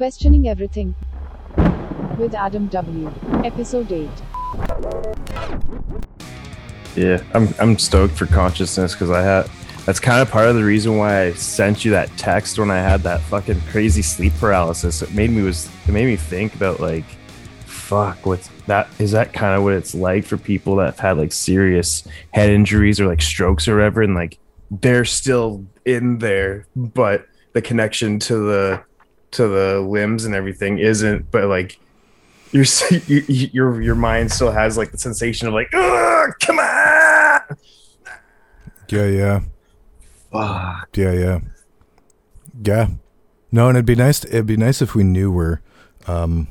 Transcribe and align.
Questioning 0.00 0.48
Everything 0.48 0.94
with 2.16 2.34
Adam 2.34 2.68
W. 2.68 3.12
Episode 3.44 3.92
8. 3.92 4.08
Yeah, 6.96 7.22
I'm 7.34 7.52
I'm 7.60 7.78
stoked 7.78 8.14
for 8.14 8.24
consciousness 8.24 8.94
because 8.94 9.10
I 9.10 9.20
had 9.20 9.50
that's 9.84 10.00
kind 10.00 10.22
of 10.22 10.30
part 10.30 10.48
of 10.48 10.54
the 10.54 10.64
reason 10.64 10.96
why 10.96 11.24
I 11.24 11.32
sent 11.34 11.84
you 11.84 11.90
that 11.90 12.08
text 12.16 12.58
when 12.58 12.70
I 12.70 12.78
had 12.78 13.02
that 13.02 13.20
fucking 13.20 13.60
crazy 13.70 14.00
sleep 14.00 14.32
paralysis. 14.40 15.02
It 15.02 15.12
made 15.12 15.28
me 15.28 15.42
was 15.42 15.68
it 15.86 15.92
made 15.92 16.06
me 16.06 16.16
think 16.16 16.54
about 16.54 16.80
like 16.80 17.04
fuck 17.66 18.24
what's 18.24 18.48
that 18.68 18.88
is 18.98 19.12
that 19.12 19.34
kind 19.34 19.54
of 19.54 19.64
what 19.64 19.74
it's 19.74 19.94
like 19.94 20.24
for 20.24 20.38
people 20.38 20.76
that 20.76 20.86
have 20.86 20.98
had 20.98 21.18
like 21.18 21.30
serious 21.30 22.08
head 22.32 22.48
injuries 22.48 23.00
or 23.00 23.06
like 23.06 23.20
strokes 23.20 23.68
or 23.68 23.76
whatever 23.76 24.00
and 24.00 24.14
like 24.14 24.38
they're 24.70 25.04
still 25.04 25.62
in 25.84 26.16
there 26.16 26.66
but 26.74 27.26
the 27.52 27.60
connection 27.60 28.18
to 28.18 28.38
the 28.38 28.82
to 29.32 29.46
the 29.48 29.80
limbs 29.80 30.24
and 30.24 30.34
everything 30.34 30.78
isn't 30.78 31.30
but 31.30 31.44
like 31.48 31.78
your 32.52 32.64
your 33.06 33.80
your 33.80 33.94
mind 33.94 34.32
still 34.32 34.50
has 34.50 34.76
like 34.76 34.90
the 34.90 34.98
sensation 34.98 35.46
of 35.48 35.54
like 35.54 35.70
come 35.70 36.58
on 36.58 37.40
Yeah, 38.88 39.06
yeah, 39.06 39.40
Fuck. 40.32 40.88
yeah, 40.96 41.12
yeah, 41.12 41.38
yeah. 42.64 42.88
No, 43.52 43.68
and 43.68 43.76
it'd 43.76 43.86
be 43.86 43.94
nice. 43.94 44.24
It'd 44.24 44.46
be 44.46 44.56
nice 44.56 44.82
if 44.82 44.96
we 44.96 45.04
knew 45.04 45.30
where, 45.30 45.62
um, 46.08 46.48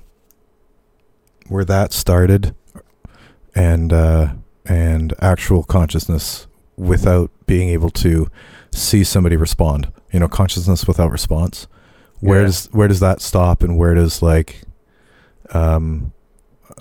where 1.49 1.65
that 1.65 1.91
started, 1.91 2.55
and 3.53 3.91
uh, 3.91 4.33
and 4.65 5.13
actual 5.19 5.63
consciousness 5.63 6.47
without 6.77 7.29
being 7.45 7.67
able 7.69 7.89
to 7.89 8.29
see 8.71 9.03
somebody 9.03 9.35
respond. 9.35 9.91
You 10.13 10.21
know, 10.21 10.29
consciousness 10.29 10.87
without 10.87 11.11
response. 11.11 11.67
Where 12.21 12.39
Yeah. 12.41 12.45
does 12.47 12.69
where 12.71 12.87
does 12.87 12.99
that 12.99 13.21
stop, 13.21 13.63
and 13.63 13.77
where 13.77 13.93
does 13.95 14.21
like, 14.21 14.63
um, 15.51 16.11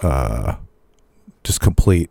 uh, 0.03 0.55
just 1.45 1.61
complete 1.61 2.11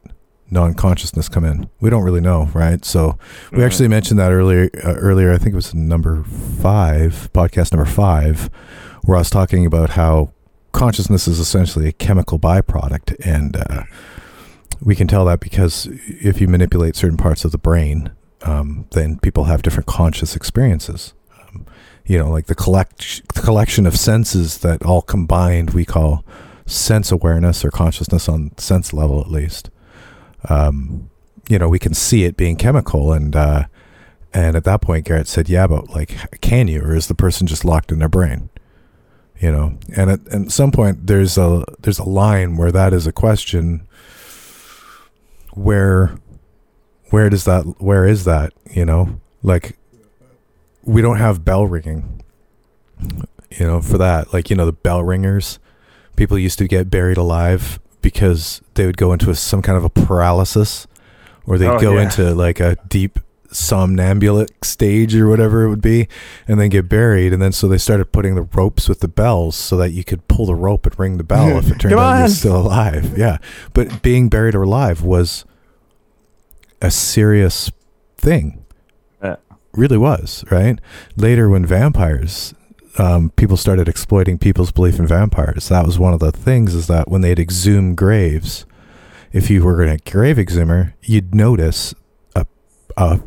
non-consciousness 0.49 1.27
come 1.29 1.43
in? 1.45 1.69
We 1.81 1.89
don't 1.89 2.03
really 2.03 2.21
know, 2.21 2.49
right? 2.53 2.83
So 2.85 3.17
we 3.51 3.59
Mhm. 3.59 3.65
actually 3.65 3.87
mentioned 3.89 4.19
that 4.19 4.31
earlier. 4.31 4.69
Uh, 4.83 4.93
earlier, 4.93 5.31
I 5.33 5.37
think 5.37 5.53
it 5.53 5.55
was 5.55 5.73
number 5.75 6.23
five, 6.23 7.29
podcast 7.33 7.73
number 7.73 7.85
five, 7.89 8.49
where 9.03 9.17
I 9.17 9.19
was 9.21 9.29
talking 9.29 9.65
about 9.65 9.91
how 9.91 10.31
consciousness 10.71 11.27
is 11.27 11.39
essentially 11.39 11.87
a 11.87 11.91
chemical 11.91 12.39
byproduct, 12.39 13.15
and 13.25 13.57
uh, 13.69 13.83
we 14.81 14.95
can 14.95 15.07
tell 15.07 15.25
that 15.25 15.39
because 15.39 15.87
if 16.07 16.39
you 16.39 16.47
manipulate 16.47 16.95
certain 16.95 17.17
parts 17.17 17.43
of 17.43 17.51
the 17.51 17.57
brain, 17.57 18.11
um, 18.43 18.85
then 18.91 19.17
people 19.19 19.45
have 19.45 19.61
different 19.63 19.87
conscious 19.87 20.35
experiences. 20.35 21.13
You 22.07 22.17
know, 22.17 22.29
like 22.29 22.45
the 22.45 22.55
collect 22.55 23.33
the 23.33 23.41
collection 23.41 23.85
of 23.85 23.97
senses 23.97 24.59
that 24.59 24.83
all 24.83 25.01
combined 25.01 25.71
we 25.71 25.85
call 25.85 26.23
sense 26.65 27.11
awareness 27.11 27.65
or 27.65 27.71
consciousness 27.71 28.29
on 28.29 28.57
sense 28.57 28.93
level, 28.93 29.19
at 29.21 29.29
least. 29.29 29.69
Um, 30.49 31.09
you 31.49 31.57
know, 31.57 31.69
we 31.69 31.79
can 31.79 31.93
see 31.93 32.23
it 32.23 32.37
being 32.37 32.55
chemical, 32.55 33.11
and 33.11 33.35
uh, 33.35 33.65
and 34.33 34.55
at 34.55 34.65
that 34.65 34.81
point, 34.81 35.05
Garrett 35.05 35.27
said, 35.27 35.49
"Yeah, 35.49 35.67
but 35.67 35.89
like, 35.89 36.39
can 36.41 36.67
you, 36.67 36.81
or 36.81 36.95
is 36.95 37.07
the 37.07 37.15
person 37.15 37.47
just 37.47 37.65
locked 37.65 37.91
in 37.91 37.99
their 37.99 38.09
brain?" 38.09 38.49
You 39.39 39.51
know, 39.51 39.77
and 39.95 40.11
at, 40.11 40.19
and 40.27 40.45
at 40.47 40.51
some 40.51 40.71
point, 40.71 41.07
there's 41.07 41.37
a 41.37 41.63
there's 41.79 41.99
a 41.99 42.07
line 42.07 42.57
where 42.57 42.71
that 42.71 42.93
is 42.93 43.07
a 43.07 43.11
question. 43.11 43.87
Where, 45.53 46.19
where 47.09 47.29
does 47.29 47.45
that? 47.45 47.63
Where 47.79 48.05
is 48.05 48.25
that? 48.25 48.53
You 48.69 48.85
know, 48.85 49.19
like, 49.41 49.77
we 50.87 51.01
don't 51.01 51.17
have 51.17 51.45
bell 51.45 51.67
ringing. 51.67 52.21
You 53.51 53.65
know, 53.67 53.81
for 53.81 53.97
that, 53.97 54.33
like 54.33 54.49
you 54.49 54.55
know, 54.55 54.65
the 54.65 54.71
bell 54.73 55.03
ringers, 55.03 55.59
people 56.15 56.37
used 56.39 56.57
to 56.59 56.67
get 56.67 56.89
buried 56.89 57.17
alive 57.17 57.79
because 58.01 58.61
they 58.73 58.85
would 58.85 58.97
go 58.97 59.13
into 59.13 59.29
a, 59.29 59.35
some 59.35 59.61
kind 59.61 59.77
of 59.77 59.83
a 59.83 59.89
paralysis 59.89 60.87
or 61.45 61.57
they'd 61.57 61.67
Oh, 61.67 61.79
go 61.79 61.95
yeah. 61.95 62.03
into 62.03 62.33
like 62.33 62.59
a 62.59 62.77
deep 62.87 63.19
somnambulic 63.49 64.63
stage 64.65 65.15
or 65.15 65.27
whatever 65.29 65.63
it 65.63 65.69
would 65.69 65.81
be 65.81 66.07
and 66.49 66.59
then 66.59 66.67
get 66.69 66.89
buried 66.89 67.31
and 67.31 67.41
then 67.41 67.51
so 67.53 67.65
they 67.67 67.77
started 67.77 68.11
putting 68.11 68.35
the 68.35 68.41
ropes 68.41 68.89
with 68.89 68.99
the 68.99 69.07
bells 69.07 69.55
so 69.55 69.77
that 69.77 69.91
you 69.91 70.03
could 70.03 70.27
pull 70.27 70.45
the 70.45 70.53
rope 70.53 70.85
and 70.85 70.99
ring 70.99 71.15
the 71.15 71.23
bell 71.23 71.57
if 71.57 71.71
it 71.71 71.79
turned 71.79 71.93
out 71.95 72.19
you're 72.19 72.27
still 72.27 72.57
alive 72.57 73.17
yeah 73.17 73.37
but 73.73 74.01
being 74.01 74.27
buried 74.27 74.53
or 74.53 74.63
alive 74.63 75.01
was 75.01 75.45
a 76.81 76.91
serious 76.91 77.71
thing. 78.17 78.63
Really 79.77 79.97
was 79.97 80.43
right 80.49 80.79
later 81.15 81.49
when 81.49 81.65
vampires 81.65 82.53
um, 82.99 83.29
people 83.31 83.57
started 83.57 83.87
exploiting 83.87 84.39
people's 84.39 84.71
belief 84.71 84.97
in 84.97 85.05
vampires. 85.05 85.69
That 85.69 85.85
was 85.85 85.99
one 85.99 86.13
of 86.13 86.19
the 86.19 86.31
things 86.31 86.73
is 86.73 86.87
that 86.87 87.07
when 87.07 87.21
they'd 87.21 87.37
exhume 87.37 87.93
graves, 87.93 88.65
if 89.31 89.51
you 89.51 89.63
were 89.63 89.83
a 89.83 89.97
grave 89.99 90.37
exhumer, 90.37 90.93
you'd 91.03 91.35
notice 91.35 91.93
a, 92.35 92.47
a 92.97 93.19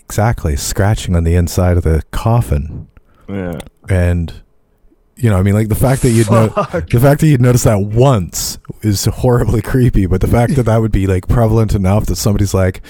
exactly 0.00 0.54
scratching 0.54 1.16
on 1.16 1.24
the 1.24 1.34
inside 1.34 1.78
of 1.78 1.84
the 1.84 2.02
coffin, 2.10 2.88
yeah 3.26 3.58
and 3.88 4.42
you 5.16 5.28
know, 5.28 5.36
I 5.36 5.42
mean, 5.42 5.54
like 5.54 5.68
the 5.68 5.74
fact 5.74 6.02
that 6.02 6.10
you'd 6.10 6.30
know 6.30 6.46
the 6.46 7.00
fact 7.00 7.20
that 7.20 7.26
you'd 7.26 7.40
notice 7.40 7.64
that 7.64 7.80
once 7.80 8.58
is 8.82 9.06
horribly 9.06 9.60
creepy, 9.62 10.06
but 10.06 10.20
the 10.20 10.28
fact 10.28 10.54
that 10.54 10.64
that 10.64 10.78
would 10.78 10.92
be 10.92 11.06
like 11.06 11.26
prevalent 11.26 11.74
enough 11.74 12.06
that 12.06 12.16
somebody's 12.16 12.54
like, 12.54 12.82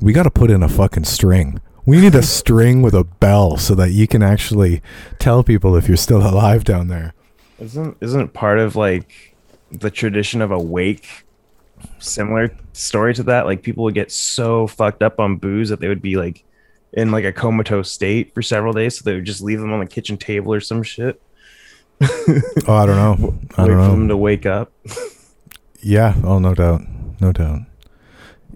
we 0.00 0.12
got 0.12 0.24
to 0.24 0.30
put 0.30 0.50
in 0.50 0.62
a 0.62 0.68
fucking 0.68 1.04
string. 1.04 1.60
We 1.84 2.00
need 2.00 2.14
a 2.14 2.22
string 2.22 2.82
with 2.82 2.94
a 2.94 3.04
bell 3.04 3.56
so 3.56 3.74
that 3.74 3.90
you 3.90 4.06
can 4.06 4.22
actually 4.22 4.82
tell 5.18 5.42
people 5.42 5.76
if 5.76 5.88
you're 5.88 5.96
still 5.96 6.22
alive 6.26 6.64
down 6.64 6.88
there. 6.88 7.14
Isn't 7.58 7.96
isn't 8.00 8.32
part 8.32 8.58
of 8.58 8.76
like 8.76 9.34
the 9.70 9.90
tradition 9.90 10.42
of 10.42 10.50
a 10.50 10.58
wake 10.58 11.24
similar 11.98 12.54
story 12.72 13.14
to 13.14 13.22
that? 13.24 13.46
Like 13.46 13.62
people 13.62 13.84
would 13.84 13.94
get 13.94 14.12
so 14.12 14.66
fucked 14.66 15.02
up 15.02 15.18
on 15.18 15.36
booze 15.36 15.70
that 15.70 15.80
they 15.80 15.88
would 15.88 16.02
be 16.02 16.16
like 16.16 16.44
in 16.92 17.10
like 17.10 17.24
a 17.24 17.32
comatose 17.32 17.90
state 17.90 18.34
for 18.34 18.42
several 18.42 18.72
days, 18.72 18.98
so 18.98 19.02
they 19.04 19.14
would 19.14 19.24
just 19.24 19.42
leave 19.42 19.60
them 19.60 19.72
on 19.72 19.80
the 19.80 19.86
kitchen 19.86 20.16
table 20.16 20.52
or 20.52 20.60
some 20.60 20.82
shit. 20.82 21.20
Oh, 22.00 22.74
I 22.74 22.86
don't 22.86 22.96
know. 22.96 23.34
I 23.56 23.62
Wait 23.62 23.68
don't 23.68 23.84
for 23.84 23.90
them 23.90 24.08
to 24.08 24.16
wake 24.16 24.46
up. 24.46 24.72
Yeah. 25.80 26.14
Oh, 26.24 26.38
no 26.38 26.54
doubt. 26.54 26.82
No 27.20 27.32
doubt. 27.32 27.60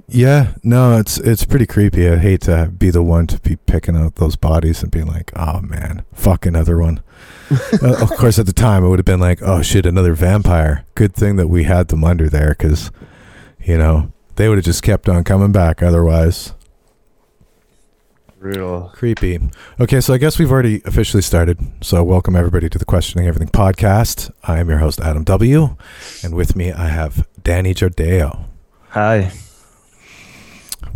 Yeah. 0.08 0.54
No, 0.62 0.98
it's 0.98 1.18
it's 1.18 1.44
pretty 1.44 1.66
creepy. 1.66 2.08
I 2.08 2.16
hate 2.16 2.42
to 2.42 2.72
be 2.76 2.90
the 2.90 3.02
one 3.02 3.26
to 3.28 3.40
be 3.40 3.56
picking 3.56 3.96
out 3.96 4.16
those 4.16 4.36
bodies 4.36 4.82
and 4.82 4.90
being 4.90 5.06
like, 5.06 5.32
oh 5.36 5.60
man, 5.60 6.04
fuck 6.12 6.46
another 6.46 6.78
one. 6.78 7.02
uh, 7.82 8.02
of 8.02 8.10
course, 8.10 8.38
at 8.38 8.46
the 8.46 8.52
time, 8.52 8.84
it 8.84 8.88
would 8.88 8.98
have 8.98 9.06
been 9.06 9.20
like, 9.20 9.42
oh 9.42 9.62
shit, 9.62 9.86
another 9.86 10.14
vampire. 10.14 10.84
Good 10.94 11.14
thing 11.14 11.36
that 11.36 11.48
we 11.48 11.64
had 11.64 11.88
them 11.88 12.04
under 12.04 12.28
there 12.28 12.50
because, 12.50 12.90
you 13.60 13.78
know, 13.78 14.12
they 14.36 14.48
would 14.48 14.58
have 14.58 14.64
just 14.64 14.82
kept 14.82 15.08
on 15.08 15.24
coming 15.24 15.52
back 15.52 15.82
otherwise. 15.82 16.54
Brutal. 18.38 18.92
Creepy. 18.94 19.40
Okay, 19.80 20.00
so 20.00 20.14
I 20.14 20.18
guess 20.18 20.38
we've 20.38 20.52
already 20.52 20.82
officially 20.84 21.22
started. 21.22 21.58
So 21.82 22.04
welcome 22.04 22.36
everybody 22.36 22.68
to 22.68 22.78
the 22.78 22.84
Questioning 22.84 23.26
Everything 23.26 23.48
podcast. 23.48 24.30
I 24.44 24.60
am 24.60 24.68
your 24.68 24.78
host 24.78 25.00
Adam 25.00 25.24
W, 25.24 25.76
and 26.22 26.34
with 26.34 26.54
me 26.54 26.70
I 26.70 26.88
have 26.88 27.26
Danny 27.42 27.74
Jardeo. 27.74 28.44
Hi. 28.90 29.32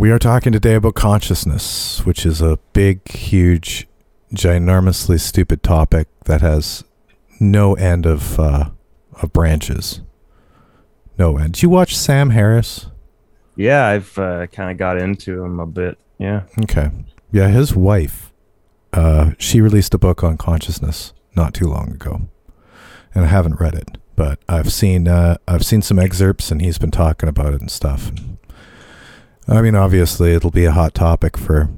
We 0.01 0.11
are 0.11 0.19
talking 0.19 0.51
today 0.51 0.77
about 0.77 0.95
consciousness, 0.95 2.07
which 2.07 2.25
is 2.25 2.41
a 2.41 2.59
big, 2.73 3.07
huge, 3.07 3.87
ginormously 4.33 5.21
stupid 5.21 5.63
topic 5.63 6.09
that 6.25 6.41
has 6.41 6.85
no 7.39 7.75
end 7.75 8.07
of 8.07 8.41
uh, 8.41 8.71
of 9.21 9.31
branches. 9.35 10.01
No 11.19 11.37
end. 11.37 11.53
Did 11.53 11.65
you 11.65 11.69
watch 11.69 11.95
Sam 11.95 12.31
Harris? 12.31 12.87
Yeah, 13.57 13.89
I've 13.89 14.17
uh, 14.17 14.47
kind 14.47 14.71
of 14.71 14.79
got 14.79 14.97
into 14.97 15.45
him 15.45 15.61
a 15.61 15.67
bit. 15.67 15.99
Yeah. 16.17 16.45
Okay. 16.63 16.91
Yeah, 17.31 17.49
his 17.49 17.77
wife, 17.77 18.33
uh, 18.95 19.33
she 19.37 19.61
released 19.61 19.93
a 19.93 19.99
book 19.99 20.25
on 20.25 20.39
consciousness 20.39 21.13
not 21.37 21.53
too 21.53 21.67
long 21.67 21.91
ago, 21.91 22.23
and 23.15 23.27
I 23.27 23.29
haven't 23.29 23.61
read 23.61 23.75
it, 23.75 23.99
but 24.17 24.39
I've 24.49 24.73
seen 24.73 25.09
uh, 25.09 25.37
I've 25.47 25.67
seen 25.67 25.83
some 25.83 25.99
excerpts, 25.99 26.51
and 26.51 26.63
he's 26.63 26.79
been 26.79 26.91
talking 26.91 27.29
about 27.29 27.53
it 27.53 27.61
and 27.61 27.71
stuff. 27.71 28.11
I 29.49 29.63
mean, 29.63 29.75
obviously, 29.75 30.33
it'll 30.33 30.51
be 30.51 30.65
a 30.65 30.73
hot 30.73 30.95
topic 30.95 31.37
for 31.37 31.69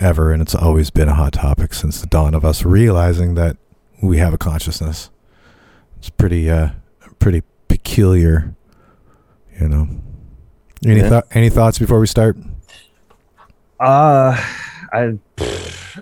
ever, 0.00 0.32
and 0.32 0.42
it's 0.42 0.54
always 0.54 0.90
been 0.90 1.08
a 1.08 1.14
hot 1.14 1.34
topic 1.34 1.72
since 1.74 2.00
the 2.00 2.06
dawn 2.06 2.34
of 2.34 2.44
us 2.44 2.64
realizing 2.64 3.34
that 3.34 3.56
we 4.02 4.18
have 4.18 4.34
a 4.34 4.38
consciousness. 4.38 5.10
It's 5.98 6.10
pretty, 6.10 6.50
uh, 6.50 6.70
pretty 7.20 7.42
peculiar, 7.68 8.54
you 9.60 9.68
know. 9.68 9.88
Any 10.84 11.00
Yeah. 11.00 11.08
thou- 11.08 11.22
any 11.30 11.48
thoughts 11.48 11.78
before 11.78 12.00
we 12.00 12.08
start? 12.08 12.36
Uh 13.78 14.36
I 14.92 15.16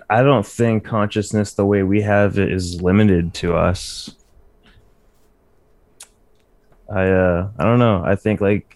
I 0.09 0.23
don't 0.23 0.45
think 0.45 0.83
consciousness 0.83 1.53
the 1.53 1.65
way 1.65 1.83
we 1.83 2.01
have 2.01 2.39
it 2.39 2.51
is 2.51 2.81
limited 2.81 3.33
to 3.35 3.55
us. 3.55 4.15
I 6.91 7.07
uh 7.09 7.49
I 7.59 7.63
don't 7.63 7.77
know. 7.79 8.01
I 8.03 8.15
think 8.15 8.41
like 8.41 8.75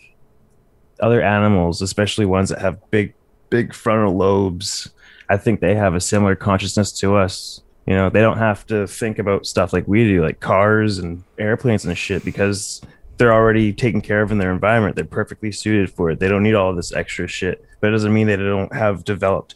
other 1.00 1.22
animals, 1.22 1.82
especially 1.82 2.26
ones 2.26 2.50
that 2.50 2.60
have 2.60 2.80
big 2.92 3.14
big 3.50 3.74
frontal 3.74 4.16
lobes, 4.16 4.90
I 5.30 5.38
think 5.38 5.60
they 5.60 5.76
have 5.76 5.96
a 5.96 6.02
similar 6.02 6.36
consciousness 6.36 6.92
to 7.00 7.16
us. 7.16 7.62
You 7.86 7.94
know, 7.94 8.10
they 8.10 8.22
don't 8.22 8.38
have 8.38 8.66
to 8.68 8.88
think 8.88 9.20
about 9.20 9.46
stuff 9.46 9.72
like 9.72 9.88
we 9.88 10.06
do, 10.06 10.24
like 10.24 10.40
cars 10.40 10.98
and 10.98 11.24
airplanes 11.38 11.86
and 11.86 11.98
shit, 11.98 12.26
because 12.26 12.82
they're 13.18 13.34
already 13.34 13.72
taken 13.72 14.02
care 14.02 14.22
of 14.22 14.32
in 14.32 14.40
their 14.40 14.52
environment. 14.52 14.96
They're 14.96 15.06
perfectly 15.06 15.52
suited 15.52 15.92
for 15.92 16.10
it. 16.10 16.20
They 16.20 16.28
don't 16.28 16.44
need 16.44 16.56
all 16.56 16.74
this 16.74 16.94
extra 16.94 17.28
shit. 17.28 17.64
But 17.80 17.90
it 17.90 17.92
doesn't 17.92 18.14
mean 18.14 18.28
that 18.28 18.38
they 18.38 18.44
don't 18.44 18.74
have 18.74 19.04
developed 19.04 19.56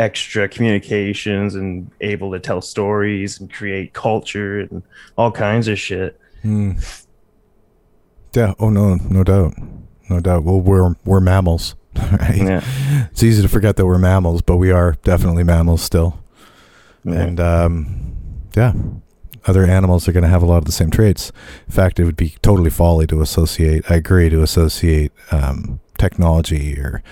extra 0.00 0.48
communications 0.48 1.54
and 1.54 1.90
able 2.00 2.32
to 2.32 2.40
tell 2.40 2.60
stories 2.60 3.38
and 3.38 3.52
create 3.52 3.92
culture 3.92 4.60
and 4.60 4.82
all 5.16 5.30
kinds 5.30 5.68
of 5.68 5.78
shit. 5.78 6.18
Hmm. 6.42 6.72
Yeah. 8.34 8.54
Oh 8.58 8.70
no, 8.70 8.94
no 8.94 9.22
doubt, 9.24 9.54
no 10.10 10.20
doubt. 10.20 10.44
Well, 10.44 10.60
we're 10.60 10.94
we're 11.04 11.20
mammals, 11.20 11.74
right? 11.96 12.36
Yeah. 12.36 12.64
It's 13.10 13.22
easy 13.22 13.40
to 13.42 13.48
forget 13.48 13.76
that 13.76 13.86
we're 13.86 13.98
mammals, 13.98 14.42
but 14.42 14.56
we 14.56 14.70
are 14.70 14.96
definitely 15.04 15.44
mammals 15.44 15.82
still. 15.82 16.22
Yeah. 17.04 17.14
And 17.20 17.40
um, 17.40 18.12
yeah, 18.54 18.72
other 19.46 19.64
animals 19.64 20.06
are 20.08 20.12
going 20.12 20.22
to 20.24 20.28
have 20.28 20.42
a 20.42 20.46
lot 20.46 20.58
of 20.58 20.64
the 20.66 20.72
same 20.72 20.90
traits. 20.90 21.32
In 21.66 21.72
fact, 21.72 21.98
it 21.98 22.04
would 22.04 22.16
be 22.16 22.34
totally 22.42 22.70
folly 22.70 23.06
to 23.06 23.22
associate. 23.22 23.90
I 23.90 23.94
agree 23.94 24.28
to 24.28 24.42
associate 24.42 25.12
um, 25.30 25.80
technology 25.98 26.78
or 26.78 27.02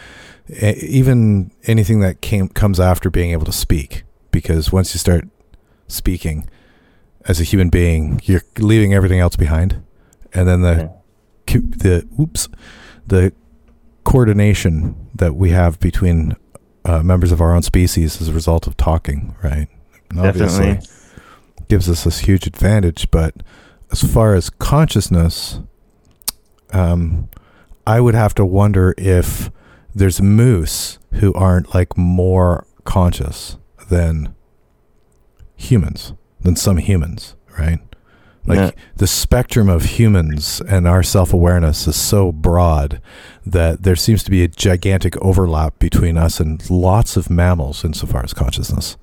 e- 0.51 0.75
even 0.83 1.51
anything 1.65 2.01
that 2.01 2.21
came 2.21 2.49
comes 2.49 2.79
after 2.81 3.09
being 3.11 3.31
able 3.31 3.47
to 3.47 3.53
speak, 3.53 4.03
because 4.31 4.71
once 4.73 4.93
you 4.95 4.99
start 4.99 5.25
speaking 5.87 6.49
as 7.25 7.41
a 7.41 7.45
human 7.45 7.69
being, 7.71 8.21
you're 8.25 8.43
leaving 8.59 8.93
everything 8.95 9.21
else 9.21 9.37
behind, 9.37 9.83
and 10.35 10.47
then 10.49 10.61
the 10.63 10.91
Yeah. 11.47 11.61
the 11.79 12.07
oops 12.21 12.49
the 13.09 13.33
coordination 14.05 15.09
that 15.15 15.35
we 15.35 15.51
have 15.51 15.79
between 15.81 16.37
uh, 16.85 17.03
members 17.03 17.33
of 17.33 17.41
our 17.41 17.55
own 17.55 17.63
species 17.63 18.21
as 18.21 18.29
a 18.29 18.33
result 18.33 18.67
of 18.67 18.77
talking, 18.77 19.35
right? 19.43 19.69
And 20.11 20.21
obviously 20.21 20.75
Definitely. 20.75 21.67
gives 21.69 21.91
us 21.91 22.05
this 22.05 22.21
huge 22.21 22.47
advantage. 22.47 23.11
But 23.11 23.35
as 23.91 24.03
far 24.03 24.35
as 24.35 24.49
consciousness, 24.49 25.61
um, 26.73 27.29
I 27.87 28.01
would 28.01 28.15
have 28.15 28.35
to 28.37 28.45
wonder 28.45 28.95
if 28.97 29.51
there's 29.95 30.21
moose 30.21 30.99
who 31.15 31.33
aren't 31.35 31.75
like 31.75 31.97
more 31.97 32.67
conscious 32.85 33.57
than 33.91 34.35
humans, 35.57 36.13
than 36.41 36.57
some 36.57 36.77
humans, 36.79 37.35
right? 37.59 37.81
Like 38.49 38.59
Yeah. 38.59 38.71
the 38.97 39.07
spectrum 39.07 39.69
of 39.69 39.85
humans 39.85 40.63
and 40.69 40.89
our 40.89 41.03
self 41.03 41.33
awareness 41.35 41.87
is 41.87 41.97
so 41.97 42.33
broad 42.33 43.01
that 43.47 43.83
there 43.83 43.95
seems 43.97 44.23
to 44.25 44.31
be 44.31 44.43
a 44.43 44.49
gigantic 44.49 45.17
overlap 45.19 45.79
between 45.79 46.17
us 46.17 46.41
and 46.41 46.69
lots 46.71 47.17
of 47.17 47.29
mammals 47.31 47.85
insofar 47.85 48.25
as 48.25 48.33
consciousness. 48.33 48.97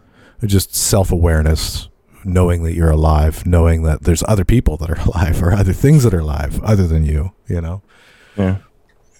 Just 0.44 0.75
self 0.75 1.12
awareness, 1.12 1.89
knowing 2.24 2.63
that 2.63 2.74
you're 2.74 2.89
alive, 2.92 3.45
knowing 3.45 3.83
that 3.83 4.03
there's 4.03 4.24
other 4.27 4.44
people 4.45 4.77
that 4.77 4.89
are 4.89 5.00
alive 5.06 5.42
or 5.44 5.53
other 5.53 5.74
things 5.74 6.03
that 6.03 6.13
are 6.13 6.19
alive 6.19 6.59
other 6.63 6.88
than 6.88 7.06
you, 7.06 7.31
you 7.47 7.62
know? 7.62 7.81
Yeah. 8.36 8.57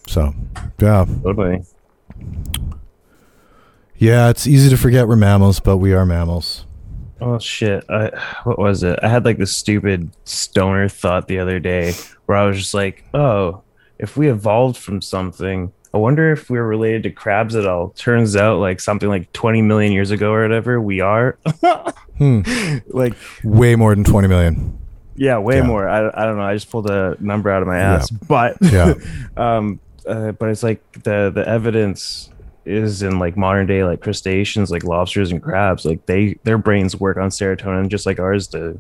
So, 0.08 0.34
yeah. 0.80 1.06
Totally. 1.24 1.64
Yeah, 3.98 4.30
it's 4.30 4.46
easy 4.46 4.70
to 4.70 4.78
forget 4.78 5.08
we're 5.08 5.16
mammals, 5.16 5.60
but 5.60 5.78
we 5.78 5.94
are 5.94 6.06
mammals. 6.06 6.65
Oh 7.22 7.40
shit! 7.40 7.84
I, 7.90 8.10
what 8.44 8.60
was 8.60 8.84
it? 8.84 9.00
I 9.02 9.08
had 9.08 9.24
like 9.26 9.38
this 9.38 9.56
stupid 9.56 10.10
stoner 10.26 10.90
thought 10.90 11.28
the 11.28 11.40
other 11.40 11.60
day 11.60 11.94
where 12.26 12.38
I 12.38 12.46
was 12.46 12.58
just 12.58 12.74
like, 12.74 13.04
"Oh, 13.14 13.62
if 14.00 14.18
we 14.18 14.30
evolved 14.30 14.78
from 14.78 15.02
something, 15.02 15.72
I 15.94 15.98
wonder 15.98 16.32
if 16.34 16.50
we're 16.50 16.66
related 16.66 17.04
to 17.04 17.12
crabs 17.12 17.56
at 17.56 17.66
all." 17.66 17.90
Turns 17.92 18.36
out, 18.36 18.60
like 18.60 18.80
something 18.82 19.08
like 19.08 19.32
20 19.34 19.62
million 19.62 19.94
years 19.94 20.12
ago 20.12 20.32
or 20.34 20.42
whatever, 20.42 20.80
we 20.82 21.00
are. 21.02 21.38
Hmm. 22.18 22.44
like, 22.88 23.14
Way 23.44 23.76
more 23.76 23.94
than 23.94 24.06
20 24.06 24.30
million. 24.30 24.80
yeah, 25.18 25.38
way 25.38 25.58
Yeah. 25.58 25.64
more. 25.64 25.90
I, 25.90 26.08
I 26.14 26.26
don't 26.26 26.38
know. 26.38 26.44
I 26.44 26.54
just 26.54 26.70
pulled 26.72 26.90
a 26.90 27.18
number 27.20 27.50
out 27.50 27.62
of 27.62 27.68
my 27.68 27.78
ass, 27.78 28.10
but 28.10 28.56
Yeah. 28.62 28.94
um, 29.38 29.82
uh, 30.08 30.32
but 30.32 30.48
it's 30.48 30.64
like 30.64 30.80
the 31.04 31.30
the 31.36 31.46
evidence 31.46 32.30
is 32.66 33.02
in 33.04 33.20
like 33.20 33.38
modern 33.38 33.68
day 33.68 33.84
like 33.84 34.02
crustaceans 34.02 34.72
like 34.72 34.84
lobsters 34.84 35.32
and 35.32 35.42
crabs 35.42 35.86
like 35.86 36.06
they 36.08 36.36
their 36.44 36.58
brains 36.58 37.00
work 37.00 37.18
on 37.18 37.30
serotonin 37.30 37.88
just 37.88 38.06
like 38.06 38.20
ours 38.20 38.48
do 38.48 38.80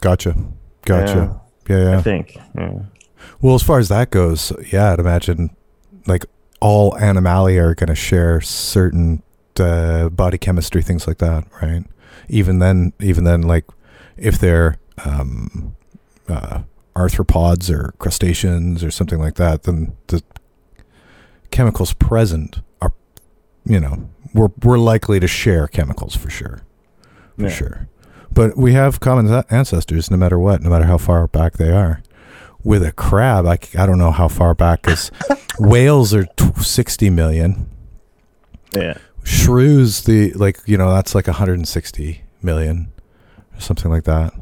Gotcha. 0.00 0.36
Gotcha. 0.82 1.40
Yeah, 1.68 1.76
yeah. 1.78 1.98
I 1.98 2.02
think. 2.02 2.38
Yeah. 2.54 2.78
Well, 3.40 3.54
as 3.54 3.62
far 3.62 3.78
as 3.78 3.88
that 3.88 4.10
goes, 4.10 4.52
yeah, 4.72 4.92
I'd 4.92 5.00
imagine 5.00 5.54
like 6.06 6.24
all 6.60 6.96
animalia 6.98 7.62
are 7.62 7.74
going 7.74 7.88
to 7.88 7.94
share 7.94 8.40
certain 8.40 9.22
uh, 9.58 10.08
body 10.08 10.38
chemistry, 10.38 10.82
things 10.82 11.06
like 11.06 11.18
that, 11.18 11.44
right? 11.60 11.84
Even 12.28 12.58
then, 12.58 12.92
even 13.00 13.24
then, 13.24 13.42
like 13.42 13.64
if 14.16 14.38
they're 14.38 14.78
um, 15.04 15.76
uh, 16.28 16.62
arthropods 16.94 17.70
or 17.70 17.94
crustaceans 17.98 18.84
or 18.84 18.90
something 18.90 19.18
like 19.18 19.34
that, 19.34 19.64
then 19.64 19.96
the 20.06 20.22
chemicals 21.50 21.94
present 21.94 22.60
you 23.66 23.80
know, 23.80 24.08
we're 24.34 24.48
we're 24.62 24.78
likely 24.78 25.20
to 25.20 25.26
share 25.26 25.66
chemicals 25.66 26.16
for 26.16 26.30
sure, 26.30 26.60
for 27.36 27.44
Yeah. 27.44 27.48
sure. 27.50 27.88
But 28.32 28.56
we 28.56 28.72
have 28.74 29.00
common 29.00 29.42
ancestors, 29.50 30.10
no 30.10 30.16
matter 30.16 30.38
what, 30.38 30.60
no 30.62 30.70
matter 30.70 30.84
how 30.84 30.98
far 30.98 31.26
back 31.26 31.54
they 31.54 31.70
are 31.70 32.02
with 32.62 32.82
a 32.82 32.92
crab, 32.92 33.46
I, 33.46 33.58
I 33.78 33.86
don't 33.86 33.98
know 33.98 34.10
how 34.10 34.28
far 34.28 34.52
back 34.54 34.82
because 34.82 35.10
whales 35.58 36.12
are 36.12 36.24
t- 36.36 36.52
60 36.56 37.08
million. 37.10 37.70
Yeah. 38.74 38.98
Shrews, 39.24 40.02
the 40.04 40.32
like, 40.34 40.58
you 40.66 40.76
know, 40.76 40.92
that's 40.92 41.14
like 41.14 41.26
160 41.28 42.22
million 42.42 42.92
or 43.56 43.60
something 43.60 43.90
like 43.90 44.04
that. 44.04 44.34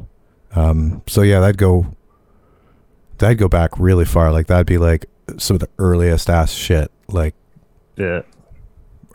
Um, 0.55 1.01
so 1.07 1.21
yeah, 1.21 1.39
that'd 1.39 1.57
go, 1.57 1.85
that'd 3.19 3.37
go 3.37 3.47
back 3.47 3.79
really 3.79 4.05
far. 4.05 4.31
Like 4.31 4.47
that'd 4.47 4.67
be 4.67 4.77
like 4.77 5.05
some 5.37 5.55
of 5.55 5.61
the 5.61 5.69
earliest 5.79 6.29
ass 6.29 6.51
shit, 6.51 6.91
like 7.07 7.33
Yeah. 7.95 8.23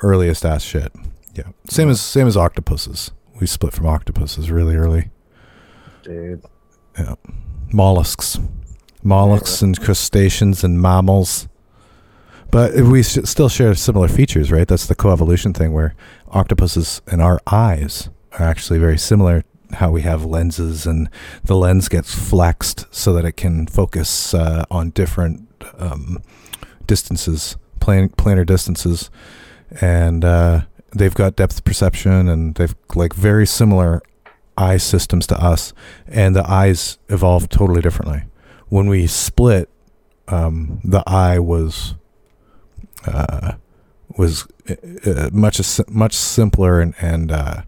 Earliest 0.02 0.44
ass 0.44 0.62
shit. 0.62 0.92
Yeah. 1.34 1.48
Same 1.68 1.88
as, 1.88 2.00
same 2.00 2.26
as 2.26 2.36
octopuses. 2.36 3.12
We 3.40 3.46
split 3.46 3.72
from 3.72 3.86
octopuses 3.86 4.50
really 4.50 4.76
early. 4.76 5.10
Dude. 6.02 6.42
Yeah, 6.98 7.14
mollusks, 7.72 8.38
mollusks 9.02 9.62
and 9.62 9.80
crustaceans 9.80 10.64
and 10.64 10.80
mammals. 10.80 11.48
But 12.50 12.74
we 12.74 13.02
sh- 13.02 13.18
still 13.24 13.48
share 13.48 13.74
similar 13.74 14.08
features, 14.08 14.50
right? 14.50 14.66
That's 14.66 14.86
the 14.86 14.96
coevolution 14.96 15.56
thing 15.56 15.72
where 15.72 15.94
octopuses 16.30 17.00
and 17.06 17.22
our 17.22 17.40
eyes 17.46 18.10
are 18.32 18.44
actually 18.44 18.78
very 18.80 18.98
similar. 18.98 19.44
How 19.74 19.92
we 19.92 20.02
have 20.02 20.24
lenses 20.24 20.84
and 20.84 21.08
the 21.44 21.54
lens 21.54 21.88
gets 21.88 22.12
flexed 22.12 22.86
so 22.90 23.12
that 23.12 23.24
it 23.24 23.36
can 23.36 23.68
focus 23.68 24.34
uh, 24.34 24.64
on 24.68 24.90
different 24.90 25.46
um, 25.78 26.20
distances, 26.86 27.56
plan- 27.78 28.08
planar 28.08 28.44
distances, 28.44 29.10
and 29.80 30.24
uh, 30.24 30.62
they've 30.92 31.14
got 31.14 31.36
depth 31.36 31.64
perception 31.64 32.28
and 32.28 32.54
they've 32.56 32.74
like 32.94 33.14
very 33.14 33.46
similar 33.46 34.02
eye 34.56 34.76
systems 34.76 35.26
to 35.28 35.42
us 35.42 35.72
and 36.06 36.36
the 36.36 36.48
eyes 36.48 36.98
evolved 37.08 37.50
totally 37.50 37.80
differently. 37.80 38.24
When 38.68 38.88
we 38.88 39.06
split, 39.06 39.68
um, 40.28 40.80
the 40.84 41.02
eye 41.06 41.38
was 41.38 41.94
uh, 43.06 43.52
was 44.16 44.46
uh, 44.68 44.74
uh, 45.10 45.30
much 45.32 45.60
much 45.88 46.14
simpler, 46.14 46.80
and 46.80 46.94
and 47.00 47.32
uh, 47.32 47.62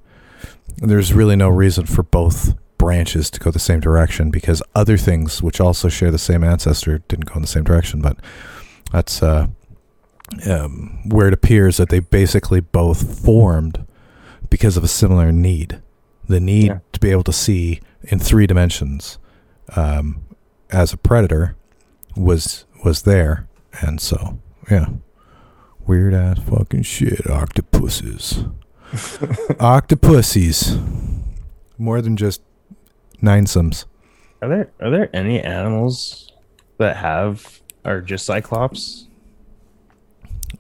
there's 0.77 1.13
really 1.13 1.37
no 1.37 1.49
reason 1.49 1.87
for 1.87 2.03
both 2.03 2.55
branches 2.79 3.31
to 3.31 3.41
go 3.41 3.51
the 3.51 3.59
same 3.59 3.81
direction 3.81 4.31
because 4.31 4.63
other 4.75 4.97
things 4.97 5.43
which 5.43 5.61
also 5.61 5.89
share 5.89 6.11
the 6.11 6.19
same 6.19 6.43
ancestor 6.43 6.99
didn't 7.09 7.27
go 7.27 7.35
in 7.37 7.43
the 7.43 7.49
same 7.49 7.65
direction. 7.65 8.01
But 8.01 8.17
that's 8.91 9.23
uh, 9.23 9.49
um, 10.49 11.01
where 11.09 11.29
it 11.29 11.35
appears 11.35 11.77
that 11.77 11.89
they 11.89 12.01
basically 12.01 12.61
both 12.61 13.23
formed 13.25 13.87
because 14.51 14.77
of 14.77 14.85
a 14.85 14.89
similar 14.89 15.33
need 15.33 15.81
the 16.29 16.41
need 16.41 16.67
Yeah. 16.69 16.79
to 16.93 17.01
be 17.01 17.11
able 17.11 17.25
to 17.25 17.33
see 17.33 17.81
in 18.03 18.19
three 18.19 18.47
dimensions 18.47 19.19
um, 19.77 20.23
as 20.71 20.93
a 20.93 20.97
predator 20.97 21.57
was 22.17 22.65
was 22.85 23.03
there, 23.03 23.47
and 23.81 24.01
so 24.01 24.39
yeah, 24.71 24.87
weird 25.87 26.15
ass 26.15 26.39
fucking 26.41 26.83
shit. 26.83 27.29
Octopuses, 27.29 28.45
octopuses 29.61 30.79
more 31.79 32.01
than 32.01 32.17
just 32.17 32.43
nine 33.21 33.47
sums. 33.47 33.87
Are 34.41 34.49
there 34.49 34.71
are 34.81 34.91
there 34.91 35.11
any 35.15 35.41
animals 35.41 36.33
that 36.79 36.97
have 36.97 37.61
are 37.85 38.01
just 38.01 38.25
cyclops? 38.27 39.09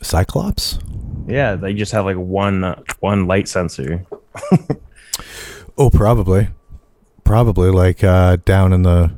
Cyclops. 0.02 0.78
Yeah, 1.26 1.54
they 1.54 1.73
just 1.75 1.92
have 1.92 2.04
like 2.04 2.16
one 2.16 2.64
uh, 2.64 2.82
one 3.00 3.26
light 3.26 3.49
sensor. 3.49 4.04
Oh, 5.78 5.88
probably, 5.90 6.49
probably 7.25 7.71
like 7.71 8.04
uh, 8.04 8.37
down 8.44 8.73
in 8.73 8.82
the 8.82 9.12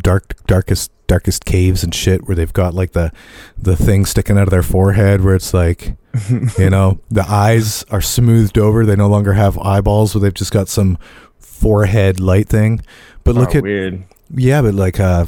dark 0.00 0.34
darkest 0.46 0.92
darkest 1.06 1.44
caves 1.44 1.82
and 1.82 1.94
shit 1.94 2.26
where 2.26 2.36
they've 2.36 2.52
got 2.52 2.72
like 2.74 2.92
the 2.92 3.10
the 3.56 3.74
thing 3.76 4.04
sticking 4.04 4.36
out 4.38 4.44
of 4.44 4.50
their 4.50 4.62
forehead 4.62 5.22
where 5.22 5.34
it's 5.34 5.52
like 5.52 5.96
you 6.58 6.70
know 6.70 7.00
the 7.10 7.24
eyes 7.28 7.82
are 7.90 8.00
smoothed 8.00 8.58
over 8.58 8.84
they 8.84 8.94
no 8.94 9.08
longer 9.08 9.32
have 9.32 9.58
eyeballs 9.58 10.14
where 10.14 10.20
they've 10.20 10.34
just 10.34 10.52
got 10.52 10.68
some 10.68 10.98
forehead 11.38 12.20
light 12.20 12.46
thing 12.48 12.80
but 13.24 13.34
look 13.34 13.54
at 13.54 13.62
weird. 13.62 14.04
yeah 14.34 14.60
but 14.60 14.74
like 14.74 15.00
uh 15.00 15.24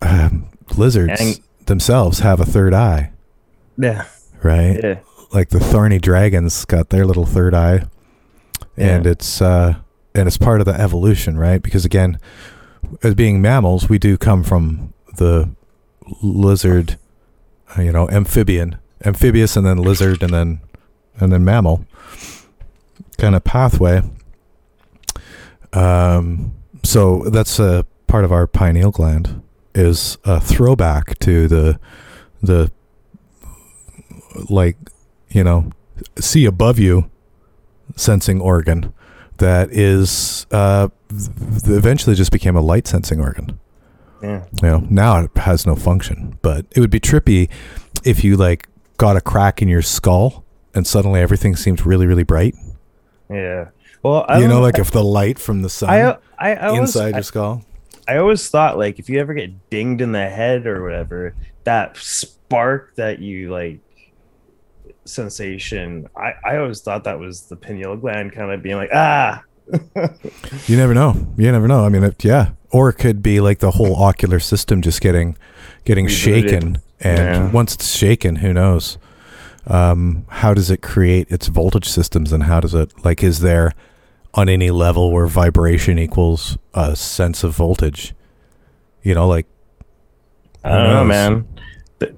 um, 0.00 0.48
lizards 0.76 1.20
Ang- 1.20 1.42
themselves 1.66 2.20
have 2.20 2.40
a 2.40 2.46
third 2.46 2.72
eye 2.72 3.12
Yeah. 3.78 4.04
right 4.42 4.78
Yeah. 4.82 4.98
like 5.32 5.48
the 5.50 5.60
thorny 5.60 5.98
dragons 5.98 6.64
got 6.64 6.90
their 6.90 7.04
little 7.06 7.26
third 7.26 7.54
eye 7.54 7.84
and 8.76 9.04
Yeah. 9.04 9.10
it's 9.12 9.40
uh 9.42 9.74
and 10.14 10.26
it's 10.26 10.36
part 10.38 10.60
of 10.60 10.66
the 10.66 10.78
evolution 10.78 11.38
right 11.38 11.62
because 11.62 11.84
again 11.84 12.18
as 13.02 13.14
being 13.14 13.40
mammals 13.40 13.88
we 13.88 13.98
do 13.98 14.16
come 14.18 14.42
from 14.42 14.92
the 15.16 15.48
lizard 16.22 16.98
uh, 17.78 17.82
you 17.82 17.92
know 17.92 18.08
amphibian 18.10 18.76
amphibious 19.04 19.56
and 19.56 19.66
then 19.66 19.78
lizard 19.78 20.22
and 20.22 20.32
then 20.32 20.60
and 21.18 21.32
then 21.32 21.44
mammal 21.44 21.84
kind 23.18 23.34
of 23.34 23.44
pathway 23.44 24.02
um 25.72 26.52
so 26.82 27.24
that's 27.30 27.58
a 27.58 27.86
part 28.06 28.24
of 28.24 28.32
our 28.32 28.46
pineal 28.46 28.90
gland 28.90 29.42
is 29.74 30.18
a 30.24 30.40
throwback 30.40 31.18
to 31.18 31.48
the 31.48 31.78
the 32.42 32.70
like 34.48 34.76
you 35.30 35.44
know 35.44 35.70
see 36.18 36.44
above 36.44 36.78
you 36.78 37.10
sensing 37.96 38.40
organ 38.40 38.92
that 39.38 39.70
is 39.70 40.46
uh 40.50 40.88
eventually 41.66 42.14
just 42.14 42.32
became 42.32 42.56
a 42.56 42.60
light 42.60 42.86
sensing 42.86 43.20
organ 43.20 43.58
Yeah. 44.22 44.44
you 44.62 44.68
know 44.68 44.86
now 44.90 45.20
it 45.24 45.30
has 45.36 45.66
no 45.66 45.74
function 45.76 46.38
but 46.42 46.66
it 46.74 46.80
would 46.80 46.90
be 46.90 47.00
trippy 47.00 47.50
if 48.04 48.24
you 48.24 48.36
like 48.36 48.68
got 48.96 49.16
a 49.16 49.20
crack 49.20 49.60
in 49.62 49.68
your 49.68 49.82
skull 49.82 50.44
and 50.74 50.86
suddenly 50.86 51.20
everything 51.20 51.56
seems 51.56 51.84
really 51.84 52.06
really 52.06 52.24
bright 52.24 52.54
Yeah. 53.30 53.68
Well, 54.02 54.24
I 54.28 54.40
you 54.40 54.48
know 54.48 54.60
like 54.60 54.78
if 54.78 54.90
the 54.90 55.04
light 55.04 55.38
from 55.38 55.62
the 55.62 55.68
sun 55.70 55.90
I 55.90 56.16
I, 56.38 56.54
I 56.54 56.66
always, 56.68 56.80
inside 56.96 57.14
your 57.14 57.22
skull 57.22 57.64
I 58.08 58.16
always 58.16 58.48
thought 58.48 58.76
like 58.78 58.98
if 58.98 59.08
you 59.08 59.20
ever 59.20 59.32
get 59.34 59.70
dinged 59.70 60.00
in 60.00 60.10
the 60.12 60.28
head 60.28 60.66
or 60.66 60.82
whatever, 60.82 61.36
that 61.64 61.96
spark 61.96 62.96
that 62.96 63.20
you 63.20 63.50
like 63.52 63.78
sensation, 65.04 66.08
I 66.16 66.34
I 66.44 66.56
always 66.58 66.80
thought 66.80 67.04
that 67.04 67.18
was 67.18 67.42
the 67.42 67.56
pineal 67.56 67.96
gland 67.96 68.32
kind 68.32 68.50
of 68.52 68.62
being 68.62 68.76
like 68.76 68.90
ah. 68.92 69.42
You 70.66 70.76
never 70.76 70.92
know. 70.94 71.14
You 71.36 71.50
never 71.52 71.68
know. 71.68 71.84
I 71.84 71.88
mean, 71.88 72.02
it, 72.04 72.24
yeah. 72.24 72.50
Or 72.70 72.88
it 72.88 72.94
could 72.94 73.22
be 73.22 73.40
like 73.40 73.58
the 73.60 73.70
whole 73.72 73.94
ocular 73.96 74.40
system 74.40 74.82
just 74.82 75.00
getting 75.00 75.36
getting 75.84 76.06
Rebooted. 76.06 76.10
shaken, 76.10 76.78
and 77.00 77.18
Yeah. 77.18 77.50
once 77.50 77.74
it's 77.74 77.94
shaken, 77.96 78.36
who 78.36 78.52
knows? 78.52 78.98
Um, 79.66 80.24
how 80.28 80.54
does 80.54 80.70
it 80.70 80.82
create 80.82 81.30
its 81.30 81.46
voltage 81.46 81.88
systems, 81.88 82.32
and 82.32 82.44
how 82.44 82.60
does 82.60 82.74
it 82.74 82.92
like? 83.04 83.22
Is 83.22 83.40
there 83.40 83.72
on 84.34 84.48
any 84.48 84.70
level 84.70 85.12
where 85.12 85.26
vibration 85.26 85.98
equals 85.98 86.58
a 86.74 86.96
sense 86.96 87.44
of 87.44 87.54
voltage? 87.54 88.14
You 89.02 89.14
know, 89.14 89.28
like 89.28 89.46
I 90.64 90.70
don't 90.70 90.90
know, 90.90 91.04
man. 91.04 91.48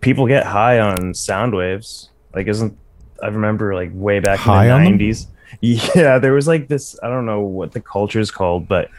People 0.00 0.26
get 0.26 0.46
high 0.46 0.78
on 0.80 1.12
sound 1.14 1.54
waves. 1.54 2.10
Like, 2.34 2.46
isn't 2.46 2.76
I 3.22 3.28
remember 3.28 3.74
like 3.74 3.90
way 3.92 4.20
back 4.20 4.38
High 4.38 4.64
in 4.64 4.70
the 4.70 4.90
nineties? 4.90 5.26
Yeah, 5.60 6.18
there 6.18 6.32
was 6.32 6.48
like 6.48 6.66
this. 6.66 6.98
I 7.00 7.08
don't 7.08 7.26
know 7.26 7.40
what 7.40 7.72
the 7.72 7.80
culture 7.80 8.18
is 8.18 8.32
called, 8.32 8.66
but 8.66 8.90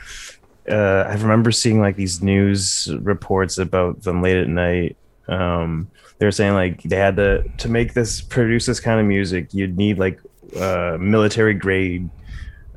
uh, 0.70 1.06
I 1.08 1.14
remember 1.16 1.52
seeing 1.52 1.82
like 1.82 1.98
these 1.98 2.22
news 2.22 2.90
reports 3.02 3.58
about 3.58 4.04
them 4.04 4.22
late 4.22 4.38
at 4.38 4.48
night. 4.48 4.96
Um, 5.28 5.92
they 6.18 6.26
were 6.26 6.32
saying 6.32 6.54
like 6.54 6.82
they 6.84 6.96
had 6.96 7.18
to 7.18 7.44
to 7.58 7.70
make 7.70 7.94
this 7.94 8.22
produce 8.22 8.68
this 8.68 8.80
kind 8.80 9.02
of 9.02 9.06
music, 9.06 9.54
you'd 9.54 9.78
need 9.78 10.00
like 10.00 10.20
uh, 10.58 10.98
military 11.00 11.54
grade. 11.54 12.10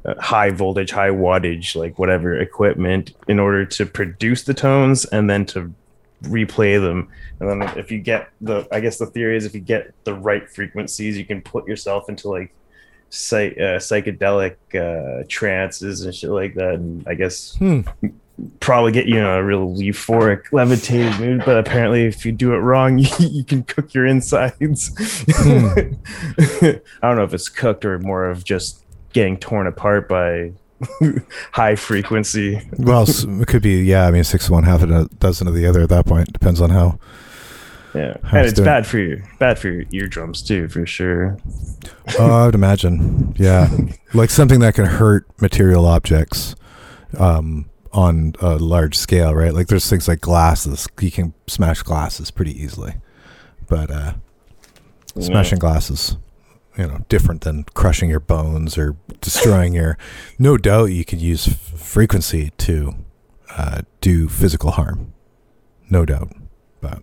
Uh, 0.05 0.15
high 0.21 0.49
voltage, 0.49 0.93
high 0.93 1.11
wattage, 1.11 1.75
like 1.75 1.99
whatever 1.99 2.39
equipment, 2.39 3.15
in 3.27 3.39
order 3.41 3.65
to 3.67 3.85
produce 3.85 4.45
the 4.45 4.55
tones 4.55 5.05
and 5.07 5.29
then 5.29 5.45
to 5.45 5.75
replay 6.23 6.81
them 6.81 7.09
and 7.41 7.49
then 7.49 7.63
if 7.79 7.91
you 7.91 7.99
get 7.99 8.31
the 8.41 8.67
i 8.73 8.81
guess 8.81 8.99
the 8.99 9.07
theory 9.07 9.37
is 9.37 9.45
if 9.45 9.55
you 9.55 9.61
get 9.61 9.93
the 10.05 10.15
right 10.15 10.49
frequencies 10.51 11.17
you 11.17 11.25
can 11.25 11.41
put 11.41 11.67
yourself 11.67 12.09
into 12.09 12.29
like 12.29 12.55
psych, 13.11 13.53
uh, 13.57 13.79
psychedelic 13.79 14.57
uh 14.75 15.25
trances 15.29 16.05
and 16.05 16.15
shit 16.15 16.31
like 16.31 16.55
that 16.55 16.75
and 16.75 17.07
i 17.09 17.15
guess 17.15 17.57
hmm, 17.57 17.81
probably 18.61 18.93
get 18.93 19.07
you 19.07 19.19
in 19.19 19.25
a 19.25 19.43
real 19.43 19.75
euphoric 19.75 20.53
levitated 20.53 21.19
mood 21.19 21.43
but 21.45 21.57
apparently 21.57 22.05
if 22.05 22.25
you 22.27 22.33
do 22.33 22.53
it 22.53 22.59
wrong 22.59 22.99
you, 22.99 23.09
you 23.19 23.45
can 23.45 23.63
cook 23.63 23.95
your 23.95 24.05
insides 24.07 24.93
Hmm. 25.37 25.69
i 26.39 26.81
don't 27.03 27.17
know 27.17 27.25
if 27.25 27.35
it's 27.35 27.49
cooked 27.49 27.85
or 27.85 27.99
more 27.99 28.29
of 28.29 28.45
just 28.45 28.85
getting 29.13 29.39
torn 29.39 29.67
apart 29.67 30.09
by 30.09 30.53
high 31.53 31.75
frequency 31.75 32.61
well, 32.79 33.05
it 33.09 33.49
could 33.49 33.63
be. 33.63 33.83
Yeah, 33.83 34.07
I 34.07 34.13
mean, 34.13 34.23
six 34.23 34.45
of 34.45 34.53
one, 34.53 34.63
half 34.63 34.83
a 34.83 35.09
dozen 35.19 35.49
of 35.49 35.55
the 35.55 35.67
other. 35.67 35.81
At 35.81 35.89
that 35.89 36.07
point, 36.07 36.33
depends 36.33 36.61
on 36.61 36.71
how. 36.71 37.01
Yeah 37.95 38.17
and 38.33 38.47
it's 38.47 38.55
doing. 38.55 38.65
bad 38.67 38.87
for 38.87 38.99
you, 38.99 39.23
bad 39.39 39.59
for 39.59 39.69
your 39.69 39.85
eardrums 39.93 40.43
too 40.43 40.69
for 40.69 40.85
sure 40.87 41.39
Oh, 42.19 42.31
I 42.31 42.47
would 42.47 42.55
imagine. 42.55 43.35
Yeah, 43.39 43.69
like 44.15 44.31
something 44.31 44.61
that 44.61 44.75
can 44.75 44.87
hurt 44.87 45.27
material 45.41 45.87
objects 45.87 46.55
um, 47.19 47.69
on 47.93 48.35
a 48.41 48.57
large 48.57 48.97
scale, 48.97 49.35
right? 49.35 49.53
Like 49.55 49.69
there's 49.69 49.89
things 49.89 50.09
like 50.09 50.21
glasses. 50.21 50.89
You 51.01 51.11
can 51.11 51.35
smash 51.47 51.83
glasses 51.83 52.31
pretty 52.31 52.61
easily, 52.61 52.95
but 53.69 53.91
uh, 53.91 54.13
smashing 55.21 55.59
glasses, 55.59 56.17
you 56.77 56.87
know, 56.87 57.05
different 57.09 57.43
than 57.43 57.65
crushing 57.75 58.11
your 58.11 58.21
bones 58.21 58.77
or 58.79 58.97
destroying 59.21 59.75
your. 59.75 59.97
No 60.39 60.57
doubt, 60.57 60.87
you 60.87 61.05
could 61.05 61.21
use 61.21 61.49
f- 61.49 61.55
frequency 61.81 62.51
to 62.59 62.95
uh, 63.57 63.83
do 64.01 64.29
physical 64.29 64.73
harm. 64.73 65.13
No 65.91 66.05
doubt, 66.05 66.33
but 66.81 67.03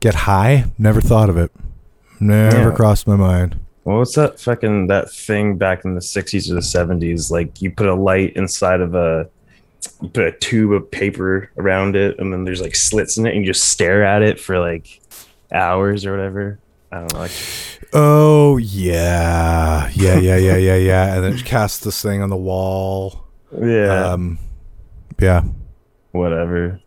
get 0.00 0.14
high. 0.14 0.64
Never 0.78 1.00
thought 1.00 1.28
of 1.30 1.36
it. 1.36 1.50
Never 2.20 2.70
Yeah. 2.70 2.74
crossed 2.74 3.06
my 3.06 3.16
mind. 3.16 3.56
Well, 3.84 3.98
what's 3.98 4.14
that 4.16 4.38
fucking 4.38 4.88
that 4.88 5.10
thing 5.10 5.56
back 5.56 5.84
in 5.84 5.94
the 5.94 6.02
sixties 6.02 6.50
or 6.50 6.54
the 6.54 6.62
seventies? 6.62 7.30
Like 7.30 7.62
you 7.62 7.70
put 7.70 7.86
a 7.88 7.94
light 7.94 8.34
inside 8.36 8.80
of 8.80 8.94
a, 8.94 9.28
you 10.02 10.08
put 10.08 10.24
a 10.24 10.32
tube 10.32 10.72
of 10.72 10.90
paper 10.90 11.50
around 11.56 11.96
it, 11.96 12.18
and 12.18 12.32
then 12.32 12.44
there's 12.44 12.60
like 12.60 12.74
slits 12.76 13.16
in 13.16 13.26
it, 13.26 13.34
and 13.34 13.44
you 13.44 13.52
just 13.52 13.68
stare 13.68 14.04
at 14.04 14.22
it 14.22 14.38
for 14.40 14.58
like 14.58 15.00
hours 15.52 16.04
or 16.04 16.10
whatever. 16.10 16.58
I 16.92 16.98
don't 17.00 17.12
know. 17.14 17.20
Like, 17.20 17.30
Oh 17.94 18.56
yeah, 18.58 19.88
yeah, 19.94 20.18
yeah, 20.18 20.36
yeah, 20.36 20.56
yeah, 20.56 20.76
yeah. 20.76 21.14
And 21.16 21.24
then 21.24 21.32
it 21.34 21.44
casts 21.44 21.78
this 21.78 22.02
thing 22.02 22.20
on 22.22 22.28
the 22.28 22.36
wall. 22.36 23.24
yeah, 23.58 24.12
Um, 24.12 24.38
yeah, 25.18 25.44
whatever. 26.12 26.80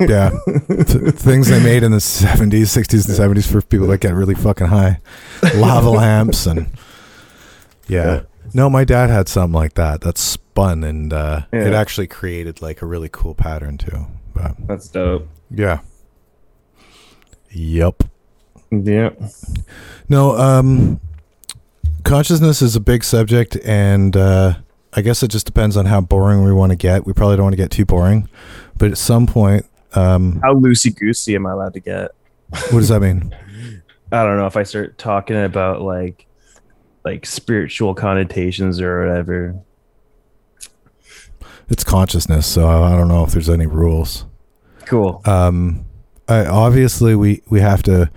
Yeah. 0.00 0.30
Th- 0.46 1.14
things 1.14 1.48
they 1.48 1.62
made 1.62 1.82
in 1.82 1.92
the 1.92 2.00
seventies, 2.00 2.70
sixties, 2.70 3.06
and 3.06 3.16
seventies 3.16 3.50
for 3.50 3.60
people 3.62 3.86
that 3.88 3.98
get 3.98 4.14
really 4.14 4.34
fucking 4.34 4.66
high. 4.68 4.98
Lava 5.54 5.90
lamps 5.90 6.46
and 6.46 6.66
yeah. 7.88 8.04
Yeah. 8.14 8.20
No, 8.52 8.68
my 8.70 8.84
dad 8.84 9.10
had 9.10 9.28
something 9.28 9.54
like 9.54 9.74
that 9.74 10.00
that 10.02 10.18
spun 10.18 10.82
and 10.84 11.12
uh, 11.12 11.42
it 11.52 11.72
actually 11.72 12.06
created 12.08 12.60
like 12.62 12.82
a 12.82 12.86
really 12.86 13.08
cool 13.10 13.34
pattern 13.34 13.78
too. 13.78 14.06
But 14.34 14.56
That's 14.66 14.88
dope. 14.88 15.28
yeah. 15.50 15.80
Yep. 17.52 18.04
Yeah. 18.70 19.10
No, 20.08 20.36
um, 20.38 21.00
consciousness 22.04 22.62
is 22.62 22.76
a 22.76 22.80
big 22.80 23.02
subject, 23.02 23.56
and 23.64 24.16
uh, 24.16 24.54
I 24.92 25.02
guess 25.02 25.22
it 25.24 25.28
just 25.28 25.46
depends 25.46 25.76
on 25.76 25.86
how 25.86 26.00
boring 26.00 26.44
we 26.44 26.52
want 26.52 26.70
to 26.70 26.76
get. 26.76 27.04
We 27.06 27.12
probably 27.12 27.36
don't 27.36 27.44
want 27.46 27.54
to 27.54 27.56
get 27.56 27.72
too 27.72 27.84
boring, 27.84 28.28
but 28.80 28.90
at 28.90 28.98
some 28.98 29.26
point, 29.26 29.66
um, 29.94 30.40
How 30.42 30.54
loosey 30.54 30.96
goosey 30.96 31.36
am 31.36 31.46
I 31.46 31.52
allowed 31.52 31.74
to 31.74 31.80
get? 31.80 32.12
what 32.48 32.80
does 32.80 32.88
that 32.88 33.00
mean? 33.00 33.32
I 34.12 34.24
don't 34.24 34.38
know 34.38 34.46
if 34.46 34.56
I 34.56 34.64
start 34.64 34.98
talking 34.98 35.36
about 35.36 35.82
like, 35.82 36.26
like 37.04 37.26
spiritual 37.26 37.94
connotations 37.94 38.80
or 38.80 39.06
whatever. 39.06 39.54
It's 41.68 41.84
consciousness, 41.84 42.46
so 42.46 42.66
I 42.66 42.96
don't 42.96 43.06
know 43.06 43.22
if 43.22 43.32
there's 43.32 43.50
any 43.50 43.66
rules. 43.66 44.24
Cool. 44.86 45.20
Um, 45.26 45.84
I, 46.26 46.46
obviously, 46.46 47.14
we 47.14 47.42
we 47.48 47.60
have 47.60 47.82
to 47.84 48.10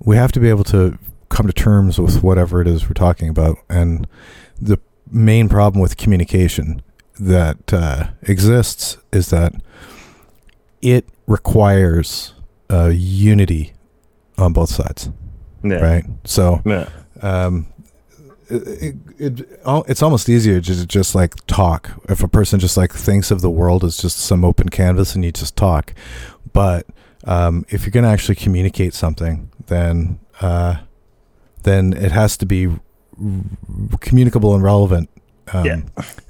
we 0.00 0.16
have 0.16 0.32
to 0.32 0.40
be 0.40 0.50
able 0.50 0.64
to 0.64 0.98
come 1.30 1.46
to 1.46 1.52
terms 1.52 1.98
with 1.98 2.22
whatever 2.22 2.60
it 2.60 2.66
is 2.66 2.86
we're 2.86 2.92
talking 2.92 3.30
about, 3.30 3.56
and 3.70 4.06
the 4.60 4.78
main 5.10 5.48
problem 5.48 5.80
with 5.80 5.96
communication 5.96 6.82
that 7.18 7.72
uh, 7.72 8.08
exists 8.22 8.98
is 9.12 9.30
that 9.30 9.54
it 10.82 11.08
requires 11.26 12.34
uh, 12.70 12.90
unity 12.92 13.72
on 14.38 14.52
both 14.52 14.68
sides, 14.70 15.08
Yeah. 15.64 15.76
right? 15.76 16.04
So, 16.24 16.60
Yeah. 16.66 16.88
um, 17.22 17.66
it, 18.48 18.94
it, 19.18 19.60
al- 19.64 19.84
it's 19.88 20.02
almost 20.02 20.28
easier 20.28 20.60
to 20.60 20.86
just, 20.86 21.14
like 21.14 21.34
talk. 21.46 21.90
If 22.10 22.22
a 22.22 22.28
person 22.28 22.60
just 22.60 22.76
like 22.76 22.92
thinks 22.92 23.30
of 23.30 23.40
the 23.40 23.48
world 23.50 23.82
as 23.84 23.96
just 23.96 24.18
some 24.18 24.44
open 24.44 24.68
canvas 24.68 25.14
and 25.14 25.24
you 25.24 25.32
just 25.32 25.56
talk, 25.56 25.94
but 26.52 26.86
um, 27.24 27.64
if 27.70 27.84
you're 27.86 27.92
going 27.92 28.04
to 28.04 28.10
actually 28.10 28.34
communicate 28.34 28.92
something, 28.94 29.48
then 29.68 30.18
uh, 30.40 30.76
then 31.62 31.92
it 31.92 32.10
has 32.12 32.36
to 32.38 32.46
be 32.46 32.68
communicable 34.00 34.54
and 34.54 34.62
relevant. 34.62 35.08
Um, 35.52 35.64
Yeah. 35.64 35.80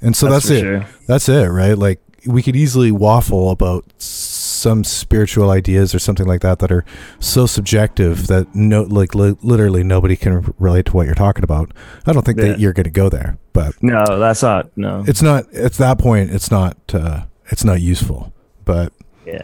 And 0.01 0.15
so 0.15 0.29
that's, 0.29 0.47
for 0.47 0.53
it. 0.53 0.59
sure. 0.61 0.85
That's 1.07 1.27
it, 1.29 1.47
right? 1.47 1.77
Like 1.77 1.99
we 2.25 2.41
could 2.41 2.55
easily 2.55 2.91
waffle 2.91 3.49
about 3.51 3.85
some 3.97 4.83
spiritual 4.83 5.49
ideas 5.51 5.93
or 5.93 5.99
something 5.99 6.25
like 6.25 6.41
that 6.41 6.59
that 6.59 6.71
are 6.71 6.85
so 7.19 7.45
subjective 7.45 8.27
that 8.27 8.53
no, 8.55 8.83
like 8.83 9.13
li- 9.13 9.35
literally 9.41 9.83
nobody 9.83 10.15
can 10.15 10.53
relate 10.59 10.85
to 10.85 10.93
what 10.93 11.05
you're 11.05 11.15
talking 11.15 11.43
about. 11.43 11.71
I 12.05 12.13
don't 12.13 12.23
think 12.25 12.37
Yeah. 12.39 12.45
that 12.49 12.59
you're 12.59 12.73
going 12.73 12.85
to 12.85 12.89
go 12.89 13.09
there, 13.09 13.37
but 13.51 13.73
No, 13.81 14.05
that's 14.19 14.41
not. 14.41 14.69
No. 14.77 15.03
it's 15.07 15.21
not. 15.21 15.51
At 15.53 15.73
that 15.73 15.97
point, 15.99 16.31
it's 16.31 16.49
not. 16.49 16.77
Uh, 16.93 17.23
it's 17.47 17.63
not 17.65 17.81
useful. 17.81 18.31
But 18.65 18.93
yeah. 19.25 19.41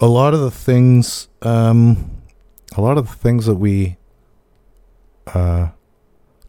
a 0.00 0.06
lot 0.06 0.32
of 0.32 0.40
the 0.40 0.50
things, 0.50 1.28
um, 1.42 2.10
a 2.76 2.80
lot 2.80 2.96
of 2.96 3.08
the 3.08 3.14
things 3.14 3.44
that 3.46 3.56
we 3.56 3.98
uh, 5.34 5.68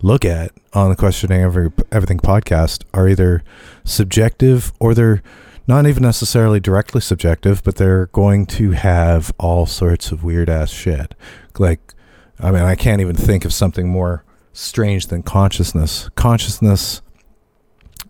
look 0.01 0.25
at 0.25 0.51
on 0.73 0.89
the 0.89 0.95
questioning 0.95 1.41
every 1.41 1.71
everything 1.91 2.19
podcast 2.19 2.83
are 2.93 3.07
either 3.07 3.43
subjective 3.83 4.73
or 4.79 4.93
they're 4.93 5.21
not 5.67 5.85
even 5.85 6.03
necessarily 6.03 6.59
directly 6.59 7.01
subjective, 7.01 7.63
but 7.63 7.75
they're 7.75 8.07
going 8.07 8.45
to 8.45 8.71
have 8.71 9.31
all 9.37 9.65
sorts 9.65 10.11
of 10.11 10.23
weird 10.23 10.49
ass 10.49 10.69
shit. 10.69 11.15
Like, 11.59 11.93
I 12.39 12.51
mean, 12.51 12.63
I 12.63 12.75
can't 12.75 13.01
even 13.01 13.15
think 13.15 13.45
of 13.45 13.53
something 13.53 13.87
more 13.87 14.25
strange 14.53 15.07
than 15.07 15.23
consciousness. 15.23 16.09
Consciousness 16.15 17.01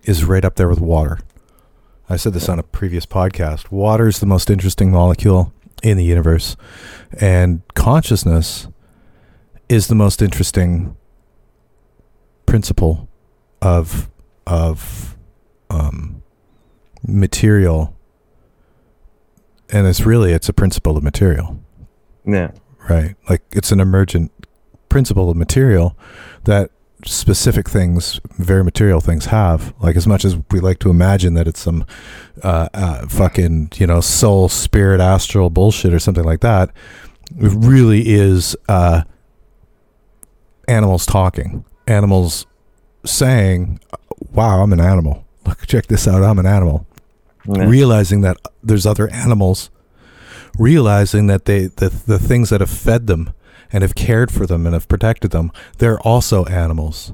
is 0.03 0.23
right 0.23 0.45
up 0.45 0.55
there 0.55 0.69
with 0.69 0.79
water. 0.79 1.19
I 2.09 2.15
said 2.15 2.33
this 2.33 2.49
on 2.49 2.57
a 2.57 2.63
previous 2.63 3.05
podcast. 3.05 3.71
Water 3.71 4.07
is 4.07 4.19
the 4.19 4.25
most 4.25 4.49
interesting 4.49 4.91
molecule 4.91 5.53
in 5.83 5.97
the 5.97 6.03
universe, 6.03 6.55
and 7.19 7.61
consciousness 7.73 8.67
is 9.69 9.87
the 9.87 9.95
most 9.95 10.21
interesting 10.21 10.95
principle 12.51 13.07
of 13.61 14.09
of 14.45 15.15
um, 15.69 16.21
material, 17.07 17.95
and 19.69 19.87
it's 19.87 20.01
really 20.01 20.33
it's 20.33 20.49
a 20.49 20.53
principle 20.53 20.97
of 20.97 21.03
material 21.03 21.57
Yeah. 22.25 22.51
right? 22.89 23.15
Like 23.29 23.43
it's 23.53 23.71
an 23.71 23.79
emergent 23.79 24.31
principle 24.89 25.29
of 25.29 25.37
material 25.37 25.97
that 26.43 26.71
specific 27.05 27.69
things, 27.69 28.19
very 28.37 28.65
material 28.65 28.99
things 28.99 29.27
have. 29.27 29.73
Like 29.79 29.95
as 29.95 30.05
much 30.05 30.25
as 30.25 30.35
we 30.51 30.59
like 30.59 30.79
to 30.79 30.89
imagine 30.89 31.35
that 31.35 31.47
it's 31.47 31.61
some 31.61 31.85
uh, 32.43 32.67
uh, 32.73 33.07
fucking 33.07 33.71
you 33.75 33.87
know 33.87 34.01
soul, 34.01 34.49
spirit, 34.49 34.99
astral 34.99 35.49
bullshit 35.49 35.93
or 35.93 35.99
something 35.99 36.25
like 36.25 36.41
that, 36.41 36.69
it 37.39 37.53
really 37.55 38.09
is 38.09 38.57
uh, 38.67 39.03
animals 40.67 41.05
talking, 41.05 41.63
animals 41.87 42.45
saying, 43.05 43.79
"Wow, 44.31 44.61
I'm 44.63 44.73
an 44.73 44.79
animal. 44.79 45.25
Look, 45.45 45.65
check 45.67 45.87
this 45.87 46.07
out. 46.07 46.23
I'm 46.23 46.39
an 46.39 46.45
animal." 46.45 46.85
Yeah. 47.45 47.65
realizing 47.65 48.21
that 48.21 48.37
there's 48.61 48.85
other 48.85 49.09
animals 49.11 49.71
realizing 50.59 51.25
that 51.25 51.45
they 51.45 51.65
the, 51.65 51.89
the 52.05 52.19
things 52.19 52.51
that 52.51 52.61
have 52.61 52.69
fed 52.69 53.07
them 53.07 53.33
and 53.71 53.81
have 53.81 53.95
cared 53.95 54.29
for 54.31 54.45
them 54.45 54.67
and 54.67 54.73
have 54.75 54.87
protected 54.87 55.31
them 55.31 55.51
they're 55.79 55.99
also 56.01 56.45
animals 56.45 57.13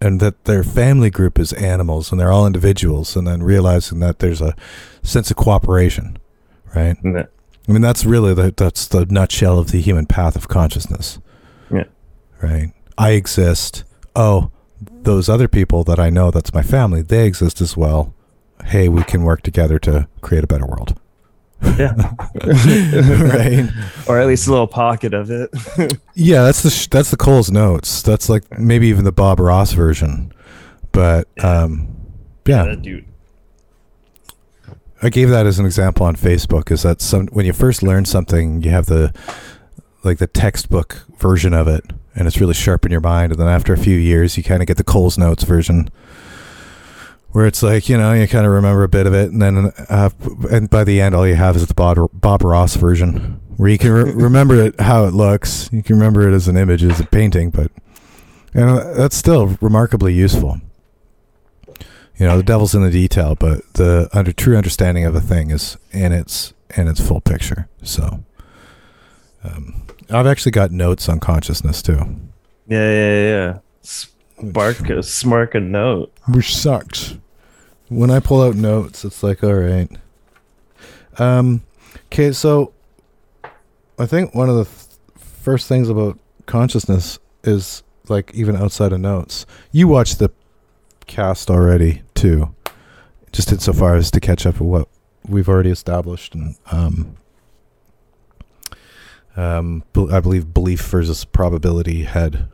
and 0.00 0.18
that 0.18 0.44
their 0.46 0.64
family 0.64 1.10
group 1.10 1.38
is 1.38 1.52
animals 1.52 2.10
and 2.10 2.18
they're 2.18 2.32
all 2.32 2.46
individuals 2.46 3.16
and 3.16 3.26
then 3.26 3.42
realizing 3.42 4.00
that 4.00 4.20
there's 4.20 4.40
a 4.40 4.54
sense 5.02 5.30
of 5.30 5.36
cooperation 5.36 6.16
right 6.74 6.96
Yeah. 7.04 7.24
i 7.68 7.72
mean 7.72 7.82
that's 7.82 8.06
really 8.06 8.32
the 8.32 8.54
that's 8.56 8.86
the 8.88 9.04
nutshell 9.06 9.58
of 9.58 9.72
the 9.72 9.80
human 9.82 10.06
path 10.06 10.36
of 10.36 10.48
consciousness 10.48 11.18
Yeah. 11.70 11.84
right 12.40 12.72
i 12.96 13.10
exist 13.10 13.84
oh 14.16 14.50
those 15.02 15.28
other 15.28 15.48
people 15.48 15.84
that 15.84 15.98
i 15.98 16.08
know 16.10 16.30
that's 16.30 16.52
my 16.54 16.62
family 16.62 17.02
they 17.02 17.26
exist 17.26 17.60
as 17.60 17.76
well 17.76 18.14
hey 18.66 18.88
we 18.88 19.02
can 19.04 19.22
work 19.22 19.42
together 19.42 19.78
to 19.78 20.06
create 20.20 20.44
a 20.44 20.46
better 20.46 20.66
world 20.66 20.98
Yeah. 21.78 21.92
right 22.44 23.68
or 24.08 24.18
at 24.18 24.26
least 24.26 24.46
a 24.46 24.50
little 24.50 24.66
pocket 24.66 25.12
of 25.14 25.30
it. 25.30 25.50
yeah 26.14 26.42
that's 26.42 26.62
the 26.62 26.70
sh- 26.70 26.86
that's 26.88 27.10
the 27.10 27.16
cole's 27.16 27.50
notes 27.50 28.02
that's 28.02 28.28
like 28.28 28.58
maybe 28.58 28.88
even 28.88 29.04
the 29.04 29.12
bob 29.12 29.38
ross 29.40 29.72
version 29.72 30.32
but 30.92 31.28
um 31.44 31.88
yeah 32.46 32.64
That 32.64 32.82
dude. 32.82 33.04
I 35.02 35.08
gave 35.08 35.30
that 35.30 35.46
as 35.46 35.58
an 35.58 35.64
example 35.64 36.04
on 36.04 36.14
Facebook. 36.16 36.70
Is 36.70 36.82
that 36.82 37.00
some 37.00 37.26
when 37.28 37.46
you 37.46 37.52
first 37.54 37.82
learn 37.82 38.04
something, 38.04 38.60
you 38.62 38.70
have 38.70 38.84
the 38.86 39.14
like 40.04 40.18
the 40.18 40.26
textbook 40.26 41.06
version 41.18 41.54
of 41.54 41.68
it, 41.68 41.84
and 42.20 42.28
it's 42.28 42.40
really 42.40 42.54
sharp 42.54 42.86
in 42.86 42.92
your 42.92 43.00
mind. 43.00 43.32
And 43.32 43.40
then 43.40 43.48
after 43.48 43.72
a 43.72 43.78
few 43.78 43.96
years, 43.96 44.36
you 44.36 44.44
kind 44.44 44.62
of 44.62 44.68
get 44.68 44.76
the 44.76 44.84
Cole's 44.84 45.18
Notes 45.18 45.42
version, 45.42 45.88
where 47.30 47.46
it's 47.46 47.62
like 47.62 47.88
you 47.88 47.96
know 47.98 48.12
you 48.12 48.28
kind 48.28 48.46
of 48.46 48.52
remember 48.52 48.84
a 48.84 48.88
bit 48.88 49.06
of 49.08 49.14
it, 49.14 49.32
and 49.32 49.42
then 49.42 49.72
uh, 49.88 50.10
and 50.50 50.70
by 50.70 50.84
the 50.84 51.00
end, 51.00 51.16
all 51.16 51.26
you 51.26 51.34
have 51.34 51.56
is 51.56 51.66
the 51.66 51.74
Bob, 51.74 51.98
Bob 52.12 52.44
Ross 52.44 52.76
version, 52.76 53.40
where 53.56 53.70
you 53.70 53.78
can 53.78 53.90
re- 53.90 54.12
remember 54.14 54.54
it 54.54 54.78
how 54.80 55.06
it 55.06 55.14
looks. 55.14 55.68
You 55.72 55.82
can 55.82 55.96
remember 55.96 56.28
it 56.28 56.34
as 56.34 56.46
an 56.46 56.56
image, 56.56 56.84
as 56.84 57.00
a 57.00 57.06
painting, 57.06 57.50
but 57.50 57.72
you 58.54 58.60
know 58.60 58.94
that's 58.94 59.16
still 59.16 59.56
remarkably 59.60 60.12
useful 60.12 60.60
you 62.20 62.26
know 62.26 62.36
the 62.36 62.42
devil's 62.42 62.74
in 62.74 62.82
the 62.82 62.90
detail 62.90 63.34
but 63.34 63.60
the 63.74 64.08
under 64.12 64.32
true 64.32 64.56
understanding 64.56 65.04
of 65.04 65.14
a 65.14 65.20
thing 65.20 65.50
is 65.50 65.76
in 65.90 66.12
its 66.12 66.52
in 66.76 66.86
its 66.86 67.00
full 67.00 67.20
picture 67.20 67.68
so 67.82 68.22
um, 69.42 69.86
i've 70.12 70.26
actually 70.26 70.52
got 70.52 70.70
notes 70.70 71.08
on 71.08 71.20
consciousness 71.20 71.82
too. 71.82 71.98
Yeah, 72.66 72.90
yeah, 72.90 73.22
yeah. 73.22 73.58
Spark 73.82 74.80
a 74.80 75.02
smark 75.02 75.54
a 75.54 75.60
note. 75.60 76.12
which 76.28 76.56
sucks. 76.56 77.16
When 77.88 78.10
i 78.10 78.20
pull 78.20 78.42
out 78.42 78.54
notes 78.54 79.04
it's 79.04 79.22
like 79.22 79.42
all 79.44 79.54
right. 79.54 79.90
Um 81.18 81.62
okay 82.06 82.32
so 82.32 82.72
i 83.98 84.06
think 84.06 84.34
one 84.34 84.48
of 84.48 84.56
the 84.56 84.64
th- 84.64 84.76
first 85.18 85.66
things 85.68 85.88
about 85.88 86.18
consciousness 86.46 87.18
is 87.44 87.82
like 88.08 88.32
even 88.34 88.56
outside 88.56 88.92
of 88.92 89.00
notes. 89.00 89.46
You 89.72 89.88
watched 89.88 90.18
the 90.18 90.30
cast 91.06 91.50
already 91.50 92.02
too. 92.14 92.54
Just 93.32 93.52
insofar 93.52 93.94
as 93.96 94.10
to 94.12 94.20
catch 94.20 94.46
up 94.46 94.54
with 94.60 94.68
what 94.68 94.88
we've 95.28 95.48
already 95.48 95.70
established 95.70 96.34
and 96.34 96.56
um 96.72 97.16
um 99.36 99.82
i 100.10 100.20
believe 100.20 100.52
belief 100.52 100.80
versus 100.82 101.24
probability 101.24 102.02
had 102.04 102.48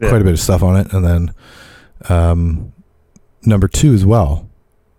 Yeah. 0.00 0.08
quite 0.10 0.20
a 0.20 0.24
bit 0.24 0.32
of 0.34 0.40
stuff 0.40 0.62
on 0.62 0.76
it 0.76 0.92
and 0.92 1.04
then 1.04 1.34
um 2.08 2.72
number 3.42 3.68
two 3.68 3.92
as 3.94 4.04
well 4.04 4.48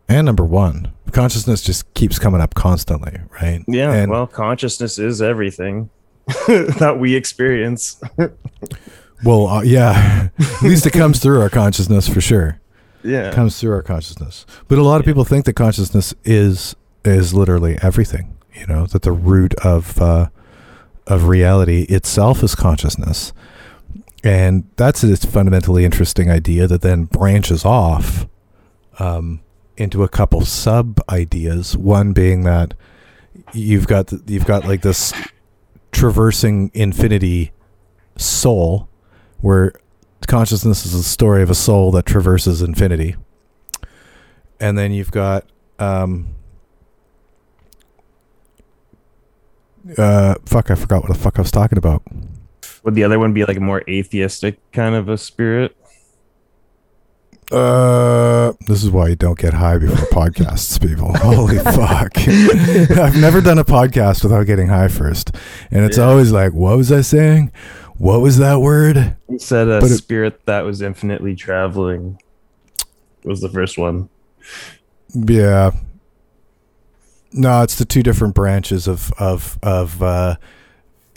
and 0.07 0.25
number 0.25 0.43
one 0.43 0.91
consciousness 1.11 1.61
just 1.61 1.91
keeps 1.93 2.19
coming 2.19 2.41
up 2.41 2.53
constantly 2.55 3.19
right 3.41 3.63
Yeah. 3.67 3.93
and 3.93 4.11
well, 4.11 4.27
consciousness 4.27 4.97
is 4.99 5.21
everything 5.21 5.89
that 6.47 6.97
we 6.99 7.15
experience. 7.15 7.99
well 9.23 9.47
uh, 9.47 9.61
yeah 9.61 10.29
at 10.39 10.61
least 10.61 10.85
it 10.85 10.93
comes 10.93 11.19
through 11.19 11.41
our 11.41 11.49
consciousness 11.49 12.07
for 12.07 12.21
sure 12.21 12.59
Yeah. 13.03 13.29
it 13.29 13.33
comes 13.33 13.59
through 13.59 13.73
our 13.73 13.81
consciousness 13.81 14.45
but 14.67 14.77
a 14.77 14.83
lot 14.83 14.99
of 14.99 15.05
people 15.05 15.23
think 15.25 15.45
that 15.45 15.53
consciousness 15.53 16.13
is 16.23 16.75
is 17.05 17.33
literally 17.33 17.77
everything 17.81 18.35
you 18.53 18.65
know 18.67 18.85
that 18.87 19.01
the 19.03 19.11
root 19.11 19.53
of 19.63 19.99
uh 20.01 20.27
of 21.09 21.27
reality 21.27 21.81
itself 21.89 22.41
is 22.43 22.55
consciousness 22.55 23.33
and 24.23 24.69
that's 24.75 25.03
a 25.03 25.15
fundamentally 25.15 25.85
interesting 25.85 26.29
idea 26.29 26.67
that 26.67 26.81
then 26.81 27.05
branches 27.05 27.63
off 27.63 28.27
um, 28.99 29.41
into 29.77 30.03
a 30.03 30.09
couple 30.09 30.41
sub 30.41 30.99
ideas. 31.09 31.77
One 31.77 32.11
being 32.11 32.43
that 32.43 32.73
you've 33.53 33.87
got 33.87 34.11
you've 34.27 34.45
got 34.45 34.65
like 34.65 34.81
this 34.81 35.13
traversing 35.91 36.69
infinity 36.73 37.53
soul, 38.17 38.89
where 39.39 39.73
consciousness 40.27 40.85
is 40.85 40.91
the 40.91 41.03
story 41.03 41.41
of 41.41 41.49
a 41.49 41.55
soul 41.55 41.91
that 41.91 42.05
traverses 42.05 42.61
infinity, 42.61 43.15
and 44.59 44.77
then 44.77 44.91
you've 44.91 45.11
got 45.11 45.45
um, 45.79 46.35
uh, 49.97 50.35
fuck, 50.45 50.71
I 50.71 50.75
forgot 50.75 51.03
what 51.03 51.11
the 51.11 51.17
fuck 51.19 51.37
I 51.37 51.41
was 51.41 51.51
talking 51.51 51.77
about. 51.77 52.03
Would 52.83 52.95
the 52.95 53.03
other 53.03 53.19
one 53.19 53.33
be 53.33 53.43
like 53.45 53.57
a 53.57 53.61
more 53.61 53.83
atheistic 53.89 54.59
kind 54.71 54.95
of 54.95 55.09
a 55.09 55.17
spirit? 55.17 55.75
Uh, 57.51 58.53
this 58.67 58.83
is 58.83 58.91
why 58.91 59.07
you 59.07 59.15
don't 59.15 59.39
get 59.39 59.55
high 59.55 59.77
before 59.77 59.97
podcasts, 60.29 60.79
people. 60.79 61.11
Holy 61.17 61.57
fuck! 61.75 62.15
I've 62.99 63.17
never 63.19 63.41
done 63.41 63.57
a 63.57 63.65
podcast 63.65 64.21
without 64.23 64.43
getting 64.45 64.67
high 64.67 64.87
first, 64.87 65.31
and 65.71 65.83
it's 65.83 65.97
Yeah. 65.97 66.03
always 66.05 66.31
like, 66.31 66.53
"What 66.53 66.77
was 66.77 66.91
I 66.91 67.01
saying? 67.01 67.51
what 67.97 68.21
was 68.21 68.37
that 68.37 68.61
word? 68.61 69.17
He 69.27 69.37
said 69.39 69.67
a 69.67 69.81
But 69.81 69.91
it- 69.91 69.97
spirit 69.97 70.45
that 70.45 70.61
was 70.61 70.81
infinitely 70.81 71.35
traveling 71.35 72.17
was 73.25 73.41
the 73.41 73.49
first 73.49 73.77
one. 73.77 74.07
Yeah. 75.13 75.71
No, 77.31 77.61
it's 77.61 77.75
the 77.75 77.85
two 77.85 78.03
different 78.03 78.33
branches 78.33 78.87
of 78.87 79.11
of 79.19 79.59
of 79.61 80.01
uh, 80.01 80.35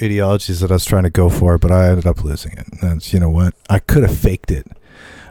ideologies 0.01 0.61
that 0.61 0.71
I 0.71 0.75
was 0.75 0.85
trying 0.85 1.05
to 1.05 1.11
go 1.11 1.31
for, 1.31 1.59
but 1.59 1.71
I 1.71 1.89
ended 1.89 2.07
up 2.07 2.23
losing 2.23 2.53
it. 2.53 2.67
That's 2.81 3.13
you 3.13 3.21
know 3.21 3.31
what? 3.31 3.55
I 3.71 3.79
could 3.79 4.03
have 4.03 4.17
faked 4.17 4.51
it. 4.51 4.67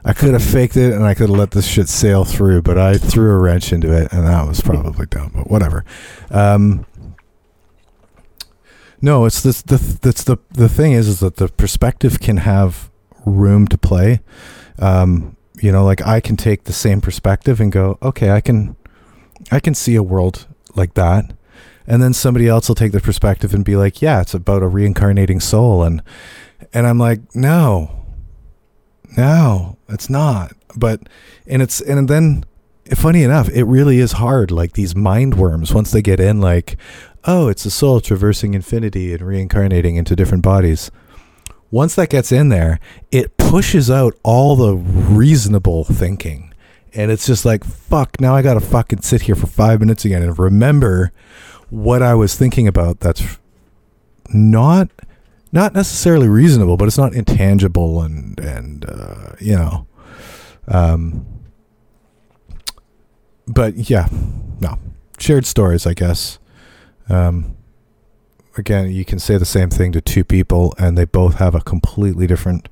I 0.03 0.13
could 0.13 0.33
have 0.33 0.43
faked 0.43 0.75
it, 0.77 0.93
and 0.93 1.03
I 1.03 1.13
could 1.13 1.29
have 1.29 1.37
let 1.37 1.51
this 1.51 1.67
shit 1.67 1.87
sail 1.87 2.25
through, 2.25 2.63
but 2.63 2.77
I 2.77 2.97
threw 2.97 3.31
a 3.31 3.37
wrench 3.37 3.71
into 3.71 3.95
it, 3.95 4.11
and 4.11 4.25
that 4.25 4.47
was 4.47 4.61
probably 4.61 5.05
dumb. 5.05 5.31
But 5.35 5.49
whatever. 5.51 5.85
Um, 6.31 6.87
no, 8.99 9.25
it's 9.25 9.41
this. 9.41 9.61
The 9.61 9.77
that's 10.01 10.23
the 10.23 10.37
the 10.49 10.69
thing 10.69 10.93
is, 10.93 11.07
is 11.07 11.19
that 11.19 11.35
the 11.35 11.49
perspective 11.49 12.19
can 12.19 12.37
have 12.37 12.89
room 13.25 13.67
to 13.67 13.77
play. 13.77 14.21
Um, 14.79 15.37
you 15.59 15.71
know, 15.71 15.85
like 15.85 16.05
I 16.05 16.19
can 16.19 16.37
take 16.37 16.63
the 16.63 16.73
same 16.73 17.01
perspective 17.01 17.59
and 17.61 17.71
go, 17.71 17.99
okay, 18.01 18.31
I 18.31 18.41
can, 18.41 18.75
I 19.51 19.59
can 19.59 19.75
see 19.75 19.95
a 19.95 20.01
world 20.01 20.47
like 20.75 20.93
that, 20.95 21.33
and 21.87 22.01
then 22.01 22.13
somebody 22.13 22.47
else 22.47 22.67
will 22.67 22.75
take 22.75 22.91
the 22.91 22.99
perspective 22.99 23.53
and 23.53 23.65
be 23.65 23.75
like, 23.75 24.01
yeah, 24.01 24.21
it's 24.21 24.33
about 24.33 24.63
a 24.63 24.67
reincarnating 24.67 25.39
soul, 25.39 25.83
and 25.83 26.01
and 26.73 26.87
I'm 26.87 26.99
like, 26.99 27.35
no, 27.35 28.05
no, 29.17 29.77
it's 29.89 30.09
not. 30.09 30.53
But 30.75 31.01
and 31.47 31.61
it's 31.61 31.81
and 31.81 32.07
then 32.07 32.45
funny 32.95 33.23
enough, 33.23 33.49
it 33.49 33.63
really 33.63 33.99
is 33.99 34.13
hard. 34.13 34.51
Like 34.51 34.73
these 34.73 34.95
mind 34.95 35.35
worms, 35.35 35.73
once 35.73 35.91
they 35.91 36.01
get 36.01 36.19
in, 36.19 36.41
like, 36.41 36.77
oh, 37.25 37.47
it's 37.47 37.65
a 37.65 37.71
soul 37.71 38.01
traversing 38.01 38.53
infinity 38.53 39.13
and 39.13 39.21
reincarnating 39.21 39.95
into 39.95 40.15
different 40.15 40.43
bodies. 40.43 40.91
Once 41.69 41.95
that 41.95 42.09
gets 42.09 42.31
in 42.31 42.49
there, 42.49 42.79
it 43.11 43.37
pushes 43.37 43.89
out 43.89 44.13
all 44.23 44.55
the 44.55 44.75
reasonable 44.75 45.85
thinking. 45.85 46.50
And 46.93 47.09
it's 47.09 47.25
just 47.25 47.45
like, 47.45 47.63
fuck, 47.63 48.19
now 48.19 48.35
I 48.35 48.41
got 48.41 48.55
to 48.55 48.59
fucking 48.59 49.01
sit 49.01 49.23
here 49.23 49.35
for 49.35 49.47
five 49.47 49.79
minutes 49.79 50.03
again 50.03 50.21
and 50.21 50.37
remember 50.37 51.11
what 51.69 52.01
I 52.01 52.13
was 52.15 52.35
thinking 52.35 52.67
about 52.67 52.99
that's 52.99 53.37
not 54.33 54.89
not 55.53 55.73
necessarily 55.73 56.29
reasonable, 56.29 56.77
but 56.77 56.87
it's 56.87 56.97
not 56.97 57.13
intangible 57.13 58.01
and 58.01 58.39
and 58.39 58.85
uh, 58.87 59.33
you 59.39 59.55
know, 59.55 59.87
um, 60.67 61.25
but 63.47 63.89
yeah, 63.89 64.07
no 64.59 64.77
shared 65.21 65.45
stories, 65.45 65.85
I 65.85 65.93
guess. 65.93 66.39
Um, 67.09 67.55
again, 68.57 68.91
you 68.91 69.05
can 69.05 69.19
say 69.19 69.37
the 69.37 69.45
same 69.45 69.69
thing 69.69 69.91
to 69.93 70.01
two 70.01 70.23
people, 70.23 70.73
and 70.77 70.97
they 70.97 71.05
both 71.05 71.35
have 71.35 71.55
a 71.55 71.61
completely 71.61 72.27
different 72.27 72.67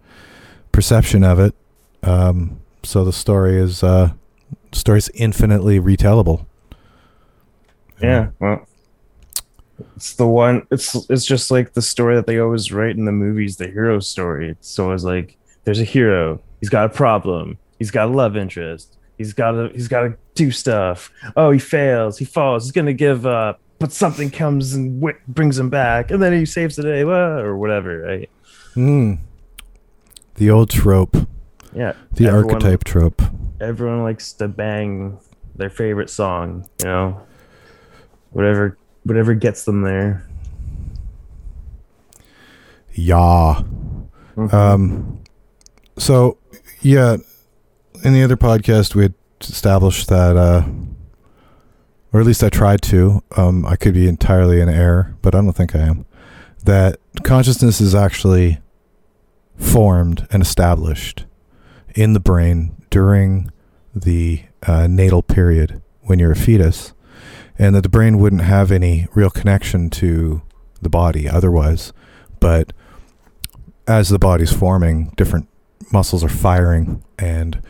perception 0.72 1.24
of 1.24 1.40
it. 1.40 1.56
Um, 2.04 2.60
so 2.84 3.04
the 3.04 3.14
story 3.14 3.58
is 3.58 3.84
uh, 3.84 4.12
story's 4.72 5.10
infinitely 5.14 5.80
retellable. 5.80 6.46
Yeah, 8.02 8.30
well, 8.40 8.66
it's 9.96 10.14
the 10.14 10.28
one. 10.28 10.66
It's 10.72 10.96
it's 11.10 11.26
just 11.26 11.52
like 11.52 11.74
the 11.74 11.82
story 11.82 12.16
that 12.16 12.28
they 12.28 12.40
always 12.40 12.72
write 12.72 12.96
in 12.96 13.06
the 13.06 13.12
movies, 13.12 13.58
the 13.58 13.68
hero 13.68 14.00
story. 14.00 14.50
It's 14.50 14.80
always 14.80 15.04
like 15.04 15.38
there's 15.66 15.80
a 15.80 15.86
hero. 15.86 16.42
He's 16.60 16.70
got 16.70 16.86
a 16.86 16.90
problem. 16.90 17.58
He's 17.78 17.92
got 17.92 18.10
a 18.10 18.12
love 18.12 18.38
interest. 18.38 18.98
He's 19.18 19.34
got 19.34 19.52
to 19.52 19.70
he's 19.74 19.88
got 19.88 20.02
to 20.02 20.18
do 20.36 20.52
stuff. 20.52 21.12
Oh, 21.36 21.52
he 21.52 21.60
fails. 21.60 22.18
He 22.18 22.26
falls. 22.26 22.64
He's 22.64 22.72
gonna 22.72 22.94
give 22.94 23.26
up. 23.26 23.60
But 23.80 23.94
something 23.94 24.30
comes 24.30 24.74
and 24.74 25.00
w- 25.00 25.18
brings 25.28 25.58
him 25.58 25.70
back, 25.70 26.12
and 26.12 26.22
then 26.22 26.34
he 26.34 26.46
saves 26.46 26.76
the 26.76 26.84
day, 26.84 27.02
or 27.02 27.56
whatever, 27.56 28.00
right? 28.00 28.30
Hmm. 28.74 29.16
The 30.36 30.50
old 30.50 30.70
trope, 30.70 31.16
Yeah. 31.74 31.94
the 32.14 32.28
Everyone- 32.28 32.54
archetype 32.56 32.84
trope. 32.84 33.22
Everyone 33.62 34.04
likes 34.04 34.34
to 34.34 34.48
bang 34.48 35.18
their 35.56 35.70
favorite 35.70 36.10
song, 36.10 36.66
you 36.80 36.86
know, 36.86 37.22
whatever 38.32 38.78
whatever 39.04 39.34
gets 39.34 39.66
them 39.66 39.82
there. 39.82 40.24
Yeah. 42.94 43.64
Mhm. 44.36 44.54
Um, 44.54 45.20
so 45.98 46.38
yeah, 46.82 47.18
in 48.04 48.14
the 48.14 48.24
other 48.24 48.38
podcast 48.38 48.96
we 48.96 49.04
had 49.04 49.14
established 49.42 50.08
that, 50.10 50.38
uh, 50.38 50.64
or 52.14 52.20
at 52.22 52.26
least 52.26 52.44
I 52.44 52.50
tried 52.50 52.82
to. 52.84 53.22
Um, 53.38 53.66
I 53.66 53.76
could 53.76 53.94
be 53.94 54.08
entirely 54.08 54.62
in 54.62 54.70
error, 54.70 55.16
but 55.22 55.36
I 55.36 55.42
don't 55.42 55.54
think 55.54 55.76
I 55.76 55.80
am. 55.80 56.06
That 56.66 56.98
consciousness 57.24 57.80
is 57.80 57.94
actually 57.96 58.60
formed 59.56 60.28
and 60.32 60.42
established 60.42 61.26
in 61.96 62.14
the 62.14 62.20
brain 62.20 62.76
during 62.90 63.52
the 63.96 64.44
uh, 64.64 64.88
natal 64.88 65.22
period 65.22 65.82
when 66.02 66.20
you're 66.20 66.32
a 66.32 66.36
fetus, 66.36 66.94
and 67.58 67.76
that 67.76 67.82
the 67.82 67.90
brain 67.90 68.18
wouldn't 68.18 68.42
have 68.42 68.72
any 68.72 69.08
real 69.14 69.30
connection 69.30 69.90
to 69.90 70.42
the 70.82 70.90
body 70.90 71.28
otherwise, 71.28 71.92
but 72.40 72.74
as 73.88 74.10
the 74.10 74.20
body's 74.20 74.52
forming, 74.52 75.12
different 75.18 75.48
muscles 75.92 76.24
are 76.24 76.30
firing 76.30 77.04
and 77.18 77.62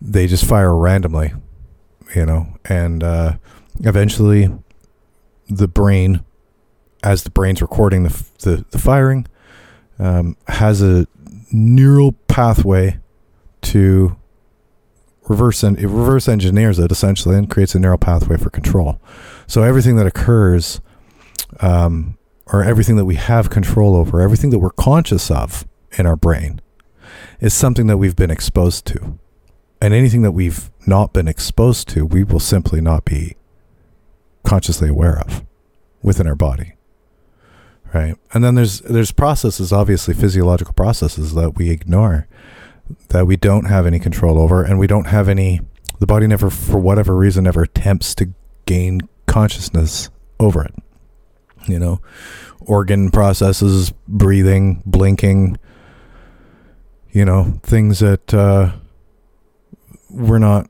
they 0.00 0.26
just 0.26 0.44
fire 0.44 0.74
randomly, 0.76 1.32
you 2.14 2.24
know, 2.24 2.46
and 2.66 3.02
uh, 3.02 3.36
eventually 3.80 4.48
the 5.48 5.68
brain, 5.68 6.24
as 7.02 7.24
the 7.24 7.30
brain's 7.30 7.60
recording 7.60 8.04
the, 8.04 8.10
f- 8.10 8.32
the, 8.38 8.64
the 8.70 8.78
firing, 8.78 9.26
um, 9.98 10.36
has 10.48 10.80
a 10.80 11.06
neural 11.52 12.12
pathway 12.28 12.98
to 13.64 14.16
reverse 15.28 15.62
and 15.62 15.78
it 15.78 15.86
reverse 15.86 16.28
engineers 16.28 16.78
it 16.78 16.92
essentially 16.92 17.36
and 17.36 17.50
creates 17.50 17.74
a 17.74 17.78
neural 17.78 17.98
pathway 17.98 18.36
for 18.36 18.50
control. 18.50 19.00
So 19.46 19.62
everything 19.62 19.96
that 19.96 20.06
occurs, 20.06 20.80
um, 21.60 22.18
or 22.46 22.62
everything 22.62 22.96
that 22.96 23.04
we 23.04 23.14
have 23.14 23.50
control 23.50 23.96
over, 23.96 24.20
everything 24.20 24.50
that 24.50 24.58
we're 24.58 24.70
conscious 24.70 25.30
of 25.30 25.66
in 25.92 26.06
our 26.06 26.16
brain, 26.16 26.60
is 27.40 27.54
something 27.54 27.86
that 27.86 27.96
we've 27.96 28.16
been 28.16 28.30
exposed 28.30 28.86
to. 28.86 29.18
And 29.80 29.92
anything 29.92 30.22
that 30.22 30.32
we've 30.32 30.70
not 30.86 31.12
been 31.12 31.28
exposed 31.28 31.88
to, 31.88 32.06
we 32.06 32.24
will 32.24 32.40
simply 32.40 32.80
not 32.80 33.04
be 33.04 33.36
consciously 34.42 34.88
aware 34.88 35.18
of 35.18 35.44
within 36.02 36.26
our 36.26 36.34
body. 36.34 36.74
Right? 37.92 38.16
And 38.32 38.42
then 38.42 38.56
there's 38.56 38.80
there's 38.80 39.12
processes, 39.12 39.72
obviously 39.72 40.14
physiological 40.14 40.74
processes 40.74 41.34
that 41.34 41.56
we 41.56 41.70
ignore 41.70 42.26
that 43.08 43.26
we 43.26 43.36
don't 43.36 43.66
have 43.66 43.86
any 43.86 43.98
control 43.98 44.38
over 44.38 44.62
and 44.62 44.78
we 44.78 44.86
don't 44.86 45.06
have 45.06 45.28
any 45.28 45.60
the 46.00 46.06
body 46.06 46.26
never 46.26 46.50
for 46.50 46.78
whatever 46.78 47.14
reason 47.14 47.44
never 47.44 47.62
attempts 47.62 48.14
to 48.16 48.32
gain 48.66 49.00
consciousness 49.26 50.10
over 50.40 50.64
it. 50.64 50.74
You 51.66 51.78
know, 51.78 52.00
organ 52.60 53.10
processes, 53.10 53.92
breathing, 54.06 54.82
blinking, 54.84 55.58
you 57.10 57.24
know, 57.24 57.58
things 57.62 58.00
that 58.00 58.34
uh, 58.34 58.72
were 60.10 60.38
not 60.38 60.68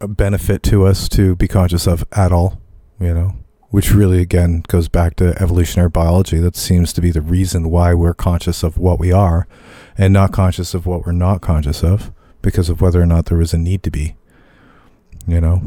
a 0.00 0.08
benefit 0.08 0.62
to 0.64 0.86
us 0.86 1.08
to 1.10 1.36
be 1.36 1.46
conscious 1.46 1.86
of 1.86 2.04
at 2.12 2.32
all, 2.32 2.60
you 2.98 3.12
know, 3.12 3.34
which 3.68 3.92
really, 3.92 4.20
again, 4.20 4.64
goes 4.66 4.88
back 4.88 5.14
to 5.16 5.40
evolutionary 5.40 5.90
biology. 5.90 6.38
That 6.38 6.56
seems 6.56 6.92
to 6.94 7.00
be 7.00 7.10
the 7.10 7.20
reason 7.20 7.70
why 7.70 7.94
we're 7.94 8.14
conscious 8.14 8.62
of 8.62 8.78
what 8.78 8.98
we 8.98 9.12
are 9.12 9.46
and 9.98 10.12
not 10.12 10.32
conscious 10.32 10.74
of 10.74 10.86
what 10.86 11.04
we're 11.06 11.12
not 11.12 11.40
conscious 11.40 11.82
of 11.82 12.12
because 12.42 12.68
of 12.68 12.80
whether 12.80 13.00
or 13.00 13.06
not 13.06 13.26
there 13.26 13.38
was 13.38 13.52
a 13.52 13.58
need 13.58 13.82
to 13.82 13.90
be, 13.90 14.16
you 15.26 15.40
know, 15.40 15.62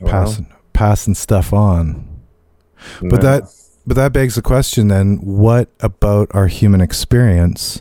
Well, 0.00 0.10
passing, 0.10 0.46
passing 0.72 1.14
stuff 1.14 1.52
on. 1.52 2.20
no. 3.02 3.10
But 3.10 3.20
that 3.22 3.42
but 3.86 3.94
that 3.94 4.12
begs 4.12 4.34
the 4.34 4.42
question 4.42 4.88
then 4.88 5.16
what 5.16 5.70
about 5.80 6.28
our 6.34 6.46
human 6.46 6.80
experience 6.82 7.80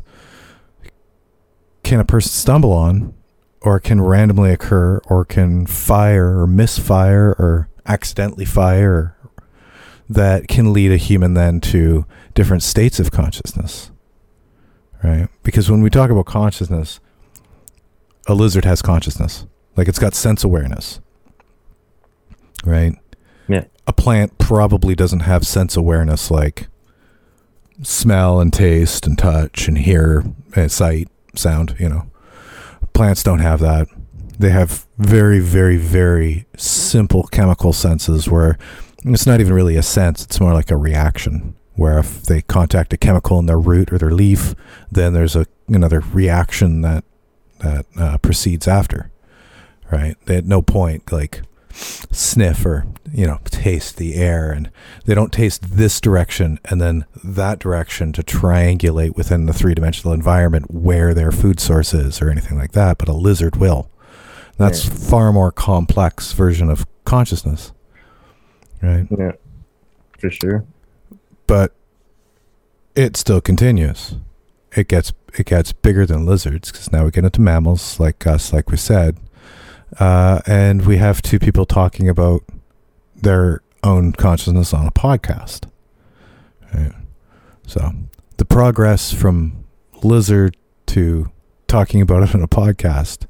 can 1.83 1.99
a 1.99 2.05
person 2.05 2.29
stumble 2.31 2.71
on 2.71 3.13
or 3.61 3.79
can 3.81 3.99
randomly 4.01 4.51
occur 4.53 4.99
or 5.07 5.25
can 5.25 5.65
fire 5.65 6.39
or 6.39 6.47
misfire 6.47 7.35
or 7.37 7.67
accidentally 7.85 8.45
fire 8.45 9.16
that 10.09 10.47
can 10.47 10.73
lead 10.73 10.91
a 10.91 10.97
human 10.97 11.33
then 11.33 11.59
to 11.59 12.05
different 12.33 12.63
states 12.63 12.99
of 12.99 13.11
consciousness 13.11 13.91
right 15.03 15.27
because 15.43 15.69
when 15.69 15.81
we 15.81 15.89
talk 15.89 16.09
about 16.09 16.25
consciousness 16.25 16.99
a 18.27 18.33
lizard 18.33 18.65
has 18.65 18.81
consciousness 18.81 19.45
like 19.75 19.87
it's 19.87 19.99
got 19.99 20.13
sense 20.13 20.43
awareness 20.43 20.99
right 22.63 22.95
Yeah. 23.47 23.65
a 23.85 23.93
plant 23.93 24.37
probably 24.37 24.95
doesn't 24.95 25.21
have 25.21 25.45
sense 25.45 25.75
awareness 25.75 26.31
like 26.31 26.67
smell 27.83 28.39
and 28.39 28.51
taste 28.51 29.05
and 29.05 29.17
touch 29.17 29.67
and 29.67 29.77
hear 29.77 30.23
and 30.55 30.71
sight, 30.71 31.09
sound, 31.35 31.75
you 31.79 31.87
know. 31.87 32.07
Plants 32.93 33.21
don't 33.21 33.37
have 33.37 33.59
that. 33.59 33.87
They 34.39 34.49
have 34.49 34.87
very, 34.97 35.39
very, 35.39 35.77
very 35.77 36.47
simple 36.57 37.23
chemical 37.27 37.73
senses 37.73 38.27
where 38.27 38.57
it's 39.13 39.27
not 39.27 39.39
even 39.39 39.53
really 39.53 39.75
a 39.75 39.83
sense, 39.83 40.23
it's 40.23 40.39
more 40.39 40.53
like 40.53 40.71
a 40.71 40.77
reaction 40.77 41.55
where 41.75 41.99
if 41.99 42.23
they 42.23 42.41
contact 42.41 42.91
a 42.91 42.97
chemical 42.97 43.39
in 43.39 43.45
their 43.45 43.59
root 43.59 43.93
or 43.93 43.97
their 43.97 44.11
leaf, 44.11 44.55
then 44.91 45.13
there's 45.13 45.35
a 45.35 45.45
another 45.67 46.01
reaction 46.11 46.81
that 46.81 47.03
that 47.59 47.85
uh, 47.97 48.17
proceeds 48.17 48.67
after. 48.67 49.11
Right? 49.91 50.15
They 50.25 50.37
at 50.37 50.45
no 50.45 50.61
point 50.61 51.11
like 51.11 51.41
sniff 52.11 52.65
or 52.65 52.87
you 53.13 53.27
know 53.27 53.39
taste 53.45 53.97
the 53.97 54.15
air, 54.15 54.51
and 54.51 54.71
they 55.05 55.13
don't 55.13 55.31
taste 55.31 55.77
this 55.77 56.01
direction 56.01 56.59
and 56.65 56.81
then 56.81 57.05
that 57.23 57.59
direction 57.59 58.11
to 58.13 58.23
triangulate 58.23 59.15
within 59.15 59.45
the 59.45 59.53
three 59.53 59.75
dimensional 59.75 60.13
environment 60.13 60.71
where 60.71 61.13
their 61.13 61.31
food 61.31 61.59
source 61.59 61.93
is 61.93 62.21
or 62.21 62.29
anything 62.29 62.57
like 62.57 62.71
that. 62.71 62.97
But 62.97 63.07
a 63.07 63.13
lizard 63.13 63.55
will. 63.57 63.89
That's 64.57 64.83
far 64.83 65.31
more 65.31 65.51
complex 65.51 66.33
version 66.33 66.71
of 66.71 66.87
consciousness. 67.05 67.71
Right? 68.81 69.07
Yeah, 69.17 69.31
for 70.19 70.29
sure. 70.29 70.65
but 71.47 71.73
it 72.95 73.15
still 73.17 73.41
continues. 73.41 74.15
It 74.75 74.87
gets 74.87 75.13
it 75.37 75.45
gets 75.45 75.71
bigger 75.73 76.05
than 76.05 76.25
lizards 76.25 76.71
because 76.71 76.91
now 76.91 77.05
we 77.05 77.11
get 77.11 77.23
into 77.25 77.41
mammals 77.41 77.99
like 77.99 78.25
us, 78.27 78.51
like 78.53 78.69
we 78.69 78.77
said, 78.77 79.17
uh, 79.99 80.41
and 80.45 80.85
we 80.85 80.97
have 80.97 81.21
two 81.21 81.39
people 81.39 81.65
talking 81.65 82.09
about 82.09 82.43
their 83.15 83.61
own 83.83 84.11
consciousness 84.13 84.73
on 84.73 84.87
a 84.87 84.91
podcast. 84.91 85.69
Right? 86.73 86.93
So 87.65 87.91
the 88.37 88.45
progress 88.45 89.13
from 89.13 89.63
lizard 90.03 90.55
to 90.87 91.31
talking 91.67 92.01
about 92.01 92.23
it 92.23 92.35
on 92.35 92.41
a 92.41 92.47
podcast 92.47 93.25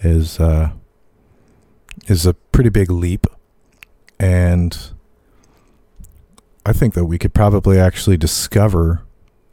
is 0.00 0.38
uh, 0.40 0.70
is 2.06 2.26
a 2.26 2.34
pretty 2.34 2.70
big 2.70 2.90
leap, 2.90 3.26
and 4.18 4.90
I 6.64 6.72
think 6.72 6.94
that 6.94 7.06
we 7.06 7.18
could 7.18 7.34
probably 7.34 7.78
actually 7.78 8.16
discover 8.16 9.02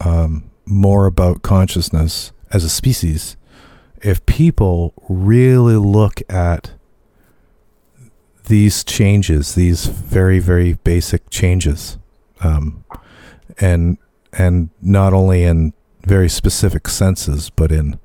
um, 0.00 0.50
more 0.66 1.06
about 1.06 1.42
consciousness 1.42 2.32
as 2.50 2.64
a 2.64 2.68
species 2.68 3.36
if 4.04 4.24
people 4.26 4.92
really 5.08 5.76
look 5.76 6.20
at 6.28 6.72
these 8.46 8.84
changes, 8.84 9.54
these 9.54 9.86
very 9.86 10.38
very 10.38 10.74
basic 10.74 11.30
changes, 11.30 11.96
um, 12.42 12.84
and 13.58 13.96
and 14.34 14.68
not 14.82 15.14
only 15.14 15.44
in 15.44 15.72
very 16.02 16.28
specific 16.28 16.86
senses, 16.88 17.48
but 17.48 17.72
in 17.72 17.98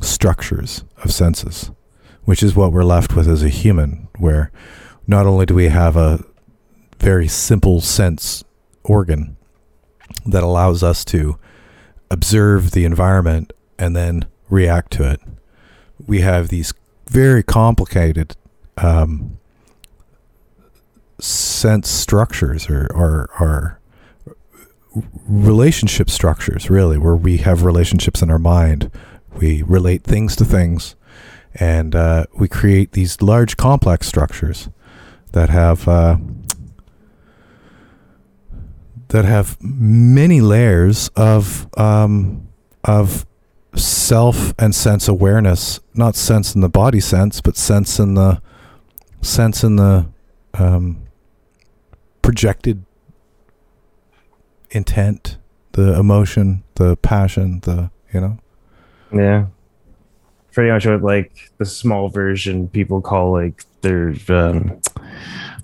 structures 0.00 0.84
of 1.02 1.12
senses, 1.12 1.72
which 2.24 2.42
is 2.42 2.54
what 2.54 2.72
we're 2.72 2.84
left 2.84 3.16
with 3.16 3.26
as 3.26 3.42
a 3.42 3.48
human, 3.48 4.08
where 4.18 4.52
not 5.12 5.26
only 5.26 5.44
do 5.44 5.54
we 5.54 5.68
have 5.68 5.94
a 5.94 6.24
very 6.98 7.28
simple 7.28 7.82
sense 7.82 8.42
organ 8.82 9.36
that 10.24 10.42
allows 10.42 10.82
us 10.82 11.04
to 11.04 11.38
observe 12.10 12.70
the 12.70 12.86
environment 12.86 13.52
and 13.78 13.94
then 13.94 14.24
react 14.48 14.90
to 14.92 15.08
it. 15.08 15.20
We 16.06 16.22
have 16.22 16.48
these 16.48 16.72
very 17.08 17.42
complicated 17.42 18.36
um, 18.78 19.38
sense 21.20 21.90
structures 21.90 22.70
or, 22.70 22.86
or, 22.94 23.28
or 23.38 23.80
relationship 25.28 26.08
structures, 26.08 26.70
really, 26.70 26.96
where 26.96 27.16
we 27.16 27.36
have 27.38 27.64
relationships 27.64 28.22
in 28.22 28.30
our 28.30 28.38
mind. 28.38 28.90
We 29.34 29.62
relate 29.62 30.04
things 30.04 30.36
to 30.36 30.46
things, 30.46 30.96
and 31.54 31.94
uh, 31.94 32.24
we 32.34 32.48
create 32.48 32.92
these 32.92 33.20
large 33.20 33.58
complex 33.58 34.06
structures 34.06 34.70
that 35.32 35.48
have 35.48 35.88
uh, 35.88 36.16
that 39.08 39.24
have 39.24 39.56
many 39.60 40.40
layers 40.40 41.08
of 41.16 41.68
um, 41.78 42.48
of 42.84 43.26
self 43.74 44.54
and 44.58 44.74
sense 44.74 45.08
awareness. 45.08 45.80
Not 45.94 46.16
sense 46.16 46.54
in 46.54 46.60
the 46.60 46.68
body 46.68 47.00
sense, 47.00 47.40
but 47.40 47.56
sense 47.56 47.98
in 47.98 48.14
the 48.14 48.40
sense 49.20 49.64
in 49.64 49.76
the 49.76 50.06
um, 50.54 51.02
projected 52.20 52.84
intent, 54.70 55.38
the 55.72 55.98
emotion, 55.98 56.62
the 56.74 56.96
passion, 56.96 57.60
the 57.60 57.90
you 58.12 58.20
know. 58.20 58.38
Yeah. 59.14 59.46
Pretty 60.52 60.70
much 60.70 60.86
what 60.86 61.02
like 61.02 61.50
the 61.58 61.64
small 61.64 62.08
version 62.08 62.68
people 62.68 63.00
call 63.00 63.32
like 63.32 63.64
their 63.82 64.14
um 64.28 64.80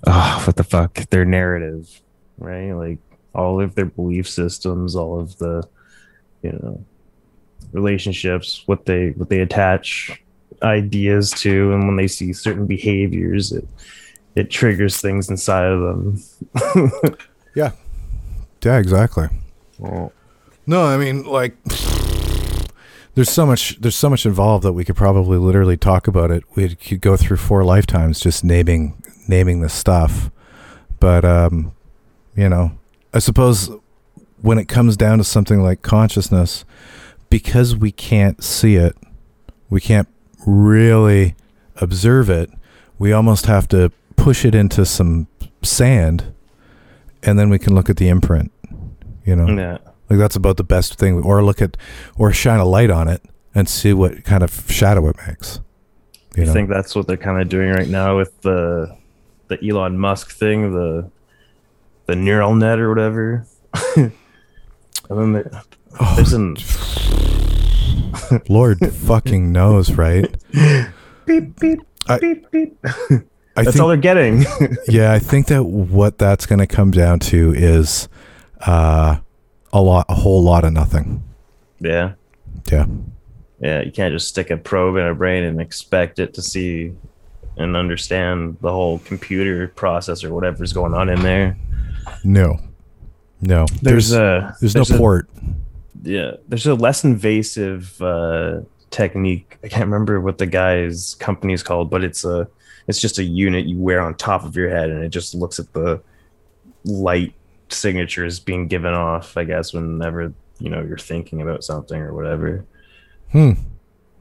oh, 0.07 0.43
what 0.45 0.55
the 0.55 0.63
fuck 0.63 0.95
their 1.09 1.25
narrative, 1.25 2.01
right? 2.37 2.71
Like 2.71 2.99
all 3.33 3.61
of 3.61 3.75
their 3.75 3.85
belief 3.85 4.27
systems, 4.29 4.95
all 4.95 5.19
of 5.19 5.37
the 5.37 5.67
you 6.41 6.51
know 6.51 6.83
relationships, 7.71 8.63
what 8.65 8.85
they 8.85 9.09
what 9.11 9.29
they 9.29 9.39
attach 9.41 10.21
ideas 10.63 11.31
to, 11.31 11.73
and 11.73 11.85
when 11.87 11.95
they 11.95 12.07
see 12.07 12.33
certain 12.33 12.65
behaviors, 12.65 13.51
it 13.51 13.67
it 14.35 14.49
triggers 14.49 15.01
things 15.01 15.29
inside 15.29 15.65
of 15.65 15.79
them. 15.81 16.23
Yeah, 17.55 17.71
yeah, 18.63 18.77
exactly. 18.77 19.27
Well, 19.79 20.13
No, 20.67 20.85
I 20.85 20.97
mean 20.97 21.23
like 21.23 21.57
there's 23.19 23.29
so 23.29 23.45
much 23.45 23.75
there's 23.81 23.97
so 23.97 24.09
much 24.09 24.25
involved 24.25 24.63
that 24.63 24.71
we 24.71 24.85
could 24.85 24.95
probably 24.95 25.37
literally 25.37 25.75
talk 25.75 26.07
about 26.07 26.31
it. 26.31 26.41
We 26.55 26.73
could 26.73 27.01
go 27.01 27.17
through 27.17 27.35
four 27.35 27.65
lifetimes 27.65 28.21
just 28.21 28.45
naming 28.45 29.03
naming 29.27 29.59
this 29.59 29.73
stuff. 29.73 30.31
But 31.01 31.25
um 31.25 31.73
you 32.37 32.47
know, 32.47 32.71
I 33.13 33.19
suppose 33.19 33.71
when 34.41 34.57
it 34.57 34.69
comes 34.69 34.95
down 34.95 35.17
to 35.17 35.25
something 35.25 35.61
like 35.61 35.81
consciousness 35.81 36.63
because 37.29 37.75
we 37.75 37.91
can't 37.91 38.41
see 38.41 38.77
it, 38.77 38.95
we 39.69 39.81
can't 39.81 40.07
really 40.47 41.35
observe 41.75 42.29
it, 42.29 42.49
we 42.99 43.11
almost 43.11 43.47
have 43.47 43.67
to 43.67 43.91
push 44.15 44.45
it 44.45 44.55
into 44.55 44.85
some 44.85 45.27
sand 45.61 46.33
and 47.21 47.37
then 47.37 47.49
we 47.49 47.59
can 47.59 47.75
look 47.75 47.89
at 47.89 47.97
the 47.97 48.07
imprint, 48.07 48.53
you 49.25 49.35
know. 49.35 49.49
yeah. 49.49 49.88
Like 50.09 50.19
that's 50.19 50.35
about 50.35 50.57
the 50.57 50.63
best 50.63 50.95
thing, 50.95 51.21
or 51.23 51.43
look 51.43 51.61
at, 51.61 51.77
or 52.17 52.31
shine 52.33 52.59
a 52.59 52.65
light 52.65 52.89
on 52.89 53.07
it 53.07 53.21
and 53.53 53.67
see 53.69 53.93
what 53.93 54.23
kind 54.23 54.43
of 54.43 54.65
shadow 54.69 55.07
it 55.09 55.15
makes. 55.27 55.59
You 56.35 56.43
I 56.43 56.45
know, 56.47 56.53
think 56.53 56.69
that's 56.69 56.95
what 56.95 57.07
they're 57.07 57.17
kind 57.17 57.41
of 57.41 57.49
doing 57.49 57.71
right 57.71 57.87
now 57.87 58.17
with 58.17 58.41
the 58.41 58.95
the 59.47 59.57
Elon 59.67 59.97
Musk 59.97 60.31
thing, 60.31 60.73
the 60.73 61.09
the 62.05 62.15
neural 62.15 62.55
net 62.55 62.79
or 62.79 62.89
whatever. 62.89 63.45
and 63.95 64.11
then 65.09 65.33
there, 65.33 65.51
Oh, 65.99 66.13
there's 66.15 66.33
an 66.33 66.55
Lord 68.49 68.79
fucking 68.79 69.51
knows, 69.51 69.91
right? 69.91 70.25
beep 71.25 71.59
beep 71.59 71.79
I- 72.07 72.19
beep 72.19 72.49
beep. 72.51 72.77
I 73.57 73.63
That's 73.63 73.75
think, 73.75 73.81
all 73.81 73.87
they're 73.89 73.97
getting. 73.97 74.45
yeah, 74.87 75.11
I 75.11 75.19
think 75.19 75.47
that 75.47 75.63
what 75.63 76.17
that's 76.17 76.45
going 76.45 76.59
to 76.59 76.67
come 76.67 76.91
down 76.91 77.19
to 77.19 77.51
is 77.53 78.07
uh, 78.61 79.17
a 79.73 79.81
lot, 79.81 80.05
a 80.09 80.15
whole 80.15 80.43
lot 80.43 80.63
of 80.63 80.73
nothing. 80.73 81.23
yeah, 81.79 82.13
Yeah, 82.71 82.85
yeah. 83.59 83.81
You 83.81 83.91
can't 83.91 84.13
just 84.13 84.27
stick 84.27 84.49
a 84.49 84.57
probe 84.57 84.97
in 84.97 85.05
a 85.05 85.13
brain 85.15 85.43
and 85.43 85.59
expect 85.61 86.19
it 86.19 86.33
to 86.35 86.41
see 86.41 86.93
and 87.57 87.75
understand 87.75 88.57
the 88.61 88.71
whole 88.71 88.99
computer 88.99 89.67
process 89.69 90.23
or 90.23 90.33
whatever's 90.33 90.73
going 90.73 90.93
on 90.93 91.09
in 91.09 91.21
there. 91.21 91.57
no, 92.23 92.59
no. 93.41 93.65
There's, 93.81 94.09
There's 94.09 94.13
a 94.13 94.55
there's 94.61 94.75
no 94.75 94.81
a- 94.81 94.97
port. 94.97 95.29
yeah 96.03 96.31
there's 96.47 96.65
a 96.65 96.73
less 96.75 97.03
invasive 97.03 98.01
uh 98.01 98.61
technique 98.89 99.57
i 99.63 99.67
can't 99.67 99.85
remember 99.85 100.19
what 100.21 100.37
the 100.37 100.45
guy's 100.45 101.13
company 101.15 101.53
is 101.53 101.61
called 101.61 101.89
but 101.89 102.03
it's 102.03 102.23
a 102.25 102.47
it's 102.87 102.99
just 102.99 103.19
a 103.19 103.23
unit 103.23 103.65
you 103.65 103.77
wear 103.77 104.01
on 104.01 104.15
top 104.15 104.43
of 104.45 104.55
your 104.55 104.69
head 104.69 104.89
and 104.89 105.03
it 105.03 105.09
just 105.09 105.35
looks 105.35 105.59
at 105.59 105.71
the 105.73 106.01
light 106.85 107.33
signatures 107.71 108.39
being 108.39 108.67
given 108.67 108.93
off 108.93 109.37
i 109.37 109.43
guess 109.43 109.73
whenever 109.73 110.33
you 110.59 110.69
know 110.69 110.81
you're 110.81 110.97
thinking 110.97 111.41
about 111.41 111.63
something 111.63 111.99
or 112.01 112.13
whatever 112.13 112.65
Hmm. 113.31 113.51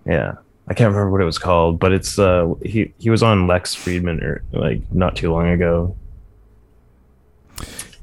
yeah 0.07 0.35
i 0.69 0.75
can't 0.75 0.89
remember 0.93 1.11
what 1.11 1.21
it 1.21 1.25
was 1.25 1.39
called 1.39 1.79
but 1.81 1.93
it's 1.93 2.19
uh 2.19 2.53
he 2.65 2.93
he 2.99 3.11
was 3.11 3.23
on 3.23 3.47
Lex 3.47 3.75
Fridman 3.75 4.23
or 4.23 4.43
like 4.53 4.83
not 4.93 5.17
too 5.17 5.33
long 5.33 5.49
ago 5.49 5.97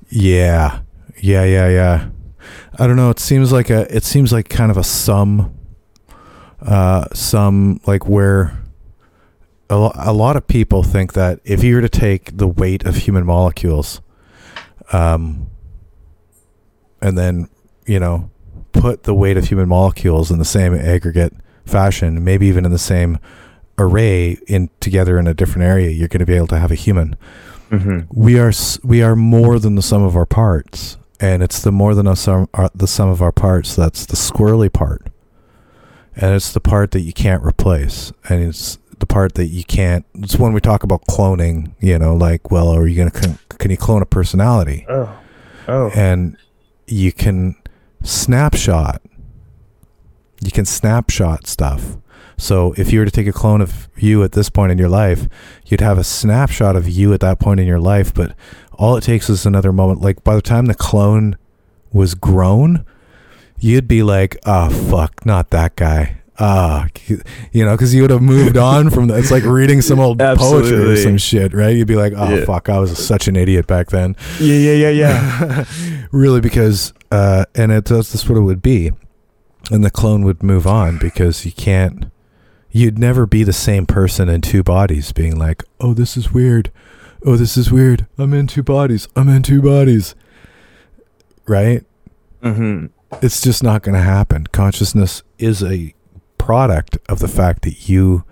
Yeah, 0.09 0.81
yeah, 1.19 1.43
yeah, 1.43 1.67
yeah. 1.69 2.09
I 2.77 2.87
don't 2.87 2.95
know. 2.95 3.09
It 3.09 3.19
seems 3.19 3.51
like 3.51 3.69
a. 3.69 3.93
It 3.95 4.03
seems 4.03 4.31
like 4.31 4.49
kind 4.49 4.69
of 4.71 4.77
a 4.77 4.83
sum. 4.83 5.53
Uh, 6.61 7.05
some 7.13 7.79
like 7.85 8.07
where 8.07 8.57
a, 9.69 9.77
lo- 9.77 9.91
a 9.95 10.13
lot 10.13 10.35
of 10.35 10.47
people 10.47 10.83
think 10.83 11.13
that 11.13 11.39
if 11.43 11.63
you 11.63 11.75
were 11.75 11.81
to 11.81 11.89
take 11.89 12.37
the 12.37 12.47
weight 12.47 12.85
of 12.85 12.95
human 12.97 13.25
molecules, 13.25 14.01
um, 14.93 15.49
and 17.01 17.17
then 17.17 17.49
you 17.85 17.99
know 17.99 18.29
put 18.71 19.03
the 19.03 19.13
weight 19.13 19.37
of 19.37 19.47
human 19.47 19.67
molecules 19.67 20.31
in 20.31 20.39
the 20.39 20.45
same 20.45 20.73
aggregate 20.73 21.33
fashion, 21.65 22.23
maybe 22.23 22.47
even 22.47 22.65
in 22.65 22.71
the 22.71 22.77
same 22.77 23.19
array 23.77 24.37
in 24.47 24.69
together 24.79 25.17
in 25.17 25.27
a 25.27 25.33
different 25.33 25.65
area, 25.67 25.89
you're 25.89 26.07
going 26.07 26.19
to 26.19 26.25
be 26.25 26.35
able 26.35 26.47
to 26.47 26.59
have 26.59 26.71
a 26.71 26.75
human 26.75 27.15
mm-hmm. 27.69 27.99
we 28.09 28.39
are 28.39 28.53
we 28.83 29.01
are 29.01 29.15
more 29.15 29.59
than 29.59 29.75
the 29.75 29.81
sum 29.81 30.03
of 30.03 30.15
our 30.15 30.25
parts 30.25 30.97
and 31.19 31.41
it's 31.41 31.61
the 31.61 31.71
more 31.71 31.95
than 31.95 32.13
sum, 32.15 32.49
uh, 32.53 32.69
the 32.73 32.87
sum 32.87 33.09
of 33.09 33.21
our 33.21 33.31
parts. 33.31 33.75
That's 33.75 34.05
the 34.05 34.15
squirrely 34.15 34.71
part, 34.71 35.07
and 36.15 36.35
it's 36.35 36.51
the 36.51 36.59
part 36.59 36.91
that 36.91 37.01
you 37.01 37.13
can't 37.13 37.43
replace, 37.43 38.11
and 38.29 38.41
it's 38.43 38.77
the 38.99 39.05
part 39.05 39.35
that 39.35 39.47
you 39.47 39.63
can't. 39.63 40.05
It's 40.15 40.37
when 40.37 40.53
we 40.53 40.61
talk 40.61 40.83
about 40.83 41.05
cloning, 41.05 41.73
you 41.79 41.97
know, 41.99 42.15
like, 42.15 42.51
well, 42.51 42.69
are 42.69 42.87
you 42.87 42.95
gonna 42.97 43.11
can, 43.11 43.37
can 43.49 43.71
you 43.71 43.77
clone 43.77 44.01
a 44.01 44.05
personality? 44.05 44.85
Oh. 44.89 45.19
Oh. 45.67 45.89
and 45.95 46.37
you 46.85 47.11
can 47.11 47.55
snapshot 48.03 49.01
you 50.41 50.51
can 50.51 50.65
snapshot 50.65 51.47
stuff 51.47 51.97
so 52.37 52.73
if 52.77 52.93
you 52.93 52.99
were 52.99 53.05
to 53.05 53.11
take 53.11 53.25
a 53.25 53.33
clone 53.33 53.61
of 53.61 53.89
you 53.95 54.23
at 54.23 54.33
this 54.33 54.49
point 54.49 54.71
in 54.71 54.77
your 54.77 54.89
life 54.89 55.27
you'd 55.65 55.81
have 55.81 55.97
a 55.97 56.03
snapshot 56.03 56.75
of 56.75 56.87
you 56.87 57.13
at 57.13 57.19
that 57.21 57.39
point 57.39 57.59
in 57.59 57.65
your 57.65 57.79
life 57.79 58.13
but 58.13 58.35
all 58.73 58.95
it 58.95 59.01
takes 59.01 59.27
is 59.27 59.45
another 59.45 59.71
moment 59.71 60.01
like 60.01 60.23
by 60.23 60.35
the 60.35 60.41
time 60.41 60.67
the 60.67 60.75
clone 60.75 61.35
was 61.91 62.13
grown 62.13 62.85
you'd 63.59 63.87
be 63.87 64.03
like 64.03 64.37
oh 64.45 64.69
fuck 64.69 65.25
not 65.25 65.49
that 65.49 65.75
guy 65.75 66.21
ah 66.37 66.87
you 67.53 67.63
know 67.63 67.71
because 67.73 67.93
you 67.95 68.01
would 68.01 68.11
have 68.11 68.21
moved 68.21 68.57
on 68.57 68.89
from 68.89 69.07
that 69.07 69.17
it's 69.19 69.31
like 69.31 69.43
reading 69.43 69.81
some 69.81 69.99
old 69.99 70.19
poetry 70.37 70.77
or 70.77 70.95
some 70.97 71.17
shit 71.17 71.53
right? 71.53 71.75
You'd 71.75 71.87
be 71.87 71.95
like 71.95 72.11
oh 72.15 72.35
Yeah. 72.35 72.45
fuck 72.45 72.67
i 72.67 72.77
was 72.77 72.97
such 73.05 73.27
an 73.29 73.35
idiot 73.37 73.67
back 73.67 73.87
then. 73.89 74.15
Yeah, 74.39 74.55
yeah, 74.73 74.89
yeah, 74.89 74.89
yeah. 74.89 75.65
really 76.11 76.41
because 76.41 76.93
uh 77.11 77.45
and 77.55 77.71
it 77.71 77.85
that's, 77.85 78.11
that's 78.11 78.27
what 78.27 78.37
it 78.37 78.41
would 78.41 78.61
be. 78.61 78.91
And 79.71 79.83
the 79.83 79.89
clone 79.91 80.23
would 80.25 80.43
move 80.43 80.67
on 80.67 80.97
because 80.99 81.45
you 81.45 81.51
can't 81.53 82.11
you'd 82.69 82.99
never 82.99 83.25
be 83.25 83.43
the 83.43 83.53
same 83.53 83.85
person 83.85 84.27
in 84.27 84.41
two 84.41 84.61
bodies 84.61 85.13
being 85.13 85.37
like 85.39 85.63
oh 85.79 85.93
this 85.93 86.17
is 86.17 86.33
weird. 86.33 86.69
Oh 87.25 87.37
this 87.37 87.55
is 87.55 87.71
weird. 87.71 88.07
I'm 88.17 88.33
in 88.33 88.47
two 88.47 88.61
bodies. 88.63 89.07
I'm 89.15 89.29
in 89.29 89.41
two 89.41 89.61
bodies. 89.61 90.15
Right? 91.47 91.83
Mm-hmm. 92.43 92.87
it's 93.23 93.41
just 93.41 93.63
not 93.63 93.81
going 93.81 93.95
to 93.95 94.01
happen. 94.01 94.45
Consciousness 94.47 95.23
is 95.39 95.63
a 95.63 95.95
product 96.45 96.97
of 97.09 97.19
the 97.19 97.27
fact 97.27 97.63
that 97.63 97.89
you 97.89 98.23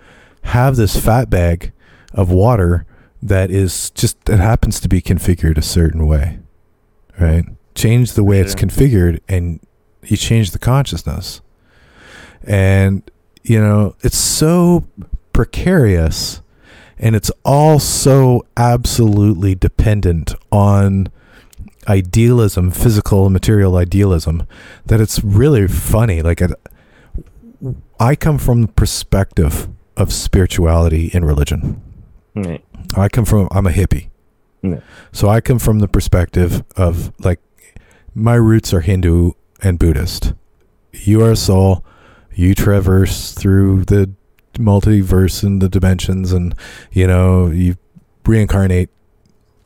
have 0.43 0.75
this 0.75 0.95
fat 0.99 1.29
bag 1.29 1.71
of 2.13 2.29
water 2.29 2.85
that 3.21 3.49
is 3.49 3.89
just 3.91 4.17
it 4.29 4.39
happens 4.39 4.79
to 4.79 4.87
be 4.87 5.01
configured 5.01 5.57
a 5.57 5.61
certain 5.61 6.05
way 6.05 6.39
right? 7.19 7.45
Change 7.75 8.13
the 8.13 8.23
way 8.23 8.39
it's 8.39 8.55
configured 8.55 9.19
and 9.27 9.59
you 10.03 10.17
change 10.17 10.51
the 10.51 10.59
consciousness. 10.59 11.41
And 12.43 13.09
you 13.43 13.59
know 13.59 13.95
it's 14.01 14.17
so 14.17 14.87
precarious 15.33 16.41
and 16.97 17.15
it's 17.15 17.31
all 17.43 17.79
so 17.79 18.45
absolutely 18.55 19.55
dependent 19.55 20.33
on 20.51 21.09
idealism 21.87 22.71
physical 22.71 23.29
material 23.29 23.75
idealism 23.75 24.47
that 24.85 25.01
it's 25.01 25.23
really 25.23 25.67
funny. 25.67 26.21
Like 26.21 26.41
it, 26.41 26.51
i 27.99 28.15
come 28.15 28.37
from 28.37 28.61
the 28.61 28.67
perspective 28.67 29.69
of 29.95 30.11
spirituality 30.11 31.11
and 31.13 31.25
religion 31.25 31.81
Right. 32.35 32.65
I 32.97 33.09
come 33.09 33.25
from 33.25 33.47
I'm 33.51 33.67
a 33.67 33.71
hippie. 33.71 34.09
Yeah. 34.63 34.79
So 35.11 35.29
I 35.29 35.39
come 35.39 35.59
from 35.59 35.79
the 35.79 35.87
perspective 35.87 36.63
of 36.75 37.11
like 37.23 37.39
my 38.15 38.33
roots 38.35 38.73
are 38.73 38.81
Hindu 38.81 39.31
and 39.61 39.77
Buddhist. 39.77 40.33
You 40.93 41.21
are 41.23 41.31
a 41.31 41.35
soul, 41.35 41.85
you 42.33 42.55
traverse 42.55 43.33
through 43.33 43.85
the 43.85 44.11
multiverse 44.53 45.43
and 45.43 45.61
the 45.61 45.69
dimensions 45.69 46.31
and 46.31 46.55
you 46.91 47.05
know, 47.05 47.47
you 47.51 47.77
reincarnate. 48.25 48.89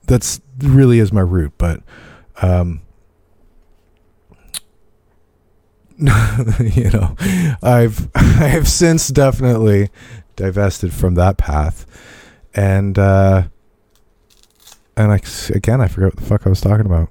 That's 0.08 0.42
really 0.60 1.00
is 1.00 1.14
my 1.14 1.22
root, 1.22 1.54
but 1.58 1.82
um 2.42 2.82
you 6.60 6.90
know, 6.92 7.16
I've 7.64 8.10
I 8.16 8.48
have 8.48 8.68
since 8.68 9.08
definitely 9.08 9.90
divested 10.36 10.94
from 10.94 11.16
that 11.16 11.38
path 11.38 11.86
and 12.54 12.98
uh 13.00 13.44
and 14.96 15.12
I 15.12 15.20
again 15.54 15.82
I 15.82 15.88
forgot 15.88 16.16
what 16.16 16.16
the 16.18 16.26
fuck 16.26 16.46
I 16.46 16.50
was 16.50 16.62
talking 16.62 16.86
about. 16.86 17.10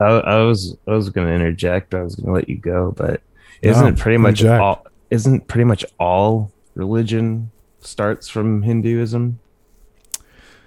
I, 0.00 0.06
I 0.06 0.42
was 0.42 0.76
I 0.86 0.92
was 0.92 1.10
gonna 1.10 1.30
interject. 1.32 1.94
I 1.94 2.02
was 2.02 2.16
gonna 2.16 2.32
let 2.32 2.48
you 2.48 2.56
go, 2.56 2.92
but 2.96 3.22
isn't 3.60 3.84
No, 3.96 4.00
pretty 4.02 4.18
much 4.18 4.40
interject. 4.40 4.60
all? 4.62 4.86
Isn't 5.10 5.46
pretty 5.46 5.64
much 5.64 5.84
all 6.00 6.50
religion 6.74 7.50
starts 7.80 8.28
from 8.28 8.62
Hinduism? 8.62 9.38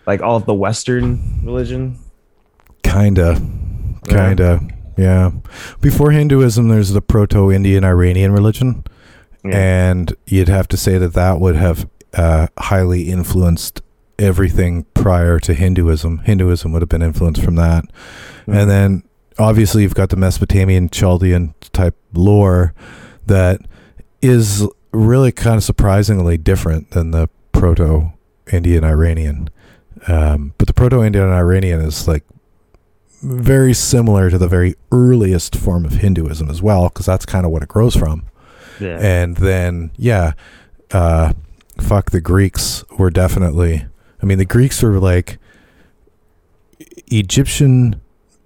Like 0.06 0.22
all 0.22 0.38
of 0.38 0.46
the 0.46 0.54
Western 0.54 1.42
religion. 1.44 2.00
Kinda, 2.84 3.42
kinda, 4.08 4.62
yeah. 4.62 4.75
Before 5.82 6.12
Hinduism, 6.12 6.68
there's 6.68 6.90
the 6.92 7.02
Proto-Indian 7.02 7.84
Iranian 7.84 8.32
religion, 8.32 8.84
Yeah. 9.44 9.58
and 9.58 10.16
you'd 10.26 10.48
have 10.50 10.68
to 10.70 10.78
say 10.78 10.98
that 10.98 11.14
that 11.14 11.40
would 11.40 11.56
have 11.56 11.88
uh, 12.14 12.48
highly 12.58 13.10
influenced 13.10 13.82
everything 14.18 14.86
prior 14.94 15.40
to 15.40 15.54
Hinduism. 15.54 16.20
Hinduism 16.20 16.72
would 16.72 16.82
have 16.82 16.90
been 16.90 17.02
influenced 17.02 17.44
from 17.44 17.56
that. 17.56 17.84
And 18.48 18.70
then 18.70 19.04
obviously 19.38 19.82
you've 19.84 19.96
got 19.96 20.10
the 20.10 20.16
Mesopotamian 20.16 20.90
Chaldean 20.90 21.54
type 21.74 21.96
lore 22.14 22.74
that 23.26 23.60
is 24.22 24.66
really 24.94 25.34
kind 25.34 25.58
of 25.58 25.64
surprisingly 25.64 26.38
different 26.38 26.92
than 26.92 27.12
the 27.12 27.28
Proto 27.52 28.14
Indian 28.52 28.86
Iranian. 28.86 29.50
Um, 30.08 30.54
but 30.58 30.68
the 30.68 30.74
Proto 30.74 31.04
Indian 31.04 31.28
Iranian 31.30 31.82
is 31.82 32.08
like 32.08 32.24
very 33.26 33.74
similar 33.74 34.30
to 34.30 34.38
the 34.38 34.48
very 34.48 34.76
earliest 34.92 35.56
form 35.56 35.86
of 35.86 35.94
Hinduism 35.94 36.50
as 36.50 36.62
well, 36.62 36.90
because 36.90 37.06
that's 37.06 37.26
kind 37.26 37.46
of 37.46 37.52
what 37.52 37.64
it 37.64 37.70
grows 37.70 37.96
from. 37.96 38.26
yeah. 38.80 38.98
And 39.00 39.38
then, 39.38 39.92
yeah, 39.98 40.34
uh, 40.92 41.34
fuck, 41.80 42.12
the 42.12 42.22
Greeks 42.22 42.84
were 42.98 43.10
definitely. 43.10 43.86
I 44.22 44.26
mean, 44.26 44.38
the 44.38 44.46
Greeks 44.46 44.82
were 44.82 45.00
like 45.00 45.40
Egyptian 47.08 48.02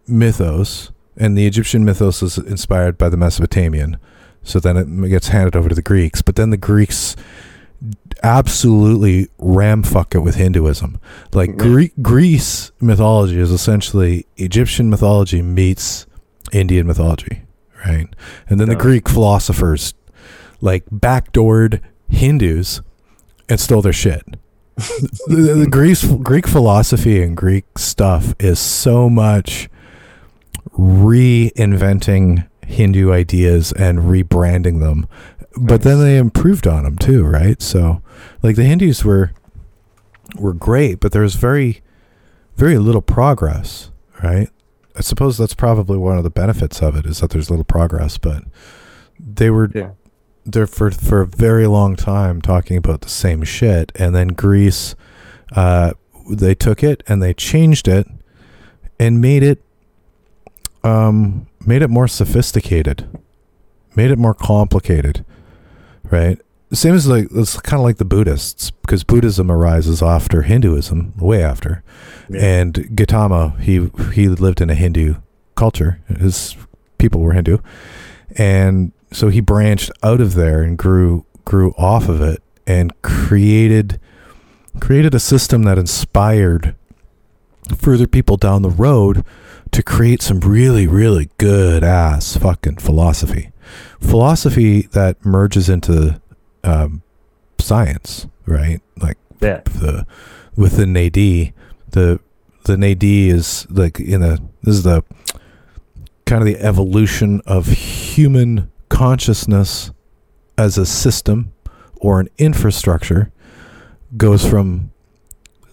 mythos, 0.08 0.92
and 1.18 1.38
the 1.38 1.46
Egyptian 1.46 1.86
mythos 1.86 2.24
is 2.24 2.38
inspired 2.38 2.98
by 2.98 3.10
the 3.10 3.18
Mesopotamian. 3.18 3.98
So 4.44 4.60
then 4.60 4.78
it 4.78 5.10
gets 5.10 5.28
handed 5.28 5.56
over 5.56 5.70
to 5.70 5.76
the 5.76 5.82
Greeks. 5.82 6.22
But 6.22 6.36
then 6.38 6.50
the 6.50 6.58
Greeks 6.58 7.16
absolutely 8.24 9.28
ram 9.38 9.84
fuck 9.84 10.16
it 10.16 10.20
with 10.20 10.36
Hinduism. 10.36 11.00
Like 11.34 11.52
Yeah. 11.52 11.56
Greek 11.58 11.94
Greece 12.02 12.72
mythology 12.80 13.40
is 13.40 13.52
essentially 13.52 14.26
Egyptian 14.38 14.90
mythology 14.90 15.42
meets 15.42 16.06
Indian 16.52 16.88
mythology, 16.88 17.44
right? 17.86 18.08
And 18.48 18.60
then 18.60 18.70
the 18.70 18.76
Greek 18.76 19.08
philosophers 19.08 19.94
like 20.62 20.86
backdoored 20.90 21.82
Hindus 22.10 22.82
and 23.48 23.60
stole 23.60 23.82
their 23.82 23.94
shit. 23.94 24.24
the, 24.76 25.10
the, 25.28 25.54
the 25.54 25.68
Greece, 25.68 26.06
Greek 26.06 26.48
philosophy 26.48 27.22
and 27.22 27.36
Greek 27.36 27.78
stuff 27.78 28.34
is 28.40 28.60
so 28.60 29.10
much 29.10 29.70
reinventing 30.72 32.48
Hindu 32.66 33.12
ideas 33.12 33.72
and 33.74 34.00
rebranding 34.00 34.80
them. 34.80 35.08
But 35.58 35.82
then 35.82 36.00
they 36.00 36.18
improved 36.18 36.68
on 36.68 36.84
them 36.84 36.98
too, 36.98 37.26
right? 37.26 37.62
So, 37.62 38.02
like 38.44 38.56
the 38.56 38.64
Hindus 38.64 39.04
were 39.04 39.32
were 40.38 40.54
great, 40.54 41.00
but 41.00 41.12
there 41.12 41.24
was 41.24 41.36
very 41.36 41.82
very 42.56 42.78
little 42.78 43.02
progress, 43.02 43.90
right? 44.24 44.50
I 44.96 45.02
suppose 45.02 45.38
that's 45.38 45.54
probably 45.56 45.98
one 45.98 46.18
of 46.18 46.24
the 46.24 46.30
benefits 46.30 46.82
of 46.82 46.96
it 46.96 47.06
is 47.06 47.20
that 47.22 47.30
there's 47.32 47.50
little 47.50 47.64
progress, 47.66 48.18
but 48.18 48.44
they 49.20 49.50
were 49.50 49.70
Yeah. 49.74 49.92
there 50.46 50.68
for 50.68 50.92
for 50.92 51.22
a 51.22 51.26
very 51.28 51.68
long 51.68 51.96
time 51.96 52.42
talking 52.42 52.78
about 52.78 53.02
the 53.02 53.10
same 53.10 53.44
shit, 53.44 53.92
and 53.96 54.14
then 54.14 54.30
Greece, 54.30 54.96
uh, 55.54 55.92
they 56.30 56.54
took 56.54 56.84
it 56.84 57.02
and 57.08 57.24
they 57.24 57.34
changed 57.34 57.88
it 57.88 58.08
and 59.00 59.20
made 59.22 59.42
it, 59.42 59.64
um, 60.84 61.48
made 61.66 61.82
it 61.82 61.90
more 61.90 62.08
sophisticated, 62.08 63.08
made 63.96 64.12
it 64.12 64.18
more 64.20 64.34
complicated, 64.34 65.26
right? 66.12 66.40
Same 66.72 66.94
as 66.94 67.08
like 67.08 67.28
it's 67.34 67.60
kind 67.62 67.80
of 67.80 67.84
like 67.86 67.98
the 67.98 68.06
Buddhists 68.06 68.70
because 68.72 69.04
Buddhism 69.04 69.50
arises 69.52 70.04
after 70.04 70.44
Hinduism, 70.44 71.14
way 71.18 71.44
after, 71.44 71.84
Yeah. 72.30 72.46
and 72.46 72.96
Gautama 72.96 73.56
he 73.60 73.90
he 74.14 74.28
lived 74.28 74.62
in 74.62 74.70
a 74.70 74.76
Hindu 74.76 75.16
culture. 75.56 76.00
His 76.20 76.56
people 77.00 77.22
were 77.22 77.34
Hindu, 77.34 77.58
and 78.38 78.92
so 79.12 79.30
he 79.30 79.40
branched 79.42 79.90
out 80.04 80.22
of 80.22 80.36
there 80.36 80.62
and 80.62 80.78
grew 80.78 81.26
grew 81.44 81.72
off 81.78 82.08
of 82.08 82.22
it 82.22 82.44
and 82.68 82.94
created 83.02 84.00
created 84.80 85.16
a 85.16 85.20
system 85.20 85.64
that 85.64 85.80
inspired 85.80 86.76
further 87.76 88.06
people 88.06 88.38
down 88.38 88.62
the 88.62 88.70
road 88.70 89.26
to 89.72 89.82
create 89.82 90.22
some 90.22 90.40
really 90.42 90.86
really 90.86 91.30
good 91.40 91.84
ass 91.84 92.38
fucking 92.38 92.78
philosophy 92.78 93.50
philosophy 94.00 94.84
that 94.94 95.24
merges 95.26 95.70
into 95.70 96.20
um, 96.64 97.02
science 97.60 98.28
right 98.46 98.82
like 99.02 99.18
yeah. 99.42 99.62
the 99.66 100.06
with 100.56 100.78
the 100.78 100.86
Nadi, 100.86 101.54
the 101.92 102.20
the 102.66 102.76
Nadi 102.76 103.28
is 103.28 103.66
like 103.70 104.00
in 104.00 104.22
a 104.22 104.38
this 104.62 104.76
is 104.76 104.84
the 104.84 105.04
kind 106.26 106.42
of 106.42 106.46
the 106.46 106.60
evolution 106.60 107.42
of 107.46 107.68
human 107.68 108.70
consciousness 108.90 109.92
as 110.58 110.78
a 110.78 110.86
system 110.86 111.54
or 111.96 112.20
an 112.20 112.28
infrastructure 112.38 113.32
goes 114.18 114.46
from 114.46 114.92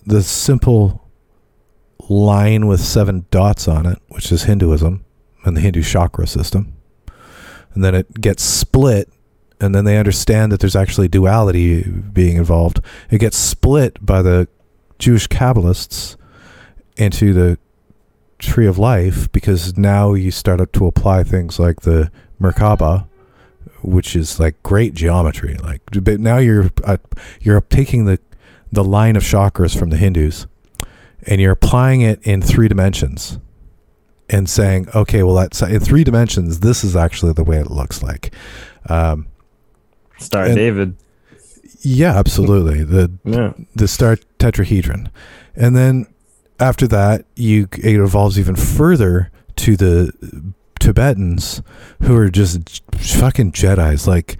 the 0.06 0.22
simple 0.22 1.10
line 2.08 2.66
with 2.66 2.80
seven 2.80 3.26
dots 3.30 3.66
on 3.66 3.86
it, 3.86 3.98
which 4.08 4.30
is 4.30 4.44
Hinduism 4.44 5.04
and 5.44 5.56
the 5.56 5.60
Hindu 5.60 5.82
chakra 5.82 6.26
system. 6.26 6.75
And 7.76 7.84
then 7.84 7.94
it 7.94 8.22
gets 8.22 8.42
split, 8.42 9.10
and 9.60 9.74
then 9.74 9.84
they 9.84 9.98
understand 9.98 10.50
that 10.50 10.60
there's 10.60 10.74
actually 10.74 11.08
duality 11.08 11.82
being 11.82 12.38
involved. 12.38 12.80
It 13.10 13.18
gets 13.18 13.36
split 13.36 14.04
by 14.04 14.22
the 14.22 14.48
Jewish 14.98 15.28
Kabbalists 15.28 16.16
into 16.96 17.34
the 17.34 17.58
tree 18.38 18.66
of 18.66 18.78
life 18.78 19.30
because 19.30 19.76
now 19.76 20.14
you 20.14 20.30
start 20.30 20.72
to 20.72 20.86
apply 20.86 21.22
things 21.22 21.58
like 21.58 21.82
the 21.82 22.10
Merkaba, 22.40 23.06
which 23.82 24.16
is 24.16 24.40
like 24.40 24.62
great 24.62 24.94
geometry. 24.94 25.58
Like, 25.62 25.82
but 26.00 26.18
now 26.18 26.38
you're 26.38 26.70
uh, 26.82 26.96
you're 27.42 27.60
taking 27.60 28.06
the 28.06 28.18
the 28.72 28.84
line 28.84 29.16
of 29.16 29.22
chakras 29.22 29.78
from 29.78 29.90
the 29.90 29.98
Hindus, 29.98 30.46
and 31.26 31.42
you're 31.42 31.52
applying 31.52 32.00
it 32.00 32.22
in 32.22 32.40
three 32.40 32.68
dimensions, 32.68 33.38
and 34.28 34.48
saying, 34.48 34.88
okay, 34.94 35.22
well, 35.22 35.34
that's 35.34 35.62
in 35.62 35.80
three 35.80 36.04
dimensions. 36.04 36.60
This 36.60 36.82
is 36.84 36.96
actually 36.96 37.32
the 37.32 37.44
way 37.44 37.58
it 37.58 37.70
looks 37.70 38.02
like. 38.02 38.32
Um, 38.88 39.26
Star 40.18 40.44
And- 40.44 40.54
David. 40.56 40.96
yeah, 41.80 42.16
absolutely. 42.18 42.82
The 42.84 43.10
Yeah. 43.24 43.52
the 43.74 43.86
star 43.88 44.16
tetrahedron, 44.38 45.08
and 45.54 45.76
then 45.76 46.06
after 46.58 46.86
that, 46.88 47.26
you 47.36 47.68
it 47.78 47.96
evolves 48.00 48.38
even 48.38 48.56
further 48.56 49.30
to 49.56 49.76
the 49.76 50.12
Tibetans, 50.80 51.62
who 52.02 52.16
are 52.16 52.30
just 52.30 52.82
fucking 52.94 53.52
Jedi's. 53.52 54.06
Like 54.06 54.36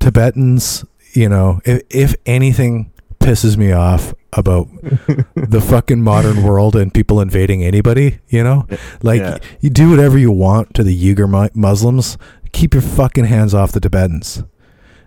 Tibetans, 0.00 0.84
you 1.12 1.28
know, 1.28 1.60
if, 1.64 1.82
if 1.90 2.14
anything 2.26 2.90
pisses 3.20 3.56
me 3.56 3.70
off 3.72 4.14
about 4.32 4.68
the 5.34 5.60
fucking 5.60 6.02
modern 6.02 6.42
world 6.42 6.74
and 6.76 6.92
people 6.94 7.20
invading 7.20 7.62
anybody, 7.62 8.18
you 8.28 8.42
know, 8.42 8.66
like 9.02 9.20
Yeah. 9.20 9.38
you 9.60 9.70
do 9.70 9.90
whatever 9.90 10.18
you 10.18 10.30
want 10.32 10.74
to 10.74 10.82
the 10.82 11.14
Uyghur 11.14 11.28
mu- 11.28 11.48
Muslims, 11.54 12.16
keep 12.52 12.74
your 12.74 12.82
fucking 12.82 13.26
hands 13.26 13.54
off 13.54 13.72
the 13.72 13.80
Tibetans. 13.80 14.42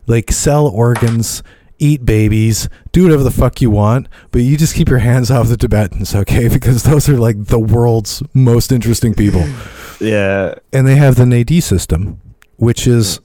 Like 0.08 0.32
sell 0.32 0.68
organs, 0.68 1.42
eat 1.80 2.06
babies, 2.06 2.70
do 2.92 3.04
whatever 3.04 3.24
the 3.24 3.32
fuck 3.32 3.62
you 3.62 3.70
want, 3.72 4.08
but 4.32 4.42
you 4.42 4.58
just 4.58 4.76
keep 4.76 4.90
your 4.90 5.00
hands 5.00 5.32
off 5.32 5.48
the 5.48 5.58
Tibetans, 5.58 6.14
okay? 6.14 6.48
Because 6.54 6.84
those 6.84 7.10
are 7.10 7.18
like 7.18 7.46
the 7.46 7.60
world's 7.60 8.22
most 8.34 8.72
interesting 8.72 9.14
people. 9.14 9.46
Yeah. 10.00 10.56
And 10.74 10.86
they 10.86 10.96
have 10.98 11.16
the 11.16 11.24
Nadi 11.24 11.64
system, 11.64 12.20
which 12.58 12.88
is 12.88 13.22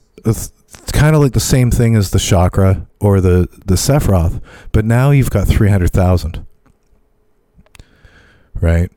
kind 0.91 1.15
of 1.15 1.21
like 1.21 1.33
the 1.33 1.39
same 1.39 1.71
thing 1.71 1.95
as 1.95 2.11
the 2.11 2.19
chakra 2.19 2.87
or 2.99 3.21
the 3.21 3.47
the 3.65 3.75
Sephiroth, 3.75 4.41
but 4.71 4.85
now 4.85 5.11
you've 5.11 5.29
got 5.29 5.47
300,000. 5.47 6.45
Right? 8.55 8.91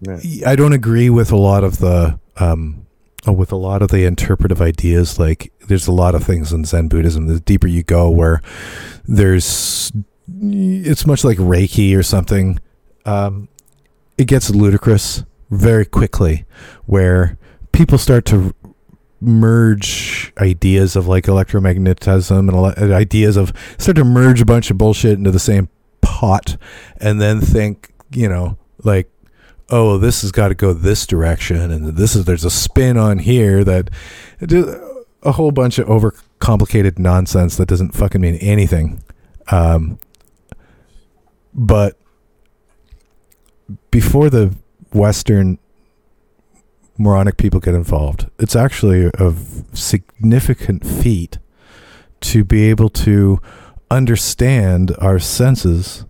Yeah. 0.00 0.50
I 0.50 0.56
don't 0.56 0.72
agree 0.72 1.08
with 1.10 1.30
a 1.32 1.36
lot 1.36 1.64
of 1.64 1.78
the 1.78 2.18
um, 2.36 2.84
uh, 3.26 3.32
with 3.32 3.52
a 3.52 3.56
lot 3.56 3.82
of 3.82 3.90
the 3.90 4.04
interpretive 4.04 4.60
ideas. 4.60 5.18
Like, 5.18 5.52
there's 5.66 5.86
a 5.86 5.92
lot 5.92 6.14
of 6.14 6.24
things 6.24 6.52
in 6.52 6.64
Zen 6.64 6.88
Buddhism. 6.88 7.26
The 7.26 7.40
deeper 7.40 7.66
you 7.66 7.82
go, 7.82 8.10
where 8.10 8.42
there's, 9.04 9.92
it's 10.28 11.06
much 11.06 11.24
like 11.24 11.38
Reiki 11.38 11.96
or 11.96 12.02
something. 12.02 12.60
Um, 13.06 13.48
it 14.18 14.26
gets 14.26 14.50
ludicrous 14.50 15.24
very 15.50 15.86
quickly, 15.86 16.44
where 16.86 17.38
people 17.72 17.98
start 17.98 18.24
to 18.26 18.54
merge 19.24 20.32
ideas 20.38 20.96
of 20.96 21.06
like 21.06 21.24
electromagnetism 21.24 22.38
and 22.38 22.50
ele- 22.50 22.92
ideas 22.92 23.36
of 23.36 23.52
start 23.78 23.96
to 23.96 24.04
merge 24.04 24.40
a 24.40 24.44
bunch 24.44 24.70
of 24.70 24.78
bullshit 24.78 25.18
into 25.18 25.30
the 25.30 25.38
same 25.38 25.68
pot, 26.00 26.56
and 26.98 27.20
then 27.20 27.40
think, 27.40 27.92
you 28.10 28.28
know, 28.28 28.58
like 28.82 29.10
oh, 29.70 29.98
this 29.98 30.22
has 30.22 30.30
got 30.30 30.48
to 30.48 30.54
go 30.54 30.72
this 30.72 31.06
direction, 31.06 31.70
and 31.70 31.96
this 31.96 32.14
is 32.14 32.24
there's 32.24 32.44
a 32.44 32.50
spin 32.50 32.96
on 32.96 33.18
here 33.18 33.64
that 33.64 33.90
a 35.22 35.32
whole 35.32 35.50
bunch 35.50 35.78
of 35.78 35.86
overcomplicated 35.88 36.98
nonsense 36.98 37.56
that 37.56 37.66
doesn't 37.66 37.92
fucking 37.92 38.20
mean 38.20 38.36
anything. 38.36 39.02
Um, 39.50 39.98
but 41.52 41.96
before 43.90 44.28
the 44.30 44.54
Western 44.92 45.58
moronic 46.98 47.36
people 47.36 47.60
get 47.60 47.74
involved, 47.74 48.28
it's 48.38 48.56
actually 48.56 49.10
a 49.14 49.34
significant 49.72 50.86
feat 50.86 51.38
to 52.20 52.44
be 52.44 52.70
able 52.70 52.88
to 52.88 53.40
understand 53.90 54.94
our 54.98 55.18
senses 55.18 56.04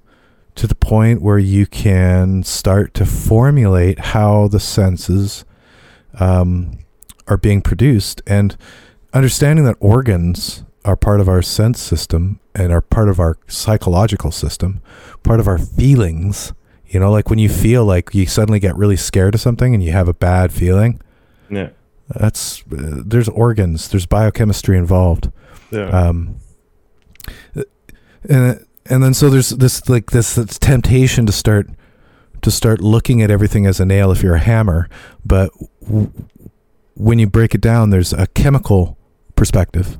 to 0.54 0.66
the 0.66 0.74
point 0.74 1.20
where 1.20 1.38
you 1.38 1.66
can 1.66 2.42
start 2.42 2.94
to 2.94 3.04
formulate 3.04 3.98
how 3.98 4.46
the 4.48 4.60
senses 4.60 5.44
um, 6.20 6.78
are 7.26 7.36
being 7.36 7.60
produced 7.60 8.22
and 8.26 8.56
understanding 9.12 9.64
that 9.64 9.76
organs 9.80 10.64
are 10.84 10.96
part 10.96 11.20
of 11.20 11.28
our 11.28 11.42
sense 11.42 11.80
system 11.80 12.38
and 12.54 12.72
are 12.72 12.80
part 12.80 13.08
of 13.08 13.18
our 13.18 13.38
psychological 13.48 14.30
system, 14.30 14.80
part 15.22 15.40
of 15.40 15.48
our 15.48 15.58
feelings. 15.58 16.52
You 16.94 17.00
know, 17.00 17.10
like 17.10 17.28
when 17.28 17.40
you 17.40 17.48
feel 17.48 17.84
like 17.84 18.14
you 18.14 18.24
suddenly 18.26 18.60
get 18.60 18.76
really 18.76 18.96
scared 18.96 19.34
of 19.34 19.40
something 19.40 19.74
and 19.74 19.82
you 19.82 19.90
have 19.90 20.06
a 20.06 20.14
bad 20.14 20.52
feeling, 20.52 21.00
Yeah. 21.50 21.70
that's 22.08 22.60
uh, 22.72 23.02
there's 23.04 23.28
organs, 23.28 23.88
there's 23.88 24.06
biochemistry 24.06 24.78
involved. 24.78 25.32
Yeah. 25.72 25.88
Um, 25.88 26.36
and 28.28 28.64
and 28.86 29.02
then 29.02 29.12
so 29.12 29.28
there's 29.28 29.50
this 29.50 29.88
like 29.88 30.10
this, 30.12 30.36
this 30.36 30.58
temptation 30.58 31.26
to 31.26 31.32
start 31.32 31.68
to 32.42 32.50
start 32.50 32.80
looking 32.80 33.22
at 33.22 33.30
everything 33.30 33.66
as 33.66 33.80
a 33.80 33.84
nail 33.84 34.12
if 34.12 34.22
you're 34.22 34.34
a 34.36 34.40
hammer, 34.40 34.88
but 35.24 35.50
w- 35.82 36.12
when 36.94 37.18
you 37.18 37.26
break 37.26 37.54
it 37.56 37.60
down, 37.60 37.90
there's 37.90 38.12
a 38.12 38.26
chemical 38.28 38.96
perspective, 39.34 39.98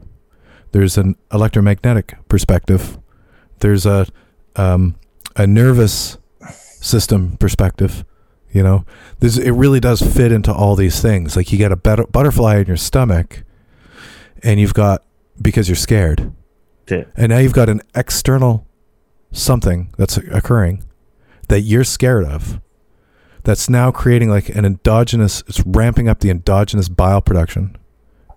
there's 0.72 0.96
an 0.98 1.16
electromagnetic 1.32 2.14
perspective, 2.28 2.98
there's 3.60 3.84
a 3.86 4.06
um, 4.56 4.94
a 5.34 5.46
nervous 5.46 6.18
system 6.84 7.36
perspective. 7.38 8.04
You 8.52 8.62
know, 8.62 8.84
there's, 9.18 9.36
it 9.38 9.50
really 9.50 9.80
does 9.80 10.00
fit 10.00 10.30
into 10.30 10.52
all 10.52 10.76
these 10.76 11.00
things. 11.00 11.34
Like 11.36 11.50
you 11.50 11.58
get 11.58 11.72
a 11.72 11.76
bet- 11.76 12.12
butterfly 12.12 12.58
in 12.58 12.66
your 12.66 12.76
stomach, 12.76 13.42
and 14.42 14.60
you've 14.60 14.74
got 14.74 15.02
because 15.42 15.68
you're 15.68 15.74
scared 15.74 16.32
Yeah. 16.88 17.04
and 17.16 17.30
now 17.30 17.38
you've 17.38 17.52
got 17.54 17.68
an 17.68 17.80
external 17.96 18.66
something 19.32 19.92
that's 19.98 20.16
occurring 20.18 20.84
that 21.48 21.62
you're 21.62 21.82
scared 21.82 22.24
of 22.24 22.60
that's 23.42 23.68
now 23.68 23.90
creating 23.90 24.28
like 24.30 24.48
an 24.50 24.64
endogenous 24.64 25.42
it's 25.48 25.60
ramping 25.66 26.08
up 26.08 26.20
the 26.20 26.30
endogenous 26.30 26.88
bile 26.88 27.20
production 27.20 27.76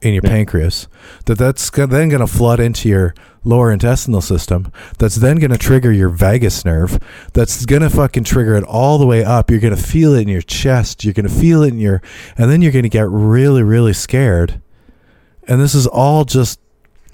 in 0.01 0.13
your 0.13 0.21
Yeah. 0.23 0.29
pancreas 0.29 0.87
that 1.25 1.37
that's 1.37 1.69
then 1.69 2.09
going 2.09 2.19
to 2.19 2.27
flood 2.27 2.59
into 2.59 2.89
your 2.89 3.13
lower 3.43 3.71
intestinal 3.71 4.21
system 4.21 4.71
that's 4.97 5.15
then 5.15 5.37
going 5.37 5.51
to 5.51 5.57
trigger 5.57 5.91
your 5.91 6.09
vagus 6.09 6.65
nerve 6.65 6.99
that's 7.33 7.65
going 7.65 7.81
to 7.81 7.89
fucking 7.89 8.23
trigger 8.23 8.55
it 8.55 8.63
all 8.63 8.97
the 8.97 9.05
way 9.05 9.23
up 9.23 9.49
you're 9.49 9.59
going 9.59 9.75
to 9.75 9.81
feel 9.81 10.13
it 10.13 10.21
in 10.21 10.27
your 10.27 10.41
chest 10.41 11.03
you're 11.03 11.13
going 11.13 11.27
to 11.27 11.33
feel 11.33 11.63
it 11.63 11.69
in 11.69 11.79
your 11.79 12.01
and 12.37 12.51
then 12.51 12.61
you're 12.61 12.71
going 12.71 12.83
to 12.83 12.89
get 12.89 13.07
really 13.09 13.63
really 13.63 13.93
scared 13.93 14.61
and 15.47 15.61
this 15.61 15.73
is 15.73 15.87
all 15.87 16.25
just 16.25 16.59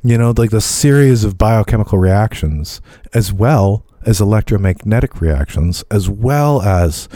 you 0.06 0.18
know, 0.18 0.34
like 0.36 0.50
the 0.50 0.60
series 0.60 1.24
of 1.24 1.38
biochemical 1.38 1.98
reactions, 1.98 2.82
as 3.14 3.32
well 3.32 3.86
as 4.06 4.20
electromagnetic 4.20 5.22
reactions, 5.22 5.82
as 5.90 6.10
well 6.10 6.62
as, 6.62 7.08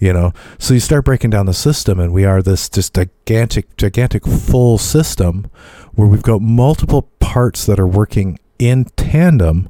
you 0.00 0.12
know, 0.12 0.32
so 0.58 0.74
you 0.74 0.80
start 0.80 1.04
breaking 1.04 1.30
down 1.30 1.46
the 1.46 1.54
system, 1.54 2.00
and 2.00 2.12
we 2.12 2.24
are 2.24 2.42
this 2.42 2.68
just 2.68 2.94
gigantic, 2.94 3.76
gigantic 3.76 4.26
full 4.26 4.78
system 4.78 5.48
where 5.94 6.08
we've 6.08 6.22
got 6.22 6.40
multiple 6.40 7.02
parts 7.20 7.66
that 7.66 7.78
are 7.78 7.86
working 7.86 8.38
in 8.58 8.86
tandem. 8.96 9.68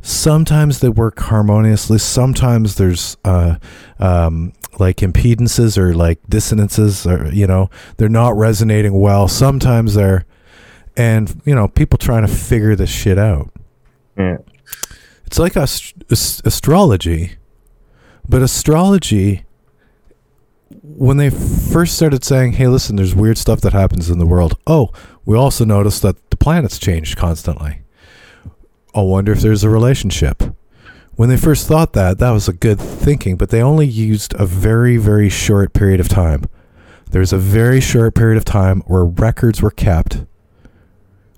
Sometimes 0.00 0.80
they 0.80 0.88
work 0.88 1.18
harmoniously. 1.18 1.98
Sometimes 1.98 2.74
there's 2.76 3.16
uh, 3.24 3.56
um, 3.98 4.52
like 4.78 4.98
impedances 4.98 5.78
or 5.78 5.94
like 5.94 6.18
dissonances, 6.28 7.06
or 7.06 7.30
you 7.32 7.46
know, 7.46 7.70
they're 7.96 8.08
not 8.08 8.36
resonating 8.36 8.98
well. 8.98 9.28
Sometimes 9.28 9.94
they're 9.94 10.24
and 10.96 11.40
you 11.44 11.54
know 11.54 11.66
people 11.68 11.98
trying 11.98 12.24
to 12.26 12.32
figure 12.32 12.76
this 12.76 12.88
shit 12.90 13.18
out 13.18 13.50
Yeah. 14.16 14.36
it's 15.26 15.40
like 15.40 15.56
ast- 15.56 15.92
as- 16.08 16.40
astrology 16.44 17.32
but 18.28 18.42
astrology 18.42 19.44
when 20.82 21.16
they 21.16 21.30
first 21.30 21.94
started 21.94 22.24
saying 22.24 22.52
hey 22.52 22.66
listen 22.66 22.96
there's 22.96 23.14
weird 23.14 23.38
stuff 23.38 23.60
that 23.60 23.72
happens 23.72 24.10
in 24.10 24.18
the 24.18 24.26
world 24.26 24.58
oh 24.66 24.90
we 25.24 25.36
also 25.36 25.64
noticed 25.64 26.02
that 26.02 26.30
the 26.30 26.36
planets 26.36 26.78
change 26.78 27.16
constantly. 27.16 27.80
I 28.94 29.00
wonder 29.00 29.32
if 29.32 29.40
there's 29.40 29.64
a 29.64 29.70
relationship. 29.70 30.42
When 31.16 31.28
they 31.28 31.36
first 31.36 31.66
thought 31.66 31.92
that 31.94 32.18
that 32.18 32.30
was 32.30 32.48
a 32.48 32.52
good 32.52 32.80
thinking 32.80 33.36
but 33.36 33.50
they 33.50 33.62
only 33.62 33.86
used 33.86 34.34
a 34.34 34.46
very 34.46 34.96
very 34.96 35.28
short 35.28 35.72
period 35.72 36.00
of 36.00 36.08
time. 36.08 36.44
There's 37.10 37.32
a 37.32 37.38
very 37.38 37.80
short 37.80 38.14
period 38.14 38.36
of 38.36 38.44
time 38.44 38.80
where 38.86 39.04
records 39.04 39.62
were 39.62 39.70
kept 39.70 40.24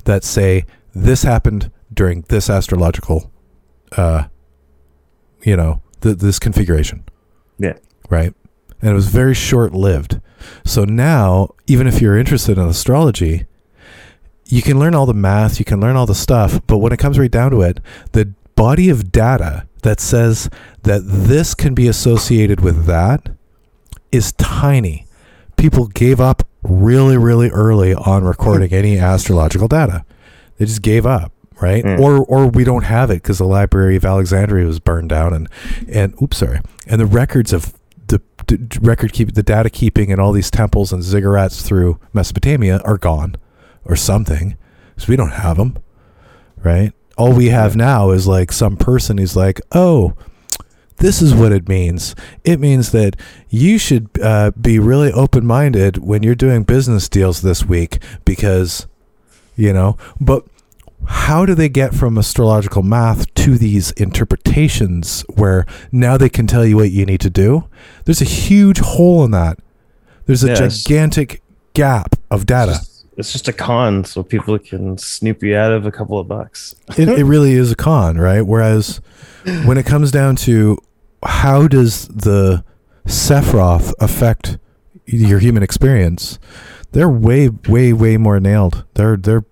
that 0.04 0.24
say 0.24 0.64
this 0.94 1.22
happened 1.22 1.70
during 1.92 2.22
this 2.28 2.48
astrological, 2.48 3.30
uh, 3.96 4.24
you 5.42 5.56
know, 5.56 5.82
th- 6.00 6.18
this 6.18 6.38
configuration. 6.38 7.04
Yeah. 7.58 7.74
Right. 8.08 8.34
And 8.80 8.90
it 8.90 8.94
was 8.94 9.08
very 9.08 9.34
short 9.34 9.72
lived. 9.72 10.20
So 10.64 10.84
now, 10.84 11.54
even 11.66 11.86
if 11.86 12.00
you're 12.00 12.18
interested 12.18 12.58
in 12.58 12.64
astrology, 12.64 13.46
you 14.48 14.62
can 14.62 14.78
learn 14.78 14.94
all 14.94 15.06
the 15.06 15.14
math, 15.14 15.58
you 15.58 15.64
can 15.64 15.80
learn 15.80 15.96
all 15.96 16.06
the 16.06 16.14
stuff, 16.14 16.60
but 16.66 16.78
when 16.78 16.92
it 16.92 16.98
comes 16.98 17.18
right 17.18 17.30
down 17.30 17.50
to 17.50 17.62
it, 17.62 17.80
the 18.12 18.32
body 18.54 18.88
of 18.88 19.10
data 19.10 19.66
that 19.82 20.00
says 20.00 20.48
that 20.82 21.02
this 21.04 21.54
can 21.54 21.74
be 21.74 21.88
associated 21.88 22.60
with 22.60 22.86
that 22.86 23.28
is 24.12 24.32
tiny. 24.32 25.06
People 25.56 25.86
gave 25.88 26.20
up 26.20 26.46
really, 26.62 27.16
really 27.16 27.50
early 27.50 27.94
on 27.94 28.24
recording 28.24 28.72
any 28.72 28.98
astrological 28.98 29.68
data. 29.68 30.04
They 30.58 30.64
just 30.64 30.82
gave 30.82 31.06
up, 31.06 31.32
right? 31.60 31.84
Mm. 31.84 31.98
Or 31.98 32.24
or 32.24 32.46
we 32.46 32.64
don't 32.64 32.84
have 32.84 33.10
it 33.10 33.22
because 33.22 33.38
the 33.38 33.46
Library 33.46 33.96
of 33.96 34.04
Alexandria 34.04 34.66
was 34.66 34.80
burned 34.80 35.08
down, 35.08 35.32
and 35.32 35.48
and 35.88 36.14
oops, 36.22 36.38
sorry, 36.38 36.60
and 36.86 37.00
the 37.00 37.06
records 37.06 37.52
of 37.52 37.72
the, 38.08 38.20
the 38.46 38.78
record 38.80 39.12
keep 39.12 39.34
the 39.34 39.42
data 39.42 39.70
keeping 39.70 40.12
and 40.12 40.20
all 40.20 40.32
these 40.32 40.50
temples 40.50 40.92
and 40.92 41.02
ziggurats 41.02 41.64
through 41.64 41.98
Mesopotamia 42.12 42.78
are 42.84 42.98
gone, 42.98 43.36
or 43.84 43.96
something. 43.96 44.56
So 44.96 45.06
we 45.08 45.16
don't 45.16 45.30
have 45.30 45.56
them, 45.56 45.78
right? 46.62 46.92
All 47.18 47.32
we 47.32 47.46
have 47.46 47.76
now 47.76 48.10
is 48.10 48.26
like 48.26 48.52
some 48.52 48.76
person 48.76 49.18
who's 49.18 49.36
like, 49.36 49.60
oh, 49.72 50.14
this 50.98 51.20
is 51.20 51.34
what 51.34 51.52
it 51.52 51.68
means. 51.68 52.14
It 52.44 52.60
means 52.60 52.92
that 52.92 53.16
you 53.48 53.78
should 53.78 54.08
uh, 54.22 54.52
be 54.52 54.78
really 54.78 55.12
open 55.12 55.46
minded 55.46 55.98
when 55.98 56.22
you're 56.22 56.34
doing 56.34 56.62
business 56.62 57.08
deals 57.08 57.42
this 57.42 57.64
week 57.64 57.98
because, 58.24 58.86
you 59.56 59.72
know, 59.72 59.96
but 60.20 60.44
how 61.06 61.46
do 61.46 61.54
they 61.54 61.68
get 61.68 61.94
from 61.94 62.18
astrological 62.18 62.82
math 62.82 63.32
to 63.34 63.56
these 63.56 63.90
interpretations 63.92 65.24
where 65.34 65.64
now 65.92 66.16
they 66.16 66.28
can 66.28 66.46
tell 66.46 66.64
you 66.64 66.76
what 66.76 66.90
you 66.90 67.06
need 67.06 67.20
to 67.20 67.30
do? 67.30 67.68
There's 68.04 68.20
a 68.20 68.24
huge 68.26 68.78
hole 68.78 69.24
in 69.24 69.30
that. 69.32 69.58
There's 70.26 70.42
a 70.44 70.48
Yes. 70.48 70.82
gigantic 70.82 71.42
gap 71.74 72.16
of 72.30 72.46
data. 72.46 72.72
It's 72.72 72.80
just, 72.80 73.06
it's 73.16 73.32
just 73.32 73.48
a 73.48 73.52
con, 73.52 74.04
so 74.04 74.22
people 74.22 74.58
can 74.58 74.98
snoop 74.98 75.42
you 75.42 75.56
out 75.56 75.72
of 75.72 75.86
a 75.86 75.92
couple 75.92 76.18
of 76.18 76.26
bucks. 76.28 76.74
it, 76.98 77.08
it 77.08 77.24
really 77.24 77.52
is 77.52 77.70
a 77.72 77.76
con, 77.76 78.18
right? 78.18 78.42
Whereas 78.42 79.00
when 79.64 79.78
it 79.78 79.86
comes 79.86 80.10
down 80.10 80.36
to 80.36 80.78
how 81.24 81.66
does 81.68 82.08
the 82.08 82.64
Sephiroth 83.06 83.92
affect 84.00 84.58
your 85.06 85.38
human 85.38 85.62
experience, 85.62 86.38
they're 86.92 87.08
way, 87.08 87.48
way, 87.48 87.92
way 87.92 88.16
more 88.16 88.40
nailed. 88.40 88.84
They're 88.94 89.16
they're 89.16 89.44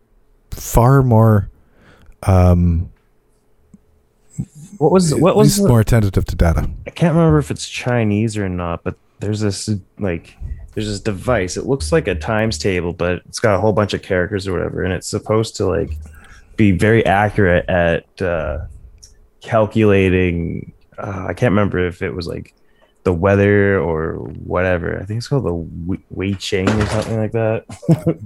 far 0.54 1.02
more 1.02 1.48
um 2.24 2.90
What 4.78 4.90
was 4.92 5.14
what 5.14 5.36
was 5.36 5.58
least 5.58 5.68
more 5.68 5.80
attentive 5.80 6.24
to 6.24 6.36
data. 6.36 6.68
I 6.86 6.90
can't 6.90 7.14
remember 7.14 7.38
if 7.38 7.50
it's 7.50 7.68
Chinese 7.68 8.36
or 8.36 8.48
not, 8.48 8.82
but 8.82 8.96
there's 9.20 9.40
this 9.40 9.70
like 9.98 10.36
there's 10.74 10.88
this 10.88 11.00
device. 11.00 11.56
It 11.56 11.66
looks 11.66 11.92
like 11.92 12.08
a 12.08 12.14
times 12.14 12.58
table, 12.58 12.92
but 12.92 13.22
it's 13.26 13.38
got 13.38 13.54
a 13.54 13.60
whole 13.60 13.72
bunch 13.72 13.94
of 13.94 14.02
characters 14.02 14.48
or 14.48 14.52
whatever, 14.52 14.82
and 14.82 14.92
it's 14.92 15.06
supposed 15.06 15.56
to 15.56 15.66
like 15.66 15.96
be 16.56 16.72
very 16.72 17.04
accurate 17.06 17.68
at 17.68 18.22
uh, 18.22 18.66
calculating. 19.40 20.72
Uh, 20.98 21.26
I 21.28 21.34
can't 21.34 21.52
remember 21.52 21.78
if 21.86 22.02
it 22.02 22.10
was 22.10 22.26
like 22.26 22.54
the 23.04 23.12
weather 23.12 23.78
or 23.78 24.14
whatever. 24.14 24.98
I 25.00 25.04
think 25.04 25.18
it's 25.18 25.28
called 25.28 25.44
the 25.44 25.54
Wei- 25.54 26.04
Wei 26.10 26.34
Ching 26.34 26.68
or 26.68 26.86
something 26.86 27.16
like 27.18 27.32
that. 27.32 27.64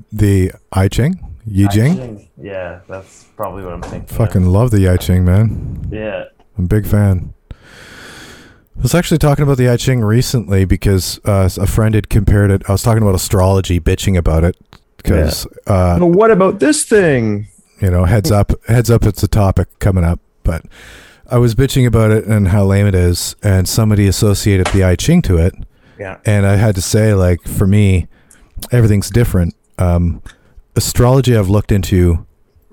The 0.13 0.53
I 0.73 0.89
Ching, 0.89 1.21
Yi 1.51 1.69
Jing. 1.69 2.29
Yeah, 2.41 2.81
that's 2.89 3.25
probably 3.37 3.65
what 3.65 3.73
I'm 3.73 3.83
thinking. 3.83 4.09
of. 4.11 4.17
Fucking 4.17 4.47
love 4.47 4.71
the 4.71 4.89
I 4.89 4.97
Ching, 4.97 5.25
man. 5.25 5.89
yeah. 5.91 6.25
I'm 6.57 6.65
a 6.65 6.69
big 6.69 6.87
fan. 6.87 7.35
I 7.51 8.81
was 8.83 8.95
actually 8.95 9.19
talking 9.19 9.43
about 9.43 9.57
the 9.59 9.69
I 9.69 9.77
Ching 9.77 10.01
recently 10.03 10.65
because 10.65 11.21
uh, 11.25 11.49
a 11.59 11.67
friend 11.67 11.95
had 11.95 12.09
compared 12.09 12.51
it. 12.51 12.63
I 12.69 12.73
was 12.73 12.83
talking 12.83 13.03
about 13.03 13.15
astrology, 13.15 13.81
bitching 13.81 14.17
about 14.17 14.45
it 14.45 14.57
because 14.97 15.47
uh, 15.67 15.99
But 15.99 16.07
what 16.09 16.31
about 16.31 16.61
this 16.61 16.85
thing? 16.85 17.49
you 17.81 17.91
know, 17.91 18.05
heads 18.05 18.31
up, 18.33 18.53
heads 18.67 18.91
up, 18.91 19.05
it's 19.05 19.23
a 19.23 19.29
topic 19.29 19.69
coming 19.79 20.03
up. 20.05 20.19
But 20.43 20.65
I 21.31 21.39
was 21.39 21.55
bitching 21.55 21.87
about 21.87 22.11
it 22.11 22.25
and 22.25 22.49
how 22.49 22.65
lame 22.65 22.87
it 22.87 22.95
is, 22.95 23.37
and 23.43 23.69
somebody 23.69 24.07
associated 24.09 24.67
the 24.69 24.83
I 24.85 24.97
Ching 24.97 25.23
to 25.23 25.37
it, 25.39 25.55
Yeah. 25.99 26.19
and 26.25 26.45
I 26.47 26.57
had 26.57 26.75
to 26.77 26.83
say, 26.83 27.15
like, 27.15 27.43
for 27.47 27.67
me, 27.67 28.07
everything's 28.73 29.11
different. 29.11 29.55
Um, 29.79 30.23
astrology, 30.79 31.37
I've 31.37 31.51
looked 31.51 31.71
into 31.71 32.27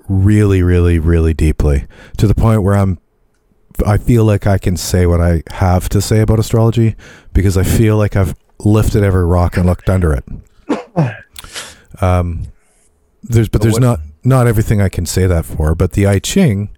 really, 0.08 0.64
really, 0.64 1.00
really 1.00 1.34
deeply 1.34 1.88
to 2.18 2.28
the 2.28 2.36
point 2.36 2.64
where 2.64 2.76
I'm, 2.76 3.00
I 3.86 3.98
feel 3.98 4.24
like 4.24 4.48
I 4.48 4.58
can 4.58 4.78
say 4.78 5.06
what 5.06 5.20
I 5.20 5.44
have 5.52 5.90
to 5.90 6.02
say 6.02 6.22
about 6.22 6.40
astrology 6.40 6.96
because 7.34 7.58
I 7.58 7.64
feel 7.64 7.98
like 7.98 8.16
I've 8.16 8.36
lifted 8.60 9.04
every 9.04 9.26
rock 9.26 9.58
and 9.58 9.66
looked 9.66 9.90
under 9.90 10.14
it. 10.14 10.24
Um, 12.02 12.48
there's, 13.24 13.50
but 13.50 13.62
there's 13.62 13.80
not 13.80 14.00
not 14.24 14.48
everything 14.48 14.82
I 14.82 14.90
can 14.90 15.06
say 15.06 15.28
that 15.28 15.46
for. 15.46 15.76
But 15.76 15.94
the 15.94 16.06
I 16.08 16.20
Ching 16.20 16.70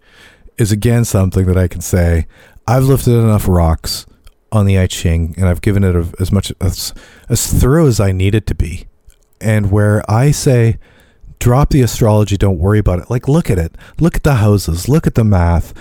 is 0.57 0.71
again 0.71 1.05
something 1.05 1.45
that 1.45 1.57
I 1.57 1.67
can 1.67 1.81
say. 1.81 2.27
I've 2.67 2.83
lifted 2.83 3.13
enough 3.13 3.47
rocks 3.47 4.05
on 4.51 4.65
the 4.65 4.77
I 4.77 4.87
Ching, 4.87 5.33
and 5.37 5.47
I've 5.47 5.61
given 5.61 5.83
it 5.83 5.95
a, 5.95 6.13
as 6.19 6.31
much 6.31 6.53
as 6.61 6.93
as 7.29 7.51
thorough 7.51 7.87
as 7.87 7.99
I 7.99 8.11
need 8.11 8.35
it 8.35 8.45
to 8.47 8.55
be. 8.55 8.87
And 9.41 9.71
where 9.71 10.09
I 10.09 10.31
say, 10.31 10.77
drop 11.39 11.69
the 11.69 11.81
astrology, 11.81 12.37
don't 12.37 12.59
worry 12.59 12.79
about 12.79 12.99
it. 12.99 13.09
Like, 13.09 13.27
look 13.27 13.49
at 13.49 13.57
it. 13.57 13.75
Look 13.99 14.15
at 14.15 14.23
the 14.23 14.35
houses. 14.35 14.87
Look 14.89 15.05
at 15.07 15.15
the 15.15 15.23
math. 15.23 15.73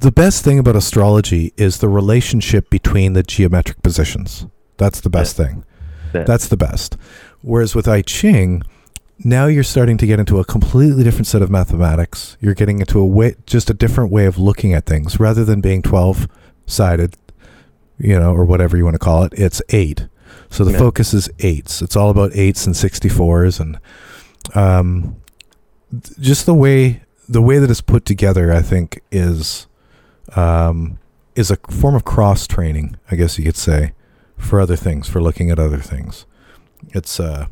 The 0.00 0.10
best 0.12 0.44
thing 0.44 0.58
about 0.58 0.76
astrology 0.76 1.52
is 1.56 1.78
the 1.78 1.88
relationship 1.88 2.68
between 2.68 3.12
the 3.12 3.22
geometric 3.22 3.82
positions. 3.82 4.46
That's 4.76 5.00
the 5.00 5.10
best 5.10 5.36
thing. 5.36 5.64
Yeah. 6.14 6.24
That's 6.24 6.48
the 6.48 6.56
best. 6.56 6.96
Whereas 7.42 7.74
with 7.74 7.86
I 7.88 8.02
Ching, 8.02 8.62
now 9.18 9.46
you're 9.46 9.62
starting 9.62 9.96
to 9.98 10.06
get 10.06 10.18
into 10.18 10.38
a 10.40 10.44
completely 10.44 11.04
different 11.04 11.26
set 11.26 11.42
of 11.42 11.50
mathematics. 11.50 12.36
You're 12.40 12.54
getting 12.54 12.80
into 12.80 12.98
a 12.98 13.06
way, 13.06 13.36
just 13.46 13.70
a 13.70 13.74
different 13.74 14.10
way 14.10 14.26
of 14.26 14.36
looking 14.38 14.72
at 14.74 14.86
things. 14.86 15.20
Rather 15.20 15.44
than 15.44 15.60
being 15.60 15.82
12 15.82 16.26
sided, 16.66 17.16
you 17.98 18.18
know, 18.18 18.32
or 18.34 18.44
whatever 18.44 18.76
you 18.76 18.84
want 18.84 18.94
to 18.94 18.98
call 18.98 19.22
it, 19.22 19.32
it's 19.36 19.62
eight. 19.70 20.08
So 20.50 20.64
the 20.64 20.72
Yeah. 20.72 20.78
focus 20.78 21.14
is 21.14 21.28
eights. 21.38 21.80
It's 21.82 21.96
all 21.96 22.10
about 22.10 22.32
eights 22.34 22.66
and 22.66 22.74
64s 22.76 23.60
and 23.60 23.78
um, 24.54 25.16
th- 25.90 26.18
just 26.20 26.46
the 26.46 26.54
way 26.54 27.02
the 27.28 27.40
way 27.42 27.58
that 27.58 27.70
it's 27.70 27.80
put 27.80 28.04
together, 28.04 28.52
I 28.52 28.60
think, 28.62 29.00
is 29.10 29.66
um, 30.36 30.98
is 31.34 31.50
a 31.50 31.56
form 31.70 31.94
of 31.94 32.04
cross 32.04 32.46
training, 32.46 32.96
I 33.10 33.16
guess 33.16 33.38
you 33.38 33.44
could 33.44 33.56
say, 33.56 33.92
for 34.36 34.60
other 34.60 34.76
things, 34.76 35.08
for 35.08 35.20
looking 35.22 35.50
at 35.50 35.58
other 35.58 35.78
things. 35.78 36.26
It's 36.88 37.18
uh, 37.18 37.46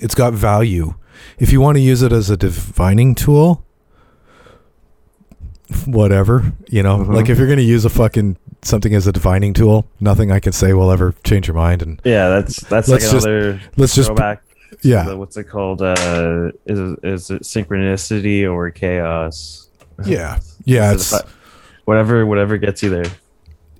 it's 0.00 0.14
got 0.14 0.32
value. 0.32 0.94
If 1.38 1.52
you 1.52 1.60
want 1.60 1.76
to 1.76 1.82
use 1.82 2.00
it 2.02 2.12
as 2.12 2.30
a 2.30 2.36
divining 2.36 3.14
tool, 3.14 3.62
whatever, 5.86 6.52
you 6.68 6.82
know, 6.82 6.98
Mhm. 6.98 7.14
like 7.14 7.28
if 7.28 7.38
you're 7.38 7.46
going 7.46 7.58
to 7.58 7.62
use 7.64 7.84
a 7.84 7.90
fucking 7.90 8.36
something 8.62 8.94
as 8.94 9.06
a 9.06 9.12
divining 9.12 9.52
tool, 9.54 9.86
nothing 10.00 10.30
I 10.32 10.40
can 10.40 10.52
say 10.52 10.72
will 10.72 10.90
ever 10.90 11.14
change 11.24 11.46
your 11.46 11.56
mind. 11.56 11.82
And 11.82 12.00
Yeah, 12.04 12.28
that's 12.28 12.60
that's 12.60 12.88
Let's 12.88 13.04
like 13.04 13.12
just- 13.12 13.26
another 13.26 13.60
let's 13.76 13.94
just, 13.94 14.08
throwback. 14.08 14.42
Yeah, 14.82 15.04
the- 15.04 15.16
what's 15.16 15.36
it 15.36 15.44
called? 15.44 15.82
Uh, 15.82 16.52
is 16.66 16.96
is 17.02 17.30
it 17.30 17.42
synchronicity 17.42 18.50
or 18.50 18.70
chaos? 18.70 19.68
yeah, 20.04 20.38
yeah, 20.64 20.92
it's 20.92 21.14
whatever 21.84 22.24
whatever 22.26 22.56
gets 22.56 22.82
you 22.82 22.90
there. 22.90 23.10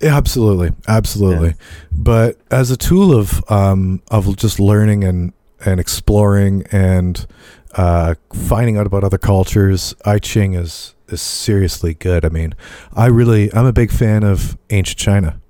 Yeah, 0.00 0.16
absolutely, 0.16 0.72
absolutely. 0.88 1.54
But 1.92 2.38
as 2.50 2.70
a 2.70 2.76
tool 2.76 3.14
of 3.14 3.44
um, 3.50 4.02
of 4.10 4.36
just 4.36 4.58
learning 4.58 5.04
and 5.04 5.32
and 5.64 5.78
exploring 5.78 6.64
and 6.72 7.26
uh, 7.74 8.14
finding 8.32 8.78
out 8.78 8.86
about 8.86 9.04
other 9.04 9.18
cultures, 9.18 9.94
I 10.04 10.18
Ching 10.18 10.54
is 10.54 10.94
is 11.08 11.20
seriously 11.20 11.94
good. 11.94 12.24
I 12.24 12.30
mean, 12.30 12.54
I 12.94 13.06
really 13.06 13.52
I'm 13.54 13.66
a 13.66 13.72
big 13.72 13.90
fan 13.90 14.24
of 14.24 14.56
ancient 14.70 14.98
China. 14.98 15.40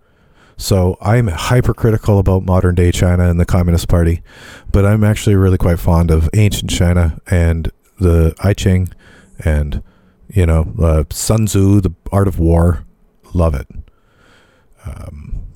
So 0.61 0.99
I'm 1.01 1.29
hypercritical 1.29 2.19
about 2.19 2.45
modern 2.45 2.75
day 2.75 2.93
China 2.93 3.31
and 3.31 3.41
the 3.41 3.47
Communist 3.47 3.89
Party, 3.89 4.23
but 4.71 4.85
I'm 4.85 5.03
actually 5.03 5.35
really 5.35 5.57
quite 5.57 5.79
fond 5.79 6.11
of 6.11 6.29
ancient 6.35 6.71
China 6.71 7.19
and 7.31 7.73
the 7.99 8.35
I 8.41 8.53
Ching, 8.53 8.93
and 9.43 9.83
you 10.29 10.45
know 10.45 10.75
uh, 10.79 11.05
Sun 11.09 11.47
Tzu, 11.47 11.81
the 11.81 11.95
Art 12.13 12.29
of 12.29 12.39
War. 12.39 12.85
Love 13.33 13.55
it. 13.55 13.69
Um, 14.85 15.47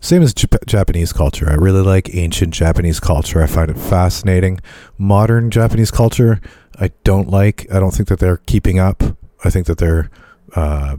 same 0.00 0.22
as 0.22 0.34
Jap- 0.34 0.66
Japanese 0.66 1.12
culture. 1.12 1.48
I 1.48 1.54
really 1.54 1.82
like 1.82 2.12
ancient 2.12 2.52
Japanese 2.52 2.98
culture. 2.98 3.40
I 3.40 3.46
find 3.46 3.70
it 3.70 3.78
fascinating. 3.78 4.58
Modern 4.98 5.52
Japanese 5.52 5.92
culture, 5.92 6.40
I 6.80 6.90
don't 7.04 7.30
like. 7.30 7.72
I 7.72 7.78
don't 7.78 7.92
think 7.92 8.08
that 8.08 8.18
they're 8.18 8.38
keeping 8.38 8.80
up. 8.80 9.04
I 9.44 9.50
think 9.50 9.66
that 9.66 9.78
they're 9.78 10.10
uh, 10.56 10.96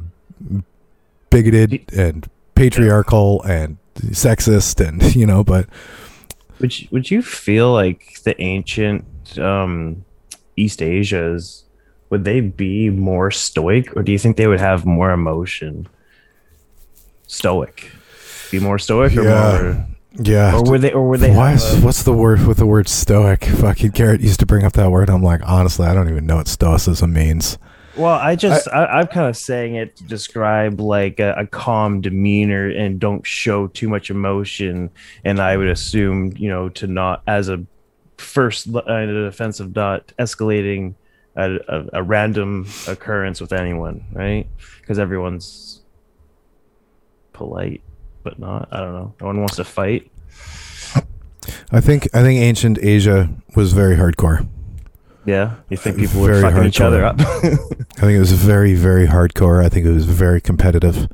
bigoted 1.29 1.91
and 1.91 2.29
patriarchal 2.59 3.41
and 3.43 3.77
sexist, 3.95 4.85
and 4.85 5.15
you 5.15 5.25
know. 5.25 5.43
But 5.43 5.67
Would 6.59 6.79
you, 6.79 6.87
would 6.91 7.09
you 7.11 7.21
feel 7.21 7.71
like 7.73 8.21
the 8.23 8.39
ancient 8.41 9.05
um, 9.39 10.03
East 10.55 10.81
Asias 10.81 11.63
would 12.09 12.23
they 12.23 12.41
be 12.41 12.89
more 12.89 13.29
stoic, 13.29 13.95
or 13.95 14.01
do 14.03 14.11
you 14.11 14.17
think 14.17 14.35
they 14.37 14.47
would 14.47 14.59
have 14.59 14.83
more 14.85 15.11
emotion? 15.11 15.87
Stoic, 17.27 17.91
be 18.51 18.59
more 18.59 18.79
stoic, 18.79 19.15
or 19.15 19.23
Yeah. 19.23 19.61
more, 19.61 19.85
Yeah. 20.23 20.55
or 20.55 20.63
were 20.63 20.79
they, 20.79 20.91
or 20.91 21.07
were 21.07 21.17
they? 21.19 21.29
Why 21.35 21.53
is, 21.53 21.63
a- 21.63 21.85
what's 21.85 22.01
the 22.01 22.13
word 22.13 22.45
with 22.47 22.57
the 22.57 22.65
word 22.65 22.87
stoic? 22.87 23.45
Fucking 23.45 23.91
Garrett 23.91 24.21
used 24.21 24.39
to 24.39 24.47
bring 24.47 24.65
up 24.65 24.73
that 24.73 24.89
word. 24.91 25.09
I'm 25.09 25.21
like, 25.21 25.41
honestly, 25.45 25.85
I 25.85 25.93
don't 25.93 26.09
even 26.09 26.25
know 26.25 26.37
what 26.37 26.47
stoicism 26.47 27.13
means. 27.13 27.59
Well, 27.99 28.13
I 28.13 28.37
just 28.37 28.69
I, 28.69 29.01
am 29.01 29.07
kind 29.07 29.27
of 29.27 29.35
saying 29.35 29.75
it 29.75 29.97
to 29.97 30.05
describe 30.05 30.79
like 30.79 31.19
a, 31.19 31.33
a 31.33 31.45
calm 31.45 31.99
demeanor 31.99 32.69
and 32.69 32.97
don't 32.97 33.27
show 33.27 33.67
too 33.67 33.89
much 33.89 34.09
emotion. 34.09 34.89
And 35.25 35.41
I 35.41 35.57
would 35.57 35.67
assume 35.67 36.31
you 36.37 36.47
know 36.47 36.69
to 36.69 36.87
not 36.87 37.23
as 37.27 37.49
a 37.49 37.65
first 38.17 38.67
line 38.67 39.09
uh, 39.09 39.11
of 39.11 39.29
defense 39.29 39.59
of 39.59 39.75
not 39.75 40.13
escalating 40.17 40.95
a, 41.35 41.55
a, 41.67 41.85
a 41.93 42.03
random 42.03 42.67
occurrence 42.87 43.41
with 43.41 43.51
anyone, 43.51 44.05
right? 44.13 44.47
Because 44.79 44.97
everyone's 44.97 45.81
polite, 47.33 47.81
but 48.23 48.39
not. 48.39 48.69
I 48.71 48.79
don't 48.79 48.93
know. 48.93 49.13
No 49.19 49.27
one 49.27 49.39
wants 49.39 49.57
to 49.57 49.65
fight. 49.65 50.09
I 51.69 51.81
think 51.81 52.07
I 52.13 52.21
think 52.21 52.39
ancient 52.39 52.79
Asia 52.81 53.29
was 53.57 53.73
very 53.73 53.97
hardcore. 53.97 54.47
Yeah, 55.29 55.57
you 55.69 55.77
think 55.77 55.97
people 55.97 56.21
were 56.21 56.41
fucking 56.41 56.63
each 56.63 56.81
other 56.81 57.05
up? 57.05 57.19
I 57.21 57.25
think 57.27 58.15
it 58.15 58.19
was 58.19 58.31
very, 58.31 58.73
very 58.73 59.05
hardcore. 59.05 59.63
I 59.63 59.69
think 59.69 59.85
it 59.85 59.91
was 59.91 60.05
very 60.05 60.41
competitive. 60.41 61.07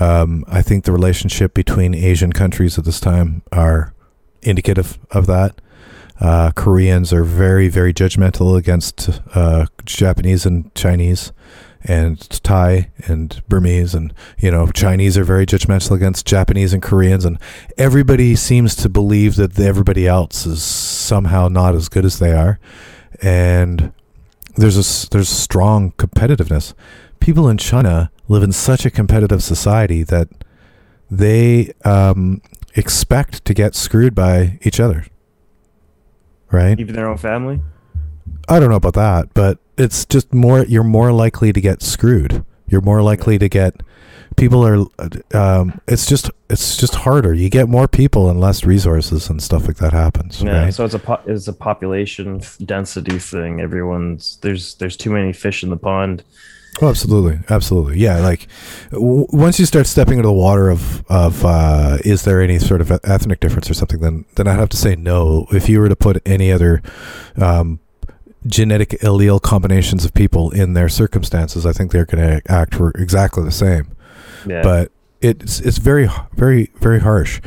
Um, 0.00 0.46
I 0.48 0.62
think 0.62 0.84
the 0.84 0.92
relationship 0.92 1.52
between 1.52 1.94
Asian 1.94 2.32
countries 2.32 2.78
at 2.78 2.86
this 2.86 3.00
time 3.00 3.42
are 3.52 3.92
indicative 4.40 4.98
of 5.10 5.26
that. 5.26 5.60
Uh, 6.18 6.52
Koreans 6.52 7.12
are 7.12 7.22
very, 7.22 7.68
very 7.68 7.92
judgmental 7.92 8.56
against 8.56 9.20
uh, 9.34 9.66
Japanese 9.84 10.46
and 10.46 10.74
Chinese, 10.74 11.30
and 11.84 12.18
Thai 12.42 12.90
and 13.06 13.42
Burmese, 13.46 13.94
and 13.94 14.14
you 14.38 14.50
know 14.50 14.68
Chinese 14.68 15.18
are 15.18 15.24
very 15.24 15.44
judgmental 15.44 15.94
against 15.94 16.24
Japanese 16.24 16.72
and 16.72 16.82
Koreans, 16.82 17.26
and 17.26 17.38
everybody 17.76 18.36
seems 18.36 18.74
to 18.76 18.88
believe 18.88 19.36
that 19.36 19.58
everybody 19.60 20.08
else 20.08 20.46
is 20.46 20.62
somehow 20.62 21.48
not 21.48 21.74
as 21.74 21.90
good 21.90 22.06
as 22.06 22.18
they 22.20 22.32
are, 22.32 22.58
and 23.24 23.90
there's 24.56 24.76
a 24.76 25.08
there's 25.10 25.30
strong 25.30 25.92
competitiveness. 25.92 26.74
People 27.18 27.48
in 27.48 27.56
China 27.56 28.10
live 28.28 28.42
in 28.42 28.52
such 28.52 28.84
a 28.84 28.90
competitive 28.90 29.42
society 29.42 30.02
that 30.02 30.28
they 31.10 31.72
um, 31.84 32.42
expect 32.74 33.44
to 33.46 33.54
get 33.54 33.74
screwed 33.74 34.14
by 34.14 34.58
each 34.62 34.78
other. 34.78 35.06
Right? 36.52 36.78
Even 36.78 36.94
their 36.94 37.08
own 37.08 37.16
family. 37.16 37.60
I 38.48 38.60
don't 38.60 38.68
know 38.68 38.76
about 38.76 38.94
that, 38.94 39.32
but 39.32 39.58
it's 39.78 40.04
just 40.04 40.32
more. 40.34 40.64
You're 40.66 40.84
more 40.84 41.10
likely 41.10 41.52
to 41.52 41.60
get 41.60 41.82
screwed. 41.82 42.44
You're 42.66 42.80
more 42.80 43.02
likely 43.02 43.38
to 43.38 43.48
get. 43.48 43.82
People 44.36 44.66
are. 44.66 44.84
Um, 45.32 45.80
it's 45.86 46.06
just. 46.06 46.30
It's 46.50 46.76
just 46.76 46.94
harder. 46.94 47.32
You 47.34 47.48
get 47.48 47.68
more 47.68 47.88
people 47.88 48.28
and 48.28 48.40
less 48.40 48.64
resources 48.64 49.28
and 49.30 49.42
stuff 49.42 49.66
like 49.66 49.76
that 49.76 49.92
happens. 49.92 50.42
Yeah, 50.42 50.64
right? 50.64 50.74
so 50.74 50.84
it's 50.84 50.94
a 50.94 50.98
po- 50.98 51.22
it's 51.26 51.48
a 51.48 51.52
population 51.52 52.40
density 52.64 53.18
thing. 53.18 53.60
Everyone's 53.60 54.38
there's 54.42 54.74
there's 54.76 54.96
too 54.96 55.10
many 55.10 55.32
fish 55.32 55.62
in 55.62 55.70
the 55.70 55.76
pond. 55.76 56.24
Oh, 56.82 56.88
absolutely, 56.88 57.38
absolutely. 57.50 57.98
Yeah, 57.98 58.18
like 58.18 58.48
w- 58.90 59.26
once 59.30 59.60
you 59.60 59.66
start 59.66 59.86
stepping 59.86 60.18
into 60.18 60.26
the 60.26 60.32
water 60.32 60.70
of 60.70 61.04
of 61.08 61.44
uh, 61.44 61.98
is 62.04 62.24
there 62.24 62.40
any 62.40 62.58
sort 62.58 62.80
of 62.80 62.90
ethnic 63.04 63.38
difference 63.38 63.70
or 63.70 63.74
something, 63.74 64.00
then 64.00 64.24
then 64.34 64.48
I'd 64.48 64.58
have 64.58 64.70
to 64.70 64.76
say 64.76 64.96
no. 64.96 65.46
If 65.52 65.68
you 65.68 65.78
were 65.78 65.88
to 65.88 65.96
put 65.96 66.20
any 66.26 66.50
other 66.50 66.82
um, 67.36 67.78
genetic 68.46 68.90
allele 69.02 69.40
combinations 69.40 70.04
of 70.04 70.12
people 70.14 70.50
in 70.50 70.74
their 70.74 70.88
circumstances, 70.88 71.64
I 71.64 71.72
think 71.72 71.90
they're 71.92 72.04
going 72.04 72.40
to 72.40 72.52
act 72.52 72.74
for 72.74 72.90
exactly 72.92 73.42
the 73.44 73.50
same. 73.50 73.88
Yeah, 74.46 74.62
But 74.62 74.92
it's 75.20 75.60
it's 75.60 75.78
very 75.78 76.08
very 76.34 76.70
very 76.80 77.00
harsh. 77.00 77.40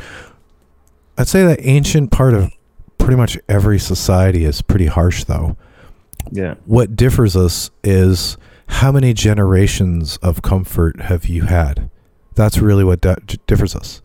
I'd 1.16 1.28
say 1.28 1.44
that 1.44 1.58
ancient 1.62 2.10
part 2.10 2.34
of 2.34 2.52
pretty 2.98 3.16
much 3.16 3.38
every 3.48 3.78
society 3.78 4.44
is 4.44 4.62
pretty 4.62 4.86
harsh, 4.86 5.24
though 5.24 5.56
yeah, 6.32 6.54
what 6.66 6.94
differs 6.96 7.36
us 7.36 7.70
is 7.84 8.36
how 8.66 8.92
many 8.92 9.14
generations 9.14 10.16
of 10.18 10.42
comfort 10.42 11.00
have 11.02 11.24
you 11.26 11.42
had 11.44 11.88
that's 12.34 12.58
really 12.58 12.84
what 12.84 13.00
di- 13.00 13.16
differs 13.46 13.74
us 13.74 14.02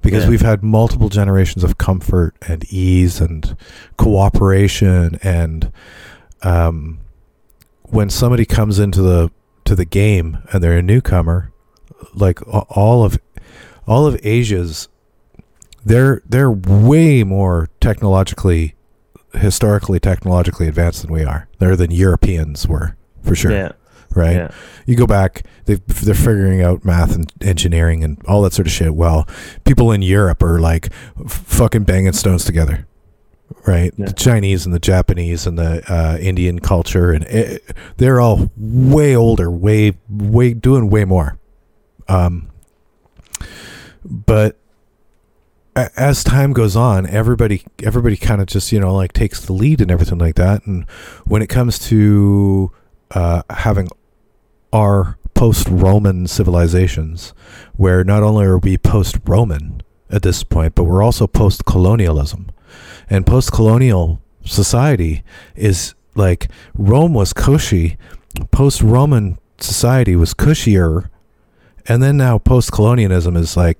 because 0.00 0.24
Yeah. 0.24 0.30
we've 0.30 0.40
had 0.40 0.62
multiple 0.64 1.08
generations 1.08 1.62
of 1.62 1.78
comfort 1.78 2.34
and 2.48 2.64
ease 2.72 3.20
and 3.20 3.56
cooperation 3.96 5.18
and 5.22 5.70
um, 6.42 6.98
when 7.84 8.10
somebody 8.10 8.44
comes 8.44 8.78
into 8.78 9.02
the 9.02 9.30
to 9.64 9.74
the 9.74 9.84
game 9.84 10.38
and 10.52 10.62
they're 10.62 10.78
a 10.78 10.82
newcomer 10.82 11.52
like 12.14 12.40
all 12.76 13.04
of 13.04 13.18
all 13.86 14.06
of 14.06 14.18
asia's 14.24 14.88
they're 15.84 16.22
they're 16.28 16.50
way 16.50 17.22
more 17.24 17.68
technologically 17.80 18.74
historically 19.34 19.98
technologically 19.98 20.68
advanced 20.68 21.02
than 21.02 21.10
we 21.12 21.24
are. 21.24 21.48
They're 21.58 21.74
than 21.76 21.90
Europeans 21.90 22.68
were 22.68 22.96
for 23.22 23.34
sure. 23.34 23.50
yeah, 23.50 23.72
Right. 24.14 24.36
yeah, 24.36 24.50
You 24.84 24.94
go 24.94 25.06
back, 25.06 25.44
they 25.64 25.76
they're 25.86 26.14
figuring 26.14 26.60
out 26.60 26.84
math 26.84 27.14
and 27.14 27.32
engineering 27.40 28.04
and 28.04 28.20
all 28.28 28.42
that 28.42 28.52
sort 28.52 28.66
of 28.66 28.72
shit. 28.72 28.94
Well, 28.94 29.26
people 29.64 29.90
in 29.90 30.02
Europe 30.02 30.42
are 30.42 30.60
like 30.60 30.90
f- 31.24 31.32
fucking 31.32 31.84
banging 31.84 32.12
stones 32.12 32.44
together. 32.44 32.86
Right. 33.66 33.92
Yeah. 33.96 34.06
The 34.06 34.12
Chinese 34.12 34.64
and 34.66 34.74
the 34.74 34.78
Japanese 34.78 35.46
and 35.46 35.58
the 35.58 35.82
uh, 35.92 36.16
Indian 36.18 36.58
culture 36.58 37.12
and 37.12 37.24
it, 37.24 37.62
they're 37.96 38.20
all 38.20 38.50
way 38.56 39.14
older, 39.16 39.50
way 39.50 39.98
way 40.08 40.54
doing 40.54 40.90
way 40.90 41.04
more. 41.04 41.38
Um, 42.08 42.50
but 44.04 44.58
a- 45.76 45.90
as 45.96 46.24
time 46.24 46.52
goes 46.52 46.76
on, 46.76 47.06
everybody 47.06 47.64
everybody 47.82 48.16
kind 48.16 48.40
of 48.40 48.46
just 48.46 48.72
you 48.72 48.80
know 48.80 48.94
like 48.94 49.12
takes 49.12 49.40
the 49.44 49.52
lead 49.52 49.80
and 49.80 49.90
everything 49.90 50.18
like 50.18 50.34
that. 50.36 50.66
And 50.66 50.88
when 51.24 51.42
it 51.42 51.48
comes 51.48 51.78
to 51.88 52.70
uh, 53.12 53.42
having 53.50 53.88
our 54.72 55.18
post-Roman 55.34 56.26
civilizations, 56.26 57.32
where 57.76 58.04
not 58.04 58.22
only 58.22 58.44
are 58.46 58.58
we 58.58 58.78
post-Roman 58.78 59.82
at 60.10 60.22
this 60.22 60.44
point, 60.44 60.74
but 60.74 60.84
we're 60.84 61.02
also 61.02 61.26
post-colonialism, 61.26 62.50
and 63.08 63.26
post-colonial 63.26 64.20
society 64.44 65.22
is 65.54 65.94
like 66.14 66.48
Rome 66.74 67.14
was 67.14 67.32
cushy, 67.32 67.96
post-Roman 68.50 69.38
society 69.58 70.16
was 70.16 70.34
cushier, 70.34 71.08
and 71.86 72.02
then 72.02 72.16
now 72.16 72.38
post-colonialism 72.38 73.36
is 73.36 73.56
like 73.56 73.78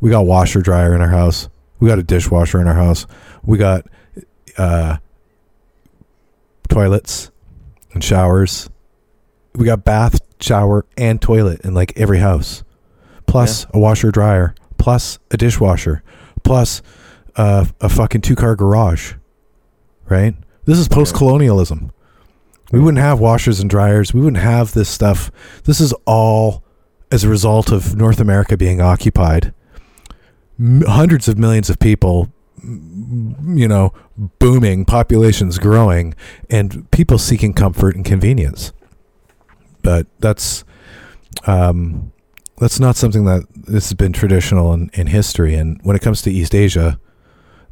we 0.00 0.10
got 0.10 0.26
washer 0.26 0.60
dryer 0.60 0.94
in 0.94 1.00
our 1.00 1.08
house. 1.08 1.48
We 1.78 1.88
got 1.88 1.98
a 1.98 2.02
dishwasher 2.02 2.60
in 2.60 2.68
our 2.68 2.74
house. 2.74 3.06
We 3.42 3.58
got 3.58 3.86
uh, 4.56 4.98
toilets 6.68 7.30
and 7.92 8.02
showers. 8.02 8.70
We 9.54 9.64
got 9.66 9.84
bath, 9.84 10.20
shower, 10.40 10.84
and 10.96 11.20
toilet 11.20 11.62
in 11.62 11.74
like 11.74 11.92
every 11.96 12.18
house. 12.18 12.62
Plus 13.26 13.66
a 13.72 13.78
washer 13.78 14.10
dryer. 14.10 14.54
Plus 14.78 15.18
a 15.30 15.36
dishwasher. 15.36 16.02
Plus 16.42 16.82
uh, 17.36 17.66
a 17.80 17.88
fucking 17.88 18.22
two 18.22 18.34
car 18.36 18.56
garage. 18.56 19.14
Right? 20.08 20.34
This 20.64 20.78
is 20.78 20.88
post 20.88 21.14
colonialism. 21.14 21.92
We 22.72 22.80
wouldn't 22.80 23.02
have 23.02 23.20
washers 23.20 23.60
and 23.60 23.70
dryers. 23.70 24.12
We 24.12 24.20
wouldn't 24.20 24.42
have 24.42 24.72
this 24.72 24.88
stuff. 24.88 25.30
This 25.64 25.80
is 25.80 25.92
all 26.04 26.64
as 27.10 27.22
a 27.24 27.28
result 27.28 27.70
of 27.70 27.96
North 27.96 28.20
America 28.20 28.56
being 28.56 28.80
occupied 28.80 29.52
m- 30.58 30.82
hundreds 30.82 31.28
of 31.28 31.38
millions 31.38 31.70
of 31.70 31.78
people 31.78 32.32
m- 32.62 33.56
you 33.56 33.68
know 33.68 33.92
booming 34.38 34.84
populations 34.84 35.58
growing 35.58 36.14
and 36.50 36.90
people 36.90 37.18
seeking 37.18 37.52
comfort 37.52 37.94
and 37.94 38.04
convenience 38.04 38.72
but 39.82 40.06
that's 40.18 40.64
um 41.46 42.12
that's 42.58 42.80
not 42.80 42.96
something 42.96 43.24
that 43.26 43.42
this 43.54 43.84
has 43.90 43.94
been 43.94 44.12
traditional 44.12 44.72
in, 44.72 44.90
in 44.94 45.06
history 45.06 45.54
and 45.54 45.78
when 45.82 45.94
it 45.94 46.02
comes 46.02 46.22
to 46.22 46.30
east 46.30 46.54
asia 46.54 46.98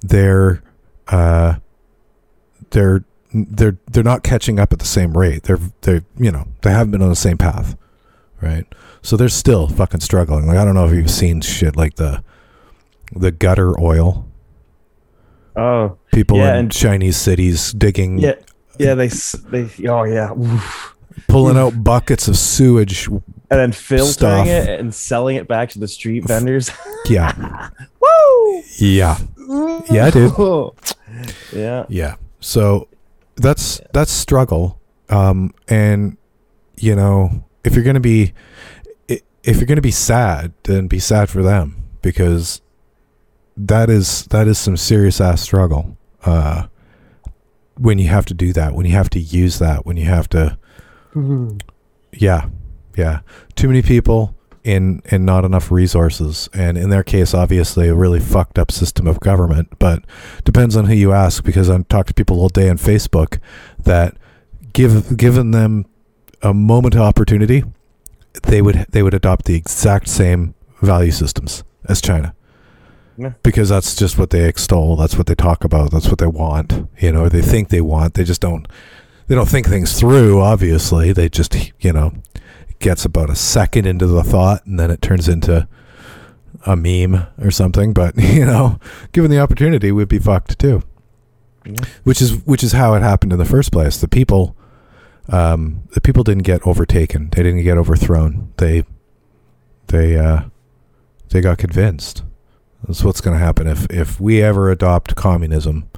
they're 0.09 0.62
uh 1.09 1.55
they're 2.70 3.05
they're 3.32 3.78
they're 3.90 4.02
not 4.05 4.22
catching 4.22 4.61
up 4.61 4.72
at 4.72 4.78
the 4.78 4.84
same 4.84 5.16
rate 5.16 5.42
they're 5.44 5.59
they're 5.80 6.05
you 6.18 6.30
know 6.30 6.46
they 6.62 6.70
haven't 6.70 6.90
been 6.90 7.02
on 7.02 7.09
the 7.09 7.16
same 7.16 7.38
path 7.38 7.76
right 8.42 8.66
so 9.02 9.16
they're 9.16 9.28
still 9.28 9.66
fucking 9.66 10.00
struggling 10.00 10.46
like 10.46 10.59
i 10.59 10.64
don't 10.64 10.74
know 10.74 10.86
if 10.86 10.92
you've 10.94 11.11
seen 11.11 11.40
shit 11.40 11.74
like 11.76 11.94
the 11.96 12.22
the 13.12 13.30
gutter 13.32 13.78
oil. 13.80 14.26
oh 15.57 15.96
People 16.12 16.38
Yeah, 16.38 16.55
in 16.55 16.57
and- 16.57 16.72
Chinese 16.72 17.16
cities 17.16 17.72
digging, 17.72 18.18
yeah, 18.18 18.34
yeah. 18.78 18.94
They 18.94 19.09
they 19.09 19.68
oh 19.88 20.05
yeah, 20.05 20.32
Oof. 20.32 20.96
pulling 21.28 21.57
out 21.57 21.82
buckets 21.84 22.26
of 22.28 22.36
sewage. 22.36 23.07
and 23.09 23.22
then 23.50 23.72
filtering 23.72 24.12
Stuff. 24.12 24.46
it 24.48 24.80
and 24.80 24.92
selling 24.94 25.36
it 25.36 25.46
back 25.48 25.70
to 25.70 25.78
the 25.78 25.86
street 25.88 26.24
vendors. 26.26 26.70
Yeah, 27.07 27.68
Woo! 28.00 28.62
yeah, 28.78 29.18
Yeah, 29.90 30.11
dude. 30.11 30.32
yeah. 31.53 31.86
Yeah. 31.88 32.16
So 32.40 32.88
that's 33.36 33.80
that's 33.92 34.11
struggle. 34.11 34.80
Um, 35.09 35.55
and 35.68 36.16
you 36.76 36.95
know, 36.95 37.45
if 37.64 37.74
you're 37.74 37.84
gonna 37.84 38.01
be, 38.01 38.32
if 39.09 39.57
you're 39.57 39.66
gonna 39.66 39.80
be 39.80 39.90
sad, 39.90 40.53
then 40.64 40.86
be 40.88 40.99
sad 40.99 41.28
for 41.28 41.42
them 41.42 41.76
because 42.03 42.61
that 43.57 43.90
is 43.90 44.24
that 44.26 44.49
is 44.49 44.59
some 44.59 44.76
serious 44.76 45.20
ass 45.20 45.40
struggle. 45.42 45.97
Uh, 46.24 46.66
when 47.76 47.99
you 47.99 48.09
have 48.09 48.24
to 48.26 48.34
do 48.34 48.53
that, 48.53 48.74
when 48.74 48.86
you 48.86 48.92
have 48.92 49.11
to 49.11 49.20
use 49.20 49.59
that, 49.59 49.84
when 49.84 49.97
you 49.97 50.05
have 50.07 50.28
to, 50.30 50.59
yeah, 52.12 52.49
yeah, 52.97 53.20
too 53.57 53.68
many 53.68 53.82
people 53.82 54.34
in 54.64 55.02
and 55.10 55.26
not 55.26 55.44
enough 55.44 55.70
resources, 55.70 56.48
and 56.54 56.76
in 56.76 56.88
their 56.88 57.04
case, 57.04 57.34
obviously, 57.34 57.86
a 57.88 57.94
really 57.94 58.18
fucked 58.18 58.58
up 58.58 58.72
system 58.72 59.06
of 59.06 59.20
government. 59.20 59.78
But 59.78 60.04
depends 60.42 60.74
on 60.74 60.86
who 60.86 60.94
you 60.94 61.12
ask, 61.12 61.44
because 61.44 61.68
I 61.68 61.80
talk 61.82 62.06
to 62.06 62.14
people 62.14 62.40
all 62.40 62.48
day 62.48 62.70
on 62.70 62.78
Facebook 62.78 63.38
that 63.78 64.16
give 64.72 65.16
given 65.16 65.50
them 65.50 65.84
a 66.42 66.54
moment 66.54 66.94
of 66.94 67.02
opportunity, 67.02 67.62
they 68.44 68.62
would 68.62 68.86
they 68.88 69.02
would 69.02 69.14
adopt 69.14 69.44
the 69.44 69.54
exact 69.54 70.08
same 70.08 70.54
value 70.82 71.12
systems 71.12 71.62
as 71.86 72.00
China. 72.00 72.34
Yeah. 73.16 73.34
Because 73.42 73.68
that's 73.68 73.94
just 73.94 74.18
what 74.18 74.30
they 74.30 74.48
extol. 74.48 74.96
That's 74.96 75.16
what 75.16 75.28
they 75.28 75.36
talk 75.36 75.62
about. 75.62 75.92
That's 75.92 76.08
what 76.08 76.18
they 76.18 76.26
want. 76.26 76.88
You 76.98 77.12
know, 77.12 77.24
or 77.24 77.28
they 77.28 77.42
think 77.42 77.68
they 77.68 77.80
want. 77.80 78.14
They 78.14 78.24
just 78.24 78.40
don't. 78.40 78.66
They 79.26 79.34
don't 79.34 79.48
think 79.48 79.68
things 79.68 79.98
through. 79.98 80.40
Obviously, 80.40 81.12
they 81.12 81.28
just 81.28 81.54
you 81.80 81.92
know 81.92 82.12
gets 82.78 83.04
about 83.04 83.30
a 83.30 83.36
second 83.36 83.86
into 83.86 84.06
the 84.06 84.22
thought, 84.22 84.64
and 84.66 84.78
then 84.78 84.90
it 84.90 85.02
turns 85.02 85.28
into 85.28 85.68
a 86.66 86.76
meme 86.76 87.26
or 87.38 87.50
something. 87.50 87.92
But 87.92 88.16
you 88.18 88.44
know, 88.44 88.78
given 89.12 89.30
the 89.30 89.40
opportunity, 89.40 89.92
we'd 89.92 90.08
be 90.08 90.18
fucked 90.18 90.58
too. 90.58 90.82
Yeah. 91.64 91.76
Which 92.02 92.20
is 92.20 92.44
which 92.44 92.62
is 92.62 92.72
how 92.72 92.94
it 92.94 93.02
happened 93.02 93.32
in 93.32 93.38
the 93.38 93.44
first 93.44 93.72
place. 93.72 93.98
The 93.98 94.08
people, 94.08 94.56
um, 95.28 95.82
the 95.92 96.00
people 96.00 96.22
didn't 96.22 96.42
get 96.42 96.66
overtaken. 96.66 97.30
They 97.30 97.42
didn't 97.42 97.64
get 97.64 97.78
overthrown. 97.78 98.52
They, 98.58 98.84
they, 99.86 100.18
uh, 100.18 100.44
they 101.30 101.40
got 101.40 101.58
convinced. 101.58 102.22
That's 102.86 103.02
what's 103.02 103.22
going 103.22 103.38
to 103.38 103.44
happen 103.44 103.66
if 103.66 103.90
if 103.90 104.20
we 104.20 104.42
ever 104.42 104.70
adopt 104.70 105.16
communism. 105.16 105.88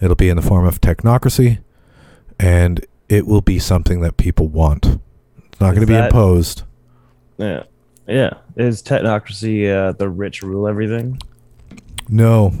It'll 0.00 0.16
be 0.16 0.30
in 0.30 0.36
the 0.36 0.42
form 0.42 0.66
of 0.66 0.80
technocracy, 0.80 1.58
and 2.40 2.84
it 3.08 3.26
will 3.26 3.42
be 3.42 3.58
something 3.58 4.00
that 4.00 4.16
people 4.16 4.48
want. 4.48 4.98
Not 5.62 5.70
going 5.70 5.80
to 5.82 5.86
be 5.86 5.94
that- 5.94 6.06
imposed. 6.06 6.62
Yeah. 7.38 7.62
Yeah. 8.06 8.34
Is 8.56 8.82
technocracy 8.82 9.70
uh, 9.72 9.92
the 9.92 10.08
rich 10.08 10.42
rule 10.42 10.68
everything? 10.68 11.18
No. 12.08 12.52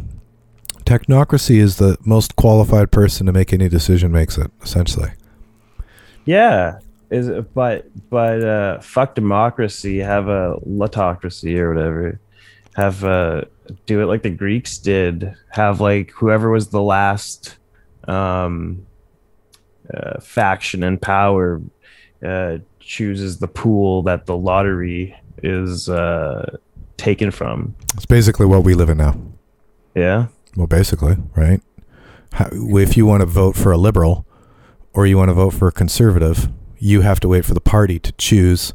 Technocracy 0.84 1.56
is 1.56 1.76
the 1.76 1.96
most 2.04 2.36
qualified 2.36 2.90
person 2.90 3.26
to 3.26 3.32
make 3.32 3.52
any 3.52 3.68
decision 3.68 4.12
makes 4.12 4.38
it, 4.38 4.50
essentially. 4.62 5.10
Yeah. 6.24 6.78
Is 7.10 7.28
it, 7.28 7.52
but 7.52 7.86
but 8.08 8.42
uh 8.42 8.80
fuck 8.80 9.14
democracy, 9.14 9.98
have 9.98 10.28
a 10.28 10.56
lottocracy 10.66 11.58
or 11.58 11.74
whatever. 11.74 12.18
Have 12.74 13.04
uh 13.04 13.42
do 13.84 14.00
it 14.00 14.06
like 14.06 14.22
the 14.22 14.30
Greeks 14.30 14.78
did. 14.78 15.34
Have 15.50 15.80
like 15.80 16.10
whoever 16.12 16.50
was 16.50 16.68
the 16.68 16.80
last 16.82 17.56
um 18.08 18.86
uh, 19.92 20.20
faction 20.20 20.82
in 20.82 20.96
power 20.98 21.60
uh 22.24 22.58
chooses 22.82 23.38
the 23.38 23.48
pool 23.48 24.02
that 24.02 24.26
the 24.26 24.36
lottery 24.36 25.16
is 25.42 25.88
uh 25.88 26.56
taken 26.96 27.30
from. 27.30 27.74
It's 27.94 28.06
basically 28.06 28.46
what 28.46 28.62
we 28.64 28.74
live 28.74 28.88
in 28.88 28.98
now. 28.98 29.16
Yeah. 29.94 30.26
Well, 30.56 30.66
basically, 30.66 31.16
right? 31.34 31.60
How, 32.32 32.48
if 32.52 32.96
you 32.96 33.06
want 33.06 33.20
to 33.22 33.26
vote 33.26 33.56
for 33.56 33.72
a 33.72 33.76
liberal 33.76 34.26
or 34.94 35.06
you 35.06 35.16
want 35.16 35.28
to 35.30 35.34
vote 35.34 35.50
for 35.50 35.68
a 35.68 35.72
conservative, 35.72 36.48
you 36.78 37.00
have 37.00 37.20
to 37.20 37.28
wait 37.28 37.44
for 37.44 37.54
the 37.54 37.60
party 37.60 37.98
to 37.98 38.12
choose 38.12 38.72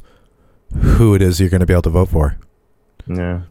who 0.74 1.14
it 1.14 1.22
is 1.22 1.40
you're 1.40 1.48
going 1.48 1.60
to 1.60 1.66
be 1.66 1.72
able 1.72 1.82
to 1.82 1.90
vote 1.90 2.08
for. 2.10 2.36
Yeah. 3.06 3.42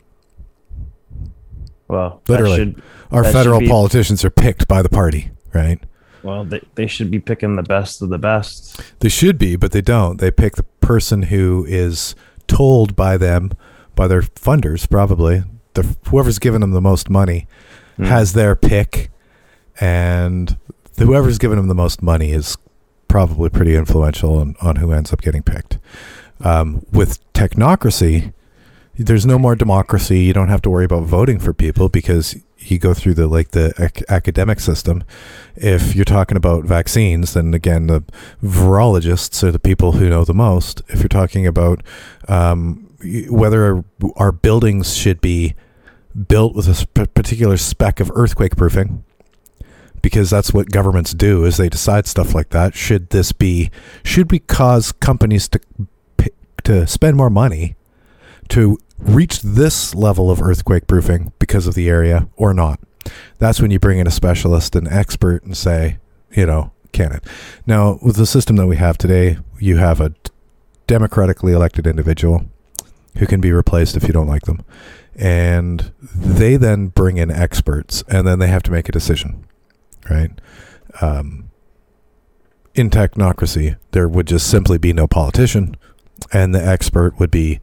Well, 1.87 2.21
Literally. 2.27 2.57
should 2.57 2.81
Our 3.11 3.23
federal 3.23 3.59
be- 3.59 3.67
politicians 3.67 4.23
are 4.25 4.29
picked 4.29 4.67
by 4.67 4.81
the 4.81 4.89
party, 4.89 5.31
right? 5.53 5.79
Well 6.23 6.43
they, 6.45 6.61
they 6.75 6.87
should 6.87 7.09
be 7.11 7.19
picking 7.19 7.55
the 7.55 7.63
best 7.63 8.01
of 8.01 8.09
the 8.09 8.17
best. 8.17 8.81
They 8.99 9.09
should 9.09 9.37
be, 9.37 9.55
but 9.55 9.71
they 9.71 9.81
don't. 9.81 10.19
They 10.19 10.31
pick 10.31 10.55
the 10.55 10.63
person 10.81 11.23
who 11.23 11.65
is 11.67 12.15
told 12.47 12.95
by 12.95 13.17
them, 13.17 13.51
by 13.95 14.07
their 14.07 14.21
funders, 14.21 14.89
probably. 14.89 15.43
The, 15.73 15.95
whoever's 16.09 16.39
given 16.39 16.61
them 16.61 16.71
the 16.71 16.81
most 16.81 17.09
money 17.09 17.47
Hmm. 17.97 18.03
has 18.05 18.33
their 18.33 18.55
pick, 18.55 19.09
and 19.81 20.55
whoever's 20.99 21.37
given 21.39 21.57
them 21.57 21.67
the 21.67 21.75
most 21.75 22.01
money 22.03 22.31
is 22.31 22.55
probably 23.07 23.49
pretty 23.49 23.75
influential 23.75 24.37
on, 24.37 24.55
on 24.61 24.75
who 24.77 24.91
ends 24.91 25.11
up 25.11 25.21
getting 25.21 25.41
picked. 25.41 25.79
Um, 26.41 26.85
with 26.91 27.19
technocracy, 27.33 28.33
there's 28.97 29.25
no 29.25 29.39
more 29.39 29.55
democracy. 29.55 30.19
You 30.19 30.33
don't 30.33 30.49
have 30.49 30.61
to 30.63 30.69
worry 30.69 30.85
about 30.85 31.05
voting 31.05 31.39
for 31.39 31.53
people 31.53 31.89
because 31.89 32.35
you 32.59 32.79
go 32.79 32.93
through 32.93 33.13
the 33.13 33.27
like 33.27 33.51
the 33.51 33.73
ac- 33.79 34.05
academic 34.09 34.59
system. 34.59 35.03
If 35.55 35.95
you're 35.95 36.05
talking 36.05 36.37
about 36.37 36.65
vaccines, 36.65 37.33
then 37.33 37.53
again, 37.53 37.87
the 37.87 38.03
virologists 38.43 39.43
are 39.43 39.51
the 39.51 39.59
people 39.59 39.93
who 39.93 40.09
know 40.09 40.25
the 40.25 40.33
most. 40.33 40.81
If 40.87 40.99
you're 40.99 41.09
talking 41.09 41.47
about 41.47 41.83
um, 42.27 42.89
whether 43.29 43.83
our, 44.15 44.31
buildings 44.31 44.95
should 44.95 45.21
be 45.21 45.55
built 46.27 46.55
with 46.55 46.67
a 46.67 46.85
particular 46.87 47.57
spec 47.57 47.99
of 47.99 48.11
earthquake 48.15 48.55
proofing, 48.55 49.03
because 50.01 50.29
that's 50.29 50.53
what 50.53 50.69
governments 50.69 51.13
do 51.13 51.45
is 51.45 51.57
they 51.57 51.69
decide 51.69 52.07
stuff 52.07 52.33
like 52.33 52.49
that. 52.49 52.75
Should 52.75 53.09
this 53.09 53.31
be? 53.31 53.71
Should 54.03 54.31
we 54.31 54.39
cause 54.39 54.91
companies 54.91 55.47
to 55.49 55.59
to 56.63 56.85
spend 56.85 57.15
more 57.15 57.29
money 57.29 57.77
to 58.49 58.77
reach 58.97 59.41
this 59.41 59.95
level 59.95 60.29
of 60.29 60.41
earthquake 60.41 60.87
proofing 60.87 61.31
because 61.47 61.65
of 61.65 61.73
the 61.73 61.89
area 61.89 62.27
or 62.35 62.53
not? 62.53 62.79
That's 63.39 63.61
when 63.61 63.71
you 63.71 63.79
bring 63.79 63.99
in 63.99 64.07
a 64.07 64.11
specialist, 64.11 64.75
an 64.75 64.87
expert, 64.87 65.43
and 65.43 65.55
say, 65.55 65.97
you 66.31 66.45
know, 66.45 66.71
can 66.91 67.13
it? 67.13 67.23
Now, 67.65 67.99
with 68.01 68.17
the 68.17 68.25
system 68.25 68.57
that 68.57 68.67
we 68.67 68.75
have 68.75 68.97
today, 68.97 69.37
you 69.59 69.77
have 69.77 70.01
a 70.01 70.13
democratically 70.85 71.53
elected 71.53 71.87
individual 71.87 72.45
who 73.17 73.25
can 73.25 73.41
be 73.41 73.51
replaced 73.51 73.95
if 73.95 74.03
you 74.03 74.13
don't 74.13 74.27
like 74.27 74.43
them. 74.43 74.63
And 75.15 75.91
they 76.13 76.57
then 76.57 76.87
bring 76.87 77.17
in 77.17 77.31
experts, 77.31 78.03
and 78.07 78.27
then 78.27 78.39
they 78.39 78.47
have 78.47 78.63
to 78.63 78.71
make 78.71 78.87
a 78.89 78.91
decision, 78.91 79.45
right? 80.09 80.31
Um, 81.01 81.49
in 82.75 82.89
technocracy, 82.89 83.77
there 83.91 84.07
would 84.07 84.27
just 84.27 84.49
simply 84.49 84.77
be 84.77 84.93
no 84.93 85.07
politician, 85.07 85.75
and 86.31 86.53
the 86.53 86.63
expert 86.63 87.19
would 87.19 87.31
be 87.31 87.59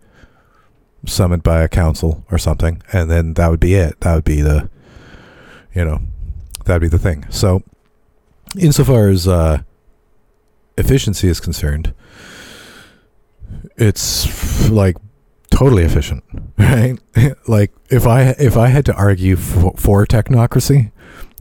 summoned 1.07 1.43
by 1.43 1.63
a 1.63 1.69
council 1.69 2.25
or 2.31 2.39
something, 2.39 2.83
and 2.93 3.11
then 3.11 3.35
that 3.35 3.51
would 3.51 3.61
be 3.61 3.75
it. 3.75 4.01
That 4.01 4.15
would 4.15 4.25
be 4.25 4.41
the, 4.43 4.69
you 5.75 5.85
know, 5.85 6.01
that'd 6.65 6.83
be 6.83 6.89
the 6.89 6.99
thing. 6.99 7.27
So, 7.31 7.63
insofar 8.59 9.09
as 9.09 9.27
uh, 9.29 9.63
efficiency 10.79 11.29
is 11.29 11.41
concerned, 11.41 11.93
it's 13.77 14.71
like 14.71 14.97
totally 15.51 15.85
efficient, 15.85 16.25
right? 16.59 16.99
like 17.49 17.73
if 17.91 18.07
I 18.07 18.35
if 18.39 18.57
I 18.57 18.69
had 18.69 18.85
to 18.87 18.95
argue 18.95 19.37
for, 19.37 19.73
for 19.77 20.07
technocracy 20.07 20.91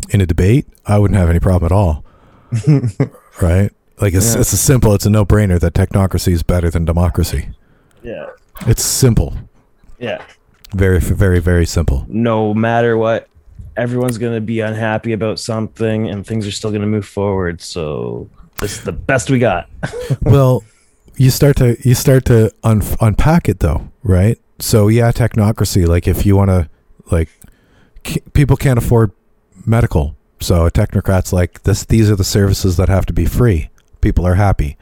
in 0.09 0.21
a 0.21 0.25
debate, 0.25 0.67
I 0.85 0.99
wouldn't 0.99 1.19
have 1.19 1.29
any 1.29 1.39
problem 1.39 1.65
at 1.65 1.71
all, 1.75 2.03
right? 3.41 3.71
Like 4.01 4.13
it's 4.13 4.33
Yeah. 4.35 4.41
it's 4.41 4.53
a 4.53 4.57
simple, 4.57 4.93
it's 4.93 5.05
a 5.05 5.09
no 5.09 5.25
brainer 5.25 5.59
that 5.59 5.73
technocracy 5.73 6.33
is 6.33 6.43
better 6.43 6.69
than 6.69 6.85
democracy. 6.85 7.49
Yeah. 8.03 8.25
It's 8.67 8.83
simple, 8.83 9.35
Yeah. 10.03 10.21
very 10.73 10.99
very 10.99 11.39
very 11.39 11.65
simple. 11.65 12.05
No 12.09 12.53
matter 12.53 12.97
what, 12.97 13.29
everyone's 13.77 14.17
gonna 14.17 14.41
be 14.41 14.59
unhappy 14.59 15.13
about 15.13 15.39
something, 15.39 16.09
and 16.09 16.25
things 16.27 16.45
are 16.45 16.51
still 16.51 16.71
gonna 16.71 16.87
move 16.87 17.05
forward. 17.05 17.61
So 17.61 18.29
this 18.59 18.77
is 18.77 18.83
the 18.83 18.91
best 18.91 19.29
we 19.29 19.39
got. 19.39 19.69
well, 20.21 20.63
you 21.15 21.29
start 21.29 21.55
to 21.57 21.77
you 21.87 21.95
start 21.95 22.25
to 22.25 22.51
un- 22.63 22.83
unpack 23.01 23.47
it 23.47 23.59
though, 23.59 23.89
right? 24.03 24.37
So 24.59 24.87
yeah, 24.89 25.11
technocracy. 25.11 25.87
Like 25.87 26.07
if 26.07 26.25
you 26.25 26.35
want 26.35 26.49
to, 26.49 26.69
like, 27.11 27.29
c- 28.05 28.21
people 28.33 28.57
can't 28.57 28.77
afford 28.77 29.11
medical, 29.65 30.15
so 30.39 30.65
a 30.65 30.71
technocrat's 30.71 31.31
like 31.33 31.63
this. 31.63 31.85
These 31.85 32.09
are 32.09 32.15
the 32.15 32.23
services 32.23 32.77
that 32.77 32.89
have 32.89 33.05
to 33.07 33.13
be 33.13 33.25
free. 33.25 33.69
People 34.01 34.25
are 34.27 34.35
happy. 34.35 34.77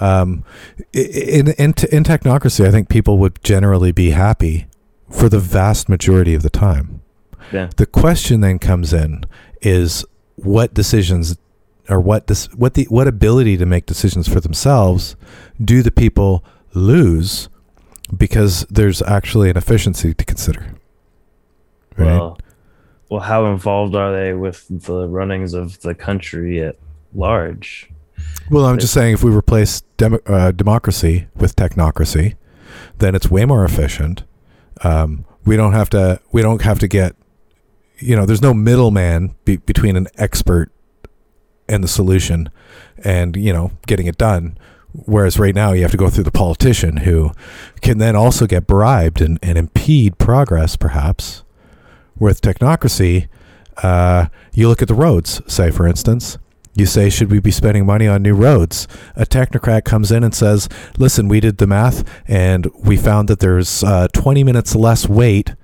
Um, 0.00 0.44
in 0.92 1.48
in 1.52 1.74
in 1.90 2.04
technocracy, 2.04 2.66
I 2.66 2.70
think 2.70 2.88
people 2.88 3.18
would 3.18 3.42
generally 3.42 3.92
be 3.92 4.10
happy 4.10 4.66
for 5.10 5.28
the 5.28 5.40
vast 5.40 5.88
majority 5.88 6.34
of 6.34 6.42
the 6.42 6.50
time. 6.50 7.00
Yeah. 7.52 7.70
The 7.76 7.86
question 7.86 8.40
then 8.40 8.58
comes 8.58 8.92
in 8.92 9.24
is 9.62 10.04
what 10.36 10.74
decisions 10.74 11.36
or 11.88 12.00
what 12.00 12.26
this 12.26 12.46
what 12.54 12.74
the 12.74 12.84
what 12.84 13.08
ability 13.08 13.56
to 13.56 13.66
make 13.66 13.86
decisions 13.86 14.28
for 14.28 14.40
themselves 14.40 15.16
do 15.62 15.82
the 15.82 15.90
people 15.90 16.44
lose 16.74 17.48
because 18.16 18.66
there's 18.70 19.02
actually 19.02 19.50
an 19.50 19.56
efficiency 19.56 20.14
to 20.14 20.24
consider. 20.24 20.74
Right? 21.96 22.06
Well, 22.06 22.38
well, 23.10 23.20
how 23.20 23.46
involved 23.46 23.94
are 23.94 24.12
they 24.12 24.34
with 24.34 24.66
the 24.68 25.08
runnings 25.08 25.54
of 25.54 25.80
the 25.80 25.94
country 25.94 26.62
at 26.62 26.76
large? 27.14 27.90
Well, 28.50 28.64
I'm 28.64 28.78
just 28.78 28.94
saying 28.94 29.14
if 29.14 29.22
we 29.22 29.30
replace 29.34 29.82
demo 29.96 30.18
uh, 30.26 30.52
democracy 30.52 31.28
with 31.36 31.54
technocracy, 31.56 32.36
then 32.98 33.14
it's 33.14 33.30
way 33.30 33.44
more 33.44 33.64
efficient. 33.64 34.24
Um, 34.82 35.24
we 35.44 35.56
don't 35.56 35.72
have 35.72 35.90
to. 35.90 36.20
We 36.32 36.42
don't 36.42 36.62
have 36.62 36.78
to 36.80 36.88
get. 36.88 37.14
You 37.98 38.16
know, 38.16 38.26
there's 38.26 38.42
no 38.42 38.54
middleman 38.54 39.34
be- 39.44 39.56
between 39.56 39.96
an 39.96 40.06
expert 40.16 40.70
and 41.68 41.84
the 41.84 41.88
solution, 41.88 42.50
and 43.04 43.36
you 43.36 43.52
know, 43.52 43.72
getting 43.86 44.06
it 44.06 44.16
done. 44.16 44.56
Whereas 44.92 45.38
right 45.38 45.54
now 45.54 45.72
you 45.72 45.82
have 45.82 45.90
to 45.90 45.98
go 45.98 46.08
through 46.08 46.24
the 46.24 46.30
politician 46.30 46.98
who 46.98 47.32
can 47.82 47.98
then 47.98 48.16
also 48.16 48.46
get 48.46 48.66
bribed 48.66 49.20
and, 49.20 49.38
and 49.42 49.58
impede 49.58 50.16
progress, 50.18 50.76
perhaps. 50.76 51.42
With 52.18 52.40
technocracy, 52.40 53.28
uh, 53.82 54.26
you 54.52 54.66
look 54.68 54.82
at 54.82 54.88
the 54.88 54.94
roads, 54.94 55.42
say, 55.46 55.70
for 55.70 55.86
instance. 55.86 56.38
You 56.78 56.86
say, 56.86 57.10
should 57.10 57.32
we 57.32 57.40
be 57.40 57.50
spending 57.50 57.86
money 57.86 58.06
on 58.06 58.22
new 58.22 58.34
roads? 58.34 58.86
A 59.16 59.26
technocrat 59.26 59.82
comes 59.82 60.12
in 60.12 60.22
and 60.22 60.32
says, 60.32 60.68
listen, 60.96 61.26
we 61.26 61.40
did 61.40 61.58
the 61.58 61.66
math 61.66 62.08
and 62.28 62.68
we 62.78 62.96
found 62.96 63.28
that 63.28 63.40
there's 63.40 63.82
uh, 63.82 64.06
20 64.12 64.44
minutes 64.44 64.76
less 64.76 65.08
wait 65.08 65.56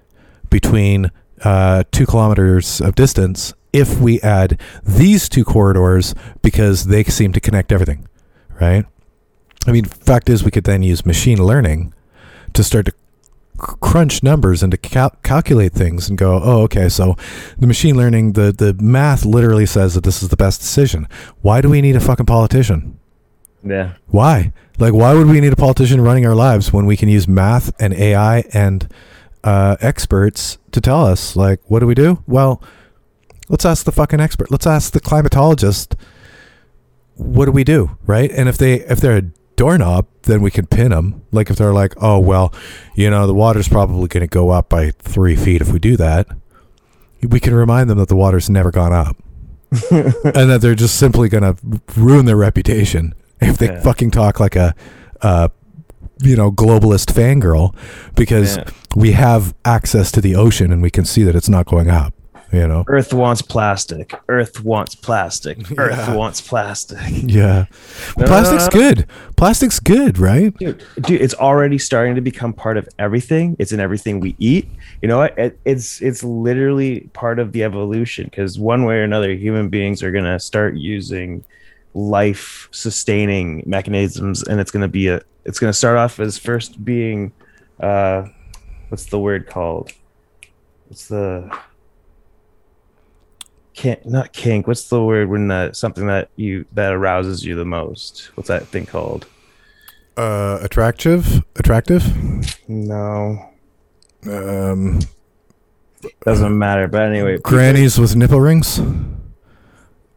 between 0.51 1.12
uh, 1.45 1.85
two 1.93 2.05
kilometers 2.05 2.81
of 2.81 2.97
distance 2.97 3.55
if 3.73 4.01
we 4.01 4.21
add 4.23 4.61
these 4.83 5.29
two 5.29 5.45
corridors 5.45 6.17
because 6.43 6.87
they 6.87 7.05
seem 7.05 7.33
to 7.33 7.41
connect 7.41 7.71
everything, 7.71 8.09
right? 8.61 8.85
I 9.69 9.71
mean, 9.71 9.85
fact 9.85 10.29
is, 10.29 10.43
we 10.43 10.51
could 10.51 10.65
then 10.65 10.83
use 10.83 11.07
machine 11.07 11.39
learning 11.39 11.95
to 12.55 12.65
start 12.65 12.87
to 12.87 12.93
crunch 13.57 14.23
numbers 14.23 14.63
and 14.63 14.71
to 14.73 14.77
cal- 14.77 15.17
calculate 15.23 15.73
things 15.73 16.09
and 16.09 16.19
go, 16.19 16.41
oh, 16.43 16.63
okay, 16.63 16.89
so 16.89 17.17
the 17.59 17.67
machine 17.67 17.97
learning, 17.97 18.33
the, 18.33 18.53
the 18.53 18.75
math 18.83 19.25
literally 19.25 19.67
says 19.67 19.95
that 19.95 20.05
this 20.05 20.23
is 20.23 20.29
the 20.29 20.37
best 20.37 20.61
decision. 20.61 21.09
Why 21.43 21.61
do 21.61 21.69
we 21.69 21.81
need 21.81 21.97
a 21.97 22.01
fucking 22.01 22.27
politician? 22.27 22.99
Yeah. 23.63 23.95
Why? 24.07 24.53
Like, 24.79 24.93
why 24.93 25.15
would 25.15 25.29
we 25.29 25.41
need 25.41 25.53
a 25.53 25.57
politician 25.57 26.01
running 26.01 26.27
our 26.27 26.35
lives 26.35 26.73
when 26.73 26.87
we 26.87 26.97
can 26.97 27.09
use 27.09 27.29
math 27.29 27.73
and 27.81 27.95
AI 27.95 28.45
and 28.53 28.89
uh, 29.45 29.77
experts 29.81 30.59
to 30.73 30.81
tell 30.81 31.05
us, 31.05 31.37
like, 31.37 31.61
what 31.67 31.81
do 31.81 31.87
we 31.87 31.95
do? 31.95 32.23
Well, 32.27 32.63
let's 33.49 33.65
ask 33.65 33.85
the 33.85 33.93
fucking 33.93 34.21
expert. 34.21 34.51
Let's 34.51 34.67
ask 34.67 34.93
the 34.93 35.01
climatologist. 35.01 35.95
What 37.17 37.45
do 37.45 37.53
we 37.53 37.63
do, 37.63 37.97
right? 38.07 38.31
And 38.33 38.49
if 38.49 38.59
they 38.59 38.81
if 38.81 39.01
they're 39.01 39.19
a 39.19 39.23
doorknob, 39.57 40.07
then 40.23 40.43
we 40.43 40.51
can 40.51 40.67
pin 40.67 40.91
them. 40.91 41.23
Like 41.33 41.51
if 41.51 41.57
they're 41.57 41.73
like, 41.73 41.95
oh 42.03 42.19
well, 42.19 42.53
you 42.95 43.11
know, 43.11 43.27
the 43.27 43.35
water's 43.35 43.69
probably 43.69 44.09
going 44.09 44.23
to 44.23 44.27
go 44.27 44.51
up 44.51 44.69
by 44.69 44.91
three 44.99 45.37
feet 45.37 45.61
if 45.63 45.73
we 45.73 45.79
do 45.79 45.97
that. 45.97 46.27
We 47.23 47.41
can 47.41 47.55
remind 47.55 47.89
them 47.89 47.99
that 47.99 48.09
the 48.09 48.17
water's 48.17 48.51
never 48.51 48.71
gone 48.71 48.93
up, 48.93 49.17
and 49.91 50.51
that 50.51 50.59
they're 50.61 50.75
just 50.75 50.97
simply 50.97 51.29
going 51.29 51.43
to 51.43 51.57
ruin 51.97 52.27
their 52.27 52.37
reputation 52.37 53.15
if 53.41 53.57
they 53.59 53.67
Yeah. 53.67 53.81
fucking 53.81 54.11
talk 54.11 54.41
like 54.41 54.57
a, 54.57 54.75
uh, 55.23 55.49
you 56.21 56.37
know, 56.37 56.51
globalist 56.53 57.13
fangirl, 57.13 57.75
because 58.15 58.57
Yeah. 58.59 58.65
we 58.95 59.13
have 59.13 59.55
access 59.65 60.13
to 60.13 60.21
the 60.21 60.35
ocean 60.37 60.71
and 60.71 60.83
we 60.83 60.91
can 60.91 61.05
see 61.07 61.23
that 61.25 61.35
it's 61.35 61.49
not 61.49 61.65
going 61.67 61.89
up. 61.89 62.13
You 62.55 62.69
know. 62.69 62.85
Earth 62.87 63.13
wants 63.13 63.43
plastic. 63.43 64.15
Earth 64.29 64.63
wants 64.63 64.95
plastic. 64.95 65.59
Earth 65.79 65.97
Yeah. 65.97 66.15
wants 66.15 66.41
plastic. 66.41 66.99
Yeah. 67.23 67.67
No, 68.17 68.27
Plastic's 68.27 68.69
good. 68.69 69.07
Plastic's 69.37 69.81
good, 69.81 70.19
right? 70.19 70.57
Dude, 70.57 70.85
dude, 71.01 71.21
it's 71.21 71.35
already 71.35 71.79
starting 71.79 72.15
to 72.15 72.21
become 72.21 72.53
part 72.53 72.77
of 72.77 72.89
everything. 72.99 73.57
It's 73.59 73.73
in 73.73 73.81
everything 73.81 74.21
we 74.21 74.37
eat. 74.39 74.69
You 75.03 75.09
know 75.09 75.19
what? 75.19 75.37
It, 75.37 75.59
it's 75.65 76.01
it's 76.01 76.23
literally 76.23 77.11
part 77.13 77.39
of 77.41 77.51
the 77.53 77.65
evolution 77.65 78.27
because 78.27 78.59
one 78.59 78.85
way 78.85 78.97
or 78.99 79.03
another, 79.03 79.33
human 79.35 79.69
beings 79.69 80.03
are 80.03 80.13
gonna 80.13 80.39
start 80.39 80.77
using 80.77 81.45
life 81.95 82.69
sustaining 82.71 83.63
mechanisms, 83.67 84.43
and 84.45 84.61
it's 84.61 84.71
gonna 84.71 84.89
be 84.89 85.09
a. 85.09 85.21
It's 85.45 85.59
gonna 85.59 85.73
start 85.73 85.97
off 85.99 86.21
as 86.21 86.39
first 86.39 86.85
being, 86.85 87.33
uh, 87.81 88.27
what's 88.91 89.07
the 89.07 89.19
word 89.19 89.47
called? 89.49 89.93
What's 90.89 91.09
the 91.09 91.51
not 94.05 94.33
kink. 94.33 94.66
What's 94.66 94.89
the 94.89 95.03
word 95.03 95.29
when 95.29 95.51
uh, 95.51 95.72
something 95.72 96.07
that 96.07 96.29
you 96.37 96.64
that 96.72 96.93
arouses 96.93 97.45
you 97.45 97.55
the 97.55 97.64
most? 97.64 98.31
What's 98.37 98.49
that 98.49 98.66
thing 98.68 98.87
called? 98.87 99.27
Uh, 100.16 100.59
attractive, 100.62 101.43
attractive. 101.57 102.05
No, 102.68 103.51
Um, 104.27 105.01
doesn't 106.25 106.57
matter. 106.57 106.87
But 106.89 107.03
anyway, 107.03 107.37
people- 107.37 107.51
grannies 107.51 107.99
with 107.99 108.14
nipple 108.16 108.41
rings. 108.41 108.81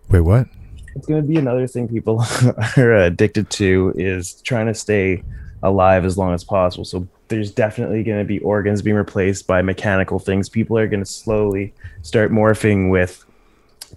Wait, 0.09 0.21
what? 0.21 0.47
it's 0.95 1.05
going 1.05 1.21
to 1.21 1.27
be 1.27 1.35
another 1.37 1.67
thing 1.67 1.87
people 1.87 2.23
are 2.77 2.93
addicted 2.93 3.47
to 3.51 3.93
is 3.97 4.41
trying 4.41 4.65
to 4.65 4.73
stay 4.73 5.21
alive 5.61 6.05
as 6.05 6.17
long 6.17 6.33
as 6.33 6.43
possible. 6.43 6.83
So 6.85 7.07
there's 7.27 7.51
definitely 7.51 8.01
going 8.03 8.17
to 8.17 8.25
be 8.25 8.39
organs 8.39 8.81
being 8.81 8.95
replaced 8.95 9.45
by 9.45 9.61
mechanical 9.61 10.17
things. 10.17 10.49
People 10.49 10.75
are 10.75 10.87
going 10.87 11.01
to 11.01 11.05
slowly 11.05 11.71
start 12.01 12.31
morphing 12.31 12.89
with 12.89 13.23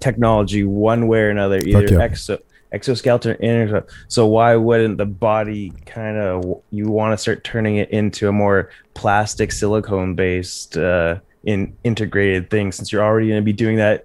technology 0.00 0.64
one 0.64 1.06
way 1.08 1.20
or 1.20 1.30
another, 1.30 1.58
either 1.58 1.82
yeah. 1.82 2.08
exo 2.08 2.38
exoskeleton 2.72 3.32
or 3.32 3.34
inner. 3.36 3.86
So 4.08 4.26
why 4.26 4.54
wouldn't 4.56 4.98
the 4.98 5.06
body 5.06 5.72
kind 5.86 6.16
of 6.16 6.62
you 6.70 6.88
want 6.88 7.12
to 7.12 7.18
start 7.18 7.42
turning 7.42 7.76
it 7.76 7.90
into 7.90 8.28
a 8.28 8.32
more 8.32 8.70
plastic 8.94 9.50
silicone 9.50 10.14
based 10.14 10.76
uh 10.76 11.18
in 11.44 11.76
integrated 11.84 12.50
thing 12.50 12.70
since 12.70 12.92
you're 12.92 13.02
already 13.02 13.28
going 13.28 13.40
to 13.40 13.44
be 13.44 13.52
doing 13.52 13.76
that 13.76 14.04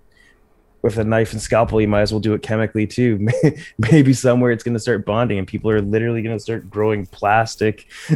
with 0.86 1.00
a 1.00 1.04
knife 1.04 1.32
and 1.32 1.42
scalpel, 1.42 1.82
you 1.82 1.88
might 1.88 2.04
as 2.04 2.14
well 2.14 2.20
do 2.20 2.36
it 2.36 2.44
chemically 2.44 2.86
too. 2.86 3.28
Maybe 3.80 4.14
somewhere 4.14 4.52
it's 4.52 4.64
going 4.64 4.76
to 4.76 4.80
start 4.80 5.04
bonding, 5.04 5.40
and 5.40 5.48
people 5.48 5.72
are 5.72 5.82
literally 5.82 6.22
going 6.22 6.38
to 6.38 6.40
start 6.40 6.70
growing 6.70 7.08
plastic 7.08 7.88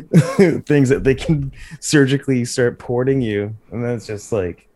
things 0.67 0.89
that 0.89 1.03
they 1.03 1.15
can 1.15 1.51
surgically 1.79 2.45
start 2.45 2.77
porting 2.77 3.21
you, 3.21 3.55
and 3.71 3.83
then 3.83 3.95
it's 3.95 4.05
just 4.05 4.31
like, 4.31 4.68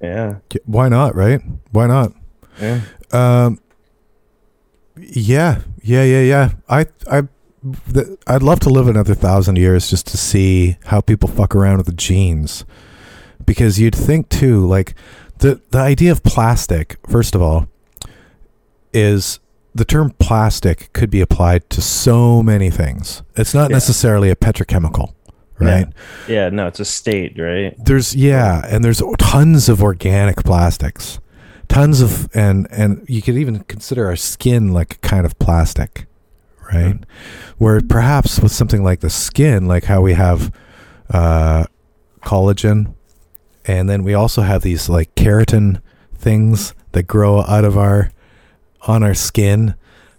yeah, 0.00 0.36
Why 0.64 0.88
not? 0.88 1.14
Right? 1.14 1.40
Why 1.72 1.86
not? 1.86 2.12
yeah, 2.60 2.80
Um, 3.12 3.60
yeah, 4.96 5.60
yeah, 5.82 6.04
yeah, 6.04 6.20
yeah. 6.22 6.50
I, 6.68 6.86
I, 7.10 7.22
th- 7.92 8.06
I'd 8.26 8.42
love 8.42 8.60
to 8.60 8.68
live 8.68 8.88
another 8.88 9.14
thousand 9.14 9.56
years 9.56 9.90
just 9.90 10.06
to 10.08 10.16
see 10.16 10.76
how 10.86 11.00
people 11.00 11.28
fuck 11.28 11.54
around 11.54 11.78
with 11.78 11.86
the 11.86 11.92
genes, 11.92 12.64
because 13.44 13.78
you'd 13.80 13.94
think 13.94 14.28
too, 14.28 14.66
like 14.66 14.94
the 15.38 15.60
the 15.70 15.78
idea 15.78 16.10
of 16.12 16.22
plastic. 16.22 16.96
First 17.08 17.34
of 17.34 17.42
all, 17.42 17.68
is 18.92 19.38
the 19.74 19.84
term 19.84 20.10
plastic 20.18 20.92
could 20.92 21.10
be 21.10 21.20
applied 21.20 21.68
to 21.70 21.80
so 21.80 22.42
many 22.42 22.70
things. 22.70 23.22
It's 23.36 23.54
not 23.54 23.70
Yeah. 23.70 23.76
necessarily 23.76 24.30
a 24.30 24.36
petrochemical, 24.36 25.12
right? 25.58 25.88
yeah. 26.28 26.48
No, 26.48 26.66
it's 26.66 26.80
a 26.80 26.84
state, 26.84 27.38
right? 27.38 27.74
There's 27.78 28.14
yeah, 28.14 28.64
and 28.68 28.84
there's 28.84 29.02
tons 29.18 29.68
of 29.68 29.82
organic 29.82 30.36
plastics, 30.44 31.18
tons 31.68 32.00
of 32.00 32.28
and 32.34 32.66
and 32.70 33.04
you 33.08 33.22
could 33.22 33.36
even 33.36 33.60
consider 33.64 34.06
our 34.06 34.16
skin 34.16 34.72
like 34.72 34.94
a 34.94 34.98
kind 34.98 35.26
of 35.26 35.38
plastic, 35.38 36.06
right? 36.72 36.98
Where 37.58 37.80
perhaps 37.80 38.40
with 38.40 38.52
something 38.52 38.82
like 38.84 39.00
the 39.00 39.10
skin, 39.10 39.66
like 39.66 39.84
how 39.84 40.00
we 40.00 40.14
have 40.14 40.52
uh, 41.10 41.64
collagen, 42.22 42.94
and 43.64 43.88
then 43.88 44.02
we 44.04 44.14
also 44.14 44.42
have 44.42 44.62
these 44.62 44.88
like 44.88 45.14
keratin 45.14 45.80
things 46.14 46.74
that 46.92 47.04
grow 47.04 47.42
out 47.42 47.64
of 47.64 47.76
our 47.76 48.10
on 48.82 49.02
our 49.02 49.14
skin. 49.14 49.74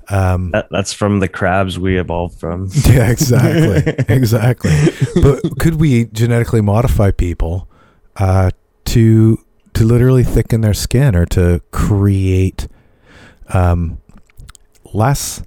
Um, 0.10 0.52
That, 0.52 0.68
that's 0.72 0.94
from 0.94 1.20
the 1.20 1.28
crabs 1.28 1.78
we 1.78 2.00
evolved 2.00 2.40
from. 2.40 2.70
yeah, 2.86 3.10
exactly, 3.10 3.94
exactly. 4.16 4.72
But 5.22 5.60
could 5.60 5.76
we 5.76 6.06
genetically 6.06 6.62
modify 6.62 7.12
people 7.12 7.68
uh, 8.16 8.52
to 8.86 9.44
to 9.74 9.84
literally 9.86 10.24
thicken 10.24 10.62
their 10.62 10.74
skin 10.74 11.16
or 11.16 11.26
to 11.28 11.62
create 11.72 12.68
um, 13.50 14.00
less 14.94 15.44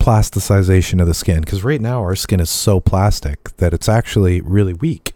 plasticization 0.00 1.00
of 1.00 1.06
the 1.06 1.14
skin? 1.14 1.40
Because 1.40 1.62
right 1.62 1.80
now 1.80 2.00
our 2.00 2.16
skin 2.16 2.40
is 2.40 2.50
so 2.50 2.80
plastic 2.80 3.56
that 3.58 3.72
it's 3.72 3.88
actually 3.88 4.40
really 4.40 4.74
weak. 4.74 5.12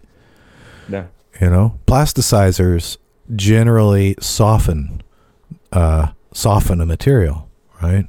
Yeah. 0.88 1.06
You 1.40 1.50
know, 1.50 1.78
plasticizers 1.86 2.98
generally 3.34 4.14
soften 4.20 5.02
uh, 5.72 6.08
soften 6.32 6.80
a 6.80 6.86
material, 6.86 7.48
right? 7.82 8.06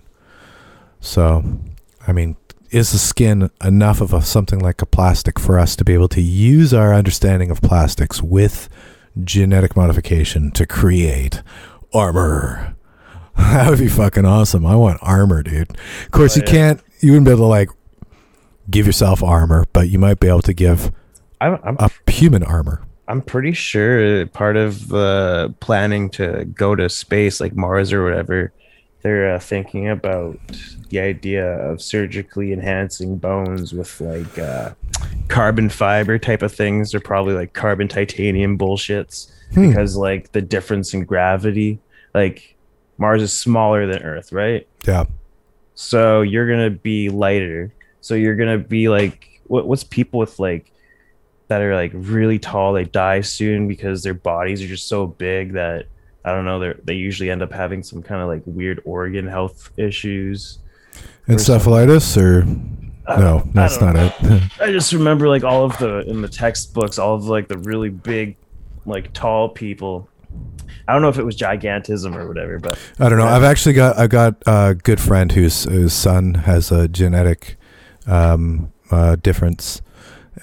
So, 1.02 1.43
I 2.08 2.14
mean, 2.14 2.38
is 2.70 2.91
the 2.93 2.97
skin 2.97 3.49
enough 3.64 3.99
of 4.02 4.14
a 4.14 4.22
something 4.22 4.60
like 4.60 4.82
a 4.82 4.86
plastic 4.86 5.38
for 5.39 5.60
us 5.60 5.76
to 5.76 5.84
be 5.84 5.93
able 5.93 6.08
to 6.10 6.22
use 6.22 6.74
our 6.74 6.93
understanding 6.93 7.52
of 7.52 7.62
plastics 7.62 8.22
with 8.22 8.70
genetic 9.24 9.76
modification 9.76 10.52
to 10.52 10.66
create 10.66 11.41
armor? 11.93 12.76
that 13.38 13.70
would 13.70 13.80
be 13.80 13.88
fucking 13.89 14.26
awesome. 14.26 14.66
I 14.66 14.76
want 14.76 14.99
armor, 15.02 15.43
dude. 15.43 15.72
Of 16.06 16.12
course, 16.12 16.38
Oh, 16.38 16.41
you 16.41 16.43
yeah. 16.45 16.52
can't. 16.52 16.82
You 16.99 17.12
wouldn't 17.12 17.26
be 17.26 17.32
able 17.32 17.41
to 17.41 17.47
like 17.47 17.70
give 18.70 18.86
yourself 18.86 19.24
armor, 19.24 19.66
but 19.74 19.89
you 19.89 19.99
might 19.99 20.20
be 20.20 20.28
able 20.28 20.43
to 20.43 20.54
give 20.54 20.91
I'm, 21.41 21.58
I'm 21.64 21.76
a 21.80 21.89
human 22.12 22.43
armor. 22.43 22.84
I'm 23.08 23.22
pretty 23.22 23.52
sure 23.52 24.26
part 24.28 24.56
of 24.56 24.88
the 24.89 25.54
planning 25.60 26.10
to 26.12 26.45
go 26.45 26.76
to 26.76 26.88
space, 26.88 27.41
like 27.41 27.56
Mars 27.56 27.91
or 27.91 28.04
whatever, 28.04 28.54
they're 29.02 29.34
uh, 29.36 29.39
thinking 29.39 29.89
about 29.89 30.38
the 30.89 30.99
idea 30.99 31.45
of 31.45 31.82
surgically 31.82 32.54
enhancing 32.54 33.18
bones 33.18 33.74
with 33.74 33.99
like 34.02 34.38
uh, 34.38 34.74
carbon 35.28 35.70
fiber 35.70 36.20
type 36.20 36.41
of 36.41 36.54
things. 36.54 36.91
They're 36.91 36.99
probably 36.99 37.34
like 37.34 37.54
carbon 37.54 37.88
titanium 37.88 38.58
bullshits 38.58 39.32
Hmm. 39.54 39.68
because 39.68 39.97
like 39.97 40.32
the 40.32 40.41
difference 40.41 40.93
in 40.93 41.04
gravity, 41.04 41.80
like 42.14 42.56
Mars 42.97 43.22
is 43.22 43.38
smaller 43.38 43.86
than 43.86 44.02
Earth, 44.04 44.32
right? 44.32 44.68
Yeah. 44.88 45.06
So 45.76 46.22
you're 46.22 46.47
gonna 46.47 46.70
be 46.70 47.10
lighter. 47.10 47.74
So 48.02 48.16
you're 48.16 48.36
gonna 48.36 48.58
be 48.60 48.88
like 48.88 49.41
what 49.47 49.68
what's 49.68 49.84
people 49.84 50.20
with 50.20 50.39
like 50.39 50.72
that 51.47 51.62
are 51.62 51.76
like 51.76 51.91
really 51.93 52.39
tall, 52.39 52.72
they 52.72 52.86
die 52.86 53.20
soon 53.22 53.68
because 53.68 54.04
their 54.04 54.14
bodies 54.14 54.62
are 54.62 54.68
just 54.68 54.88
so 54.88 55.06
big 55.06 55.54
that 55.54 55.88
I 56.24 56.32
don't 56.32 56.46
know, 56.46 56.60
they 56.60 56.74
they 56.84 56.94
usually 56.94 57.30
end 57.30 57.42
up 57.42 57.52
having 57.52 57.84
some 57.84 58.04
kind 58.04 58.22
of 58.22 58.28
like 58.28 58.44
weird 58.46 58.82
organ 58.86 59.28
health 59.28 59.72
issues. 59.78 60.60
Encephalitis 61.28 62.18
or 62.18 62.44
I 63.08 63.20
no, 63.20 63.44
that's 63.54 63.80
know. 63.82 63.92
it. 63.96 64.44
I 64.62 64.72
just 64.72 64.94
remember 64.94 65.28
like 65.28 65.44
all 65.44 65.66
of 65.66 65.78
the 65.80 66.00
in 66.08 66.22
the 66.22 66.28
textbooks, 66.28 67.00
all 67.00 67.16
of 67.16 67.26
like 67.26 67.48
the 67.48 67.58
really 67.58 67.90
big, 67.90 68.38
like 68.86 69.12
tall 69.14 69.50
people. 69.50 70.08
I 70.88 70.94
don't 70.94 71.02
know 71.02 71.10
if 71.10 71.18
it 71.18 71.24
was 71.24 71.38
gigantism 71.38 72.16
or 72.16 72.28
whatever, 72.28 72.60
but 72.60 72.78
I 73.00 73.10
don't 73.10 73.18
know. 73.18 73.26
Yeah. 73.26 73.36
I've 73.36 73.44
actually 73.44 73.74
got 73.74 73.98
I've 73.98 74.10
got 74.10 74.36
a 74.46 74.76
good 74.76 75.00
friend 75.00 75.32
whose 75.32 75.64
whose 75.64 75.94
son 75.94 76.36
has 76.36 76.72
a 76.72 76.88
genetic 76.88 77.58
um, 78.08 78.72
uh, 78.92 79.16
difference, 79.16 79.82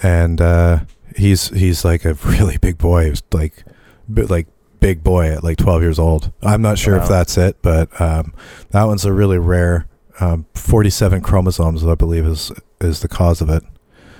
and 0.03 0.41
uh, 0.41 0.79
he's 1.15 1.49
he's 1.49 1.85
like 1.85 2.05
a 2.05 2.13
really 2.13 2.57
big 2.57 2.77
boy. 2.77 3.09
He's 3.09 3.23
like 3.31 3.63
bi- 4.07 4.23
like 4.23 4.47
big 4.79 5.03
boy 5.03 5.31
at 5.31 5.43
like 5.43 5.57
twelve 5.57 5.81
years 5.81 5.99
old. 5.99 6.31
I'm 6.41 6.61
not 6.61 6.77
sure 6.77 6.95
if 6.97 7.07
that's 7.09 7.37
it, 7.37 7.57
but 7.61 7.99
um, 8.01 8.33
that 8.71 8.83
one's 8.85 9.05
a 9.05 9.13
really 9.13 9.37
rare. 9.37 9.85
Um, 10.21 10.45
47 10.53 11.21
chromosomes, 11.21 11.85
I 11.85 11.95
believe, 11.95 12.25
is 12.25 12.51
is 12.81 12.99
the 12.99 13.07
cause 13.07 13.39
of 13.41 13.49
it. 13.49 13.63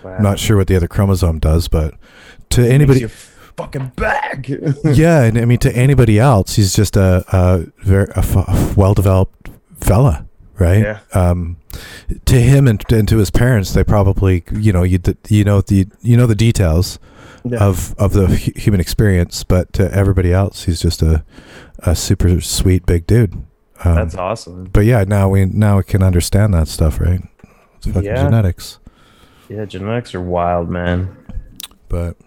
I'm 0.05 0.23
not 0.23 0.39
sure 0.39 0.55
what 0.55 0.67
the 0.67 0.75
other 0.77 0.87
chromosome 0.87 1.39
does, 1.39 1.67
but 1.67 1.93
to 2.51 2.65
anybody, 2.65 3.05
fucking 3.57 3.91
back. 3.97 4.47
yeah, 4.85 5.23
and 5.23 5.37
I 5.37 5.43
mean 5.43 5.59
to 5.59 5.75
anybody 5.75 6.17
else, 6.17 6.55
he's 6.55 6.73
just 6.73 6.95
a, 6.95 7.25
a 7.33 7.65
very 7.83 8.07
a 8.15 8.19
f- 8.19 8.77
well-developed 8.77 9.49
fella, 9.81 10.25
right? 10.59 10.81
Yeah. 10.81 10.99
Um, 11.13 11.57
to 12.25 12.35
him 12.41 12.67
and, 12.67 12.83
and 12.91 13.07
to 13.07 13.17
his 13.17 13.31
parents, 13.31 13.73
they 13.73 13.83
probably, 13.83 14.43
you 14.53 14.71
know, 14.73 14.83
you 14.83 14.99
you 15.29 15.43
know 15.43 15.61
the 15.61 15.87
you 16.01 16.17
know 16.17 16.27
the 16.27 16.35
details 16.35 16.99
Yeah. 17.45 17.63
of 17.63 17.95
of 17.97 18.13
the 18.13 18.27
human 18.35 18.79
experience, 18.81 19.43
but 19.43 19.71
to 19.73 19.91
everybody 19.93 20.33
else, 20.33 20.63
he's 20.65 20.81
just 20.81 21.01
a 21.01 21.23
a 21.79 21.95
super 21.95 22.41
sweet 22.41 22.85
big 22.85 23.07
dude. 23.07 23.33
Um, 23.85 23.95
That's 23.95 24.15
awesome. 24.15 24.65
but 24.73 24.81
yeah, 24.85 25.05
now 25.07 25.29
we 25.29 25.45
now 25.45 25.77
we 25.77 25.83
can 25.83 26.03
understand 26.03 26.53
that 26.53 26.67
stuff, 26.67 26.99
right? 26.99 27.21
It's 27.77 27.85
fucking 27.87 28.03
Yeah. 28.03 28.23
genetics. 28.23 28.79
Yeah, 29.47 29.65
genetics 29.65 30.13
are 30.13 30.21
wild, 30.21 30.69
man. 30.69 31.15
But 31.87 32.17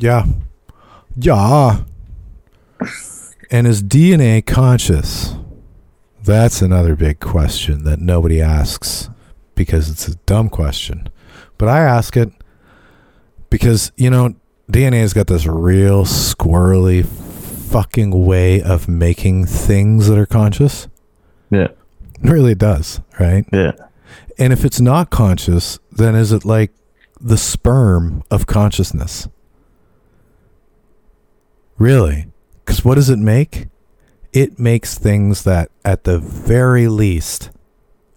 yeah, 0.00 0.24
yeah. 1.16 1.82
And 3.50 3.66
is 3.68 3.80
DNA 3.82 4.44
conscious? 4.44 5.36
That's 6.26 6.60
another 6.60 6.96
big 6.96 7.20
question 7.20 7.84
that 7.84 8.00
nobody 8.00 8.42
asks 8.42 9.08
because 9.54 9.88
it's 9.88 10.08
a 10.08 10.16
dumb 10.26 10.48
question. 10.48 11.08
But 11.56 11.68
I 11.68 11.82
ask 11.82 12.16
it 12.16 12.32
because, 13.48 13.92
you 13.96 14.10
know, 14.10 14.34
DNA 14.68 15.02
has 15.02 15.14
got 15.14 15.28
this 15.28 15.46
real 15.46 16.04
squirrely 16.04 17.06
fucking 17.06 18.26
way 18.26 18.60
of 18.60 18.88
making 18.88 19.46
things 19.46 20.08
that 20.08 20.18
are 20.18 20.26
conscious. 20.26 20.88
Yeah. 21.52 21.68
It 22.20 22.30
really 22.30 22.56
does, 22.56 23.00
right? 23.20 23.44
Yeah. 23.52 23.74
And 24.36 24.52
if 24.52 24.64
it's 24.64 24.80
not 24.80 25.10
conscious, 25.10 25.78
then 25.92 26.16
is 26.16 26.32
it 26.32 26.44
like 26.44 26.72
the 27.20 27.38
sperm 27.38 28.24
of 28.32 28.46
consciousness? 28.46 29.28
Really? 31.78 32.26
Because 32.64 32.84
what 32.84 32.96
does 32.96 33.10
it 33.10 33.20
make? 33.20 33.68
It 34.36 34.58
makes 34.58 34.98
things 34.98 35.44
that, 35.44 35.70
at 35.82 36.04
the 36.04 36.18
very 36.18 36.88
least, 36.88 37.48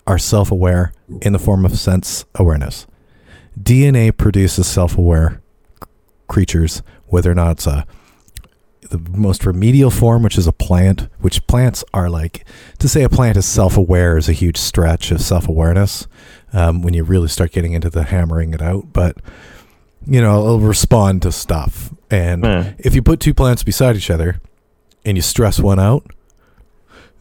are 0.05 0.17
self 0.17 0.51
aware 0.51 0.91
in 1.21 1.31
the 1.31 1.39
form 1.39 1.63
of 1.63 1.79
sense 1.79 2.25
awareness. 2.35 2.85
DNA 3.57 4.11
produces 4.15 4.67
self 4.67 4.97
aware 4.97 5.41
creatures, 6.27 6.81
whether 7.07 7.31
or 7.31 7.35
not 7.35 7.51
it's 7.51 7.67
a 7.67 7.85
the 8.89 8.99
most 9.17 9.45
remedial 9.45 9.91
form, 9.91 10.21
which 10.23 10.37
is 10.37 10.45
a 10.45 10.51
plant, 10.51 11.07
which 11.19 11.45
plants 11.47 11.85
are 11.93 12.09
like 12.09 12.43
to 12.79 12.89
say 12.89 13.03
a 13.03 13.09
plant 13.09 13.37
is 13.37 13.45
self 13.45 13.77
aware 13.77 14.17
is 14.17 14.27
a 14.27 14.33
huge 14.33 14.57
stretch 14.57 15.11
of 15.11 15.21
self 15.21 15.47
awareness 15.47 16.05
um, 16.51 16.81
when 16.81 16.93
you 16.93 17.05
really 17.05 17.29
start 17.29 17.53
getting 17.53 17.71
into 17.71 17.89
the 17.89 18.03
hammering 18.03 18.53
it 18.53 18.61
out. 18.61 18.91
But 18.91 19.15
you 20.05 20.19
know, 20.19 20.41
it'll 20.43 20.59
respond 20.59 21.21
to 21.21 21.31
stuff. 21.31 21.93
And 22.11 22.43
Yeah. 22.43 22.73
if 22.77 22.93
you 22.93 23.01
put 23.01 23.21
two 23.21 23.33
plants 23.33 23.63
beside 23.63 23.95
each 23.95 24.09
other 24.09 24.41
and 25.09 25.17
you 25.17 25.23
stress 25.23 25.59
one 25.59 25.79
out, 25.79 26.05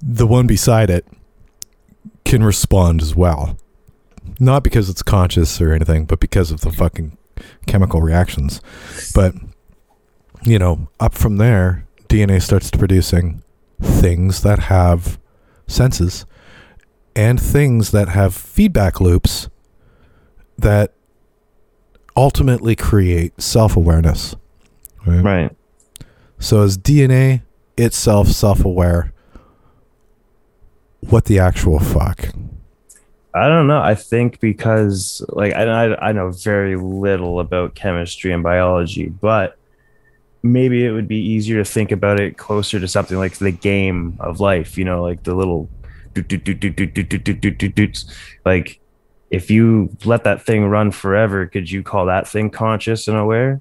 the 0.03 0.27
one 0.27 0.47
beside 0.47 0.91
it 0.91 1.07
can 2.27 2.43
respond 2.45 3.01
as 3.01 3.17
well. 3.17 3.57
Not 4.39 4.63
because 4.63 4.91
it's 4.91 5.03
conscious 5.03 5.59
or 5.59 5.73
anything, 5.73 6.05
but 6.05 6.21
because 6.21 6.51
of 6.51 6.61
the 6.61 6.71
fucking 6.71 7.17
chemical 7.67 8.03
reactions. 8.03 8.61
But 9.15 9.35
you 10.43 10.59
know, 10.59 10.89
up 11.01 11.15
from 11.15 11.39
there, 11.39 11.87
DNA 12.09 12.43
starts 12.43 12.71
producing 12.71 13.43
things 13.81 14.43
that 14.43 14.59
have 14.59 15.19
senses 15.67 16.27
and 17.17 17.41
things 17.41 17.91
that 17.93 18.11
have 18.11 18.35
feedback 18.35 19.01
loops 19.01 19.49
that 20.59 20.93
ultimately 22.15 22.77
create 22.77 23.41
self 23.41 23.79
awareness. 23.79 24.37
Right? 25.07 25.25
Right. 25.25 25.57
So, 26.39 26.63
as 26.63 26.77
DNA 26.77 27.43
itself 27.79 28.29
self 28.29 28.65
aware? 28.65 29.13
What 31.01 31.27
the 31.27 31.39
actual 31.39 31.79
fuck? 31.79 32.29
I 33.35 33.49
don't 33.49 33.67
know. 33.67 33.81
I 33.81 33.95
think 33.95 34.41
because 34.41 35.25
like 35.29 35.55
I, 35.55 35.63
I 35.63 36.09
I 36.09 36.13
know 36.13 36.31
very 36.31 36.77
little 36.77 37.41
about 37.41 37.75
chemistry 37.75 38.33
and 38.33 38.43
biology, 38.43 39.09
but 39.09 39.57
maybe 40.43 40.85
it 40.85 40.93
would 40.93 41.09
be 41.09 41.21
easier 41.21 41.59
to 41.59 41.65
think 41.65 41.93
about 41.93 42.21
it 42.21 42.37
closer 42.37 42.81
to 42.81 42.89
something 42.89 43.19
like 43.19 43.35
the 43.39 43.53
game 43.53 44.17
of 44.21 44.41
life. 44.41 44.77
You 44.77 44.85
know, 44.85 45.03
like 45.03 45.23
the 45.23 45.35
little 45.35 45.69
like 48.45 48.81
if 49.31 49.51
you 49.51 49.97
let 50.05 50.25
that 50.25 50.43
thing 50.43 50.65
run 50.65 50.91
forever, 50.91 51.47
could 51.47 51.71
you 51.71 51.83
call 51.83 52.07
that 52.07 52.27
thing 52.27 52.51
conscious 52.51 53.09
and 53.09 53.17
aware? 53.17 53.61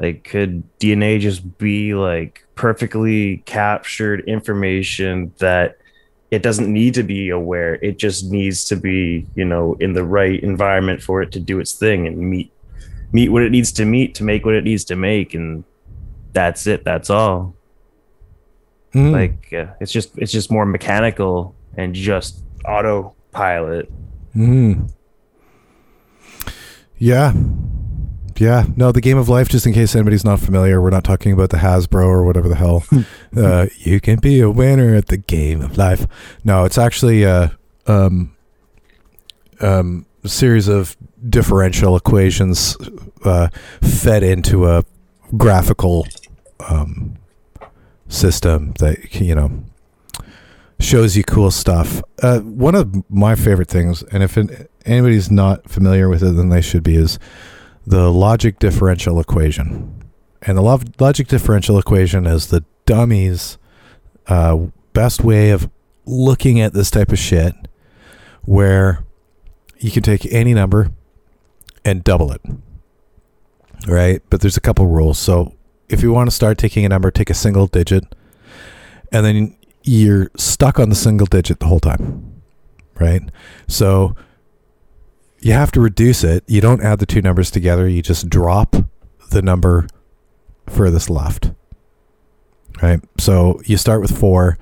Like, 0.00 0.24
could 0.24 0.62
DNA 0.78 1.20
just 1.20 1.58
be 1.58 1.94
like 1.94 2.46
perfectly 2.54 3.38
captured 3.44 4.20
information 4.26 5.32
that 5.38 5.76
it 6.30 6.42
doesn't 6.42 6.72
need 6.72 6.94
to 6.94 7.02
be 7.02 7.28
aware. 7.28 7.74
It 7.74 7.98
just 7.98 8.30
needs 8.30 8.64
to 8.66 8.76
be, 8.76 9.26
you 9.34 9.44
know, 9.44 9.76
in 9.80 9.92
the 9.92 10.04
right 10.04 10.40
environment 10.42 11.02
for 11.02 11.20
it 11.22 11.32
to 11.32 11.40
do 11.40 11.58
its 11.60 11.72
thing 11.72 12.06
and 12.06 12.18
meet 12.18 12.52
meet 13.12 13.28
what 13.28 13.42
it 13.42 13.50
needs 13.50 13.72
to 13.72 13.84
meet 13.84 14.14
to 14.14 14.22
make 14.22 14.44
what 14.44 14.54
it 14.54 14.62
needs 14.62 14.84
to 14.84 14.96
make 14.96 15.34
and 15.34 15.64
that's 16.32 16.66
it. 16.66 16.84
That's 16.84 17.10
all. 17.10 17.54
Mm. 18.94 19.12
Like 19.12 19.52
uh, 19.52 19.72
it's 19.80 19.92
just 19.92 20.16
it's 20.16 20.32
just 20.32 20.50
more 20.50 20.64
mechanical 20.64 21.54
and 21.76 21.94
just 21.94 22.42
autopilot. 22.64 23.90
Mm. 24.34 24.92
Yeah. 26.98 27.32
Yeah. 28.40 28.64
No, 28.74 28.90
the 28.90 29.02
game 29.02 29.18
of 29.18 29.28
life, 29.28 29.50
just 29.50 29.66
in 29.66 29.74
case 29.74 29.94
anybody's 29.94 30.24
not 30.24 30.40
familiar, 30.40 30.80
we're 30.80 30.88
not 30.88 31.04
talking 31.04 31.32
about 31.32 31.50
the 31.50 31.58
Hasbro 31.58 32.06
or 32.06 32.24
whatever 32.24 32.48
the 32.48 32.54
hell. 32.54 32.84
uh, 33.36 33.66
you 33.76 34.00
can 34.00 34.18
be 34.18 34.40
a 34.40 34.50
winner 34.50 34.94
at 34.94 35.08
the 35.08 35.18
game 35.18 35.60
of 35.60 35.76
life. 35.76 36.06
No, 36.42 36.64
it's 36.64 36.78
actually 36.78 37.22
a 37.24 37.58
um, 37.86 38.34
um, 39.60 40.06
series 40.24 40.68
of 40.68 40.96
differential 41.28 41.96
equations 41.96 42.78
uh, 43.26 43.48
fed 43.82 44.22
into 44.22 44.66
a 44.66 44.86
graphical 45.36 46.06
um, 46.66 47.18
system 48.08 48.72
that, 48.78 49.20
you 49.20 49.34
know, 49.34 49.50
shows 50.78 51.14
you 51.14 51.24
cool 51.24 51.50
stuff. 51.50 52.02
Uh, 52.22 52.40
one 52.40 52.74
of 52.74 53.10
my 53.10 53.34
favorite 53.34 53.68
things, 53.68 54.02
and 54.04 54.22
if 54.22 54.38
it, 54.38 54.70
anybody's 54.86 55.30
not 55.30 55.68
familiar 55.68 56.08
with 56.08 56.22
it, 56.22 56.30
then 56.36 56.48
they 56.48 56.62
should 56.62 56.82
be, 56.82 56.96
is 56.96 57.18
the 57.86 58.10
logic 58.12 58.58
differential 58.58 59.20
equation. 59.20 60.02
And 60.42 60.56
the 60.56 60.62
log- 60.62 61.00
logic 61.00 61.28
differential 61.28 61.78
equation 61.78 62.26
is 62.26 62.46
the 62.46 62.64
dummy's 62.86 63.58
uh, 64.26 64.66
best 64.92 65.22
way 65.22 65.50
of 65.50 65.68
looking 66.06 66.60
at 66.60 66.72
this 66.72 66.90
type 66.90 67.12
of 67.12 67.18
shit, 67.18 67.54
where 68.42 69.04
you 69.78 69.90
can 69.90 70.02
take 70.02 70.30
any 70.32 70.54
number 70.54 70.90
and 71.84 72.02
double 72.04 72.32
it. 72.32 72.40
Right? 73.86 74.22
But 74.30 74.40
there's 74.40 74.56
a 74.56 74.60
couple 74.60 74.86
rules. 74.86 75.18
So 75.18 75.54
if 75.88 76.02
you 76.02 76.12
want 76.12 76.28
to 76.28 76.34
start 76.34 76.58
taking 76.58 76.84
a 76.84 76.88
number, 76.88 77.10
take 77.10 77.30
a 77.30 77.34
single 77.34 77.66
digit, 77.66 78.04
and 79.12 79.26
then 79.26 79.56
you're 79.82 80.30
stuck 80.36 80.78
on 80.78 80.88
the 80.88 80.94
single 80.94 81.26
digit 81.26 81.58
the 81.60 81.66
whole 81.66 81.80
time, 81.80 82.42
right? 82.98 83.22
So 83.66 84.14
you 85.40 85.52
have 85.52 85.72
to 85.72 85.80
reduce 85.80 86.22
it. 86.22 86.44
You 86.46 86.60
don't 86.60 86.82
add 86.82 86.98
the 86.98 87.06
two 87.06 87.22
numbers 87.22 87.50
together. 87.50 87.88
You 87.88 88.02
just 88.02 88.28
drop 88.28 88.76
the 89.30 89.42
number 89.42 89.88
furthest 90.66 91.10
left, 91.10 91.52
right? 92.82 93.00
So 93.18 93.60
you 93.64 93.76
start 93.76 94.00
with 94.00 94.16
four, 94.16 94.58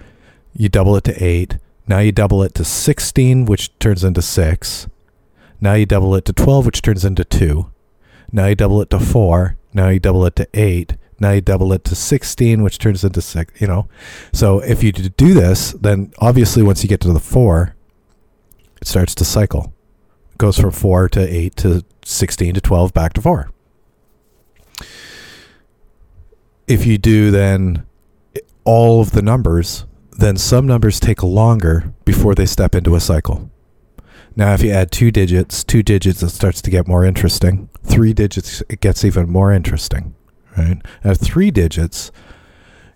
you 0.54 0.68
double 0.68 0.96
it 0.96 1.04
to 1.04 1.24
eight. 1.24 1.58
Now 1.86 1.98
you 2.00 2.12
double 2.12 2.42
it 2.42 2.54
to 2.54 2.64
16, 2.64 3.46
which 3.46 3.76
turns 3.78 4.04
into 4.04 4.22
six. 4.22 4.88
Now 5.60 5.74
you 5.74 5.86
double 5.86 6.14
it 6.14 6.24
to 6.26 6.32
12, 6.32 6.66
which 6.66 6.82
turns 6.82 7.04
into 7.04 7.24
two. 7.24 7.70
Now 8.30 8.46
you 8.46 8.54
double 8.54 8.82
it 8.82 8.90
to 8.90 9.00
four. 9.00 9.56
Now 9.72 9.88
you 9.88 9.98
double 9.98 10.24
it 10.26 10.36
to 10.36 10.48
eight. 10.54 10.96
Now 11.18 11.32
you 11.32 11.40
double 11.40 11.72
it 11.72 11.84
to 11.84 11.94
16, 11.94 12.62
which 12.62 12.78
turns 12.78 13.02
into 13.04 13.20
six, 13.20 13.60
you 13.60 13.66
know. 13.66 13.88
So 14.32 14.60
if 14.60 14.82
you 14.82 14.92
do 14.92 15.34
this, 15.34 15.72
then 15.72 16.12
obviously 16.18 16.62
once 16.62 16.82
you 16.82 16.88
get 16.88 17.00
to 17.00 17.12
the 17.12 17.20
four, 17.20 17.74
it 18.80 18.86
starts 18.86 19.14
to 19.16 19.24
cycle. 19.24 19.72
Goes 20.38 20.58
from 20.58 20.70
four 20.70 21.08
to 21.10 21.20
eight 21.20 21.56
to 21.56 21.84
16 22.04 22.54
to 22.54 22.60
12, 22.60 22.94
back 22.94 23.12
to 23.14 23.20
four. 23.20 23.50
If 26.66 26.86
you 26.86 26.98
do 26.98 27.30
then 27.30 27.84
all 28.64 29.00
of 29.00 29.12
the 29.12 29.22
numbers, 29.22 29.84
then 30.12 30.36
some 30.36 30.66
numbers 30.66 31.00
take 31.00 31.22
longer 31.22 31.92
before 32.04 32.34
they 32.34 32.46
step 32.46 32.74
into 32.74 32.94
a 32.94 33.00
cycle. 33.00 33.50
Now, 34.36 34.54
if 34.54 34.62
you 34.62 34.70
add 34.70 34.92
two 34.92 35.10
digits, 35.10 35.64
two 35.64 35.82
digits, 35.82 36.22
it 36.22 36.28
starts 36.28 36.62
to 36.62 36.70
get 36.70 36.86
more 36.86 37.04
interesting. 37.04 37.68
Three 37.82 38.12
digits, 38.12 38.62
it 38.68 38.80
gets 38.80 39.04
even 39.04 39.28
more 39.28 39.52
interesting, 39.52 40.14
right? 40.56 40.80
At 41.02 41.18
three 41.18 41.50
digits, 41.50 42.12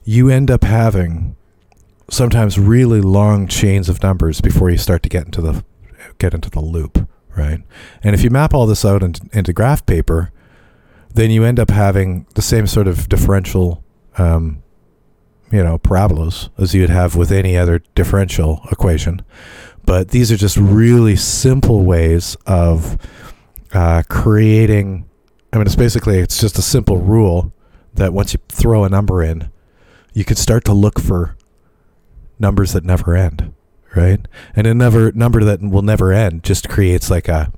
you 0.04 0.28
end 0.28 0.50
up 0.50 0.62
having 0.62 1.34
sometimes 2.10 2.58
really 2.58 3.00
long 3.00 3.48
chains 3.48 3.88
of 3.88 4.02
numbers 4.02 4.40
before 4.40 4.70
you 4.70 4.78
start 4.78 5.02
to 5.02 5.08
get 5.08 5.24
into 5.24 5.40
the 5.40 5.64
get 6.18 6.34
into 6.34 6.50
the 6.50 6.60
loop, 6.60 7.08
right? 7.36 7.60
And 8.02 8.14
if 8.14 8.22
you 8.22 8.30
map 8.30 8.54
all 8.54 8.66
this 8.66 8.84
out 8.84 9.02
into, 9.02 9.22
into 9.32 9.52
graph 9.52 9.84
paper, 9.86 10.32
then 11.14 11.30
you 11.30 11.44
end 11.44 11.60
up 11.60 11.70
having 11.70 12.26
the 12.34 12.42
same 12.42 12.66
sort 12.66 12.88
of 12.88 13.08
differential, 13.08 13.82
um, 14.18 14.62
you 15.50 15.62
know, 15.62 15.78
parabolas 15.78 16.48
as 16.58 16.74
you'd 16.74 16.90
have 16.90 17.16
with 17.16 17.30
any 17.30 17.56
other 17.56 17.80
differential 17.94 18.66
equation. 18.70 19.22
But 19.84 20.08
these 20.08 20.32
are 20.32 20.36
just 20.36 20.56
really 20.56 21.16
simple 21.16 21.84
ways 21.84 22.36
of 22.46 22.96
uh, 23.72 24.02
creating. 24.08 25.08
I 25.52 25.58
mean, 25.58 25.66
it's 25.66 25.76
basically 25.76 26.18
it's 26.18 26.40
just 26.40 26.58
a 26.58 26.62
simple 26.62 26.96
rule 26.98 27.52
that 27.94 28.12
once 28.12 28.32
you 28.32 28.40
throw 28.48 28.84
a 28.84 28.88
number 28.88 29.22
in, 29.22 29.50
you 30.14 30.24
can 30.24 30.36
start 30.36 30.64
to 30.64 30.72
look 30.72 31.00
for 31.00 31.36
numbers 32.38 32.72
that 32.72 32.84
never 32.84 33.14
end, 33.14 33.52
right? 33.94 34.26
And 34.54 34.66
a 34.66 34.74
never 34.74 35.12
number 35.12 35.44
that 35.44 35.60
will 35.60 35.82
never 35.82 36.12
end 36.12 36.42
just 36.44 36.68
creates 36.68 37.10
like 37.10 37.28
a 37.28 37.52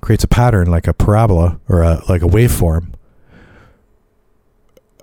creates 0.00 0.24
a 0.24 0.28
pattern 0.28 0.70
like 0.70 0.86
a 0.86 0.92
parabola 0.92 1.58
or 1.68 1.82
a 1.82 2.02
like 2.08 2.22
a 2.22 2.26
waveform. 2.26 2.92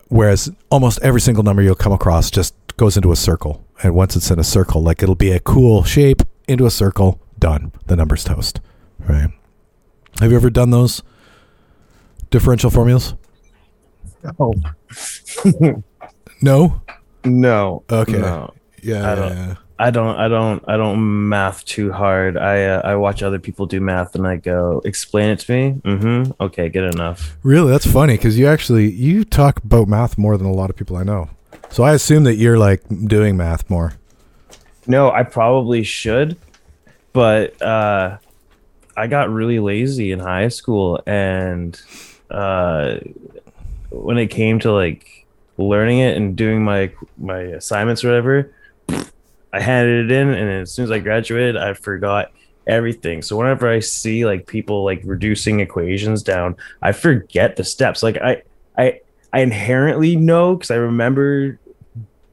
Whereas 0.10 0.52
almost 0.70 1.00
every 1.02 1.22
single 1.22 1.44
number 1.44 1.62
you'll 1.62 1.76
come 1.76 1.94
across 1.94 2.30
just 2.30 2.54
goes 2.78 2.98
into 2.98 3.12
a 3.12 3.16
circle. 3.16 3.66
And 3.82 3.96
once 3.96 4.16
it's 4.16 4.30
in 4.30 4.40
a 4.40 4.44
circle, 4.44 4.82
like 4.82 5.02
it'll 5.02 5.16
be 5.16 5.32
a 5.32 5.40
cool 5.40 5.84
shape 5.84 6.22
into 6.48 6.66
a 6.66 6.72
circle, 6.72 7.20
done. 7.40 7.72
The 7.88 7.96
number's 7.96 8.24
toast. 8.24 8.60
Right. 9.00 9.30
Have 10.20 10.32
you 10.32 10.38
ever 10.38 10.50
done 10.50 10.70
those 10.70 11.02
differential 12.30 12.70
formulas? 12.70 13.16
Oh. 14.40 14.54
No? 16.42 16.82
no. 17.24 17.84
Okay. 17.90 18.20
No. 18.20 18.54
Yeah. 18.84 19.56
I 19.82 19.90
don't- 19.92 20.16
I 20.18 20.28
don't 20.28 20.64
I 20.68 20.78
don't 20.78 21.30
math 21.30 21.66
too 21.66 21.92
hard. 21.92 22.38
I 22.38 22.66
uh, 22.66 22.82
I 22.92 22.96
watch 22.96 23.24
other 23.24 23.40
people 23.40 23.66
do 23.66 23.82
math 23.82 24.16
and 24.16 24.28
I 24.28 24.36
go, 24.38 24.82
explain 24.86 25.30
it 25.32 25.40
to 25.40 25.52
me. 25.52 25.82
Mm-hmm. 25.84 26.32
Okay, 26.40 26.70
good 26.70 26.94
enough. 26.94 27.36
Really, 27.44 27.72
that's 27.72 27.86
funny 27.92 28.14
because 28.16 28.38
you 28.38 28.48
actually 28.48 28.92
you 28.92 29.24
talk 29.24 29.58
about 29.64 29.88
math 29.88 30.18
more 30.18 30.38
than 30.38 30.48
a 30.48 30.54
lot 30.54 30.70
of 30.70 30.76
people 30.76 30.98
I 30.98 31.04
know. 31.04 31.30
So 31.70 31.84
I 31.84 31.94
assume 31.94 32.24
that 32.26 32.36
you're 32.36 32.58
like 32.60 32.82
doing 33.08 33.38
math 33.38 33.70
more. 33.70 33.94
No, 34.88 35.10
I 35.12 35.24
probably 35.24 35.84
should, 35.84 36.38
but 37.14 37.60
uh, 37.62 38.18
I 38.98 39.08
got 39.08 39.30
really 39.32 39.60
lazy 39.60 40.12
in 40.12 40.20
high 40.20 40.50
school, 40.50 41.02
and 41.08 41.80
uh, 42.30 42.98
when 43.90 44.18
it 44.18 44.28
came 44.28 44.60
to 44.60 44.72
like 44.74 45.26
learning 45.58 46.00
it 46.00 46.18
and 46.18 46.36
doing 46.36 46.64
my 46.64 46.92
my 47.18 47.40
assignments 47.40 48.04
or 48.04 48.10
whatever, 48.10 48.54
I 49.54 49.60
handed 49.60 50.10
it 50.10 50.16
in, 50.16 50.30
and 50.30 50.62
as 50.62 50.72
soon 50.72 50.86
as 50.86 50.92
I 50.92 51.00
graduated, 51.00 51.58
I 51.58 51.74
forgot 51.74 52.32
everything. 52.68 53.22
So 53.22 53.36
whenever 53.38 53.68
I 53.70 53.80
see 53.80 54.26
like 54.26 54.48
people 54.48 54.84
like 54.86 55.02
reducing 55.04 55.60
equations 55.60 56.24
down, 56.24 56.56
I 56.82 56.92
forget 56.92 57.56
the 57.56 57.64
steps. 57.64 58.02
Like 58.04 58.18
I 58.18 58.44
I 58.78 59.02
I 59.34 59.40
inherently 59.42 60.16
know 60.16 60.56
because 60.56 60.72
I 60.72 60.76
remember 60.76 61.60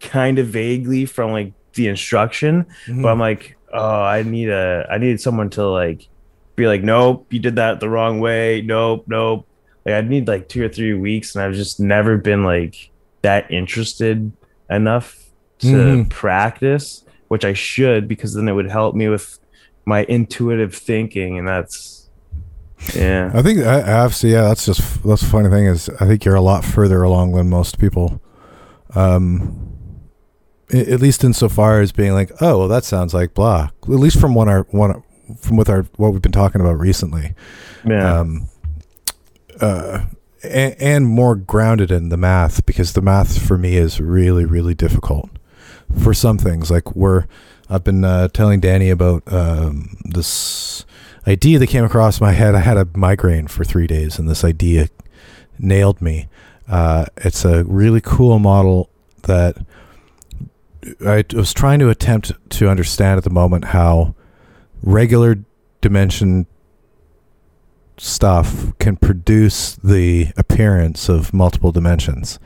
kind 0.01 0.39
of 0.39 0.47
vaguely 0.49 1.07
from 1.07 1.33
like 1.33 1.53
the 1.75 1.89
instruction, 1.89 2.67
but 2.87 3.09
I'm 3.09 3.19
like, 3.19 3.57
oh, 3.73 4.03
I 4.03 4.23
need 4.23 4.49
a, 4.49 4.87
I 4.91 4.99
need 4.99 5.21
someone 5.21 5.51
to 5.51 5.67
like 5.67 6.09
be 6.57 6.67
like, 6.67 6.83
nope, 6.83 7.27
you 7.31 7.39
did 7.41 7.57
that 7.57 7.81
the 7.81 7.89
wrong 7.89 8.21
way. 8.21 8.63
Nope, 8.63 9.05
nope. 9.07 9.47
Like 9.85 9.95
I 9.95 10.01
need 10.03 10.29
like 10.29 10.49
two 10.49 10.65
or 10.65 10.69
three 10.69 10.95
weeks, 10.95 11.35
and 11.35 11.43
I've 11.45 11.55
just 11.55 11.81
never 11.81 12.17
been 12.17 12.45
like 12.45 12.91
that 13.23 13.51
interested 13.51 14.31
enough 14.71 15.17
to 15.61 15.67
Mhm. 15.67 16.11
practice, 16.11 17.05
which 17.29 17.45
I 17.45 17.53
should 17.53 18.09
because 18.09 18.35
then 18.35 18.49
it 18.49 18.53
would 18.53 18.71
help 18.71 18.95
me 18.95 19.09
with 19.09 19.39
my 19.85 20.05
intuitive 20.05 20.75
thinking, 20.75 21.39
and 21.39 21.47
that's 21.47 22.09
yeah. 22.95 23.31
I 23.35 23.43
think 23.43 23.61
I, 23.61 23.81
I 23.81 23.93
obviously, 24.01 24.33
yeah, 24.33 24.43
that's 24.43 24.67
just 24.67 25.03
that's 25.03 25.23
the 25.23 25.29
funny 25.29 25.49
thing 25.49 25.67
is 25.67 25.89
I 26.01 26.07
think 26.07 26.25
you're 26.25 26.35
a 26.35 26.41
lot 26.41 26.65
further 26.65 27.03
along 27.03 27.33
than 27.33 27.49
most 27.49 27.79
people. 27.79 28.21
Um, 28.95 29.65
at 30.71 31.01
least 31.01 31.25
insofar 31.25 31.81
as 31.81 31.93
being 31.93 32.13
like, 32.13 32.31
oh, 32.43 32.59
well, 32.59 32.69
that 32.69 32.85
sounds 32.85 33.15
like 33.15 33.35
blah. 33.35 33.71
At 33.83 33.89
least 33.89 34.21
from 34.21 34.35
one 34.35 34.49
our 34.49 34.63
one 34.71 35.03
from 35.39 35.57
with 35.57 35.69
our 35.69 35.83
what 35.97 36.13
we've 36.13 36.23
been 36.23 36.33
talking 36.33 36.61
about 36.61 36.79
recently. 36.79 37.35
Yeah. 37.87 38.21
um, 38.21 38.49
uh, 39.61 40.05
and, 40.43 40.77
and 40.79 41.07
more 41.07 41.35
grounded 41.35 41.91
in 41.91 42.11
the 42.11 42.17
math 42.17 42.65
because 42.65 42.93
the 42.93 43.03
math 43.03 43.45
for 43.45 43.59
me 43.59 43.77
is 43.77 44.01
really 44.01 44.45
really 44.45 44.75
difficult 44.75 45.31
for 45.97 46.15
some 46.15 46.39
things. 46.39 46.71
Like 46.71 46.95
we're 46.95 47.27
i've 47.71 47.85
been 47.85 48.05
uh, 48.05 48.29
telling 48.29 48.61
danny 48.61 48.89
about 48.89 49.23
um, 49.31 49.97
this 50.05 50.87
idea 51.27 51.59
that 51.59 51.67
came 51.69 51.85
across 51.85 52.21
my 52.21 52.33
head. 52.33 52.55
I 52.55 52.61
had 52.61 52.77
a 52.77 52.89
migraine 52.95 53.47
for 53.47 53.65
three 53.65 53.87
days 53.87 54.19
and 54.19 54.29
this 54.29 54.45
idea 54.45 54.89
nailed 55.59 56.01
me. 56.01 56.29
Uh, 56.69 57.07
it's 57.19 57.45
a 57.45 57.65
really 57.65 58.01
cool 58.01 58.39
model 58.39 58.91
that 59.23 59.59
i 61.07 61.25
was 61.35 61.53
trying 61.53 61.79
to 61.81 61.91
attempt 61.91 62.33
to 62.49 62.69
understand 62.69 63.19
at 63.19 63.25
the 63.25 63.31
moment 63.31 63.67
how 63.67 64.15
regular 64.83 65.37
dimension 65.81 66.47
stuff 67.99 68.77
can 68.79 68.97
produce 68.97 69.77
the 69.77 70.29
appearance 70.37 71.09
of 71.09 71.35
multiple 71.35 71.73
dimensions. 71.73 72.39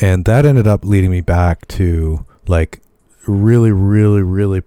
And 0.00 0.24
that 0.26 0.44
ended 0.44 0.66
up 0.66 0.84
leading 0.84 1.10
me 1.10 1.20
back 1.20 1.66
to 1.68 2.24
like 2.46 2.80
really, 3.26 3.72
really, 3.72 4.22
really 4.22 4.62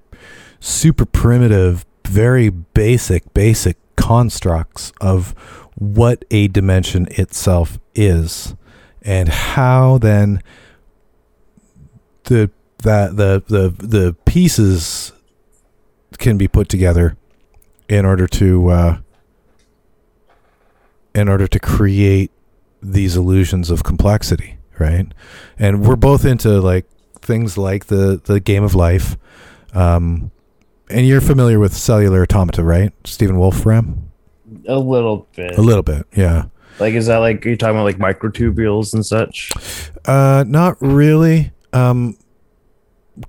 super 0.60 1.06
primitive, 1.06 1.86
very 2.06 2.50
basic, 2.50 3.34
basic 3.34 3.78
constructs 3.96 4.92
of 5.00 5.32
what 5.76 6.26
a 6.32 6.48
dimension 6.48 7.08
itself 7.12 7.80
is 7.96 8.56
and 9.02 9.30
how 9.30 9.98
then 9.98 10.42
the 12.26 12.52
that 12.84 13.16
the 13.18 13.44
the 13.48 13.70
the 13.86 14.16
pieces 14.26 15.12
can 16.18 16.38
be 16.38 16.48
put 16.48 16.70
together 16.70 17.18
in 17.88 18.06
order 18.06 18.28
to 18.28 18.70
uh, 18.70 18.98
in 21.16 21.28
order 21.28 21.48
to 21.48 21.60
create 21.60 22.32
these 22.82 23.18
illusions 23.18 23.70
of 23.70 23.84
complexity, 23.84 24.59
right? 24.80 25.08
And 25.58 25.86
we're 25.86 25.96
both 25.96 26.26
into 26.26 26.60
like 26.62 26.86
things 27.22 27.58
like 27.58 27.86
the 27.88 28.22
the 28.24 28.40
game 28.40 28.64
of 28.64 28.76
life. 28.76 29.18
Um, 29.74 30.32
and 30.90 31.06
you're 31.08 31.22
familiar 31.22 31.60
with 31.60 31.76
cellular 31.76 32.24
automata, 32.24 32.64
right? 32.64 32.92
Stephen 33.06 33.38
Wolfram? 33.38 34.06
a 34.68 34.80
little 34.80 35.28
bit. 35.36 35.58
A 35.58 35.62
little 35.62 35.84
bit, 35.84 36.08
yeah. 36.16 36.46
Like, 36.80 36.94
is 36.96 37.06
that 37.08 37.18
like 37.18 37.46
are 37.46 37.50
you're 37.50 37.58
talking 37.58 37.76
about 37.76 37.84
like 37.84 37.98
microtubules 37.98 38.94
and 38.94 39.06
such? 39.06 39.52
Uh, 40.06 40.44
not 40.48 40.78
really. 40.82 41.52
Um, 41.74 42.18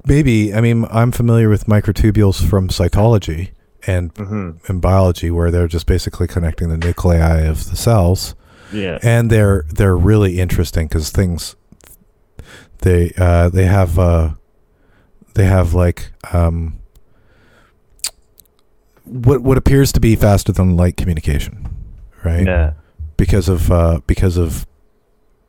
maybe. 0.07 0.55
I 0.55 0.61
mean, 0.61 0.87
I'm 0.91 1.13
familiar 1.13 1.49
with 1.49 1.67
microtubules 1.67 2.49
from 2.49 2.69
cytology 2.69 3.51
and 3.87 4.15
Mm-hmm. 4.15 4.73
in 4.73 4.81
biology, 4.81 5.31
where 5.31 5.51
they're 5.51 5.69
just 5.69 5.87
basically 5.87 6.27
connecting 6.27 6.69
the 6.69 6.77
nuclei 6.79 7.41
of 7.41 7.69
the 7.71 7.77
cells. 7.77 8.35
Yeah. 8.73 8.99
and 9.03 9.31
they're 9.31 9.65
they're 9.69 9.97
really 9.97 10.39
interesting 10.39 10.87
because 10.89 11.11
things 11.11 11.57
they 12.79 13.13
uh, 13.17 13.49
they 13.49 13.67
have 13.67 13.99
uh, 13.99 14.35
they 15.35 15.45
have 15.45 15.75
like 15.75 16.13
um, 16.33 16.81
what 19.05 19.43
what 19.43 19.59
appears 19.59 19.93
to 19.93 20.01
be 20.01 20.17
faster 20.17 20.53
than 20.53 20.77
light 20.77 20.97
communication, 20.97 21.69
right? 22.25 22.47
Yeah. 22.47 22.73
Because 23.17 23.49
of 23.49 23.71
uh, 23.71 24.01
because 24.07 24.37
of 24.37 24.67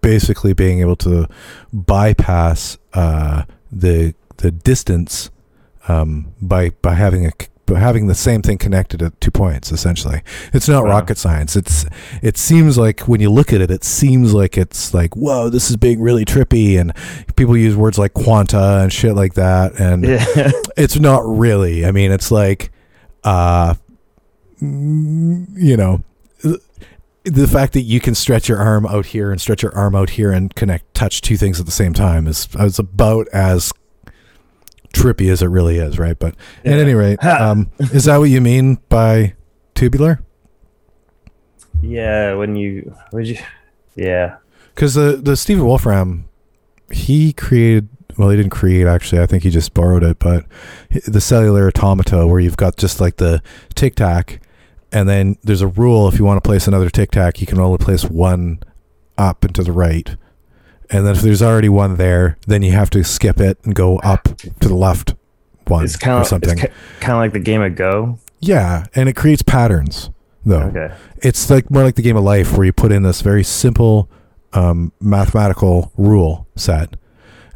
basically 0.02 0.54
being 0.54 0.82
able 0.82 0.96
to 0.98 1.28
bypass 1.72 2.78
uh, 2.94 3.44
the 3.72 4.14
the 4.38 4.52
distance 4.52 5.30
um, 5.88 6.34
by 6.42 6.72
by 6.82 6.96
having 6.96 7.26
a 7.26 7.32
by 7.74 7.80
having 7.80 8.08
the 8.08 8.16
same 8.16 8.42
thing 8.42 8.58
connected 8.58 9.02
at 9.02 9.20
two 9.22 9.32
points 9.32 9.72
essentially 9.72 10.22
it's 10.54 10.68
not 10.68 10.84
Wow. 10.84 10.90
rocket 10.92 11.18
science 11.18 11.56
it's 11.56 11.86
it 12.22 12.38
seems 12.38 12.78
like 12.78 13.02
when 13.02 13.22
you 13.22 13.30
look 13.30 13.54
at 13.54 13.62
it 13.62 13.72
it 13.72 13.84
seems 13.84 14.34
like 14.34 14.58
it's 14.58 14.94
like 14.94 15.16
whoa 15.16 15.50
this 15.50 15.70
is 15.70 15.78
being 15.78 16.02
really 16.02 16.26
trippy 16.26 16.80
and 16.80 16.94
people 17.36 17.56
use 17.58 17.76
words 17.76 17.98
like 17.98 18.14
quanta 18.14 18.80
and 18.82 18.92
shit 18.94 19.16
like 19.16 19.34
that 19.36 19.80
and 19.80 20.04
Yeah. 20.04 20.52
it's 20.78 21.00
not 21.00 21.22
really 21.26 21.86
i 21.86 21.92
mean 21.92 22.12
it's 22.12 22.32
like 22.32 22.72
uh 23.24 23.76
you 24.62 25.78
know 25.78 26.04
the 27.24 27.48
fact 27.48 27.74
that 27.74 27.82
you 27.82 28.00
can 28.00 28.16
stretch 28.16 28.50
your 28.50 28.58
arm 28.58 28.86
out 28.88 29.06
here 29.08 29.32
and 29.32 29.40
stretch 29.40 29.62
your 29.62 29.74
arm 29.76 29.96
out 29.96 30.12
here 30.12 30.32
and 30.32 30.56
connect 30.56 30.92
touch 30.96 31.22
two 31.22 31.38
things 31.38 31.60
at 31.60 31.66
the 31.66 31.72
same 31.72 31.94
time 31.94 32.28
is 32.28 32.48
is 32.60 32.80
about 32.80 33.28
as 33.30 33.72
trippy 34.94 35.32
as 35.32 35.42
it 35.42 35.48
really 35.48 35.78
is 35.78 35.98
right? 36.00 36.18
But 36.18 36.36
at 36.66 36.80
any 36.80 36.94
rate 36.94 37.24
um 37.24 37.72
is 37.80 38.06
that 38.06 38.18
what 38.18 38.30
you 38.30 38.42
mean 38.42 38.80
by 38.90 39.34
tubular? 39.76 40.22
Yeah. 41.82 42.36
When 42.36 42.56
you, 42.56 42.96
would 43.12 43.28
you, 43.28 43.38
yeah. 43.96 44.38
because 44.76 44.94
the 44.94 45.20
the 45.22 45.36
Stephen 45.36 45.66
Wolfram 45.66 46.26
he 46.92 47.34
created 47.34 47.90
well 48.18 48.30
he 48.30 48.38
didn't 48.38 48.52
create 48.52 48.88
actually. 48.88 49.22
I 49.22 49.26
think 49.26 49.44
he 49.44 49.50
just 49.50 49.74
borrowed 49.74 50.04
it 50.04 50.20
but 50.20 50.46
the 51.06 51.22
cellular 51.22 51.68
automata 51.68 52.28
where 52.28 52.40
you've 52.40 52.58
got 52.58 52.78
just 52.78 53.00
like 53.00 53.18
the 53.18 53.42
tic 53.76 53.96
tac 53.96 54.42
and 54.92 55.08
then 55.08 55.38
there's 55.44 55.62
a 55.62 55.68
rule 55.68 56.08
if 56.08 56.20
you 56.20 56.26
want 56.26 56.44
to 56.44 56.48
place 56.48 56.68
another 56.68 56.90
tic 56.90 57.12
tac 57.12 57.40
you 57.40 57.48
can 57.48 57.60
only 57.60 57.78
place 57.78 58.04
one 58.06 58.60
up 59.18 59.44
and 59.46 59.56
to 59.56 59.64
the 59.64 59.72
right 59.72 60.16
and 60.92 61.06
then 61.06 61.16
if 61.16 61.22
there's 61.22 61.42
already 61.42 61.70
one 61.70 61.96
there 61.98 62.38
then 62.48 62.62
you 62.62 62.72
have 62.72 62.90
to 62.90 63.04
skip 63.04 63.40
it 63.40 63.58
and 63.64 63.74
go 63.76 63.98
up 64.00 64.24
to 64.60 64.68
the 64.68 64.76
left 64.76 65.16
one 65.68 65.84
It's 65.86 65.96
kind 65.96 66.22
or 66.22 66.26
something 66.26 66.58
It's 66.58 66.74
kind 67.00 67.14
of 67.14 67.20
like 67.20 67.34
the 67.34 67.40
game 67.40 67.62
of 67.62 67.76
Go. 67.76 68.20
yeah 68.40 68.86
and 68.96 69.08
it 69.10 69.14
creates 69.16 69.42
patterns 69.42 70.10
though 70.46 70.64
Okay. 70.74 70.94
it's 71.20 71.50
like 71.50 71.70
more 71.72 71.84
like 71.84 71.96
the 71.96 72.02
game 72.02 72.18
of 72.18 72.24
life 72.24 72.58
where 72.58 72.66
you 72.66 72.74
put 72.74 72.92
in 72.92 73.04
this 73.04 73.22
very 73.22 73.44
simple 73.44 74.10
um, 74.54 74.92
mathematical 75.00 75.92
rule 75.98 76.48
set 76.56 76.96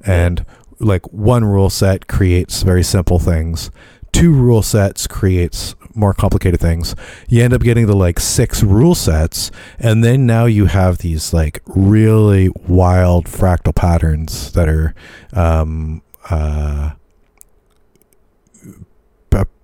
and 0.05 0.45
like 0.79 1.11
one 1.11 1.43
rule 1.43 1.69
set 1.69 2.07
creates 2.07 2.61
very 2.63 2.83
simple 2.83 3.19
things 3.19 3.71
two 4.15 4.31
rule 4.33 4.61
sets 4.61 5.07
creates 5.07 5.75
more 5.93 6.13
complicated 6.13 6.59
things 6.59 6.93
you 7.29 7.41
end 7.43 7.53
up 7.53 7.61
getting 7.61 7.85
the 7.87 7.95
like 7.95 8.19
six 8.19 8.61
rule 8.63 8.93
sets 8.95 9.49
and 9.79 10.03
then 10.03 10.25
now 10.25 10.45
you 10.45 10.65
have 10.65 10.97
these 10.99 11.33
like 11.33 11.61
really 11.67 12.49
wild 12.67 13.25
fractal 13.25 13.73
patterns 13.73 14.51
that 14.53 14.67
are 14.67 14.93
um, 15.33 16.01
uh, 16.29 16.91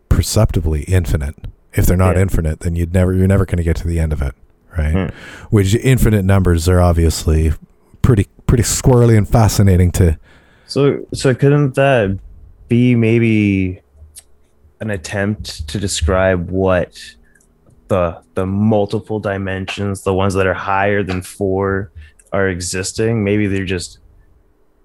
perceptibly 0.10 0.84
infinite 0.84 1.36
if 1.74 1.86
they're 1.86 1.98
not 1.98 2.16
Yeah. 2.16 2.24
infinite 2.24 2.60
then 2.60 2.76
you'd 2.76 2.94
never 2.94 3.14
you're 3.14 3.28
never 3.28 3.46
going 3.46 3.58
to 3.58 3.64
get 3.64 3.78
to 3.78 3.88
the 3.88 4.00
end 4.00 4.12
of 4.14 4.22
it 4.22 4.34
right 4.78 4.92
Hmm. 5.10 5.16
which 5.50 5.74
infinite 5.76 6.24
numbers 6.26 6.68
are 6.68 6.82
obviously 6.82 7.54
pretty 8.02 8.28
pretty 8.46 8.64
squirrely 8.64 9.18
and 9.18 9.28
fascinating 9.28 9.92
to 9.94 10.18
So, 10.68 11.06
so 11.14 11.34
couldn't 11.34 11.76
that 11.76 12.20
be 12.68 12.94
maybe 12.96 13.82
an 14.82 14.90
attempt 14.90 15.68
to 15.70 15.80
describe 15.80 16.50
what 16.50 17.00
the 17.88 18.22
the 18.34 18.46
multiple 18.46 19.20
dimensions, 19.20 20.04
the 20.04 20.14
ones 20.14 20.34
that 20.34 20.48
are 20.48 20.54
higher 20.54 21.04
than 21.04 21.22
four, 21.22 21.92
are 22.34 22.50
existing? 22.50 23.24
Maybe 23.24 23.48
they're 23.48 23.66
just 23.66 24.00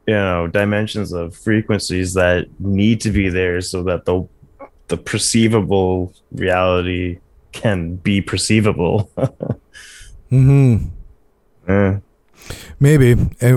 you 0.06 0.14
know 0.14 0.47
dimensions 0.47 1.12
of 1.12 1.35
frequencies 1.35 2.14
that 2.14 2.47
need 2.60 3.01
to 3.01 3.10
be 3.10 3.28
there 3.28 3.60
so 3.60 3.82
that 3.82 4.05
the 4.05 4.28
the 4.89 4.97
perceivable 4.97 6.14
reality 6.31 7.18
can 7.51 7.97
be 7.97 8.20
perceivable. 8.20 9.10
mm-hmm 10.31 10.86
Eh, 11.68 11.98
maybe 12.78 13.14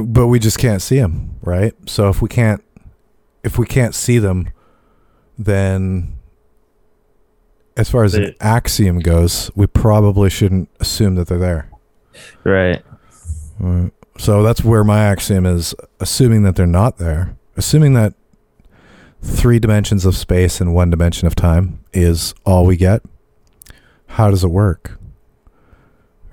but 0.07 0.27
we 0.27 0.39
just 0.39 0.57
can't 0.57 0.81
see 0.81 0.99
them 0.99 1.35
right 1.41 1.73
so 1.85 2.09
if 2.09 2.23
we 2.23 2.29
can't 2.29 2.63
if 3.43 3.59
we 3.59 3.67
can't 3.67 3.93
see 3.93 4.17
them 4.17 4.49
then 5.37 6.17
as 7.79 7.89
far 7.89 8.03
as 8.03 8.13
an 8.13 8.35
axiom 8.41 8.99
goes 8.99 9.49
we 9.55 9.65
probably 9.65 10.29
shouldn't 10.29 10.69
assume 10.79 11.15
that 11.15 11.27
they're 11.27 11.37
there 11.37 11.69
right. 13.59 13.91
So 14.17 14.43
that's 14.43 14.63
where 14.63 14.83
my 14.83 14.99
axiom 14.99 15.45
is 15.45 15.73
assuming 15.99 16.43
that 16.43 16.55
they're 16.55 16.67
not 16.67 16.97
there, 16.97 17.37
assuming 17.55 17.93
that 17.93 18.13
three 19.21 19.59
dimensions 19.59 20.05
of 20.05 20.15
space 20.15 20.59
and 20.59 20.73
one 20.73 20.89
dimension 20.89 21.25
of 21.27 21.35
time 21.35 21.83
is 21.93 22.33
all 22.45 22.65
we 22.65 22.75
get. 22.75 23.01
How 24.07 24.29
does 24.29 24.43
it 24.43 24.49
work? 24.49 24.99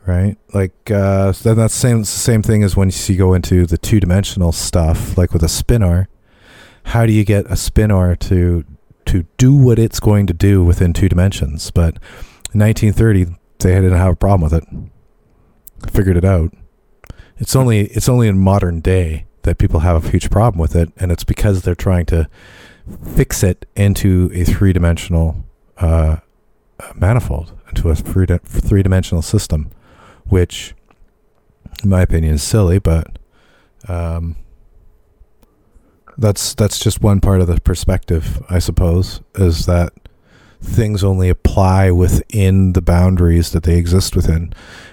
Right? 0.05 0.37
Like, 0.55 0.91
uh, 0.91 1.33
then 1.43 1.57
that's 1.57 1.75
same, 1.75 2.01
the 2.01 2.07
same 2.07 2.43
thing 2.43 2.63
as 2.63 2.77
when 2.77 2.91
you 2.91 3.17
go 3.17 3.35
into 3.35 3.67
the 3.67 3.79
two 3.79 4.01
dimensional 4.01 4.53
stuff, 4.53 5.17
like 5.19 5.33
with 5.33 5.43
a 5.43 5.49
spinor. 5.49 6.07
How 6.85 7.07
do 7.07 7.13
you 7.13 7.25
get 7.25 7.47
a 7.47 7.57
spinor 7.57 8.17
to 8.21 8.65
to 9.07 9.27
do 9.39 9.57
what 9.57 9.79
it's 9.79 10.01
going 10.01 10.27
to 10.27 10.35
do 10.35 10.65
within 10.65 10.93
two 10.93 11.09
dimensions? 11.09 11.71
But 11.71 11.95
in 12.53 12.61
1930, 12.61 13.37
they 13.59 13.75
didn't 13.75 13.93
have 13.93 14.13
a 14.13 14.17
problem 14.17 14.43
with 14.43 14.55
it. 14.55 15.91
Figured 15.91 16.17
it 16.17 16.25
out. 16.25 16.53
It's 17.39 17.55
only 17.55 17.87
it's 17.89 18.09
only 18.09 18.29
in 18.29 18.39
modern 18.39 18.81
day 18.81 19.27
that 19.43 19.59
people 19.59 19.81
have 19.81 20.05
a 20.05 20.11
huge 20.11 20.31
problem 20.31 20.61
with 20.61 20.75
it, 20.75 20.91
and 20.97 21.13
it's 21.13 21.25
because 21.25 21.63
they're 21.63 21.75
trying 21.75 22.07
to 22.07 22.29
fix 23.15 23.43
it 23.43 23.67
into 23.77 24.31
a 24.33 24.45
three 24.45 24.73
dimensional 24.73 25.45
uh, 25.79 26.17
manifold, 26.95 27.53
into 27.69 27.91
a 27.91 27.95
three 27.95 28.27
three 28.27 28.83
dimensional 28.83 29.23
system, 29.23 29.71
which, 30.25 30.75
in 31.83 31.91
my 31.91 32.03
opinion, 32.03 32.35
is 32.35 32.43
silly. 32.43 32.79
But 32.79 33.19
um, 33.89 34.37
that's 36.19 36.55
that's 36.55 36.79
just 36.79 37.03
one 37.03 37.21
part 37.21 37.41
of 37.41 37.47
the 37.47 37.61
perspective, 37.61 38.43
I 38.49 38.59
suppose, 38.59 39.21
is 39.35 39.67
that 39.67 39.93
things 40.61 41.05
only 41.05 41.29
apply 41.29 41.91
within 41.91 42.73
the 42.73 42.83
boundaries 42.83 43.53
that 43.53 43.63
they 43.63 43.77
exist 43.79 44.17
within. 44.17 44.53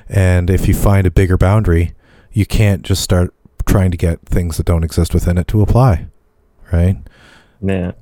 And 0.10 0.50
if 0.50 0.68
you 0.68 0.74
find 0.74 1.08
a 1.08 1.12
bigger 1.12 1.38
boundary, 1.38 1.94
you 2.32 2.46
can't 2.46 2.84
just 2.84 3.02
start 3.02 3.34
trying 3.66 3.92
to 3.92 3.98
get 3.98 4.22
things 4.22 4.58
that 4.58 4.66
don't 4.66 4.84
exist 4.84 5.14
within 5.14 5.38
it 5.38 5.48
to 5.50 5.62
apply. 5.62 6.08
Right? 6.72 6.98
Yeah. 7.62 7.94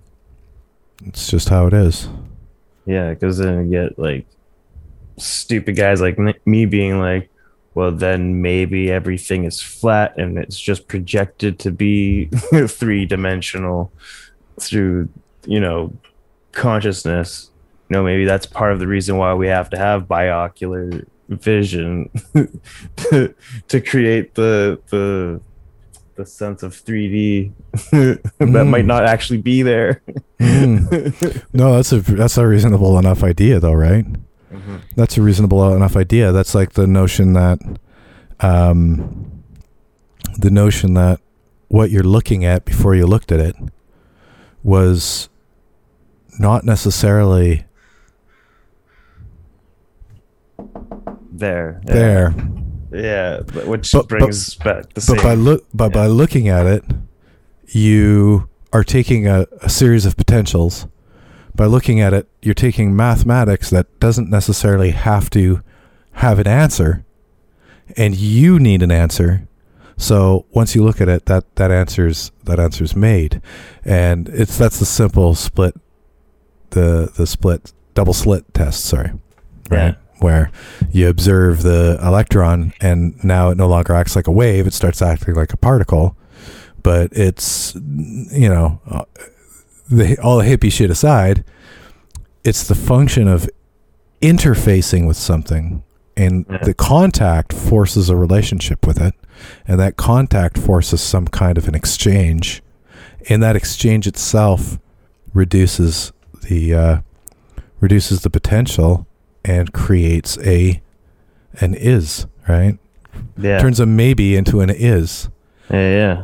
It's 1.05 1.29
just 1.29 1.49
how 1.49 1.67
it 1.67 1.73
is. 1.73 2.09
Yeah, 2.85 3.09
because 3.09 3.37
then 3.37 3.65
you 3.65 3.71
get 3.71 3.99
like 3.99 4.25
stupid 5.17 5.75
guys 5.75 6.01
like 6.01 6.17
me 6.45 6.65
being 6.65 6.99
like, 6.99 7.29
well, 7.73 7.91
then 7.91 8.41
maybe 8.41 8.91
everything 8.91 9.45
is 9.45 9.61
flat 9.61 10.17
and 10.17 10.37
it's 10.37 10.59
just 10.59 10.87
projected 10.87 11.57
to 11.59 11.71
be 11.71 12.25
three 12.67 13.05
dimensional 13.05 13.91
through, 14.59 15.07
you 15.45 15.59
know, 15.59 15.93
consciousness. 16.51 17.49
You 17.89 17.97
know, 17.97 18.03
maybe 18.03 18.25
that's 18.25 18.45
part 18.45 18.73
of 18.73 18.79
the 18.79 18.87
reason 18.87 19.17
why 19.17 19.33
we 19.33 19.47
have 19.47 19.69
to 19.71 19.77
have 19.77 20.03
biocular 20.07 21.05
vision 21.29 22.09
to, 22.97 23.33
to 23.69 23.81
create 23.81 24.35
the 24.35 24.79
the 24.89 25.39
the 26.15 26.25
sense 26.25 26.61
of 26.61 26.73
3D 26.73 27.51
that 27.91 28.65
might 28.65 28.83
Mm. 28.83 28.85
not 28.85 29.05
actually 29.05 29.41
be 29.41 29.61
there. 29.61 30.01
Mm. 30.39 31.43
No, 31.53 31.75
that's 31.75 31.91
a 31.93 31.99
that's 32.01 32.37
a 32.37 32.45
reasonable 32.45 32.99
enough 32.99 33.23
idea, 33.23 33.59
though, 33.61 33.73
right? 33.73 34.05
Mhm. 34.51 34.81
That's 34.95 35.17
a 35.17 35.21
reasonable 35.21 35.73
enough 35.73 35.95
idea. 35.95 36.31
That's 36.31 36.53
like 36.53 36.73
the 36.73 36.87
notion 36.87 37.33
that, 37.33 37.59
um, 38.41 39.43
the 40.37 40.51
notion 40.51 40.93
that 40.95 41.19
what 41.69 41.89
you're 41.91 42.03
looking 42.03 42.43
at 42.43 42.65
before 42.65 42.95
you 42.95 43.05
looked 43.07 43.31
at 43.31 43.39
it 43.39 43.55
was 44.63 45.29
not 46.39 46.63
necessarily 46.65 47.65
there. 51.31 51.81
Yeah. 51.87 51.93
there, 51.93 52.35
Yeah, 52.93 53.39
but- 53.53 53.67
which 53.67 53.91
But- 53.93 53.99
but- 54.01 54.07
brings 54.09 54.55
back 54.55 54.93
the 54.93 55.01
same. 55.01 55.15
but 55.15 55.23
by 55.23 55.33
look, 55.33 55.65
but 55.73 55.93
by 55.93 56.07
looking 56.07 56.49
at 56.49 56.65
it, 56.65 56.83
you 57.69 58.49
are 58.73 58.83
taking 58.83 59.27
a, 59.27 59.45
a 59.61 59.69
series 59.69 60.05
of 60.05 60.17
potentials. 60.17 60.87
By 61.55 61.65
looking 61.65 61.99
at 61.99 62.13
it, 62.13 62.27
you're 62.41 62.53
taking 62.53 62.95
mathematics 62.95 63.69
that 63.69 63.99
doesn't 63.99 64.29
necessarily 64.29 64.91
have 64.91 65.29
to 65.31 65.61
have 66.13 66.39
an 66.39 66.47
answer, 66.47 67.05
and 67.97 68.15
you 68.15 68.59
need 68.59 68.81
an 68.81 68.91
answer. 68.91 69.47
So 69.97 70.45
once 70.51 70.75
you 70.75 70.83
look 70.83 70.99
at 71.01 71.09
it, 71.09 71.25
that 71.25 71.55
that 71.55 71.71
answers 71.71 72.31
that 72.45 72.59
answer's 72.59 72.95
made, 72.95 73.41
and 73.85 74.29
it's 74.29 74.57
that's 74.57 74.79
the 74.79 74.85
simple 74.85 75.35
split, 75.35 75.75
the 76.71 77.11
the 77.15 77.27
split 77.27 77.73
double 77.93 78.13
slit 78.13 78.51
test. 78.53 78.85
Sorry, 78.85 79.11
right? 79.69 79.95
Where 80.19 80.51
you 80.91 81.07
observe 81.07 81.63
the 81.63 81.99
electron, 82.01 82.73
and 82.81 83.21
now 83.23 83.49
it 83.49 83.57
no 83.57 83.67
longer 83.67 83.93
acts 83.93 84.15
like 84.15 84.27
a 84.27 84.31
wave; 84.31 84.67
it 84.67 84.73
starts 84.73 85.01
acting 85.01 85.35
like 85.35 85.53
a 85.53 85.57
particle. 85.57 86.15
But 86.81 87.11
it's 87.13 87.75
you 87.75 88.49
know, 88.49 88.81
uh, 88.87 89.05
the 89.91 90.17
all 90.21 90.37
the 90.37 90.45
hippie 90.45 90.71
shit 90.71 90.89
aside, 90.89 91.43
it's 92.43 92.67
the 92.67 92.75
function 92.75 93.27
of 93.27 93.49
interfacing 94.21 95.07
with 95.07 95.17
something 95.17 95.83
and 96.17 96.45
Yeah. 96.49 96.57
the 96.63 96.73
contact 96.73 97.53
forces 97.53 98.09
a 98.09 98.15
relationship 98.15 98.85
with 98.85 99.01
it 99.01 99.13
and 99.67 99.79
that 99.79 99.97
contact 99.97 100.57
forces 100.57 101.01
some 101.01 101.27
kind 101.27 101.57
of 101.57 101.67
an 101.67 101.73
exchange 101.75 102.61
and 103.29 103.41
that 103.41 103.55
exchange 103.55 104.05
itself 104.07 104.77
reduces 105.33 106.11
the 106.49 106.73
uh, 106.73 106.97
reduces 107.79 108.21
the 108.21 108.29
potential 108.29 109.07
and 109.43 109.73
creates 109.73 110.37
a 110.39 110.81
an 111.59 111.73
is 111.73 112.27
right 112.47 112.77
Yeah. 113.37 113.59
turns 113.59 113.79
a 113.79 113.85
maybe 113.85 114.35
into 114.35 114.59
an 114.61 114.69
is 114.69 115.29
Yeah, 115.71 115.89
yeah. 115.89 116.23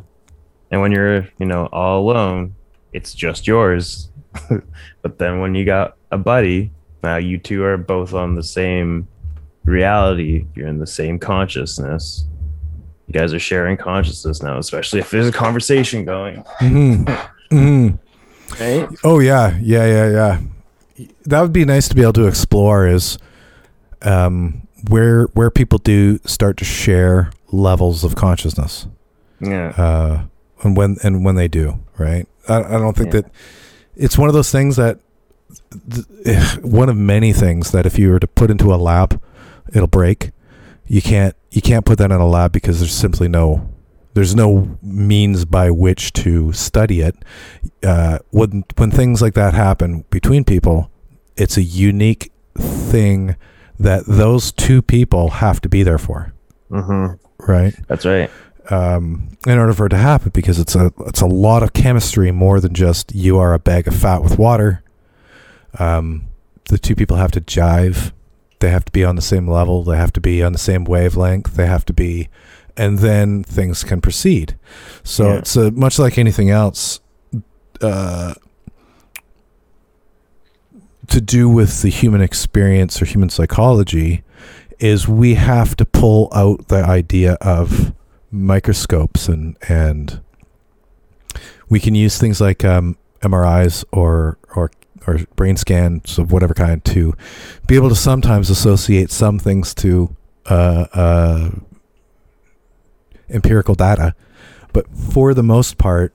And 0.69 0.81
when 0.81 0.91
you're, 0.91 1.27
you 1.39 1.45
know, 1.45 1.68
all 1.72 2.02
alone, 2.02 2.53
it's 2.93 3.14
just 3.14 3.47
yours. 3.47 4.09
but 5.01 5.18
then 5.18 5.39
when 5.39 5.55
you 5.55 5.65
got 5.65 5.95
a 6.11 6.18
buddy, 6.18 6.72
now 7.03 7.18
you 7.18 7.38
two 7.38 7.64
are 7.64 7.77
both 7.77 8.14
on 8.14 8.35
the 8.35 8.43
same 8.43 9.07
reality. 9.65 10.45
You're 10.55 10.68
in 10.68 10.80
the 10.80 10.88
same 10.88 11.19
consciousness. 11.19 12.26
You 13.07 13.14
guys 13.14 13.34
are 13.34 13.39
sharing 13.39 13.77
consciousness 13.77 14.41
now, 14.43 14.57
especially 14.57 14.99
if 14.99 15.11
there's 15.11 15.27
a 15.27 15.31
conversation 15.31 16.05
going. 16.05 16.43
Mhm. 16.59 17.05
Mhm. 17.51 17.99
Right? 18.59 18.89
Oh 19.03 19.19
yeah, 19.19 19.57
yeah, 19.61 19.85
yeah, 19.85 20.09
yeah. 20.09 21.05
That 21.26 21.41
would 21.41 21.53
be 21.53 21.65
nice 21.65 21.88
to 21.89 21.95
be 21.95 22.01
able 22.01 22.14
to 22.14 22.27
explore 22.27 22.88
is 22.88 23.18
um, 24.01 24.68
where 24.89 25.26
where 25.34 25.49
people 25.51 25.77
do 25.80 26.19
start 26.26 26.57
to 26.57 26.65
share 26.65 27.31
levels 27.51 28.03
of 28.03 28.15
consciousness, 28.15 28.88
Yeah. 29.41 29.69
uh, 29.77 30.22
and 30.64 30.76
when 30.77 30.97
and 31.03 31.23
when 31.26 31.35
they 31.35 31.47
do, 31.47 31.80
right? 31.97 32.27
I, 32.48 32.76
I 32.76 32.78
don't 32.80 32.95
think 32.95 33.14
Yeah. 33.14 33.22
that 33.22 33.32
it's 33.95 34.18
one 34.18 34.30
of 34.30 34.34
those 34.36 34.52
things 34.52 34.76
that 34.76 34.99
th- 35.91 36.57
one 36.61 36.90
of 36.90 36.95
many 36.98 37.34
things 37.34 37.72
that 37.72 37.86
if 37.86 37.98
you 37.98 38.10
were 38.11 38.19
to 38.19 38.28
put 38.28 38.49
into 38.52 38.74
a 38.74 38.76
lab, 38.78 39.22
it'll 39.74 39.88
break. 39.88 40.32
You 40.86 41.02
can't 41.02 41.36
you 41.52 41.61
can't 41.61 41.86
put 41.86 41.98
that 41.98 42.11
in 42.11 42.19
a 42.19 42.28
lab 42.28 42.52
because 42.52 42.80
there's 42.80 42.94
simply 42.94 43.28
no 43.28 43.69
there's 44.14 44.36
no 44.36 44.78
means 44.82 45.45
by 45.45 45.69
which 45.72 46.14
to 46.14 46.52
study 46.53 47.02
it. 47.02 47.15
Uh, 47.84 48.19
when 48.32 48.64
when 48.78 48.91
things 48.91 49.22
like 49.22 49.34
that 49.34 49.53
happen 49.53 50.06
between 50.10 50.44
people, 50.44 50.90
it's 51.36 51.57
a 51.57 51.64
unique 51.64 52.32
thing 52.57 53.36
that 53.80 54.03
those 54.07 54.52
two 54.52 54.82
people 54.82 55.30
have 55.30 55.61
to 55.61 55.69
be 55.69 55.84
there 55.84 55.99
for, 55.99 56.34
hmm 56.69 57.07
right? 57.40 57.76
That's 57.88 58.06
right. 58.06 58.32
Um, 58.69 59.30
in 59.48 59.57
order 59.57 59.73
for 59.73 59.85
it 59.85 59.89
to 59.89 59.98
happen 59.98 60.31
because 60.34 60.60
it's 60.60 60.76
a 60.76 60.91
it's 61.06 61.22
a 61.22 61.26
lot 61.26 61.64
of 61.64 61.73
chemistry 61.73 62.31
more 62.31 62.60
than 62.60 62.73
just 62.73 63.14
you 63.15 63.38
are 63.38 63.53
a 63.53 63.60
bag 63.60 63.88
of 63.88 63.95
fat 63.95 64.22
with 64.23 64.38
water. 64.38 64.84
Um, 65.80 66.27
the 66.65 66.77
two 66.77 66.95
people 66.95 67.18
have 67.18 67.31
to 67.31 67.41
jive. 67.41 68.11
They 68.60 68.69
have 68.72 68.85
to 68.85 68.91
be 68.91 69.03
on 69.06 69.15
the 69.15 69.22
same 69.22 69.48
level. 69.48 69.84
They 69.84 69.98
have 69.98 70.11
to 70.14 70.22
be 70.22 70.41
on 70.44 70.52
the 70.52 70.57
same 70.60 70.84
wavelength. 70.84 71.56
They 71.56 71.68
have 71.68 71.85
to 71.85 71.94
be, 71.94 72.27
and 72.76 72.99
then 72.99 73.44
things 73.44 73.84
can 73.84 74.02
proceed. 74.02 74.57
So 75.03 75.27
Yeah. 75.31 75.38
it's 75.38 75.56
uh 75.56 75.69
much 75.73 75.99
like 75.99 76.18
anything 76.18 76.49
else. 76.49 76.99
Uh, 77.81 78.34
to 81.07 81.22
do 81.22 81.48
with 81.48 81.81
the 81.84 81.89
human 81.89 82.22
experience 82.22 83.02
or 83.02 83.06
human 83.06 83.30
psychology 83.30 84.23
is 84.80 85.07
we 85.07 85.35
have 85.35 85.76
to 85.77 85.85
pull 85.85 86.30
out 86.34 86.68
the 86.68 86.84
idea 86.84 87.34
of 87.41 87.94
microscopes 88.31 89.27
and 89.27 89.57
and 89.69 90.21
we 91.69 91.79
can 91.79 91.95
use 91.95 92.17
things 92.17 92.39
like 92.39 92.63
um, 92.63 92.97
MRIs 93.21 93.83
or 93.91 94.37
or 94.55 94.71
or 95.05 95.19
brain 95.35 95.55
scans 95.57 96.17
of 96.17 96.31
whatever 96.31 96.53
kind 96.53 96.83
to 96.85 97.13
be 97.67 97.75
able 97.75 97.89
to 97.89 97.95
sometimes 97.95 98.49
associate 98.49 99.11
some 99.11 99.39
things 99.39 99.73
to 99.73 100.15
uh, 100.45 100.85
uh, 100.93 101.49
empirical 103.29 103.75
data, 103.75 104.15
but 104.73 104.85
for 104.95 105.33
the 105.33 105.43
most 105.43 105.77
part, 105.77 106.13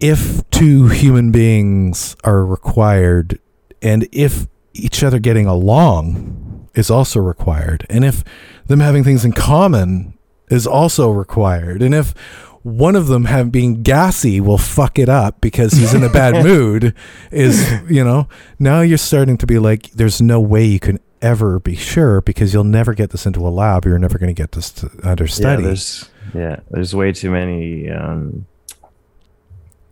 if 0.00 0.48
two 0.50 0.88
human 0.88 1.30
beings 1.30 2.16
are 2.24 2.44
required, 2.44 3.38
and 3.80 4.08
if 4.10 4.46
each 4.74 5.02
other 5.02 5.18
getting 5.18 5.46
along 5.46 6.68
is 6.74 6.90
also 6.90 7.20
required, 7.20 7.86
and 7.88 8.04
if 8.04 8.24
them 8.66 8.80
having 8.80 9.04
things 9.04 9.24
in 9.24 9.32
common 9.32 10.14
is 10.52 10.66
also 10.66 11.10
required. 11.10 11.82
And 11.82 11.94
if 11.94 12.14
one 12.62 12.94
of 12.94 13.08
them 13.08 13.24
have 13.24 13.50
being 13.50 13.82
gassy 13.82 14.40
will 14.40 14.58
fuck 14.58 14.98
it 14.98 15.08
up 15.08 15.40
because 15.40 15.72
he's 15.72 15.94
in 15.94 16.04
a 16.04 16.08
bad 16.08 16.44
mood 16.46 16.94
is 17.32 17.68
you 17.90 18.04
know 18.04 18.28
now 18.60 18.80
you're 18.82 18.96
starting 18.96 19.36
to 19.36 19.46
be 19.46 19.58
like 19.58 19.90
there's 19.90 20.22
no 20.22 20.38
way 20.40 20.64
you 20.64 20.78
can 20.78 21.00
ever 21.20 21.58
be 21.58 21.74
sure 21.74 22.20
because 22.20 22.54
you'll 22.54 22.62
never 22.62 22.94
get 22.94 23.10
this 23.10 23.26
into 23.26 23.40
a 23.40 23.50
lab 23.50 23.84
you're 23.84 23.98
never 23.98 24.16
going 24.16 24.32
to 24.32 24.40
get 24.42 24.52
this 24.52 24.70
to 24.70 24.88
under 25.02 25.26
study 25.26 25.62
Yeah, 25.62 25.66
there's 25.66 26.10
yeah, 26.34 26.56
there's 26.70 26.94
way 26.94 27.10
too 27.12 27.32
many 27.32 27.90
um 27.90 28.46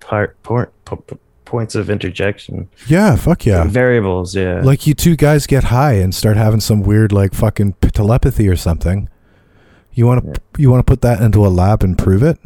part 0.00 0.40
port, 0.44 0.72
po- 0.84 0.96
po- 0.96 1.18
points 1.44 1.74
of 1.74 1.90
interjection. 1.90 2.68
yeah 2.86 3.16
fuck 3.16 3.44
yeah 3.44 3.64
Variables, 3.64 4.36
yeah. 4.36 4.60
like 4.62 4.86
you 4.86 4.94
two 4.94 5.16
guys 5.16 5.48
get 5.48 5.64
high 5.64 5.94
and 5.94 6.14
start 6.14 6.36
having 6.36 6.60
some 6.60 6.82
weird 6.82 7.10
like 7.10 7.34
fucking 7.34 7.72
telepathy 7.80 8.48
or 8.48 8.54
something 8.56 9.08
you 9.92 10.06
want 10.06 10.34
to 10.34 10.40
you 10.58 10.70
want 10.70 10.84
to 10.86 10.90
put 10.90 11.00
that 11.02 11.20
into 11.20 11.46
a 11.46 11.48
lab 11.48 11.82
and 11.82 11.96
prove 11.96 12.22
it? 12.22 12.38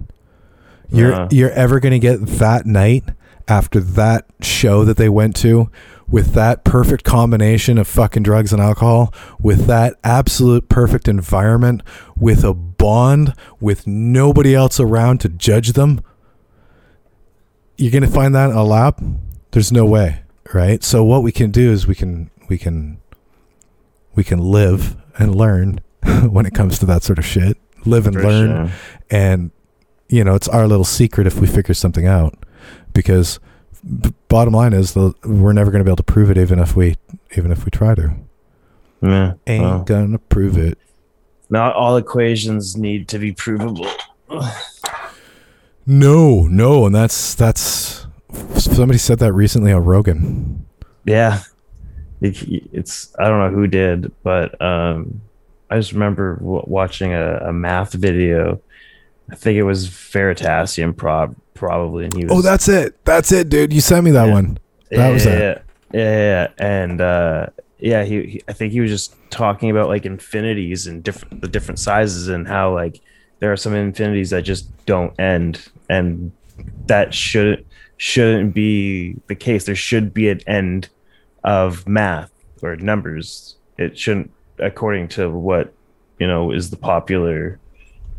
You're 0.91 1.11
Yeah. 1.11 1.29
you're 1.31 1.51
ever 1.51 1.81
going 1.81 1.93
to 1.93 1.99
get 1.99 2.25
that 2.39 2.67
night 2.67 3.05
after 3.49 3.81
that 3.81 4.27
show 4.41 4.85
that 4.85 4.97
they 4.97 5.09
went 5.09 5.37
to 5.37 5.71
with 6.09 6.33
that 6.35 6.65
perfect 6.65 7.05
combination 7.05 7.79
of 7.79 7.87
fucking 7.89 8.23
drugs 8.23 8.53
and 8.53 8.61
alcohol 8.61 9.13
with 9.41 9.67
that 9.67 9.95
absolute 10.05 10.69
perfect 10.69 11.09
environment 11.09 11.83
with 12.17 12.45
a 12.45 12.55
bond 12.55 13.35
with 13.61 13.87
nobody 13.87 14.55
else 14.55 14.79
around 14.79 15.21
to 15.21 15.29
judge 15.29 15.73
them? 15.73 16.01
You're 17.77 17.91
going 17.93 18.03
to 18.03 18.09
find 18.11 18.35
that 18.35 18.51
in 18.51 18.57
a 18.57 18.65
lab? 18.65 19.21
There's 19.51 19.73
no 19.73 19.85
way 19.85 20.25
right? 20.53 20.83
So 20.85 21.05
what 21.05 21.23
we 21.23 21.33
can 21.33 21.51
do 21.51 21.71
is 21.73 21.87
we 21.87 21.95
can 21.95 22.31
we 22.49 22.59
can 22.59 22.99
we 24.15 24.25
can 24.25 24.39
live 24.39 24.97
and 25.19 25.35
learn 25.35 25.81
when 26.31 26.47
it 26.47 26.55
comes 26.55 26.79
to 26.79 26.87
that 26.87 27.03
sort 27.03 27.19
of 27.19 27.25
shit 27.25 27.57
live 27.85 28.07
and 28.07 28.17
For 28.17 28.23
learn 28.23 28.69
sure. 28.69 28.77
and 29.11 29.51
you 30.09 30.25
know 30.25 30.35
it's 30.35 30.49
our 30.49 30.67
little 30.67 30.85
secret 30.85 31.27
if 31.27 31.41
we 31.41 31.47
figure 31.47 31.75
something 31.75 32.07
out 32.07 32.35
because 32.93 33.39
b- 34.01 34.13
bottom 34.29 34.55
line 34.55 34.73
is 34.73 34.95
the, 34.95 35.13
we're 35.25 35.53
never 35.53 35.71
going 35.71 35.81
to 35.81 35.85
be 35.85 35.91
able 35.91 35.97
to 35.97 36.03
prove 36.03 36.31
it 36.31 36.39
even 36.39 36.59
if 36.59 36.75
we 36.77 36.97
even 37.37 37.51
if 37.53 37.65
we 37.65 37.71
try 37.71 37.95
to 37.95 38.15
Yeah. 39.03 39.35
ain't 39.47 39.63
well, 39.65 39.83
gonna 39.83 40.19
prove 40.19 40.57
it 40.57 40.79
not 41.51 41.75
all 41.75 41.97
equations 41.97 42.77
need 42.77 43.07
to 43.09 43.19
be 43.19 43.33
provable. 43.33 43.87
no 45.87 46.43
no 46.47 46.87
and 46.87 46.95
that's 46.95 47.35
that's 47.35 48.07
somebody 48.57 48.99
said 48.99 49.19
that 49.19 49.33
recently 49.33 49.73
on 49.73 49.85
rogan 49.85 50.67
Yeah. 51.05 51.41
It, 52.21 52.43
it's 52.73 53.15
I 53.19 53.29
don't 53.29 53.39
know 53.41 53.55
who 53.55 53.67
did, 53.67 54.11
but 54.23 54.59
um 54.63 55.21
I 55.71 55.77
just 55.79 55.93
remember 55.93 56.37
w- 56.37 56.65
watching 56.67 57.13
a, 57.13 57.37
a 57.49 57.53
math 57.53 57.93
video. 57.95 58.61
I 59.31 59.35
think 59.37 59.57
it 59.57 59.63
was 59.63 59.89
Veritasium 59.89 60.97
prob 60.97 61.35
probably 61.55 62.05
and 62.05 62.15
he 62.15 62.25
was 62.25 62.33
oh 62.33 62.43
that's 62.43 62.69
it 62.69 63.03
that's 63.05 63.31
it 63.31 63.49
dude 63.49 63.73
you 63.73 63.81
sent 63.81 64.05
me 64.05 64.11
that 64.11 64.27
Yeah. 64.27 64.33
one 64.33 64.59
that 64.91 65.11
was 65.11 65.25
yeah, 65.25 65.33
it. 65.33 65.63
Yeah, 65.93 66.01
yeah, 66.01 66.17
yeah. 66.19 66.49
and 66.59 67.01
uh, 67.01 67.47
yeah, 67.79 68.03
he, 68.05 68.23
he. 68.25 68.43
I 68.49 68.53
think 68.53 68.73
he 68.73 68.81
was 68.81 68.91
just 68.91 69.15
talking 69.31 69.71
about 69.71 69.89
like 69.89 70.05
infinities 70.05 70.87
and 70.87 71.03
different 71.03 71.41
the 71.41 71.49
different 71.49 71.79
sizes 71.79 72.29
and 72.29 72.47
how 72.49 72.73
like 72.75 73.01
there 73.41 73.53
are 73.53 73.57
some 73.57 73.75
infinities 73.75 74.31
that 74.31 74.43
just 74.43 74.69
don't 74.87 75.19
end, 75.19 75.69
and 75.89 76.33
that 76.87 77.15
shouldn't 77.15 77.67
shouldn't 77.97 78.55
be 78.55 79.17
the 79.29 79.35
case. 79.35 79.65
There 79.65 79.75
should 79.75 80.13
be 80.13 80.29
an 80.29 80.41
end 80.47 80.89
of 81.45 81.87
math 81.89 82.31
or 82.63 82.77
numbers. 82.77 83.57
It 83.79 83.99
shouldn't, 83.99 84.31
according 84.59 85.09
to 85.09 85.31
what 85.31 85.73
you 86.19 86.27
know 86.27 86.51
is 86.53 86.71
the 86.71 86.77
popular 86.77 87.59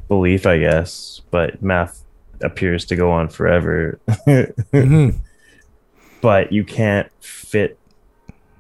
belief, 0.08 0.46
I 0.46 0.60
guess. 0.60 1.22
But 1.32 1.62
math 1.62 2.04
appears 2.42 2.86
to 2.86 2.96
go 2.96 3.12
on 3.12 3.30
forever. 3.30 4.00
Mhm. 4.08 5.16
but 6.22 6.52
you 6.52 6.64
can't 6.64 7.10
fit 7.22 7.78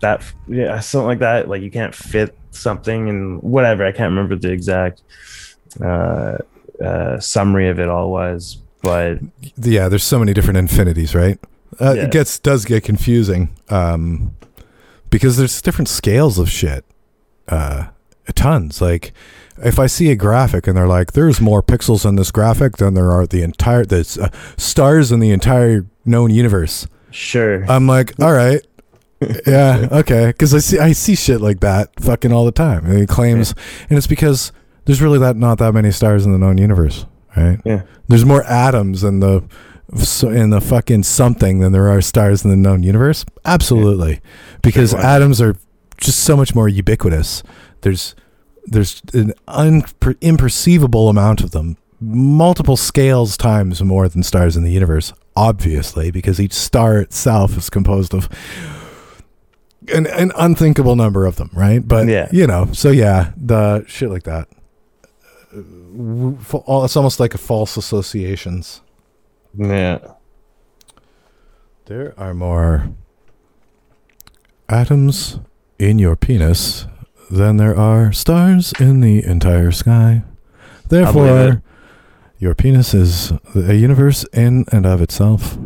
that 0.01 0.21
yeah 0.47 0.79
something 0.79 1.07
like 1.07 1.19
that 1.19 1.47
like 1.49 1.61
you 1.61 1.71
can't 1.71 1.95
fit 1.95 2.37
something 2.51 3.09
and 3.09 3.41
whatever 3.41 3.83
i 3.85 3.91
can't 3.91 4.11
remember 4.11 4.35
the 4.35 4.51
exact 4.51 5.01
uh, 5.81 6.37
uh 6.83 7.19
summary 7.19 7.69
of 7.69 7.79
it 7.79 7.87
all 7.89 8.11
was 8.11 8.57
but 8.83 9.17
yeah 9.57 9.87
there's 9.87 10.03
so 10.03 10.19
many 10.19 10.33
different 10.33 10.57
infinities 10.57 11.15
right 11.15 11.39
uh, 11.79 11.93
Yeah. 11.95 12.03
it 12.03 12.11
gets 12.11 12.37
does 12.37 12.65
get 12.65 12.83
confusing 12.83 13.55
um 13.69 14.35
because 15.09 15.37
there's 15.37 15.61
different 15.61 15.87
scales 15.87 16.37
of 16.37 16.49
shit 16.49 16.83
uh 17.47 17.87
tons. 18.33 18.81
Like 18.81 19.13
if 19.63 19.79
i 19.79 19.87
see 19.87 20.11
a 20.11 20.15
graphic 20.15 20.67
and 20.67 20.75
they're 20.75 20.87
like 20.87 21.13
there's 21.13 21.39
more 21.39 21.63
pixels 21.63 22.05
in 22.05 22.17
this 22.17 22.29
graphic 22.29 22.75
than 22.75 22.93
there 22.93 23.11
are 23.11 23.25
the 23.25 23.41
entire 23.41 23.85
the 23.85 24.19
uh, 24.21 24.37
stars 24.57 25.13
in 25.13 25.19
the 25.19 25.31
entire 25.31 25.85
known 26.05 26.29
universe. 26.29 26.87
Sure. 27.11 27.63
I'm 27.71 27.87
like 27.87 28.19
all 28.21 28.33
right 28.33 28.65
yeah 29.47 29.87
okay. 29.91 30.27
Because 30.27 30.53
i 30.53 30.59
see 30.59 30.77
i 30.79 30.91
see 30.91 31.15
shit 31.15 31.39
like 31.39 31.61
that 31.61 31.97
fucking 32.01 32.33
all 32.33 32.45
the 32.45 32.51
time. 32.51 32.85
And 32.85 32.99
he 32.99 33.05
claims 33.05 33.53
and 33.89 33.97
it's 33.97 34.07
because 34.07 34.51
there's 34.85 35.01
really 35.01 35.19
that 35.19 35.37
not 35.37 35.57
that 35.59 35.73
many 35.73 35.91
stars 35.91 36.25
in 36.25 36.31
the 36.31 36.37
known 36.37 36.57
universe 36.57 37.05
right? 37.35 37.59
Yeah. 37.65 37.83
There's 38.07 38.25
more 38.25 38.43
atoms 38.43 39.03
in 39.03 39.19
the 39.19 39.43
in 40.23 40.49
the 40.49 40.61
fucking 40.61 41.03
something 41.03 41.59
than 41.59 41.71
there 41.71 41.87
are 41.89 42.01
stars 42.01 42.43
in 42.43 42.49
the 42.49 42.55
known 42.55 42.83
universe. 42.83 43.25
Absolutely, 43.45 44.21
because 44.61 44.91
Sure, 44.91 44.99
atoms 44.99 45.41
are 45.41 45.55
just 45.97 46.19
so 46.19 46.35
much 46.37 46.53
more 46.55 46.67
ubiquitous. 46.67 47.43
There's 47.81 48.15
there's 48.65 49.01
an 49.13 49.33
unper- 49.47 50.15
imperceivable 50.21 51.09
amount 51.09 51.41
of 51.41 51.51
them, 51.51 51.77
multiple 52.01 52.75
scales 52.77 53.37
times 53.37 53.81
more 53.83 54.07
than 54.09 54.23
stars 54.23 54.57
in 54.57 54.63
the 54.63 54.71
universe. 54.71 55.13
Obviously, 55.35 56.11
because 56.11 56.39
each 56.39 56.53
star 56.53 56.97
itself 56.97 57.57
is 57.57 57.69
composed 57.69 58.13
of 58.13 58.27
an, 59.93 60.07
an 60.07 60.31
unthinkable 60.37 60.95
number 60.95 61.25
of 61.25 61.35
them, 61.35 61.49
right? 61.53 61.85
But 61.87 62.07
Yeah. 62.07 62.27
you 62.31 62.47
know, 62.47 62.69
so 62.71 62.89
yeah, 62.89 63.33
the 63.37 63.83
shit 63.87 64.09
like 64.09 64.23
that. 64.23 64.47
Uh, 65.53 65.57
w- 65.95 66.37
fa- 66.41 66.57
all- 66.65 66.85
It's 66.85 66.95
almost 66.95 67.19
like 67.19 67.33
a 67.35 67.37
false 67.37 67.77
associations. 67.77 68.81
yeah 69.57 69.99
There 71.85 72.13
are 72.17 72.33
more 72.33 72.89
atoms 74.67 75.39
in 75.77 75.99
your 75.99 76.15
penis 76.15 76.87
than 77.29 77.57
there 77.57 77.75
are 77.77 78.11
stars 78.11 78.73
in 78.79 79.01
the 79.01 79.23
entire 79.23 79.71
sky. 79.71 80.23
Therefore, 80.89 81.61
your 82.37 82.55
penis 82.55 82.93
is 82.93 83.33
a 83.55 83.73
universe 83.73 84.23
in 84.33 84.65
and 84.71 84.85
of 84.85 85.01
itself. 85.01 85.57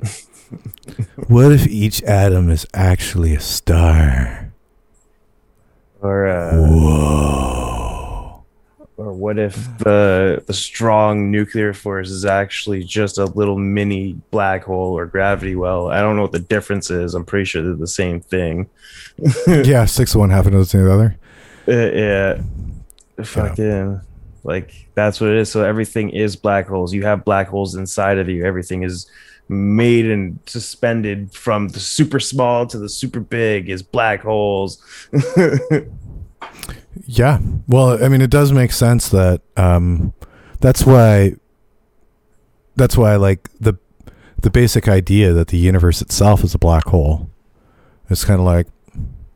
what 1.28 1.52
if 1.52 1.66
each 1.66 2.02
atom 2.02 2.50
is 2.50 2.66
actually 2.74 3.34
a 3.34 3.40
star? 3.40 4.52
or 6.04 6.28
uh 6.28 6.52
Whoa. 6.52 7.73
Or 8.96 9.12
what 9.12 9.38
if 9.38 9.54
the 9.78 10.42
the 10.46 10.52
strong 10.52 11.30
nuclear 11.30 11.72
force 11.72 12.10
is 12.10 12.24
actually 12.24 12.84
just 12.84 13.18
a 13.18 13.24
little 13.24 13.58
mini 13.58 14.12
black 14.30 14.64
hole 14.64 14.96
or 14.96 15.06
gravity 15.06 15.56
well? 15.56 15.88
I 15.88 16.00
don't 16.00 16.16
know 16.16 16.22
what 16.22 16.32
the 16.32 16.38
difference 16.38 16.90
is. 16.90 17.14
I'm 17.14 17.24
pretty 17.24 17.44
sure 17.44 17.62
they're 17.62 17.74
the 17.74 17.86
same 17.86 18.20
thing. 18.20 18.68
Yeah, 19.46 19.84
six 19.84 20.14
of 20.14 20.20
one, 20.20 20.30
dozen 20.30 20.54
of 20.54 20.68
the 20.68 20.92
other. 20.92 21.16
Uh, 21.68 21.92
yeah. 21.92 22.42
Fucking 23.24 24.00
like 24.42 24.88
that's 24.94 25.20
what 25.20 25.30
it 25.30 25.36
is. 25.36 25.50
So 25.50 25.64
everything 25.64 26.10
is 26.10 26.36
black 26.36 26.66
holes. 26.66 26.92
You 26.92 27.04
have 27.04 27.24
black 27.24 27.48
holes 27.48 27.74
inside 27.74 28.18
of 28.18 28.28
you. 28.28 28.44
Everything 28.44 28.82
is 28.82 29.08
made 29.48 30.06
and 30.06 30.38
suspended 30.46 31.32
from 31.32 31.68
the 31.68 31.80
super 31.80 32.18
small 32.20 32.66
to 32.66 32.78
the 32.78 32.88
super 32.88 33.20
big 33.20 33.68
is 33.68 33.82
black 33.82 34.22
holes 34.22 34.82
Yeah. 37.06 37.38
Well, 37.68 38.02
I 38.02 38.08
mean, 38.08 38.20
it 38.22 38.30
does 38.30 38.52
make 38.52 38.72
sense 38.72 39.08
that 39.10 39.42
um, 39.56 40.12
that's 40.60 40.84
why 40.84 41.34
that's 42.76 42.96
why 42.96 43.16
like 43.16 43.48
the 43.60 43.74
the 44.42 44.50
basic 44.50 44.88
idea 44.88 45.32
that 45.32 45.48
the 45.48 45.56
universe 45.58 46.02
itself 46.02 46.42
is 46.44 46.54
a 46.54 46.58
black 46.58 46.84
hole. 46.86 47.30
It's 48.10 48.24
kind 48.24 48.40
of 48.40 48.46
like 48.46 48.66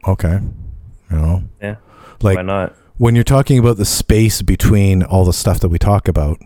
okay, 0.07 0.41
you 1.11 1.17
know, 1.17 1.43
Yeah. 1.61 1.77
like 2.23 2.37
why 2.37 2.43
not 2.43 2.75
when 2.97 3.15
you're 3.15 3.25
talking 3.25 3.59
about 3.59 3.77
the 3.77 3.85
space 3.85 4.43
between 4.43 5.03
all 5.03 5.25
the 5.25 5.33
stuff 5.33 5.61
that 5.61 5.69
we 5.69 5.79
talk 5.79 6.09
about, 6.09 6.39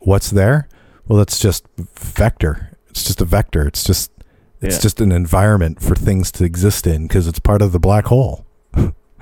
what's 0.00 0.30
there? 0.30 0.68
Well, 1.06 1.18
that's 1.18 1.38
just 1.38 1.66
vector. 1.76 2.76
It's 2.88 3.04
just 3.04 3.20
a 3.20 3.24
vector. 3.24 3.66
It's 3.66 3.84
just 3.84 4.10
it's 4.60 4.76
Yeah. 4.76 4.80
just 4.82 5.00
an 5.00 5.12
environment 5.12 5.80
for 5.82 5.94
things 5.94 6.30
to 6.32 6.44
exist 6.44 6.86
in 6.86 7.06
because 7.06 7.26
it's 7.28 7.38
part 7.38 7.62
of 7.62 7.72
the 7.72 7.78
black 7.78 8.06
hole. 8.06 8.44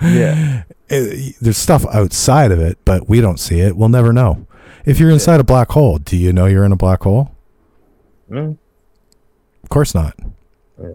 Yeah 0.03 0.63
it, 0.89 1.37
there's 1.41 1.57
stuff 1.57 1.85
outside 1.93 2.53
of 2.53 2.61
it, 2.61 2.79
but 2.85 3.09
we 3.09 3.21
don't 3.21 3.39
see 3.41 3.61
it. 3.61 3.77
We'll 3.77 3.89
never 3.89 4.13
know. 4.13 4.47
If 4.85 5.01
you're 5.01 5.11
inside 5.11 5.41
a 5.41 5.45
black 5.45 5.71
hole, 5.71 5.99
do 5.99 6.17
you 6.17 6.33
know 6.33 6.47
you're 6.47 6.65
in 6.65 6.73
a 6.73 6.77
black 6.77 7.03
hole? 7.03 7.33
Mm, 8.31 8.57
Of 9.63 9.69
course 9.69 9.95
not. 9.95 10.15
Yeah. 10.81 10.91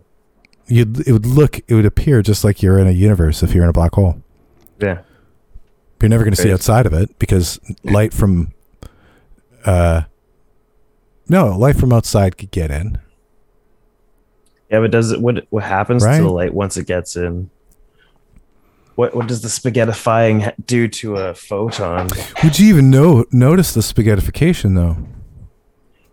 You'd, 0.67 1.05
it 1.07 1.11
would 1.11 1.25
look, 1.25 1.59
it 1.67 1.73
would 1.73 1.85
appear 1.85 2.21
just 2.21 2.43
like 2.43 2.61
you're 2.61 2.79
in 2.79 2.87
a 2.87 2.91
universe 2.91 3.43
if 3.43 3.53
you're 3.53 3.63
in 3.63 3.69
a 3.69 3.73
black 3.73 3.93
hole. 3.95 4.21
yeah 4.79 4.99
You're 6.01 6.09
never 6.09 6.23
going 6.23 6.33
to 6.35 6.41
see 6.41 6.53
outside 6.53 6.85
of 6.85 6.93
it 6.93 7.17
because 7.19 7.59
light 7.83 8.13
from, 8.13 8.53
uh, 9.65 10.03
no, 11.27 11.57
light 11.57 11.75
from 11.75 11.91
outside 11.91 12.37
could 12.37 12.51
get 12.51 12.71
in. 12.71 12.97
Yeah, 14.69 14.79
but 14.79 14.91
does 14.91 15.11
it 15.11 15.19
what 15.21 15.45
what 15.49 15.63
happens 15.63 16.03
Right. 16.05 16.17
to 16.17 16.23
the 16.23 16.29
light 16.29 16.53
once 16.53 16.77
it 16.77 16.87
gets 16.87 17.17
in? 17.17 17.49
What 19.01 19.15
what 19.15 19.25
does 19.25 19.41
the 19.41 19.47
spaghettifying 19.47 20.53
do 20.67 20.87
to 20.87 21.15
a 21.15 21.33
photon? 21.33 22.07
Would 22.43 22.59
you 22.59 22.69
even 22.69 22.91
know 22.91 23.25
notice 23.31 23.73
the 23.73 23.81
spaghettification 23.81 24.75
though? 24.75 24.95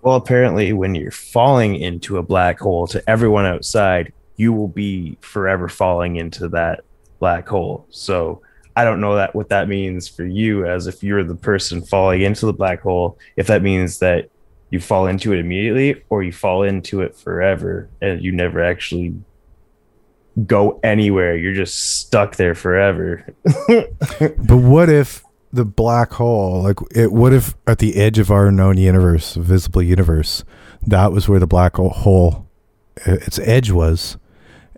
Well, 0.01 0.17
apparently, 0.17 0.73
when 0.73 0.95
you're 0.95 1.11
falling 1.11 1.77
into 1.77 2.17
a 2.17 2.23
black 2.23 2.59
hole, 2.59 2.87
to 2.87 3.07
everyone 3.07 3.45
outside, 3.45 4.15
you 4.37 4.55
will 4.55 4.69
be 4.69 5.19
forever 5.21 5.69
falling 5.69 6.17
into 6.17 6.49
that 6.49 6.81
black 7.19 7.47
hole. 7.47 7.85
So 7.91 8.41
I 8.75 8.85
don't 8.85 9.03
know 9.03 9.17
that 9.17 9.35
what 9.35 9.51
that 9.51 9.69
means 9.69 10.09
for 10.09 10.25
you, 10.25 10.65
as 10.65 10.87
if 10.87 11.03
you're 11.03 11.25
the 11.25 11.35
person 11.35 11.83
falling 11.83 12.23
into 12.23 12.47
the 12.47 12.55
black 12.55 12.81
hole. 12.81 13.19
If 13.37 13.49
that 13.49 13.61
means 13.61 13.99
that 13.99 14.31
you 14.71 14.81
fall 14.81 15.09
into 15.09 15.35
it 15.35 15.41
immediately, 15.41 16.03
or 16.09 16.23
you 16.23 16.33
fall 16.33 16.63
into 16.63 17.03
it 17.03 17.15
forever, 17.15 17.91
and 18.01 18.23
you 18.23 18.33
never 18.33 18.65
actually 18.65 19.15
go 20.47 20.81
anywhere. 20.83 21.37
You're 21.37 21.55
just 21.55 21.99
stuck 21.99 22.37
there 22.37 22.55
forever. 22.55 23.27
But 24.19 24.57
what 24.57 24.89
if 24.89 25.23
the 25.53 25.65
black 25.65 26.13
hole, 26.13 26.63
like 26.63 26.77
it, 26.95 27.13
what 27.13 27.33
if 27.33 27.55
at 27.67 27.79
the 27.79 27.97
edge 27.97 28.19
of 28.19 28.31
our 28.31 28.51
known 28.51 28.77
universe, 28.77 29.35
visible 29.35 29.83
universe, 29.83 30.45
that 30.87 31.13
was 31.13 31.29
where 31.29 31.41
the 31.41 31.47
black 31.47 31.77
hole, 31.77 32.47
uh, 33.07 33.13
its 33.15 33.39
edge 33.41 33.71
was, 33.71 34.17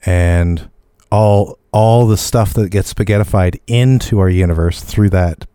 and 0.05 0.71
all 1.11 1.59
all 1.73 2.07
the 2.07 2.17
stuff 2.17 2.53
that 2.55 2.71
gets 2.71 2.93
spaghettified 2.93 3.61
into 3.67 4.19
our 4.19 4.29
universe 4.29 4.83
through 4.83 5.11
that 5.11 5.47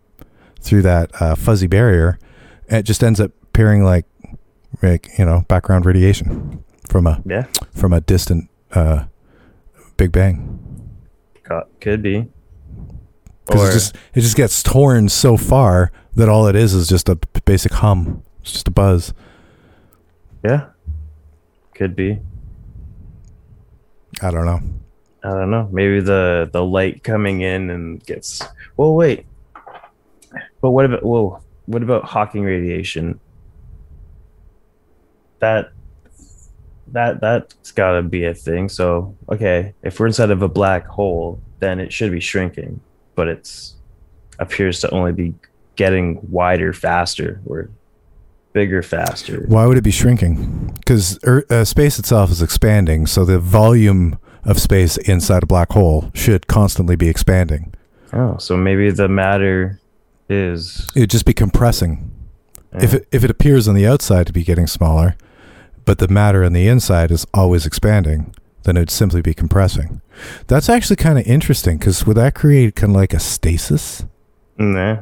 through 0.60 0.82
that 0.82 1.10
uh, 1.20 1.34
fuzzy 1.34 1.66
barrier, 1.66 2.18
it 2.68 2.82
just 2.82 3.02
ends 3.02 3.20
up 3.20 3.30
appearing 3.42 3.84
like 3.84 4.06
like 4.82 5.10
you 5.18 5.24
know 5.24 5.44
background 5.48 5.86
radiation 5.86 6.62
from 6.88 7.06
a 7.06 7.22
yeah, 7.24 7.46
from 7.74 7.92
a 7.92 8.00
distant 8.00 8.50
uh, 8.72 9.04
Big 9.96 10.12
Bang. 10.12 10.58
could 11.80 12.02
be. 12.02 12.28
because 13.46 13.68
it 13.68 13.72
just 13.72 13.96
it 14.14 14.20
just 14.20 14.36
gets 14.36 14.62
torn 14.62 15.08
so 15.08 15.36
far 15.36 15.90
that 16.14 16.28
all 16.28 16.46
it 16.46 16.56
is 16.56 16.74
is 16.74 16.88
just 16.88 17.08
a 17.08 17.16
basic 17.44 17.72
hum. 17.72 18.22
It's 18.40 18.52
just 18.52 18.68
a 18.68 18.70
buzz. 18.70 19.14
Yeah, 20.44 20.66
could 21.74 21.96
be. 21.96 22.20
I 24.22 24.30
don't 24.30 24.46
know. 24.46 24.60
I 25.24 25.30
don't 25.30 25.50
know. 25.50 25.68
Maybe 25.72 26.00
the 26.00 26.48
the 26.52 26.64
light 26.64 27.02
coming 27.02 27.40
in 27.40 27.70
and 27.70 28.04
gets. 28.04 28.42
Well, 28.76 28.94
wait. 28.94 29.26
But 30.60 30.70
what 30.70 30.84
about 30.84 31.04
whoa? 31.04 31.40
What 31.66 31.82
about 31.82 32.04
Hawking 32.04 32.42
radiation? 32.42 33.18
That 35.40 35.72
that 36.92 37.20
that's 37.20 37.72
got 37.72 37.92
to 37.92 38.02
be 38.02 38.24
a 38.24 38.34
thing. 38.34 38.68
So 38.68 39.14
okay, 39.28 39.74
if 39.82 39.98
we're 39.98 40.06
inside 40.06 40.30
of 40.30 40.42
a 40.42 40.48
black 40.48 40.86
hole, 40.86 41.40
then 41.60 41.80
it 41.80 41.92
should 41.92 42.12
be 42.12 42.20
shrinking, 42.20 42.80
but 43.14 43.28
it's 43.28 43.74
appears 44.38 44.80
to 44.80 44.90
only 44.90 45.12
be 45.12 45.34
getting 45.76 46.18
wider 46.30 46.72
faster 46.72 47.40
or 47.46 47.70
bigger 48.52 48.82
faster. 48.82 49.44
Why 49.46 49.66
would 49.66 49.78
it 49.78 49.84
be 49.84 49.90
shrinking? 49.90 50.72
Because 50.76 51.22
uh, 51.24 51.64
space 51.64 51.98
itself 51.98 52.30
is 52.30 52.40
expanding, 52.40 53.06
so 53.06 53.24
the 53.24 53.38
volume 53.38 54.18
of 54.44 54.60
space 54.60 54.96
inside 54.96 55.42
a 55.42 55.46
black 55.46 55.72
hole 55.72 56.10
should 56.14 56.46
constantly 56.46 56.96
be 56.96 57.08
expanding. 57.08 57.74
Oh, 58.12 58.38
so 58.38 58.56
maybe 58.56 58.90
the 58.90 59.08
matter 59.08 59.80
is 60.28 60.88
It'd 60.94 61.10
just 61.10 61.26
be 61.26 61.34
compressing. 61.34 62.10
If 62.72 62.94
uh, 62.94 62.98
it 62.98 63.08
if 63.12 63.24
it 63.24 63.30
appears 63.30 63.68
on 63.68 63.74
the 63.74 63.86
outside 63.86 64.26
to 64.26 64.32
be 64.32 64.44
getting 64.44 64.66
smaller, 64.66 65.16
but 65.86 65.98
the 65.98 66.08
matter 66.08 66.44
on 66.44 66.52
the 66.52 66.68
inside 66.68 67.10
is 67.10 67.26
always 67.32 67.64
expanding, 67.64 68.34
then 68.64 68.76
it 68.76 68.80
would 68.80 68.90
simply 68.90 69.22
be 69.22 69.32
compressing. 69.32 70.02
That's 70.48 70.68
actually 70.68 70.96
kind 70.96 71.18
of 71.18 71.26
interesting 71.26 71.78
because 71.78 72.06
would 72.06 72.18
that 72.18 72.34
create 72.34 72.76
kind 72.76 72.90
of 72.90 72.96
like 72.96 73.14
a 73.14 73.20
stasis? 73.20 74.04
Nah. 74.58 74.98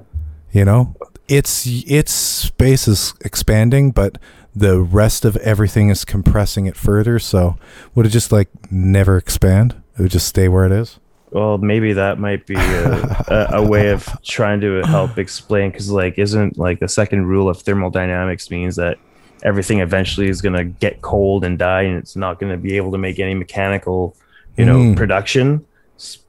You 0.53 0.65
know, 0.65 0.95
its 1.27 1.67
its 1.67 2.13
space 2.13 2.87
is 2.87 3.15
expanding, 3.23 3.91
but 3.91 4.19
the 4.55 4.81
rest 4.81 5.25
of 5.25 5.37
everything 5.39 5.89
is 5.89 6.05
compressing 6.05 6.67
it 6.67 6.77
further. 6.77 7.19
So 7.19 7.57
would 7.95 8.07
it 8.07 8.11
just 8.11 8.31
like 8.31 8.49
never 8.71 9.17
expand? 9.17 9.83
It 9.99 10.03
would 10.03 10.11
just 10.13 10.29
stay 10.29 10.49
where 10.49 10.67
it 10.67 10.73
is. 10.73 11.01
Well, 11.31 11.59
maybe 11.59 11.95
that 11.95 12.21
might 12.21 12.47
be 12.47 12.55
a, 12.55 13.25
a, 13.27 13.49
a 13.55 13.63
way 13.67 13.89
of 13.89 14.09
trying 14.23 14.61
to 14.61 14.83
help 14.83 15.19
explain 15.19 15.73
because, 15.73 15.91
like, 15.91 16.17
isn't 16.17 16.57
like 16.57 16.79
the 16.79 16.87
second 16.87 17.27
rule 17.27 17.49
of 17.49 17.61
thermodynamics 17.61 18.53
means 18.53 18.77
that 18.77 18.99
everything 19.45 19.81
eventually 19.81 20.29
is 20.29 20.41
going 20.41 20.55
to 20.55 20.65
get 20.65 21.03
cold 21.03 21.45
and 21.45 21.59
die, 21.59 21.83
and 21.83 21.97
it's 21.99 22.17
not 22.17 22.41
going 22.41 22.51
to 22.51 22.59
be 22.59 22.77
able 22.77 22.91
to 22.93 22.99
make 22.99 23.19
any 23.19 23.35
mechanical, 23.35 24.17
you 24.57 24.65
know, 24.65 24.79
Mm. 24.79 24.97
production. 24.97 25.65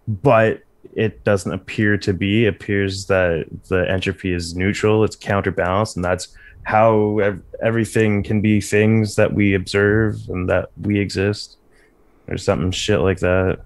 But 0.08 0.62
it 0.94 1.24
doesn't 1.24 1.52
appear 1.52 1.98
to 1.98 2.14
be. 2.14 2.46
It 2.46 2.50
appears 2.50 3.06
that 3.08 3.46
the 3.70 3.90
entropy 3.90 4.34
is 4.34 4.56
neutral. 4.56 5.04
It's 5.04 5.16
counterbalanced, 5.16 5.96
and 5.96 6.06
that's 6.06 6.28
how 6.64 7.20
ev- 7.20 7.42
everything 7.62 8.24
can 8.24 8.42
be 8.42 8.60
things 8.62 9.16
that 9.16 9.34
we 9.34 9.54
observe 9.54 10.18
and 10.30 10.48
that 10.50 10.70
we 10.82 11.00
exist, 11.00 11.58
or 12.28 12.38
something 12.38 12.72
shit 12.72 13.00
like 13.02 13.20
that. 13.20 13.60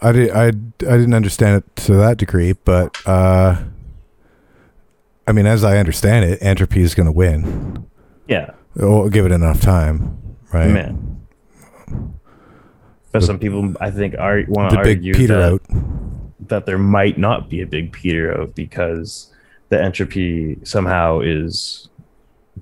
I 0.00 0.12
did 0.12 0.30
I, 0.30 0.46
I 0.46 0.50
didn't 0.50 1.14
understand 1.14 1.58
it 1.62 1.76
to 1.84 1.94
that 1.94 2.16
degree, 2.16 2.54
but 2.64 2.96
uh, 3.06 3.56
I 5.26 5.32
mean, 5.32 5.46
as 5.46 5.62
I 5.64 5.78
understand 5.78 6.24
it, 6.24 6.38
entropy 6.42 6.82
is 6.82 6.94
going 6.94 7.06
to 7.06 7.12
win. 7.12 7.86
Yeah. 8.28 8.50
We'll 8.74 9.08
give 9.10 9.26
it 9.26 9.32
enough 9.32 9.60
time, 9.60 10.18
right? 10.52 10.70
Man. 10.70 11.20
But 13.12 13.20
The- 13.20 13.26
some 13.26 13.38
people, 13.38 13.74
I 13.80 13.90
think, 13.90 14.14
are 14.18 14.42
want 14.48 14.70
to 14.72 14.76
big 14.82 14.98
argue 14.98 15.14
Peter 15.14 15.36
that, 15.38 15.52
out. 15.52 16.48
that 16.48 16.66
there 16.66 16.78
might 16.78 17.18
not 17.18 17.50
be 17.50 17.60
a 17.60 17.66
big 17.66 17.92
Peter 17.92 18.40
out 18.40 18.54
because 18.54 19.30
the 19.68 19.82
entropy 19.82 20.58
somehow 20.64 21.20
is 21.20 21.88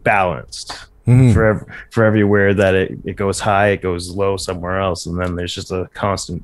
balanced 0.02 0.72
Mhm. 1.06 1.32
for 1.32 1.44
ev- 1.46 1.64
for 1.90 2.04
everywhere 2.04 2.52
that 2.54 2.74
it, 2.74 2.98
it 3.04 3.16
goes 3.16 3.40
high, 3.40 3.68
it 3.68 3.82
goes 3.82 4.10
low 4.10 4.36
somewhere 4.36 4.80
else, 4.80 5.06
and 5.06 5.20
then 5.20 5.34
there's 5.36 5.54
just 5.54 5.70
a 5.72 5.88
constant 5.94 6.42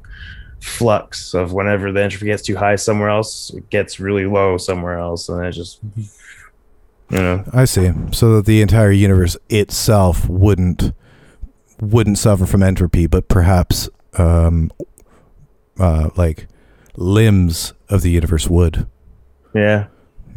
flux 0.61 1.35
of 1.35 1.53
whenever 1.53 1.93
the 1.93 2.03
entropy 2.03 2.27
gets 2.27 2.43
too 2.43 2.57
high 2.57 2.75
somewhere 2.77 3.09
else, 3.11 3.51
it 3.55 3.69
gets 3.71 4.01
really 4.01 4.27
low 4.27 4.57
somewhere 4.57 4.99
else, 4.99 5.29
and 5.29 5.45
it 5.45 5.53
just 5.53 5.81
you 7.11 7.19
know 7.19 7.45
I 7.53 7.65
see. 7.65 7.91
So 8.12 8.37
that 8.37 8.47
the 8.47 8.61
entire 8.62 8.91
universe 8.91 9.37
itself 9.49 10.28
wouldn't 10.28 10.93
wouldn't 11.81 12.19
suffer 12.19 12.47
from 12.47 12.62
entropy, 12.62 13.07
but 13.07 13.28
perhaps 13.28 13.89
um, 14.19 14.70
uh, 15.78 16.11
like 16.16 16.47
limbs 16.97 17.73
of 17.89 18.03
the 18.03 18.11
universe 18.11 18.49
would. 18.49 18.87
yeah. 19.55 19.87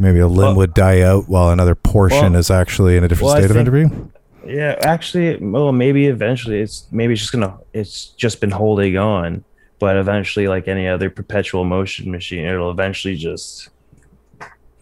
Maybe 0.02 0.20
a 0.20 0.28
limb 0.28 0.38
Well- 0.38 0.56
would 0.56 0.74
die 0.74 1.02
out 1.02 1.28
while 1.28 1.50
another 1.50 1.76
portion 1.76 2.32
Well- 2.32 2.36
is 2.40 2.50
actually 2.50 2.96
in 2.96 3.04
a 3.04 3.08
different 3.10 3.26
well, 3.28 3.36
I 3.36 3.40
state 3.42 3.52
of 3.52 3.56
think- 3.58 3.68
entropy. 3.68 4.12
Yeah, 4.48 4.76
actually, 4.82 5.36
well, 5.38 5.72
maybe 5.74 6.08
eventually 6.08 6.62
it's 6.62 6.88
maybe 6.92 7.14
it's 7.14 7.22
just 7.22 7.34
gonna 7.34 7.56
it's 7.74 8.06
just 8.18 8.40
been 8.42 8.52
holding 8.52 8.98
on, 8.98 9.44
but 9.78 9.98
eventually, 9.98 10.48
like 10.48 10.68
any 10.70 10.88
other 10.88 11.10
perpetual 11.10 11.66
motion 11.66 12.10
machine, 12.10 12.46
it'll 12.46 12.72
eventually 12.72 13.16
just 13.16 13.70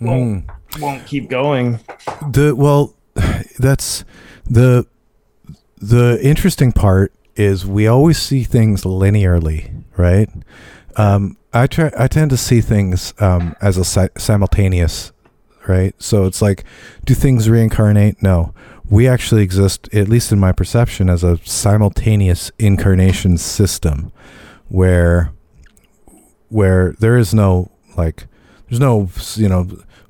Mm. 0.02 0.48
won't 0.80 1.06
keep 1.06 1.30
going. 1.30 1.80
The 2.32 2.54
well, 2.56 2.96
that's 3.60 4.04
the 4.46 4.86
the 5.78 6.20
interesting 6.24 6.72
part 6.72 7.14
is 7.36 7.66
we 7.66 7.88
always 7.88 8.18
see 8.18 8.44
things 8.44 8.84
linearly, 8.84 9.84
right? 9.96 10.30
Um, 10.96 11.38
I 11.54 11.68
try 11.68 11.92
I 11.98 12.08
tend 12.08 12.32
to 12.32 12.38
see 12.38 12.62
things 12.62 13.14
um, 13.20 13.56
as 13.62 13.78
a 13.78 13.86
si- 13.86 14.10
simultaneous, 14.18 15.12
right? 15.68 15.96
So 16.00 16.26
it's 16.26 16.42
like, 16.42 16.64
do 17.06 17.14
things 17.14 17.50
reincarnate? 17.50 18.22
No, 18.22 18.54
we 18.90 19.08
actually 19.08 19.44
exist, 19.44 19.94
at 19.94 20.08
least 20.08 20.32
in 20.32 20.40
my 20.40 20.52
perception, 20.52 21.10
as 21.10 21.24
a 21.24 21.38
simultaneous 21.46 22.52
incarnation 22.58 23.38
system, 23.38 24.12
where 24.70 25.32
where 26.50 26.94
there 27.00 27.18
is 27.18 27.34
no 27.34 27.72
like 27.96 28.28
there's 28.70 28.80
no 28.80 29.10
you 29.36 29.50
know 29.50 29.68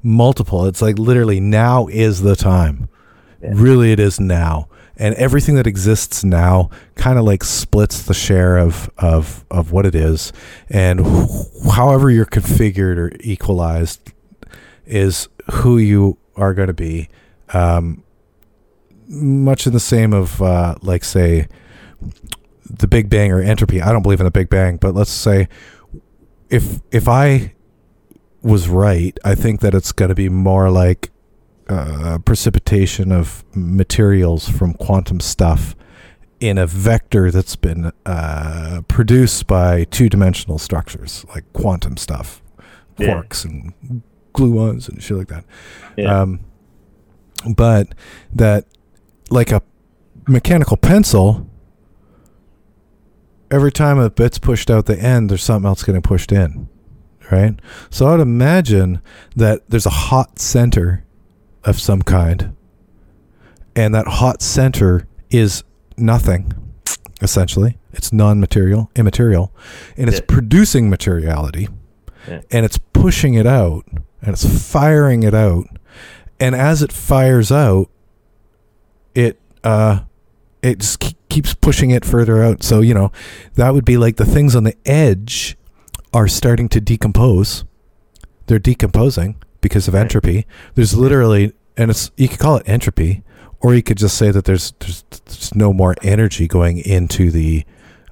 multiple. 0.08 0.66
It's 0.66 0.82
like 0.82 0.98
literally 0.98 1.40
now 1.40 1.88
is 1.88 2.22
the 2.22 2.36
time. 2.36 2.90
Yeah. 3.42 3.52
really 3.54 3.92
it 3.92 4.00
is 4.00 4.20
now. 4.20 4.68
And 4.96 5.14
everything 5.14 5.54
that 5.56 5.68
exists 5.68 6.24
now 6.24 6.72
kind 6.96 7.20
of 7.20 7.26
like 7.26 7.44
splits 7.44 8.02
the 8.02 8.16
share 8.16 8.58
of 8.58 8.90
of 8.98 9.46
of 9.52 9.72
what 9.72 9.86
it 9.86 9.94
is. 9.94 10.34
And 10.70 11.02
wh- 11.06 11.70
however 11.72 12.10
you're 12.10 12.26
configured 12.26 12.98
or 12.98 13.12
equalized 13.20 14.12
is 14.88 15.28
who 15.52 15.78
you 15.78 16.18
are 16.36 16.56
going 16.56 16.68
to 16.68 16.74
be. 16.74 17.10
Um 17.54 18.04
much 19.08 19.68
in 19.68 19.74
the 19.74 19.80
same 19.80 20.14
of 20.14 20.42
uh 20.42 20.76
like 20.82 21.04
say 21.04 21.48
the 22.68 22.88
big 22.88 23.08
bang 23.10 23.32
or 23.32 23.40
entropy. 23.40 23.82
I 23.82 23.92
don't 23.92 24.02
believe 24.02 24.20
in 24.20 24.26
the 24.26 24.32
big 24.32 24.50
bang 24.50 24.78
but 24.78 24.96
let's 24.96 25.12
say 25.12 25.48
if 26.50 26.82
if 26.92 27.08
I 27.08 27.54
was 28.42 28.70
right, 28.70 29.18
I 29.26 29.36
think 29.36 29.62
that 29.62 29.74
it's 29.74 29.92
going 29.92 30.10
to 30.10 30.16
be 30.16 30.30
more 30.30 30.70
like 30.70 31.12
uh, 31.68 32.20
precipitation 32.24 33.12
of 33.12 33.44
materials 33.56 34.48
from 34.48 34.74
quantum 34.76 35.20
stuff 35.20 35.76
in 36.40 36.58
a 36.58 36.68
vector 36.68 37.32
that's 37.32 37.56
been 37.56 37.92
uh, 38.06 38.82
produced 38.88 39.48
by 39.48 39.84
two-dimensional 39.86 40.60
structures 40.60 41.26
like 41.30 41.52
quantum 41.54 41.98
stuff, 41.98 42.42
Yeah. 42.98 43.08
quarks 43.22 43.44
and 43.44 43.74
gluons 44.34 44.88
and 44.88 45.02
shit 45.02 45.18
like 45.18 45.28
that. 45.30 45.44
Yeah, 45.98 46.22
Um, 46.22 46.42
but 47.56 47.94
that, 48.34 48.66
like 49.32 49.52
a 49.52 49.62
mechanical 50.28 50.78
pencil, 50.78 51.48
every 53.50 53.72
time 53.72 53.98
a 53.98 54.10
bit's 54.10 54.38
pushed 54.38 54.70
out 54.70 54.86
the 54.86 55.00
end, 55.02 55.30
there's 55.30 55.44
something 55.44 55.68
else 55.68 55.84
getting 55.84 56.02
pushed 56.02 56.32
in, 56.32 56.70
right? 57.32 57.60
So 57.90 58.08
I 58.08 58.12
would 58.12 58.20
imagine 58.22 59.02
that 59.36 59.70
there's 59.70 59.86
a 59.86 59.90
hot 59.92 60.40
center 60.40 61.04
of 61.64 61.80
some 61.80 62.02
kind, 62.02 62.56
and 63.76 63.94
that 63.94 64.08
hot 64.08 64.42
center 64.42 65.08
is 65.30 65.64
nothing, 65.98 66.54
essentially. 67.22 67.78
It's 67.94 68.14
non-material, 68.14 68.90
immaterial, 68.96 69.52
and 69.98 70.08
it's 70.10 70.20
Yeah. 70.20 70.26
producing 70.28 70.90
materiality, 70.90 71.68
Yeah. 72.28 72.42
and 72.52 72.66
it's 72.66 72.78
pushing 72.94 73.34
it 73.34 73.46
out, 73.48 73.86
and 74.22 74.34
it's 74.34 74.46
firing 74.46 75.24
it 75.24 75.34
out, 75.34 75.66
and 76.40 76.56
as 76.56 76.82
it 76.82 76.92
fires 76.92 77.52
out, 77.52 77.90
it 79.16 79.40
uh, 79.64 80.02
it 80.62 80.80
just 80.80 81.04
keeps 81.30 81.54
pushing 81.54 81.92
it 81.92 82.06
further 82.06 82.42
out. 82.44 82.64
So 82.64 82.80
you 82.82 82.94
know, 82.94 83.12
that 83.56 83.74
would 83.74 83.84
be 83.86 83.98
like 83.98 84.16
the 84.18 84.26
things 84.26 84.56
on 84.56 84.64
the 84.64 84.76
edge 84.86 85.58
are 86.14 86.28
starting 86.28 86.70
to 86.70 86.80
decompose. 86.82 87.64
They're 88.48 88.60
decomposing 88.60 89.36
because 89.62 89.88
of 89.88 89.94
Right. 89.94 90.02
entropy. 90.02 90.46
There's 90.76 90.96
literally, 90.96 91.54
and 91.76 91.92
it's 91.92 92.12
you 92.18 92.28
could 92.30 92.40
call 92.40 92.58
it 92.58 92.64
entropy, 92.68 93.24
or 93.60 93.74
you 93.76 93.84
could 93.84 93.98
just 93.98 94.18
say 94.18 94.32
that 94.32 94.46
there's 94.46 94.74
there's, 94.80 95.04
there's 95.26 95.54
no 95.56 95.74
more 95.74 95.96
energy 96.02 96.48
going 96.48 96.78
into 96.80 97.32
the 97.32 97.66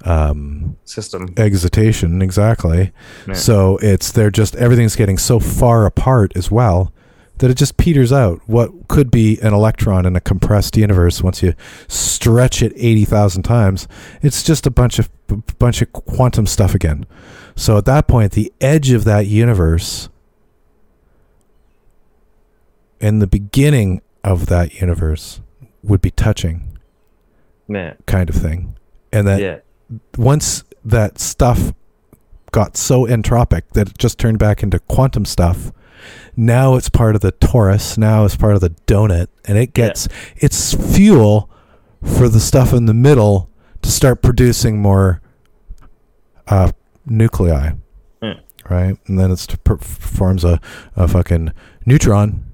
um, 0.04 0.76
system. 0.84 1.32
excitation 1.36 2.22
exactly. 2.22 2.92
Yeah. 3.26 3.34
So 3.34 3.78
it's 3.78 4.12
they're 4.12 4.30
just 4.30 4.54
everything's 4.56 4.94
getting 4.96 5.18
so 5.18 5.40
far 5.40 5.86
apart 5.86 6.32
as 6.36 6.50
well 6.50 6.92
that 7.38 7.50
it 7.50 7.56
just 7.56 7.76
peters 7.76 8.12
out. 8.12 8.40
What 8.46 8.88
could 8.88 9.10
be 9.10 9.38
an 9.40 9.52
electron 9.52 10.06
in 10.06 10.16
a 10.16 10.20
compressed 10.20 10.76
universe 10.76 11.22
once 11.22 11.42
you 11.42 11.54
stretch 11.88 12.62
it 12.62 12.72
eighty 12.76 13.04
thousand 13.04 13.42
times, 13.42 13.86
it's 14.22 14.42
just 14.42 14.66
a 14.66 14.70
bunch 14.70 14.98
of 14.98 15.10
b- 15.26 15.42
bunch 15.58 15.82
of 15.82 15.92
quantum 15.92 16.46
stuff 16.46 16.74
again. 16.74 17.06
So 17.54 17.76
at 17.78 17.84
that 17.86 18.06
point, 18.06 18.32
the 18.32 18.52
edge 18.60 18.90
of 18.90 19.04
that 19.04 19.26
universe 19.26 20.08
and 23.00 23.20
the 23.20 23.26
beginning 23.26 24.02
of 24.24 24.46
that 24.46 24.80
universe 24.80 25.40
would 25.82 26.00
be 26.00 26.10
touching, 26.10 26.78
Yeah, 27.68 27.94
kind 28.06 28.28
of 28.28 28.34
thing, 28.34 28.76
and 29.12 29.26
that 29.26 29.40
yeah, 29.40 29.58
once 30.16 30.64
that 30.84 31.18
stuff 31.18 31.72
got 32.50 32.76
so 32.76 33.04
entropic 33.06 33.62
that 33.74 33.90
it 33.90 33.98
just 33.98 34.18
turned 34.18 34.38
back 34.38 34.62
into 34.62 34.78
quantum 34.80 35.24
stuff, 35.24 35.72
now 36.36 36.74
it's 36.76 36.88
part 36.88 37.14
of 37.14 37.20
the 37.20 37.32
torus, 37.32 37.96
now 37.98 38.24
it's 38.24 38.36
part 38.36 38.54
of 38.54 38.60
the 38.60 38.70
donut, 38.86 39.28
and 39.44 39.56
it 39.58 39.70
Yeah. 39.76 39.86
gets 39.86 40.08
it's 40.36 40.74
fuel 40.74 41.50
for 42.02 42.28
the 42.28 42.40
stuff 42.40 42.72
in 42.72 42.86
the 42.86 42.94
middle 42.94 43.48
to 43.82 43.90
start 43.90 44.22
producing 44.22 44.80
more 44.80 45.20
uh, 46.48 46.70
nuclei. 47.04 47.72
Yeah. 48.22 48.34
Right? 48.68 48.96
And 49.06 49.18
then 49.18 49.30
it's 49.30 49.46
per- 49.46 49.78
forms 49.78 50.44
a, 50.44 50.60
a 50.94 51.08
fucking 51.08 51.52
neutron, 51.84 52.44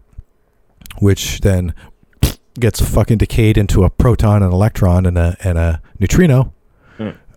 which 0.99 1.41
then 1.41 1.75
gets 2.59 2.81
fucking 2.81 3.19
decayed 3.19 3.57
into 3.59 3.85
a 3.85 3.91
proton, 3.91 4.43
an 4.43 4.53
electron, 4.53 5.07
and 5.07 5.17
a, 5.19 5.37
and 5.43 5.59
a 5.59 5.81
neutrino 5.99 6.53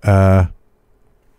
uh, 0.03 0.45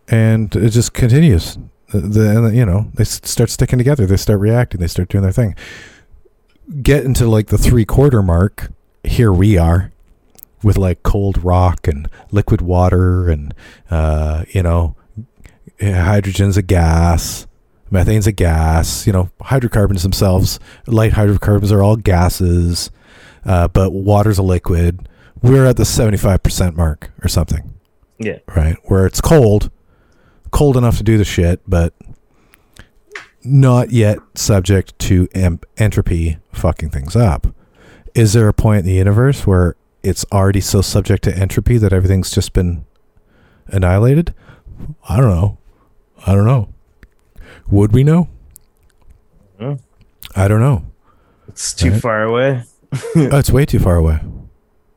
and 0.09 0.55
it 0.57 0.71
just 0.71 0.93
continues. 0.93 1.57
The, 1.93 2.01
the 2.01 2.45
and, 2.47 2.57
you 2.57 2.67
know 2.67 2.91
they 2.95 3.05
start 3.05 3.51
sticking 3.51 3.79
together. 3.79 4.07
They 4.07 4.17
start 4.17 4.41
reacting. 4.41 4.81
They 4.81 4.87
start 4.89 5.09
doing 5.09 5.23
their 5.23 5.33
thing. 5.33 5.55
Get 6.83 7.05
into 7.05 7.27
like 7.29 7.47
the 7.49 7.59
three 7.59 7.85
quarter 7.85 8.23
mark. 8.23 8.73
Here 9.05 9.33
we 9.33 9.57
are, 9.57 9.93
with 10.65 10.77
like 10.77 11.05
cold 11.05 11.43
rock 11.45 11.87
and 11.87 12.09
liquid 12.33 12.61
water, 12.61 13.31
and 13.31 13.55
uh, 13.89 14.45
you 14.49 14.63
know, 14.65 14.97
hydrogen's 15.81 16.57
a 16.57 16.63
gas, 16.63 17.47
methane's 17.91 18.27
a 18.27 18.33
gas. 18.33 19.07
You 19.07 19.13
know, 19.13 19.31
hydrocarbons 19.43 20.03
themselves, 20.03 20.59
light 20.89 21.13
hydrocarbons 21.13 21.71
are 21.71 21.83
all 21.85 21.95
gases, 21.97 22.91
uh, 23.45 23.69
but 23.69 23.93
water's 23.93 24.39
a 24.39 24.43
liquid. 24.43 25.09
We're 25.43 25.67
at 25.67 25.77
the 25.77 25.85
seventy-five 25.85 26.43
percent 26.43 26.77
mark 26.77 27.13
or 27.23 27.29
something 27.29 27.75
Yeah. 28.19 28.39
right? 28.57 28.77
Where 28.87 29.07
it's 29.07 29.21
cold, 29.21 29.71
cold 30.51 30.77
enough 30.77 30.97
to 30.99 31.03
do 31.03 31.19
the 31.19 31.25
shit, 31.25 31.61
but 31.67 31.95
not 33.45 33.91
yet 33.93 34.19
subject 34.35 34.99
to 35.01 35.29
em- 35.35 35.61
entropy 35.77 36.39
fucking 36.53 36.91
things 36.91 37.15
up. 37.17 37.47
Is 38.15 38.33
there 38.33 38.49
a 38.49 38.53
point 38.55 38.81
in 38.81 38.87
the 38.87 38.95
universe 38.95 39.47
where 39.47 39.77
it's 40.03 40.25
already 40.33 40.61
so 40.61 40.81
subject 40.81 41.23
to 41.25 41.37
entropy 41.37 41.79
that 41.79 41.93
everything's 41.93 42.31
just 42.31 42.53
been 42.53 42.85
annihilated? 43.67 44.35
I 45.09 45.17
don't 45.21 45.31
know. 45.31 45.59
I 46.27 46.35
don't 46.35 46.45
know. 46.47 46.69
Would 47.69 47.93
we 47.93 48.05
know? 48.05 48.29
I 50.35 50.49
don't 50.49 50.61
know. 50.61 50.85
It's 51.49 51.73
too 51.73 51.93
Right. 51.93 52.01
far 52.03 52.23
away. 52.25 52.63
Oh, 53.17 53.39
it's 53.39 53.51
way 53.51 53.65
too 53.67 53.79
far 53.79 53.97
away. 53.97 54.21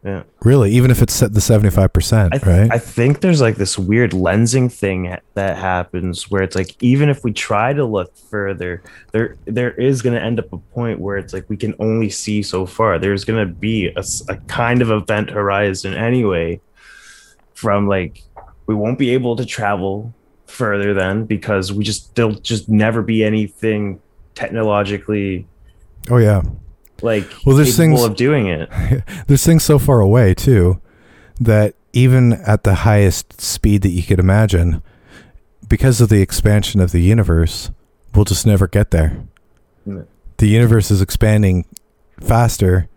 Yeah. 0.04 0.24
Really, 0.44 0.72
even 0.72 0.92
if 0.92 1.02
it's 1.02 1.14
set 1.14 1.34
the 1.34 1.42
seventy-five 1.42 1.92
percent, 1.92 2.34
I, 2.34 2.38
th- 2.38 2.48
right? 2.48 2.72
I 2.72 2.80
think 2.80 3.20
there's 3.20 3.42
like 3.42 3.58
this 3.58 3.78
weird 3.78 4.12
lensing 4.12 4.72
thing 4.72 5.18
that 5.34 5.58
happens 5.58 6.32
where 6.32 6.42
it's 6.42 6.56
like 6.56 6.82
even 6.82 7.10
if 7.10 7.26
we 7.26 7.34
try 7.34 7.74
to 7.74 7.84
look 7.84 8.16
further, 8.16 8.82
there 9.12 9.36
there 9.46 9.72
is 9.72 10.02
going 10.02 10.16
to 10.16 10.22
end 10.22 10.40
up 10.40 10.54
a 10.54 10.58
point 10.58 11.00
where 11.00 11.18
it's 11.18 11.34
like 11.34 11.50
we 11.50 11.58
can 11.58 11.76
only 11.80 12.10
see 12.10 12.42
so 12.42 12.66
far. 12.66 12.98
There's 12.98 13.26
going 13.26 13.46
to 13.46 13.54
be 13.54 13.88
a 13.88 14.38
kind 14.48 14.82
of 14.82 14.90
event 14.90 15.32
horizon 15.32 15.94
anyway. 15.94 16.62
From 17.54 17.90
like 17.90 18.24
we 18.68 18.76
won't 18.76 18.98
be 18.98 19.10
able 19.10 19.36
to 19.36 19.46
travel 19.46 20.14
further 20.46 20.94
then 20.94 21.26
because 21.26 21.74
we 21.74 21.84
just 21.84 22.16
there'll 22.16 22.36
just 22.36 22.70
never 22.70 23.02
be 23.02 23.24
anything 23.24 24.00
technologically 24.34 25.46
oh 26.10 26.18
yeah. 26.18 26.42
Like 27.04 27.26
Well, 27.46 27.56
there's 27.56 27.76
capable 27.76 27.98
things- 27.98 28.10
of 28.12 28.16
doing 28.16 28.48
it. 28.48 28.70
There's 29.28 29.46
things 29.46 29.64
so 29.64 29.80
far 29.80 30.00
away 30.00 30.34
too 30.34 30.82
that 31.40 31.76
even 31.94 32.34
at 32.34 32.64
the 32.64 32.76
highest 32.76 33.40
speed 33.42 33.82
that 33.84 33.90
you 33.90 34.04
could 34.04 34.20
imagine, 34.20 34.82
because 35.68 36.02
of 36.02 36.10
the 36.10 36.22
expansion 36.22 36.82
of 36.82 36.92
the 36.92 37.02
universe, 37.02 37.72
we'll 38.14 38.26
just 38.26 38.46
never 38.46 38.68
get 38.68 38.92
there. 38.92 39.24
No. 39.86 40.06
The 40.38 40.48
universe 40.48 40.92
is 40.92 41.02
expanding 41.02 41.66
faster 42.20 42.88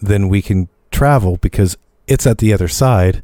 than 0.00 0.28
we 0.28 0.42
can 0.42 0.68
travel 0.90 1.36
because 1.36 1.76
it's 2.06 2.26
at 2.26 2.38
the 2.38 2.52
other 2.52 2.68
side. 2.68 3.22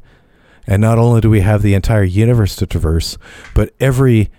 And 0.65 0.81
not 0.81 0.97
only 0.97 1.21
do 1.21 1.29
we 1.29 1.41
have 1.41 1.61
the 1.61 1.73
entire 1.73 2.03
universe 2.03 2.55
to 2.57 2.65
traverse, 2.65 3.17
but 3.55 3.73
every 3.79 4.29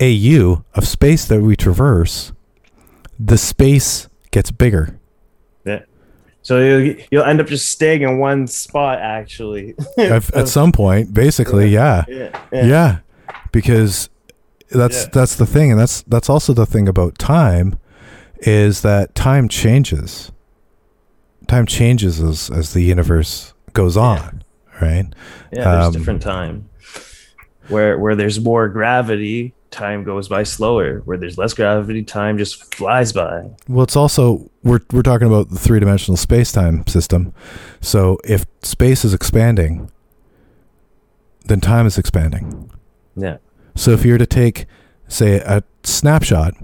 AU 0.00 0.64
of 0.74 0.86
space 0.86 1.24
that 1.26 1.40
we 1.42 1.54
traverse, 1.56 2.32
the 3.18 3.38
space 3.38 4.08
gets 4.30 4.50
bigger. 4.50 4.98
So 6.46 6.60
you'll, 6.60 6.94
you'll 7.10 7.24
end 7.24 7.40
up 7.40 7.48
just 7.48 7.68
staying 7.70 8.02
in 8.02 8.18
one 8.18 8.46
spot 8.46 9.00
actually. 9.00 9.74
at, 9.98 10.32
at 10.32 10.46
some 10.46 10.70
point, 10.70 11.12
basically, 11.12 11.70
yeah. 11.70 12.04
yeah. 12.06 12.30
yeah 12.52 12.98
because 13.50 14.08
that's 14.70 15.02
Yeah. 15.02 15.10
that's 15.12 15.34
the 15.34 15.46
thing 15.46 15.72
and 15.72 15.80
that's 15.80 16.02
that's 16.02 16.30
also 16.30 16.52
the 16.52 16.64
thing 16.66 16.86
about 16.86 17.18
time 17.18 17.76
is 18.40 18.82
that 18.82 19.16
time 19.16 19.48
changes 19.48 20.30
time 21.48 21.66
changes 21.66 22.20
as 22.20 22.48
as 22.50 22.74
the 22.74 22.82
universe 22.82 23.52
goes 23.72 23.96
on 23.96 24.44
right 24.80 25.06
Yeah, 25.52 25.64
there's 25.64 25.86
Um, 25.86 25.92
different 25.94 26.22
time. 26.22 26.68
Where 27.68 27.98
where 27.98 28.14
there's 28.14 28.38
more 28.40 28.68
gravity, 28.68 29.52
time 29.76 30.02
goes 30.04 30.28
by 30.28 30.42
slower. 30.42 31.00
Where 31.04 31.18
there's 31.18 31.38
less 31.38 31.54
gravity, 31.54 32.02
time 32.02 32.38
just 32.38 32.74
flies 32.74 33.12
by. 33.12 33.50
well 33.68 33.84
it's 33.84 33.96
also 33.96 34.50
we're 34.64 34.80
we're 34.92 35.02
talking 35.02 35.28
about 35.28 35.50
the 35.50 35.58
three-dimensional 35.58 36.16
space-time 36.16 36.86
system 36.86 37.32
so 37.80 38.18
if 38.24 38.44
space 38.62 39.04
is 39.04 39.14
expanding 39.14 39.90
then 41.44 41.60
time 41.60 41.86
is 41.86 41.96
expanding 41.98 42.70
Yeah. 43.16 43.36
So 43.76 43.90
if 43.92 44.04
you 44.04 44.12
were 44.12 44.18
to 44.18 44.26
take, 44.26 44.66
say, 45.06 45.38
a 45.40 45.62
snapshot 45.84 46.54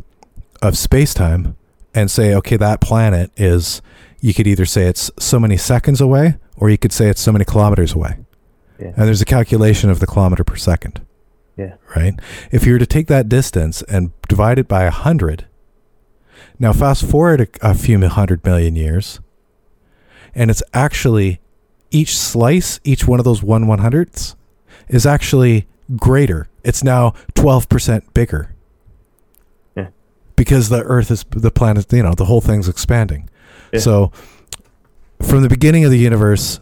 of 0.62 0.76
space 0.78 1.12
time 1.14 1.56
and 1.94 2.10
say, 2.10 2.34
okay, 2.34 2.56
that 2.56 2.80
planet 2.80 3.30
is, 3.36 3.82
you 4.20 4.32
could 4.32 4.46
either 4.46 4.64
say 4.64 4.84
it's 4.86 5.10
so 5.18 5.38
many 5.38 5.56
seconds 5.58 6.00
away 6.00 6.36
or 6.56 6.70
you 6.70 6.78
could 6.78 6.92
say 6.92 7.08
it's 7.08 7.20
so 7.20 7.32
many 7.32 7.44
kilometers 7.44 7.92
away. 7.92 8.18
Yeah. 8.80 8.88
And 8.96 9.06
there's 9.06 9.20
a 9.20 9.26
calculation 9.26 9.90
of 9.90 10.00
the 10.00 10.06
kilometer 10.06 10.42
per 10.42 10.56
second. 10.56 11.02
Yeah. 11.62 11.74
Right? 11.96 12.18
If 12.50 12.66
you 12.66 12.72
were 12.72 12.78
to 12.78 12.86
take 12.86 13.06
that 13.06 13.28
distance 13.28 13.82
and 13.82 14.12
divide 14.28 14.58
it 14.58 14.66
by 14.66 14.82
a 14.82 14.86
100, 14.86 15.46
now 16.58 16.72
fast 16.72 17.04
forward 17.08 17.40
a, 17.40 17.70
a 17.70 17.74
few 17.74 17.98
hundred 18.08 18.44
million 18.44 18.76
years, 18.76 19.20
and 20.34 20.50
it's 20.50 20.62
actually 20.74 21.40
each 21.90 22.16
slice, 22.16 22.80
each 22.84 23.06
one 23.06 23.18
of 23.18 23.24
those 23.24 23.42
one 23.42 23.66
one 23.66 23.78
hundredths, 23.78 24.34
is 24.88 25.06
actually 25.06 25.66
greater. 25.96 26.48
It's 26.64 26.82
now 26.82 27.14
twelve 27.34 27.68
percent 27.68 28.12
bigger. 28.14 28.54
Yeah. 29.76 29.88
Because 30.36 30.68
the 30.68 30.82
Earth 30.82 31.10
is 31.10 31.24
the 31.30 31.50
planet, 31.50 31.92
you 31.92 32.02
know, 32.02 32.14
the 32.14 32.24
whole 32.24 32.40
thing's 32.40 32.68
expanding. 32.68 33.28
Yeah. 33.72 33.80
So, 33.80 34.12
from 35.20 35.42
the 35.42 35.48
beginning 35.48 35.84
of 35.84 35.90
the 35.90 35.98
universe, 35.98 36.60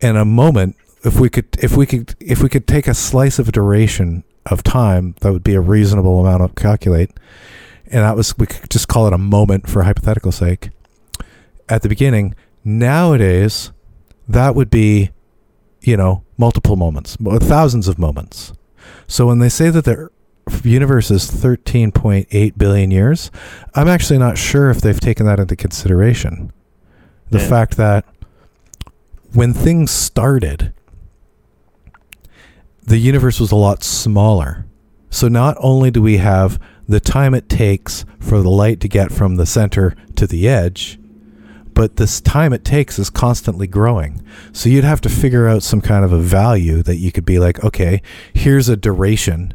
in 0.00 0.16
a 0.16 0.24
moment, 0.24 0.76
if 1.04 1.20
we 1.20 1.28
could, 1.28 1.46
if 1.62 1.76
we 1.76 1.86
could, 1.86 2.14
if 2.20 2.42
we 2.42 2.48
could 2.48 2.66
take 2.66 2.86
a 2.88 2.94
slice 2.94 3.38
of 3.38 3.52
duration 3.52 4.24
of 4.46 4.62
time, 4.62 5.14
that 5.20 5.32
would 5.32 5.44
be 5.44 5.54
a 5.54 5.60
reasonable 5.60 6.20
amount 6.24 6.56
to 6.56 6.62
calculate, 6.62 7.10
and 7.86 8.02
that 8.02 8.16
was 8.16 8.36
we 8.38 8.46
could 8.46 8.70
just 8.70 8.88
call 8.88 9.06
it 9.06 9.12
a 9.12 9.18
moment 9.18 9.68
for 9.68 9.82
hypothetical 9.82 10.32
sake. 10.32 10.70
At 11.68 11.82
the 11.82 11.88
beginning, 11.88 12.34
nowadays, 12.64 13.70
that 14.28 14.54
would 14.54 14.70
be, 14.70 15.10
you 15.82 15.96
know, 15.96 16.22
multiple 16.36 16.76
moments, 16.76 17.16
uh, 17.26 17.38
thousands 17.38 17.88
of 17.88 17.98
moments. 17.98 18.52
So 19.06 19.26
when 19.26 19.38
they 19.38 19.48
say 19.48 19.70
that 19.70 19.84
the 19.84 20.10
universe 20.62 21.10
is 21.10 21.30
13.8 21.30 22.58
billion 22.58 22.90
years, 22.90 23.30
I'm 23.74 23.88
actually 23.88 24.18
not 24.18 24.36
sure 24.38 24.70
if 24.70 24.80
they've 24.80 25.00
taken 25.00 25.24
that 25.26 25.40
into 25.40 25.56
consideration. 25.56 26.52
The 27.30 27.38
Yeah. 27.40 27.48
fact 27.48 27.76
that 27.78 28.04
when 29.32 29.52
things 29.54 29.90
started, 29.90 30.72
the 32.86 32.98
universe 32.98 33.40
was 33.40 33.52
a 33.52 33.56
lot 33.56 33.82
smaller. 33.82 34.66
So 35.10 35.28
not 35.28 35.56
only 35.60 35.90
do 35.90 36.02
we 36.02 36.18
have 36.18 36.60
the 36.88 37.00
time 37.00 37.34
it 37.34 37.48
takes 37.48 38.04
for 38.18 38.42
the 38.42 38.50
light 38.50 38.80
to 38.80 38.88
get 38.88 39.12
from 39.12 39.36
the 39.36 39.46
center 39.46 39.94
to 40.16 40.26
the 40.26 40.48
edge, 40.48 40.98
but 41.72 41.96
this 41.96 42.20
time 42.20 42.52
it 42.52 42.64
takes 42.64 42.98
is 42.98 43.10
constantly 43.10 43.66
growing. 43.66 44.24
So 44.52 44.68
you'd 44.68 44.84
have 44.84 45.00
to 45.02 45.08
figure 45.08 45.48
out 45.48 45.62
some 45.62 45.80
kind 45.80 46.04
of 46.04 46.12
a 46.12 46.18
value 46.18 46.82
that 46.82 46.96
you 46.96 47.10
could 47.10 47.24
be 47.24 47.38
like, 47.38 47.64
okay, 47.64 48.00
here's 48.32 48.68
a 48.68 48.76
duration. 48.76 49.54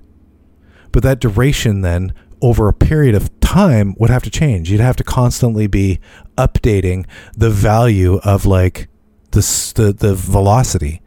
But 0.91 1.03
that 1.03 1.19
duration 1.19 1.81
then 1.81 2.13
over 2.41 2.67
a 2.67 2.73
period 2.73 3.15
of 3.15 3.37
time 3.39 3.95
would 3.97 4.09
have 4.09 4.23
to 4.23 4.29
change. 4.29 4.71
You'd 4.71 4.81
have 4.81 4.95
to 4.97 5.03
constantly 5.03 5.67
be 5.67 5.99
updating 6.37 7.05
the 7.35 7.49
value 7.49 8.17
of 8.23 8.45
like 8.45 8.87
the 9.31 9.41
the, 9.75 9.93
the 9.93 10.15
velocity. 10.15 11.01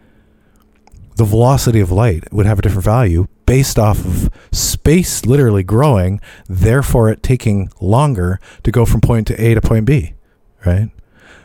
The 1.16 1.24
velocity 1.24 1.80
of 1.80 1.92
light 1.92 2.32
would 2.32 2.46
have 2.46 2.58
a 2.58 2.62
different 2.62 2.84
value 2.84 3.28
based 3.46 3.78
off 3.78 3.98
of 4.04 4.30
space 4.50 5.26
literally 5.26 5.62
growing, 5.62 6.20
therefore 6.48 7.10
it 7.10 7.22
taking 7.22 7.70
longer 7.80 8.40
to 8.62 8.70
go 8.70 8.86
from 8.86 9.00
point 9.00 9.26
to 9.26 9.34
A 9.34 9.54
to 9.54 9.60
point 9.60 9.84
B, 9.84 10.14
right? 10.64 10.90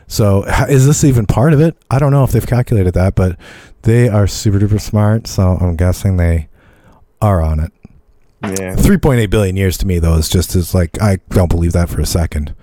So 0.06 0.44
is 0.68 0.86
this 0.86 1.04
even 1.04 1.26
part 1.26 1.52
of 1.52 1.60
it? 1.60 1.76
I 1.90 1.98
don't 1.98 2.12
know 2.12 2.24
if 2.24 2.32
they've 2.32 2.46
calculated 2.46 2.94
that, 2.94 3.14
but 3.14 3.38
they 3.82 4.08
are 4.08 4.26
super 4.26 4.58
duper 4.58 4.80
smart, 4.80 5.26
so 5.26 5.58
I'm 5.60 5.76
guessing 5.76 6.16
they 6.16 6.48
are 7.20 7.42
on 7.42 7.60
it. 7.60 7.72
Yeah. 8.42 8.76
3.8 8.76 9.28
billion 9.30 9.56
years 9.56 9.76
to 9.78 9.86
me 9.86 9.98
though 9.98 10.14
is 10.14 10.28
just 10.28 10.54
is 10.54 10.72
like 10.72 11.00
I 11.02 11.18
don't 11.30 11.50
believe 11.50 11.72
that 11.72 11.88
for 11.88 12.00
a 12.00 12.06
second. 12.06 12.54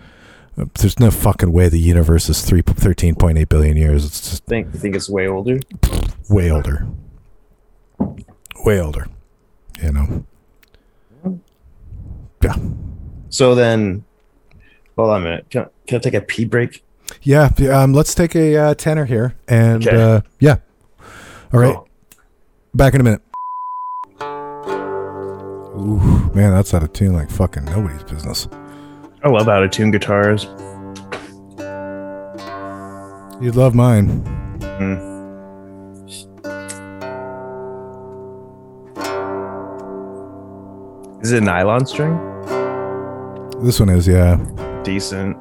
There's 0.57 0.99
no 0.99 1.11
fucking 1.11 1.51
way 1.51 1.67
the 1.67 1.79
universe 1.79 2.29
is 2.29 2.41
3 2.41 2.61
13.8 2.63 3.49
billion 3.49 3.75
years. 3.77 4.05
It's 4.05 4.21
just 4.29 4.45
Think 4.45 4.73
you 4.73 4.79
think 4.79 4.95
it's 4.95 5.09
way 5.09 5.27
older? 5.27 5.59
way 6.29 6.49
older. 6.51 6.87
Way 8.63 8.79
older. 8.79 9.07
You 9.83 9.91
know. 9.91 10.25
Yeah. 12.43 12.55
So 13.29 13.53
then 13.55 14.05
hold 14.95 15.09
on 15.09 15.21
a 15.21 15.23
minute. 15.25 15.49
Can, 15.49 15.65
can 15.87 15.97
I 15.97 15.99
take 15.99 16.13
a 16.13 16.21
pee 16.21 16.45
break? 16.45 16.83
Yeah, 17.21 17.49
yeah, 17.57 17.81
um 17.81 17.93
let's 17.93 18.15
take 18.15 18.35
a 18.35 18.55
uh, 18.57 18.73
tenor 18.75 19.05
here 19.05 19.35
and 19.47 19.85
Okay. 19.85 20.01
uh 20.01 20.21
yeah. 20.39 20.57
All 21.53 21.59
right. 21.59 21.75
Oh. 21.75 21.87
Back 22.73 22.93
in 22.93 23.01
a 23.01 23.03
minute. 23.03 23.21
Ooh, 25.77 26.31
man, 26.33 26.51
that's 26.53 26.73
out 26.73 26.83
of 26.83 26.93
tune 26.93 27.13
like 27.13 27.29
fucking 27.29 27.65
nobody's 27.65 28.03
business. 28.03 28.47
I 29.25 29.29
love 29.29 29.49
out 29.49 29.63
of 29.63 29.71
tune 29.71 29.89
guitars. 29.89 30.43
You'd 33.41 33.55
love 33.55 33.73
mine. 33.73 34.21
Mm. 34.59 35.15
Is 41.23 41.31
it 41.31 41.41
a 41.41 41.45
nylon 41.45 41.87
string? 41.87 42.15
This 43.63 43.79
one 43.79 43.89
is, 43.89 44.07
yeah. 44.07 44.37
Decent. 44.83 45.35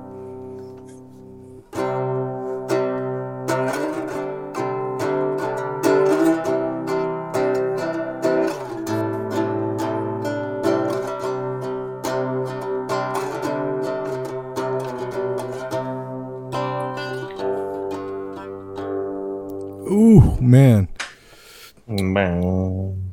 Ooh, 20.36 20.40
man. 20.43 20.89
Bang. 21.86 23.12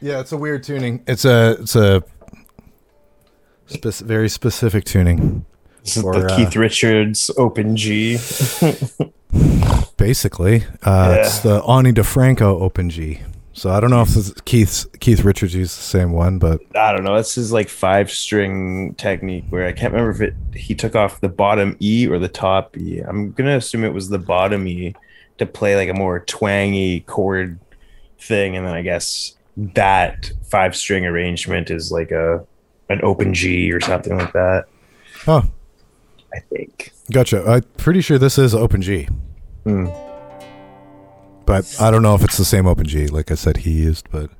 Yeah, 0.00 0.20
it's 0.20 0.32
a 0.32 0.36
weird 0.36 0.62
tuning. 0.64 1.02
It's 1.06 1.24
a 1.24 1.56
it's 1.60 1.76
a 1.76 2.02
spec- 3.66 3.94
very 3.94 4.28
specific 4.28 4.84
tuning. 4.84 5.44
This 5.84 5.96
is 5.96 6.04
Or, 6.04 6.12
the 6.18 6.26
uh, 6.26 6.36
Keith 6.36 6.56
Richards 6.56 7.30
Open 7.36 7.76
G. 7.76 8.14
Basically, 9.96 10.64
uh, 10.82 11.16
it's 11.20 11.38
the 11.40 11.62
Ani 11.64 11.92
DiFranco 11.92 12.60
Open 12.60 12.90
G. 12.90 13.20
So 13.54 13.70
I 13.70 13.80
don't 13.80 13.90
know 13.90 14.00
if 14.02 14.08
this 14.08 14.28
is 14.28 14.34
Keith's 14.44 14.86
Keith 15.00 15.24
Richards 15.24 15.54
used 15.54 15.78
the 15.78 15.82
same 15.82 16.12
one, 16.12 16.38
but 16.38 16.60
I 16.74 16.92
don't 16.92 17.04
know. 17.04 17.16
This 17.16 17.36
is 17.36 17.52
like 17.52 17.68
five 17.68 18.10
string 18.10 18.94
technique 18.94 19.44
where 19.50 19.66
I 19.66 19.72
can't 19.72 19.92
remember 19.92 20.10
if 20.10 20.20
it 20.22 20.34
he 20.56 20.74
took 20.74 20.96
off 20.96 21.20
the 21.20 21.28
bottom 21.28 21.76
E 21.80 22.06
or 22.08 22.18
the 22.18 22.28
top 22.28 22.76
E. 22.78 23.00
I'm 23.00 23.32
gonna 23.32 23.56
assume 23.56 23.84
it 23.84 23.92
was 23.92 24.08
the 24.08 24.18
bottom 24.18 24.66
E 24.66 24.94
to 25.38 25.44
play 25.46 25.76
like 25.76 25.90
a 25.90 25.94
more 25.94 26.20
twangy 26.20 27.00
chord 27.00 27.58
thing, 28.18 28.56
and 28.56 28.66
then 28.66 28.74
I 28.74 28.80
guess 28.82 29.36
that 29.56 30.32
five 30.44 30.74
string 30.74 31.04
arrangement 31.04 31.70
is 31.70 31.92
like 31.92 32.10
a 32.10 32.44
an 32.88 33.00
open 33.02 33.34
G 33.34 33.70
or 33.70 33.80
something 33.80 34.16
like 34.16 34.32
that. 34.32 34.64
oh, 35.26 35.44
I 36.34 36.38
think. 36.40 36.92
gotcha. 37.10 37.44
I'm 37.46 37.62
pretty 37.76 38.00
sure 38.00 38.16
this 38.18 38.38
is 38.38 38.54
Open 38.54 38.80
G, 38.80 39.08
Hmm. 39.64 39.88
But 41.44 41.76
I 41.80 41.90
don't 41.90 42.02
know 42.02 42.14
if 42.14 42.22
it's 42.22 42.36
the 42.36 42.44
same 42.44 42.66
Open 42.66 42.86
G. 42.86 43.06
Like 43.08 43.30
I 43.30 43.34
said, 43.34 43.58
he 43.58 43.72
used, 43.72 44.10
but 44.10 44.30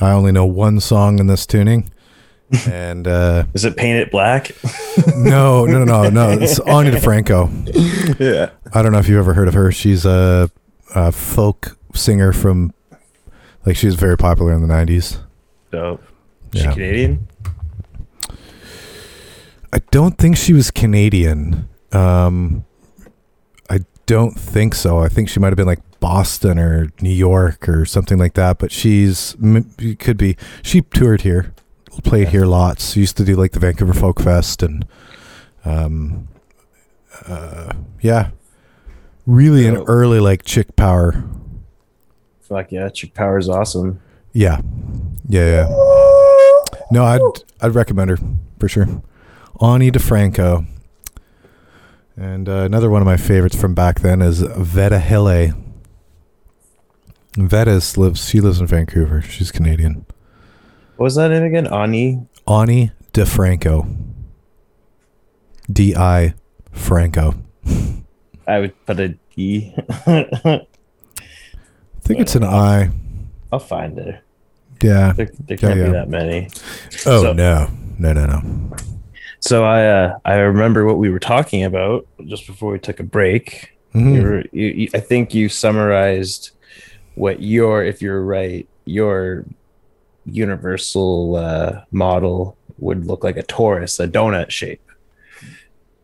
I 0.00 0.10
only 0.10 0.32
know 0.32 0.44
one 0.46 0.80
song 0.80 1.18
in 1.18 1.26
this 1.26 1.46
tuning, 1.46 1.90
and 2.68 3.06
uh, 3.08 3.44
Is 3.54 3.64
it 3.64 3.76
painted 3.76 4.10
black? 4.10 4.52
no, 5.16 5.64
no, 5.66 5.84
no, 5.84 6.08
no. 6.08 6.30
It's 6.30 6.58
Ani 6.66 6.90
DiFranco. 6.90 8.18
yeah. 8.20 8.50
I 8.72 8.82
don't 8.82 8.92
know 8.92 8.98
if 8.98 9.08
you've 9.08 9.18
ever 9.18 9.34
heard 9.34 9.48
of 9.48 9.54
her. 9.54 9.72
She's 9.72 10.04
a, 10.04 10.50
a 10.94 11.12
folk 11.12 11.76
singer 11.94 12.32
from, 12.32 12.72
like, 13.64 13.76
she 13.76 13.86
was 13.86 13.96
very 13.96 14.16
popular 14.16 14.52
in 14.52 14.66
the 14.66 14.72
90s. 14.72 15.18
Dope. 15.72 16.02
Is 16.52 16.62
she 16.62 16.68
Canadian? 16.68 17.28
I 19.72 19.80
don't 19.90 20.16
think 20.16 20.36
she 20.36 20.52
was 20.52 20.70
Canadian. 20.70 21.68
Um, 21.92 22.64
I 23.68 23.80
don't 24.06 24.38
think 24.38 24.74
so. 24.74 24.98
I 24.98 25.08
think 25.08 25.28
she 25.28 25.40
might 25.40 25.48
have 25.48 25.56
been 25.56 25.66
like 25.66 25.80
Boston 26.00 26.58
or 26.58 26.90
New 27.00 27.10
York 27.10 27.68
or 27.68 27.84
something 27.84 28.18
like 28.18 28.34
that. 28.34 28.58
But 28.58 28.70
she's 28.72 29.36
could 29.98 30.16
be. 30.16 30.36
She 30.62 30.82
toured 30.82 31.22
here, 31.22 31.52
played 32.04 32.24
Yeah. 32.24 32.30
here 32.30 32.46
lots. 32.46 32.92
She 32.92 33.00
used 33.00 33.16
to 33.18 33.24
do 33.24 33.36
like 33.36 33.52
the 33.52 33.60
Vancouver 33.60 33.94
Folk 33.94 34.20
Fest 34.20 34.62
and, 34.62 34.86
um, 35.64 36.28
uh, 37.26 37.72
yeah, 38.00 38.30
really 39.26 39.66
an 39.66 39.78
early 39.86 40.20
like 40.20 40.44
chick 40.44 40.76
power. 40.76 41.24
Fuck 42.42 42.70
yeah, 42.70 42.88
Chick 42.90 43.12
power 43.14 43.38
is 43.38 43.48
awesome. 43.48 44.00
Yeah, 44.32 44.60
yeah, 45.28 45.66
yeah. 45.66 45.68
No, 46.92 47.04
I'd 47.04 47.20
I'd 47.60 47.74
recommend 47.74 48.10
her 48.10 48.18
for 48.60 48.68
sure. 48.68 48.86
Ani 49.60 49.90
DiFranco. 49.90 50.66
And 52.18 52.48
uh, 52.48 52.62
another 52.62 52.88
one 52.88 53.02
of 53.02 53.06
my 53.06 53.16
favorites 53.16 53.60
from 53.60 53.74
back 53.74 54.00
then 54.00 54.22
is 54.22 54.40
Veda 54.40 54.98
Hille. 55.00 55.52
Veda 57.36 57.80
lives 57.96 58.28
she 58.28 58.40
lives 58.40 58.60
in 58.60 58.66
Vancouver. 58.66 59.22
She's 59.22 59.50
Canadian. 59.52 60.06
What 60.96 61.04
was 61.04 61.14
that 61.16 61.28
name 61.30 61.44
again? 61.44 61.66
Ani? 61.66 62.26
Ani 62.48 62.92
DiFranco. 63.12 63.94
D 65.70 65.94
I 65.94 66.34
Franco. 66.72 67.34
I 68.46 68.60
would 68.60 68.86
put 68.86 69.00
a 69.00 69.14
E. 69.36 69.72
I 70.06 70.62
think 72.02 72.20
it's 72.20 72.34
an 72.34 72.44
I. 72.44 72.90
I'll 73.52 73.58
find 73.58 73.98
it. 73.98 74.20
Yeah. 74.82 75.12
There, 75.12 75.28
there 75.46 75.56
can't 75.56 75.78
yeah. 75.78 75.84
be 75.86 75.90
that 75.92 76.08
many. 76.08 76.48
Oh 77.06 77.22
So- 77.22 77.32
no. 77.32 77.68
No 77.98 78.12
no 78.12 78.26
no. 78.26 78.42
So 79.40 79.64
I 79.64 79.86
uh, 79.86 80.18
I 80.24 80.34
remember 80.36 80.84
what 80.86 80.98
we 80.98 81.08
were 81.10 81.18
talking 81.18 81.64
about 81.64 82.06
just 82.26 82.46
before 82.46 82.72
we 82.72 82.78
took 82.78 83.00
a 83.00 83.04
break. 83.04 83.72
Mhm. 83.94 84.14
You 84.14 84.22
were, 84.22 84.44
you, 84.52 84.66
you, 84.66 84.88
I 84.94 84.98
think 85.00 85.34
you 85.34 85.48
summarized 85.48 86.50
what 87.16 87.42
your, 87.42 87.82
if 87.82 88.00
you're 88.00 88.22
right, 88.22 88.68
your 88.84 89.44
universal 90.24 91.36
uh, 91.36 91.82
model 91.90 92.56
would 92.78 93.06
look 93.06 93.24
like 93.24 93.36
a 93.36 93.42
torus, 93.42 93.98
a 94.02 94.06
donut 94.06 94.50
shape, 94.50 94.82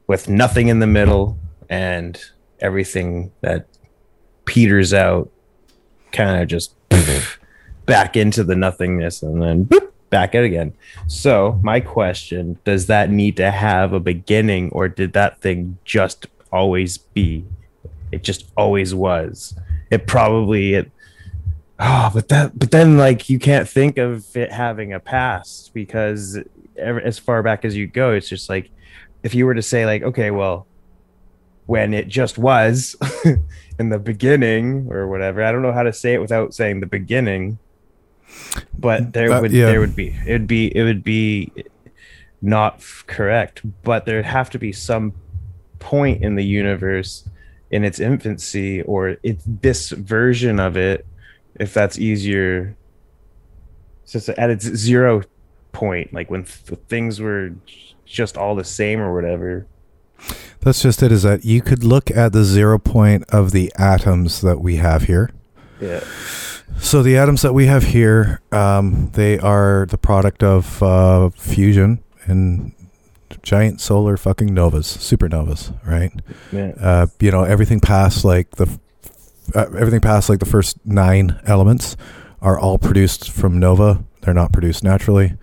with 0.06 0.28
nothing 0.28 0.68
in 0.68 0.80
the 0.80 0.86
middle 0.86 1.38
and 1.68 2.20
everything 2.60 3.32
that 3.40 3.66
peters 4.44 4.92
out, 4.94 5.30
kind 6.12 6.42
of 6.42 6.48
just 6.48 6.74
back 7.86 8.16
into 8.16 8.44
the 8.44 8.56
nothingness 8.56 9.22
and 9.22 9.42
then 9.42 9.64
boop, 9.64 9.90
back 10.12 10.34
out 10.34 10.44
again. 10.44 10.72
So 11.08 11.58
my 11.62 11.80
question: 11.80 12.58
Does 12.64 12.86
that 12.86 13.10
need 13.10 13.36
to 13.38 13.50
have 13.50 13.92
a 13.92 14.00
beginning, 14.00 14.70
or 14.70 14.88
did 14.88 15.14
that 15.14 15.40
thing 15.40 15.78
just 15.84 16.26
always 16.52 16.98
be? 16.98 17.44
It 18.12 18.22
just 18.22 18.50
always 18.56 18.94
was. 18.94 19.54
It 19.90 20.06
probably 20.06 20.74
it. 20.74 20.91
Oh, 21.84 22.10
but 22.14 22.28
that 22.28 22.56
but 22.58 22.70
then 22.70 22.96
like 22.96 23.28
you 23.28 23.38
can't 23.38 23.68
think 23.68 23.98
of 23.98 24.36
it 24.36 24.52
having 24.52 24.92
a 24.92 25.00
past 25.00 25.74
because 25.74 26.38
ever, 26.76 27.00
as 27.00 27.18
far 27.18 27.42
back 27.42 27.64
as 27.64 27.76
you 27.76 27.86
go, 27.88 28.12
it's 28.12 28.28
just 28.28 28.48
like 28.48 28.70
if 29.24 29.34
you 29.34 29.46
were 29.46 29.54
to 29.54 29.62
say 29.62 29.84
like, 29.84 30.02
okay, 30.02 30.30
well, 30.30 30.66
when 31.66 31.92
it 31.94 32.06
just 32.08 32.38
was 32.38 32.94
in 33.78 33.88
the 33.88 33.98
beginning 33.98 34.86
or 34.90 35.08
whatever. 35.08 35.42
I 35.42 35.50
don't 35.50 35.62
know 35.62 35.72
how 35.72 35.82
to 35.82 35.92
say 35.92 36.14
it 36.14 36.20
without 36.20 36.54
saying 36.54 36.80
the 36.80 36.86
beginning. 36.86 37.58
But 38.78 39.12
there 39.12 39.30
Uh, 39.32 39.40
would 39.40 39.52
yeah. 39.52 39.66
there 39.66 39.80
would 39.80 39.96
be 39.96 40.16
it 40.26 40.32
would 40.32 40.46
be 40.46 40.74
it 40.76 40.82
would 40.84 41.02
be 41.04 41.52
not 42.40 42.76
f- 42.76 43.04
correct, 43.06 43.62
but 43.82 44.06
there'd 44.06 44.24
have 44.24 44.50
to 44.50 44.58
be 44.58 44.72
some 44.72 45.12
point 45.78 46.22
in 46.22 46.36
the 46.36 46.44
universe 46.44 47.28
in 47.70 47.84
its 47.84 47.98
infancy 47.98 48.82
or 48.82 49.16
it's 49.22 49.42
this 49.46 49.90
version 49.90 50.60
of 50.60 50.76
it 50.76 51.04
if 51.60 51.72
that's 51.74 51.98
easier 51.98 52.76
so 54.04 54.18
it's 54.18 54.28
at 54.28 54.50
its 54.50 54.64
zero 54.64 55.22
point 55.72 56.12
like 56.12 56.30
when 56.30 56.44
th- 56.44 56.78
things 56.88 57.20
were 57.20 57.50
just 58.04 58.36
all 58.36 58.54
the 58.54 58.64
same 58.64 59.00
or 59.00 59.14
whatever 59.14 59.66
That's 60.60 60.82
just 60.82 61.02
it. 61.02 61.10
Is 61.10 61.22
that 61.24 61.44
you 61.44 61.60
could 61.62 61.82
look 61.82 62.10
at 62.10 62.32
the 62.32 62.44
zero 62.44 62.78
point 62.78 63.24
of 63.30 63.50
the 63.52 63.72
atoms 63.78 64.40
that 64.42 64.60
we 64.60 64.76
have 64.76 65.04
here. 65.04 65.30
yeah 65.80 66.00
So 66.78 67.02
the 67.02 67.16
atoms 67.16 67.42
that 67.42 67.52
we 67.54 67.66
have 67.66 67.84
here, 67.84 68.40
um, 68.52 69.10
they 69.14 69.38
are 69.38 69.86
the 69.88 69.98
product 69.98 70.42
of 70.42 70.82
uh, 70.82 71.30
fusion 71.30 71.98
and 72.26 72.72
giant 73.42 73.80
solar 73.80 74.16
fucking 74.16 74.54
novas, 74.54 74.86
supernovas, 74.96 75.72
right? 75.86 76.12
yeah 76.52 76.72
Uh, 76.80 77.06
you 77.18 77.30
know, 77.30 77.42
everything 77.44 77.80
past 77.80 78.24
like 78.24 78.50
the 78.52 78.68
uh, 79.54 79.66
everything 79.76 80.00
past 80.00 80.28
like 80.28 80.38
the 80.38 80.46
first 80.46 80.78
nine 80.84 81.40
elements 81.44 81.96
are 82.40 82.58
all 82.58 82.78
produced 82.78 83.30
from 83.30 83.58
nova. 83.58 84.04
They're 84.22 84.34
not 84.34 84.52
produced 84.52 84.84
naturally, 84.84 85.34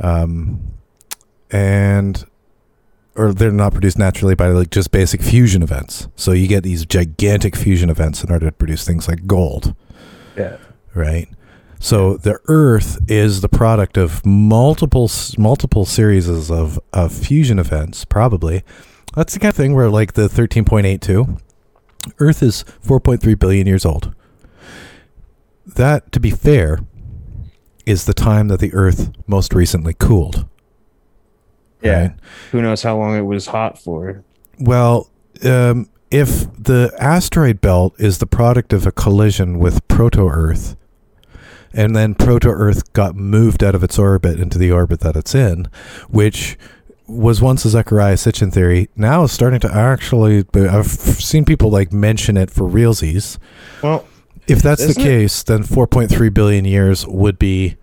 um, 0.00 0.72
and 1.50 2.24
or 3.14 3.32
they're 3.32 3.50
not 3.50 3.72
produced 3.72 3.98
naturally 3.98 4.34
by 4.34 4.48
like 4.48 4.70
just 4.70 4.90
basic 4.90 5.22
fusion 5.22 5.62
events. 5.62 6.08
So 6.16 6.32
you 6.32 6.48
get 6.48 6.62
these 6.62 6.84
gigantic 6.84 7.56
fusion 7.56 7.90
events 7.90 8.22
in 8.22 8.30
order 8.30 8.46
to 8.46 8.52
produce 8.52 8.84
things 8.84 9.08
like 9.08 9.26
gold 9.26 9.74
yeah 10.36 10.56
right? 10.98 11.28
So 11.80 12.16
the 12.16 12.40
Earth 12.46 12.98
is 13.08 13.40
the 13.40 13.48
product 13.48 13.96
of 13.96 14.24
multiple 14.26 15.10
multiple 15.38 15.86
series 15.86 16.28
of 16.28 16.78
of 16.92 17.12
fusion 17.12 17.58
events. 17.58 18.04
Probably 18.04 18.64
that's 19.14 19.32
the 19.32 19.40
kind 19.40 19.50
of 19.50 19.56
thing 19.56 19.74
where 19.74 19.88
like 19.88 20.14
the 20.14 20.28
thirteen 20.28 20.64
point 20.64 20.86
eight 20.86 21.00
two, 21.00 21.38
Earth 22.18 22.42
is 22.42 22.64
four 22.80 23.00
point 23.00 23.20
three 23.20 23.34
billion 23.34 23.66
years 23.66 23.84
old. 23.84 24.14
That, 25.66 26.10
to 26.12 26.20
be 26.20 26.30
fair, 26.30 26.80
is 27.86 28.04
the 28.04 28.14
time 28.14 28.48
that 28.48 28.60
the 28.60 28.72
Earth 28.74 29.10
most 29.26 29.54
recently 29.54 29.94
cooled. 29.94 30.46
Yeah. 31.82 32.00
Right. 32.00 32.16
Who 32.52 32.62
knows 32.62 32.82
how 32.82 32.96
long 32.96 33.16
it 33.16 33.22
was 33.22 33.46
hot 33.46 33.78
for? 33.78 34.24
Well, 34.58 35.10
um, 35.44 35.88
if 36.10 36.52
the 36.54 36.92
asteroid 36.98 37.60
belt 37.60 37.94
is 37.98 38.18
the 38.18 38.26
product 38.26 38.72
of 38.72 38.86
a 38.86 38.92
collision 38.92 39.58
with 39.58 39.86
proto 39.88 40.26
Earth, 40.28 40.76
and 41.72 41.94
then 41.94 42.14
proto 42.14 42.48
Earth 42.48 42.92
got 42.94 43.14
moved 43.14 43.62
out 43.62 43.74
of 43.74 43.84
its 43.84 43.98
orbit 43.98 44.40
into 44.40 44.58
the 44.58 44.72
orbit 44.72 45.00
that 45.00 45.16
it's 45.16 45.34
in, 45.34 45.68
which 46.08 46.58
was 47.08 47.40
once 47.40 47.64
a 47.64 47.70
Zechariah 47.70 48.14
Sitchin 48.16 48.52
theory, 48.52 48.88
now 48.94 49.24
is 49.24 49.32
starting 49.32 49.60
to 49.60 49.74
actually. 49.74 50.44
I've 50.54 50.86
seen 50.86 51.44
people 51.44 51.70
like 51.70 51.92
mention 51.92 52.36
it 52.36 52.50
for 52.50 52.64
realsies. 52.68 53.38
Well, 53.82 54.04
If 54.46 54.62
that's 54.62 54.82
the 54.82 54.90
Isn't 54.90 55.02
it- 55.02 55.04
case, 55.06 55.42
then 55.42 55.62
4.3 55.62 56.28
billion 56.32 56.64
years 56.64 57.06
would 57.06 57.38
be 57.38 57.76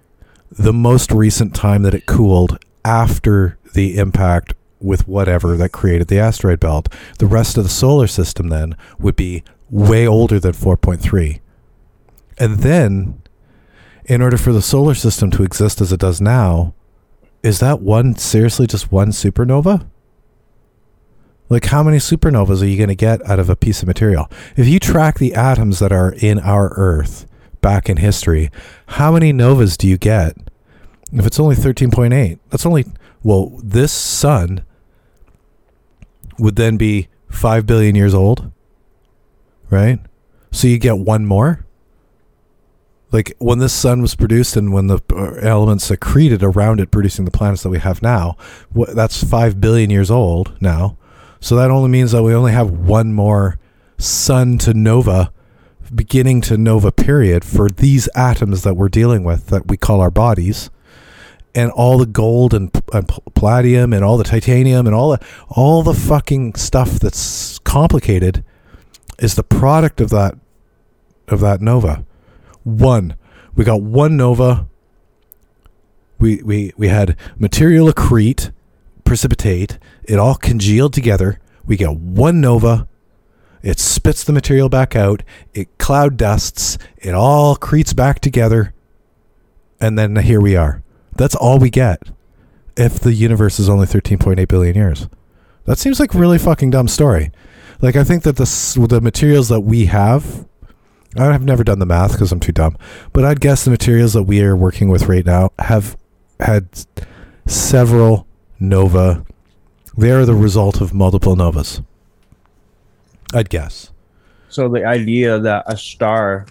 the 0.52 0.74
most 0.74 1.12
recent 1.12 1.54
time 1.54 1.84
that 1.84 1.94
it 1.94 2.06
cooled 2.08 2.58
after 2.84 3.58
the 3.74 3.98
impact 3.98 4.54
with 4.80 5.08
whatever 5.08 5.58
that 5.58 5.70
created 5.70 6.08
the 6.08 6.18
asteroid 6.20 6.60
belt. 6.60 6.90
The 7.20 7.26
rest 7.28 7.58
of 7.58 7.64
the 7.66 7.70
solar 7.70 8.08
system 8.08 8.50
then 8.50 8.76
would 9.00 9.16
be 9.16 9.44
way 9.70 10.08
older 10.08 10.40
than 10.40 10.54
4.3. 10.54 11.40
And 12.40 12.60
then, 12.60 13.22
in 14.06 14.22
order 14.22 14.38
for 14.38 14.52
the 14.54 14.62
solar 14.62 14.94
system 14.96 15.30
to 15.32 15.44
exist 15.44 15.82
as 15.82 15.92
it 15.94 16.00
does 16.00 16.20
now, 16.22 16.74
is 17.46 17.60
that 17.60 17.80
one 17.80 18.16
seriously 18.16 18.66
just 18.66 18.92
one 18.92 19.10
supernova? 19.10 19.88
Like, 21.48 21.66
how 21.66 21.84
many 21.84 21.98
supernovas 21.98 22.64
are 22.64 22.66
you 22.66 22.76
going 22.76 22.90
to 22.90 22.96
get 22.96 23.24
out 23.30 23.38
of 23.38 23.52
a 23.52 23.56
piece 23.56 23.84
of 23.84 23.88
material? 23.88 24.28
If 24.58 24.68
you 24.68 24.80
track 24.80 25.20
the 25.20 25.36
atoms 25.36 25.78
that 25.78 25.92
are 25.92 26.12
in 26.18 26.40
our 26.40 26.70
Earth 26.70 27.28
back 27.62 27.88
in 27.88 27.98
history, 27.98 28.50
how 28.88 29.12
many 29.12 29.32
novas 29.32 29.78
do 29.78 29.88
you 29.88 29.98
get? 29.98 30.36
If 31.14 31.28
it's 31.28 31.40
only 31.40 31.56
13.8, 31.56 32.40
that's 32.50 32.66
only, 32.66 32.86
well, 33.22 33.52
this 33.64 33.92
sun 33.94 34.66
would 36.40 36.56
then 36.56 36.78
be 36.78 37.10
5 37.30 37.68
billion 37.68 37.94
years 37.94 38.16
old, 38.16 38.52
right? 39.70 40.00
So 40.52 40.68
you 40.68 40.80
get 40.80 40.98
one 40.98 41.28
more? 41.28 41.65
Like 43.16 43.34
when 43.38 43.60
this 43.60 43.72
sun 43.72 44.02
was 44.02 44.14
produced 44.14 44.58
and 44.58 44.74
when 44.74 44.88
the 44.88 45.00
uh, 45.14 45.36
elements 45.36 45.90
accreted 45.90 46.44
around 46.44 46.82
it, 46.82 46.92
producing 46.92 47.24
the 47.24 47.32
planets 47.32 47.64
that 47.64 47.70
we 47.70 47.80
have 47.80 48.02
now, 48.02 48.36
that's 48.94 49.24
5 49.24 49.62
billion 49.62 49.90
years 49.90 50.12
old 50.12 50.62
now. 50.62 50.98
So 51.40 51.56
that 51.56 51.72
only 51.72 51.88
means 51.88 52.12
that 52.12 52.24
we 52.24 52.36
only 52.36 52.52
have 52.52 52.70
one 52.70 53.14
more 53.14 53.58
sun 53.98 54.58
to 54.58 54.74
nova, 54.74 55.32
beginning 55.94 56.42
to 56.42 56.58
nova 56.58 56.92
period 56.92 57.46
for 57.46 57.70
these 57.70 58.10
atoms 58.16 58.64
that 58.64 58.74
we're 58.74 58.90
dealing 58.90 59.24
with 59.24 59.48
that 59.48 59.70
we 59.70 59.78
call 59.78 60.02
our 60.02 60.12
bodies. 60.12 60.70
And 61.54 61.72
all 61.72 61.98
the 61.98 62.06
gold 62.06 62.54
and, 62.54 62.70
and 62.92 63.10
palladium 63.34 63.94
and 63.94 64.04
all 64.04 64.18
the 64.18 64.26
titanium 64.26 64.88
and 64.88 64.94
all 64.94 65.12
the 65.12 65.26
all 65.48 65.84
the 65.84 65.94
fucking 65.94 66.56
stuff 66.56 67.00
that's 67.00 67.60
complicated 67.60 68.44
is 69.20 69.36
the 69.36 69.44
product 69.44 70.02
of 70.02 70.10
that 70.10 70.36
of 71.30 71.40
that 71.40 71.62
nova. 71.62 72.04
One, 72.66 73.16
we 73.56 73.64
got 73.64 73.82
one 73.82 74.18
nova. 74.18 74.68
We 76.18 76.42
we 76.42 76.74
we 76.76 76.88
had 76.88 77.16
material 77.38 77.88
accrete, 77.88 78.52
precipitate. 79.04 79.78
It 80.04 80.18
all 80.18 80.36
congealed 80.36 80.92
together. 80.92 81.40
We 81.64 81.78
get 81.78 81.96
one 81.96 82.42
nova. 82.42 82.88
It 83.62 83.80
spits 83.80 84.24
the 84.24 84.34
material 84.34 84.68
back 84.68 84.96
out. 84.96 85.22
It 85.54 85.78
cloud 85.78 86.18
dusts. 86.18 86.80
It 86.98 87.14
all 87.14 87.56
accretes 87.56 87.96
back 87.96 88.20
together. 88.20 88.74
And 89.80 89.98
then 89.98 90.16
here 90.16 90.42
we 90.42 90.56
are. 90.56 90.82
That's 91.16 91.36
all 91.36 91.60
we 91.60 91.70
get 91.70 92.02
if 92.76 93.00
the 93.00 93.14
universe 93.14 93.60
is 93.60 93.70
only 93.70 93.86
13.8 93.86 94.48
billion 94.48 94.76
years. 94.76 95.08
That 95.66 95.78
seems 95.78 96.00
like 96.00 96.16
a 96.16 96.18
really 96.18 96.40
fucking 96.40 96.72
dumb 96.72 96.88
story. 96.88 97.32
Like 97.80 97.96
I 97.96 98.04
think 98.04 98.24
that 98.24 98.38
the 98.38 98.88
the 98.90 99.02
materials 99.02 99.50
that 99.50 99.62
we 99.62 99.86
have 99.86 100.48
I 101.18 101.32
have 101.32 101.44
never 101.44 101.64
done 101.64 101.80
the 101.80 101.86
math 101.86 102.12
because 102.12 102.32
I'm 102.32 102.40
too 102.40 102.52
dumb, 102.52 102.78
but 103.14 103.24
I'd 103.24 103.40
guess 103.40 103.64
the 103.64 103.72
materials 103.72 104.14
that 104.14 104.24
we 104.24 104.42
are 104.42 104.56
working 104.56 104.90
with 104.90 105.08
right 105.08 105.26
now 105.26 105.52
have 105.60 105.98
had 106.40 106.68
several 107.46 108.28
nova. 108.60 109.26
They 109.98 110.12
are 110.12 110.26
the 110.26 110.36
result 110.36 110.82
of 110.82 110.94
multiple 110.94 111.36
novas. 111.36 111.82
I'd 113.34 113.50
guess. 113.50 113.92
So 114.50 114.68
the 114.70 114.86
idea 114.86 115.40
that 115.40 115.64
a 115.68 115.78
star 115.78 116.48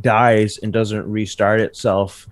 dies 0.00 0.58
and 0.58 0.72
doesn't 0.72 1.08
restart 1.10 1.60
itself 1.60 2.28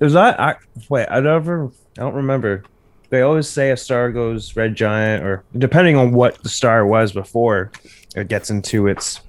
is 0.00 0.14
that 0.14 0.40
I 0.40 0.56
wait, 0.88 1.06
I 1.10 1.20
never 1.20 1.70
I 1.98 2.02
don't 2.02 2.14
remember. 2.14 2.64
They 3.10 3.22
always 3.22 3.48
say 3.48 3.70
a 3.70 3.76
star 3.76 4.10
goes 4.12 4.56
red 4.56 4.74
giant 4.74 5.24
or 5.24 5.42
depending 5.58 5.96
on 5.96 6.12
what 6.12 6.42
the 6.42 6.48
star 6.48 6.86
was 6.86 7.12
before 7.12 7.72
it 8.14 8.28
gets 8.28 8.50
into 8.50 8.86
its 8.86 9.20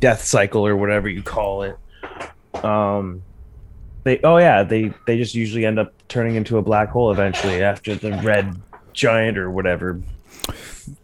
death 0.00 0.22
cycle 0.24 0.66
or 0.66 0.76
whatever 0.76 1.08
you 1.08 1.22
call 1.22 1.62
it. 1.62 1.76
Um 2.64 3.22
they 4.04 4.20
oh 4.24 4.36
yeah, 4.38 4.62
they 4.62 4.92
they 5.06 5.16
just 5.18 5.34
usually 5.34 5.66
end 5.66 5.78
up 5.78 5.92
turning 6.08 6.36
into 6.36 6.58
a 6.58 6.62
black 6.62 6.88
hole 6.90 7.10
eventually 7.10 7.62
after 7.62 7.94
the 7.94 8.12
red 8.22 8.54
giant 8.92 9.36
or 9.38 9.50
whatever 9.50 10.00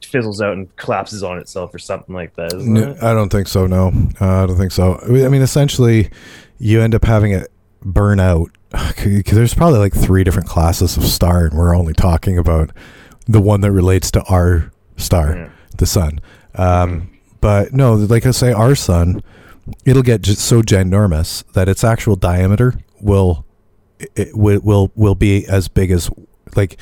fizzles 0.03 0.41
out 0.41 0.53
and 0.53 0.75
collapses 0.77 1.23
on 1.23 1.39
itself 1.39 1.75
or 1.75 1.79
something 1.79 2.15
like 2.15 2.35
that. 2.37 2.55
No? 2.59 2.97
I 3.03 3.15
don't 3.15 3.31
think 3.31 3.49
so. 3.49 3.67
No, 3.67 3.89
uh, 4.21 4.43
I 4.43 4.47
don't 4.47 4.57
think 4.59 4.73
so. 4.73 4.99
I 5.03 5.29
mean, 5.29 5.43
essentially, 5.43 6.11
you 6.59 6.81
end 6.81 6.95
up 6.95 7.05
having 7.05 7.33
it 7.33 7.51
burn 7.83 8.21
out. 8.21 8.51
'Cause 8.73 9.23
There's 9.25 9.55
probably 9.55 9.79
like 9.79 9.95
three 9.95 10.23
different 10.23 10.49
classes 10.49 10.97
of 10.97 11.05
star, 11.05 11.47
and 11.47 11.57
we're 11.59 11.75
only 11.77 11.93
talking 11.95 12.39
about 12.39 12.71
the 13.27 13.41
one 13.41 13.63
that 13.63 13.73
relates 13.73 14.11
to 14.13 14.23
our 14.25 14.71
star, 14.97 15.35
Yeah. 15.37 15.49
the 15.79 15.87
sun. 15.87 16.21
Um, 16.55 17.09
But 17.43 17.75
no, 17.75 17.93
like 17.95 18.25
I 18.25 18.31
say, 18.31 18.53
our 18.53 18.75
sun, 18.75 19.23
it'll 19.85 20.03
get 20.03 20.23
just 20.23 20.41
so 20.41 20.63
ginormous 20.63 21.45
that 21.53 21.69
its 21.69 21.85
actual 21.85 22.17
diameter 22.17 22.75
will 23.01 23.45
it 24.17 24.35
will 24.37 24.61
will, 24.63 24.93
will 24.95 25.15
be 25.15 25.47
as 25.47 25.69
big 25.69 25.91
as 25.91 26.09
like 26.57 26.79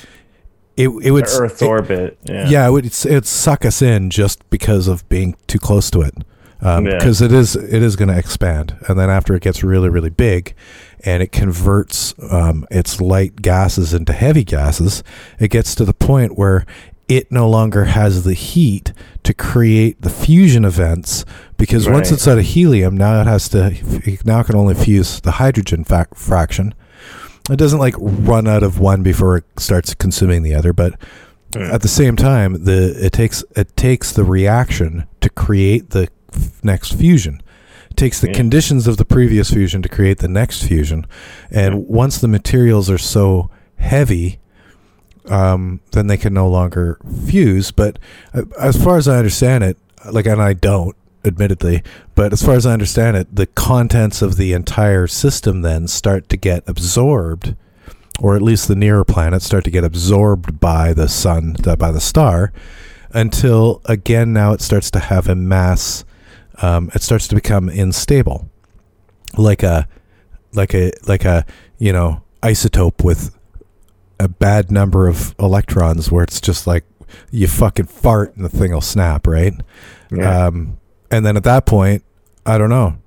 it. 0.77 0.89
It 0.89 1.11
would 1.11 1.27
The 1.27 1.39
Earth's 1.41 1.63
it- 1.63 1.67
orbit. 1.67 2.19
Yeah. 2.25 2.49
yeah, 2.49 2.69
it 2.69 2.71
would 2.71 2.87
it's, 2.87 3.05
it'd 3.05 3.27
suck 3.27 3.65
us 3.65 3.83
in 3.83 4.11
just 4.11 4.49
because 4.51 4.87
of 4.87 5.07
being 5.09 5.35
too 5.49 5.59
close 5.59 5.91
to 5.91 6.03
it. 6.03 6.15
Yeah. 6.63 6.81
Because 6.81 7.23
it 7.23 7.33
is 7.33 7.57
it 7.57 7.83
is 7.83 7.97
going 7.97 8.09
to 8.11 8.19
expand, 8.19 8.77
and 8.87 8.99
then 8.99 9.09
after 9.09 9.35
it 9.35 9.43
gets 9.43 9.65
really 9.65 9.89
really 9.89 10.11
big, 10.11 10.55
and 11.03 11.23
it 11.23 11.33
converts 11.33 12.15
um, 12.31 12.67
its 12.71 13.01
light 13.01 13.41
gases 13.41 13.95
into 13.95 14.13
heavy 14.13 14.45
gases, 14.45 15.03
it 15.39 15.49
gets 15.49 15.75
to 15.77 15.87
the 15.87 15.95
point 15.95 16.37
where 16.37 16.67
it 17.11 17.31
no 17.33 17.49
longer 17.49 17.85
has 17.87 18.23
the 18.25 18.35
heat 18.35 18.93
to 19.25 19.35
create 19.35 20.01
the 20.01 20.09
fusion 20.11 20.65
events 20.65 21.25
because 21.57 21.89
once 21.89 22.11
it's 22.13 22.27
out 22.29 22.39
of 22.39 22.45
helium, 22.45 22.97
now 22.97 23.21
it 23.21 23.27
has 23.27 23.49
to 23.51 23.73
it 24.07 24.25
now 24.25 24.43
can 24.45 24.55
only 24.57 24.75
fuse 24.75 25.21
the 25.21 25.33
hydrogen 25.33 25.83
fac- 25.85 26.15
fraction. 26.15 26.73
It 27.51 27.57
doesn't 27.57 27.81
like 27.81 27.95
run 27.99 28.47
out 28.47 28.63
of 28.63 28.79
one 28.79 29.03
before 29.03 29.37
it 29.39 29.45
starts 29.59 29.93
consuming 29.95 30.43
the 30.45 30.55
other, 30.55 30.73
but 30.73 30.95
Yeah. 31.57 31.73
at 31.75 31.83
the 31.83 31.89
same 31.89 32.15
time, 32.15 32.65
the 32.65 32.95
it 33.05 33.13
takes 33.13 33.43
it 33.57 33.77
takes 33.77 34.13
the 34.13 34.23
reaction 34.25 35.05
to 35.21 35.29
create 35.29 35.91
the 35.91 36.09
f- 36.33 36.63
next 36.63 36.93
fusion. 36.95 37.43
It 37.91 37.97
takes 37.97 38.21
the 38.21 38.29
Yeah. 38.29 38.35
conditions 38.35 38.87
of 38.87 38.99
the 38.99 39.05
previous 39.05 39.51
fusion 39.51 39.83
to 39.83 39.89
create 39.89 40.19
the 40.19 40.29
next 40.29 40.63
fusion, 40.63 41.07
and 41.51 41.75
Yeah. 41.75 41.81
once 41.89 42.19
the 42.19 42.29
materials 42.29 42.89
are 42.89 42.99
so 42.99 43.51
heavy, 43.77 44.39
um, 45.31 45.81
then 45.93 46.09
they 46.09 46.17
can 46.17 46.35
no 46.35 46.49
longer 46.49 46.99
fuse. 47.27 47.71
But 47.71 47.99
uh, 48.35 48.43
as 48.59 48.83
far 48.83 48.99
as 48.99 49.09
I 49.09 49.17
understand 49.17 49.65
it, 49.65 49.79
like, 50.13 50.27
and 50.27 50.43
I 50.43 50.53
don't, 50.53 50.97
admittedly, 51.25 51.83
but 52.15 52.33
as 52.33 52.43
far 52.43 52.55
as 52.55 52.67
I 52.67 52.73
understand 52.73 53.17
it, 53.17 53.35
the 53.35 53.47
contents 53.47 54.23
of 54.23 54.37
the 54.37 54.53
entire 54.53 55.07
system 55.07 55.63
then 55.63 55.87
start 55.87 56.29
to 56.31 56.37
get 56.37 56.67
absorbed, 56.67 57.55
or 58.19 58.37
at 58.37 58.43
least 58.43 58.69
the 58.69 58.75
nearer 58.75 59.05
planets 59.05 59.45
start 59.45 59.65
to 59.65 59.71
get 59.71 59.85
absorbed 59.85 60.59
by 60.61 60.95
the 60.95 61.09
sun, 61.09 61.57
uh, 61.67 61.77
by 61.77 61.93
the 61.93 62.01
star, 62.01 62.53
until 63.13 63.83
again 63.85 64.33
now 64.33 64.53
it 64.53 64.61
starts 64.61 64.91
to 64.91 64.99
have 64.99 65.29
a 65.29 65.35
mass. 65.35 66.05
Um, 66.63 66.91
it 66.95 67.03
starts 67.03 67.29
to 67.29 67.35
become 67.35 67.69
unstable, 67.69 68.49
like 69.37 69.63
a, 69.63 69.89
like 70.55 70.75
a, 70.75 70.93
like 71.07 71.25
a, 71.25 71.45
you 71.79 71.93
know, 71.93 72.23
isotope 72.43 73.05
with 73.05 73.35
a 74.21 74.29
bad 74.29 74.71
number 74.71 75.09
of 75.09 75.35
electrons, 75.41 76.13
where 76.13 76.23
it's 76.23 76.41
just 76.41 76.67
like 76.67 76.85
you 77.31 77.49
fucking 77.49 77.87
fart 77.87 78.37
and 78.37 78.45
the 78.45 78.49
thing 78.49 78.73
will 78.73 78.81
snap, 78.81 79.27
right? 79.27 79.55
Yeah. 80.13 80.47
Um, 80.47 80.79
and 81.11 81.25
then 81.25 81.37
at 81.37 81.45
that 81.45 81.67
point, 81.67 82.05
I 82.47 82.59
don't 82.59 82.69
know. 82.69 82.99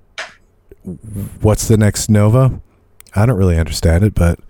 What's 1.40 1.68
the 1.68 1.76
next 1.78 2.10
Nova? 2.10 2.60
I 3.14 3.26
don't 3.26 3.38
really 3.38 3.58
understand 3.58 4.04
it, 4.04 4.14
but 4.14 4.40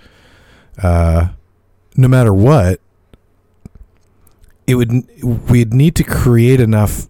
uh, 0.82 1.28
no 1.96 2.08
matter 2.08 2.32
what, 2.32 2.80
it 4.66 4.76
would 4.76 4.90
we'd 5.22 5.74
need 5.74 5.94
to 5.96 6.04
create 6.04 6.60
enough 6.60 7.08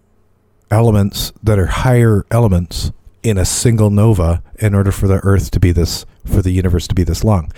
elements 0.69 1.31
that 1.41 1.57
are 1.57 1.67
higher 1.67 2.25
elements 2.29 2.91
in 3.25 3.37
a 3.37 3.45
single 3.45 3.89
nova 3.89 4.43
in 4.59 4.75
order 4.75 4.91
for 4.91 5.07
the 5.07 5.15
Earth 5.23 5.49
to 5.51 5.59
be 5.59 5.71
this 5.71 6.05
for 6.25 6.41
the 6.41 6.51
universe 6.51 6.87
to 6.87 6.95
be 6.95 7.03
this 7.03 7.23
long. 7.23 7.51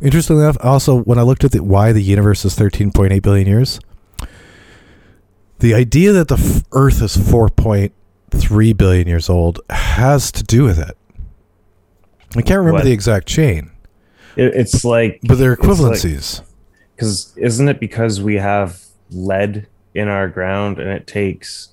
Interestingly 0.00 0.42
enough, 0.42 0.56
also 0.60 1.02
when 1.02 1.18
I 1.18 1.22
looked 1.22 1.44
at 1.44 1.52
the, 1.52 1.62
why 1.62 1.92
the 1.92 2.02
universe 2.02 2.44
is 2.44 2.54
13.8 2.56 3.22
billion 3.22 3.46
years, 3.46 3.80
the 5.58 5.74
idea 5.74 6.12
that 6.12 6.28
the 6.28 6.36
f- 6.36 6.62
Earth 6.72 7.00
is 7.02 7.16
4.3 7.16 8.76
billion 8.76 9.08
years 9.08 9.28
old 9.30 9.60
has 9.70 10.30
to 10.32 10.42
do 10.42 10.64
with 10.64 10.78
it. 10.78 10.96
I 12.36 12.42
can't 12.42 12.58
remember 12.58 12.78
What? 12.78 12.84
the 12.84 12.92
exact 12.92 13.26
chain, 13.28 13.70
It, 14.36 14.54
it's 14.54 14.84
like, 14.84 15.20
but 15.22 15.38
they're 15.38 15.56
equivalencies. 15.56 16.42
because 16.96 17.32
isn't 17.36 17.68
it 17.68 17.78
because 17.80 18.20
we 18.20 18.34
have 18.36 18.82
lead 19.10 19.68
in 19.94 20.08
our 20.08 20.28
ground 20.28 20.78
and 20.78 20.88
it 20.90 21.06
takes 21.06 21.68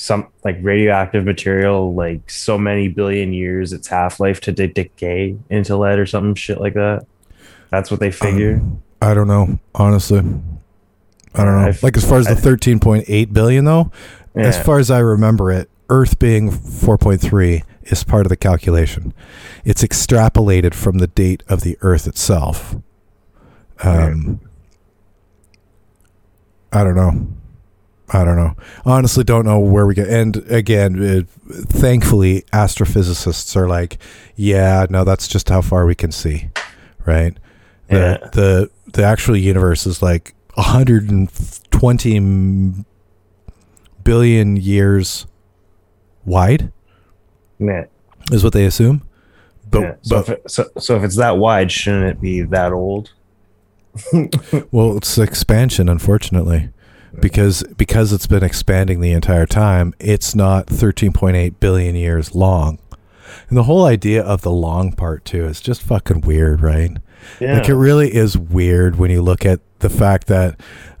some 0.00 0.28
like 0.44 0.56
radioactive 0.62 1.24
material 1.24 1.92
like 1.92 2.30
so 2.30 2.56
many 2.56 2.86
billion 2.86 3.32
years 3.32 3.72
its 3.72 3.88
half-life 3.88 4.40
to 4.40 4.52
de- 4.52 4.68
decay 4.68 5.36
into 5.50 5.76
lead 5.76 5.98
or 5.98 6.06
something 6.06 6.36
shit 6.36 6.60
like 6.60 6.74
that 6.74 7.04
that's 7.70 7.90
what 7.90 7.98
they 7.98 8.10
figure 8.12 8.62
I 9.02 9.14
don't 9.14 9.28
know, 9.28 9.58
honestly. 9.76 10.18
I 10.18 11.44
don't 11.44 11.54
know. 11.54 11.68
I've- 11.68 11.78
like 11.82 11.96
as 11.96 12.04
far 12.08 12.18
as 12.18 12.26
the 12.26 12.34
13.8 12.34 13.32
billion 13.32 13.64
though, 13.64 13.90
as 14.34 14.60
far 14.60 14.78
as 14.80 14.90
I 14.90 14.98
remember 15.00 15.50
it, 15.52 15.68
Earth 15.88 16.18
being 16.18 16.50
4.3 16.50 17.62
is 17.84 18.02
part 18.04 18.26
of 18.26 18.30
the 18.30 18.36
calculation. 18.36 19.14
It's 19.64 19.82
extrapolated 19.84 20.74
from 20.74 20.98
the 20.98 21.06
date 21.06 21.42
of 21.48 21.60
the 21.62 21.76
Earth 21.80 22.06
itself. 22.08 22.76
Um, 23.84 24.40
I 26.72 26.82
don't 26.84 26.96
know. 26.96 27.28
I 28.10 28.24
don't 28.24 28.36
know. 28.36 28.56
Honestly, 28.86 29.22
don't 29.24 29.44
know 29.44 29.58
where 29.58 29.86
we 29.86 29.94
get. 29.94 30.08
And 30.08 30.36
again, 30.50 31.02
it, 31.02 31.28
thankfully, 31.28 32.42
astrophysicists 32.52 33.54
are 33.54 33.68
like, 33.68 33.98
yeah, 34.34 34.86
no, 34.88 35.04
that's 35.04 35.28
just 35.28 35.48
how 35.50 35.60
far 35.60 35.84
we 35.84 35.94
can 35.94 36.10
see, 36.12 36.48
right? 37.04 37.36
The 37.88 37.96
Yeah. 38.22 38.28
the 38.32 38.70
the 38.92 39.02
actual 39.04 39.36
universe 39.36 39.86
is 39.86 40.00
like 40.02 40.34
120 40.54 42.16
m- 42.16 42.86
years 44.56 45.26
wide, 46.24 46.72
yeah. 47.58 47.84
is 48.32 48.42
what 48.42 48.54
they 48.54 48.64
assume. 48.64 49.02
But, 49.70 49.80
yeah. 49.80 49.94
So, 50.00 50.16
but 50.16 50.20
if 50.22 50.28
it, 50.30 50.50
so, 50.50 50.64
so 50.78 50.96
if 50.96 51.02
it's 51.02 51.16
that 51.16 51.36
wide 51.36 51.70
shouldn't 51.70 52.06
it 52.06 52.20
be 52.22 52.40
that 52.40 52.72
old 52.72 53.12
well, 54.70 54.96
it's 54.96 55.18
expansion, 55.18 55.88
unfortunately, 55.88 56.70
because 57.20 57.62
because 57.76 58.12
it's 58.12 58.26
been 58.26 58.42
expanding 58.42 59.00
the 59.00 59.12
entire 59.12 59.46
time. 59.46 59.94
It's 59.98 60.34
not 60.34 60.66
13.8 60.66 61.60
billion 61.60 61.94
years 61.94 62.34
long, 62.34 62.78
and 63.48 63.56
the 63.56 63.64
whole 63.64 63.84
idea 63.84 64.22
of 64.22 64.42
the 64.42 64.50
long 64.50 64.92
part 64.92 65.24
too 65.24 65.46
is 65.46 65.60
just 65.60 65.82
fucking 65.82 66.22
weird, 66.22 66.60
right? 66.60 66.96
yeah 67.40 67.54
Like 67.54 67.68
it 67.68 67.74
really 67.74 68.14
is 68.14 68.38
weird 68.38 68.96
when 68.96 69.10
you 69.10 69.22
look 69.22 69.44
at 69.44 69.60
the 69.80 69.90
fact 69.90 70.26
that, 70.28 70.58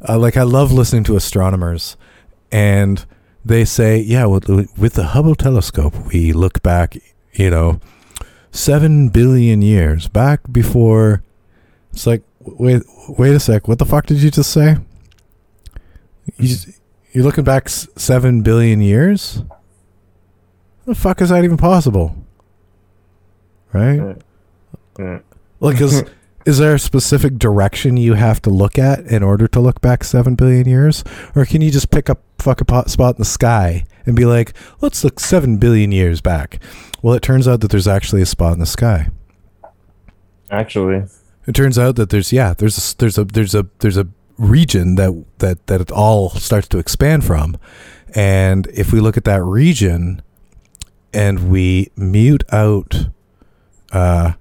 uh, 0.08 0.18
like, 0.18 0.36
I 0.36 0.42
love 0.42 0.72
listening 0.72 1.04
to 1.04 1.16
astronomers, 1.16 1.96
and 2.52 3.04
they 3.44 3.64
say, 3.64 3.98
yeah, 3.98 4.26
with, 4.26 4.48
with 4.48 4.94
the 4.94 5.08
Hubble 5.08 5.34
telescope, 5.34 5.94
we 6.12 6.32
look 6.32 6.62
back, 6.62 6.96
you 7.32 7.50
know, 7.50 7.80
seven 8.50 9.08
billion 9.08 9.62
years 9.62 10.08
back 10.08 10.40
before. 10.50 11.22
It's 11.92 12.06
like, 12.06 12.22
wait, 12.40 12.82
wait 13.08 13.34
a 13.34 13.40
sec. 13.40 13.66
What 13.68 13.78
the 13.78 13.86
fuck 13.86 14.06
did 14.06 14.22
you 14.22 14.30
just 14.30 14.52
say? 14.52 14.76
You're 17.12 17.24
looking 17.24 17.44
back 17.44 17.66
s- 17.66 17.88
seven 17.96 18.42
billion 18.42 18.80
years. 18.80 19.42
The 20.84 20.94
fuck 20.94 21.20
is 21.20 21.30
that 21.30 21.44
even 21.44 21.56
possible? 21.56 22.16
Right? 23.72 23.96
Yeah. 23.96 24.14
Yeah. 24.98 25.18
Like, 25.60 25.80
is 25.80 26.04
is 26.46 26.58
there 26.58 26.74
a 26.74 26.78
specific 26.78 27.38
direction 27.38 27.96
you 27.96 28.14
have 28.14 28.40
to 28.42 28.50
look 28.50 28.78
at 28.78 29.00
in 29.00 29.22
order 29.22 29.46
to 29.48 29.60
look 29.60 29.80
back 29.80 30.02
seven 30.04 30.34
billion 30.34 30.66
years, 30.68 31.04
or 31.34 31.44
can 31.44 31.60
you 31.60 31.70
just 31.70 31.90
pick 31.90 32.08
up 32.08 32.22
fuck 32.38 32.60
a 32.60 32.64
pot 32.64 32.88
spot 32.90 33.16
in 33.16 33.18
the 33.18 33.24
sky 33.24 33.84
and 34.06 34.14
be 34.16 34.24
like, 34.24 34.54
let's 34.80 35.02
look 35.04 35.20
seven 35.20 35.58
billion 35.58 35.92
years 35.92 36.20
back? 36.20 36.60
Well, 37.02 37.14
it 37.14 37.22
turns 37.22 37.46
out 37.46 37.60
that 37.60 37.70
there's 37.70 37.88
actually 37.88 38.22
a 38.22 38.26
spot 38.26 38.54
in 38.54 38.58
the 38.60 38.66
sky. 38.66 39.08
actually 40.50 41.04
It 41.46 41.54
turns 41.54 41.78
out 41.78 41.96
that 41.96 42.10
there's 42.10 42.32
yeah, 42.32 42.54
there's 42.54 42.92
a, 42.92 42.96
there's 42.96 43.18
a 43.18 43.24
there's 43.24 43.54
a 43.54 43.66
there's 43.80 43.96
a 43.96 44.06
region 44.38 44.94
that 44.94 45.24
that 45.38 45.66
that 45.66 45.80
it 45.80 45.90
all 45.90 46.30
starts 46.30 46.68
to 46.68 46.78
expand 46.78 47.24
from, 47.24 47.56
and 48.14 48.66
if 48.68 48.92
we 48.92 49.00
look 49.00 49.16
at 49.16 49.24
that 49.24 49.42
region, 49.42 50.22
and 51.12 51.50
we 51.50 51.90
mute 51.96 52.44
out, 52.52 53.08
uh, 53.92 54.32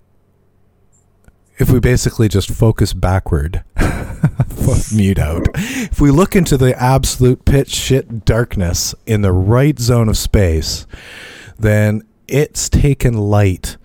if 1.58 1.70
we 1.72 1.80
basically 1.80 2.28
just 2.30 2.50
focus 2.50 2.94
backward, 2.94 3.64
mute 4.94 5.20
out. 5.20 5.48
If 5.56 6.00
we 6.00 6.12
look 6.12 6.36
into 6.36 6.58
the 6.58 6.80
absolute 6.82 7.46
pitch 7.46 7.70
shit 7.72 8.26
darkness 8.26 8.94
in 9.06 9.22
the 9.22 9.32
right 9.32 9.80
zone 9.80 10.10
of 10.10 10.18
space, 10.18 10.86
then 11.58 12.04
it's 12.28 12.70
taken 12.70 13.14
light 13.14 13.78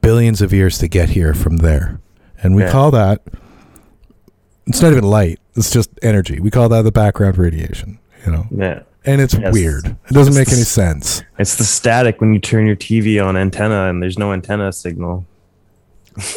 billions 0.00 0.40
of 0.40 0.52
years 0.52 0.78
to 0.78 0.88
get 0.88 1.10
here 1.10 1.34
from 1.34 1.58
there. 1.58 2.00
And 2.42 2.54
we 2.54 2.62
Yeah. 2.62 2.70
call 2.70 2.90
that 2.92 3.22
it's 4.66 4.80
not 4.82 4.92
even 4.92 5.04
light, 5.04 5.38
it's 5.56 5.70
just 5.70 5.90
energy. 6.02 6.40
We 6.40 6.50
call 6.50 6.68
that 6.70 6.82
the 6.82 6.92
background 6.92 7.38
radiation, 7.38 7.98
you 8.24 8.32
know. 8.32 8.46
yeah 8.50 8.80
And 9.04 9.20
it's 9.20 9.34
Yes. 9.34 9.52
weird. 9.52 9.84
It 9.86 9.96
doesn't 10.12 10.32
It's 10.32 10.38
make 10.38 10.48
the 10.48 10.54
any 10.54 10.64
sense. 10.64 11.22
it's 11.38 11.56
the 11.56 11.64
static 11.64 12.20
when 12.20 12.32
you 12.34 12.40
turn 12.40 12.66
your 12.66 12.76
tv 12.76 13.24
on 13.24 13.36
antenna 13.36 13.88
and 13.90 14.02
there's 14.02 14.18
no 14.18 14.32
antenna 14.32 14.72
signal 14.72 15.24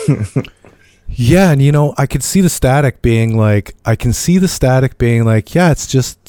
Yeah, 1.09 1.51
and 1.51 1.61
you 1.61 1.71
know, 1.71 1.93
I 1.97 2.05
could 2.05 2.21
see 2.21 2.41
the 2.41 2.49
static 2.49 3.01
being 3.01 3.37
like 3.37 3.75
I 3.85 3.95
can 3.95 4.11
see 4.11 4.37
the 4.39 4.47
static 4.49 4.97
being 4.97 5.23
like, 5.23 5.55
yeah, 5.55 5.71
it's 5.71 5.87
just 5.87 6.19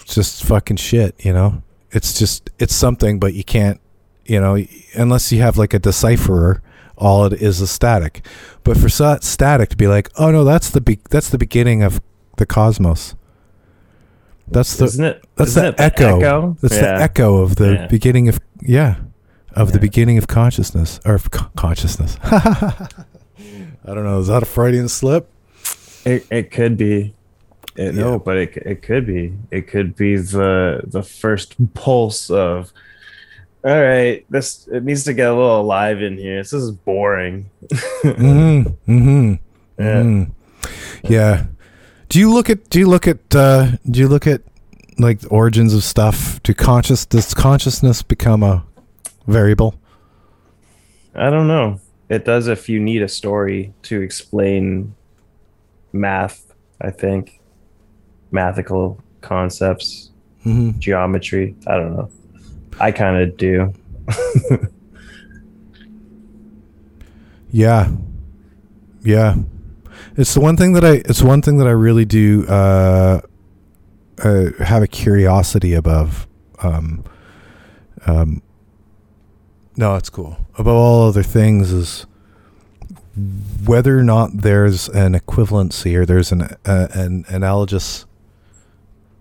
it's 0.00 0.14
just 0.14 0.42
fucking 0.44 0.76
shit, 0.78 1.14
you 1.24 1.32
know. 1.32 1.62
It's 1.92 2.18
just 2.18 2.50
it's 2.58 2.74
something 2.74 3.20
but 3.20 3.34
you 3.34 3.44
can't, 3.44 3.80
you 4.26 4.40
know, 4.40 4.58
unless 4.96 5.30
you 5.30 5.40
have 5.40 5.56
like 5.56 5.72
a 5.72 5.78
decipherer, 5.78 6.60
all 6.96 7.24
it 7.26 7.32
is 7.34 7.60
is 7.60 7.70
static. 7.70 8.24
But 8.62 8.76
for 8.76 8.88
static 8.88 9.68
to 9.70 9.76
be 9.76 9.86
like, 9.86 10.10
"Oh 10.18 10.30
no, 10.30 10.44
that's 10.44 10.70
the 10.70 10.80
be- 10.80 11.00
that's 11.10 11.28
the 11.30 11.38
beginning 11.38 11.82
of 11.82 12.00
the 12.36 12.46
cosmos." 12.46 13.14
That's 14.46 14.76
the 14.76 14.84
isn't 14.84 15.04
it 15.04 15.24
that's 15.36 15.50
isn't 15.52 15.62
the 15.62 15.68
it 15.86 15.96
the 15.96 16.04
echo. 16.04 16.56
That's 16.60 16.76
the 16.78 16.94
echo 16.94 17.36
of 17.38 17.56
the 17.56 17.72
Yeah. 17.74 17.86
beginning 17.86 18.28
of 18.28 18.38
yeah, 18.60 18.96
of 19.52 19.72
the 19.72 19.78
beginning 19.78 20.18
of 20.18 20.26
consciousness 20.26 21.00
or 21.04 21.14
of 21.14 21.30
co- 21.30 21.46
consciousness. 21.56 22.18
I 22.22 22.88
don't 23.86 24.04
know. 24.04 24.18
Is 24.20 24.28
that 24.28 24.42
a 24.42 24.46
Freudian 24.46 24.88
slip? 24.88 25.30
It, 26.04 26.26
it 26.30 26.50
could 26.50 26.76
be. 26.76 27.14
It, 27.76 27.94
Yeah. 27.94 28.02
No, 28.02 28.18
but 28.18 28.36
it, 28.36 28.56
it 28.58 28.82
could 28.82 29.06
be. 29.06 29.32
It 29.50 29.66
could 29.66 29.96
be 29.96 30.16
the 30.16 30.80
the 30.84 31.02
first 31.02 31.56
pulse 31.74 32.30
of. 32.30 32.72
All 33.64 33.82
right, 33.82 34.24
this 34.28 34.68
it 34.70 34.84
needs 34.84 35.04
to 35.04 35.14
get 35.14 35.28
a 35.30 35.34
little 35.34 35.60
alive 35.60 36.02
in 36.02 36.18
here. 36.18 36.38
This 36.38 36.52
is 36.52 36.70
boring. 36.70 37.48
Mm-hmm. 38.02 38.92
Mm-hmm. 38.92 39.34
Yeah. 39.78 40.02
Mhm. 40.02 40.30
Yeah. 41.04 41.46
Do 42.10 42.18
you 42.18 42.32
look 42.32 42.50
at? 42.50 42.68
Do 42.68 42.78
you 42.78 42.86
look 42.88 43.08
at? 43.08 43.34
Uh, 43.34 43.72
do 43.90 44.00
you 44.00 44.08
look 44.08 44.26
at 44.26 44.42
like 44.98 45.20
the 45.20 45.28
origins 45.28 45.72
of 45.72 45.82
stuff? 45.82 46.42
Do 46.42 46.52
conscious? 46.52 47.06
Does 47.06 47.32
consciousness 47.32 48.02
become 48.02 48.42
a 48.42 48.64
variable? 49.26 49.74
I 51.14 51.30
don't 51.30 51.48
know. 51.48 51.80
It 52.10 52.26
does 52.26 52.48
if 52.48 52.68
you 52.68 52.80
need 52.80 53.00
a 53.02 53.08
story 53.08 53.72
to 53.84 54.02
explain 54.02 54.94
math. 55.92 56.52
I 56.82 56.90
think 56.90 57.40
mathical 58.30 58.98
concepts, 59.22 60.10
Mm-hmm. 60.44 60.78
geometry. 60.80 61.56
I 61.66 61.76
don't 61.76 61.96
know. 61.96 62.10
I 62.80 62.92
kind 62.92 63.22
of 63.22 63.36
do. 63.36 63.72
Yeah. 67.54 67.92
Yeah. 69.04 69.36
It's 70.16 70.34
the 70.34 70.40
one 70.40 70.56
thing 70.56 70.72
that 70.72 70.84
I 70.84 70.94
it's 71.04 71.22
one 71.22 71.40
thing 71.40 71.58
that 71.58 71.68
I 71.68 71.70
really 71.70 72.04
do 72.04 72.44
uh, 72.48 73.20
uh 74.24 74.46
have 74.58 74.82
a 74.82 74.88
curiosity 74.88 75.72
above 75.72 76.26
um 76.64 77.04
um 78.06 78.42
no, 79.76 79.94
it's 79.94 80.10
cool. 80.10 80.36
Above 80.58 80.74
all 80.74 81.08
other 81.08 81.22
things 81.22 81.70
is 81.70 82.06
whether 83.64 83.96
or 83.96 84.02
not 84.02 84.30
there's 84.32 84.88
an 84.88 85.14
equivalency 85.14 85.94
or 85.94 86.04
there's 86.04 86.32
an 86.32 86.42
uh, 86.64 86.88
an 86.90 87.24
analogous 87.28 88.04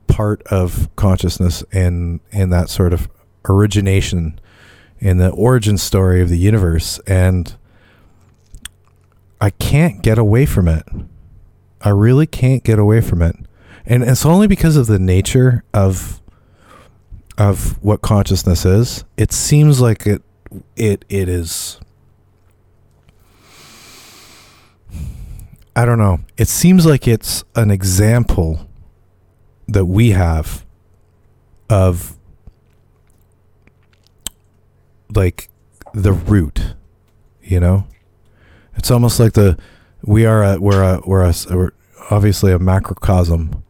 part 0.07 0.41
of 0.47 0.89
consciousness 0.95 1.63
in 1.71 2.19
in 2.31 2.49
that 2.49 2.69
sort 2.69 2.93
of 2.93 3.07
origination 3.49 4.39
in 4.99 5.17
the 5.17 5.29
origin 5.31 5.77
story 5.77 6.21
of 6.21 6.29
the 6.29 6.37
universe 6.37 6.99
and 7.05 7.55
I 9.41 9.49
can't 9.49 10.01
get 10.01 10.17
away 10.17 10.45
from 10.45 10.69
it. 10.69 10.85
I 11.81 11.89
really 11.89 12.25
can't 12.25 12.63
get 12.63 12.79
away 12.79 13.01
from 13.01 13.21
it. 13.21 13.35
And 13.85 14.01
it's 14.03 14.25
only 14.25 14.47
because 14.47 14.77
of 14.77 14.87
the 14.87 14.99
nature 14.99 15.63
of 15.73 16.21
of 17.37 17.83
what 17.83 18.01
consciousness 18.01 18.63
is. 18.65 19.03
It 19.17 19.33
seems 19.33 19.81
like 19.81 20.07
it 20.07 20.21
it 20.77 21.03
it 21.09 21.27
is 21.27 21.79
I 25.75 25.85
don't 25.85 25.97
know. 25.97 26.19
It 26.37 26.47
seems 26.47 26.85
like 26.85 27.07
it's 27.07 27.43
an 27.55 27.71
example 27.71 28.69
that 29.67 29.85
we 29.85 30.11
have 30.11 30.65
of 31.69 32.15
like 35.15 35.49
the 35.93 36.13
root, 36.13 36.75
you 37.41 37.59
know? 37.59 37.87
It's 38.75 38.91
almost 38.91 39.19
like 39.19 39.33
the 39.33 39.57
we 40.03 40.25
are 40.25 40.43
a 40.43 40.59
we're 40.59 40.83
a 40.83 41.01
we're 41.05 41.23
a 41.23 41.33
we're 41.51 41.71
obviously 42.09 42.51
a 42.51 42.59
macrocosm 42.59 43.63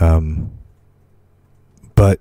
um 0.00 0.50
but 1.94 2.20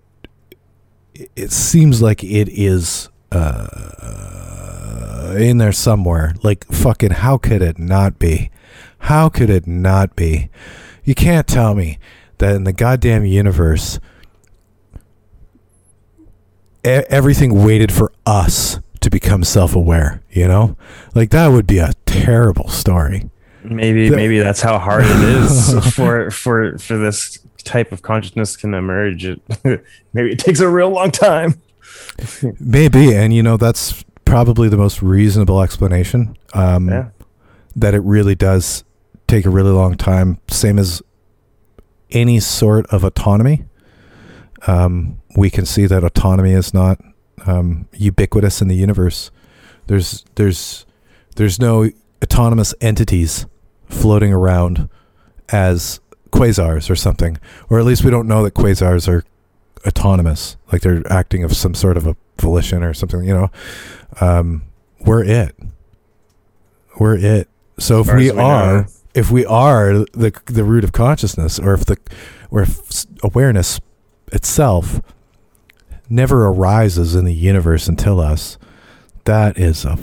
it- 1.35 1.51
seems 1.51 2.01
like 2.01 2.23
it 2.23 2.49
is 2.49 3.09
uh 3.31 3.67
in 5.37 5.57
there 5.59 5.71
somewhere. 5.71 6.35
Like 6.43 6.65
fucking 6.65 7.11
how 7.11 7.37
could 7.37 7.61
it 7.61 7.79
not 7.79 8.19
be? 8.19 8.51
How 8.99 9.29
could 9.29 9.49
it 9.49 9.65
not 9.65 10.15
be? 10.15 10.49
You 11.03 11.15
can't 11.15 11.47
tell 11.47 11.73
me 11.73 11.97
that 12.39 12.55
in 12.55 12.65
the 12.65 12.73
goddamn 12.73 13.25
universe 13.25 13.99
everything 16.83 17.63
waited 17.63 17.91
for 17.91 18.11
us 18.25 18.79
to 18.99 19.09
become 19.09 19.43
self-aware 19.43 20.21
you 20.31 20.47
know 20.47 20.75
like 21.15 21.29
that 21.31 21.47
would 21.47 21.67
be 21.67 21.77
a 21.79 21.91
terrible 22.05 22.67
story 22.69 23.29
Maybe 23.63 24.09
maybe 24.09 24.39
that's 24.39 24.61
how 24.61 24.79
hard 24.79 25.03
it 25.05 25.21
is 25.21 25.75
for 25.95 26.31
for 26.31 26.79
for 26.79 26.97
this 26.97 27.37
type 27.63 27.91
of 27.91 28.01
consciousness 28.01 28.57
can 28.57 28.73
emerge. 28.73 29.23
It, 29.23 29.39
maybe 30.13 30.31
it 30.31 30.39
takes 30.39 30.61
a 30.61 30.67
real 30.67 30.89
long 30.89 31.11
time. 31.11 31.61
maybe 32.59 33.13
and 33.15 33.33
you 33.33 33.43
know 33.43 33.57
that's 33.57 34.03
probably 34.25 34.67
the 34.67 34.77
most 34.77 35.03
reasonable 35.03 35.61
explanation 35.61 36.35
um 36.55 36.89
Yeah. 36.89 37.09
that 37.75 37.93
it 37.93 37.99
really 38.01 38.33
does 38.33 38.83
take 39.27 39.45
a 39.45 39.51
really 39.51 39.69
long 39.71 39.95
time 39.95 40.39
same 40.49 40.79
as 40.79 41.03
any 42.09 42.39
sort 42.39 42.87
of 42.87 43.03
autonomy 43.03 43.65
um 44.67 45.19
we 45.35 45.49
can 45.49 45.65
see 45.65 45.85
that 45.85 46.03
autonomy 46.03 46.53
is 46.53 46.73
not 46.73 46.99
um 47.45 47.87
ubiquitous 47.93 48.61
in 48.61 48.67
the 48.67 48.75
universe. 48.75 49.31
There's 49.87 50.23
there's 50.35 50.85
there's 51.35 51.59
no 51.59 51.89
autonomous 52.23 52.73
entities 52.81 53.45
floating 53.89 54.31
around 54.33 54.89
as 55.49 55.99
quasars 56.31 56.89
or 56.89 56.95
something 56.95 57.37
or 57.69 57.77
at 57.79 57.85
least 57.85 58.05
we 58.05 58.11
don't 58.11 58.27
know 58.27 58.41
that 58.43 58.53
quasars 58.53 59.07
are 59.07 59.25
autonomous 59.85 60.55
like 60.71 60.81
they're 60.81 61.03
acting 61.11 61.43
of 61.43 61.53
some 61.55 61.73
sort 61.73 61.97
of 61.97 62.07
a 62.07 62.15
volition 62.39 62.83
or 62.83 62.93
something 62.93 63.23
you 63.25 63.33
know? 63.33 63.51
Um 64.21 64.63
we're 65.01 65.23
it. 65.23 65.55
We're 66.99 67.17
it. 67.17 67.49
So 67.79 68.01
if 68.01 68.07
we 68.07 68.29
we 68.29 68.31
know. 68.31 68.41
are 68.41 68.87
if 69.13 69.31
we 69.31 69.45
are 69.45 70.05
the 70.13 70.31
the 70.45 70.63
root 70.63 70.83
of 70.83 70.91
consciousness 70.91 71.59
or 71.59 71.73
if 71.73 71.85
the 71.85 71.97
or 72.49 72.61
if 72.61 73.05
awareness 73.23 73.79
itself 74.31 75.01
never 76.09 76.45
arises 76.45 77.15
in 77.15 77.25
the 77.25 77.33
universe 77.33 77.87
until 77.87 78.19
us. 78.19 78.57
That 79.25 79.57
is 79.57 79.85
a 79.85 79.97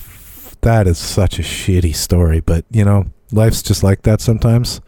that 0.60 0.86
is 0.86 0.98
such 0.98 1.38
a 1.38 1.42
shitty 1.42 1.94
story 1.94 2.40
but 2.40 2.64
you 2.70 2.84
know 2.84 3.06
life's 3.30 3.62
just 3.62 3.82
like 3.82 4.02
that 4.02 4.20
sometimes. 4.20 4.80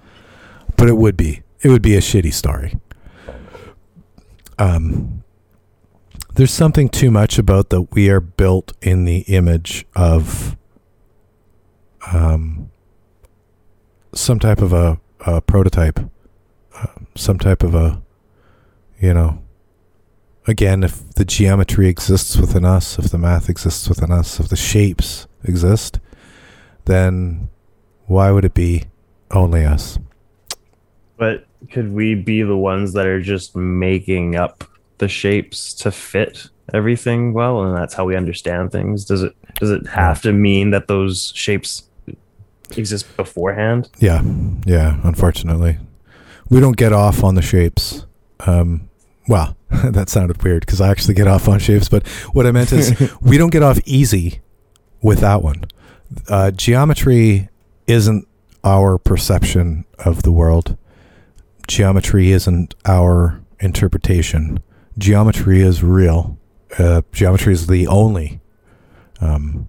But 0.76 0.88
it 0.88 0.96
would 0.96 1.16
be 1.16 1.42
it 1.62 1.68
would 1.68 1.82
be 1.82 1.94
a 1.94 2.00
shitty 2.00 2.32
story. 2.32 2.78
Um 4.58 5.22
there's 6.34 6.52
something 6.52 6.88
too 6.88 7.10
much 7.10 7.38
about 7.38 7.70
that 7.70 7.92
we 7.92 8.08
are 8.08 8.20
built 8.20 8.72
in 8.80 9.04
the 9.04 9.20
image 9.22 9.84
of 9.94 10.56
um 12.12 12.70
some 14.14 14.38
type 14.38 14.60
of 14.60 14.72
a, 14.72 15.00
a 15.20 15.40
prototype 15.40 16.00
uh, 16.74 16.86
some 17.14 17.38
type 17.38 17.62
of 17.62 17.74
a 17.74 18.02
you 19.00 19.14
know 19.14 19.42
again 20.46 20.82
if 20.82 21.08
the 21.14 21.24
geometry 21.24 21.88
exists 21.88 22.36
within 22.36 22.64
us 22.64 22.98
if 22.98 23.10
the 23.10 23.18
math 23.18 23.48
exists 23.48 23.88
within 23.88 24.10
us 24.10 24.38
if 24.40 24.48
the 24.48 24.56
shapes 24.56 25.26
exist 25.44 25.98
then 26.84 27.48
why 28.06 28.30
would 28.30 28.44
it 28.44 28.54
be 28.54 28.84
only 29.30 29.64
us 29.64 29.98
But 31.16 31.46
could 31.70 31.92
we 31.92 32.14
be 32.14 32.42
the 32.42 32.56
ones 32.56 32.92
that 32.94 33.06
are 33.06 33.20
just 33.20 33.54
making 33.54 34.36
up 34.36 34.64
the 34.98 35.08
shapes 35.08 35.74
to 35.74 35.90
fit 35.90 36.48
everything 36.72 37.32
well, 37.32 37.62
and 37.62 37.76
that's 37.76 37.94
how 37.94 38.04
we 38.04 38.16
understand 38.16 38.72
things? 38.72 39.04
Does 39.04 39.22
it 39.22 39.34
does 39.56 39.70
it 39.70 39.86
have 39.86 40.22
to 40.22 40.32
mean 40.32 40.70
that 40.70 40.88
those 40.88 41.32
shapes 41.34 41.84
exist 42.76 43.16
beforehand? 43.16 43.88
Yeah, 43.98 44.22
yeah. 44.66 45.00
Unfortunately, 45.04 45.78
we 46.48 46.60
don't 46.60 46.76
get 46.76 46.92
off 46.92 47.22
on 47.22 47.34
the 47.34 47.42
shapes. 47.42 48.06
Um, 48.40 48.89
well, 49.30 49.56
that 49.70 50.08
sounded 50.08 50.42
weird 50.42 50.66
because 50.66 50.80
I 50.80 50.90
actually 50.90 51.14
get 51.14 51.28
off 51.28 51.48
on 51.48 51.60
shapes, 51.60 51.88
but 51.88 52.06
what 52.32 52.46
I 52.46 52.50
meant 52.50 52.72
is 52.72 53.12
we 53.20 53.38
don't 53.38 53.50
get 53.52 53.62
off 53.62 53.78
easy 53.86 54.40
with 55.00 55.20
that 55.20 55.40
one. 55.40 55.64
Uh, 56.28 56.50
geometry 56.50 57.48
isn't 57.86 58.26
our 58.64 58.98
perception 58.98 59.84
of 60.00 60.24
the 60.24 60.32
world. 60.32 60.76
Geometry 61.68 62.32
isn't 62.32 62.74
our 62.84 63.40
interpretation. 63.60 64.58
Geometry 64.98 65.60
is 65.60 65.84
real. 65.84 66.36
Uh, 66.76 67.02
geometry 67.12 67.52
is 67.52 67.68
the 67.68 67.86
only 67.86 68.40
um, 69.20 69.68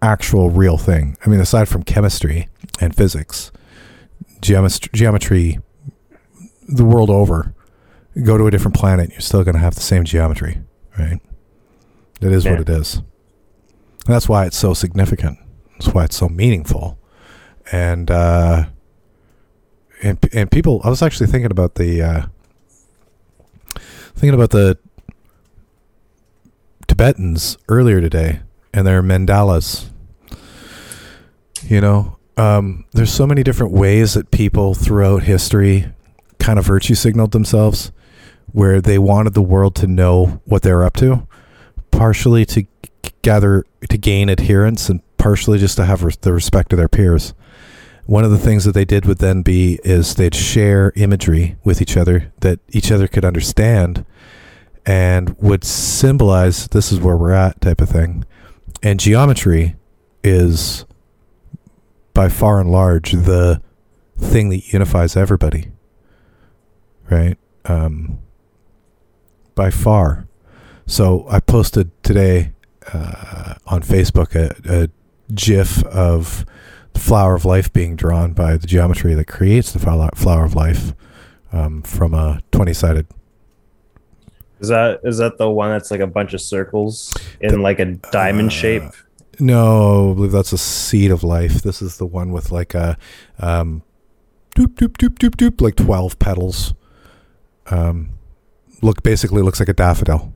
actual 0.00 0.50
real 0.50 0.78
thing. 0.78 1.16
I 1.26 1.28
mean, 1.28 1.40
aside 1.40 1.68
from 1.68 1.82
chemistry 1.82 2.48
and 2.80 2.94
physics, 2.94 3.50
geometry, 4.40 4.88
geometry 4.92 5.58
the 6.68 6.84
world 6.84 7.10
over, 7.10 7.54
go 8.24 8.38
to 8.38 8.46
a 8.46 8.50
different 8.50 8.76
planet, 8.76 9.10
you're 9.10 9.20
still 9.20 9.44
going 9.44 9.54
to 9.54 9.60
have 9.60 9.74
the 9.74 9.80
same 9.80 10.04
geometry, 10.04 10.60
right? 10.98 11.20
It 12.20 12.32
is 12.32 12.44
what 12.44 12.60
it 12.60 12.68
is. 12.68 12.96
And 12.96 14.14
that's 14.14 14.28
why 14.28 14.46
it's 14.46 14.56
so 14.56 14.74
significant. 14.74 15.38
That's 15.72 15.94
why 15.94 16.04
it's 16.04 16.16
so 16.16 16.28
meaningful. 16.28 16.98
And 17.70 18.10
uh, 18.10 18.66
and 20.02 20.18
and 20.32 20.50
people, 20.50 20.80
I 20.84 20.88
was 20.88 21.02
actually 21.02 21.26
thinking 21.26 21.50
about 21.50 21.74
the 21.74 22.02
uh, 22.02 22.26
thinking 24.14 24.34
about 24.34 24.50
the 24.50 24.78
Tibetans 26.86 27.58
earlier 27.68 28.00
today 28.00 28.40
and 28.72 28.86
their 28.86 29.02
mandalas. 29.02 29.90
You 31.64 31.80
know, 31.80 32.16
um, 32.36 32.86
there's 32.92 33.12
so 33.12 33.26
many 33.26 33.42
different 33.42 33.72
ways 33.72 34.14
that 34.14 34.30
people 34.30 34.74
throughout 34.74 35.24
history 35.24 35.92
kind 36.38 36.58
of 36.58 36.64
virtue 36.64 36.94
signaled 36.94 37.32
themselves, 37.32 37.92
where 38.52 38.80
they 38.80 38.98
wanted 38.98 39.34
the 39.34 39.42
world 39.42 39.74
to 39.76 39.86
know 39.86 40.40
what 40.44 40.62
they're 40.62 40.82
up 40.82 40.96
to, 40.96 41.26
partially 41.90 42.44
to 42.46 42.66
gather 43.22 43.64
to 43.88 43.98
gain 43.98 44.28
adherence, 44.28 44.88
and 44.88 45.00
partially 45.16 45.58
just 45.58 45.76
to 45.76 45.84
have 45.84 46.02
res- 46.02 46.16
the 46.16 46.32
respect 46.32 46.72
of 46.72 46.78
their 46.78 46.88
peers. 46.88 47.34
One 48.06 48.24
of 48.24 48.30
the 48.30 48.38
things 48.38 48.64
that 48.64 48.72
they 48.72 48.86
did 48.86 49.04
would 49.04 49.18
then 49.18 49.42
be 49.42 49.78
is 49.84 50.14
they'd 50.14 50.34
share 50.34 50.92
imagery 50.96 51.56
with 51.62 51.82
each 51.82 51.96
other 51.96 52.32
that 52.40 52.58
each 52.70 52.90
other 52.90 53.06
could 53.06 53.24
understand 53.24 54.06
and 54.86 55.36
would 55.38 55.62
symbolize 55.62 56.68
this 56.68 56.90
is 56.90 56.98
where 56.98 57.16
we're 57.18 57.32
at 57.32 57.60
type 57.60 57.82
of 57.82 57.90
thing. 57.90 58.24
And 58.82 58.98
geometry 58.98 59.76
is 60.24 60.86
by 62.14 62.30
far 62.30 62.60
and 62.60 62.72
large 62.72 63.12
the 63.12 63.60
thing 64.16 64.48
that 64.48 64.72
unifies 64.72 65.14
everybody. 65.14 65.70
Right? 67.10 67.36
Um, 67.66 68.20
by 69.58 69.70
far. 69.70 70.28
So 70.86 71.26
I 71.28 71.40
posted 71.40 71.90
today 72.04 72.52
uh, 72.94 73.54
on 73.66 73.82
Facebook 73.82 74.36
a, 74.36 74.54
a 74.84 74.88
GIF 75.34 75.84
of 75.86 76.46
the 76.92 77.00
flower 77.00 77.34
of 77.34 77.44
life 77.44 77.72
being 77.72 77.96
drawn 77.96 78.34
by 78.34 78.56
the 78.56 78.68
geometry 78.68 79.14
that 79.14 79.26
creates 79.26 79.72
the 79.72 79.80
flower, 79.80 80.44
of 80.44 80.54
life 80.54 80.94
um, 81.52 81.82
from 81.82 82.14
a 82.14 82.40
20 82.52 82.72
sided. 82.72 83.06
Is 84.60 84.68
that 84.68 85.00
is 85.02 85.18
that 85.18 85.38
the 85.38 85.50
one 85.50 85.70
that's 85.70 85.90
like 85.90 86.00
a 86.00 86.06
bunch 86.06 86.34
of 86.34 86.40
circles 86.40 87.12
in 87.40 87.50
The- 87.50 87.58
like 87.58 87.80
a 87.80 87.86
diamond 88.12 88.48
uh, 88.48 88.52
shape? 88.52 88.82
No, 89.40 90.12
I 90.12 90.14
believe 90.14 90.32
that's 90.32 90.52
a 90.52 90.58
seed 90.58 91.10
of 91.10 91.22
life. 91.24 91.62
This 91.62 91.82
is 91.82 91.98
the 91.98 92.06
one 92.06 92.30
with 92.32 92.50
like 92.50 92.74
a 92.74 92.96
um, 93.38 93.82
doop 94.56 94.74
doop 94.74 94.96
doop 94.96 95.16
doop 95.18 95.36
doop, 95.36 95.60
like 95.60 95.76
twelve 95.76 96.18
petals. 96.18 96.74
Um, 97.66 98.17
look, 98.82 99.02
basically 99.02 99.42
looks 99.42 99.60
like 99.60 99.68
a 99.68 99.74
daffodil. 99.74 100.32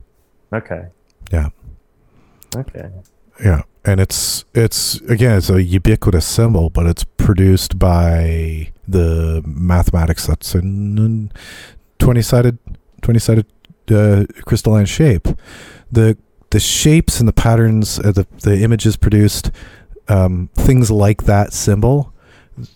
Okay. 0.51 0.87
Yeah. 1.31 1.49
Okay. 2.55 2.89
Yeah, 3.43 3.63
and 3.83 3.99
it's 3.99 4.45
it's 4.53 5.01
again 5.01 5.37
it's 5.37 5.49
a 5.49 5.61
ubiquitous 5.61 6.25
symbol, 6.25 6.69
but 6.69 6.85
it's 6.85 7.03
produced 7.03 7.79
by 7.79 8.71
the 8.87 9.41
mathematics 9.45 10.27
that's 10.27 10.53
in 10.53 11.31
twenty 11.97 12.21
sided 12.21 12.59
twenty 13.01 13.19
sided 13.19 13.47
uh, 13.89 14.25
crystalline 14.45 14.85
shape. 14.85 15.27
The 15.91 16.17
the 16.51 16.59
shapes 16.59 17.19
and 17.19 17.27
the 17.27 17.33
patterns, 17.33 17.99
uh, 17.99 18.11
the 18.11 18.27
the 18.41 18.61
images 18.61 18.97
produced, 18.97 19.51
um, 20.07 20.49
things 20.53 20.91
like 20.91 21.23
that 21.23 21.53
symbol, 21.53 22.13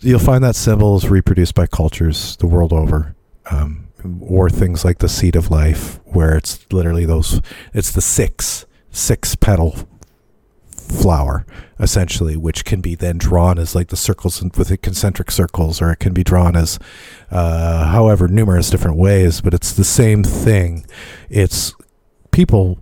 you'll 0.00 0.18
find 0.18 0.42
that 0.42 0.56
symbol 0.56 0.96
is 0.96 1.08
reproduced 1.08 1.54
by 1.54 1.66
cultures 1.66 2.36
the 2.38 2.46
world 2.46 2.72
over. 2.72 3.14
Um, 3.50 3.87
or 4.20 4.48
things 4.50 4.84
like 4.84 4.98
the 4.98 5.08
seed 5.08 5.36
of 5.36 5.50
life, 5.50 6.00
where 6.04 6.36
it's 6.36 6.66
literally 6.72 7.04
those, 7.04 7.40
it's 7.72 7.92
the 7.92 8.00
six, 8.00 8.66
six 8.90 9.34
petal 9.34 9.76
flower 10.88 11.44
essentially 11.78 12.36
which 12.36 12.64
can 12.64 12.80
be 12.80 12.94
then 12.94 13.18
drawn 13.18 13.58
as 13.58 13.74
like 13.74 13.88
the 13.88 13.96
circles 13.96 14.42
with 14.42 14.68
the 14.68 14.76
concentric 14.76 15.30
circles 15.30 15.80
or 15.82 15.92
it 15.92 15.98
can 15.98 16.12
be 16.12 16.24
drawn 16.24 16.56
as 16.56 16.78
uh, 17.30 17.86
however 17.88 18.26
numerous 18.26 18.70
different 18.70 18.96
ways 18.96 19.40
but 19.40 19.52
it's 19.54 19.72
the 19.72 19.84
same 19.84 20.24
thing. 20.24 20.86
It's 21.28 21.74
people 22.30 22.78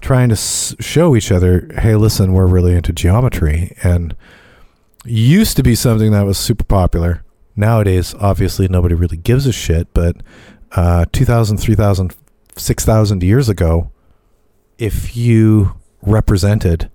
trying 0.00 0.28
to 0.28 0.34
s- 0.34 0.74
show 0.80 1.16
each 1.16 1.30
other 1.32 1.70
hey 1.80 1.94
listen 1.96 2.32
we're 2.32 2.46
really 2.46 2.74
into 2.74 2.92
geometry 2.92 3.76
and 3.82 4.14
used 5.04 5.56
to 5.56 5.62
be 5.62 5.74
something 5.74 6.12
that 6.12 6.22
was 6.22 6.38
super 6.38 6.64
popular 6.64 7.22
nowadays 7.58 8.14
obviously 8.20 8.68
nobody 8.68 8.94
really 8.94 9.16
gives 9.16 9.46
a 9.46 9.52
shit 9.52 9.92
but 9.92 10.16
uh, 10.72 11.04
2000 11.12 11.56
3000 11.58 12.14
6000 12.56 13.22
years 13.22 13.48
ago 13.48 13.90
if 14.78 15.16
you 15.16 15.74
represented 16.02 16.90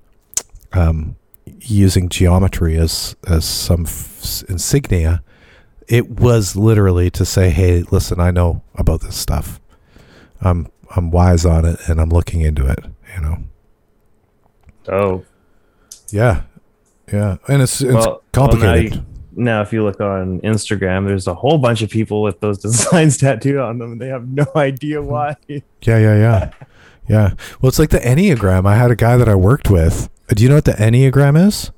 um, 0.73 1.15
using 1.59 2.09
geometry 2.09 2.77
as 2.77 3.15
as 3.27 3.45
some 3.45 3.85
f- 3.85 4.43
insignia, 4.49 5.21
it 5.87 6.09
was 6.09 6.55
literally 6.55 7.09
to 7.11 7.25
say, 7.25 7.49
"Hey, 7.51 7.83
listen, 7.91 8.19
I 8.19 8.31
know 8.31 8.63
about 8.75 9.01
this 9.01 9.15
stuff. 9.17 9.59
I'm 10.41 10.67
I'm 10.95 11.11
wise 11.11 11.45
on 11.45 11.65
it, 11.65 11.77
and 11.87 11.99
I'm 12.01 12.09
looking 12.09 12.41
into 12.41 12.65
it." 12.65 12.79
You 13.15 13.21
know. 13.21 13.37
Oh, 14.87 15.25
Yeah, 16.09 16.43
yeah, 17.11 17.37
and 17.47 17.61
it's 17.61 17.81
it's 17.81 17.93
Well- 17.93 18.05
well, 18.05 18.21
complicated. 18.31 18.95
you- 18.95 19.05
now 19.35 19.61
if 19.61 19.73
you 19.73 19.83
look 19.83 19.99
on 20.01 20.39
Instagram, 20.41 21.07
there's 21.07 21.27
a 21.27 21.33
whole 21.33 21.57
bunch 21.57 21.81
of 21.81 21.89
people 21.89 22.21
with 22.21 22.39
those 22.39 22.57
designs 22.61 23.17
tattooed 23.17 23.57
on 23.57 23.77
them, 23.79 23.93
and 23.93 24.01
they 24.01 24.07
have 24.07 24.27
no 24.27 24.45
idea 24.55 25.01
why. 25.01 25.35
yeah, 25.47 25.59
yeah, 25.81 25.97
yeah, 25.97 26.51
yeah. 27.07 27.33
Well, 27.61 27.69
it's 27.69 27.79
like 27.79 27.89
the 27.89 27.99
enneagram. 27.99 28.67
I 28.67 28.75
had 28.75 28.91
a 28.91 28.95
guy 28.95 29.17
that 29.17 29.29
I 29.29 29.35
worked 29.35 29.69
with. 29.69 30.09
Do 30.29 30.41
you 30.43 30.49
know 30.49 30.55
what 30.55 30.65
the 30.65 30.73
enneagram 30.73 31.47
is? 31.47 31.71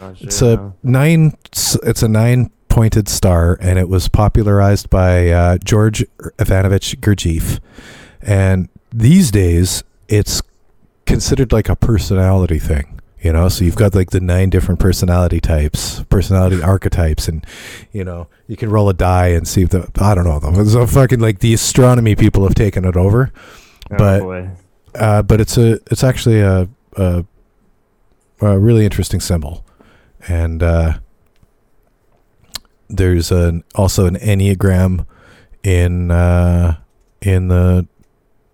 Not 0.00 0.20
It's 0.20 0.42
a 0.42 0.56
no. 0.56 0.74
nine. 0.82 1.36
It's 1.52 2.02
a 2.02 2.08
nine 2.08 2.50
pointed 2.68 3.08
star, 3.08 3.56
and 3.60 3.78
it 3.78 3.88
was 3.88 4.08
popularized 4.08 4.90
by 4.90 5.28
uh, 5.28 5.58
George 5.62 6.04
Ivanovich 6.38 7.00
Gurdjieff. 7.00 7.60
And 8.20 8.68
these 8.92 9.30
days, 9.30 9.84
it's 10.08 10.42
considered 11.06 11.52
like 11.52 11.68
a 11.68 11.76
personality 11.76 12.58
thing. 12.58 13.00
You 13.24 13.32
know, 13.32 13.48
so 13.48 13.64
you've 13.64 13.74
got 13.76 13.94
like 13.94 14.10
the 14.10 14.20
nine 14.20 14.50
different 14.50 14.78
personality 14.80 15.40
types, 15.40 16.02
personality 16.10 16.62
archetypes, 16.62 17.26
and 17.26 17.44
you 17.90 18.04
know 18.04 18.28
you 18.46 18.56
can 18.56 18.68
roll 18.70 18.88
a 18.90 18.94
die 18.94 19.28
and 19.28 19.48
see 19.48 19.62
if 19.62 19.70
the 19.70 19.90
I 19.98 20.14
don't 20.14 20.24
know 20.24 20.36
a 20.74 20.86
fucking 20.86 21.20
like 21.20 21.38
the 21.38 21.54
astronomy 21.54 22.14
people 22.16 22.42
have 22.44 22.54
taken 22.54 22.84
it 22.84 22.96
over. 22.96 23.32
Oh, 23.90 23.96
but- 23.96 24.22
uh, 24.94 25.22
but 25.22 25.40
it's 25.40 25.56
a 25.56 25.80
it's 25.90 26.04
actually 26.04 26.40
a, 26.40 26.68
a 26.96 27.24
a 28.42 28.58
really 28.58 28.84
interesting 28.84 29.20
symbol, 29.20 29.64
and 30.28 30.62
uh, 30.62 30.98
there's 32.88 33.32
an 33.32 33.64
also 33.74 34.06
an 34.06 34.16
enneagram 34.16 35.06
in 35.62 36.10
uh, 36.10 36.76
in 37.22 37.48
the 37.48 37.86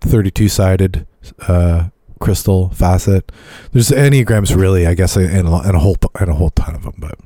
32 0.01 0.47
sided 0.49 1.05
uh, 1.47 1.89
crystal 2.21 2.69
facet. 2.69 3.31
There's 3.71 3.89
enneagrams 3.89 4.55
really, 4.55 4.87
I 4.87 4.93
guess, 4.93 5.17
and 5.17 5.47
a, 5.47 5.55
and 5.55 5.75
a 5.75 5.79
whole 5.79 5.97
and 6.19 6.29
a 6.29 6.33
whole 6.33 6.51
ton 6.51 6.75
of 6.75 6.83
them, 6.83 6.95
but 6.97 7.19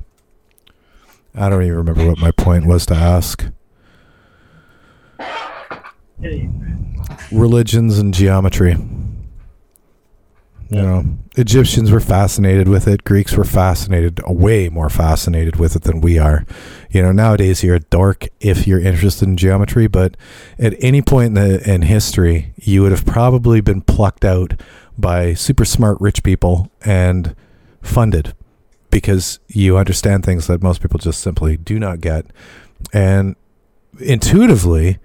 I 1.34 1.48
don't 1.48 1.62
even 1.62 1.76
remember 1.76 2.06
what 2.06 2.18
my 2.18 2.32
point 2.32 2.66
was 2.66 2.86
to 2.86 2.94
ask. 2.94 3.46
religions 7.30 7.98
and 7.98 8.12
geometry. 8.12 8.76
You 10.68 10.82
know, 10.82 11.04
Egyptians 11.36 11.92
were 11.92 12.00
fascinated 12.00 12.66
with 12.66 12.88
it. 12.88 13.04
Greeks 13.04 13.36
were 13.36 13.44
fascinated, 13.44 14.20
uh, 14.28 14.32
way 14.32 14.68
more 14.68 14.90
fascinated 14.90 15.56
with 15.56 15.76
it 15.76 15.82
than 15.82 16.00
we 16.00 16.18
are. 16.18 16.44
You 16.90 17.02
know, 17.02 17.12
nowadays 17.12 17.62
you're 17.62 17.76
a 17.76 17.80
dork 17.80 18.26
if 18.40 18.66
you're 18.66 18.80
interested 18.80 19.28
in 19.28 19.36
geometry, 19.36 19.86
but 19.86 20.16
at 20.58 20.74
any 20.80 21.02
point 21.02 21.28
in, 21.28 21.34
the, 21.34 21.72
in 21.72 21.82
history, 21.82 22.52
you 22.56 22.82
would 22.82 22.90
have 22.90 23.06
probably 23.06 23.60
been 23.60 23.80
plucked 23.80 24.24
out 24.24 24.60
by 24.98 25.34
super 25.34 25.64
smart 25.64 25.98
rich 26.00 26.22
people 26.22 26.70
and 26.84 27.34
funded 27.82 28.34
because 28.90 29.38
you 29.48 29.76
understand 29.76 30.24
things 30.24 30.46
that 30.46 30.62
most 30.62 30.80
people 30.80 30.98
just 30.98 31.20
simply 31.20 31.56
do 31.56 31.78
not 31.78 32.00
get. 32.00 32.26
And 32.92 33.36
intuitively, 34.00 34.98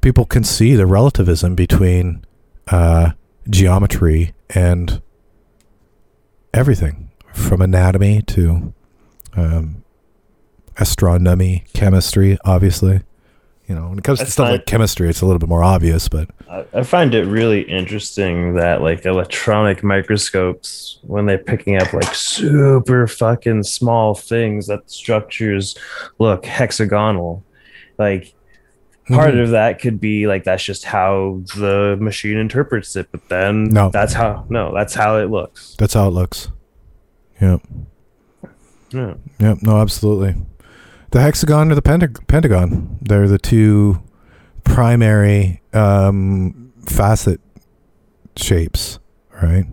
people 0.00 0.24
can 0.24 0.44
see 0.44 0.74
the 0.74 0.86
relativism 0.86 1.54
between 1.54 2.24
uh, 2.68 3.12
geometry 3.48 4.34
and 4.50 5.00
everything 6.52 7.10
from 7.32 7.62
anatomy 7.62 8.22
to 8.22 8.72
um, 9.34 9.82
astronomy, 10.76 11.64
chemistry, 11.72 12.38
obviously. 12.44 13.02
You 13.68 13.74
know, 13.74 13.88
when 13.88 13.98
it 13.98 14.04
comes 14.04 14.18
to 14.20 14.24
That's 14.24 14.32
stuff 14.32 14.50
like 14.50 14.64
chemistry, 14.66 15.10
it's 15.10 15.20
a 15.20 15.26
little 15.26 15.38
bit 15.38 15.48
more 15.48 15.62
obvious, 15.62 16.08
but 16.08 16.30
I, 16.50 16.64
I 16.72 16.82
find 16.84 17.14
it 17.14 17.26
really 17.26 17.60
interesting 17.62 18.54
that 18.54 18.80
like 18.80 19.04
electronic 19.04 19.84
microscopes, 19.84 20.98
when 21.02 21.26
they're 21.26 21.36
picking 21.36 21.76
up 21.76 21.92
like 21.92 22.14
super 22.14 23.06
fucking 23.06 23.64
small 23.64 24.14
things 24.14 24.68
that 24.68 24.90
structures 24.90 25.76
look 26.18 26.46
hexagonal, 26.46 27.44
like 27.98 28.32
part 29.08 29.34
Mhm. 29.34 29.42
of 29.42 29.50
that 29.50 29.80
could 29.80 30.00
be 30.00 30.26
like 30.26 30.44
that's 30.44 30.64
just 30.64 30.84
how 30.84 31.42
the 31.56 31.96
machine 31.98 32.36
interprets 32.36 32.94
it 32.94 33.08
but 33.10 33.26
then 33.30 33.64
No. 33.64 33.88
that's 33.88 34.12
how 34.12 34.44
no 34.50 34.70
that's 34.74 34.92
how 34.94 35.16
it 35.16 35.30
looks 35.30 35.74
that's 35.78 35.94
how 35.94 36.08
it 36.08 36.10
looks. 36.10 36.48
Yep. 37.40 37.60
yeah. 38.92 39.14
Yep. 39.38 39.58
No, 39.62 39.80
absolutely. 39.80 40.34
The 41.10 41.20
hexagon 41.20 41.72
or 41.72 41.74
the 41.74 41.82
pentag- 41.82 42.26
pentagon, 42.26 42.98
they're 43.00 43.28
the 43.28 43.38
two 43.38 44.02
primary 44.64 45.62
um, 45.72 46.72
facet 46.84 47.40
shapes, 48.36 48.98
right? 49.42 49.64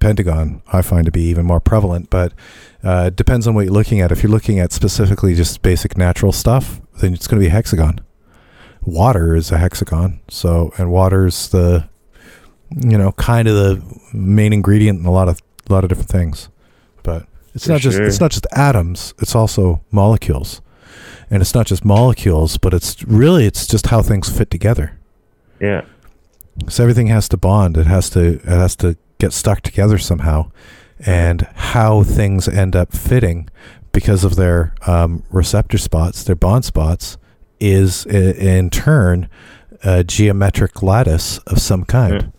Pentagon, 0.00 0.62
I 0.72 0.82
find 0.82 1.06
to 1.06 1.12
be 1.12 1.22
even 1.22 1.46
more 1.46 1.60
prevalent, 1.60 2.10
but 2.10 2.32
uh, 2.82 3.10
depends 3.10 3.46
on 3.46 3.54
what 3.54 3.64
you're 3.64 3.72
looking 3.72 4.00
at. 4.00 4.12
If 4.12 4.22
you're 4.22 4.30
looking 4.30 4.58
at 4.58 4.72
specifically 4.72 5.34
just 5.34 5.62
basic 5.62 5.96
natural 5.96 6.32
stuff, 6.32 6.80
then 7.00 7.14
it's 7.14 7.26
going 7.26 7.40
to 7.40 7.46
be 7.46 7.50
hexagon. 7.50 8.00
Water 8.82 9.34
is 9.34 9.50
a 9.50 9.58
hexagon, 9.58 10.20
so 10.28 10.72
and 10.78 10.90
water's 10.90 11.48
the, 11.48 11.88
you 12.70 12.96
know, 12.98 13.12
kind 13.12 13.48
of 13.48 13.54
the 13.54 14.00
main 14.12 14.52
ingredient 14.52 15.00
in 15.00 15.06
a 15.06 15.10
lot 15.10 15.28
of 15.28 15.40
a 15.68 15.72
lot 15.72 15.82
of 15.82 15.88
different 15.88 16.10
things, 16.10 16.48
it's 17.56 17.64
For 17.66 17.72
not 17.72 17.80
just 17.80 17.96
sure. 17.96 18.06
it's 18.06 18.20
not 18.20 18.30
just 18.30 18.46
atoms; 18.52 19.14
it's 19.18 19.34
also 19.34 19.80
molecules, 19.90 20.60
and 21.30 21.42
it's 21.42 21.54
not 21.54 21.66
just 21.66 21.84
molecules, 21.84 22.58
but 22.58 22.72
it's 22.72 23.02
really 23.04 23.46
it's 23.46 23.66
just 23.66 23.88
how 23.88 24.02
things 24.02 24.28
fit 24.28 24.50
together. 24.50 24.98
yeah 25.60 25.82
So 26.68 26.82
everything 26.84 27.08
has 27.08 27.28
to 27.30 27.36
bond. 27.36 27.76
It 27.76 27.86
has 27.86 28.08
to 28.10 28.20
it 28.34 28.44
has 28.44 28.76
to 28.76 28.96
get 29.18 29.32
stuck 29.32 29.60
together 29.62 29.98
somehow, 29.98 30.50
and 31.04 31.42
how 31.72 32.02
things 32.04 32.46
end 32.48 32.76
up 32.76 32.92
fitting 32.92 33.48
because 33.92 34.24
of 34.24 34.36
their 34.36 34.74
um, 34.86 35.22
receptor 35.30 35.78
spots, 35.78 36.22
their 36.24 36.36
bond 36.36 36.64
spots, 36.64 37.16
is 37.58 38.04
in 38.06 38.68
turn 38.70 39.28
a 39.84 40.04
geometric 40.04 40.82
lattice 40.82 41.38
of 41.46 41.58
some 41.58 41.84
kind. 41.84 42.32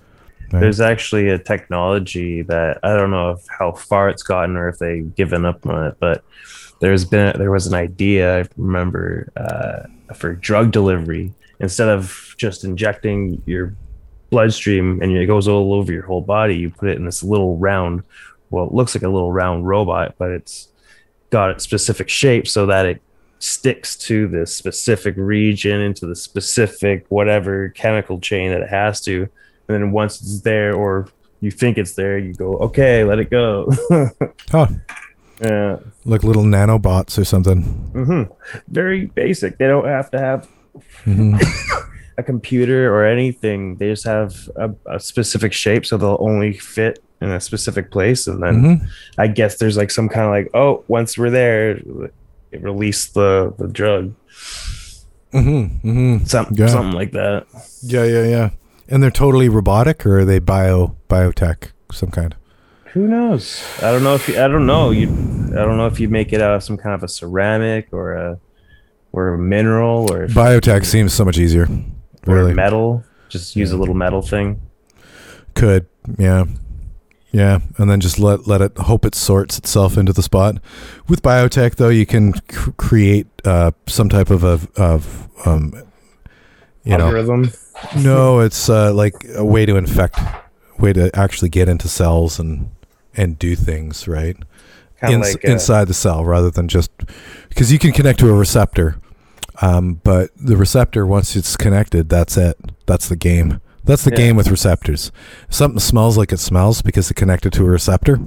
Right? 0.52 0.62
there's 0.62 0.80
actually 0.80 1.30
a 1.30 1.38
technology 1.38 2.42
that 2.44 2.80
i 2.84 2.96
don't 2.96 3.12
know 3.12 3.38
how 3.60 3.74
far 3.74 4.08
it's 4.10 4.24
gotten 4.24 4.56
or 4.56 4.70
if 4.70 4.80
they've 4.80 5.14
given 5.16 5.46
up 5.46 5.66
on 5.66 5.88
it 5.88 5.98
but 6.00 6.24
there's 6.80 7.04
been 7.04 7.38
there 7.38 7.52
was 7.52 7.68
an 7.68 7.74
idea 7.74 8.40
i 8.40 8.46
remember 8.56 9.32
uh, 9.36 10.14
for 10.14 10.34
drug 10.34 10.72
delivery 10.72 11.34
instead 11.60 11.90
of 11.90 12.34
just 12.38 12.64
injecting 12.64 13.42
your 13.46 13.76
bloodstream 14.30 15.02
and 15.02 15.12
it 15.16 15.26
goes 15.26 15.48
all 15.48 15.74
over 15.74 15.92
your 15.92 16.06
whole 16.06 16.22
body 16.22 16.56
you 16.56 16.70
put 16.70 16.90
it 16.90 16.98
in 16.98 17.06
this 17.06 17.24
little 17.24 17.58
round 17.58 18.04
well 18.50 18.66
it 18.66 18.74
looks 18.74 18.96
like 18.96 19.04
a 19.04 19.10
little 19.10 19.32
round 19.32 19.68
robot 19.68 20.16
but 20.18 20.32
it's 20.32 20.70
got 21.30 21.56
a 21.56 21.60
specific 21.60 22.08
shape 22.08 22.48
so 22.48 22.66
that 22.66 22.86
it 22.86 23.02
sticks 23.40 23.96
to 23.96 24.28
this 24.28 24.56
specific 24.56 25.14
region 25.18 25.82
into 25.82 26.06
the 26.06 26.16
specific 26.16 27.06
whatever 27.10 27.70
chemical 27.70 28.20
chain 28.20 28.50
that 28.52 28.62
it 28.62 28.70
has 28.70 29.02
to 29.02 29.28
and 29.68 29.76
then 29.76 29.92
once 29.92 30.22
it's 30.22 30.42
there 30.42 30.74
or 30.74 31.08
you 31.42 31.52
think 31.52 31.78
it's 31.78 31.94
there 31.96 32.18
you 32.18 32.34
go 32.34 32.58
okay 32.58 33.04
let 33.04 33.20
it 33.20 33.30
go 33.30 33.70
oh, 34.54 34.68
yeah 35.42 35.78
like 36.06 36.24
little 36.24 36.44
nanobots 36.44 37.18
or 37.20 37.26
something. 37.26 37.62
Mm-hmm. 37.94 38.32
very 38.70 39.06
basic 39.08 39.58
they 39.58 39.68
don't 39.68 39.86
have 39.88 40.10
to 40.12 40.20
have 40.20 40.48
hmm 41.04 41.36
a 42.20 42.24
computer 42.24 42.92
or 42.92 43.06
anything, 43.06 43.76
they 43.76 43.90
just 43.90 44.04
have 44.06 44.50
a, 44.56 44.72
a 44.88 45.00
specific 45.00 45.54
shape, 45.54 45.86
so 45.86 45.98
they'll 45.98 46.18
only 46.20 46.52
fit 46.52 46.98
in 47.22 47.30
a 47.30 47.40
specific 47.40 47.92
place, 47.92 48.26
and 48.26 48.42
then 48.42 48.56
Mhm. 48.64 48.88
I 49.20 49.28
guess 49.28 49.60
there's 49.60 49.78
like 49.78 49.92
some 49.92 50.10
kind 50.10 50.26
of 50.26 50.32
like, 50.32 50.50
oh, 50.56 50.84
once 50.88 51.16
we're 51.16 51.30
there, 51.30 51.78
it 52.52 52.60
released 52.64 53.14
the 53.14 53.54
the 53.60 53.68
drug, 53.68 54.16
Mm-hmm. 55.34 55.88
Mm-hmm. 55.88 56.26
some, 56.26 56.48
Yeah. 56.54 56.68
something 56.68 56.94
like 56.96 57.12
that. 57.12 57.46
Yeah, 57.84 58.06
yeah, 58.06 58.24
yeah. 58.24 58.50
And 58.90 59.04
they're 59.04 59.12
totally 59.12 59.50
robotic, 59.50 60.06
or 60.06 60.20
are 60.20 60.26
they 60.26 60.40
bio 60.40 60.96
biotech 61.10 61.72
some 61.92 62.10
kind? 62.12 62.36
Who 62.94 63.08
knows? 63.08 63.64
I 63.80 63.92
don't 63.92 64.04
know 64.04 64.16
if 64.16 64.28
you, 64.28 64.36
I 64.42 64.48
don't 64.48 64.66
know 64.66 64.92
you. 64.92 65.08
I 65.52 65.66
don't 65.66 65.78
know 65.78 65.88
if 65.88 66.00
you 66.00 66.08
make 66.10 66.32
it 66.34 66.42
out 66.42 66.56
of 66.56 66.64
some 66.64 66.78
kind 66.78 66.96
of 66.96 67.04
a 67.04 67.08
ceramic 67.08 67.90
or 67.92 68.14
a 68.14 68.40
or 69.12 69.34
a 69.34 69.38
mineral 69.38 70.12
or 70.12 70.28
Biotech 70.28 70.86
seems 70.86 71.14
so 71.14 71.26
much 71.26 71.38
easier. 71.38 71.68
or 72.28 72.36
Really 72.36 72.54
metal. 72.54 73.04
Just 73.30 73.56
use 73.56 73.72
Yeah. 73.72 73.78
a 73.78 73.80
little 73.80 73.96
metal 73.96 74.22
thing. 74.22 74.62
could, 75.54 75.88
yeah, 76.18 76.46
yeah, 77.32 77.60
and 77.78 77.90
then 77.90 78.00
just 78.00 78.20
let 78.20 78.48
let 78.48 78.62
it 78.62 78.78
hope 78.78 79.06
it 79.06 79.16
sorts 79.16 79.58
itself 79.58 79.98
into 79.98 80.14
the 80.14 80.22
spot. 80.24 80.58
With 81.10 81.22
biotech, 81.22 81.76
though, 81.76 81.90
you 81.90 82.06
can 82.06 82.34
cr- 82.34 82.72
create 82.78 83.28
uh, 83.44 83.72
some 83.88 84.08
type 84.08 84.30
of 84.30 84.44
a 84.44 84.60
of 84.78 85.28
um, 85.46 85.74
you 86.92 86.98
know, 86.98 87.06
Algorithm. 87.06 87.52
no, 87.98 88.40
it's 88.40 88.70
uh, 88.70 88.94
like 88.94 89.14
a 89.36 89.44
way 89.46 89.66
to 89.66 89.76
infect, 89.76 90.18
way 90.80 90.94
to 90.94 91.10
actually 91.16 91.50
get 91.50 91.68
into 91.70 91.88
cells 91.88 92.40
and 92.40 92.70
and 93.16 93.38
do 93.40 93.56
things 93.56 94.08
right. 94.08 94.38
Ins- 95.08 95.36
like 95.36 95.46
uh, 95.48 95.52
inside 95.52 95.88
the 95.88 95.94
cell 95.94 96.26
rather 96.26 96.50
than 96.50 96.68
just 96.68 96.90
because 97.50 97.72
you 97.72 97.78
can 97.78 97.92
connect 97.92 98.18
to 98.20 98.30
a 98.30 98.34
receptor 98.34 98.98
um, 99.62 100.02
but 100.04 100.32
the 100.36 100.58
receptor 100.58 101.06
once 101.06 101.36
it's 101.36 101.56
connected 101.56 102.10
that's 102.10 102.36
it 102.36 102.58
that's 102.88 103.08
the 103.08 103.16
game 103.16 103.62
that's 103.84 104.04
the 104.04 104.10
Yeah. 104.10 104.18
game 104.18 104.36
with 104.36 104.48
receptors 104.50 105.12
something 105.50 105.80
smells 105.80 106.18
like 106.18 106.32
it 106.34 106.40
smells 106.40 106.82
because 106.82 107.12
it's 107.12 107.20
connected 107.20 107.54
to 107.54 107.62
a 107.64 107.70
receptor 107.70 108.20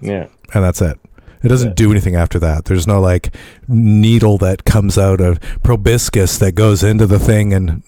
yeah. 0.00 0.26
and 0.52 0.64
that's 0.64 0.82
it 0.82 0.98
it 1.42 1.48
doesn't 1.48 1.76
do 1.76 1.90
anything 1.90 2.14
after 2.16 2.38
that. 2.40 2.66
There's 2.66 2.86
no 2.86 3.00
like 3.00 3.34
needle 3.68 4.38
that 4.38 4.64
comes 4.64 4.98
out 4.98 5.20
of 5.20 5.40
proboscis 5.62 6.38
that 6.38 6.52
goes 6.54 6.82
into 6.82 7.06
the 7.06 7.18
thing 7.18 7.52
and 7.52 7.82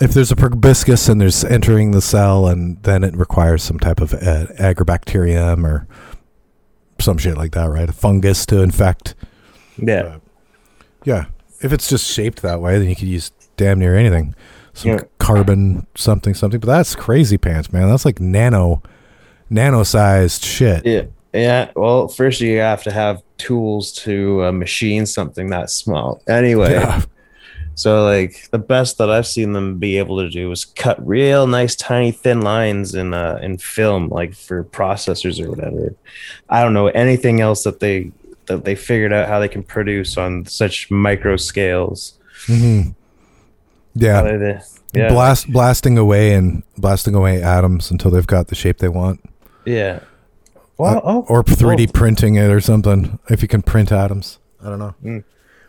if 0.00 0.12
there's 0.12 0.32
a 0.32 0.36
proboscis 0.36 1.08
and 1.08 1.20
there's 1.20 1.44
entering 1.44 1.92
the 1.92 2.00
cell 2.00 2.46
and 2.48 2.82
then 2.82 3.04
it 3.04 3.16
requires 3.16 3.62
some 3.62 3.78
type 3.78 4.00
of 4.00 4.12
uh, 4.14 4.46
agrobacterium 4.58 5.64
or 5.64 5.86
some 6.98 7.18
shit 7.18 7.36
like 7.36 7.52
that 7.52 7.66
right? 7.66 7.88
A 7.88 7.92
fungus 7.92 8.44
to 8.46 8.60
infect. 8.62 9.14
Yeah. 9.76 10.16
yeah. 11.04 11.26
If 11.60 11.72
it's 11.72 11.88
just 11.88 12.10
shaped 12.10 12.42
that 12.42 12.60
way 12.60 12.78
then 12.78 12.88
you 12.88 12.96
could 12.96 13.08
use 13.08 13.30
damn 13.56 13.78
near 13.78 13.96
anything. 13.96 14.34
Some 14.72 14.90
Yeah. 14.92 15.00
carbon 15.18 15.86
something 15.94 16.34
something. 16.34 16.58
But 16.60 16.66
that's 16.68 16.96
crazy 16.96 17.38
pants 17.38 17.72
man. 17.72 17.88
That's 17.88 18.04
like 18.04 18.20
nano 18.20 18.82
nano 19.50 19.82
sized 19.84 20.42
shit. 20.44 20.84
Yeah. 20.84 21.02
Yeah. 21.34 21.70
Well, 21.74 22.08
first 22.08 22.40
you 22.40 22.58
have 22.58 22.82
to 22.84 22.90
have 22.92 23.22
tools 23.36 23.92
to 24.04 24.44
uh, 24.44 24.52
machine 24.52 25.04
something 25.04 25.50
that 25.50 25.68
small. 25.70 26.22
Anyway, 26.28 26.72
yeah 26.72 27.02
so 27.74 28.04
like 28.04 28.48
the 28.50 28.58
best 28.58 28.98
that 28.98 29.10
I've 29.10 29.26
seen 29.26 29.52
them 29.52 29.78
be 29.78 29.98
able 29.98 30.18
to 30.18 30.30
do 30.30 30.50
is 30.52 30.64
cut 30.64 31.04
real 31.06 31.46
nice 31.46 31.74
tiny 31.74 32.12
thin 32.12 32.42
lines 32.42 32.94
in 32.94 33.12
uh 33.14 33.38
in 33.42 33.58
film, 33.58 34.08
like 34.08 34.34
for 34.34 34.64
processors 34.64 35.44
or 35.44 35.50
whatever. 35.50 35.94
I 36.48 36.62
don't 36.62 36.72
know 36.74 36.88
anything 36.88 37.40
else 37.40 37.64
that 37.64 37.80
they 37.80 38.12
that 38.46 38.64
they 38.64 38.74
figured 38.76 39.12
out 39.12 39.28
how 39.28 39.40
they 39.40 39.48
can 39.48 39.62
produce 39.62 40.16
on 40.16 40.46
such 40.46 40.90
micro 40.90 41.36
scales. 41.36 42.18
hmm 42.46 42.90
yeah 43.96 44.22
they- 44.22 44.60
yeah. 44.92 45.08
blast 45.08 45.50
blasting 45.52 45.98
away 45.98 46.34
and 46.34 46.62
blasting 46.76 47.14
away 47.14 47.42
atoms 47.42 47.90
until 47.90 48.10
they've 48.12 48.26
got 48.26 48.46
the 48.48 48.54
shape 48.54 48.78
they 48.78 48.88
want 48.88 49.20
yeah. 49.64 50.00
Well, 50.76 50.96
Uh, 50.98 51.00
oh, 51.04 51.26
or 51.28 51.42
3d 51.44 51.76
well, 51.78 51.86
printing 51.92 52.34
it 52.36 52.50
or 52.50 52.60
something 52.60 53.18
if 53.28 53.42
you 53.42 53.48
can 53.48 53.62
print 53.62 53.92
atoms. 53.92 54.38
I 54.62 54.68
don't 54.70 54.78
know. 54.78 54.94
Mm. 55.04 55.24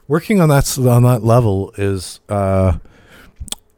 working 0.08 0.40
on 0.40 0.50
that 0.50 0.78
on 0.78 1.04
that 1.04 1.24
level 1.24 1.74
is 1.78 2.20
uh 2.30 2.78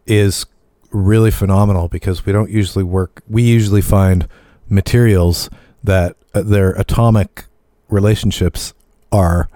is 0.06 0.46
really 0.92 1.32
phenomenal 1.32 1.88
because 1.88 2.26
we 2.26 2.32
don't 2.34 2.50
usually 2.50 2.84
work 2.84 3.22
we 3.30 3.42
usually 3.44 3.82
find 3.82 4.28
materials 4.70 5.50
that 5.84 6.16
uh, 6.34 6.42
their 6.42 6.72
atomic 6.72 7.46
relationships 7.90 8.74
are 9.12 9.50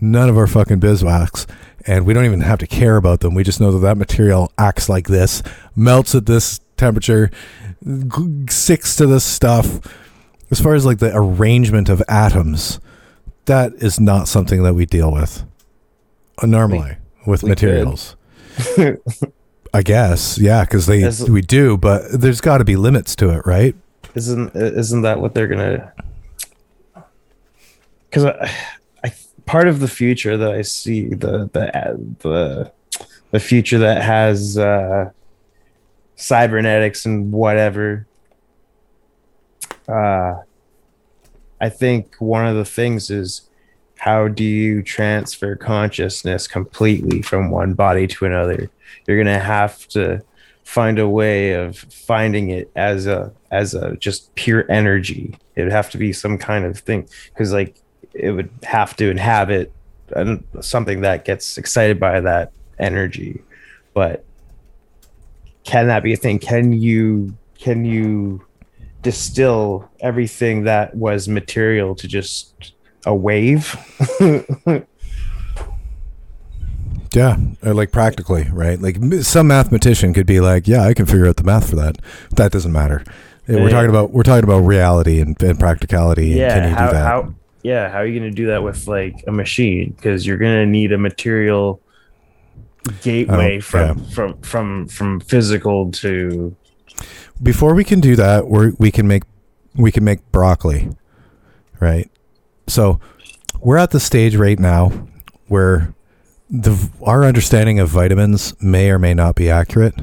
none 0.00 0.28
of 0.28 0.36
our 0.36 0.46
fucking 0.46 0.80
beeswax 0.80 1.46
and 1.86 2.04
we 2.06 2.12
don't 2.12 2.24
even 2.26 2.42
have 2.42 2.58
to 2.58 2.66
care 2.66 2.96
about 2.96 3.20
them. 3.20 3.34
We 3.34 3.42
just 3.42 3.58
know 3.60 3.72
that 3.72 3.78
that 3.78 3.96
material 3.96 4.52
acts 4.58 4.88
like 4.88 5.08
this 5.08 5.42
melts 5.74 6.14
at 6.14 6.26
this 6.26 6.60
temperature 6.76 7.30
g- 7.84 8.44
sticks 8.50 8.96
to 8.96 9.06
this 9.06 9.24
stuff 9.24 9.80
as 10.50 10.60
far 10.60 10.74
as 10.74 10.84
like 10.84 10.98
the 10.98 11.12
arrangement 11.14 11.88
of 11.88 12.02
atoms 12.08 12.80
that 13.46 13.72
is 13.74 13.98
not 13.98 14.28
something 14.28 14.62
that 14.62 14.74
we 14.74 14.86
deal 14.86 15.12
with 15.12 15.44
normally 16.42 16.96
with 17.26 17.42
we 17.42 17.50
materials. 17.50 18.16
i 19.74 19.82
guess 19.82 20.38
yeah 20.38 20.64
because 20.64 20.86
they 20.86 21.08
we 21.30 21.40
do 21.40 21.76
but 21.76 22.02
there's 22.12 22.40
got 22.40 22.58
to 22.58 22.64
be 22.64 22.76
limits 22.76 23.14
to 23.16 23.30
it 23.30 23.42
right? 23.46 23.74
Isn't 24.14 24.54
isn't 24.56 25.02
that 25.02 25.20
what 25.20 25.34
they're 25.34 25.46
gonna 25.46 25.92
because 28.08 28.24
I, 28.24 28.52
I 29.04 29.12
part 29.46 29.68
of 29.68 29.78
the 29.78 29.86
future 29.86 30.36
that 30.36 30.50
i 30.50 30.62
see 30.62 31.08
the 31.08 31.48
the 31.52 32.16
the 32.20 32.72
the 33.30 33.40
future 33.40 33.78
that 33.78 34.02
has 34.02 34.58
uh 34.58 35.10
cybernetics 36.16 37.06
and 37.06 37.32
whatever 37.32 38.06
uh 39.90 40.42
i 41.60 41.68
think 41.68 42.14
one 42.18 42.46
of 42.46 42.56
the 42.56 42.64
things 42.64 43.10
is 43.10 43.50
how 44.00 44.28
do 44.28 44.44
you 44.44 44.82
transfer 44.82 45.54
consciousness 45.54 46.48
completely 46.48 47.20
from 47.20 47.50
one 47.50 47.74
body 47.74 48.06
to 48.06 48.24
another? 48.24 48.70
You're 49.06 49.18
gonna 49.18 49.38
have 49.38 49.86
to 49.88 50.22
find 50.64 50.98
a 50.98 51.06
way 51.06 51.52
of 51.52 51.76
finding 51.76 52.48
it 52.48 52.70
as 52.74 53.06
a 53.06 53.30
as 53.50 53.74
a 53.74 53.96
just 53.96 54.34
pure 54.36 54.64
energy. 54.70 55.36
It 55.54 55.64
would 55.64 55.72
have 55.72 55.90
to 55.90 55.98
be 55.98 56.14
some 56.14 56.38
kind 56.38 56.64
of 56.64 56.78
thing 56.78 57.10
because 57.26 57.52
like 57.52 57.76
it 58.14 58.30
would 58.30 58.48
have 58.62 58.96
to 58.96 59.10
inhabit 59.10 59.70
something 60.62 61.02
that 61.02 61.26
gets 61.26 61.58
excited 61.58 62.00
by 62.00 62.20
that 62.20 62.52
energy. 62.78 63.42
But 63.92 64.24
can 65.62 65.88
that 65.88 66.02
be 66.02 66.14
a 66.14 66.16
thing? 66.16 66.38
Can 66.38 66.72
you 66.72 67.36
can 67.58 67.84
you 67.84 68.46
distill 69.02 69.90
everything 70.00 70.64
that 70.64 70.94
was 70.94 71.28
material 71.28 71.94
to 71.96 72.08
just 72.08 72.72
a 73.06 73.14
wave. 73.14 73.76
Yeah 77.12 77.38
or 77.64 77.74
like 77.74 77.90
practically 77.90 78.48
right? 78.52 78.80
Like 78.80 78.96
some 79.22 79.48
mathematician 79.48 80.14
could 80.14 80.26
be 80.26 80.38
like 80.40 80.68
yeah 80.68 80.82
i 80.82 80.94
can 80.94 81.06
figure 81.06 81.26
out 81.26 81.36
the 81.36 81.42
math 81.42 81.68
for 81.70 81.76
that. 81.76 81.98
That 82.36 82.52
doesn't 82.52 82.72
matter. 82.72 83.02
Uh, 83.48 83.54
we're 83.54 83.70
talking 83.70 83.90
about 83.90 84.12
we're 84.12 84.22
talking 84.22 84.44
about 84.44 84.60
reality 84.60 85.20
and, 85.20 85.40
and 85.42 85.58
practicality 85.58 86.30
and 86.30 86.38
yeah 86.38 86.54
can 86.54 86.68
you 86.68 86.74
how, 86.76 86.86
do 86.86 86.92
that? 86.92 87.06
how 87.06 87.34
yeah 87.64 87.90
how 87.90 87.98
are 87.98 88.06
you 88.06 88.16
going 88.20 88.30
to 88.30 88.36
do 88.36 88.46
that 88.46 88.62
with 88.62 88.86
like 88.86 89.24
a 89.26 89.32
machine? 89.32 89.90
Because 89.96 90.24
you're 90.24 90.38
going 90.38 90.64
to 90.64 90.66
need 90.66 90.92
a 90.92 90.98
material 90.98 91.80
gateway 93.02 93.58
Oh, 93.58 93.60
from 93.60 93.98
yeah. 93.98 94.04
from 94.14 94.40
from 94.42 94.86
from 94.86 95.20
physical 95.20 95.90
to 95.90 96.54
before 97.42 97.74
we 97.74 97.84
can 97.84 98.00
do 98.00 98.16
that 98.16 98.48
we 98.48 98.70
we 98.78 98.90
can 98.90 99.06
make 99.08 99.22
we 99.74 99.90
can 99.92 100.04
make 100.04 100.20
broccoli 100.32 100.88
right? 101.80 102.10
So 102.66 103.00
we're 103.60 103.78
at 103.78 103.90
the 103.90 104.00
stage 104.00 104.36
right 104.36 104.58
now 104.58 104.90
where 105.48 105.94
the 106.50 106.90
our 107.02 107.24
understanding 107.24 107.78
of 107.80 107.88
vitamins 107.88 108.54
may 108.62 108.90
or 108.90 108.98
may 108.98 109.14
not 109.14 109.34
be 109.34 109.48
accurate. 109.48 109.94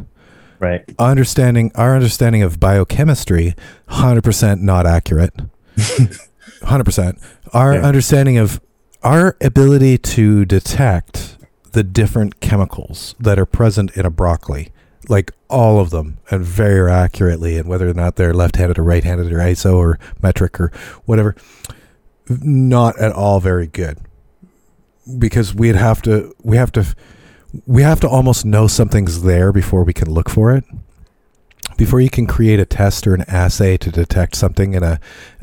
Right. 0.59 0.83
Understanding 0.97 1.71
our 1.75 1.93
understanding 1.95 2.41
of 2.41 2.59
biochemistry 2.59 3.53
100% 3.89 4.61
not 4.61 4.87
accurate. 4.87 5.33
100% 5.77 7.19
our 7.53 7.75
Yeah. 7.75 7.81
understanding 7.81 8.37
of 8.37 8.59
our 9.03 9.37
ability 9.41 9.97
to 9.99 10.45
detect 10.45 11.37
the 11.73 11.83
different 11.83 12.39
chemicals 12.39 13.13
that 13.19 13.37
are 13.37 13.45
present 13.45 13.95
in 13.95 14.05
a 14.05 14.09
broccoli 14.09 14.71
like 15.09 15.31
all 15.49 15.79
of 15.79 15.89
them 15.89 16.17
and 16.29 16.43
very 16.43 16.91
accurately 16.91 17.57
and 17.57 17.67
whether 17.67 17.89
or 17.89 17.93
not 17.93 18.15
they're 18.15 18.33
left-handed 18.33 18.77
or 18.77 18.83
right-handed 18.83 19.31
or 19.31 19.37
iso 19.37 19.75
or 19.75 19.99
metric 20.21 20.59
or 20.59 20.71
whatever 21.05 21.35
not 22.29 22.97
at 22.99 23.11
all 23.11 23.39
very 23.39 23.67
good. 23.67 23.99
Because 25.17 25.55
we'd 25.55 25.75
have 25.75 26.01
to 26.03 26.35
we 26.43 26.57
have 26.57 26.71
to 26.73 26.85
we 27.65 27.81
have 27.81 27.99
to 28.01 28.09
almost 28.09 28.45
know 28.45 28.67
something's 28.67 29.23
there 29.23 29.53
before 29.53 29.83
we 29.83 29.93
can 29.93 30.11
look 30.11 30.29
for 30.29 30.53
it. 30.53 30.65
Before 31.77 32.01
you 32.01 32.09
can 32.09 32.27
create 32.27 32.59
a 32.59 32.65
test 32.65 33.07
or 33.07 33.13
an 33.13 33.23
assay 33.27 33.77
to 33.77 33.91
detect 33.91 34.35
something 34.35 34.73
in 34.73 34.83
a 34.83 34.99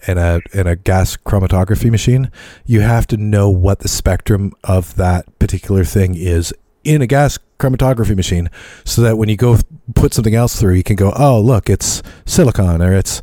in 0.07 0.19
a 0.19 0.41
in 0.53 0.67
a 0.67 0.77
gas 0.77 1.17
chromatography 1.17 1.91
machine 1.91 2.31
you 2.67 2.81
have 2.81 3.07
to 3.07 3.17
know 3.17 3.49
what 3.49 3.79
the 3.81 3.89
spectrum 3.89 4.53
of 4.65 4.97
that 4.97 5.39
particular 5.39 5.85
thing 5.85 6.15
is 6.15 6.53
in 6.85 7.03
a 7.03 7.07
gas 7.07 7.39
chromatography 7.59 8.17
machine 8.17 8.51
so 8.85 9.03
that 9.03 9.17
when 9.17 9.29
you 9.29 9.37
go 9.37 9.59
put 9.95 10.15
something 10.15 10.35
else 10.35 10.59
through, 10.59 10.75
you 10.75 10.83
can 10.83 10.97
go, 10.97 11.13
oh, 11.17 11.41
look, 11.41 11.69
it's 11.69 12.03
silicon 12.27 12.83
or 12.83 12.93
it's. 12.93 13.23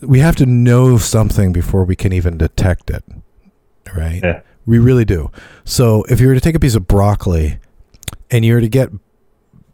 We 0.00 0.18
have 0.18 0.34
to 0.36 0.46
know 0.46 0.98
something 0.98 1.52
before 1.52 1.84
we 1.84 1.94
can 1.94 2.12
even 2.12 2.36
detect 2.36 2.90
it, 2.90 3.04
right? 3.94 4.20
Yeah. 4.22 4.40
We 4.66 4.78
really 4.78 5.04
do. 5.04 5.30
So 5.64 6.02
if 6.08 6.20
you 6.20 6.26
were 6.26 6.34
to 6.34 6.40
take 6.40 6.56
a 6.56 6.60
piece 6.60 6.74
of 6.74 6.88
broccoli 6.88 7.58
and 8.30 8.44
you 8.44 8.54
were 8.54 8.60
to 8.60 8.68
get 8.68 8.90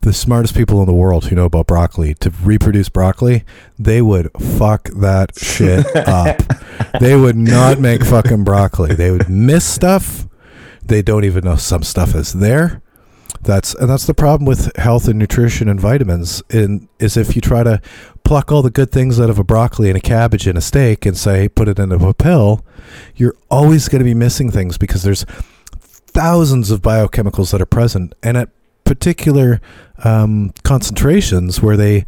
the 0.03 0.13
smartest 0.13 0.55
people 0.55 0.81
in 0.81 0.87
the 0.87 0.95
world 0.95 1.27
who 1.27 1.37
know 1.37 1.45
about 1.45 1.67
broccoli 1.67 2.15
to 2.15 2.31
reproduce 2.43 2.89
broccoli, 2.89 3.45
they 3.79 4.01
would 4.01 4.31
fuck 4.59 4.85
that 4.91 5.39
shit 5.39 5.85
up. 6.09 6.41
They 7.01 7.17
would 7.17 7.37
not 7.37 7.81
make 7.81 8.05
fucking 8.05 8.45
broccoli. 8.45 8.95
They 8.95 9.11
would 9.11 9.29
miss 9.29 9.67
stuff. 9.67 10.27
They 10.89 11.03
don't 11.03 11.25
even 11.25 11.45
know 11.45 11.57
some 11.57 11.83
stuff 11.83 12.15
is 12.15 12.33
there. 12.33 12.83
That's 13.43 13.75
and 13.75 13.89
that's 13.89 14.07
the 14.07 14.15
problem 14.15 14.47
with 14.47 14.75
health 14.77 15.07
and 15.07 15.19
nutrition 15.19 15.69
and 15.69 15.81
vitamins. 15.81 16.43
In 16.51 16.89
is 16.99 17.17
if 17.17 17.37
you 17.37 17.43
try 17.43 17.63
to 17.63 17.81
pluck 18.25 18.51
all 18.51 18.63
the 18.63 18.71
good 18.71 18.91
things 18.91 19.21
out 19.21 19.31
of 19.31 19.39
a 19.39 19.45
broccoli 19.45 19.89
and 19.89 19.97
a 19.97 20.01
cabbage 20.01 20.47
and 20.47 20.59
a 20.59 20.61
steak 20.61 21.07
and 21.07 21.17
say 21.17 21.49
put 21.49 21.69
it 21.69 21.79
into 21.79 22.05
a 22.07 22.15
pill, 22.15 22.65
you're 23.15 23.37
always 23.51 23.89
going 23.89 24.01
to 24.01 24.05
be 24.05 24.15
missing 24.15 24.51
things 24.51 24.77
because 24.77 25.03
there's 25.03 25.25
thousands 25.79 26.71
of 26.71 26.83
biochemicals 26.83 27.53
that 27.53 27.63
are 27.63 27.67
present 27.67 28.15
and 28.23 28.37
at 28.37 28.49
particular 28.85 29.61
um, 30.05 30.53
concentrations 30.65 31.61
where 31.61 31.77
they 31.77 32.05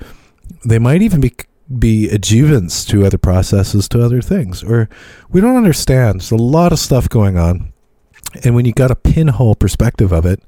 they 0.64 0.78
might 0.78 1.02
even 1.02 1.20
be 1.20 1.32
be 1.78 2.08
adjuvants 2.08 2.88
to 2.88 3.04
other 3.06 3.18
processes 3.18 3.88
to 3.88 4.02
other 4.02 4.20
things 4.20 4.64
or 4.64 4.88
we 5.28 5.40
don't 5.40 5.56
understand 5.56 6.20
there's 6.20 6.32
a 6.32 6.36
lot 6.36 6.72
of 6.72 6.78
stuff 6.78 7.08
going 7.08 7.36
on 7.38 7.72
and 8.44 8.54
when 8.54 8.64
you 8.64 8.72
got 8.72 8.90
a 8.90 8.96
pinhole 8.96 9.54
perspective 9.54 10.12
of 10.12 10.24
it 10.26 10.42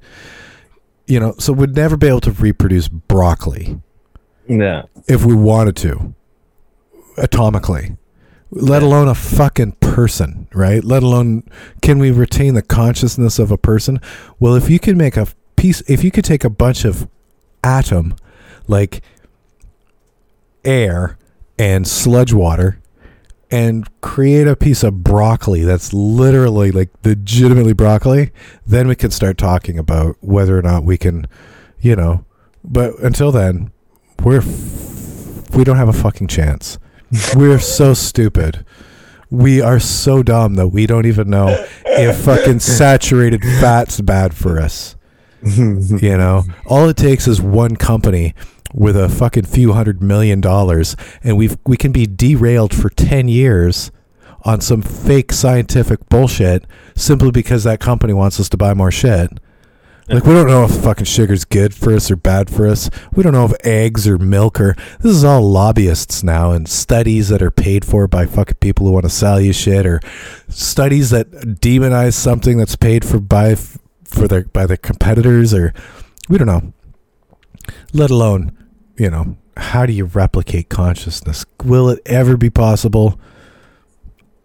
you 1.07 1.19
know 1.19 1.35
so 1.39 1.53
we'd 1.53 1.75
never 1.75 1.97
be 1.97 2.07
able 2.07 2.21
to 2.21 2.33
reproduce 2.33 2.89
broccoli. 2.89 3.81
Yeah. 4.49 4.83
if 5.09 5.25
we 5.25 5.35
wanted 5.35 5.77
to 5.77 6.15
atomically 7.17 7.97
let 8.51 8.83
alone 8.83 9.09
a 9.09 9.15
fucking 9.15 9.73
person 9.81 10.47
right? 10.53 10.85
Let 10.85 11.03
alone 11.03 11.45
can 11.81 11.99
we 11.99 12.11
retain 12.11 12.55
the 12.55 12.63
consciousness 12.63 13.39
of 13.39 13.51
a 13.51 13.57
person? 13.57 14.01
Well 14.39 14.55
if 14.55 14.69
you 14.69 14.79
can 14.79 14.97
make 14.97 15.17
a 15.17 15.27
piece 15.57 15.81
if 15.83 16.05
you 16.05 16.11
could 16.11 16.25
take 16.25 16.45
a 16.45 16.51
bunch 16.51 16.85
of 16.85 17.09
atom 17.65 18.15
like 18.67 19.03
air 20.65 21.17
and 21.59 21.87
sludge 21.87 22.33
water 22.33 22.79
and 23.53 23.89
create 24.01 24.49
a 24.49 24.57
piece 24.57 24.83
of 24.83 25.05
broccoli 25.05 25.63
that's 25.63 25.93
literally 25.93 26.73
like 26.73 26.89
legitimately 27.05 27.75
broccoli 27.75 28.31
then 28.67 28.89
we 28.89 28.97
can 28.97 29.11
start 29.11 29.37
talking 29.39 29.79
about 29.79 30.17
whether 30.21 30.59
or 30.59 30.63
not 30.63 30.83
we 30.85 30.97
can 30.97 31.27
you 31.81 31.95
know. 31.95 32.25
But 32.65 32.99
until 33.01 33.31
then 33.31 33.71
we're 34.23 34.39
f- 34.39 35.51
we 35.55 35.65
don't 35.65 35.77
have 35.77 35.89
a 35.89 35.93
fucking 35.93 36.29
chance. 36.29 36.79
We're 37.37 37.59
so 37.59 37.93
stupid. 37.93 38.65
We 39.31 39.61
are 39.61 39.81
so 39.81 40.23
dumb 40.23 40.55
that 40.55 40.69
we 40.69 40.87
don't 40.87 41.05
even 41.07 41.29
know 41.29 41.67
if 41.85 42.25
fucking 42.25 42.61
saturated 42.81 43.43
fat's 43.61 44.01
bad 44.01 44.35
for 44.35 44.59
us. 44.59 44.97
You 45.45 46.17
know? 46.17 46.45
All 46.67 46.89
it 46.89 46.97
takes 46.97 47.27
is 47.27 47.43
one 47.43 47.75
company 47.75 48.35
with 48.73 48.97
a 48.97 49.09
fucking 49.09 49.45
few 49.45 49.73
hundred 49.73 50.03
million 50.03 50.41
dollars 50.41 50.97
and 51.23 51.37
we 51.37 51.51
we 51.67 51.77
can 51.77 51.93
be 51.93 52.07
derailed 52.07 52.75
for 52.75 52.89
10 52.91 53.29
years 53.29 53.91
on 54.45 54.61
some 54.61 54.83
fake 54.83 55.33
scientific 55.33 56.09
bullshit 56.09 56.65
simply 56.95 57.31
because 57.31 57.65
that 57.65 57.81
company 57.81 58.13
wants 58.13 58.41
us 58.41 58.49
to 58.49 58.57
buy 58.57 58.75
more 58.75 58.91
shit 58.91 59.31
like 60.09 60.25
we 60.25 60.35
don't 60.35 60.49
know 60.49 60.65
if 60.65 60.73
fucking 60.73 61.05
sugar's 61.05 61.45
good 61.45 61.75
for 61.75 61.95
us 61.95 62.11
or 62.11 62.17
bad 62.17 62.51
for 62.51 62.67
us. 62.67 62.91
We 63.15 63.23
don't 63.23 63.33
know 63.33 63.45
if 63.45 63.53
eggs 63.65 64.07
or 64.09 64.19
milk 64.19 64.61
or 64.61 64.75
this 65.01 65.13
is 65.13 65.25
all 65.25 65.41
lobbyists 65.43 66.23
now 66.23 66.51
and 66.51 66.69
studies 66.69 67.29
that 67.29 67.41
are 67.41 67.51
paid 67.51 67.85
for 67.85 68.09
by 68.09 68.27
fucking 68.27 68.57
people 68.61 68.87
who 68.87 68.93
want 68.93 69.05
to 69.05 69.11
sell 69.11 69.41
you 69.41 69.53
shit 69.53 69.87
or 69.87 70.01
studies 70.49 71.11
that 71.11 71.31
demonize 71.31 72.15
something 72.15 72.59
that's 72.59 72.77
paid 72.77 73.05
for 73.05 73.21
by 73.21 73.55
for 73.55 74.27
their 74.29 74.45
by 74.45 74.67
their 74.67 74.77
competitors 74.77 75.55
or 75.55 75.73
we 76.29 76.37
don't 76.37 76.49
know. 76.49 76.73
Let 77.93 78.11
alone, 78.11 78.57
you 78.97 79.11
know, 79.11 79.37
how 79.57 79.87
do 79.87 79.93
you 79.93 80.05
replicate 80.07 80.69
consciousness? 80.69 81.45
Will 81.65 81.89
it 81.89 82.01
ever 82.07 82.37
be 82.37 82.51
possible? 82.51 83.19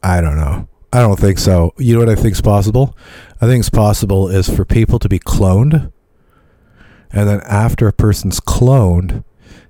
I 0.04 0.22
don't 0.22 0.36
know. 0.38 0.68
I 0.94 1.02
don't 1.02 1.20
think 1.20 1.38
so. 1.38 1.74
You 1.78 1.94
know 1.94 2.00
what 2.00 2.10
I 2.10 2.16
think's 2.22 2.42
possible? 2.42 2.98
I 3.42 3.46
think 3.46 3.60
it's 3.60 3.70
possible 3.70 4.30
is 4.30 4.50
for 4.50 4.66
people 4.66 5.00
to 5.00 5.10
be 5.10 5.20
cloned, 5.20 5.92
and 7.12 7.28
then 7.30 7.42
after 7.42 7.88
a 7.88 7.94
person's 7.94 8.40
cloned, 8.40 9.24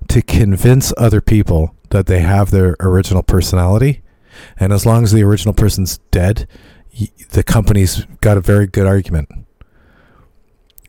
to 0.08 0.22
convince 0.22 0.92
other 0.96 1.20
people 1.20 1.74
that 1.90 2.06
they 2.06 2.20
have 2.20 2.50
their 2.50 2.76
original 2.80 3.22
personality, 3.22 4.02
and 4.58 4.72
as 4.72 4.86
long 4.86 5.02
as 5.04 5.12
the 5.12 5.22
original 5.22 5.54
person's 5.54 5.98
dead, 6.10 6.46
the 7.30 7.42
company's 7.42 8.06
got 8.20 8.36
a 8.36 8.40
very 8.40 8.66
good 8.66 8.86
argument. 8.86 9.28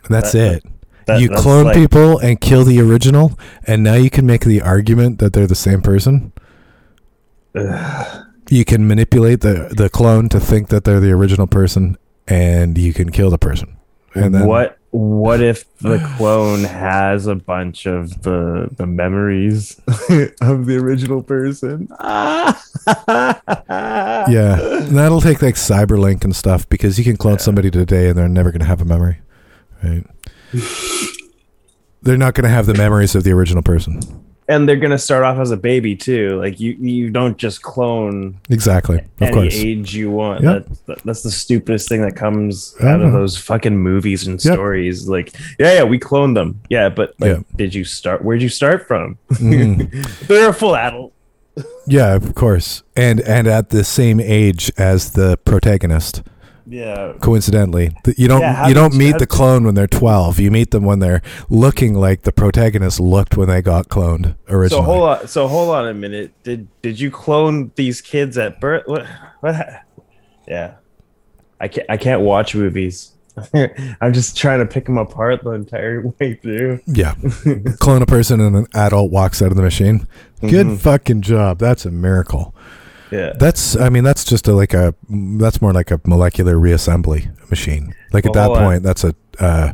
That's 0.10 0.32
That- 0.32 0.56
it. 0.56 0.64
That- 1.10 1.22
you 1.22 1.30
clone 1.30 1.66
like- 1.66 1.76
people 1.76 2.18
and 2.20 2.40
kill 2.40 2.64
the 2.64 2.80
original, 2.80 3.38
and 3.68 3.84
now 3.84 3.96
you 3.96 4.10
can 4.10 4.26
make 4.26 4.46
the 4.46 4.62
argument 4.62 5.20
that 5.20 5.34
they're 5.34 5.48
the 5.48 5.56
same 5.56 5.82
person. 5.82 6.32
Ugh. 7.56 8.26
You 8.52 8.66
can 8.66 8.88
manipulate 8.88 9.42
the 9.42 9.72
the 9.78 9.92
clone 9.92 10.28
to 10.30 10.40
think 10.40 10.70
that 10.70 10.84
they're 10.84 11.00
the 11.00 11.12
original 11.12 11.46
person, 11.46 11.98
and 12.28 12.76
you 12.80 12.94
can 12.96 13.12
kill 13.12 13.30
the 13.30 13.38
person. 13.38 13.78
And 14.16 14.34
then 14.34 14.48
what 14.48 14.80
what 14.90 15.40
if 15.40 15.66
the 15.78 16.00
clone 16.18 16.64
has 16.64 17.28
a 17.28 17.36
bunch 17.36 17.86
of 17.86 18.24
the 18.24 18.68
the 18.76 18.88
memories 18.88 19.80
of 20.42 20.66
the 20.66 20.78
original 20.82 21.22
person? 21.22 21.88
Yeah, 24.30 24.56
that'll 24.90 25.22
take 25.22 25.42
like 25.44 25.56
Cyberlink 25.56 26.24
and 26.24 26.36
stuff 26.36 26.68
because 26.70 26.98
you 26.98 27.04
can 27.04 27.18
clone 27.18 27.40
somebody 27.40 27.70
today 27.70 28.10
and 28.10 28.18
they're 28.18 28.28
never 28.28 28.52
going 28.52 28.62
to 28.62 28.66
have 28.66 28.82
a 28.82 28.86
memory, 28.86 29.20
right? 29.84 30.06
they're 32.02 32.18
not 32.18 32.34
going 32.34 32.44
to 32.44 32.50
have 32.50 32.66
the 32.66 32.74
memories 32.74 33.16
of 33.16 33.24
the 33.24 33.32
original 33.32 33.64
person. 33.64 34.00
And 34.48 34.68
they're 34.68 34.78
gonna 34.78 34.98
start 34.98 35.24
off 35.24 35.38
as 35.38 35.52
a 35.52 35.58
baby 35.58 35.96
too. 35.96 36.40
Like 36.42 36.60
you, 36.60 36.72
you 36.80 37.12
don't 37.12 37.38
just 37.38 37.62
clone 37.62 38.40
Exactly, 38.50 38.98
of 38.98 39.06
any 39.22 39.32
course. 39.32 39.54
age 39.54 39.94
you 39.94 40.10
want. 40.10 40.42
Yep. 40.44 40.66
That, 40.66 40.86
that- 40.88 41.04
that's 41.06 41.22
the 41.22 41.30
stupidest 41.30 41.88
thing 41.88 42.02
that 42.02 42.16
comes 42.16 42.76
out 42.82 43.00
of 43.00 43.12
those 43.12 43.38
fucking 43.38 43.78
movies 43.78 44.26
and 44.26 44.44
Yep. 44.44 44.54
stories. 44.56 45.08
Like, 45.08 45.36
yeah, 45.60 45.74
yeah, 45.76 45.84
we 45.84 46.00
cloned 46.00 46.34
them. 46.34 46.60
Yeah, 46.68 46.90
but 46.90 47.14
like, 47.20 47.30
Yeah. 47.38 47.44
did 47.58 47.76
you 47.76 47.84
start? 47.84 48.24
Where'd 48.24 48.42
you 48.42 48.50
start 48.50 48.88
from? 48.88 49.20
Mhm. 49.34 49.92
They're 50.28 50.50
a 50.50 50.54
full 50.54 50.76
adult. 50.76 51.14
Yeah, 51.86 52.16
of 52.16 52.34
course, 52.34 52.82
and 52.96 53.20
and 53.22 53.46
at 53.48 53.70
the 53.70 53.84
same 53.84 54.20
age 54.20 54.72
as 54.80 55.12
the 55.12 55.38
protagonist. 55.46 56.24
Yeah, 56.72 57.14
Coincidentally, 57.20 57.90
you 58.16 58.28
don't 58.28 58.42
Yeah, 58.42 58.68
you 58.68 58.76
don't 58.76 58.96
meet 58.96 59.18
the 59.18 59.26
clone 59.26 59.64
when 59.64 59.74
they're 59.74 59.88
twelve. 59.88 60.40
You 60.40 60.52
meet 60.52 60.70
them 60.70 60.84
when 60.84 61.00
they're 61.00 61.22
looking 61.50 61.96
like 61.96 62.22
the 62.22 62.32
protagonist 62.32 63.00
looked 63.00 63.36
when 63.36 63.48
they 63.50 63.62
got 63.64 63.90
cloned 63.90 64.36
originally. 64.48 64.82
So 64.82 64.84
hold 64.84 65.10
on. 65.10 65.28
So 65.28 65.48
hold 65.48 65.70
on 65.70 65.88
a 65.88 65.94
minute. 65.96 66.32
Did 66.44 66.68
did 66.84 67.00
you 67.00 67.10
clone 67.10 67.72
these 67.76 68.02
kids 68.02 68.38
at 68.38 68.60
birth? 68.62 68.84
What? 68.86 69.06
What? 69.40 69.56
Yeah, 70.48 70.76
I 71.60 71.68
can't. 71.70 71.88
I 71.90 71.98
can't 71.98 72.22
watch 72.22 72.54
movies. 72.54 73.14
I'm 74.02 74.12
just 74.14 74.38
trying 74.38 74.60
to 74.60 74.66
pick 74.66 74.86
them 74.86 74.98
apart 74.98 75.44
the 75.44 75.52
entire 75.52 76.04
way 76.20 76.36
through. 76.36 76.82
Yeah. 76.86 77.16
Clone 77.80 78.02
a 78.02 78.06
person 78.06 78.42
and 78.42 78.56
an 78.56 78.68
adult 78.74 79.12
walks 79.12 79.42
out 79.42 79.50
of 79.52 79.56
the 79.56 79.64
machine. 79.64 80.08
Good 80.42 80.68
Mhm. 80.68 80.78
fucking 80.80 81.22
job. 81.22 81.58
That's 81.60 81.86
a 81.86 81.92
miracle. 81.92 82.54
Yeah. 83.12 83.34
That's 83.38 83.76
I 83.76 83.90
mean 83.90 84.04
that's 84.04 84.24
just 84.24 84.48
a, 84.48 84.54
like 84.54 84.74
a 84.74 84.94
that's 85.10 85.62
more 85.62 85.74
like 85.74 85.92
a 85.92 86.00
molecular 86.06 86.56
reassembly 86.56 87.30
machine. 87.50 87.96
Like 88.14 88.26
at 88.26 88.34
Well, 88.36 88.44
that 88.44 88.48
hold 88.48 88.58
on. 88.58 88.64
point 88.66 88.84
that's 88.84 89.04
a 89.04 89.16
uh 89.40 89.74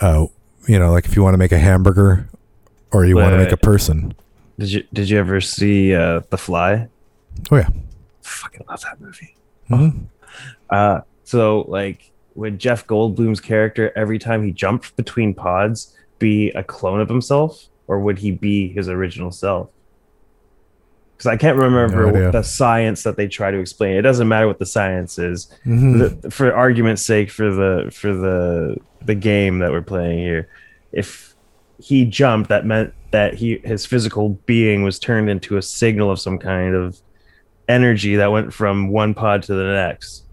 uh 0.00 0.26
you 0.66 0.78
know 0.78 0.90
like 0.92 1.04
if 1.04 1.14
you 1.16 1.22
want 1.22 1.34
to 1.34 1.38
make 1.38 1.52
a 1.52 1.58
hamburger 1.58 2.28
or 2.92 3.04
you 3.04 3.16
want 3.16 3.32
to 3.32 3.38
make 3.38 3.52
a 3.52 3.56
person. 3.56 4.14
Did 4.58 4.70
you 4.72 4.84
Did 4.92 5.10
you 5.10 5.18
ever 5.18 5.40
see 5.40 5.94
uh, 5.94 6.20
The 6.30 6.38
Fly? 6.38 6.88
Oh 7.50 7.56
yeah. 7.56 7.68
Fucking 8.22 8.64
love 8.68 8.80
that 8.82 9.00
movie. 9.00 9.34
Mhm. 9.70 10.06
Uh, 10.70 11.00
so 11.24 11.62
like 11.68 12.10
would 12.34 12.58
Jeff 12.58 12.86
Goldblum's 12.86 13.40
character 13.40 13.92
every 13.96 14.18
time 14.18 14.42
he 14.44 14.52
jumped 14.52 14.96
between 14.96 15.34
pods 15.34 15.94
be 16.18 16.50
a 16.52 16.62
clone 16.64 17.00
of 17.00 17.08
himself, 17.08 17.66
or 17.88 17.98
would 18.00 18.18
he 18.18 18.30
be 18.30 18.68
his 18.72 18.88
original 18.88 19.30
self? 19.30 19.68
Because 21.24 21.32
I 21.34 21.38
can't 21.38 21.56
remember 21.56 22.06
No 22.12 22.22
what 22.22 22.32
the 22.32 22.42
science 22.42 23.02
that 23.04 23.16
they 23.16 23.28
try 23.28 23.50
to 23.50 23.58
explain. 23.58 23.96
It 23.96 24.02
doesn't 24.02 24.28
matter 24.28 24.46
what 24.46 24.58
the 24.58 24.66
science 24.66 25.18
is. 25.18 25.48
Mhm. 25.66 26.20
The- 26.22 26.30
for 26.30 26.52
argument's 26.54 27.00
sake, 27.02 27.30
for 27.30 27.50
the 27.50 27.90
for 27.90 28.12
the 28.14 28.76
the 29.02 29.14
game 29.14 29.58
that 29.60 29.70
we're 29.72 29.80
playing 29.82 30.18
here, 30.18 30.48
if 30.92 31.34
he 31.78 32.04
jumped, 32.04 32.50
that 32.50 32.66
meant 32.66 32.92
that 33.10 33.34
he 33.34 33.58
his 33.64 33.86
physical 33.86 34.38
being 34.44 34.82
was 34.82 34.98
turned 34.98 35.30
into 35.30 35.56
a 35.56 35.62
signal 35.62 36.10
of 36.10 36.20
some 36.20 36.38
kind 36.38 36.74
of 36.74 36.98
energy 37.68 38.16
that 38.16 38.30
went 38.30 38.52
from 38.52 38.88
one 38.88 39.14
pod 39.14 39.42
to 39.44 39.54
the 39.54 39.64
next. 39.72 40.24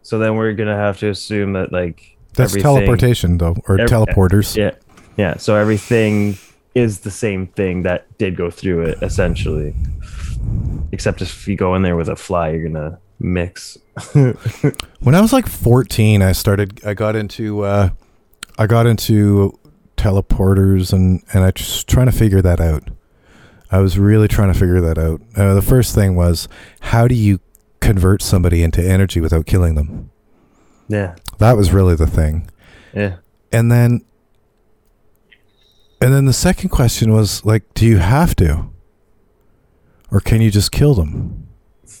So 0.00 0.18
then 0.18 0.36
we're 0.36 0.54
gonna 0.54 0.76
have 0.76 0.98
to 1.00 1.08
assume 1.10 1.52
that 1.52 1.70
like 1.70 2.16
That's 2.34 2.54
teleportation, 2.54 3.36
though, 3.38 3.56
or 3.68 3.78
Ev- 3.78 3.90
teleporters. 3.90 4.56
Yeah, 4.56 4.70
yeah. 5.18 5.36
So 5.36 5.54
everything 5.54 6.38
is 6.74 7.00
the 7.00 7.10
same 7.10 7.46
thing 7.46 7.82
that 7.84 8.06
did 8.18 8.34
go 8.36 8.50
through 8.50 8.82
it, 8.82 8.98
essentially. 9.00 9.72
Except 10.92 11.22
if 11.22 11.48
you 11.48 11.56
go 11.56 11.74
in 11.74 11.82
there 11.82 11.96
with 11.96 12.08
a 12.08 12.16
fly, 12.16 12.50
you're 12.50 12.68
gonna 12.68 12.98
mix. 13.20 13.78
When 15.00 15.14
I 15.14 15.20
was 15.20 15.32
like 15.32 15.46
14, 15.46 16.22
I 16.22 16.32
started. 16.32 16.84
I 16.84 16.94
got 16.94 17.14
into. 17.16 17.62
Uh, 17.62 17.90
I 18.58 18.66
got 18.66 18.86
into 18.86 19.58
teleporters, 19.96 20.92
and 20.92 21.22
and 21.32 21.44
I 21.44 21.50
just 21.50 21.88
trying 21.88 22.06
to 22.06 22.12
figure 22.12 22.40
that 22.42 22.60
out. 22.60 22.88
I 23.70 23.78
was 23.78 23.98
really 23.98 24.28
trying 24.28 24.52
to 24.52 24.58
figure 24.58 24.80
that 24.80 24.98
out. 24.98 25.20
Uh, 25.36 25.54
the 25.54 25.62
first 25.62 25.94
thing 25.94 26.14
was, 26.16 26.48
how 26.80 27.08
do 27.08 27.14
you 27.14 27.40
convert 27.80 28.22
somebody 28.22 28.62
into 28.62 28.80
energy 28.82 29.20
without 29.20 29.46
killing 29.46 29.74
them? 29.74 30.10
yeah, 30.88 31.16
That 31.38 31.56
was 31.56 31.72
really 31.72 31.96
the 31.96 32.06
thing. 32.06 32.48
yeah. 32.94 33.16
And 33.52 33.72
then, 33.72 34.04
and 36.00 36.12
then 36.12 36.26
the 36.26 36.32
second 36.32 36.68
question 36.68 37.12
was 37.12 37.44
like, 37.44 37.62
do 37.74 37.84
you 37.86 37.98
have 37.98 38.36
to, 38.36 38.70
or 40.14 40.20
can 40.20 40.40
you 40.40 40.48
just 40.48 40.70
kill 40.70 40.94
them? 40.94 41.48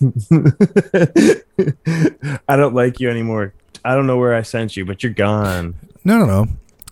I 2.48 2.56
don't 2.56 2.74
like 2.74 3.00
you 3.00 3.10
anymore. 3.10 3.54
I 3.84 3.96
don't 3.96 4.06
know 4.06 4.16
where 4.16 4.34
I 4.34 4.42
sent 4.42 4.76
you, 4.76 4.84
but 4.84 5.02
you're 5.02 5.12
gone. 5.12 5.74
No, 6.04 6.18
no, 6.18 6.24
no. 6.24 6.46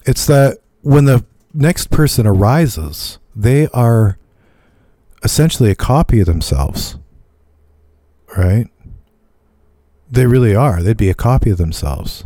It's 0.05 0.27
that 0.27 0.59
when 0.81 1.05
the 1.05 1.25
next 1.55 1.91
person 1.91 2.27
arises, 2.27 3.21
they 3.37 3.69
are 3.69 4.19
essentially 5.23 5.71
a 5.71 5.77
copy 5.77 6.19
of 6.19 6.27
themselves. 6.27 6.99
Right? 8.37 8.67
They 10.11 10.27
really 10.27 10.57
are. 10.57 10.83
They'd 10.83 10.97
be 10.97 11.09
a 11.09 11.15
copy 11.15 11.51
of 11.51 11.59
themselves. 11.59 12.25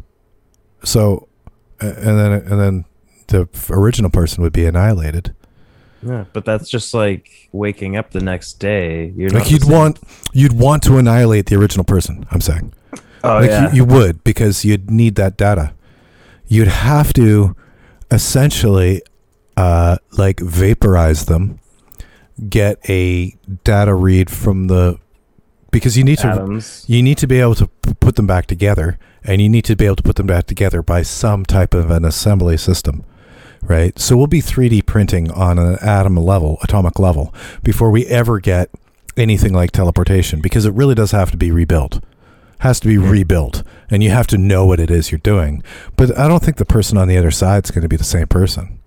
So, 0.85 1.29
and 1.81 2.19
then 2.19 2.33
and 2.33 2.61
then 2.61 2.85
the 3.27 3.47
original 3.69 4.11
person 4.11 4.43
would 4.43 4.55
be 4.55 4.65
annihilated. 4.65 5.35
Yeah, 6.03 6.25
but 6.33 6.45
that's 6.45 6.69
just 6.69 6.95
like 6.95 7.49
waking 7.53 7.97
up 7.97 8.11
the 8.11 8.21
next 8.21 8.55
day. 8.55 9.13
You're 9.17 9.31
not 9.31 9.41
Like 9.41 9.49
the 9.49 9.51
you'd 9.53 9.65
want 9.65 9.99
you'd 10.33 10.53
want 10.53 10.83
to 10.85 10.99
annihilate 10.99 11.47
the 11.47 11.57
original 11.57 11.85
person. 11.85 12.27
I'm 12.31 12.41
saying. 12.41 12.73
Oh 13.25 13.35
like 13.37 13.51
yeah. 13.51 13.71
you, 13.71 13.77
you 13.77 13.85
would 13.85 14.23
because 14.23 14.65
you'd 14.65 14.91
need 14.91 15.17
that 15.17 15.37
data. 15.37 15.75
You'd 16.47 16.69
have 16.69 17.13
to 17.15 17.57
essentially 18.11 19.03
uh, 19.57 19.97
like 20.13 20.41
vaporize 20.41 21.27
them, 21.27 21.59
get 22.49 22.79
a 22.89 23.35
data 23.65 23.95
read 23.95 24.31
from 24.31 24.69
the 24.69 24.99
because 25.71 25.97
you 25.99 26.05
need 26.05 26.19
to 26.19 26.29
Atoms. 26.29 26.85
you 26.89 27.03
need 27.03 27.19
to 27.19 27.27
be 27.27 27.41
able 27.41 27.55
to 27.55 27.67
p- 27.67 27.95
put 27.95 28.17
them 28.17 28.27
back 28.27 28.47
together, 28.47 28.99
and 29.25 29.41
you 29.41 29.49
need 29.49 29.65
to 29.65 29.77
be 29.77 29.87
able 29.87 29.97
to 29.97 30.03
put 30.03 30.17
them 30.17 30.27
back 30.27 30.47
together 30.47 30.83
by 30.83 31.03
some 31.03 31.45
type 31.45 31.75
of 31.75 31.91
an 31.91 32.05
assembly 32.05 32.57
system, 32.57 33.05
right? 33.69 33.99
So 33.99 34.17
we'll 34.17 34.27
be 34.27 34.41
3D 34.41 34.87
printing 34.87 35.31
on 35.31 35.59
an 35.59 35.79
atom 35.81 36.17
level, 36.17 36.59
atomic 36.63 36.99
level, 36.99 37.35
before 37.63 37.91
we 37.91 38.07
ever 38.07 38.41
get 38.41 38.71
anything 39.17 39.53
like 39.53 39.73
teleportation, 39.73 40.41
because 40.41 40.65
it 40.65 40.75
really 40.75 40.95
does 40.95 41.11
have 41.11 41.31
to 41.31 41.37
be 41.37 41.51
rebuilt. 41.51 42.01
Has 42.61 42.81
to 42.81 42.89
be 42.89 42.97
rebuilt, 42.97 43.63
and 43.91 44.03
you 44.03 44.11
have 44.11 44.27
to 44.29 44.39
know 44.39 44.65
what 44.65 44.81
it 44.81 44.91
is 44.91 45.13
you're 45.13 45.19
doing. 45.19 45.63
But 45.95 46.17
I 46.19 46.27
don't 46.27 46.43
think 46.43 46.57
the 46.57 46.65
person 46.65 46.97
on 46.97 47.07
the 47.07 47.19
other 47.19 47.31
side 47.31 47.65
is 47.65 47.71
going 47.71 47.83
to 47.83 47.89
be 47.89 47.97
the 47.97 48.05
same 48.05 48.29
person, 48.29 48.81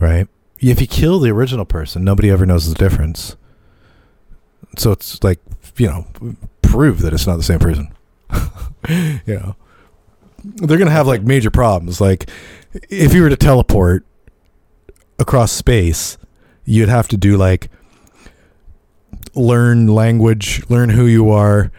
right? 0.00 0.26
If 0.58 0.80
you 0.80 0.88
kill 0.88 1.20
the 1.20 1.30
original 1.30 1.64
person, 1.64 2.02
nobody 2.02 2.28
ever 2.28 2.44
knows 2.44 2.68
the 2.68 2.74
difference. 2.74 3.36
So 4.76 4.90
it's 4.90 5.22
like 5.22 5.38
you 5.76 5.86
know, 5.86 6.06
prove 6.62 7.02
that 7.02 7.12
it's 7.12 7.26
not 7.26 7.36
the 7.36 7.42
same 7.42 7.58
person. 7.58 7.94
you 8.88 9.20
know, 9.34 9.56
they're 10.56 10.78
gonna 10.78 10.90
have 10.90 11.06
like 11.06 11.22
major 11.22 11.50
problems. 11.50 12.00
Like 12.00 12.30
if 12.88 13.14
you 13.14 13.22
were 13.22 13.28
to 13.28 13.36
teleport 13.36 14.04
across 15.18 15.52
space, 15.52 16.18
you'd 16.64 16.88
have 16.88 17.08
to 17.08 17.16
do 17.16 17.36
like 17.36 17.70
learn 19.34 19.86
language, 19.86 20.62
learn 20.68 20.90
who 20.90 21.06
you 21.06 21.30
are, 21.30 21.70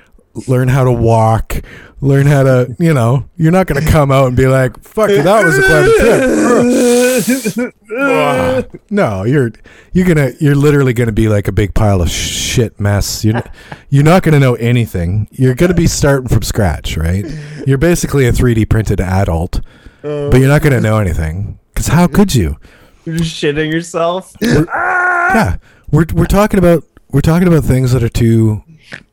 learn 0.48 0.68
how 0.68 0.84
to 0.84 0.92
walk, 0.92 1.62
learn 2.02 2.28
how 2.28 2.44
to, 2.44 2.76
you 2.80 2.94
know, 2.94 3.28
you're 3.38 3.52
not 3.52 3.68
going 3.68 3.84
to 3.84 3.92
come 3.92 4.12
out 4.12 4.28
and 4.28 4.38
be 4.38 4.48
like, 4.48 4.80
fuck, 4.84 5.10
that 5.10 5.46
was 5.46 5.58
a 5.58 5.62
pleasant 5.62 6.00
trip. 6.00 7.04
No, 8.90 9.24
you're 9.24 9.52
you're 9.94 10.14
to 10.16 10.36
you're 10.40 10.56
literally 10.56 10.94
going 10.94 11.08
to 11.08 11.14
be 11.14 11.28
like 11.28 11.48
a 11.48 11.52
big 11.52 11.74
pile 11.74 12.02
of 12.02 12.10
shit 12.10 12.80
mess. 12.80 13.24
You're 13.24 13.44
you're 13.90 14.04
not 14.04 14.24
going 14.24 14.34
to 14.34 14.40
know 14.40 14.56
anything. 14.56 15.28
You're 15.32 15.56
going 15.56 15.70
to 15.70 15.76
be 15.76 15.88
starting 15.88 16.28
from 16.28 16.42
scratch, 16.42 16.98
right? 16.98 17.26
You're 17.66 17.78
basically 17.78 18.28
a 18.28 18.32
3D 18.32 18.70
printed 18.70 19.02
adult, 19.02 19.62
oh. 20.04 20.30
but 20.30 20.40
you're 20.40 20.50
not 20.50 20.62
going 20.62 20.74
to 20.74 20.82
know 20.82 21.00
anything. 21.00 21.60
Cuz 21.76 21.88
how 21.88 22.08
could 22.08 22.36
you? 22.36 22.58
You're 23.06 23.18
just 23.18 23.42
shitting 23.42 23.72
yourself. 23.72 24.36
Ah! 24.44 25.34
yeah 25.34 25.58
we're 25.92 26.06
we're 26.14 26.26
talking 26.26 26.60
about 26.60 26.84
we're 27.10 27.22
talking 27.22 27.48
about 27.48 27.64
things 27.64 27.92
that 27.92 28.04
are 28.04 28.10
too 28.10 28.64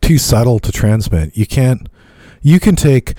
too 0.01 0.19
subtle 0.19 0.59
to 0.59 0.73
transmit 0.73 1.37
you 1.37 1.47
can't 1.47 1.89
you 2.43 2.61
can 2.61 2.77
take 2.77 3.15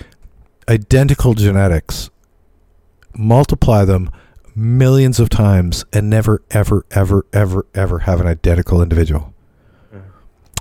identical 0.70 1.34
genetics 1.34 2.10
multiply 3.14 3.86
them 3.86 4.10
millions 4.56 5.20
of 5.20 5.30
times 5.30 5.84
and 5.92 6.10
never 6.10 6.42
ever 6.52 6.86
ever 6.92 7.26
ever 7.34 7.66
ever 7.74 8.00
have 8.00 8.22
an 8.22 8.28
identical 8.28 8.82
individual 8.82 9.34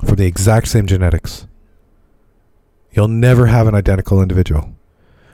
from 0.04 0.16
the 0.16 0.26
exact 0.26 0.68
same 0.68 0.86
genetics 0.86 1.46
you'll 2.90 3.08
never 3.08 3.46
have 3.46 3.66
an 3.66 3.74
identical 3.74 4.20
individual 4.20 4.74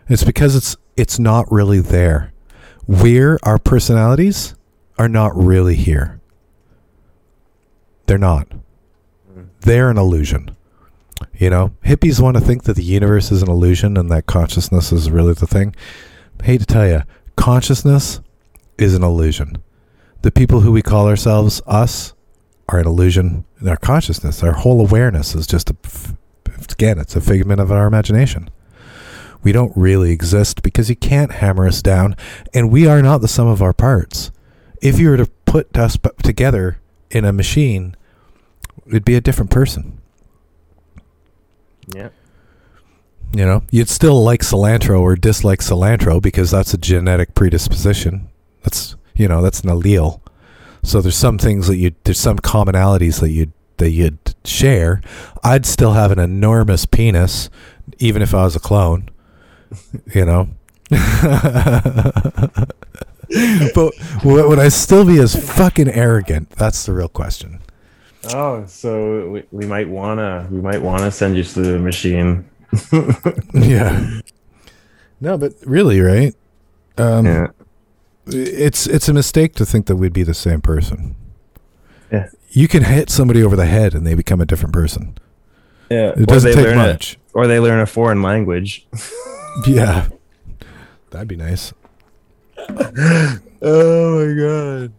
it's 0.08 0.24
because 0.24 0.54
it's 0.54 0.76
it's 0.96 1.18
not 1.18 1.50
really 1.50 1.80
there 1.80 2.32
we're 2.86 3.38
our 3.42 3.58
personalities 3.58 4.54
are 4.98 5.08
not 5.08 5.34
really 5.34 5.74
here 5.74 6.20
they're 8.10 8.18
not. 8.18 8.48
Mm. 9.32 9.46
They're 9.60 9.88
an 9.88 9.96
illusion. 9.96 10.56
You 11.38 11.48
know, 11.48 11.74
hippies 11.84 12.20
want 12.20 12.36
to 12.36 12.40
think 12.40 12.64
that 12.64 12.74
the 12.74 12.82
universe 12.82 13.30
is 13.30 13.40
an 13.40 13.48
illusion 13.48 13.96
and 13.96 14.10
that 14.10 14.26
consciousness 14.26 14.90
is 14.90 15.12
really 15.12 15.32
the 15.32 15.46
thing. 15.46 15.76
I 16.40 16.44
hate 16.44 16.58
to 16.58 16.66
tell 16.66 16.88
you, 16.88 17.02
consciousness 17.36 18.20
is 18.80 18.94
an 18.94 19.02
illusion. 19.02 19.62
The 20.22 20.30
people 20.30 20.60
who 20.60 20.72
we 20.72 20.82
call 20.82 21.08
ourselves 21.08 21.62
us 21.66 22.12
are 22.68 22.78
an 22.78 22.86
illusion 22.86 23.44
in 23.60 23.68
our 23.68 23.76
consciousness. 23.76 24.42
Our 24.42 24.52
whole 24.52 24.80
awareness 24.80 25.34
is 25.34 25.46
just 25.46 25.70
a, 25.70 25.76
again, 26.70 26.98
it's 26.98 27.16
a 27.16 27.20
figment 27.20 27.60
of 27.60 27.72
our 27.72 27.86
imagination. 27.86 28.50
We 29.42 29.52
don't 29.52 29.72
really 29.74 30.12
exist 30.12 30.62
because 30.62 30.90
you 30.90 30.96
can't 30.96 31.32
hammer 31.32 31.66
us 31.66 31.80
down, 31.80 32.14
and 32.52 32.70
we 32.70 32.86
are 32.86 33.00
not 33.00 33.18
the 33.18 33.28
sum 33.28 33.46
of 33.46 33.62
our 33.62 33.72
parts. 33.72 34.30
If 34.82 34.98
you 34.98 35.08
were 35.10 35.16
to 35.16 35.30
put 35.46 35.76
us 35.76 35.96
together 36.22 36.78
in 37.10 37.24
a 37.24 37.32
machine, 37.32 37.96
it'd 38.86 39.04
be 39.04 39.14
a 39.14 39.20
different 39.20 39.50
person. 39.50 39.98
yeah. 41.94 42.10
You 43.32 43.46
know, 43.46 43.62
you'd 43.70 43.88
still 43.88 44.24
like 44.24 44.40
cilantro 44.40 45.00
or 45.00 45.14
dislike 45.14 45.60
cilantro 45.60 46.20
because 46.20 46.50
that's 46.50 46.74
a 46.74 46.78
genetic 46.78 47.34
predisposition. 47.34 48.28
That's 49.20 49.20
you 49.20 49.28
know 49.28 49.42
that's 49.42 49.60
an 49.60 49.70
allele. 49.70 50.20
So 50.82 51.00
there's 51.00 51.16
some 51.16 51.38
things 51.38 51.68
that 51.68 51.76
you 51.76 51.92
there's 52.04 52.20
some 52.20 52.38
commonalities 52.38 53.20
that 53.20 53.30
you 53.30 53.52
that 53.76 53.90
you'd 53.90 54.34
share. 54.44 55.00
I'd 55.44 55.66
still 55.66 55.92
have 55.92 56.10
an 56.10 56.18
enormous 56.18 56.86
penis, 56.86 57.50
even 57.98 58.22
if 58.22 58.34
I 58.34 58.44
was 58.44 58.56
a 58.56 58.60
clone. 58.60 59.08
You 60.12 60.24
know. 60.24 60.48
but 60.90 61.04
would 64.24 64.58
I 64.58 64.68
still 64.68 65.04
be 65.04 65.20
as 65.20 65.36
fucking 65.36 65.88
arrogant? 65.88 66.50
That's 66.50 66.86
the 66.86 66.92
real 66.92 67.08
question. 67.08 67.60
Oh, 68.34 68.66
so 68.66 69.30
we, 69.30 69.44
we 69.52 69.66
might 69.66 69.88
wanna 69.88 70.48
we 70.50 70.60
might 70.60 70.82
wanna 70.82 71.12
send 71.12 71.36
you 71.36 71.44
to 71.44 71.60
the 71.60 71.78
machine. 71.78 72.44
Yeah. 73.54 74.20
No, 75.20 75.38
but 75.38 75.54
really, 75.64 76.00
right? 76.00 76.34
Um, 76.96 77.26
yeah. 77.26 77.46
It's 78.32 78.86
it's 78.86 79.08
a 79.08 79.12
mistake 79.12 79.54
to 79.56 79.66
think 79.66 79.86
that 79.86 79.96
we'd 79.96 80.12
be 80.12 80.22
the 80.22 80.34
same 80.34 80.60
person. 80.60 81.16
Yeah. 82.12 82.28
You 82.50 82.68
can 82.68 82.84
hit 82.84 83.10
somebody 83.10 83.42
over 83.42 83.56
the 83.56 83.66
head 83.66 83.94
and 83.94 84.06
they 84.06 84.14
become 84.14 84.40
a 84.40 84.46
different 84.46 84.72
person. 84.72 85.16
Yeah. 85.90 86.12
It 86.16 86.26
doesn't 86.26 86.52
take 86.54 86.74
much. 86.74 87.14
A, 87.14 87.18
or 87.38 87.46
they 87.46 87.60
learn 87.60 87.80
a 87.80 87.86
foreign 87.86 88.22
language. 88.22 88.86
Yeah. 89.66 90.06
That'd 91.10 91.26
be 91.26 91.36
nice. 91.36 91.72
oh 92.68 94.24
my 94.24 94.40
god. 94.40 94.92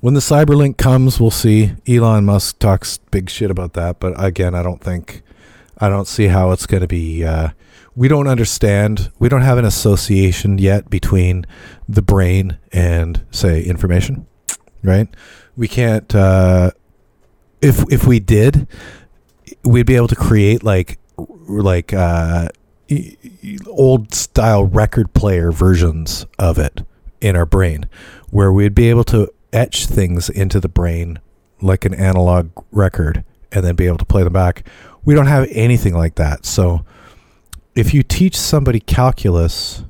When 0.00 0.14
the 0.14 0.20
Cyberlink 0.20 0.76
comes, 0.76 1.18
we'll 1.18 1.32
see. 1.32 1.72
Elon 1.88 2.24
Musk 2.24 2.60
talks 2.60 2.98
big 3.10 3.28
shit 3.28 3.50
about 3.50 3.72
that, 3.72 3.98
but 3.98 4.14
again, 4.22 4.54
I 4.54 4.62
don't 4.62 4.80
think 4.80 5.22
I 5.78 5.88
don't 5.88 6.06
see 6.06 6.28
how 6.28 6.52
it's 6.52 6.66
going 6.66 6.82
to 6.82 6.86
be 6.86 7.24
uh, 7.24 7.48
we 7.98 8.06
don't 8.06 8.28
understand. 8.28 9.10
We 9.18 9.28
don't 9.28 9.42
have 9.42 9.58
an 9.58 9.64
association 9.64 10.58
yet 10.58 10.88
between 10.88 11.44
the 11.88 12.00
brain 12.00 12.56
and 12.72 13.26
say 13.32 13.60
information, 13.60 14.24
right? 14.84 15.08
We 15.56 15.66
can't 15.66 16.14
uh, 16.14 16.70
if 17.60 17.82
if 17.90 18.06
we 18.06 18.20
did, 18.20 18.68
we'd 19.64 19.86
be 19.86 19.96
able 19.96 20.06
to 20.06 20.14
create 20.14 20.62
like 20.62 21.00
like 21.48 21.92
uh, 21.92 22.50
old 23.66 24.14
style 24.14 24.64
record 24.64 25.12
player 25.12 25.50
versions 25.50 26.24
of 26.38 26.56
it 26.56 26.86
in 27.20 27.34
our 27.34 27.46
brain, 27.46 27.88
where 28.30 28.52
we'd 28.52 28.76
be 28.76 28.90
able 28.90 29.04
to 29.04 29.28
etch 29.52 29.86
things 29.86 30.30
into 30.30 30.60
the 30.60 30.68
brain 30.68 31.18
like 31.60 31.84
an 31.84 31.94
analog 31.94 32.50
record 32.70 33.24
and 33.50 33.64
then 33.64 33.74
be 33.74 33.88
able 33.88 33.98
to 33.98 34.04
play 34.04 34.22
them 34.22 34.34
back. 34.34 34.64
We 35.04 35.16
don't 35.16 35.26
have 35.26 35.48
anything 35.50 35.94
like 35.94 36.14
that. 36.14 36.46
So 36.46 36.84
if 37.78 37.94
you 37.94 38.02
teach 38.02 38.36
somebody 38.36 38.80
calculus, 38.80 39.84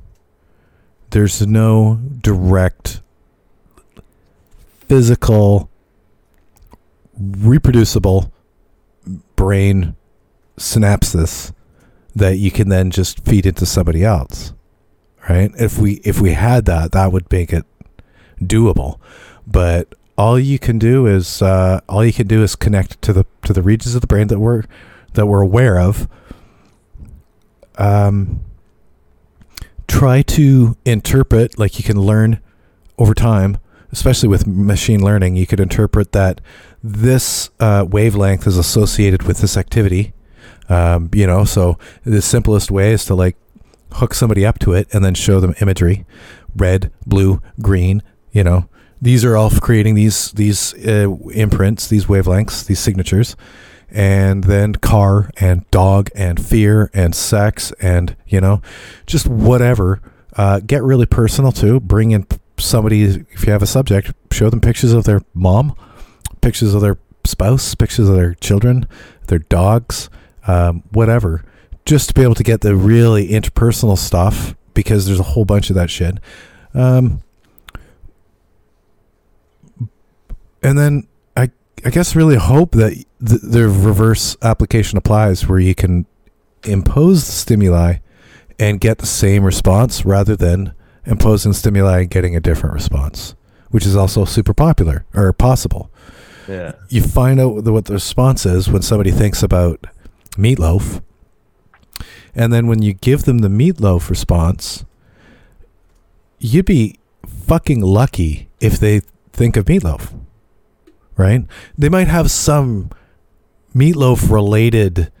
there's 1.09 1.45
no 1.45 1.99
direct 2.21 3.01
physical 4.87 5.69
reproducible 7.17 8.31
brain 9.35 9.95
synapses 10.57 11.53
that 12.15 12.37
you 12.37 12.51
can 12.51 12.69
then 12.69 12.91
just 12.91 13.25
feed 13.25 13.45
into 13.45 13.65
somebody 13.65 14.03
else 14.03 14.53
right? 15.29 15.51
If 15.57 15.77
we 15.77 16.01
if 16.03 16.19
we 16.19 16.33
had 16.33 16.65
that 16.65 16.91
that 16.91 17.11
would 17.11 17.31
make 17.31 17.53
it 17.53 17.65
doable. 18.41 18.99
But 19.45 19.93
all 20.17 20.37
you 20.39 20.59
can 20.59 20.79
do 20.79 21.05
is 21.05 21.41
uh, 21.41 21.81
all 21.87 22.03
you 22.03 22.11
can 22.11 22.27
do 22.27 22.43
is 22.43 22.55
connect 22.55 23.01
to 23.03 23.13
the 23.13 23.25
to 23.43 23.53
the 23.53 23.61
regions 23.61 23.95
of 23.95 24.01
the 24.01 24.07
brain 24.07 24.27
that 24.27 24.39
we're 24.39 24.63
that 25.13 25.27
we're 25.27 25.41
aware 25.41 25.79
of 25.79 26.07
um, 27.79 28.41
try 29.87 30.21
to 30.21 30.77
interpret 30.85 31.57
like 31.57 31.77
you 31.77 31.83
can 31.83 31.99
learn 31.99 32.39
over 32.97 33.13
time 33.13 33.57
especially 33.91 34.29
with 34.29 34.45
machine 34.45 35.03
learning 35.03 35.35
you 35.35 35.47
could 35.47 35.59
interpret 35.59 36.11
that 36.11 36.39
this 36.83 37.49
uh, 37.59 37.85
wavelength 37.89 38.45
is 38.45 38.57
associated 38.57 39.23
with 39.23 39.39
this 39.39 39.57
activity 39.57 40.13
um, 40.69 41.09
you 41.13 41.25
know 41.25 41.43
so 41.43 41.77
the 42.03 42.21
simplest 42.21 42.69
way 42.69 42.91
is 42.91 43.03
to 43.05 43.15
like 43.15 43.35
hook 43.93 44.13
somebody 44.13 44.45
up 44.45 44.59
to 44.59 44.73
it 44.73 44.87
and 44.93 45.03
then 45.03 45.15
show 45.15 45.39
them 45.39 45.55
imagery 45.59 46.05
red 46.55 46.91
blue 47.07 47.41
green 47.61 48.03
you 48.31 48.43
know. 48.43 48.67
These 49.01 49.23
are 49.23 49.37
all 49.37 49.49
creating 49.49 49.95
these 49.95 50.31
these 50.33 50.73
uh, 50.85 51.15
imprints 51.33 51.87
these 51.87 52.05
wavelengths 52.07 52.65
these 52.65 52.79
signatures 52.79 53.37
and 53.91 54.43
then 54.43 54.73
car 54.73 55.29
and 55.37 55.69
dog 55.71 56.09
and 56.15 56.43
fear 56.43 56.89
and 56.93 57.15
sex 57.15 57.71
and 57.81 58.15
you 58.27 58.41
know 58.41 58.61
just 59.05 59.27
whatever. 59.27 60.01
Uh, 60.35 60.59
get 60.59 60.83
really 60.83 61.05
personal 61.05 61.51
too. 61.51 61.79
Bring 61.79 62.11
in 62.11 62.25
somebody 62.57 63.03
if 63.03 63.45
you 63.45 63.51
have 63.51 63.63
a 63.63 63.67
subject 63.67 64.11
show 64.31 64.49
them 64.49 64.59
pictures 64.59 64.91
of 64.91 65.05
their 65.05 65.21
mom 65.33 65.73
pictures 66.41 66.73
of 66.73 66.81
their 66.81 66.97
spouse 67.25 67.73
pictures 67.73 68.09
of 68.09 68.15
their 68.15 68.33
children 68.35 68.85
their 69.27 69.39
dogs 69.39 70.09
um, 70.49 70.83
whatever. 70.91 71.43
Just 71.85 72.09
to 72.09 72.13
be 72.13 72.23
able 72.23 72.35
to 72.35 72.43
get 72.43 72.61
the 72.61 72.75
really 72.75 73.29
interpersonal 73.29 73.97
stuff 73.97 74.55
because 74.73 75.05
there's 75.05 75.19
a 75.19 75.23
whole 75.23 75.45
bunch 75.45 75.69
of 75.69 75.75
that 75.75 75.89
shit. 75.89 76.17
Um, 76.73 77.21
and 80.61 80.77
then 80.77 81.07
I 81.85 81.89
guess 81.89 82.15
really 82.15 82.35
hope 82.35 82.71
that 82.71 83.03
the, 83.19 83.37
the 83.37 83.63
reverse 83.63 84.35
application 84.41 84.97
applies 84.97 85.47
where 85.47 85.59
you 85.59 85.75
can 85.75 86.05
impose 86.63 87.25
the 87.25 87.31
stimuli 87.31 87.97
and 88.59 88.79
get 88.79 88.97
the 88.97 89.05
same 89.05 89.43
response 89.43 90.05
rather 90.05 90.35
than 90.35 90.73
imposing 91.05 91.53
stimuli 91.53 92.01
and 92.01 92.09
getting 92.09 92.35
a 92.35 92.39
different 92.39 92.73
response, 92.73 93.35
which 93.69 93.85
is 93.85 93.95
also 93.95 94.25
super 94.25 94.53
popular 94.53 95.05
or 95.13 95.31
possible. 95.31 95.89
Yeah. 96.47 96.73
You 96.89 97.01
find 97.01 97.39
out 97.39 97.63
what 97.63 97.85
the 97.85 97.93
response 97.93 98.45
is 98.45 98.69
when 98.69 98.81
somebody 98.81 99.11
thinks 99.11 99.43
about 99.43 99.85
meatloaf, 100.31 101.01
and 102.35 102.51
then 102.51 102.67
when 102.67 102.81
you 102.81 102.93
give 102.93 103.23
them 103.23 103.39
the 103.39 103.47
meatloaf 103.47 104.09
response, 104.09 104.85
you'd 106.39 106.65
be 106.65 106.99
fucking 107.25 107.81
lucky 107.81 108.49
if 108.59 108.79
they 108.79 109.01
think 109.31 109.55
of 109.55 109.65
meatloaf 109.65 110.13
right? 111.19 111.45
They 111.77 111.89
might 111.89 112.07
have 112.07 112.31
some 112.31 112.89
meatloaf 113.75 114.31
related 114.31 115.11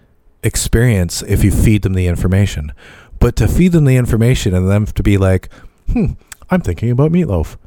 experience 0.41 1.21
if 1.23 1.43
you 1.43 1.51
feed 1.51 1.81
them 1.81 1.93
the 1.93 2.07
information. 2.07 2.71
But 3.19 3.35
to 3.35 3.47
feed 3.49 3.73
them 3.73 3.83
the 3.83 3.97
information 3.97 4.55
and 4.55 4.69
them 4.69 4.85
to 4.85 5.03
be 5.03 5.17
like, 5.17 5.49
hmm, 5.91 6.13
I'm 6.49 6.61
thinking 6.61 6.89
about 6.89 7.11
meatloaf, 7.11 7.57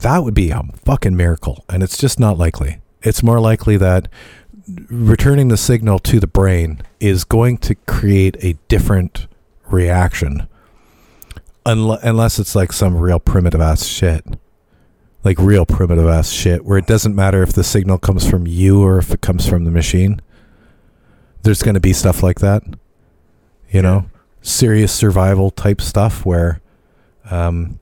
that 0.00 0.22
would 0.22 0.34
be 0.34 0.50
a 0.50 0.62
fucking 0.84 1.16
miracle. 1.16 1.64
And 1.68 1.82
it's 1.82 1.96
just 1.96 2.20
not 2.20 2.36
likely. 2.36 2.82
It's 3.02 3.22
more 3.22 3.40
likely 3.40 3.78
that 3.78 4.08
returning 4.90 5.48
the 5.48 5.56
signal 5.56 5.98
to 6.00 6.20
the 6.20 6.26
brain 6.26 6.82
is 7.00 7.24
going 7.24 7.56
to 7.58 7.74
create 7.74 8.36
a 8.44 8.58
different 8.68 9.26
reaction. 9.70 10.46
Unless 11.64 12.38
it's 12.38 12.54
like 12.54 12.72
some 12.72 12.96
real 12.96 13.18
primitive 13.18 13.62
ass 13.62 13.86
shit 13.86 14.26
like 15.24 15.38
real 15.38 15.66
primitive 15.66 16.06
ass 16.06 16.30
shit 16.30 16.64
where 16.64 16.78
it 16.78 16.86
doesn't 16.86 17.14
matter 17.14 17.42
if 17.42 17.52
the 17.52 17.64
signal 17.64 17.98
comes 17.98 18.28
from 18.28 18.46
you 18.46 18.82
or 18.82 18.98
if 18.98 19.12
it 19.12 19.20
comes 19.20 19.46
from 19.48 19.64
the 19.64 19.70
machine. 19.70 20.20
There's 21.42 21.62
going 21.62 21.74
to 21.74 21.80
be 21.80 21.92
stuff 21.92 22.22
like 22.22 22.40
that. 22.40 22.62
You 23.70 23.82
know, 23.82 24.06
serious 24.40 24.92
survival 24.92 25.50
type 25.50 25.80
stuff 25.80 26.24
where 26.24 26.60
um 27.30 27.80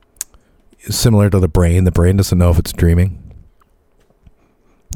similar 0.88 1.28
to 1.30 1.38
the 1.40 1.48
brain, 1.48 1.84
the 1.84 1.92
brain 1.92 2.16
doesn't 2.16 2.38
know 2.38 2.50
if 2.50 2.58
it's 2.58 2.72
dreaming. 2.72 3.22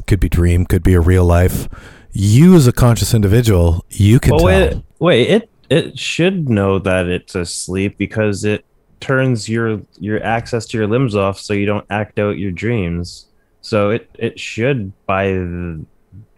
Could 0.07 0.19
be 0.19 0.29
dream, 0.29 0.65
could 0.65 0.83
be 0.83 0.93
a 0.93 1.01
real 1.01 1.25
life. 1.25 1.67
You 2.11 2.55
as 2.55 2.67
a 2.67 2.73
conscious 2.73 3.13
individual, 3.13 3.85
you 3.89 4.19
can 4.19 4.35
Well, 4.35 4.39
tell. 4.39 4.47
wait, 4.49 4.83
wait, 4.99 5.29
it 5.29 5.49
it 5.69 5.99
should 5.99 6.49
know 6.49 6.79
that 6.79 7.07
it's 7.07 7.35
asleep 7.35 7.97
because 7.97 8.43
it 8.43 8.65
turns 9.01 9.49
your 9.49 9.81
your 9.99 10.23
access 10.23 10.65
to 10.67 10.77
your 10.77 10.87
limbs 10.87 11.15
off 11.15 11.39
so 11.39 11.53
you 11.53 11.65
don't 11.65 11.85
act 11.89 12.17
out 12.19 12.37
your 12.37 12.51
dreams. 12.51 13.25
So 13.61 13.89
it 13.89 14.09
it 14.17 14.39
should 14.39 14.93
by 15.05 15.27
the, 15.33 15.85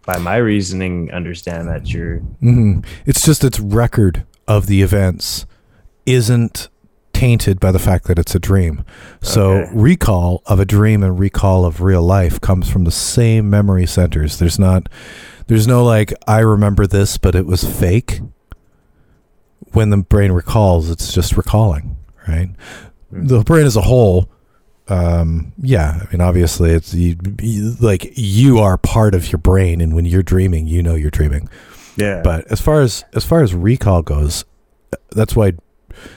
by 0.04 0.18
my 0.18 0.36
reasoning 0.36 1.10
understand 1.12 1.68
that 1.68 1.92
you're 1.92 2.18
hmm 2.40 2.80
It's 3.06 3.24
just 3.24 3.44
its 3.44 3.60
record 3.60 4.24
of 4.48 4.66
the 4.66 4.82
events 4.82 5.46
isn't 6.06 6.68
tainted 7.14 7.60
by 7.60 7.70
the 7.70 7.78
fact 7.78 8.06
that 8.08 8.18
it's 8.18 8.34
a 8.34 8.38
dream. 8.40 8.84
So 9.22 9.52
Okay. 9.52 9.70
recall 9.72 10.42
of 10.46 10.58
a 10.60 10.64
dream 10.66 11.02
and 11.02 11.18
recall 11.18 11.64
of 11.64 11.80
real 11.80 12.02
life 12.02 12.40
comes 12.40 12.68
from 12.68 12.84
the 12.84 12.90
same 12.90 13.48
memory 13.48 13.86
centers. 13.86 14.38
There's 14.38 14.58
not 14.58 14.88
there's 15.46 15.66
no 15.66 15.84
like 15.84 16.12
I 16.26 16.40
remember 16.40 16.86
this 16.86 17.16
but 17.16 17.34
it 17.34 17.46
was 17.46 17.62
fake. 17.64 18.20
When 19.72 19.90
the 19.90 19.96
brain 19.98 20.30
recalls, 20.32 20.88
it's 20.90 21.12
just 21.12 21.36
recalling, 21.36 21.96
right? 22.28 22.50
Hmm. 23.10 23.26
The 23.26 23.42
brain 23.42 23.66
as 23.66 23.76
a 23.76 23.82
whole 23.82 24.28
um 24.86 25.50
yeah 25.62 25.98
i 26.02 26.12
mean 26.12 26.20
obviously 26.20 26.70
it's 26.70 26.92
you, 26.92 27.16
you, 27.40 27.74
like 27.80 28.12
you 28.18 28.58
are 28.58 28.76
part 28.76 29.14
of 29.14 29.32
your 29.32 29.38
brain 29.38 29.80
and 29.80 29.94
when 29.96 30.04
you're 30.04 30.22
dreaming 30.22 30.66
you 30.66 30.82
know 30.82 30.94
you're 30.94 31.10
dreaming 31.10 31.48
yeah. 31.96 32.22
but 32.22 32.50
as 32.50 32.60
far 32.60 32.80
as 32.80 33.04
as 33.12 33.24
far 33.24 33.42
as 33.42 33.54
recall 33.54 34.02
goes, 34.02 34.44
that's 35.10 35.36
why 35.36 35.52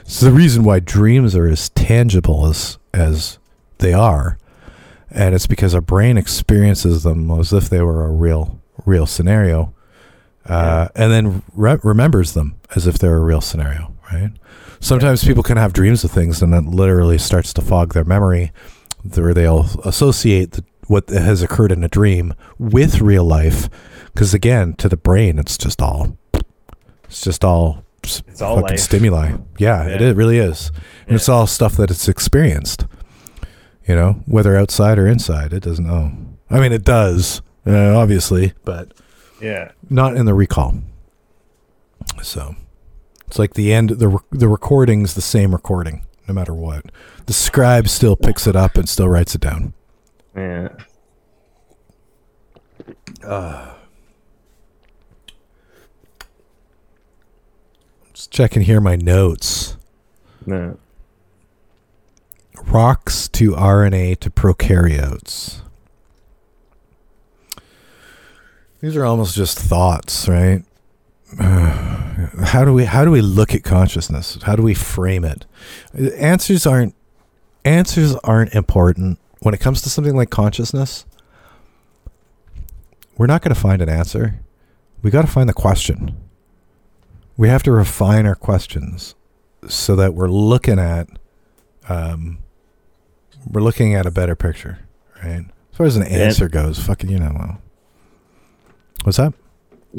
it's 0.01 0.19
the 0.19 0.31
reason 0.31 0.63
why 0.63 0.79
dreams 0.79 1.35
are 1.35 1.47
as 1.47 1.69
tangible 1.69 2.47
as 2.47 2.77
as 2.93 3.37
they 3.77 3.93
are, 3.93 4.37
and 5.11 5.35
it's 5.35 5.47
because 5.47 5.75
our 5.75 5.81
brain 5.81 6.17
experiences 6.17 7.03
them 7.03 7.29
as 7.31 7.53
if 7.53 7.69
they 7.69 7.81
were 7.81 8.05
a 8.05 8.11
real 8.11 8.59
real 8.85 9.05
scenario, 9.05 9.73
uh, 10.45 10.89
and 10.95 11.11
then 11.11 11.43
re- 11.53 11.79
remembers 11.83 12.33
them 12.33 12.55
as 12.75 12.87
if 12.87 12.97
they're 12.97 13.17
a 13.17 13.23
real 13.23 13.41
scenario. 13.41 13.93
Right. 14.11 14.31
Sometimes 14.79 15.23
people 15.23 15.43
can 15.43 15.57
have 15.57 15.73
dreams 15.73 16.03
of 16.03 16.11
things, 16.11 16.41
and 16.41 16.53
it 16.53 16.65
literally 16.65 17.17
starts 17.17 17.53
to 17.53 17.61
fog 17.61 17.93
their 17.93 18.03
memory, 18.05 18.51
where 19.15 19.33
they'll 19.33 19.67
associate 19.83 20.51
the, 20.51 20.63
what 20.87 21.09
has 21.09 21.41
occurred 21.41 21.71
in 21.71 21.83
a 21.83 21.87
dream 21.89 22.33
with 22.57 23.01
real 23.01 23.23
life 23.25 23.69
because 24.13 24.33
again, 24.33 24.73
to 24.73 24.89
the 24.89 24.97
brain, 24.97 25.37
it's 25.37 25.59
just 25.59 25.79
all, 25.79 26.17
it's 27.03 27.21
just 27.21 27.45
all, 27.45 27.83
It's 28.01 28.41
all 28.41 28.55
fucking 28.55 28.71
life. 28.71 28.79
stimuli. 28.79 29.33
Yeah, 29.59 29.83
it, 29.83 30.01
Yeah. 30.01 30.07
it 30.09 30.15
really 30.15 30.39
is, 30.39 30.71
and 31.05 31.15
it's 31.15 31.29
all 31.29 31.45
stuff 31.45 31.77
that 31.77 31.91
it's 31.91 32.07
experienced. 32.09 32.87
You 33.87 33.93
know, 33.95 34.13
whether 34.25 34.57
outside 34.57 34.97
or 34.97 35.05
inside, 35.07 35.53
it 35.53 35.61
doesn't 35.61 35.85
know. 35.85 36.11
I 36.49 36.59
mean, 36.59 36.71
it 36.73 36.83
does, 36.83 37.43
uh, 37.67 37.95
obviously, 37.95 38.53
but 38.65 38.91
yeah. 39.39 39.71
not 39.87 40.17
in 40.17 40.25
the 40.25 40.33
recall. 40.33 40.73
So, 42.23 42.55
it's 43.27 43.37
like 43.39 43.53
the 43.53 43.73
end. 43.73 43.89
the 43.91 44.19
The 44.31 44.47
recording's 44.47 45.13
the 45.15 45.21
same 45.21 45.51
recording, 45.51 46.05
no 46.27 46.33
matter 46.33 46.53
what. 46.53 46.85
The 47.25 47.33
scribe 47.33 47.87
still 47.87 48.15
picks 48.15 48.47
it 48.47 48.55
up 48.55 48.75
and 48.77 48.87
still 48.87 49.09
writes 49.09 49.35
it 49.35 49.41
down. 49.41 49.73
Yeah. 50.35 50.69
Uh, 53.23 53.73
just 58.13 58.31
checking 58.31 58.61
here 58.63 58.79
my 58.79 58.95
notes. 58.95 59.75
No. 60.45 60.77
rocks 62.63 63.27
to 63.29 63.51
RNA 63.51 64.19
to 64.21 64.29
prokaryotes. 64.29 65.59
These 68.79 68.95
are 68.95 69.03
almost 69.03 69.35
just 69.35 69.59
thoughts, 69.59 70.29
right? 70.29 70.63
How 71.35 72.63
do 72.63 72.73
we 72.73 72.85
how 72.85 73.03
do 73.03 73.11
we 73.11 73.21
look 73.21 73.53
at 73.53 73.63
consciousness? 73.63 74.37
How 74.43 74.55
do 74.55 74.63
we 74.63 74.73
frame 74.73 75.23
it? 75.23 75.45
Answers 76.17 76.65
aren't 76.65 76.95
answers 77.65 78.15
aren't 78.23 78.53
important 78.53 79.19
when 79.39 79.53
it 79.53 79.59
comes 79.59 79.81
to 79.81 79.89
something 79.89 80.15
like 80.15 80.29
consciousness. 80.29 81.05
We're 83.17 83.27
not 83.27 83.41
going 83.41 83.53
to 83.53 83.59
find 83.59 83.81
an 83.81 83.89
answer. 83.89 84.39
We 85.01 85.11
got 85.11 85.23
to 85.23 85.27
find 85.27 85.49
the 85.49 85.53
question. 85.53 86.15
We 87.35 87.49
have 87.49 87.63
to 87.63 87.71
refine 87.71 88.25
our 88.25 88.35
questions 88.35 89.15
so 89.67 89.95
that 89.95 90.13
we're 90.13 90.29
looking 90.29 90.79
at 90.79 91.09
um, 91.89 92.39
we're 93.49 93.61
looking 93.61 93.93
at 93.93 94.05
a 94.05 94.11
better 94.11 94.35
picture, 94.35 94.79
right? 95.23 95.45
As 95.71 95.77
far 95.77 95.85
as 95.85 95.95
an 95.95 96.03
answer 96.03 96.49
goes, 96.49 96.79
fucking, 96.79 97.09
you 97.09 97.19
know, 97.19 97.57
what's 99.03 99.17
that? 99.17 99.33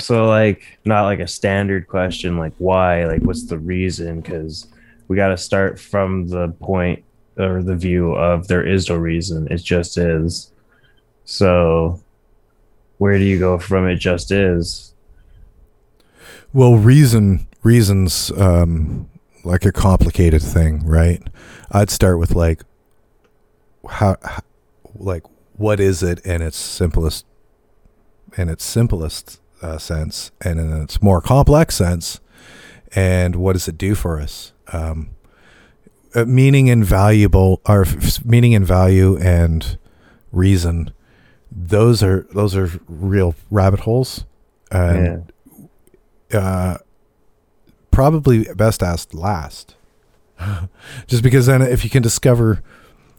So 0.01 0.27
like 0.27 0.78
not 0.85 1.05
like 1.05 1.20
a 1.20 1.27
standard 1.27 1.89
question 1.89 2.39
like 2.39 2.52
why, 2.59 3.05
like 3.05 3.23
what's 3.23 3.47
the 3.47 3.59
reason? 3.59 4.20
Because 4.20 4.67
we 5.09 5.17
got 5.17 5.28
to 5.28 5.36
start 5.36 5.81
from 5.81 6.28
the 6.28 6.49
point 6.60 7.05
or 7.39 7.62
the 7.62 7.77
view 7.77 8.12
of 8.12 8.49
there 8.49 8.67
is 8.67 8.89
no 8.89 8.97
reason. 8.97 9.49
It 9.51 9.59
just 9.59 9.97
is. 9.97 10.51
So 11.25 12.01
where 12.99 13.18
do 13.18 13.25
you 13.25 13.39
go 13.39 13.59
from 13.59 13.89
it 13.89 13.97
just 13.97 14.31
is? 14.31 14.93
Well, 16.52 16.77
reason 16.77 17.47
reasons 17.62 18.31
um, 18.33 19.09
like 19.44 19.65
a 19.65 19.73
complicated 19.73 20.43
thing, 20.43 20.85
right? 20.85 21.23
I'd 21.70 21.91
start 21.91 22.18
with 22.18 22.35
like 22.35 22.62
how, 23.89 24.17
how 24.23 24.41
like 24.94 25.25
what 25.57 25.81
is 25.81 26.02
it 26.02 26.25
in 26.25 26.43
its 26.43 26.57
simplest 26.57 27.25
in 28.36 28.49
its 28.49 28.65
simplest 28.65 29.41
uh, 29.62 29.78
sense 29.78 30.31
and 30.41 30.59
in 30.59 30.83
its 30.83 31.03
more 31.03 31.20
complex 31.20 31.75
sense 31.75 32.20
and 32.95 33.37
what 33.37 33.53
does 33.53 33.69
it 33.69 33.77
do 33.77 33.95
for 33.95 34.20
us? 34.20 34.53
Um, 34.73 35.11
uh, 36.15 36.25
meaning 36.25 36.70
and 36.70 36.85
valuable 36.85 37.61
or 37.69 37.85
meaning 38.25 38.55
and 38.55 38.67
value 38.67 39.19
and 39.19 39.78
reason 40.33 40.93
those 41.51 42.03
are 42.03 42.27
those 42.33 42.55
are 42.55 42.70
real 42.87 43.35
rabbit 43.51 43.81
holes 43.81 44.25
and 44.70 45.33
uh, 46.33 46.78
probably 47.91 48.45
best 48.55 48.83
asked 48.83 49.15
last. 49.15 49.75
Just 51.07 51.23
because 51.23 51.47
then 51.47 51.62
if 51.62 51.85
you 51.85 51.91
can 51.91 52.03
discover 52.03 52.62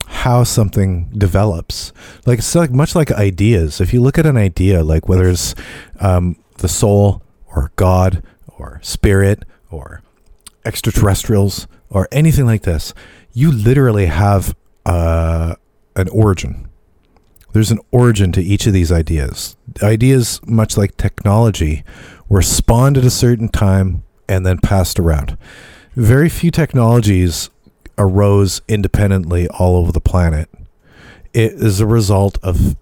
how 0.10 0.44
something 0.44 1.08
develops. 1.16 1.94
Like 2.26 2.40
it's 2.40 2.56
like 2.56 2.72
much 2.72 2.96
like 2.96 3.12
ideas. 3.12 3.80
If 3.80 3.94
you 3.94 4.02
look 4.02 4.18
at 4.18 4.26
an 4.26 4.38
idea, 4.38 4.84
like 4.84 5.08
whether 5.08 5.30
it's 5.30 5.54
um, 6.00 6.36
the 6.58 6.68
soul 6.68 7.22
or 7.54 7.72
God 7.76 8.24
or 8.58 8.80
spirit 8.82 9.44
or 9.70 10.02
extraterrestrials 10.66 11.68
or 11.90 12.08
anything 12.12 12.48
like 12.48 12.64
this, 12.64 12.94
you 13.34 13.52
literally 13.52 14.08
have 14.08 14.56
uh, 14.86 15.56
an 15.96 16.10
origin. 16.10 16.68
There's 17.54 17.72
an 17.72 17.80
origin 17.92 18.32
to 18.32 18.42
each 18.42 18.66
of 18.66 18.74
these 18.74 18.92
ideas. 18.92 19.58
Ideas, 19.84 20.42
much 20.46 20.76
like 20.76 20.98
technology, 20.98 21.84
were 22.28 22.42
spawned 22.42 22.98
at 22.98 23.06
a 23.06 23.12
certain 23.12 23.50
time 23.50 24.04
and 24.28 24.44
then 24.44 24.58
passed 24.58 25.00
around. 25.00 25.38
Very 25.96 26.30
few 26.30 26.50
technologies 26.50 27.52
arose 28.00 28.62
independently 28.68 29.48
all 29.50 29.76
over 29.76 29.92
the 29.92 30.02
planet. 30.02 30.50
It 31.34 31.54
is 31.54 31.80
a 31.80 31.86
result 31.86 32.40
of 32.42 32.76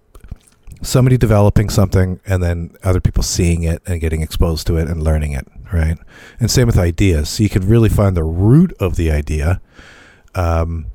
somebody 0.80 1.18
developing 1.18 1.68
something 1.68 2.20
and 2.24 2.42
then 2.42 2.70
other 2.84 3.00
people 3.00 3.22
seeing 3.22 3.64
it 3.64 3.82
and 3.86 4.00
getting 4.00 4.22
exposed 4.22 4.66
to 4.68 4.76
it 4.76 4.88
and 4.88 5.02
learning 5.02 5.32
it, 5.32 5.46
right? 5.72 5.98
And 6.38 6.50
same 6.50 6.66
with 6.66 6.78
ideas. 6.78 7.28
So 7.28 7.42
you 7.42 7.48
can 7.48 7.68
really 7.68 7.88
find 7.88 8.16
the 8.16 8.24
root 8.24 8.72
of 8.78 8.96
the 8.96 9.10
idea. 9.10 9.60
Um, 10.34 10.86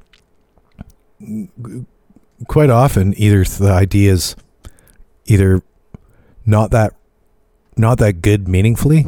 quite 2.47 2.69
often, 2.69 3.13
either 3.17 3.43
the 3.43 3.71
idea 3.71 4.13
is 4.13 4.35
either 5.25 5.61
not 6.45 6.71
that 6.71 6.93
not 7.75 7.97
that 7.97 8.21
good 8.21 8.47
meaningfully, 8.47 9.05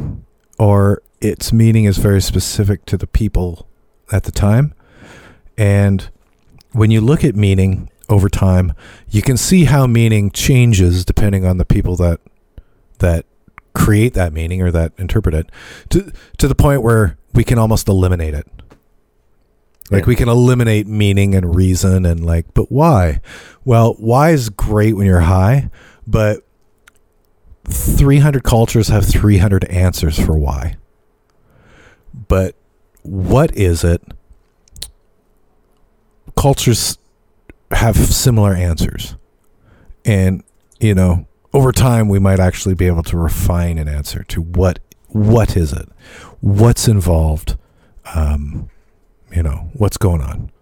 or 0.58 1.02
its 1.20 1.52
meaning 1.52 1.84
is 1.84 1.98
very 1.98 2.20
specific 2.20 2.84
to 2.86 2.96
the 2.96 3.06
people 3.06 3.68
at 4.10 4.24
the 4.24 4.32
time, 4.32 4.74
and 5.58 6.10
when 6.72 6.90
you 6.90 7.00
look 7.00 7.24
at 7.24 7.34
meaning 7.34 7.90
over 8.08 8.28
time, 8.28 8.72
you 9.08 9.22
can 9.22 9.36
see 9.36 9.64
how 9.64 9.86
meaning 9.86 10.30
changes 10.30 11.04
depending 11.04 11.44
on 11.44 11.58
the 11.58 11.64
people 11.64 11.96
that 11.96 12.20
that 12.98 13.24
create 13.74 14.14
that 14.14 14.32
meaning 14.32 14.62
or 14.62 14.70
that 14.70 14.92
interpret 14.98 15.34
it 15.34 15.50
to 15.90 16.12
to 16.38 16.48
the 16.48 16.54
point 16.54 16.82
where 16.82 17.18
we 17.34 17.44
can 17.44 17.58
almost 17.58 17.88
eliminate 17.88 18.34
it. 18.34 18.46
Like 19.90 20.02
Yeah. 20.04 20.08
we 20.08 20.16
can 20.16 20.28
eliminate 20.28 20.86
meaning 20.86 21.34
and 21.34 21.54
reason 21.54 22.06
and 22.06 22.24
like, 22.24 22.46
but 22.54 22.72
why? 22.72 23.20
Well, 23.64 23.94
why 23.98 24.30
is 24.30 24.48
great 24.48 24.96
when 24.96 25.06
you're 25.06 25.20
high, 25.20 25.70
but 26.06 26.40
300 27.68 28.42
cultures 28.44 28.88
have 28.88 29.04
300 29.06 29.64
answers 29.64 30.18
for 30.18 30.36
why. 30.38 30.76
But 32.28 32.54
what 33.02 33.54
is 33.56 33.84
it 33.84 34.02
cultures 36.46 36.96
have 37.72 37.96
similar 37.96 38.54
answers. 38.54 39.16
And, 40.04 40.44
you 40.78 40.94
know, 40.94 41.26
over 41.52 41.72
time 41.72 42.08
we 42.08 42.20
might 42.20 42.38
actually 42.38 42.76
be 42.76 42.86
able 42.86 43.02
to 43.02 43.16
refine 43.16 43.78
an 43.78 43.88
answer 43.88 44.22
to 44.28 44.42
what 44.42 44.78
what 45.08 45.56
is 45.56 45.72
it? 45.72 45.88
What's 46.40 46.86
involved? 46.86 47.58
Um, 48.14 48.70
you 49.34 49.42
know, 49.42 49.70
what's 49.72 49.96
going 49.96 50.20
on? 50.20 50.52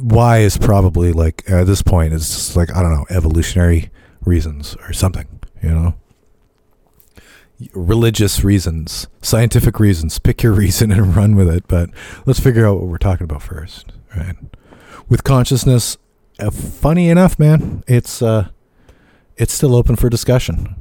Why 0.00 0.38
is 0.38 0.56
probably 0.58 1.12
like 1.12 1.42
at 1.50 1.66
this 1.66 1.82
point 1.82 2.12
it's 2.12 2.28
just 2.28 2.54
like 2.54 2.70
I 2.70 2.82
don't 2.82 2.94
know, 2.94 3.06
evolutionary 3.10 3.90
reasons 4.20 4.76
or 4.86 4.92
something, 4.92 5.26
you 5.60 5.70
know? 5.70 5.94
Religious 7.74 8.44
reasons, 8.44 9.06
scientific 9.20 9.78
reasons. 9.78 10.18
Pick 10.18 10.42
your 10.42 10.52
reason 10.52 10.90
and 10.90 11.16
run 11.16 11.36
with 11.36 11.48
it. 11.48 11.68
But 11.68 11.90
let's 12.26 12.40
figure 12.40 12.66
out 12.66 12.80
what 12.80 12.88
we're 12.88 12.98
talking 12.98 13.24
about 13.24 13.42
first, 13.42 13.92
right? 14.16 14.36
With 15.08 15.24
consciousness, 15.24 15.96
uh, 16.38 16.50
funny 16.50 17.08
enough, 17.08 17.38
man, 17.38 17.84
it's 17.86 18.22
uh, 18.22 18.48
it's 19.36 19.52
still 19.52 19.74
open 19.74 19.96
for 19.96 20.08
discussion. 20.08 20.76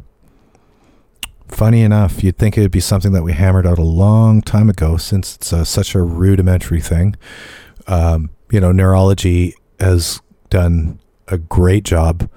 Funny 1.47 1.81
enough, 1.81 2.23
you'd 2.23 2.37
think 2.37 2.57
it 2.57 2.61
would 2.61 2.71
be 2.71 2.79
something 2.79 3.11
that 3.11 3.23
we 3.23 3.33
hammered 3.33 3.67
out 3.67 3.77
a 3.77 3.83
long 3.83 4.41
time 4.41 4.69
ago, 4.69 4.97
since 4.97 5.35
it's 5.35 5.51
uh, 5.51 5.65
such 5.65 5.95
a 5.95 6.01
rudimentary 6.01 6.79
thing. 6.79 7.15
Um, 7.87 8.29
you 8.49 8.59
know, 8.59 8.71
neurology 8.71 9.55
has 9.79 10.21
done 10.49 10.99
a 11.27 11.37
great 11.37 11.83
job. 11.83 12.29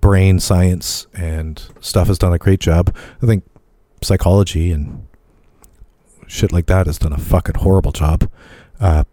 Brain 0.00 0.38
science 0.40 1.06
and 1.14 1.62
stuff 1.80 2.08
has 2.08 2.18
done 2.18 2.32
a 2.32 2.38
great 2.38 2.60
job. 2.60 2.94
I 3.22 3.26
think 3.26 3.44
psychology 4.04 4.70
and 4.70 5.06
shit 6.26 6.52
like 6.52 6.66
that 6.66 6.86
has 6.86 6.98
done 6.98 7.12
a 7.12 7.18
fucking 7.18 7.56
horrible 7.56 7.92
job. 7.92 8.30
Uh, 8.80 9.04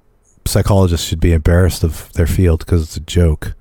psychologists 0.46 1.08
should 1.08 1.20
be 1.20 1.34
embarrassed 1.34 1.84
of 1.84 2.12
their 2.14 2.28
field 2.28 2.60
because 2.66 2.84
it's 2.84 2.98
a 2.98 3.02
joke. 3.02 3.56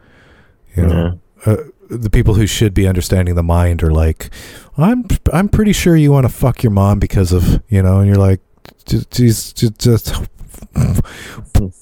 You 0.77 0.87
know, 0.87 1.21
uh, 1.47 1.57
the 1.89 2.11
people 2.11 2.35
who 2.35 2.47
should 2.47 2.73
be 2.75 2.87
understanding 2.87 3.35
the 3.35 3.43
mind 3.43 3.83
are 3.83 3.91
like, 3.93 4.31
I'm 4.77 5.07
I'm 5.33 5.49
pretty 5.49 5.73
sure 5.73 5.97
you 5.97 6.13
want 6.13 6.25
to 6.25 6.33
fuck 6.33 6.63
your 6.63 6.71
mom 6.71 6.99
because 7.01 7.33
of 7.33 7.63
you 7.69 7.83
know, 7.83 7.99
and 7.99 8.07
you're 8.07 8.17
like, 8.17 8.41
just 8.87 9.11
just, 9.11 9.57
just 9.79 10.15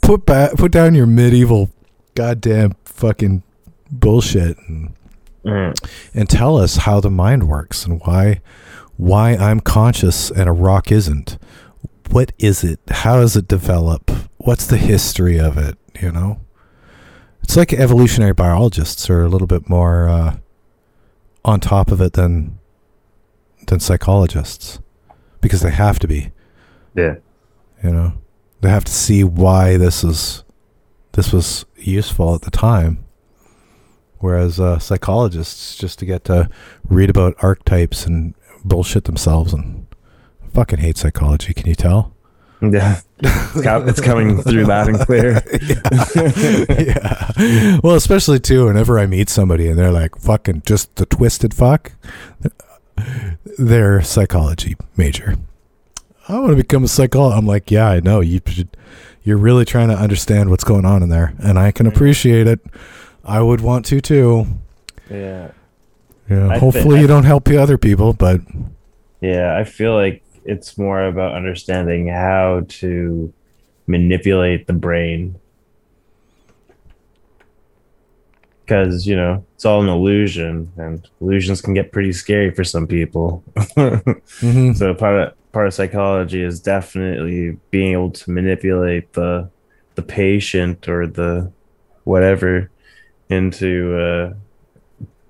put 0.01 0.25
back 0.27 0.53
put 0.57 0.73
down 0.73 0.95
your 0.95 1.07
medieval 1.07 1.71
goddamn 2.15 2.75
fucking 2.85 3.43
bullshit 3.91 4.57
and 4.69 4.95
Mm. 5.45 5.73
and 6.15 6.29
tell 6.29 6.57
us 6.59 6.79
how 6.79 6.99
the 7.01 7.11
mind 7.11 7.49
works 7.49 7.87
and 7.87 8.01
why 8.05 8.41
why 8.99 9.35
I'm 9.35 9.61
conscious 9.61 10.31
and 10.31 10.49
a 10.49 10.53
rock 10.53 10.93
isn't. 10.93 11.39
What 12.11 12.33
is 12.39 12.63
it? 12.65 12.81
How 12.89 13.17
does 13.17 13.37
it 13.37 13.49
develop? 13.49 14.11
What's 14.37 14.67
the 14.67 14.77
history 14.77 15.39
of 15.39 15.57
it? 15.57 15.79
You 16.03 16.13
know, 16.13 16.41
it's 17.43 17.57
like 17.57 17.73
evolutionary 17.73 18.35
biologists 18.35 19.09
are 19.09 19.23
a 19.23 19.29
little 19.29 19.47
bit 19.47 19.69
more 19.69 20.09
uh, 20.09 20.37
on 21.45 21.61
top 21.61 21.91
of 21.91 22.01
it 22.01 22.13
than 22.13 22.59
than 23.69 23.81
psychologists 23.81 24.81
because 25.41 25.63
they 25.63 25.71
have 25.71 25.99
to 26.01 26.09
be. 26.09 26.33
Yeah. 26.95 27.17
You 27.83 27.91
know, 27.91 28.13
they 28.61 28.69
have 28.69 28.85
to 28.85 28.93
see 28.93 29.23
why 29.23 29.77
this 29.77 30.03
is 30.03 30.45
this 31.13 31.33
was 31.33 31.67
useful 31.77 32.35
at 32.35 32.43
the 32.43 32.51
time. 32.51 33.05
Whereas 34.19 34.59
uh, 34.59 34.81
psychologists 34.81 35.77
just 35.77 36.01
to 36.01 36.07
get 36.07 36.25
to 36.25 36.49
read 36.89 37.11
about 37.11 37.37
archetypes 37.39 38.05
and 38.05 38.35
bullshit 38.65 39.05
themselves 39.05 39.53
and 39.53 39.87
fucking 40.53 40.79
hate 40.79 40.97
psychology. 40.97 41.55
Can 41.55 41.67
you 41.67 41.75
tell? 41.75 42.15
Yeah. 42.61 43.01
It's, 43.21 43.63
com- 43.63 43.89
it's 43.89 44.01
coming 44.01 44.43
through 44.43 44.65
loud 44.65 44.89
and 44.89 44.99
clear. 44.99 45.43
yeah. 46.69 47.79
Well, 47.83 47.95
especially 47.95 48.41
too, 48.41 48.67
whenever 48.67 48.99
I 48.99 49.07
meet 49.07 49.29
somebody 49.29 49.69
and 49.69 49.79
they're 49.79 49.93
like 49.93 50.17
fucking 50.17 50.63
just 50.67 50.97
the 50.97 51.07
twisted 51.07 51.55
fuck, 51.55 51.93
their 53.59 54.03
psychology 54.03 54.77
major. 54.97 55.37
I 56.29 56.39
want 56.39 56.51
to 56.51 56.57
become 56.57 56.85
a 56.85 56.89
psychologist. 56.89 57.39
I'm 57.39 57.47
like, 57.47 57.71
yeah, 57.71 57.89
I 57.89 58.01
know. 58.01 58.21
You 58.21 58.41
should, 58.47 58.77
you're 59.23 59.39
really 59.39 59.65
trying 59.65 59.89
to 59.89 59.97
understand 59.97 60.51
what's 60.51 60.65
going 60.65 60.85
on 60.85 61.03
in 61.03 61.09
there, 61.09 61.35
and 61.39 61.59
I 61.59 61.71
can 61.71 61.87
appreciate 61.87 62.47
it. 62.47 62.61
I 63.25 63.41
would 63.41 63.61
want 63.61 63.87
to 63.87 64.01
too. 64.01 64.47
Yeah. 65.11 65.53
Yeah. 66.31 66.49
I 66.49 66.59
hopefully, 66.59 67.01
you 67.01 67.07
don't 67.07 67.25
help 67.25 67.45
the 67.45 67.57
other 67.57 67.79
people, 67.79 68.13
but 68.13 68.41
Yeah, 69.21 69.57
I 69.57 69.65
feel 69.65 69.95
like 69.95 70.23
it's 70.45 70.77
more 70.79 71.05
about 71.05 71.35
understanding 71.35 72.09
how 72.09 72.65
to 72.69 73.33
manipulate 73.87 74.67
the 74.67 74.73
brain. 74.75 75.37
Because, 78.65 79.07
you 79.07 79.17
know, 79.17 79.45
it's 79.55 79.65
all 79.65 79.83
an 79.83 79.89
illusion, 79.89 80.71
and 80.77 81.07
illusions 81.23 81.63
can 81.63 81.73
get 81.73 81.91
pretty 81.91 82.13
scary 82.13 82.51
for 82.51 82.65
some 82.65 82.87
people. 82.87 83.43
Mhm. 83.57 84.77
so 84.77 84.93
part 84.95 85.17
of 85.21 85.53
part 85.53 85.67
of 85.67 85.73
psychology 85.75 86.43
is 86.43 86.61
definitely 86.61 87.57
being 87.71 87.93
able 87.93 88.11
to 88.11 88.31
manipulate 88.31 89.15
the 89.15 89.49
the 89.95 90.03
patient 90.03 90.87
or 90.89 91.07
the 91.07 91.51
whatever 92.05 92.71
into 93.31 93.97
uh 93.97 94.35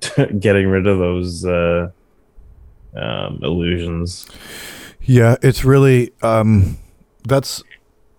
getting 0.39 0.69
rid 0.69 0.87
of 0.87 0.99
those 0.99 1.45
uh 1.45 1.91
um 2.95 3.41
illusions. 3.43 4.27
Yeah, 5.09 5.37
it's 5.43 5.65
really 5.65 6.13
um, 6.21 6.77
that's 7.27 7.63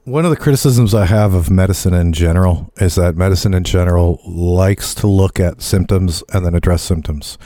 one 0.05 0.25
of 0.25 0.31
the 0.31 0.37
criticisms 0.37 0.95
I 0.95 1.05
have 1.05 1.35
of 1.35 1.51
medicine 1.51 1.93
in 1.93 2.13
general 2.13 2.73
is 2.77 2.95
that 2.95 3.15
medicine 3.15 3.53
in 3.53 3.63
general 3.63 4.19
likes 4.25 4.95
to 4.95 5.07
look 5.07 5.39
at 5.39 5.61
symptoms 5.61 6.23
and 6.33 6.43
then 6.43 6.55
address 6.55 6.81
symptoms, 6.81 7.37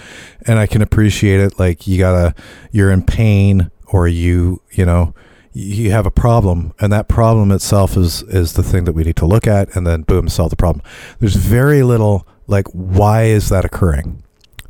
and 0.47 0.59
I 0.59 0.65
can 0.65 0.81
appreciate 0.81 1.41
it. 1.41 1.59
Like 1.59 1.87
you 1.87 1.97
gotta, 1.97 2.33
you're 2.71 2.89
in 2.89 3.03
pain 3.03 3.69
or 3.87 4.07
you, 4.07 4.61
you 4.71 4.85
know, 4.85 5.13
you 5.51 5.91
have 5.91 6.05
a 6.05 6.11
problem, 6.11 6.73
and 6.79 6.91
that 6.93 7.09
problem 7.09 7.51
itself 7.51 7.97
is 7.97 8.23
is 8.23 8.53
the 8.53 8.63
thing 8.63 8.85
that 8.85 8.93
we 8.93 9.03
need 9.03 9.17
to 9.17 9.25
look 9.25 9.45
at, 9.45 9.75
and 9.75 9.85
then 9.85 10.03
boom, 10.03 10.29
solve 10.29 10.51
the 10.51 10.55
problem. 10.55 10.85
There's 11.19 11.35
very 11.35 11.83
little 11.83 12.25
like 12.47 12.67
why 12.67 13.23
is 13.23 13.49
that 13.49 13.65
occurring, 13.65 14.23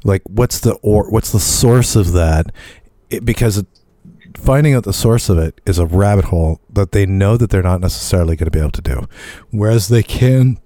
like 0.04 0.22
what's 0.28 0.60
the 0.60 0.74
or 0.82 1.10
what's 1.10 1.32
the 1.32 1.40
source 1.40 1.96
of 1.96 2.12
that, 2.14 2.52
it, 3.10 3.26
because 3.26 3.64
finding 4.36 4.74
out 4.74 4.84
the 4.84 4.94
source 4.94 5.30
of 5.30 5.38
it 5.38 5.62
is 5.66 5.80
a 5.80 5.86
rabbit 5.86 6.26
hole 6.26 6.60
that 6.70 6.92
they 6.92 7.06
know 7.06 7.38
that 7.38 7.50
they're 7.50 7.64
not 7.64 7.82
necessarily 7.82 8.36
going 8.36 8.46
to 8.46 8.52
be 8.52 8.60
able 8.60 8.72
to 8.72 8.82
do. 8.82 9.08
Whereas 9.52 9.88
they 9.88 10.04
can 10.04 10.60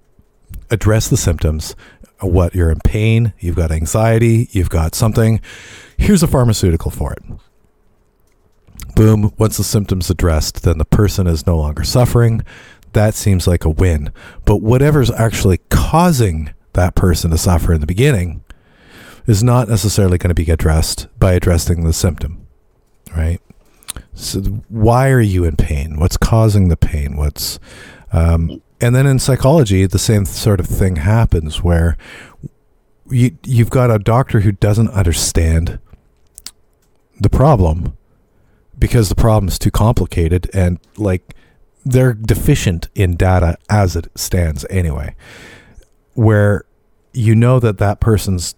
address 0.69 1.07
the 1.07 1.17
symptoms. 1.17 1.75
What 2.19 2.55
you're 2.55 2.71
in 2.71 2.79
pain, 2.79 3.33
you've 3.39 3.55
got 3.55 3.71
anxiety, 3.71 4.49
you've 4.51 4.71
got 4.71 4.95
something. 4.95 5.39
Here's 5.97 6.23
a 6.23 6.27
pharmaceutical 6.27 6.89
for 6.89 7.13
it. 7.13 7.23
Boom, 8.95 9.31
once 9.37 9.57
the 9.57 9.63
symptoms 9.63 10.09
addressed, 10.09 10.63
then 10.63 10.79
the 10.79 10.85
person 10.85 11.27
is 11.27 11.45
no 11.45 11.55
longer 11.57 11.83
suffering. 11.83 12.41
That 12.93 13.13
seems 13.13 13.45
like 13.45 13.65
a 13.65 13.69
win. 13.69 14.11
But 14.45 14.63
whatever's 14.63 15.11
actually 15.11 15.59
causing 15.69 16.53
that 16.77 16.95
person 16.95 17.31
to 17.31 17.37
suffer 17.37 17.73
in 17.73 17.81
the 17.81 17.87
beginning 17.87 18.43
is 19.25 19.43
not 19.43 19.67
necessarily 19.67 20.17
going 20.17 20.29
to 20.29 20.45
be 20.45 20.49
addressed 20.49 21.07
by 21.19 21.33
addressing 21.33 21.83
the 21.83 21.91
symptom, 21.91 22.47
right? 23.15 23.41
So 24.13 24.39
why 24.69 25.09
are 25.09 25.21
you 25.21 25.43
in 25.43 25.57
pain? 25.57 25.99
What's 25.99 26.15
causing 26.15 26.69
the 26.69 26.77
pain? 26.77 27.17
What's 27.17 27.59
um, 28.13 28.61
and 28.79 28.95
then 28.95 29.05
in 29.05 29.19
psychology, 29.19 29.85
the 29.85 29.99
same 29.99 30.25
sort 30.25 30.59
of 30.59 30.67
thing 30.67 30.97
happens 30.97 31.61
where 31.63 31.97
you 33.09 33.37
you've 33.43 33.69
got 33.69 33.91
a 33.91 33.99
doctor 33.99 34.41
who 34.41 34.51
doesn't 34.51 34.89
understand 34.89 35.79
the 37.19 37.29
problem 37.29 37.97
because 38.77 39.09
the 39.09 39.15
problem 39.15 39.47
is 39.47 39.57
too 39.57 39.71
complicated 39.71 40.49
and 40.53 40.79
like 40.97 41.35
they're 41.83 42.13
deficient 42.13 42.89
in 42.95 43.15
data 43.15 43.57
as 43.69 43.95
it 43.95 44.07
stands 44.15 44.65
anyway 44.69 45.15
where 46.17 46.65
you 47.13 47.35
know 47.35 47.59
that 47.59 47.77
that 47.77 47.99
person's 47.99 48.55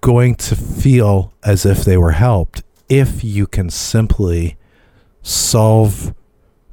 going 0.00 0.34
to 0.34 0.56
feel 0.56 1.32
as 1.44 1.64
if 1.64 1.84
they 1.84 1.96
were 1.96 2.12
helped 2.12 2.62
if 2.88 3.22
you 3.22 3.46
can 3.46 3.70
simply 3.70 4.56
solve 5.22 6.12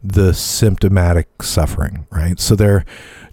the 0.03 0.33
symptomatic 0.33 1.43
suffering, 1.43 2.07
right? 2.09 2.39
So 2.39 2.55
they're 2.55 2.83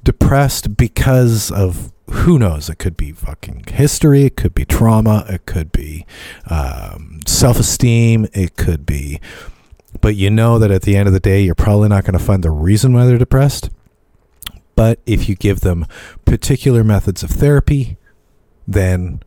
depressed 0.02 0.76
because 0.76 1.50
of 1.50 1.90
who 2.10 2.38
knows? 2.38 2.68
It 2.68 2.78
could 2.78 2.98
be 2.98 3.12
fucking 3.12 3.64
history, 3.68 4.24
it 4.24 4.36
could 4.36 4.54
be 4.54 4.66
trauma, 4.66 5.24
it 5.26 5.46
could 5.46 5.72
be 5.72 6.04
um, 6.50 7.20
self 7.26 7.58
esteem, 7.58 8.28
it 8.34 8.56
could 8.56 8.84
be. 8.84 9.20
But 10.02 10.16
you 10.16 10.28
know 10.28 10.58
that 10.58 10.70
at 10.70 10.82
the 10.82 10.96
end 10.96 11.06
of 11.06 11.14
the 11.14 11.20
day, 11.20 11.40
you're 11.40 11.54
probably 11.54 11.88
not 11.88 12.04
going 12.04 12.18
to 12.18 12.24
find 12.24 12.44
the 12.44 12.50
reason 12.50 12.92
why 12.92 13.06
they're 13.06 13.16
depressed. 13.16 13.70
But 14.76 15.00
if 15.06 15.28
you 15.28 15.34
give 15.34 15.60
them 15.60 15.86
particular 16.24 16.82
methods 16.82 17.22
of 17.22 17.30
therapy, 17.30 17.96
then 18.66 19.22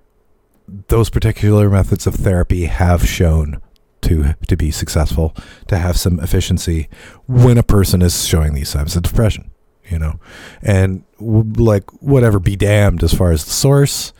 those 0.67 1.09
particular 1.09 1.69
methods 1.69 2.05
of 2.05 2.15
therapy 2.15 2.65
have 2.65 3.07
shown 3.07 3.61
to 4.01 4.35
to 4.47 4.57
be 4.57 4.71
successful, 4.71 5.35
to 5.67 5.77
have 5.77 5.97
some 5.97 6.19
efficiency 6.19 6.89
when 7.27 7.57
a 7.57 7.63
person 7.63 8.01
is 8.01 8.25
showing 8.25 8.53
these 8.53 8.69
signs 8.69 8.95
of 8.95 9.03
depression, 9.03 9.51
you 9.89 9.99
know, 9.99 10.19
and 10.61 11.03
like 11.19 11.89
whatever 12.01 12.39
be 12.39 12.55
damned 12.55 13.03
as 13.03 13.13
far 13.13 13.31
as 13.31 13.45
the 13.45 13.51
source. 13.51 14.13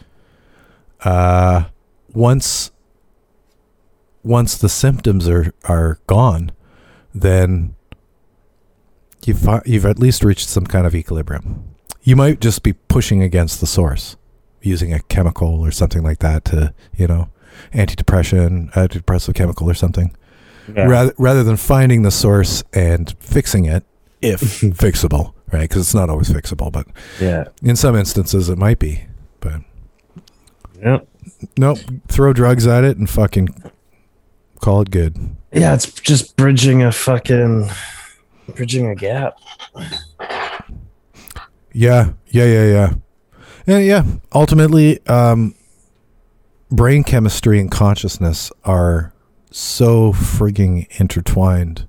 Uh, 1.04 1.66
once 2.14 2.72
once 4.24 4.58
the 4.58 4.70
symptoms 4.70 5.28
are 5.28 5.54
are 5.66 6.00
gone, 6.08 6.52
then 7.14 7.76
you've 9.26 9.48
you've 9.66 9.86
at 9.86 10.00
least 10.00 10.24
reached 10.24 10.48
some 10.50 10.66
kind 10.66 10.86
of 10.88 10.96
equilibrium. 10.96 11.64
You 12.02 12.16
might 12.16 12.40
just 12.40 12.64
be 12.64 12.74
pushing 12.74 13.22
against 13.22 13.60
the 13.60 13.68
source 13.68 14.16
using 14.62 14.94
a 14.94 15.00
chemical 15.02 15.60
or 15.66 15.72
something 15.72 16.04
like 16.04 16.20
that 16.20 16.46
to 16.46 16.74
you 16.96 17.08
know 17.08 17.30
antidepressant, 17.74 18.72
antidepressive 18.74 19.34
chemical 19.36 19.70
or 19.70 19.74
something, 19.74 20.16
Yeah. 20.74 20.86
rather 20.86 21.14
rather 21.18 21.44
than 21.44 21.58
finding 21.58 22.04
the 22.04 22.12
source 22.12 22.64
and 22.74 23.14
fixing 23.20 23.66
it, 23.66 23.84
if 24.22 24.40
fixable, 24.62 25.34
right? 25.52 25.62
Because 25.62 25.82
it's 25.82 25.94
not 25.96 26.10
always 26.10 26.30
fixable, 26.30 26.72
but 26.72 26.88
yeah. 27.20 27.46
in 27.64 27.76
some 27.76 27.96
instances 27.96 28.50
it 28.50 28.58
might 28.58 28.80
be. 28.80 29.06
But 29.40 29.62
Yep. 30.84 31.08
nope, 31.58 31.80
throw 32.08 32.34
drugs 32.34 32.68
at 32.68 32.84
it 32.84 32.98
and 32.98 33.10
fucking 33.10 33.50
call 34.62 34.82
it 34.82 34.92
good. 34.92 35.18
Yeah, 35.52 35.74
it's 35.74 35.92
just 35.92 36.36
bridging 36.36 36.84
a 36.84 36.92
fucking 36.92 37.70
bridging 38.56 38.88
a 38.88 38.96
gap. 38.96 39.38
Yeah, 41.74 42.14
yeah, 42.28 42.46
yeah, 42.46 42.66
yeah, 42.66 42.94
and 43.68 43.86
yeah. 43.86 44.04
Ultimately, 44.34 45.06
um, 45.08 45.54
brain 46.72 47.04
chemistry 47.04 47.60
and 47.60 47.70
consciousness 47.70 48.52
are 48.64 49.14
so 49.52 50.14
frigging 50.14 50.88
intertwined. 51.00 51.88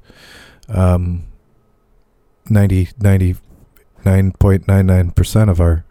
Um, 0.68 1.24
90, 2.50 2.86
99.99% 3.00 5.50
of 5.50 5.60
our 5.60 5.84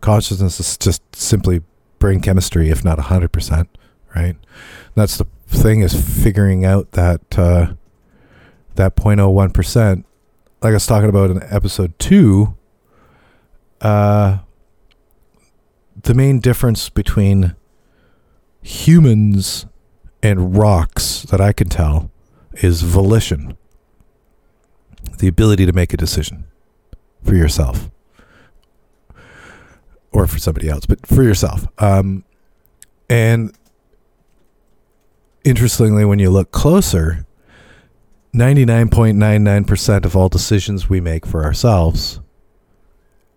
consciousness 0.00 0.60
is 0.60 0.76
just 0.76 1.02
simply 1.14 1.62
brain 1.98 2.20
chemistry, 2.20 2.70
if 2.70 2.84
not 2.84 2.98
100%, 2.98 3.66
right? 4.14 4.36
That's 4.94 5.18
the 5.18 5.26
thing 5.46 5.80
is 5.80 6.22
figuring 6.22 6.64
out 6.64 6.92
that, 6.92 7.38
uh, 7.38 7.74
that 8.78 8.94
0.01%, 8.96 10.04
like 10.62 10.70
I 10.70 10.72
was 10.72 10.86
talking 10.86 11.08
about 11.08 11.30
in 11.30 11.42
episode 11.42 11.98
two, 11.98 12.56
uh, 13.80 14.38
the 16.00 16.14
main 16.14 16.38
difference 16.38 16.88
between 16.88 17.56
humans 18.62 19.66
and 20.22 20.56
rocks 20.56 21.22
that 21.24 21.40
I 21.40 21.52
can 21.52 21.68
tell 21.68 22.10
is 22.54 22.82
volition, 22.82 23.56
the 25.18 25.26
ability 25.26 25.66
to 25.66 25.72
make 25.72 25.92
a 25.92 25.96
decision 25.96 26.44
for 27.24 27.34
yourself 27.34 27.90
or 30.12 30.28
for 30.28 30.38
somebody 30.38 30.68
else, 30.68 30.86
but 30.86 31.04
for 31.04 31.24
yourself. 31.24 31.66
Um, 31.78 32.24
and 33.10 33.52
interestingly, 35.44 36.04
when 36.04 36.20
you 36.20 36.30
look 36.30 36.52
closer, 36.52 37.26
99.99% 38.34 40.04
of 40.04 40.16
all 40.16 40.28
decisions 40.28 40.88
we 40.88 41.00
make 41.00 41.26
for 41.26 41.44
ourselves 41.44 42.20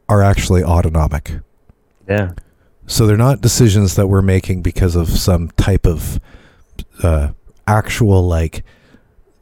are 0.09 0.21
actually 0.21 0.63
autonomic. 0.63 1.39
Yeah. 2.07 2.33
So 2.87 3.07
they're 3.07 3.15
not 3.17 3.41
decisions 3.41 3.95
that 3.95 4.07
we're 4.07 4.21
making 4.21 4.61
because 4.61 4.95
of 4.95 5.09
some 5.09 5.49
type 5.51 5.85
of 5.85 6.19
uh, 7.01 7.31
actual, 7.65 8.27
like, 8.27 8.63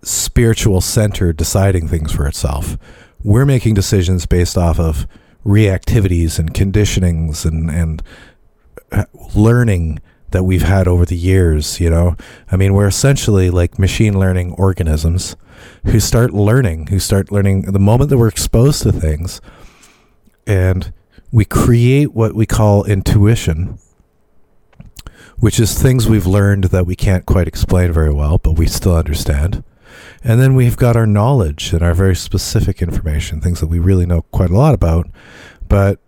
spiritual 0.04 0.82
center 0.82 1.34
deciding 1.34 1.88
things 1.88 2.12
for 2.12 2.28
itself. 2.28 2.78
We're 3.24 3.46
making 3.46 3.74
decisions 3.74 4.26
based 4.26 4.58
off 4.58 4.80
of 4.80 5.08
reactivities 5.46 6.38
and 6.38 6.54
conditionings 6.54 7.46
and, 7.46 7.70
and 7.70 8.04
uh, 8.92 9.06
learning 9.36 10.00
that 10.32 10.44
we've 10.44 10.64
had 10.64 10.88
over 10.88 11.06
the 11.06 11.18
years, 11.18 11.80
you 11.80 11.90
know. 11.90 12.16
I 12.52 12.58
mean, 12.58 12.74
we're 12.74 12.88
essentially 12.88 13.50
like 13.50 13.80
machine 13.80 14.20
learning 14.20 14.54
organisms 14.54 15.36
who 15.86 16.00
start 16.00 16.32
learning, 16.34 16.88
who 16.88 17.00
start 17.00 17.32
learning 17.32 17.64
the 17.64 17.80
moment 17.80 18.10
that 18.10 18.18
we're 18.18 18.28
exposed 18.28 18.84
to 18.84 18.92
things 18.92 19.42
and 20.50 20.92
we 21.32 21.46
create 21.46 22.14
what 22.14 22.34
we 22.34 22.46
call 22.46 22.84
intuition, 22.86 23.78
which 25.38 25.60
is 25.60 25.80
things 25.80 26.08
we've 26.08 26.26
learned 26.26 26.66
that 26.66 26.88
we 26.88 26.96
can't 26.96 27.26
quite 27.26 27.48
explain 27.48 27.92
very 27.92 28.12
well, 28.12 28.40
but 28.40 28.54
we 28.54 28.66
still 28.66 28.96
understand. 28.96 29.64
And 30.24 30.40
then 30.42 30.56
we've 30.56 30.76
got 30.76 30.96
our 30.96 31.06
knowledge 31.06 31.72
and 31.72 31.84
our 31.84 31.94
very 31.94 32.16
specific 32.16 32.82
information, 32.82 33.40
things 33.42 33.60
that 33.60 33.68
we 33.68 33.80
really 33.80 34.06
know 34.06 34.24
quite 34.24 34.50
a 34.50 34.58
lot 34.58 34.74
about. 34.74 35.08
But 35.68 36.00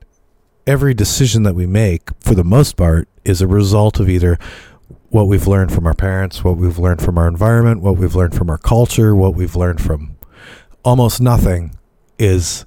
every 0.67 0.93
decision 0.93 1.43
that 1.43 1.55
we 1.55 1.65
make, 1.65 2.09
for 2.19 2.35
the 2.35 2.43
most 2.43 2.77
part, 2.77 3.07
is 3.25 3.41
a 3.41 3.47
result 3.47 3.99
of 3.99 4.09
either 4.09 4.37
what 5.09 5.27
we've 5.27 5.47
learned 5.47 5.73
from 5.73 5.85
our 5.85 5.93
parents, 5.93 6.43
what 6.43 6.57
we've 6.57 6.77
learned 6.77 7.01
from 7.01 7.17
our 7.17 7.27
environment, 7.27 7.81
what 7.81 7.97
we've 7.97 8.15
learned 8.15 8.35
from 8.35 8.49
our 8.49 8.57
culture, 8.57 9.15
what 9.15 9.35
we've 9.35 9.55
learned 9.55 9.81
from 9.81 10.15
almost 10.83 11.21
nothing 11.21 11.77
is 12.17 12.65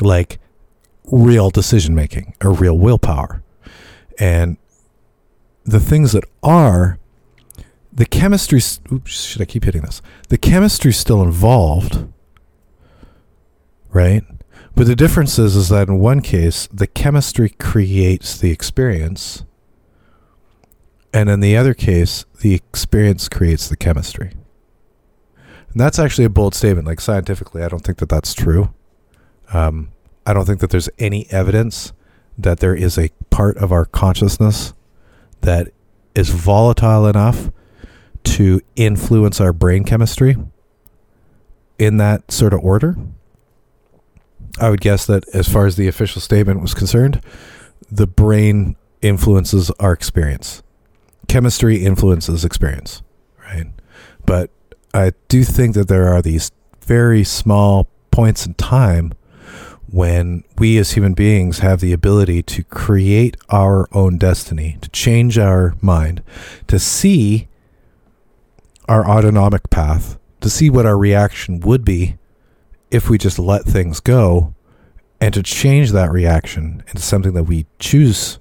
like 0.00 0.38
real 1.04 1.50
decision 1.50 1.94
making 1.94 2.34
or 2.42 2.52
real 2.52 2.78
willpower. 2.78 3.42
And 4.18 4.56
the 5.64 5.80
things 5.80 6.12
that 6.12 6.24
are 6.42 6.98
the 7.92 8.06
chemistry 8.06 8.60
oops 8.90 9.24
should 9.24 9.42
I 9.42 9.44
keep 9.44 9.64
hitting 9.64 9.82
this 9.82 10.00
the 10.28 10.38
chemistry's 10.38 10.96
still 10.96 11.22
involved 11.22 12.06
right 13.90 14.24
but 14.74 14.86
the 14.86 14.96
difference 14.96 15.38
is 15.38 15.56
is 15.56 15.68
that 15.68 15.88
in 15.88 15.98
one 15.98 16.20
case 16.20 16.68
the 16.72 16.86
chemistry 16.86 17.50
creates 17.50 18.38
the 18.38 18.50
experience 18.50 19.44
and 21.12 21.28
in 21.28 21.40
the 21.40 21.56
other 21.56 21.74
case 21.74 22.24
the 22.40 22.54
experience 22.54 23.28
creates 23.28 23.68
the 23.68 23.76
chemistry. 23.76 24.32
And 25.70 25.80
that's 25.80 25.98
actually 25.98 26.24
a 26.24 26.30
bold 26.30 26.54
statement. 26.54 26.86
Like 26.86 27.00
scientifically 27.00 27.62
I 27.62 27.68
don't 27.68 27.84
think 27.84 27.98
that 27.98 28.08
that's 28.08 28.34
true. 28.34 28.72
Um, 29.52 29.90
I 30.26 30.32
don't 30.32 30.44
think 30.46 30.60
that 30.60 30.70
there's 30.70 30.88
any 30.98 31.30
evidence 31.30 31.92
that 32.38 32.60
there 32.60 32.74
is 32.74 32.98
a 32.98 33.10
part 33.30 33.56
of 33.58 33.72
our 33.72 33.84
consciousness 33.84 34.72
that 35.42 35.68
is 36.14 36.30
volatile 36.30 37.06
enough 37.06 37.50
to 38.24 38.60
influence 38.76 39.40
our 39.40 39.52
brain 39.52 39.84
chemistry 39.84 40.36
in 41.78 41.96
that 41.96 42.30
sort 42.30 42.54
of 42.54 42.60
order. 42.60 42.96
I 44.60 44.70
would 44.70 44.80
guess 44.80 45.06
that 45.06 45.28
as 45.34 45.48
far 45.48 45.66
as 45.66 45.76
the 45.76 45.88
official 45.88 46.20
statement 46.20 46.60
was 46.60 46.74
concerned, 46.74 47.22
the 47.90 48.06
brain 48.06 48.76
influences 49.00 49.70
our 49.80 49.92
experience. 49.92 50.62
Chemistry 51.28 51.84
influences 51.84 52.44
experience, 52.44 53.02
right? 53.38 53.66
But 54.26 54.50
I 54.92 55.12
do 55.28 55.44
think 55.44 55.74
that 55.74 55.88
there 55.88 56.08
are 56.12 56.20
these 56.20 56.50
very 56.82 57.24
small 57.24 57.88
points 58.10 58.46
in 58.46 58.54
time 58.54 59.12
when 59.90 60.42
we 60.58 60.78
as 60.78 60.92
human 60.92 61.12
beings 61.12 61.58
have 61.58 61.80
the 61.80 61.92
ability 61.92 62.42
to 62.42 62.64
create 62.64 63.36
our 63.50 63.88
own 63.92 64.16
destiny, 64.16 64.78
to 64.80 64.88
change 64.90 65.38
our 65.38 65.74
mind, 65.80 66.22
to 66.66 66.78
see 66.78 67.48
our 68.88 69.06
autonomic 69.06 69.68
path, 69.70 70.18
to 70.40 70.48
see 70.48 70.70
what 70.70 70.86
our 70.86 70.96
reaction 70.96 71.60
would 71.60 71.84
be 71.84 72.16
if 72.92 73.08
we 73.08 73.16
just 73.16 73.38
let 73.38 73.64
things 73.64 74.00
go, 74.00 74.54
and 75.18 75.32
to 75.32 75.42
change 75.42 75.92
that 75.92 76.12
reaction 76.12 76.84
into 76.88 77.00
something 77.00 77.32
that 77.32 77.44
we 77.44 77.64
choose 77.78 78.38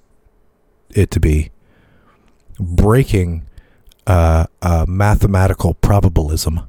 it 0.89 1.09
to 1.09 1.19
be, 1.21 1.51
breaking 2.59 3.47
uh, 4.05 4.45
a 4.61 4.85
mathematical 4.85 5.73
probabilism, 5.75 6.67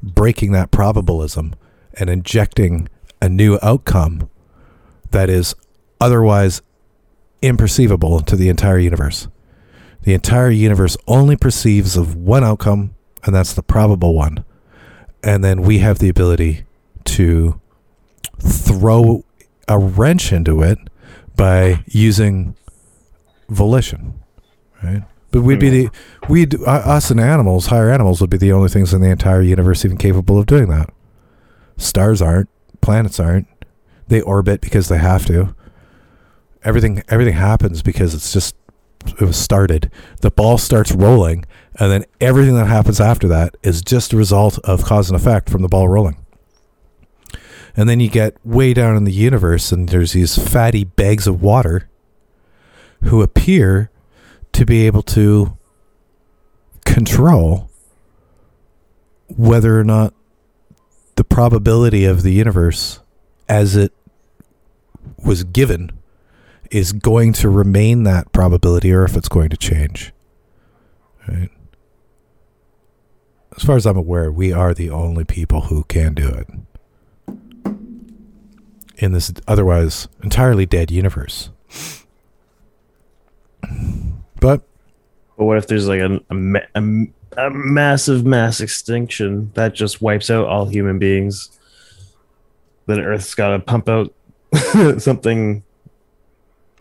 breaking 0.00 0.52
that 0.52 0.70
probabilism, 0.70 1.54
and 1.94 2.08
injecting 2.08 2.88
a 3.20 3.28
new 3.28 3.58
outcome 3.62 4.30
that 5.10 5.28
is 5.28 5.56
otherwise 6.00 6.62
imperceivable 7.42 8.24
to 8.24 8.36
the 8.36 8.48
entire 8.48 8.78
universe. 8.78 9.26
The 10.02 10.14
entire 10.14 10.50
universe 10.50 10.96
only 11.08 11.34
perceives 11.36 11.96
of 11.96 12.14
one 12.14 12.44
outcome, 12.44 12.94
and 13.24 13.34
that's 13.34 13.54
the 13.54 13.62
probable 13.62 14.14
one. 14.14 14.44
And 15.24 15.42
then 15.42 15.62
we 15.62 15.78
have 15.78 15.98
the 15.98 16.08
ability 16.08 16.64
to 17.06 17.60
throw 18.40 19.24
a 19.68 19.78
wrench 19.78 20.32
into 20.32 20.62
it 20.62 20.78
by 21.34 21.84
using 21.86 22.56
volition, 23.48 24.14
right? 24.82 25.02
But 25.30 25.42
we'd 25.42 25.60
be 25.60 25.70
the 25.70 25.90
we'd 26.28 26.54
uh, 26.54 26.64
us 26.64 27.10
and 27.10 27.20
animals, 27.20 27.66
higher 27.66 27.90
animals, 27.90 28.20
would 28.20 28.30
be 28.30 28.38
the 28.38 28.52
only 28.52 28.68
things 28.68 28.94
in 28.94 29.02
the 29.02 29.10
entire 29.10 29.42
universe 29.42 29.84
even 29.84 29.98
capable 29.98 30.38
of 30.38 30.46
doing 30.46 30.68
that. 30.68 30.90
Stars 31.76 32.22
aren't 32.22 32.48
planets 32.86 33.18
aren't. 33.18 33.48
They 34.06 34.20
orbit 34.20 34.60
because 34.60 34.88
they 34.88 34.98
have 34.98 35.26
to. 35.26 35.54
Everything 36.62 37.02
everything 37.08 37.34
happens 37.34 37.82
because 37.82 38.14
it's 38.14 38.32
just 38.32 38.54
it 39.06 39.20
was 39.20 39.36
started. 39.36 39.90
The 40.20 40.30
ball 40.30 40.56
starts 40.56 40.92
rolling, 40.92 41.44
and 41.80 41.90
then 41.90 42.04
everything 42.20 42.54
that 42.54 42.68
happens 42.68 43.00
after 43.00 43.26
that 43.28 43.56
is 43.62 43.82
just 43.82 44.12
a 44.12 44.16
result 44.16 44.58
of 44.60 44.84
cause 44.84 45.10
and 45.10 45.20
effect 45.20 45.50
from 45.50 45.62
the 45.62 45.68
ball 45.68 45.88
rolling. 45.88 46.16
And 47.76 47.88
then 47.88 48.00
you 48.00 48.08
get 48.08 48.36
way 48.44 48.72
down 48.72 48.96
in 48.96 49.04
the 49.04 49.12
universe, 49.12 49.70
and 49.70 49.90
there's 49.90 50.12
these 50.12 50.36
fatty 50.36 50.84
bags 50.84 51.26
of 51.26 51.42
water 51.42 51.88
who 53.04 53.20
appear 53.20 53.90
to 54.52 54.64
be 54.64 54.86
able 54.86 55.02
to 55.02 55.58
control 56.86 57.70
whether 59.28 59.78
or 59.78 59.84
not 59.84 60.14
the 61.16 61.24
probability 61.24 62.06
of 62.06 62.22
the 62.22 62.32
universe 62.32 63.00
as 63.48 63.76
it 63.76 63.92
was 65.22 65.44
given 65.44 65.92
is 66.70 66.92
going 66.92 67.32
to 67.34 67.48
remain 67.50 68.04
that 68.04 68.32
probability 68.32 68.92
or 68.92 69.04
if 69.04 69.16
it's 69.16 69.28
going 69.28 69.50
to 69.50 69.56
change. 69.56 70.12
Right? 71.28 71.50
As 73.56 73.62
far 73.62 73.76
as 73.76 73.86
I'm 73.86 73.96
aware, 73.96 74.32
we 74.32 74.52
are 74.52 74.72
the 74.72 74.90
only 74.90 75.24
people 75.24 75.62
who 75.62 75.84
can 75.84 76.14
do 76.14 76.28
it 76.28 76.48
in 78.96 79.12
this 79.12 79.32
otherwise 79.46 80.08
entirely 80.22 80.66
dead 80.66 80.90
universe. 80.90 81.50
But 84.40 84.62
But 85.36 85.44
what 85.44 85.58
if 85.58 85.66
there's 85.66 85.88
like 85.88 86.00
a, 86.00 86.20
a, 86.30 86.80
a, 86.80 87.46
a 87.46 87.50
massive 87.50 88.24
mass 88.24 88.60
extinction 88.60 89.50
that 89.54 89.74
just 89.74 90.00
wipes 90.02 90.30
out 90.30 90.46
all 90.46 90.66
human 90.66 90.98
beings? 90.98 91.50
Then 92.86 93.00
Earth's 93.00 93.34
got 93.34 93.50
to 93.50 93.58
pump 93.58 93.88
out 93.88 94.12
something 95.00 95.62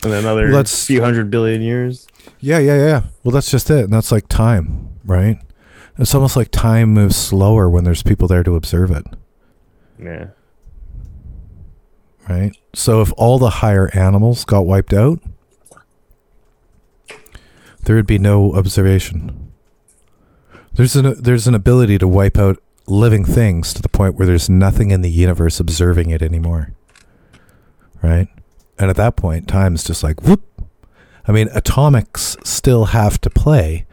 in 0.03 0.11
another 0.11 0.51
that's- 0.51 0.85
few 0.85 1.01
hundred 1.01 1.29
billion 1.31 1.61
years. 1.61 2.07
Yeah, 2.39 2.59
yeah, 2.59 2.75
yeah. 2.77 3.03
Well, 3.23 3.31
that's 3.31 3.49
just 3.51 3.69
it. 3.69 3.85
And 3.85 3.93
that's 3.93 4.11
like 4.11 4.27
time, 4.27 4.89
right? 5.05 5.39
It's 5.97 6.13
almost 6.13 6.35
like 6.35 6.49
time 6.51 6.93
moves 6.93 7.15
slower 7.15 7.69
when 7.69 7.83
there's 7.85 8.03
people 8.03 8.27
there 8.27 8.43
to 8.43 8.55
observe 8.55 8.91
it, 8.91 9.05
Yeah. 10.01 10.27
Right? 12.29 12.55
So 12.73 13.01
if 13.01 13.11
all 13.17 13.39
the 13.39 13.49
higher 13.49 13.89
animals 13.93 14.45
got 14.45 14.65
wiped 14.65 14.93
out, 14.93 15.19
there 17.83 17.95
would 17.95 18.07
be 18.07 18.19
no 18.19 18.53
observation. 18.53 19.51
There's 20.73 20.95
an 20.95 21.21
there's 21.21 21.47
an 21.47 21.55
ability 21.55 21.97
to 21.99 22.07
wipe 22.07 22.37
out 22.37 22.61
living 22.87 23.25
things 23.25 23.73
to 23.73 23.81
the 23.81 23.89
point 23.89 24.15
where 24.15 24.27
there's 24.27 24.49
nothing 24.49 24.91
in 24.91 25.01
the 25.01 25.09
universe 25.09 25.59
observing 25.59 26.09
it 26.09 26.21
anymore. 26.21 26.73
Right? 28.01 28.27
And 28.77 28.89
at 28.89 28.97
that 28.97 29.15
point, 29.15 29.47
time's 29.47 29.83
just 29.83 30.03
like 30.03 30.21
whoop. 30.21 30.43
I 31.27 31.31
mean, 31.31 31.47
atomics 31.53 32.37
still 32.43 32.85
have 32.85 33.19
to 33.21 33.29
play, 33.29 33.85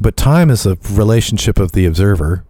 but 0.00 0.16
time 0.16 0.48
is 0.48 0.64
a 0.64 0.78
relationship 0.90 1.58
of 1.58 1.72
the 1.72 1.84
observer. 1.86 2.44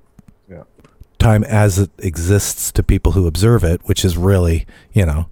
Time 1.23 1.45
as 1.45 1.79
it 1.79 1.91
exists 1.99 2.73
to 2.73 2.83
people 2.83 3.13
who 3.13 3.29
observe 3.29 3.63
it, 3.63 3.81
which 3.85 4.05
is 4.05 4.17
really, 4.17 4.67
you 4.93 5.07
know, 5.07 5.29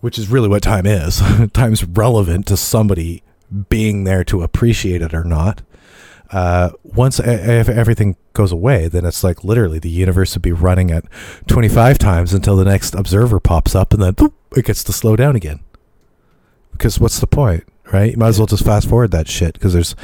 which 0.00 0.18
is 0.18 0.28
really 0.28 0.48
what 0.48 0.64
time 0.64 0.84
is. 0.84 1.22
Time's 1.52 1.84
relevant 1.84 2.48
to 2.48 2.56
somebody 2.56 3.22
being 3.68 4.02
there 4.02 4.24
to 4.24 4.42
appreciate 4.42 5.00
it 5.00 5.14
or 5.14 5.22
not. 5.22 5.62
Uh, 6.32 6.70
once 6.82 7.20
if 7.20 7.68
everything 7.68 8.16
goes 8.32 8.50
away, 8.50 8.88
then 8.88 9.04
it's 9.04 9.22
like 9.22 9.44
literally 9.44 9.78
the 9.78 9.90
universe 9.90 10.34
would 10.34 10.42
be 10.42 10.50
running 10.50 10.90
at 10.90 11.04
25 11.46 11.98
times 11.98 12.34
until 12.34 12.56
the 12.56 12.64
next 12.64 12.96
observer 12.96 13.38
pops 13.38 13.76
up 13.76 13.92
and 13.92 14.02
then 14.02 14.14
boop, 14.14 14.32
it 14.56 14.64
gets 14.64 14.82
to 14.82 14.92
slow 14.92 15.14
down 15.14 15.36
again. 15.36 15.60
Because 16.72 16.98
what's 16.98 17.20
the 17.20 17.26
point, 17.28 17.62
right? 17.92 18.10
You 18.10 18.16
might 18.16 18.28
as 18.28 18.38
well 18.38 18.46
just 18.46 18.64
fast 18.64 18.88
forward 18.88 19.12
that 19.12 19.28
shit 19.28 19.54
because 19.54 19.72
there's, 19.72 19.94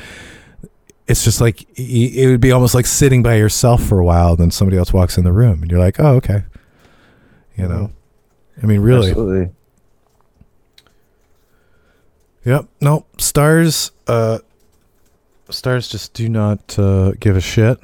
it's 1.09 1.25
just 1.25 1.41
like, 1.41 1.67
it 1.79 2.29
would 2.31 2.41
be 2.41 2.53
almost 2.53 2.75
like 2.75 2.87
sitting 2.87 3.23
by 3.23 3.37
yourself 3.37 3.83
for 3.83 3.99
a 3.99 4.05
while, 4.05 4.37
then 4.37 4.51
somebody 4.51 4.77
else 4.77 4.93
walks 4.93 5.17
in 5.19 5.25
the 5.25 5.33
room 5.33 5.63
and 5.63 5.71
you're 5.71 5.81
like, 5.81 5.99
oh, 5.99 6.15
okay. 6.17 6.45
You 7.57 7.67
know, 7.67 7.91
I 8.63 8.67
mean, 8.67 8.81
really, 8.81 9.09
Absolutely. 9.09 9.53
Yep. 12.45 12.67
No 12.81 13.05
stars. 13.19 13.91
Uh, 14.07 14.39
stars 15.51 15.89
just 15.89 16.13
do 16.15 16.29
not 16.29 16.79
uh, 16.79 17.13
give 17.19 17.37
a 17.37 17.41
shit. 17.41 17.79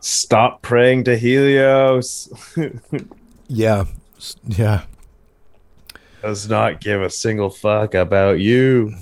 Stop 0.00 0.62
praying 0.62 1.04
to 1.04 1.16
Helios. 1.16 2.28
Yeah. 3.48 3.84
S- 4.16 4.34
Yeah. 4.44 4.82
Does 6.26 6.48
not 6.48 6.80
give 6.80 7.02
a 7.02 7.08
single 7.10 7.50
fuck 7.50 7.94
about 7.94 8.40
you. 8.40 8.94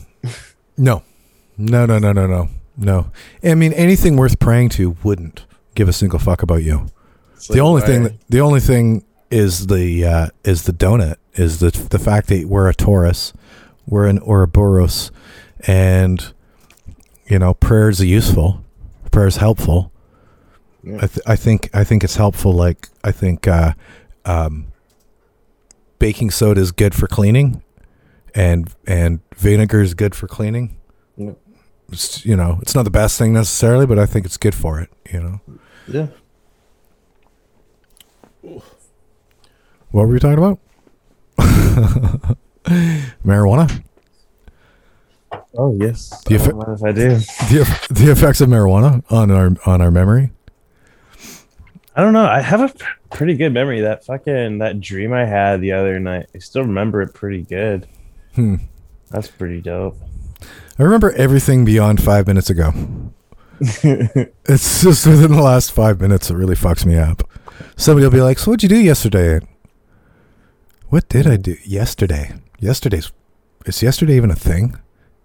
No. 0.76 1.02
No. 1.56 1.86
No. 1.86 1.98
No. 1.98 2.12
No. 2.12 2.26
No. 2.26 2.48
No. 2.76 3.10
I 3.42 3.54
mean, 3.54 3.72
anything 3.72 4.16
worth 4.16 4.38
praying 4.38 4.68
to 4.70 4.94
wouldn't 5.02 5.46
give 5.74 5.88
a 5.88 5.92
single 5.94 6.18
fuck 6.18 6.42
about 6.42 6.62
you. 6.62 6.88
It's 7.34 7.48
the 7.48 7.54
like, 7.54 7.62
only 7.62 7.80
why- 7.80 7.86
thing. 7.86 8.02
That, 8.02 8.28
the 8.28 8.40
only 8.40 8.60
thing 8.60 9.04
is 9.30 9.68
the 9.68 10.04
uh, 10.04 10.26
is 10.44 10.64
the 10.64 10.72
donut. 10.72 11.16
Is 11.34 11.60
the 11.60 11.70
the 11.90 11.98
fact 11.98 12.28
that 12.28 12.46
we're 12.46 12.68
a 12.68 12.74
torus, 12.74 13.32
we're 13.86 14.06
an 14.06 14.18
Ouroboros, 14.20 15.10
and 15.66 16.32
you 17.26 17.38
know, 17.38 17.54
prayers 17.54 18.02
are 18.02 18.06
useful. 18.06 18.62
prayers 19.10 19.38
helpful. 19.38 19.90
Yeah. 20.82 20.96
I, 20.96 21.06
th- 21.06 21.26
I 21.26 21.36
think 21.36 21.70
I 21.72 21.84
think 21.84 22.04
it's 22.04 22.16
helpful. 22.16 22.52
Like 22.52 22.88
I 23.02 23.12
think 23.12 23.48
uh, 23.48 23.72
um, 24.26 24.66
baking 25.98 26.30
soda 26.30 26.60
is 26.60 26.72
good 26.72 26.94
for 26.94 27.06
cleaning, 27.06 27.62
and 28.34 28.72
and 28.86 29.20
vinegar 29.36 29.80
is 29.80 29.94
good 29.94 30.14
for 30.14 30.26
cleaning. 30.26 30.76
Yeah. 31.16 31.32
It's, 31.92 32.24
you 32.24 32.34
know, 32.36 32.58
it's 32.62 32.74
not 32.74 32.84
the 32.84 32.90
best 32.90 33.18
thing 33.18 33.32
necessarily, 33.34 33.86
but 33.86 33.98
I 33.98 34.06
think 34.06 34.24
it's 34.26 34.36
good 34.38 34.54
for 34.54 34.80
it. 34.80 34.90
You 35.12 35.20
know, 35.20 35.40
Yeah. 35.86 36.06
what 39.90 40.06
were 40.06 40.08
we 40.08 40.18
talking 40.18 40.38
about? 40.38 40.58
Marijuana. 43.24 43.82
Oh 45.56 45.76
yes. 45.80 46.10
Do 46.24 46.34
you 46.34 46.40
I 46.40 46.88
I 46.88 46.92
do. 46.92 47.08
The 47.16 47.86
the 47.90 48.10
effects 48.10 48.40
of 48.40 48.48
marijuana 48.48 49.04
on 49.10 49.30
our 49.30 49.52
on 49.66 49.80
our 49.80 49.90
memory. 49.90 50.30
I 51.96 52.02
don't 52.02 52.12
know. 52.12 52.26
I 52.26 52.40
have 52.40 52.60
a 52.60 52.68
p- 52.68 52.84
pretty 53.12 53.34
good 53.34 53.52
memory. 53.52 53.80
That 53.80 54.04
fucking 54.04 54.58
that 54.58 54.80
dream 54.80 55.12
I 55.12 55.24
had 55.24 55.60
the 55.60 55.72
other 55.72 56.00
night. 56.00 56.26
I 56.34 56.38
still 56.38 56.62
remember 56.62 57.02
it 57.02 57.14
pretty 57.14 57.42
good. 57.42 57.86
Hmm. 58.34 58.56
That's 59.10 59.28
pretty 59.28 59.60
dope. 59.60 59.96
I 60.78 60.82
remember 60.82 61.12
everything 61.12 61.64
beyond 61.64 62.02
five 62.02 62.26
minutes 62.26 62.50
ago. 62.50 62.72
It's 63.60 64.82
just 64.82 65.06
within 65.06 65.30
the 65.30 65.40
last 65.42 65.72
five 65.72 66.00
minutes 66.00 66.28
it 66.28 66.34
really 66.34 66.56
fucks 66.56 66.84
me 66.84 66.96
up. 66.98 67.22
Somebody 67.76 68.04
will 68.04 68.12
be 68.12 68.20
like, 68.20 68.38
"So 68.38 68.50
what'd 68.50 68.62
you 68.64 68.68
do 68.68 68.76
yesterday?" 68.82 69.40
What 70.88 71.08
did 71.08 71.26
I 71.26 71.36
do 71.36 71.56
yesterday? 71.64 72.32
Yesterday's 72.58 73.12
is 73.66 73.82
yesterday 73.82 74.16
even 74.16 74.30
a 74.30 74.34
thing? 74.34 74.76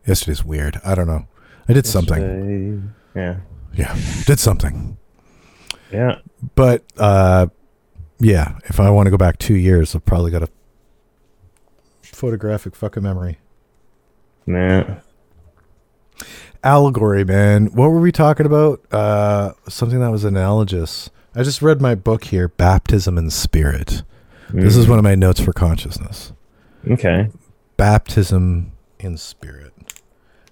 Yesterday's 0.05 0.45
weird. 0.45 0.79
I 0.85 0.95
don't 0.95 1.07
know. 1.07 1.27
I 1.67 1.73
did 1.73 1.85
something. 1.87 2.93
Yeah. 3.15 3.37
Yeah, 3.73 3.97
did 4.25 4.39
something. 4.39 4.97
Yeah. 5.91 6.19
But 6.55 6.83
uh, 6.97 7.47
yeah, 8.19 8.57
if 8.65 8.79
I 8.79 8.89
want 8.89 9.07
to 9.07 9.11
go 9.11 9.17
back 9.17 9.37
two 9.39 9.55
years, 9.55 9.95
I've 9.95 10.05
probably 10.05 10.31
got 10.31 10.43
a 10.43 10.49
photographic 12.03 12.75
fucking 12.75 13.03
memory. 13.03 13.37
Yeah. 14.45 14.99
allegory 16.63 17.23
man 17.23 17.67
what 17.67 17.87
were 17.89 18.01
we 18.01 18.11
talking 18.11 18.45
about 18.45 18.81
uh 18.91 19.53
something 19.69 19.99
that 20.01 20.09
was 20.11 20.25
analogous 20.25 21.09
i 21.35 21.41
just 21.43 21.61
read 21.61 21.79
my 21.79 21.95
book 21.95 22.25
here 22.25 22.49
baptism 22.49 23.17
in 23.17 23.29
spirit 23.29 24.01
this 24.49 24.75
is 24.75 24.85
Mhm. 24.85 24.89
one 24.89 24.99
of 24.99 25.03
my 25.03 25.15
notes 25.15 25.39
for 25.39 25.53
consciousness 25.53 26.33
Okay. 26.89 27.29
baptism 27.77 28.73
in 28.99 29.15
spirit 29.15 29.71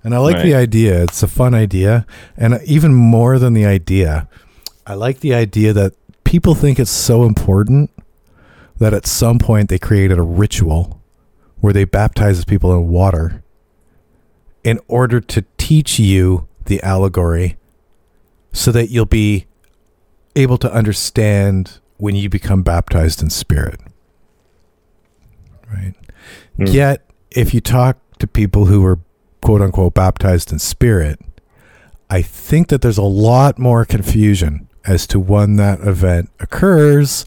and 0.03 0.15
i 0.15 0.19
like 0.19 0.41
the 0.41 0.53
idea 0.55 1.03
it's 1.03 1.21
a 1.23 1.27
fun 1.27 1.53
idea 1.53 2.05
and 2.37 2.57
even 2.65 2.93
more 2.93 3.37
than 3.39 3.53
the 3.53 3.65
idea 3.65 4.29
i 4.87 4.95
like 4.95 5.19
the 5.19 5.35
idea 5.35 5.71
that 5.73 5.93
people 6.23 6.55
think 6.55 6.79
it's 6.79 6.89
so 6.89 7.23
important 7.23 7.91
that 8.79 8.93
at 8.93 9.05
some 9.05 9.39
point 9.39 9.69
they 9.69 9.79
created 9.79 10.17
a 10.17 10.23
ritual 10.23 11.01
where 11.59 11.73
they 11.73 11.85
baptizes 11.85 12.45
people 12.45 12.73
in 12.73 12.87
water 12.87 13.43
in 14.63 14.79
order 14.87 15.19
to 15.21 15.45
teach 15.57 15.99
you 15.99 16.47
the 16.65 16.81
allegory 16.83 17.57
so 18.51 18.71
that 18.71 18.89
you'll 18.89 19.05
be 19.05 19.45
able 20.35 20.57
to 20.57 20.71
understand 20.71 21.79
when 21.97 22.15
you 22.15 22.29
become 22.29 22.61
baptized 22.61 23.21
in 23.21 23.29
spirit. 23.29 23.79
Right? 25.71 25.93
Mm. 26.59 26.73
Yet, 26.73 27.09
if 27.31 27.53
you 27.53 27.61
talk 27.61 27.97
to 28.19 28.27
people 28.27 28.65
who 28.65 28.81
were 28.81 28.99
quote 29.41 29.61
unquote 29.61 29.93
baptized 29.93 30.51
in 30.51 30.59
spirit, 30.59 31.19
I 32.09 32.21
think 32.21 32.67
that 32.67 32.81
there's 32.81 32.97
a 32.97 33.03
lot 33.03 33.57
more 33.57 33.85
confusion 33.85 34.66
as 34.87 35.05
to 35.07 35.19
when 35.19 35.57
that 35.57 35.81
event 35.81 36.29
occurs 36.39 37.25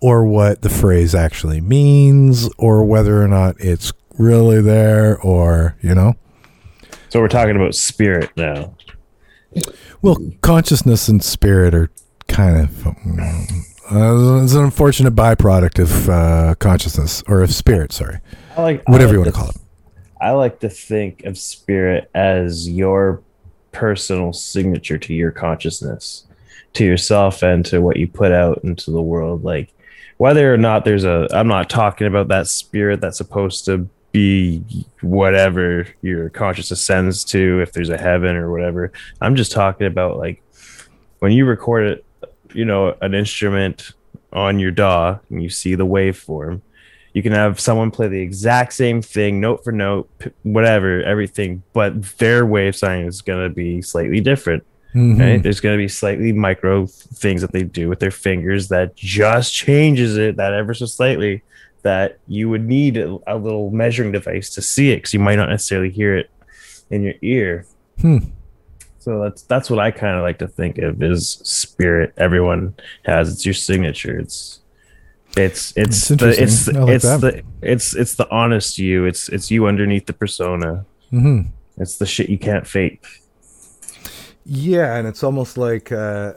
or 0.00 0.24
what 0.24 0.62
the 0.62 0.70
phrase 0.70 1.14
actually 1.14 1.60
means 1.60 2.48
or 2.56 2.84
whether 2.84 3.22
or 3.22 3.28
not 3.28 3.56
it's 3.58 3.92
really 4.16 4.60
there 4.62 5.18
or, 5.20 5.76
you 5.82 5.94
know? 5.94 6.14
So 7.08 7.20
we're 7.20 7.28
talking 7.28 7.56
about 7.56 7.74
spirit 7.74 8.30
now. 8.36 8.74
Well, 10.00 10.18
consciousness 10.42 11.08
and 11.08 11.22
spirit 11.22 11.74
are 11.74 11.90
kind 12.28 12.56
of 12.56 12.86
um, 12.86 13.64
uh, 13.90 14.42
it's 14.42 14.54
an 14.54 14.64
unfortunate 14.64 15.14
byproduct 15.16 15.80
of 15.80 16.08
uh, 16.08 16.54
consciousness 16.60 17.24
or 17.26 17.42
of 17.42 17.52
spirit. 17.52 17.92
Sorry, 17.92 18.18
I 18.56 18.62
like 18.62 18.84
I 18.86 18.92
whatever 18.92 19.14
you 19.14 19.18
want 19.18 19.32
to 19.32 19.36
call 19.36 19.48
it. 19.48 19.56
I 20.20 20.30
like 20.30 20.60
to 20.60 20.68
think 20.68 21.24
of 21.24 21.36
spirit 21.36 22.08
as 22.14 22.68
your 22.68 23.22
personal 23.72 24.32
signature 24.32 24.98
to 24.98 25.14
your 25.14 25.32
consciousness, 25.32 26.26
to 26.74 26.84
yourself, 26.84 27.42
and 27.42 27.64
to 27.66 27.80
what 27.80 27.96
you 27.96 28.06
put 28.08 28.32
out 28.32 28.60
into 28.64 28.90
the 28.90 29.02
world. 29.02 29.44
Like 29.44 29.72
whether 30.16 30.52
or 30.52 30.56
not 30.56 30.84
there's 30.84 31.04
a, 31.04 31.28
I'm 31.32 31.48
not 31.48 31.70
talking 31.70 32.06
about 32.06 32.28
that 32.28 32.46
spirit 32.46 33.00
that's 33.00 33.18
supposed 33.18 33.64
to 33.66 33.88
be 34.12 34.62
whatever 35.02 35.86
your 36.02 36.30
consciousness 36.30 36.80
ascends 36.80 37.24
to, 37.24 37.60
if 37.60 37.72
there's 37.72 37.90
a 37.90 37.98
heaven 37.98 38.36
or 38.36 38.50
whatever. 38.50 38.92
I'm 39.20 39.36
just 39.36 39.52
talking 39.52 39.86
about 39.86 40.16
like 40.16 40.42
when 41.20 41.32
you 41.32 41.46
record 41.46 41.86
it, 41.86 42.04
you 42.54 42.64
know, 42.64 42.96
an 43.00 43.14
instrument 43.14 43.92
on 44.32 44.58
your 44.58 44.70
DAW 44.70 45.18
and 45.30 45.42
you 45.42 45.50
see 45.50 45.74
the 45.74 45.86
waveform 45.86 46.62
you 47.12 47.22
can 47.22 47.32
have 47.32 47.58
someone 47.58 47.90
play 47.90 48.08
the 48.08 48.20
exact 48.20 48.72
same 48.72 49.02
thing 49.02 49.40
note 49.40 49.64
for 49.64 49.72
note 49.72 50.08
whatever 50.42 51.02
everything 51.02 51.62
but 51.72 52.02
their 52.18 52.46
wave 52.46 52.76
sign 52.76 53.04
is 53.04 53.20
going 53.20 53.42
to 53.42 53.54
be 53.54 53.82
slightly 53.82 54.20
different 54.20 54.64
Mhm. 54.94 55.20
right 55.20 55.42
there's 55.42 55.60
going 55.60 55.76
to 55.78 55.82
be 55.82 55.88
slightly 55.88 56.32
micro 56.32 56.86
things 56.86 57.40
that 57.42 57.52
they 57.52 57.62
do 57.62 57.88
with 57.88 58.00
their 58.00 58.10
fingers 58.10 58.68
that 58.68 58.96
just 58.96 59.52
changes 59.54 60.16
it 60.16 60.36
that 60.36 60.52
ever 60.52 60.74
so 60.74 60.86
slightly 60.86 61.42
that 61.82 62.18
you 62.28 62.48
would 62.50 62.66
need 62.66 62.96
a, 62.96 63.16
a 63.26 63.36
little 63.36 63.70
measuring 63.70 64.10
device 64.12 64.50
to 64.50 64.60
see 64.62 64.90
it 64.92 64.96
because 64.96 65.14
you 65.14 65.20
might 65.20 65.36
not 65.36 65.48
necessarily 65.48 65.90
hear 65.90 66.16
it 66.16 66.28
in 66.90 67.02
your 67.02 67.14
ear 67.22 67.64
Hmm. 68.00 68.18
so 68.98 69.22
that's 69.22 69.42
that's 69.42 69.70
what 69.70 69.78
i 69.78 69.90
kind 69.90 70.16
of 70.16 70.22
like 70.22 70.38
to 70.38 70.48
think 70.48 70.78
of 70.78 71.02
is 71.02 71.40
spirit 71.44 72.12
everyone 72.16 72.74
has 73.04 73.30
it's 73.32 73.44
your 73.46 73.54
signature 73.54 74.18
it's 74.18 74.60
it's 75.36 75.72
it's 75.76 76.10
It's 76.10 76.20
the, 76.20 76.28
it's 76.28 76.38
interesting. 76.38 76.80
Like 76.80 76.94
it's 76.96 77.04
that. 77.04 77.20
the 77.20 77.42
it's 77.62 77.94
it's 77.94 78.14
the 78.16 78.28
honest 78.30 78.78
you 78.78 79.04
it's 79.04 79.28
it's 79.28 79.50
you 79.52 79.66
underneath 79.66 80.06
the 80.06 80.12
persona 80.14 80.84
Mhm. 81.12 81.46
it's 81.76 81.98
the 81.98 82.06
shit 82.06 82.28
you 82.28 82.38
can't 82.38 82.66
fake 82.66 83.04
Yeah, 84.52 84.96
and 84.96 85.06
it's 85.06 85.22
almost 85.22 85.56
like 85.56 85.92
uh, 85.92 86.32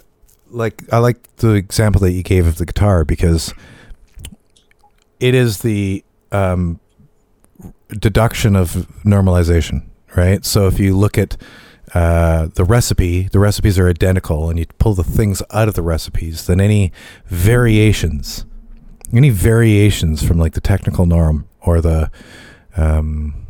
like 0.51 0.83
I 0.93 0.99
like 0.99 1.35
the 1.37 1.53
example 1.53 1.99
that 2.01 2.11
you 2.11 2.21
gave 2.21 2.45
of 2.45 2.57
the 2.57 2.65
guitar 2.67 3.03
because 3.03 3.55
it 5.19 5.33
is 5.33 5.63
the 5.63 6.05
um, 6.31 6.79
deduction 7.89 8.55
of 8.55 8.87
normalization, 9.03 9.87
right? 10.15 10.45
So 10.45 10.67
if 10.67 10.77
you 10.77 10.95
look 10.95 11.17
at 11.17 11.37
uh, 11.95 12.49
the 12.53 12.63
recipe, 12.63 13.23
the 13.29 13.39
recipes 13.39 13.79
are 13.79 13.89
identical, 13.89 14.47
and 14.47 14.59
you 14.59 14.67
pull 14.77 14.93
the 14.93 15.03
things 15.03 15.41
out 15.49 15.67
of 15.67 15.73
the 15.73 15.81
recipes, 15.81 16.45
then 16.45 16.61
any 16.61 16.91
variations, 17.25 18.45
any 19.11 19.31
variations 19.31 20.21
from 20.23 20.37
like 20.37 20.53
the 20.53 20.61
technical 20.61 21.07
norm 21.07 21.47
or 21.61 21.81
the 21.81 22.11
um, 22.77 23.42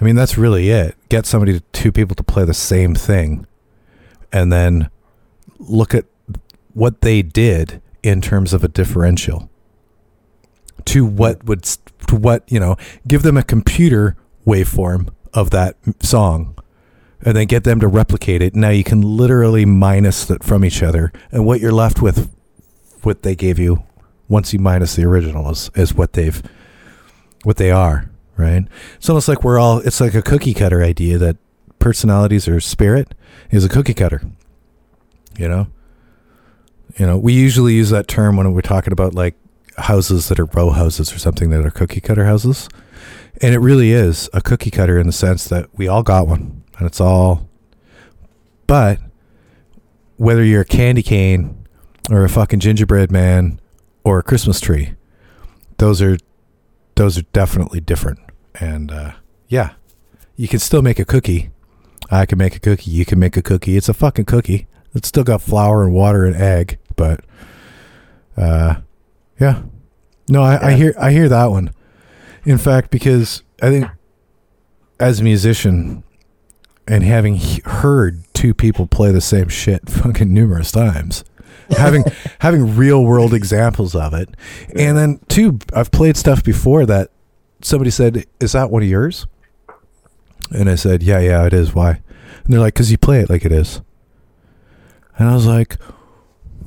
I 0.00 0.04
mean, 0.04 0.16
that's 0.16 0.36
really 0.36 0.70
it. 0.70 0.96
Get 1.08 1.26
somebody, 1.26 1.54
to, 1.54 1.60
two 1.72 1.92
people 1.92 2.14
to 2.16 2.22
play 2.22 2.44
the 2.44 2.54
same 2.54 2.94
thing, 2.94 3.46
and 4.32 4.52
then 4.52 4.90
look 5.58 5.94
at 5.94 6.04
what 6.72 7.00
they 7.00 7.22
did 7.22 7.80
in 8.02 8.20
terms 8.20 8.52
of 8.52 8.64
a 8.64 8.68
differential 8.68 9.48
to 10.84 11.06
what 11.06 11.44
would 11.44 11.62
to 11.62 12.16
what 12.16 12.50
you 12.50 12.60
know. 12.60 12.76
Give 13.06 13.22
them 13.22 13.36
a 13.36 13.42
computer 13.42 14.16
waveform 14.46 15.08
of 15.32 15.50
that 15.50 15.76
song, 16.00 16.58
and 17.22 17.36
then 17.36 17.46
get 17.46 17.64
them 17.64 17.80
to 17.80 17.88
replicate 17.88 18.42
it. 18.42 18.54
Now 18.54 18.70
you 18.70 18.84
can 18.84 19.00
literally 19.00 19.64
minus 19.64 20.24
that 20.26 20.42
from 20.42 20.64
each 20.64 20.82
other, 20.82 21.12
and 21.30 21.46
what 21.46 21.60
you're 21.60 21.72
left 21.72 22.02
with, 22.02 22.34
what 23.02 23.22
they 23.22 23.34
gave 23.34 23.58
you, 23.58 23.84
once 24.28 24.52
you 24.52 24.58
minus 24.58 24.96
the 24.96 25.04
original 25.04 25.50
is, 25.50 25.70
is 25.74 25.94
what 25.94 26.14
they've 26.14 26.42
what 27.44 27.56
they 27.56 27.70
are, 27.70 28.10
right? 28.36 28.66
It's 28.96 29.08
almost 29.08 29.28
like 29.28 29.44
we're 29.44 29.58
all 29.58 29.78
it's 29.78 30.00
like 30.00 30.14
a 30.14 30.22
cookie 30.22 30.54
cutter 30.54 30.82
idea 30.82 31.18
that 31.18 31.36
personalities 31.78 32.48
or 32.48 32.60
spirit 32.60 33.14
is 33.50 33.64
a 33.64 33.68
cookie 33.68 33.94
cutter. 33.94 34.22
You 35.38 35.48
know? 35.48 35.66
You 36.96 37.06
know, 37.06 37.18
we 37.18 37.32
usually 37.32 37.74
use 37.74 37.90
that 37.90 38.06
term 38.06 38.36
when 38.36 38.52
we're 38.52 38.60
talking 38.60 38.92
about 38.92 39.14
like 39.14 39.34
houses 39.78 40.28
that 40.28 40.38
are 40.38 40.44
row 40.44 40.70
houses 40.70 41.12
or 41.12 41.18
something 41.18 41.50
that 41.50 41.66
are 41.66 41.70
cookie 41.70 42.00
cutter 42.00 42.24
houses. 42.24 42.68
And 43.42 43.52
it 43.52 43.58
really 43.58 43.90
is 43.90 44.30
a 44.32 44.40
cookie 44.40 44.70
cutter 44.70 44.98
in 44.98 45.08
the 45.08 45.12
sense 45.12 45.48
that 45.48 45.68
we 45.76 45.88
all 45.88 46.04
got 46.04 46.28
one 46.28 46.62
and 46.78 46.86
it's 46.86 47.00
all 47.00 47.48
but 48.66 48.98
whether 50.16 50.44
you're 50.44 50.62
a 50.62 50.66
candy 50.66 51.02
cane 51.02 51.66
or 52.10 52.24
a 52.24 52.28
fucking 52.28 52.60
gingerbread 52.60 53.10
man 53.10 53.60
or 54.04 54.18
a 54.18 54.22
Christmas 54.22 54.60
tree, 54.60 54.94
those 55.78 56.00
are 56.00 56.16
those 56.96 57.18
are 57.18 57.22
definitely 57.32 57.80
different. 57.80 58.20
And 58.60 58.90
uh, 58.90 59.12
yeah, 59.48 59.70
you 60.36 60.48
can 60.48 60.58
still 60.58 60.82
make 60.82 60.98
a 60.98 61.04
cookie. 61.04 61.50
I 62.10 62.26
can 62.26 62.38
make 62.38 62.54
a 62.54 62.60
cookie. 62.60 62.90
You 62.90 63.04
can 63.04 63.18
make 63.18 63.36
a 63.36 63.42
cookie. 63.42 63.76
It's 63.76 63.88
a 63.88 63.94
fucking 63.94 64.26
cookie. 64.26 64.66
It's 64.94 65.08
still 65.08 65.24
got 65.24 65.42
flour 65.42 65.82
and 65.82 65.92
water 65.92 66.24
and 66.24 66.36
egg, 66.36 66.78
but 66.96 67.24
uh, 68.36 68.76
yeah. 69.40 69.62
No, 70.28 70.42
I, 70.42 70.68
I 70.68 70.72
hear 70.74 70.94
I 70.98 71.10
hear 71.10 71.28
that 71.28 71.46
one. 71.46 71.72
In 72.44 72.58
fact, 72.58 72.90
because 72.90 73.42
I 73.60 73.70
think 73.70 73.86
as 75.00 75.20
a 75.20 75.24
musician 75.24 76.04
and 76.86 77.02
having 77.02 77.36
he- 77.36 77.62
heard 77.64 78.22
two 78.34 78.54
people 78.54 78.86
play 78.86 79.10
the 79.10 79.20
same 79.20 79.48
shit 79.48 79.88
fucking 79.88 80.32
numerous 80.32 80.70
times, 80.70 81.24
having 81.70 82.04
having 82.40 82.76
real 82.76 83.04
world 83.04 83.34
examples 83.34 83.94
of 83.94 84.14
it, 84.14 84.28
and 84.74 84.96
then 84.96 85.20
two, 85.28 85.58
I've 85.74 85.90
played 85.90 86.16
stuff 86.16 86.44
before 86.44 86.86
that 86.86 87.10
somebody 87.64 87.90
said, 87.90 88.26
"Is 88.40 88.52
that 88.52 88.70
one 88.70 88.82
of 88.82 88.88
yours?" 88.88 89.26
And 90.50 90.68
I 90.70 90.74
said, 90.76 91.02
"Yeah, 91.02 91.18
yeah, 91.20 91.44
it 91.46 91.52
is. 91.52 91.74
Why?" 91.74 92.00
And 92.44 92.52
they're 92.52 92.60
like, 92.60 92.74
"Cause 92.74 92.90
you 92.90 92.98
play 92.98 93.20
it 93.20 93.30
like 93.30 93.44
it 93.44 93.52
is." 93.52 93.80
And 95.18 95.28
I 95.28 95.34
was 95.34 95.46
like, 95.46 95.76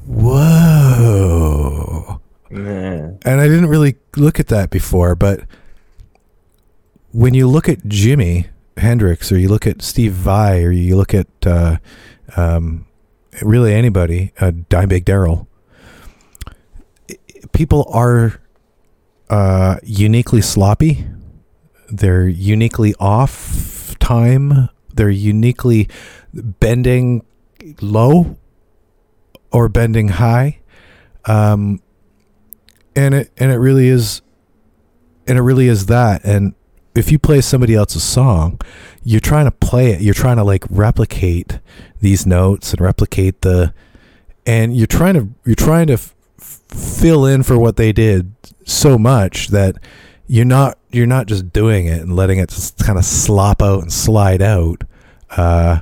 "Whoa." 0.06 1.42
Yeah. 2.50 3.12
and 3.26 3.42
I 3.42 3.48
didn't 3.48 3.68
really 3.68 3.98
look 4.16 4.40
at 4.40 4.48
that 4.48 4.70
before, 4.70 5.16
but 5.16 5.42
when 7.12 7.34
you 7.34 7.46
look 7.48 7.68
at 7.68 7.80
Jimi 7.80 8.48
Hendrix 8.78 9.32
or 9.32 9.38
you 9.38 9.50
look 9.50 9.68
at 9.68 9.82
Steve 9.82 10.14
Vai 10.14 10.64
or 10.64 10.72
you 10.72 10.96
look 10.96 11.14
at 11.14 11.28
uh, 11.46 11.78
um, 12.38 12.86
really 13.42 13.74
anybody, 13.74 14.32
uh, 14.40 14.52
Dimebag 14.52 15.04
Darrell, 15.04 15.48
people 17.52 17.90
are 17.92 18.40
uh, 19.30 19.78
uniquely 19.84 20.42
sloppy. 20.42 21.06
They're 21.90 22.28
uniquely 22.28 22.94
off 23.00 23.98
time. 24.00 24.70
They're 24.94 25.10
uniquely 25.10 25.90
bending 26.34 27.26
low 27.82 28.38
or 29.52 29.70
bending 29.70 30.10
high. 30.10 30.60
Um, 31.26 31.82
and 32.98 33.14
it 33.14 33.32
and 33.38 33.52
it 33.52 33.58
really 33.58 33.88
is 33.88 34.22
and 35.28 35.38
it 35.38 35.42
really 35.42 35.68
is 35.68 35.86
that 35.86 36.26
and 36.26 36.56
if 36.96 37.12
you 37.12 37.20
play 37.20 37.42
somebody 37.42 37.76
else's 37.76 38.04
song 38.04 38.60
you're 39.04 39.22
trying 39.22 39.46
to 39.46 39.52
play 39.52 39.92
it 39.92 40.02
you're 40.02 40.16
trying 40.16 40.38
to 40.38 40.44
like 40.44 40.66
replicate 40.70 41.60
these 42.02 42.26
notes 42.26 42.72
and 42.72 42.82
replicate 42.82 43.42
the 43.42 43.72
and 44.48 44.76
you're 44.76 44.88
trying 44.88 45.14
to 45.14 45.30
you're 45.46 45.56
trying 45.56 45.86
to 45.86 45.94
f- 45.94 46.16
fill 46.40 47.24
in 47.26 47.44
for 47.44 47.58
what 47.58 47.76
they 47.76 47.92
did 47.92 48.34
so 48.68 48.98
much 48.98 49.48
that 49.50 49.76
you're 50.28 50.46
not 50.46 50.78
you're 50.92 51.08
not 51.08 51.28
just 51.28 51.52
doing 51.54 51.86
it 51.86 52.02
and 52.02 52.16
letting 52.16 52.38
it 52.38 52.50
just 52.50 52.78
kind 52.80 52.98
of 52.98 53.06
slop 53.06 53.62
out 53.62 53.82
and 53.82 53.92
slide 53.92 54.42
out 54.42 54.84
uh 55.32 55.80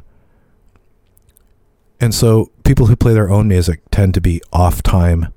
and 1.99 2.13
so 2.13 2.51
people 2.63 2.85
who 2.85 2.95
play 2.95 3.13
their 3.13 3.29
own 3.29 3.47
music 3.47 3.81
tend 3.89 4.13
to 4.13 4.21
be 4.21 4.41
off 4.53 4.83
time 4.83 5.33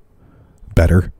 better 0.75 1.13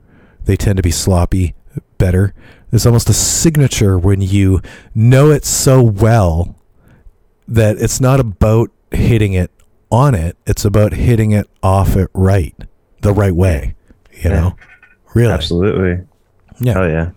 they 0.45 0.55
tend 0.55 0.77
to 0.77 0.83
be 0.83 0.91
sloppy 0.91 1.55
better. 1.99 2.33
There's 2.71 2.87
almost 2.87 3.09
a 3.09 3.13
signature 3.13 3.99
when 3.99 4.21
you 4.21 4.61
know 4.95 5.29
it 5.29 5.45
so 5.45 5.83
well 5.83 6.55
that 7.47 7.77
it's 7.77 8.01
not 8.01 8.19
about 8.19 8.71
hitting 8.91 9.33
it 9.33 9.51
on 9.91 10.15
it, 10.15 10.37
it's 10.45 10.65
about 10.65 10.93
hitting 10.93 11.31
it 11.31 11.47
off 11.63 11.95
it 11.95 12.09
right, 12.13 12.55
the 13.01 13.13
right 13.13 13.33
way. 13.33 13.75
You 14.23 14.29
know? 14.29 14.55
Really. 15.15 15.33
Absolutely. 15.33 16.05
Yeah. 16.59 16.77
Oh 16.77 16.87
yeah. 16.87 17.11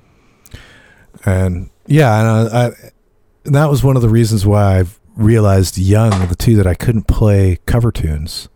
And 1.24 1.70
yeah, 1.86 2.20
and 2.20 2.28
I, 2.48 2.58
I, 2.66 2.70
and 3.44 3.54
that 3.54 3.70
was 3.70 3.82
one 3.84 3.96
of 3.96 4.02
the 4.02 4.08
reasons 4.08 4.46
why 4.46 4.78
I've 4.78 4.98
realized 5.16 5.76
young, 5.78 6.28
the 6.28 6.34
two 6.36 6.56
that 6.56 6.66
I 6.66 6.74
couldn't 6.74 7.06
play 7.06 7.58
cover 7.66 7.92
tunes, 7.92 8.48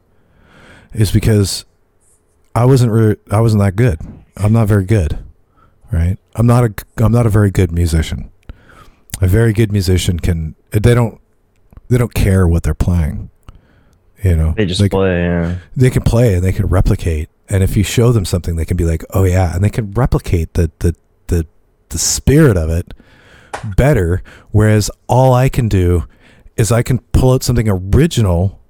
is 0.95 1.11
because 1.13 1.65
I 2.55 2.65
wasn't 2.65 2.93
re- 2.93 3.17
I 3.31 3.41
wasn't 3.41 3.63
that 3.63 3.77
good. 3.77 4.01
I'm 4.37 4.53
not 4.53 4.69
very 4.69 4.85
good, 4.85 5.19
right? 5.93 6.17
I'm 6.35 6.47
not 6.47 6.65
a 6.65 6.75
I'm 7.05 7.13
not 7.13 7.27
a 7.27 7.31
very 7.31 7.51
good 7.51 7.73
musician. 7.73 8.31
A 9.21 9.27
very 9.27 9.53
good 9.53 9.73
musician 9.73 10.19
can 10.21 10.55
they 10.71 10.95
don't 10.95 11.21
they 11.89 11.99
don't 11.99 12.15
care 12.15 12.47
what 12.49 12.63
they're 12.63 12.75
playing. 12.75 13.31
You 14.25 14.35
know, 14.37 14.55
They 14.57 14.67
just 14.67 14.81
can- 14.81 14.89
play. 14.89 15.23
Yeah. 15.25 15.59
they 15.77 15.91
can 15.91 16.03
play 16.03 16.35
and 16.35 16.43
they 16.45 16.53
can 16.53 16.67
replicate 16.67 17.29
and 17.49 17.63
if 17.63 17.77
you 17.77 17.83
show 17.83 18.13
them 18.13 18.25
something 18.25 18.57
they 18.57 18.65
can 18.65 18.77
be 18.77 18.85
like 18.85 19.05
oh 19.11 19.25
yeah. 19.25 19.55
And 19.55 19.63
they 19.65 19.71
can 19.71 19.93
replicate 19.93 20.55
the 20.55 20.71
the 20.81 20.95
the, 21.29 21.47
the 21.89 21.99
spirit 21.99 22.57
of 22.57 22.71
it 22.71 22.93
better. 23.77 24.23
Whereas 24.51 24.91
all 25.07 25.33
i 25.35 25.49
can 25.49 25.69
do 25.69 26.05
is 26.57 26.73
i 26.73 26.83
can 26.83 26.99
pull 27.13 27.33
out 27.33 27.43
something 27.43 27.69
original 27.69 28.61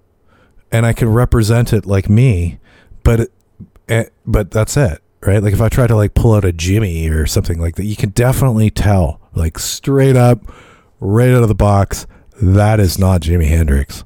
and 0.73 0.85
i 0.85 0.93
can 0.93 1.09
represent 1.09 1.73
it 1.73 1.87
like 1.87 2.09
me 2.09 2.59
but 3.05 3.21
it, 3.21 3.33
eh, 3.89 4.05
but 4.27 4.51
that's 4.51 4.77
it 4.77 5.01
right? 5.23 5.43
Like 5.43 5.53
if 5.53 5.61
i 5.61 5.69
try 5.69 5.87
to 5.87 5.97
like 5.97 6.15
pull 6.15 6.35
out 6.35 6.45
a 6.45 6.53
jimi 6.53 7.11
or 7.11 7.27
something 7.27 7.61
like 7.61 7.77
that 7.77 7.85
you 7.85 7.97
can 7.97 8.11
definitely 8.11 8.71
tell 8.71 9.21
like 9.35 9.59
straight 9.59 10.17
up 10.17 10.41
right 11.01 11.31
out 11.31 11.43
of 11.43 11.49
the 11.49 11.55
box 11.55 12.07
that 12.43 12.81
is 12.81 12.99
not 12.99 13.21
jimi 13.23 13.47
hendrix. 13.47 14.05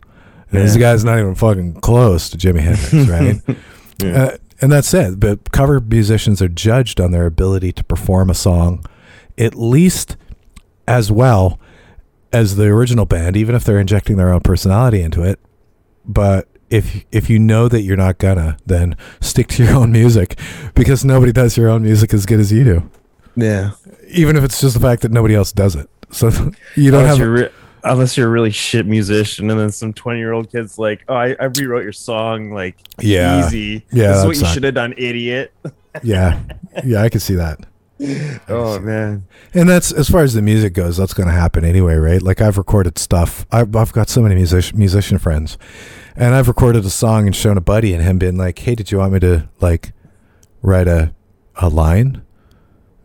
And 0.53 0.63
This 0.63 0.77
guy's 0.77 1.05
not 1.05 1.19
even 1.19 1.35
fucking 1.35 1.75
close 1.81 2.29
to 2.31 2.37
Jimi 2.37 2.61
Hendrix, 2.61 3.09
right? 3.09 3.57
Yeah. 4.03 4.23
uh, 4.23 4.37
and 4.61 4.71
that's 4.71 4.93
it. 4.95 5.21
But 5.21 5.53
cover 5.53 5.81
musicians 5.81 6.41
are 6.43 6.49
judged 6.49 7.01
on 7.01 7.13
their 7.13 7.27
ability 7.27 7.73
to 7.73 7.85
perform 7.85 8.31
a 8.31 8.35
song 8.35 8.85
at 9.39 9.55
least 9.55 10.17
as 10.87 11.11
well 11.11 11.59
as 12.33 12.57
the 12.57 12.67
original 12.67 13.07
band, 13.07 13.37
even 13.37 13.55
if 13.55 13.65
they're 13.65 13.81
injecting 13.81 14.17
their 14.17 14.33
own 14.33 14.41
personality 14.41 15.01
into 15.01 15.23
it. 15.23 15.41
But 16.05 16.49
if 16.69 17.05
if 17.11 17.29
you 17.29 17.39
know 17.39 17.69
that 17.69 17.83
you're 17.83 17.97
not 17.97 18.19
gonna, 18.19 18.57
then 18.67 18.97
stick 19.21 19.49
to 19.49 19.65
your 19.65 19.75
own 19.77 19.93
music 19.93 20.39
because 20.75 21.05
nobody 21.05 21.33
does 21.33 21.57
your 21.57 21.69
own 21.69 21.83
music 21.83 22.15
as 22.15 22.27
good 22.27 22.41
as 22.41 22.53
you 22.53 22.65
do. 22.65 22.91
yeah. 23.37 23.73
Even 24.09 24.37
if 24.37 24.43
it's 24.43 24.61
just 24.61 24.75
the 24.75 24.81
fact 24.81 25.03
that 25.03 25.13
nobody 25.13 25.37
else 25.37 25.53
does 25.53 25.77
it. 25.77 25.89
So 26.11 26.29
you 26.77 26.89
oh, 26.89 26.93
don't 26.93 27.05
unless 27.05 27.19
have 27.19 27.29
re- 27.29 27.49
unless 27.85 28.17
you're 28.17 28.29
a 28.29 28.31
really 28.31 28.51
shit 28.51 28.87
musician, 28.87 29.51
and 29.51 29.59
then 29.59 29.71
some 29.71 29.93
twenty 29.93 30.19
year 30.21 30.33
old 30.33 30.51
kid's 30.51 30.79
like, 30.79 31.05
"Oh, 31.09 31.15
I, 31.15 31.37
I 31.41 31.45
rewrote 31.45 31.83
your 31.83 31.93
song 31.93 32.53
like 32.53 32.77
yeah 33.01 33.47
easy. 33.47 33.85
Yeah, 33.93 34.09
this 34.09 34.19
is 34.19 34.27
what 34.27 34.37
you 34.37 34.43
not- 34.43 34.55
should 34.55 34.65
have 34.65 34.75
done, 34.75 34.95
idiot." 34.97 35.53
yeah 36.05 36.41
yeah 36.85 37.03
I 37.03 37.09
can 37.09 37.21
see 37.21 37.35
that. 37.35 37.59
Oh 38.49 38.79
man. 38.81 39.27
And 39.53 39.69
that's 39.69 39.93
as 39.93 40.09
far 40.09 40.23
as 40.23 40.33
the 40.33 40.41
music 40.41 40.73
goes. 40.73 40.97
That's 40.97 41.13
going 41.13 41.29
to 41.29 41.35
happen 41.35 41.65
anyway, 41.65 41.97
right? 41.97 42.23
Like 42.23 42.41
I've 42.41 42.57
recorded 42.57 42.99
stuff. 42.99 43.45
I've 43.53 43.75
I've 43.77 43.93
got 43.93 44.09
so 44.09 44.23
many 44.23 44.35
music 44.37 44.75
musician 44.75 45.19
friends, 45.19 45.59
and 46.17 46.35
I've 46.35 46.49
recorded 46.49 46.85
a 46.85 46.91
song 46.91 47.27
and 47.27 47.37
shown 47.37 47.59
a 47.59 47.61
buddy, 47.61 47.93
and 47.93 48.03
him 48.03 48.19
being 48.19 48.39
like, 48.39 48.59
"Hey, 48.59 48.75
did 48.75 48.91
you 48.91 48.99
want 48.99 49.13
me 49.13 49.21
to 49.21 49.49
like 49.61 49.93
write 50.63 50.89
a 50.89 51.13
a 51.57 51.69
line, 51.69 52.23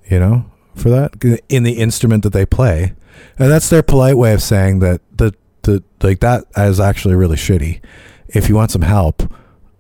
you 0.10 0.20
know, 0.20 0.46
for 0.76 0.90
that 0.90 1.42
in 1.50 1.64
the 1.64 1.74
instrument 1.74 2.24
that 2.24 2.32
they 2.34 2.46
play?" 2.46 2.94
And 3.38 3.52
that's 3.52 3.70
their 3.70 3.84
polite 3.84 4.18
way 4.18 4.34
of 4.34 4.42
saying 4.42 4.80
that 4.80 5.02
the 5.16 5.34
the 5.64 5.84
like 6.02 6.20
that 6.20 6.46
is 6.58 6.80
actually 6.80 7.16
really 7.16 7.36
shitty. 7.36 7.82
If 8.28 8.50
you 8.50 8.56
want 8.56 8.72
some 8.72 8.84
help, 8.84 9.24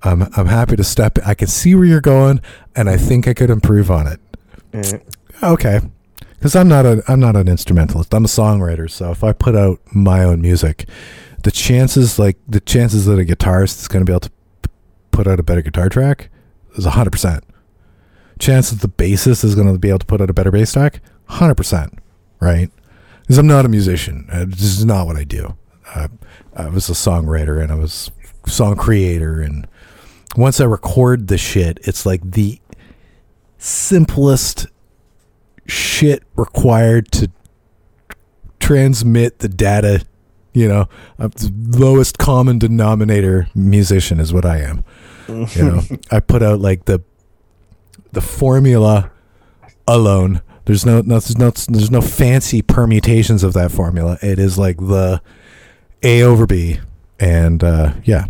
I'm 0.03 0.23
I'm 0.35 0.47
happy 0.47 0.75
to 0.75 0.83
step. 0.83 1.17
I 1.25 1.33
can 1.33 1.47
see 1.47 1.75
where 1.75 1.85
you're 1.85 2.01
going, 2.01 2.41
and 2.75 2.89
I 2.89 2.97
think 2.97 3.27
I 3.27 3.33
could 3.33 3.49
improve 3.49 3.89
on 3.89 4.07
it. 4.07 4.19
Yeah. 4.73 4.99
Okay. 5.43 5.80
Because 6.33 6.55
I'm 6.55 6.67
not 6.67 6.85
a 6.85 7.03
I'm 7.07 7.19
not 7.19 7.35
an 7.35 7.47
instrumentalist. 7.47 8.14
I'm 8.14 8.25
a 8.25 8.27
songwriter. 8.27 8.89
So 8.89 9.11
if 9.11 9.23
I 9.23 9.33
put 9.33 9.55
out 9.55 9.80
my 9.91 10.23
own 10.23 10.41
music, 10.41 10.88
the 11.43 11.51
chances 11.51 12.19
like 12.19 12.38
the 12.47 12.59
chances 12.59 13.05
that 13.05 13.19
a 13.19 13.23
guitarist 13.23 13.80
is 13.80 13.88
going 13.88 14.05
to 14.05 14.09
be 14.09 14.14
able 14.14 14.22
to 14.22 14.30
p- 14.30 14.69
put 15.11 15.27
out 15.27 15.39
a 15.39 15.43
better 15.43 15.61
guitar 15.61 15.89
track 15.89 16.30
is 16.75 16.85
hundred 16.85 17.11
percent. 17.11 17.43
Chances 18.38 18.80
that 18.80 18.97
the 18.97 19.03
bassist 19.03 19.43
is 19.43 19.55
going 19.55 19.72
to 19.72 19.80
be 19.80 19.89
able 19.89 19.99
to 19.99 20.05
put 20.05 20.22
out 20.22 20.30
a 20.30 20.33
better 20.33 20.51
bass 20.51 20.73
track, 20.73 21.01
hundred 21.25 21.55
percent. 21.55 21.97
Right? 22.39 22.69
Because 23.26 23.38
I'm 23.38 23.48
not 23.48 23.66
a 23.66 23.70
musician. 23.70 24.28
Uh, 24.32 24.45
This 24.48 24.62
is 24.78 24.86
not 24.86 25.08
what 25.08 25.16
I 25.18 25.24
do. 25.24 25.58
Uh, 25.94 26.08
I 26.56 26.70
was 26.70 26.90
a 26.90 26.94
songwriter 26.94 27.62
and 27.62 27.72
I 27.72 27.76
was 27.76 28.12
song 28.48 28.76
creator 28.76 29.42
and 29.42 29.68
once 30.38 30.60
I 30.60 30.66
record 30.66 31.28
the 31.28 31.38
shit, 31.38 31.80
it's 31.84 32.06
like 32.06 32.22
the 32.32 32.60
simplest 33.58 34.68
shit 35.66 36.24
required 36.36 37.12
to 37.14 37.32
transmit 38.60 39.40
the 39.40 39.48
data. 39.48 40.06
You 40.54 40.68
know, 40.68 40.90
I'm 41.20 41.30
the 41.32 41.52
lowest 41.78 42.18
common 42.18 42.60
denominator 42.60 43.48
musician 43.56 44.20
is 44.20 44.34
what 44.34 44.45
I 44.45 44.60
am. 44.60 44.84
You 45.28 45.48
know, 45.64 45.82
I 46.12 46.20
put 46.20 46.44
out 46.44 46.60
like 46.60 46.86
the 46.86 47.02
the 48.12 48.22
formula 48.22 49.12
alone. 49.88 50.42
There's 50.66 50.85
no, 50.85 51.02
no, 51.02 51.19
there's 51.19 51.38
no, 51.38 51.52
there's 51.52 51.92
no 51.92 52.02
fancy 52.02 52.61
permutations 52.61 53.44
of 53.44 53.53
that 53.53 53.72
formula. 53.72 54.18
It 54.22 54.40
is 54.40 54.58
like 54.58 54.77
the 54.77 55.22
A 56.03 56.22
over 56.24 56.45
B, 56.48 56.80
and 57.19 57.64
uh, 57.64 57.94
yeah. 58.03 58.26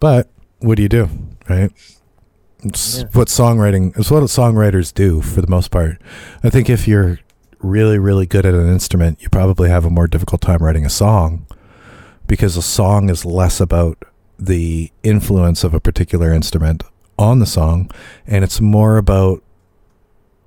But 0.00 0.28
what 0.58 0.76
do 0.76 0.82
you 0.82 0.88
do, 0.88 1.08
right? 1.48 1.70
It's 2.64 2.98
Yeah. 2.98 3.04
what 3.12 3.28
songwriting. 3.28 3.96
It's 3.98 4.10
what 4.10 4.22
songwriters 4.24 4.92
do 4.92 5.20
for 5.20 5.40
the 5.40 5.46
most 5.46 5.70
part. 5.70 6.00
I 6.42 6.50
think 6.50 6.68
if 6.68 6.88
you're 6.88 7.20
really, 7.60 7.98
really 7.98 8.26
good 8.26 8.44
at 8.44 8.54
an 8.54 8.68
instrument, 8.68 9.22
you 9.22 9.28
probably 9.28 9.68
have 9.70 9.84
a 9.84 9.90
more 9.90 10.06
difficult 10.08 10.40
time 10.40 10.58
writing 10.58 10.84
a 10.84 10.90
song 10.90 11.46
because 12.26 12.56
a 12.56 12.62
song 12.62 13.10
is 13.10 13.24
less 13.24 13.60
about 13.60 14.02
the 14.38 14.90
influence 15.04 15.62
of 15.62 15.72
a 15.72 15.80
particular 15.80 16.32
instrument 16.32 16.82
on 17.16 17.38
the 17.38 17.46
song, 17.46 17.88
and 18.26 18.42
it's 18.42 18.60
more 18.60 18.96
about 18.96 19.42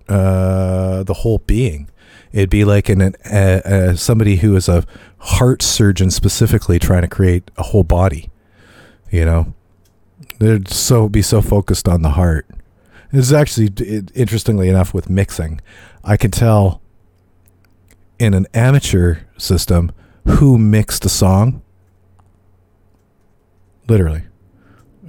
uh, 0.09 1.03
the 1.03 1.13
whole 1.13 1.39
being. 1.39 1.89
It'd 2.31 2.49
be 2.49 2.65
like 2.65 2.89
an, 2.89 3.15
uh, 3.25 3.95
somebody 3.95 4.37
who 4.37 4.55
is 4.55 4.67
a 4.67 4.83
heart 5.19 5.61
surgeon 5.61 6.11
specifically 6.11 6.79
trying 6.79 7.01
to 7.01 7.07
create 7.07 7.49
a 7.57 7.63
whole 7.63 7.83
body. 7.83 8.29
You 9.09 9.25
know, 9.25 9.53
they'd 10.39 10.67
so 10.67 11.07
be 11.09 11.21
so 11.21 11.41
focused 11.41 11.87
on 11.87 12.01
the 12.01 12.11
heart. 12.11 12.47
It's 13.11 13.31
actually 13.31 13.69
it, 13.77 14.11
interestingly 14.13 14.67
enough 14.67 14.93
with 14.93 15.09
mixing, 15.09 15.61
I 16.03 16.17
can 16.17 16.31
tell 16.31 16.81
in 18.19 18.33
an 18.33 18.47
amateur 18.53 19.19
system 19.37 19.91
who 20.25 20.57
mixed 20.57 21.05
a 21.05 21.09
song. 21.09 21.61
Literally, 23.87 24.23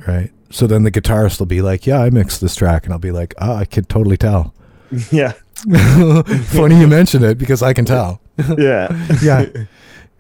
right? 0.06 0.30
So 0.50 0.66
then 0.66 0.84
the 0.84 0.92
guitarist 0.92 1.40
will 1.40 1.46
be 1.46 1.60
like, 1.60 1.86
"Yeah, 1.86 2.00
I 2.00 2.10
mixed 2.10 2.40
this 2.40 2.54
track," 2.54 2.84
and 2.84 2.92
I'll 2.92 3.00
be 3.00 3.10
like, 3.10 3.34
"Ah, 3.38 3.56
I 3.56 3.64
can 3.64 3.84
totally 3.84 4.16
tell." 4.16 4.54
yeah. 5.10 5.32
Funny 6.52 6.78
you 6.78 6.86
mention 6.86 7.24
it 7.24 7.36
because 7.38 7.62
I 7.62 7.72
can 7.72 7.84
tell. 7.84 8.20
Yeah. 8.56 8.88
Yeah. 9.20 9.46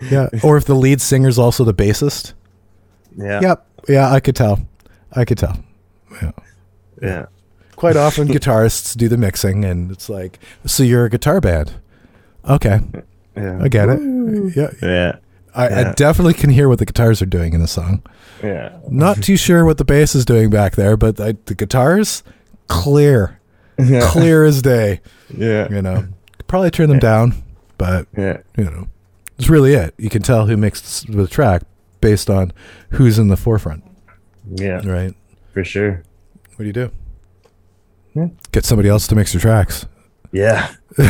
Yeah. 0.00 0.28
Or 0.42 0.56
if 0.56 0.64
the 0.64 0.74
lead 0.74 1.00
singer's 1.00 1.38
also 1.38 1.62
the 1.64 1.72
bassist. 1.74 2.32
Yeah. 3.16 3.40
Yep. 3.40 3.66
Yeah, 3.88 4.10
I 4.12 4.18
could 4.20 4.34
tell. 4.34 4.60
I 5.12 5.24
could 5.24 5.38
tell. 5.38 5.56
Yeah. 6.20 6.32
Yeah. 7.00 7.26
Quite 7.76 7.96
often 7.96 8.26
guitarists 8.26 8.96
do 8.96 9.08
the 9.08 9.16
mixing 9.16 9.64
and 9.64 9.92
it's 9.92 10.08
like, 10.08 10.40
so 10.66 10.82
you're 10.82 11.04
a 11.04 11.10
guitar 11.10 11.40
band. 11.40 11.74
Okay. 12.48 12.80
Yeah. 13.36 13.60
I 13.62 13.68
get 13.68 13.88
it. 13.88 14.00
Yeah. 14.56 14.70
Yeah. 14.82 15.16
I, 15.54 15.66
I 15.90 15.92
definitely 15.92 16.34
can 16.34 16.50
hear 16.50 16.68
what 16.68 16.78
the 16.80 16.86
guitars 16.86 17.22
are 17.22 17.26
doing 17.26 17.52
in 17.52 17.60
the 17.60 17.68
song. 17.68 18.02
Yeah. 18.42 18.76
Not 18.88 19.22
too 19.22 19.36
sure 19.36 19.64
what 19.64 19.78
the 19.78 19.84
bass 19.84 20.14
is 20.14 20.24
doing 20.24 20.50
back 20.50 20.74
there, 20.76 20.96
but 20.96 21.20
I, 21.20 21.34
the 21.46 21.54
guitars, 21.54 22.22
clear. 22.66 23.37
Yeah. 23.78 24.08
Clear 24.10 24.44
as 24.44 24.62
day. 24.62 25.00
Yeah. 25.36 25.70
You 25.70 25.82
know, 25.82 26.06
probably 26.46 26.70
turn 26.70 26.88
them 26.88 26.96
Yeah. 26.96 27.00
down, 27.00 27.34
but 27.76 28.06
Yeah. 28.16 28.38
you 28.56 28.64
know, 28.64 28.88
it's 29.38 29.50
really 29.50 29.74
it. 29.74 29.92
You 29.98 30.08
can 30.08 30.22
tell 30.22 30.46
who 30.46 30.56
mixed 30.56 31.12
the 31.12 31.26
track 31.28 31.64
based 32.00 32.30
on 32.30 32.54
who's 32.92 33.18
in 33.18 33.28
the 33.28 33.36
forefront, 33.36 33.84
Yeah. 34.54 34.80
right? 34.88 35.14
For 35.52 35.64
sure. 35.64 36.02
What 36.56 36.62
do 36.62 36.64
you 36.64 36.72
do? 36.72 36.90
Yeah. 38.14 38.28
Get 38.52 38.64
somebody 38.64 38.88
else 38.88 39.06
to 39.08 39.14
mix 39.14 39.34
your 39.34 39.42
tracks. 39.42 39.84
Yeah. 40.32 40.68
it's 40.98 41.06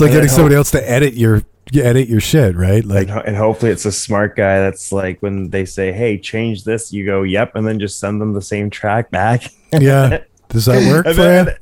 like 0.00 0.10
And 0.10 0.16
getting 0.16 0.28
somebody 0.28 0.54
else 0.54 0.70
to 0.72 0.90
edit 0.90 1.14
your 1.14 1.42
you 1.72 1.82
edit 1.82 2.08
your 2.08 2.20
shit, 2.20 2.56
right? 2.56 2.84
Like, 2.84 3.08
and, 3.08 3.22
and 3.28 3.36
hopefully 3.36 3.72
it's 3.72 3.86
a 3.86 3.92
smart 3.92 4.36
guy 4.36 4.58
that's 4.60 4.92
like 4.92 5.20
when 5.22 5.48
they 5.50 5.64
say, 5.64 5.92
"Hey, 5.92 6.18
change 6.18 6.64
this," 6.64 6.92
you 6.92 7.06
go, 7.06 7.22
"Yep," 7.22 7.56
and 7.56 7.66
then 7.66 7.80
just 7.80 7.98
send 7.98 8.20
them 8.20 8.34
the 8.34 8.42
same 8.42 8.70
track 8.70 9.10
back. 9.10 9.44
yeah, 9.82 10.24
does 10.48 10.64
that 10.66 10.90
work 10.90 11.06
And 11.06 11.14
for 11.16 11.22
then- 11.22 11.46
you? 11.46 11.52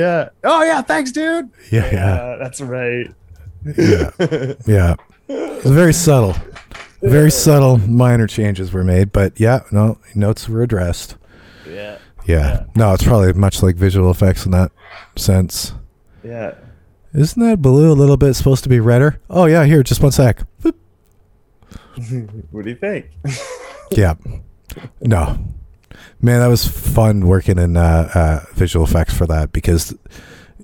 Yeah. 0.00 0.28
Oh 0.44 0.62
yeah, 0.62 0.82
thanks, 0.82 1.10
dude. 1.10 1.50
Yeah, 1.72 1.88
yeah, 1.92 2.36
that's 2.38 2.60
right. 2.60 3.06
yeah, 3.76 4.10
yeah. 4.66 4.94
It's 5.28 5.66
very 5.68 5.92
subtle, 5.92 6.34
very 7.02 7.30
subtle, 7.30 7.78
minor 7.78 8.26
changes 8.26 8.72
were 8.72 8.84
made, 8.84 9.10
but 9.12 9.38
yeah, 9.40 9.60
no 9.72 9.98
notes 10.14 10.48
were 10.48 10.62
addressed. 10.62 11.16
yeah. 11.68 11.98
Yeah, 12.26 12.64
no, 12.76 12.92
it's 12.94 13.02
probably 13.02 13.32
much 13.32 13.62
like 13.62 13.74
visual 13.76 14.10
effects 14.10 14.44
in 14.44 14.52
that 14.52 14.70
sense. 15.16 15.72
Yeah. 16.22 16.54
Isn't 17.14 17.42
that 17.42 17.60
blue 17.62 17.90
a 17.90 17.94
little 17.94 18.18
bit 18.18 18.34
supposed 18.34 18.62
to 18.64 18.68
be 18.68 18.78
redder? 18.78 19.18
Oh 19.28 19.46
yeah, 19.46 19.64
here, 19.64 19.82
just 19.82 20.02
one 20.02 20.12
sec. 20.12 20.42
Boop. 20.62 20.74
what 22.50 22.64
do 22.64 22.70
you 22.70 22.76
think? 22.76 23.06
Yeah. 23.90 24.14
No. 25.00 25.38
Man, 26.20 26.40
that 26.40 26.48
was 26.48 26.66
fun 26.66 27.26
working 27.26 27.58
in 27.58 27.76
uh, 27.76 28.10
uh, 28.14 28.40
visual 28.54 28.84
effects 28.84 29.14
for 29.14 29.26
that 29.26 29.52
because 29.52 29.94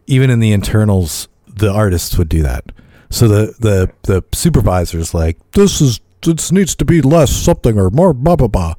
even 0.07 0.31
in 0.31 0.41
the 0.41 0.53
internals, 0.53 1.29
the 1.47 1.73
artists 1.73 2.19
would 2.19 2.29
do 2.29 2.43
that. 2.43 2.65
So 3.11 3.29
the 3.29 3.55
the 3.59 3.91
the 4.03 4.25
supervisor's 4.33 5.15
like, 5.15 5.39
this 5.53 5.81
is 5.81 6.01
this 6.23 6.53
needs 6.53 6.75
to 6.77 6.85
be 6.85 7.01
less 7.01 7.31
something 7.31 7.79
or 7.79 7.91
more 7.91 8.13
blah 8.13 8.37
blah 8.37 8.49
blah. 8.49 8.75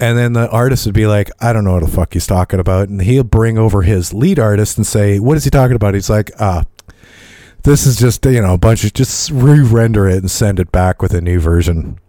And 0.00 0.18
then 0.18 0.32
the 0.32 0.50
artist 0.50 0.84
would 0.86 0.96
be 0.96 1.06
like, 1.06 1.30
I 1.40 1.52
don't 1.52 1.62
know 1.62 1.74
what 1.74 1.84
the 1.84 1.90
fuck 1.90 2.12
he's 2.12 2.26
talking 2.26 2.58
about. 2.58 2.88
And 2.88 3.00
he'll 3.02 3.22
bring 3.22 3.56
over 3.56 3.82
his 3.82 4.12
lead 4.12 4.38
artist 4.40 4.76
and 4.76 4.84
say, 4.84 5.20
What 5.20 5.36
is 5.36 5.44
he 5.44 5.50
talking 5.50 5.76
about? 5.76 5.94
He's 5.94 6.10
like, 6.10 6.32
ah, 6.40 6.64
this 7.62 7.86
is 7.86 7.96
just, 7.96 8.24
you 8.26 8.42
know, 8.42 8.54
a 8.54 8.58
bunch 8.58 8.82
of 8.82 8.94
just 8.94 9.30
re 9.30 9.60
render 9.60 10.08
it 10.08 10.18
and 10.18 10.30
send 10.30 10.58
it 10.58 10.72
back 10.72 11.00
with 11.00 11.14
a 11.14 11.20
new 11.20 11.38
version. 11.38 12.00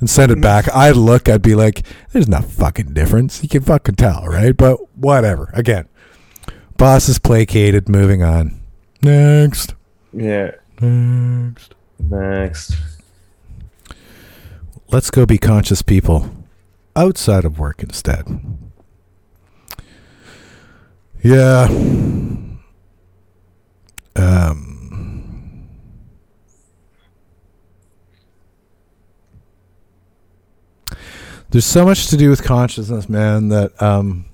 And 0.00 0.10
send 0.10 0.32
it 0.32 0.40
back. 0.40 0.68
I'd 0.74 0.96
look, 0.96 1.28
I'd 1.28 1.40
be 1.40 1.54
like, 1.54 1.86
there's 2.12 2.28
no 2.28 2.40
fucking 2.40 2.92
difference. 2.92 3.42
You 3.42 3.48
can 3.48 3.62
fucking 3.62 3.94
tell, 3.94 4.26
right? 4.26 4.54
But 4.56 4.96
whatever. 4.96 5.50
Again, 5.54 5.88
boss 6.76 7.08
is 7.08 7.18
placated, 7.18 7.88
moving 7.88 8.22
on. 8.22 8.60
Next. 9.02 9.74
Yeah. 10.12 10.52
Next. 10.80 11.74
Next. 11.98 12.74
Let's 14.90 15.10
go 15.10 15.26
be 15.26 15.38
conscious 15.38 15.82
people 15.82 16.30
outside 16.96 17.44
of 17.44 17.58
work 17.58 17.82
instead. 17.82 18.26
Yeah. 21.22 21.68
Um. 24.16 24.73
There's 31.54 31.64
so 31.64 31.84
much 31.84 32.08
to 32.08 32.16
do 32.16 32.30
with 32.30 32.42
consciousness, 32.42 33.08
man, 33.08 33.50
that 33.50 33.80
um 33.80 34.24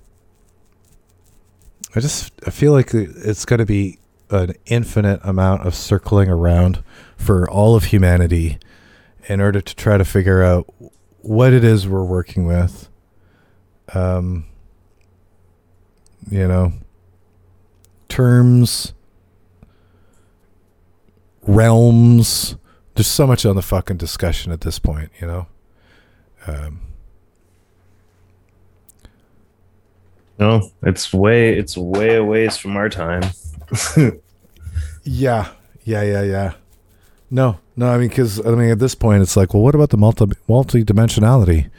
I 1.95 2.01
just 2.01 2.33
I 2.47 2.51
feel 2.51 2.73
like 2.73 2.95
it's 2.95 3.45
going 3.45 3.59
to 3.59 3.67
be 3.67 3.99
an 4.31 4.55
infinite 4.65 5.21
amount 5.23 5.67
of 5.67 5.75
circling 5.75 6.31
around 6.31 6.83
for 7.19 7.47
all 7.51 7.77
of 7.77 7.85
humanity 7.85 8.59
in 9.29 9.43
order 9.43 9.61
to 9.61 9.77
try 9.77 9.99
to 9.99 10.05
figure 10.07 10.43
out 10.43 10.73
what 11.21 11.53
it 11.53 11.63
is 11.63 11.87
we're 11.87 12.05
working 12.05 12.47
with. 12.47 12.89
Um, 13.93 14.47
you 16.31 16.49
know, 16.49 16.73
terms, 18.09 18.95
realms. 21.43 22.57
There's 22.95 23.09
so 23.09 23.27
much 23.27 23.45
on 23.45 23.57
the 23.57 23.63
fucking 23.63 23.99
discussion 23.99 24.53
at 24.53 24.63
this 24.63 24.79
point, 24.79 25.11
you 25.21 25.27
know. 25.27 25.47
Um, 26.47 26.90
No, 30.41 30.71
it's 30.83 31.13
way 31.13 31.51
it's 31.51 31.77
way 31.77 32.17
a 32.17 32.25
ways 32.25 32.57
from 32.57 32.75
our 32.77 32.89
time. 32.89 33.23
yeah, 35.05 35.51
yeah, 35.85 36.03
yeah, 36.03 36.23
yeah. 36.23 36.53
No, 37.31 37.61
no. 37.77 37.91
I 37.91 37.99
mean, 37.99 38.09
because 38.09 38.45
I 38.45 38.51
mean, 38.53 38.71
at 38.71 38.79
this 38.79 38.95
point, 38.95 39.23
it's 39.23 39.37
like, 39.37 39.53
well, 39.53 39.63
what 39.63 39.75
about 39.75 39.91
the 39.91 39.99
multi 39.99 40.25
multi 40.49 40.83
dimensionality? 40.83 41.71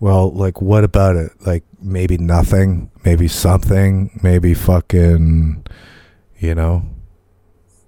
Well, 0.00 0.32
like, 0.32 0.60
what 0.60 0.82
about 0.82 1.14
it? 1.14 1.30
Like, 1.46 1.62
maybe 1.80 2.18
nothing, 2.18 2.90
maybe 3.04 3.28
something, 3.28 4.18
maybe 4.22 4.52
fucking, 4.52 5.64
you 6.38 6.54
know. 6.54 6.82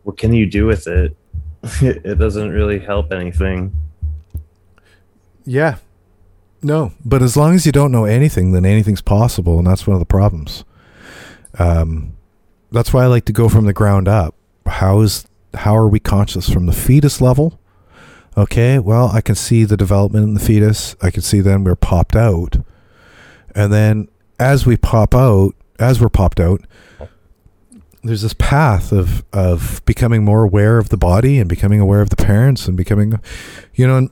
what 0.05 0.17
can 0.17 0.33
you 0.33 0.47
do 0.47 0.65
with 0.65 0.87
it? 0.87 1.15
it 1.83 2.19
doesn't 2.19 2.51
really 2.51 2.79
help 2.79 3.13
anything. 3.13 3.75
Yeah. 5.45 5.77
No, 6.63 6.93
but 7.05 7.23
as 7.23 7.37
long 7.37 7.55
as 7.55 7.67
you 7.67 7.73
don't 7.73 7.93
know 7.93 8.05
anything, 8.05 8.53
then 8.53 8.65
anything's 8.65 9.01
possible, 9.01 9.59
and 9.59 9.67
that's 9.67 9.87
one 9.87 9.95
of 9.95 10.01
the 10.01 10.07
problems. 10.07 10.65
Um, 11.59 12.17
that's 12.73 12.93
why 12.93 13.05
I 13.05 13.07
like 13.07 13.25
to 13.27 13.33
go 13.33 13.49
from 13.49 13.67
the 13.67 13.73
ground 13.73 14.09
up. 14.09 14.35
How 14.67 15.01
is 15.01 15.27
how 15.55 15.77
are 15.77 15.89
we 15.89 16.01
conscious 16.01 16.49
from 16.51 16.67
the 16.67 16.73
fetus 16.73 17.21
level? 17.21 17.59
Okay, 18.37 18.79
well, 18.79 19.09
I 19.09 19.21
can 19.21 19.35
see 19.35 19.65
the 19.65 19.77
development 19.77 20.25
in 20.25 20.35
the 20.35 20.41
fetus. 20.41 20.95
I 21.01 21.11
can 21.11 21.23
see 21.23 21.41
then 21.41 21.65
we're 21.65 21.77
popped 21.77 22.17
out, 22.17 22.57
and 23.55 23.73
then 23.73 24.09
as 24.39 24.67
we 24.67 24.77
pop 24.77 25.15
out, 25.15 25.55
as 25.79 26.01
we're 26.01 26.09
popped 26.09 26.41
out, 26.41 26.61
there's 28.03 28.23
this 28.23 28.35
path 28.35 28.93
of 28.93 29.25
of 29.33 29.85
becoming 29.85 30.25
more 30.25 30.45
aware 30.45 30.79
of 30.79 30.89
the 30.89 30.97
body 30.97 31.39
and 31.39 31.49
becoming 31.49 31.81
aware 31.81 32.01
of 32.01 32.11
the 32.11 32.17
parents 32.17 32.67
and 32.69 32.77
becoming, 32.77 33.21
you 33.75 33.87
know, 33.87 34.09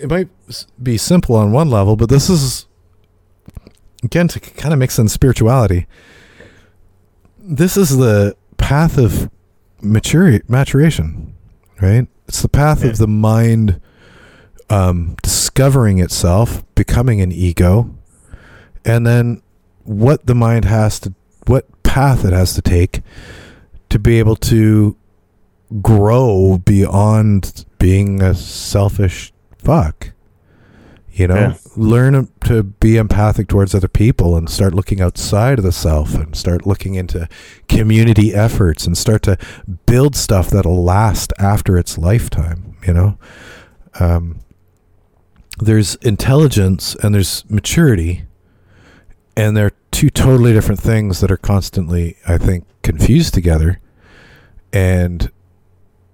it 0.00 0.08
might 0.08 0.28
be 0.82 0.96
simple 0.96 1.36
on 1.36 1.52
one 1.52 1.70
level, 1.70 1.96
but 1.96 2.08
this 2.08 2.28
is 2.30 2.66
again 4.02 4.28
to 4.28 4.40
kind 4.40 4.72
of 4.72 4.78
mix 4.78 4.98
in 4.98 5.08
spirituality. 5.08 5.86
This 7.38 7.76
is 7.76 7.96
the 7.96 8.36
path 8.58 8.98
of 8.98 9.30
maturity, 9.80 10.44
maturation, 10.48 11.34
right? 11.80 12.06
It's 12.26 12.42
the 12.42 12.48
path 12.48 12.84
Yeah. 12.84 12.90
of 12.90 12.98
the 12.98 13.08
mind 13.08 13.80
um, 14.70 15.16
discovering 15.22 15.98
itself, 15.98 16.62
becoming 16.74 17.20
an 17.22 17.32
ego, 17.32 17.94
and 18.84 19.06
then 19.06 19.40
what 19.84 20.26
the 20.26 20.34
mind 20.34 20.66
has 20.66 21.00
to, 21.00 21.14
what 21.46 21.66
path 21.82 22.24
it 22.24 22.34
has 22.34 22.52
to 22.54 22.60
take 22.62 23.00
to 23.88 23.98
be 23.98 24.18
able 24.18 24.36
to 24.36 24.94
grow 25.80 26.58
beyond 26.58 27.64
being 27.78 28.20
a 28.22 28.34
selfish 28.34 29.32
fuck. 29.68 30.12
You 31.12 31.26
know, 31.26 31.34
Yeah. 31.34 31.54
learn 31.76 32.28
to 32.44 32.62
be 32.62 32.96
empathic 32.96 33.48
towards 33.48 33.74
other 33.74 33.88
people 33.88 34.34
and 34.36 34.48
start 34.48 34.72
looking 34.72 35.00
outside 35.00 35.58
of 35.58 35.64
the 35.64 35.72
self 35.72 36.14
and 36.14 36.34
start 36.34 36.66
looking 36.66 36.94
into 36.94 37.28
community 37.68 38.32
efforts 38.34 38.86
and 38.86 38.96
start 38.96 39.22
to 39.24 39.36
build 39.84 40.16
stuff 40.16 40.48
that'll 40.48 40.82
last 40.82 41.32
after 41.38 41.76
its 41.76 41.98
lifetime, 41.98 42.76
you 42.86 42.94
know? 42.94 43.18
Um, 44.00 44.38
there's 45.58 45.96
intelligence 45.96 46.94
and 47.02 47.14
there's 47.14 47.44
maturity, 47.50 48.24
and 49.36 49.54
they're 49.56 49.72
two 49.90 50.08
totally 50.08 50.52
different 50.52 50.80
things 50.80 51.20
that 51.20 51.30
are 51.30 51.36
constantly, 51.36 52.16
I 52.26 52.38
think, 52.38 52.64
confused 52.82 53.34
together. 53.34 53.80
And 54.72 55.30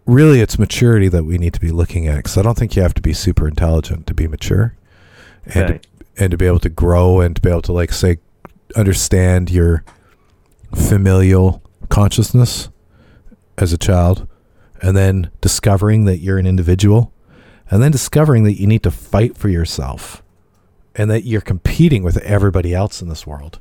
really, 0.06 0.40
it's 0.40 0.58
maturity 0.58 1.08
that 1.08 1.24
we 1.24 1.38
need 1.38 1.54
to 1.54 1.60
be 1.60 1.70
looking 1.70 2.06
at 2.06 2.16
because 2.16 2.36
I 2.36 2.42
don't 2.42 2.56
think 2.58 2.76
you 2.76 2.82
have 2.82 2.94
to 2.94 3.02
be 3.02 3.12
super 3.12 3.46
intelligent 3.48 4.06
to 4.06 4.14
be 4.14 4.26
mature 4.26 4.74
and 5.46 5.64
Okay. 5.64 5.78
to, 5.78 5.88
and 6.24 6.30
to 6.30 6.36
be 6.36 6.46
able 6.46 6.60
to 6.60 6.68
grow 6.68 7.20
and 7.20 7.34
to 7.36 7.42
be 7.42 7.50
able 7.50 7.62
to 7.62 7.72
like 7.72 7.92
say 7.92 8.18
understand 8.76 9.50
your 9.50 9.84
familial 10.74 11.62
consciousness 11.88 12.68
as 13.58 13.72
a 13.72 13.78
child 13.78 14.26
and 14.82 14.96
then 14.96 15.30
discovering 15.40 16.04
that 16.04 16.18
you're 16.18 16.38
an 16.38 16.46
individual 16.46 17.12
and 17.70 17.82
then 17.82 17.92
discovering 17.92 18.44
that 18.44 18.54
you 18.60 18.66
need 18.66 18.82
to 18.82 18.90
fight 18.90 19.36
for 19.36 19.48
yourself 19.48 20.22
and 20.94 21.10
that 21.10 21.24
you're 21.24 21.40
competing 21.40 22.02
with 22.02 22.16
everybody 22.18 22.74
else 22.74 23.00
in 23.00 23.08
this 23.08 23.26
world 23.26 23.58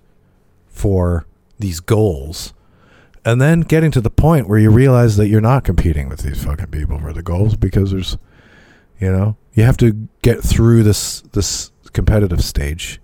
for 0.67 1.25
these 1.59 1.79
goals 1.79 2.53
and 3.25 3.41
then 3.41 3.61
getting 3.61 3.91
to 3.91 4.01
the 4.01 4.09
point 4.09 4.47
where 4.47 4.59
you 4.59 4.69
realize 4.69 5.17
that 5.17 5.27
you're 5.27 5.41
not 5.41 5.63
competing 5.63 6.09
with 6.09 6.21
these 6.21 6.43
fucking 6.43 6.67
people 6.67 6.99
for 6.99 7.13
the 7.13 7.23
goals 7.23 7.55
because 7.55 7.91
there's 7.91 8.17
you 8.99 9.11
know 9.11 9.37
you 9.53 9.63
have 9.63 9.77
to 9.77 10.07
get 10.21 10.41
through 10.41 10.83
this 10.83 11.21
this 11.33 11.71
competitive 11.93 12.43
stage. 12.43 12.99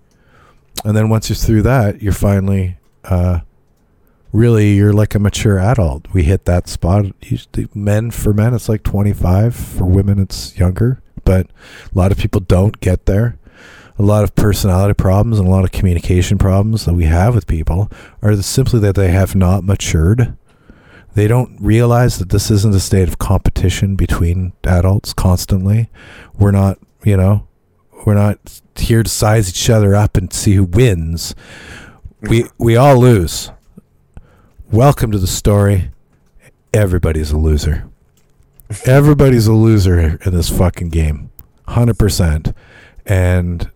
And 0.84 0.96
then 0.96 1.08
once 1.08 1.28
you're 1.28 1.36
through 1.36 1.62
that 1.62 2.02
you're 2.02 2.12
finally 2.12 2.78
uh 3.04 3.40
really 4.32 4.74
you're 4.74 4.92
like 4.92 5.14
a 5.14 5.18
mature 5.18 5.58
adult. 5.58 6.12
We 6.12 6.24
hit 6.24 6.44
that 6.44 6.68
spot. 6.68 7.06
Men 7.74 8.10
for 8.10 8.32
men 8.32 8.54
it's 8.54 8.68
like 8.68 8.82
25 8.82 9.54
for 9.54 9.84
women 9.84 10.18
it's 10.18 10.56
younger. 10.58 11.02
But 11.24 11.46
a 11.46 11.98
lot 11.98 12.12
of 12.12 12.18
people 12.18 12.40
don't 12.40 12.80
get 12.80 13.06
there 13.06 13.38
a 14.00 14.02
lot 14.02 14.24
of 14.24 14.34
personality 14.34 14.94
problems 14.94 15.38
and 15.38 15.46
a 15.46 15.50
lot 15.50 15.62
of 15.62 15.72
communication 15.72 16.38
problems 16.38 16.86
that 16.86 16.94
we 16.94 17.04
have 17.04 17.34
with 17.34 17.46
people 17.46 17.90
are 18.22 18.34
simply 18.40 18.80
that 18.80 18.94
they 18.94 19.10
have 19.10 19.34
not 19.34 19.62
matured. 19.62 20.38
They 21.12 21.28
don't 21.28 21.54
realize 21.60 22.18
that 22.18 22.30
this 22.30 22.50
isn't 22.50 22.74
a 22.74 22.80
state 22.80 23.08
of 23.08 23.18
competition 23.18 23.96
between 23.96 24.54
adults 24.64 25.12
constantly. 25.12 25.90
We're 26.32 26.50
not 26.50 26.78
you 27.04 27.14
know 27.14 27.46
we're 28.06 28.14
not 28.14 28.62
here 28.74 29.02
to 29.02 29.10
size 29.10 29.50
each 29.50 29.68
other 29.68 29.94
up 29.94 30.16
and 30.16 30.32
see 30.32 30.54
who 30.54 30.64
wins. 30.64 31.34
We 32.22 32.44
we 32.56 32.76
all 32.76 32.96
lose. 32.96 33.50
Welcome 34.72 35.12
to 35.12 35.18
the 35.18 35.26
story. 35.26 35.90
Everybody's 36.72 37.32
a 37.32 37.38
loser. 37.38 37.86
Everybody's 38.86 39.46
a 39.46 39.52
loser 39.52 40.18
in 40.24 40.34
this 40.34 40.48
fucking 40.48 40.88
game. 40.88 41.30
100% 41.68 42.54
and 43.04 43.70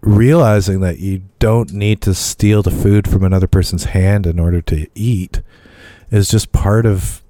realizing 0.00 0.80
that 0.80 0.98
you 0.98 1.22
don't 1.38 1.72
need 1.72 2.00
to 2.00 2.14
steal 2.14 2.62
the 2.62 2.70
food 2.70 3.08
from 3.08 3.24
another 3.24 3.46
person's 3.46 3.84
hand 3.84 4.26
in 4.26 4.38
order 4.38 4.60
to 4.62 4.86
eat 4.94 5.42
is 6.10 6.28
just 6.28 6.52
part 6.52 6.86
of 6.86 7.22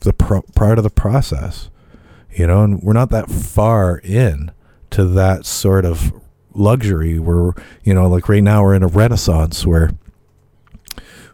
the 0.00 0.12
pro- 0.12 0.42
part 0.54 0.78
of 0.78 0.84
the 0.84 0.90
process 0.90 1.68
you 2.32 2.46
know 2.46 2.62
and 2.62 2.82
we're 2.82 2.92
not 2.92 3.10
that 3.10 3.28
far 3.28 3.98
in 3.98 4.50
to 4.90 5.04
that 5.04 5.44
sort 5.44 5.84
of 5.84 6.12
luxury 6.54 7.18
where 7.18 7.52
you 7.82 7.94
know 7.94 8.08
like 8.08 8.28
right 8.28 8.42
now 8.42 8.62
we're 8.62 8.74
in 8.74 8.82
a 8.82 8.88
renaissance 8.88 9.66
where 9.66 9.90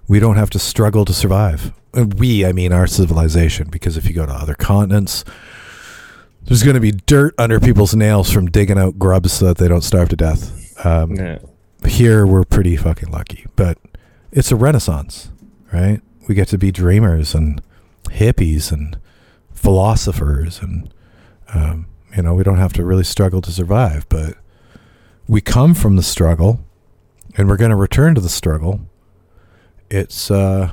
we 0.09 0.21
don't 0.21 0.37
have 0.37 0.51
to 0.51 0.59
struggle 0.59 1.05
to 1.05 1.13
survive. 1.13 1.73
And 1.95 2.19
we 2.19 2.45
i 2.45 2.53
mean 2.53 2.73
our 2.73 2.87
civilization 2.87 3.69
because 3.71 3.97
if 3.97 4.07
you 4.07 4.13
go 4.13 4.27
to 4.27 4.33
other 4.33 4.55
continents 4.55 5.25
there's 6.47 6.63
going 6.63 6.75
to 6.75 6.81
be 6.81 6.93
dirt 6.93 7.35
under 7.39 7.59
people's 7.61 7.95
nails 7.95 8.31
from 8.31 8.47
digging 8.47 8.79
out 8.79 8.99
grubs 8.99 9.33
so 9.33 9.47
that 9.47 9.59
they 9.59 9.69
don't 9.69 9.83
starve 9.83 10.09
to 10.11 10.17
death. 10.17 10.85
Um, 10.87 11.15
Yeah. 11.17 11.39
here 11.87 12.27
we're 12.27 12.45
pretty 12.45 12.77
fucking 12.77 13.11
lucky 13.11 13.47
but 13.57 13.79
it's 14.33 14.51
a 14.53 14.57
renaissance 14.57 15.31
right? 15.73 16.01
We 16.29 16.35
get 16.35 16.49
to 16.49 16.59
be 16.59 16.71
dreamers 16.73 17.35
and 17.35 17.61
hippies 18.05 18.71
and 18.73 18.99
philosophers 19.53 20.61
and 20.61 20.93
um, 21.55 21.87
you 22.17 22.23
know 22.23 22.35
we 22.35 22.43
don't 22.45 22.59
have 22.59 22.73
to 22.75 22.85
really 22.85 23.05
struggle 23.05 23.41
to 23.43 23.51
survive 23.51 24.09
but 24.09 24.35
we 25.29 25.41
come 25.41 25.75
from 25.75 25.97
the 25.97 26.03
struggle 26.03 26.61
and 27.37 27.49
we're 27.49 27.57
going 27.57 27.71
to 27.71 27.77
return 27.77 28.15
to 28.15 28.21
the 28.21 28.29
struggle. 28.29 28.81
It's 29.91 30.31
uh 30.31 30.73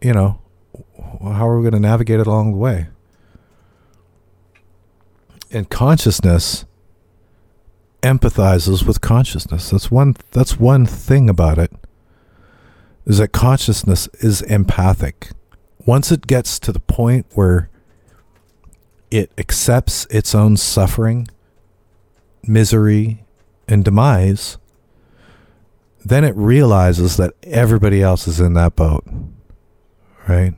you 0.00 0.12
know 0.12 0.40
how 1.22 1.48
are 1.48 1.56
we 1.58 1.62
going 1.68 1.80
to 1.82 1.88
navigate 1.88 2.20
it 2.20 2.26
along 2.26 2.52
the 2.52 2.58
way 2.58 2.88
and 5.52 5.68
consciousness 5.68 6.64
empathizes 8.02 8.86
with 8.86 9.00
consciousness. 9.00 9.70
That's 9.70 9.90
one 9.90 10.16
that's 10.32 10.58
one 10.58 10.86
thing 10.86 11.28
about 11.28 11.58
it 11.58 11.72
is 13.06 13.18
that 13.18 13.28
consciousness 13.28 14.08
is 14.20 14.42
empathic. 14.42 15.30
Once 15.84 16.12
it 16.12 16.26
gets 16.26 16.58
to 16.60 16.72
the 16.72 16.80
point 16.80 17.26
where 17.34 17.68
it 19.10 19.32
accepts 19.36 20.06
its 20.06 20.34
own 20.34 20.56
suffering 20.56 21.26
misery 22.44 23.24
and 23.68 23.84
demise 23.84 24.56
then 26.02 26.24
it 26.24 26.34
realizes 26.34 27.18
that 27.18 27.34
everybody 27.42 28.02
else 28.02 28.26
is 28.26 28.40
in 28.40 28.54
that 28.54 28.74
boat 28.74 29.04
right? 30.28 30.54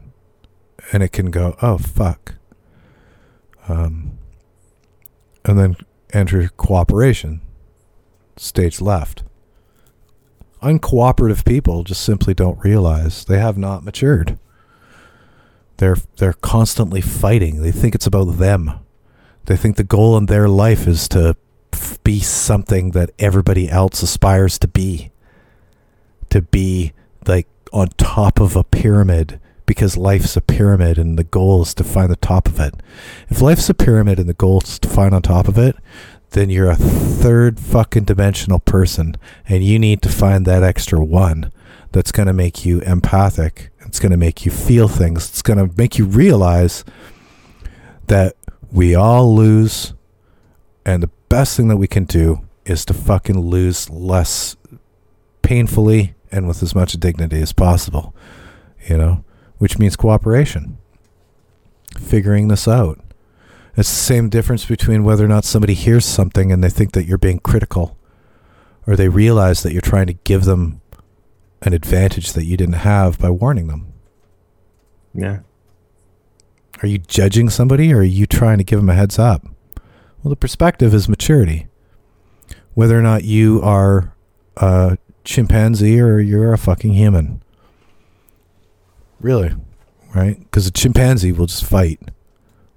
And 0.93 1.03
it 1.03 1.13
can 1.13 1.31
go 1.31 1.57
oh 1.63 1.79
fuck. 1.79 2.35
Um 3.69 4.19
and 5.45 5.59
then 5.59 5.77
enter 6.13 6.49
cooperation. 6.57 7.41
Stage 8.37 8.81
left. 8.81 9.25
Uncooperative 10.63 11.45
people 11.45 11.83
just 11.83 12.03
simply 12.03 12.35
don't 12.35 12.63
realize 12.65 13.25
they 13.25 13.39
have 13.39 13.59
not 13.59 13.85
matured. 13.85 14.39
They're 15.79 15.97
they're 16.19 16.35
constantly 16.35 17.01
fighting. 17.01 17.63
They 17.63 17.73
think 17.73 17.95
it's 17.95 18.07
about 18.07 18.37
them. 18.39 18.79
They 19.47 19.57
think 19.57 19.77
the 19.77 19.85
goal 19.85 20.17
in 20.17 20.27
their 20.27 20.49
life 20.49 20.87
is 20.87 21.09
to 21.09 21.37
be 22.05 22.21
something 22.21 22.93
that 22.93 23.11
everybody 23.19 23.69
else 23.69 24.03
aspires 24.03 24.59
to 24.61 24.69
be. 24.69 25.11
To 26.31 26.43
be 26.43 26.93
like 27.27 27.49
on 27.73 27.89
top 27.97 28.41
of 28.41 28.55
a 28.55 28.65
pyramid 28.65 29.41
because 29.67 29.97
life's 29.97 30.37
a 30.37 30.41
pyramid 30.41 30.99
and 30.99 31.19
the 31.19 31.25
goal 31.25 31.63
is 31.63 31.75
to 31.75 31.85
find 31.85 32.11
the 32.11 32.17
top 32.17 32.47
of 32.49 32.59
it. 32.61 32.75
If 33.29 33.41
life's 33.41 33.69
a 33.69 33.75
pyramid 33.75 34.19
and 34.19 34.29
the 34.29 34.35
goal 34.35 34.61
is 34.63 34.79
to 34.81 34.89
find 34.89 35.15
on 35.15 35.23
top 35.23 35.49
of 35.49 35.59
it, 35.59 35.77
then 36.31 36.51
you're 36.51 36.71
a 36.71 36.77
third 36.77 37.61
fucking 37.61 38.05
dimensional 38.05 38.59
person 38.59 39.17
and 39.49 39.63
you 39.63 39.79
need 39.79 40.03
to 40.03 40.09
find 40.09 40.47
that 40.47 40.63
extra 40.63 41.03
one 41.05 41.53
that's 41.93 42.13
going 42.13 42.27
to 42.27 42.33
make 42.33 42.65
you 42.65 42.81
empathic. 42.81 43.71
It's 43.81 44.01
going 44.01 44.13
to 44.13 44.19
make 44.19 44.45
you 44.45 44.51
feel 44.51 44.89
things. 44.89 45.29
It's 45.29 45.43
going 45.43 45.59
to 45.59 45.75
make 45.77 45.99
you 45.99 46.07
realize 46.07 46.85
that 48.07 48.37
we 48.71 48.95
all 48.95 49.35
lose 49.35 49.93
and 50.85 51.03
the 51.03 51.11
best 51.29 51.57
thing 51.57 51.69
that 51.69 51.77
we 51.77 51.87
can 51.87 52.05
do 52.05 52.41
is 52.65 52.85
to 52.87 52.95
fucking 52.95 53.39
lose 53.39 53.89
less 53.91 54.57
painfully 55.43 56.15
and 56.31 56.49
with 56.49 56.63
as 56.63 56.75
much 56.75 56.93
dignity 56.95 57.41
as 57.41 57.53
possible, 57.53 58.15
you 58.89 58.97
know, 58.97 59.25
which 59.63 59.79
means 59.79 59.95
cooperation, 59.95 60.77
figuring 61.97 62.49
this 62.49 62.67
out. 62.67 62.99
It's 63.77 63.89
the 63.89 63.95
same 63.95 64.29
difference 64.29 64.65
between 64.65 65.05
whether 65.05 65.25
or 65.25 65.29
not 65.29 65.45
somebody 65.45 65.75
hears 65.75 66.05
something 66.05 66.51
and 66.51 66.65
they 66.65 66.69
think 66.69 66.91
that 66.95 67.05
you're 67.05 67.17
being 67.17 67.39
critical, 67.39 67.97
or 68.89 68.97
they 68.97 69.09
realize 69.09 69.63
that 69.63 69.73
you're 69.73 69.81
trying 69.81 70.09
to 70.09 70.15
give 70.15 70.47
them 70.47 70.81
an 71.61 71.75
advantage 71.75 72.33
that 72.33 72.45
you 72.45 72.57
didn't 72.57 72.83
have 72.83 73.21
by 73.21 73.31
warning 73.31 73.69
them. 73.69 73.93
Yeah. 75.15 75.43
Are 76.83 76.89
you 76.89 76.99
judging 76.99 77.49
somebody 77.49 77.93
or 77.93 77.99
are 77.99 78.03
you 78.03 78.27
trying 78.27 78.59
to 78.59 78.65
give 78.65 78.81
them 78.81 78.91
a 78.91 78.95
heads 78.95 79.17
up? 79.17 79.47
Well, 80.25 80.31
the 80.31 80.35
perspective 80.35 80.93
is 80.93 81.09
maturity. 81.09 81.69
Whether 82.75 82.99
or 82.99 83.03
not 83.03 83.23
you 83.23 83.63
are 83.63 84.13
a 84.57 84.99
chimpanzee 85.23 86.01
or 86.01 86.19
you're 86.19 86.53
a 86.53 86.59
fucking 86.59 86.95
human. 86.95 87.45
Really, 89.23 89.55
right? 90.15 90.39
Because 90.39 90.67
a 90.67 90.71
chimpanzee 90.71 91.33
will 91.33 91.47
just 91.47 91.65
fight. 91.65 92.01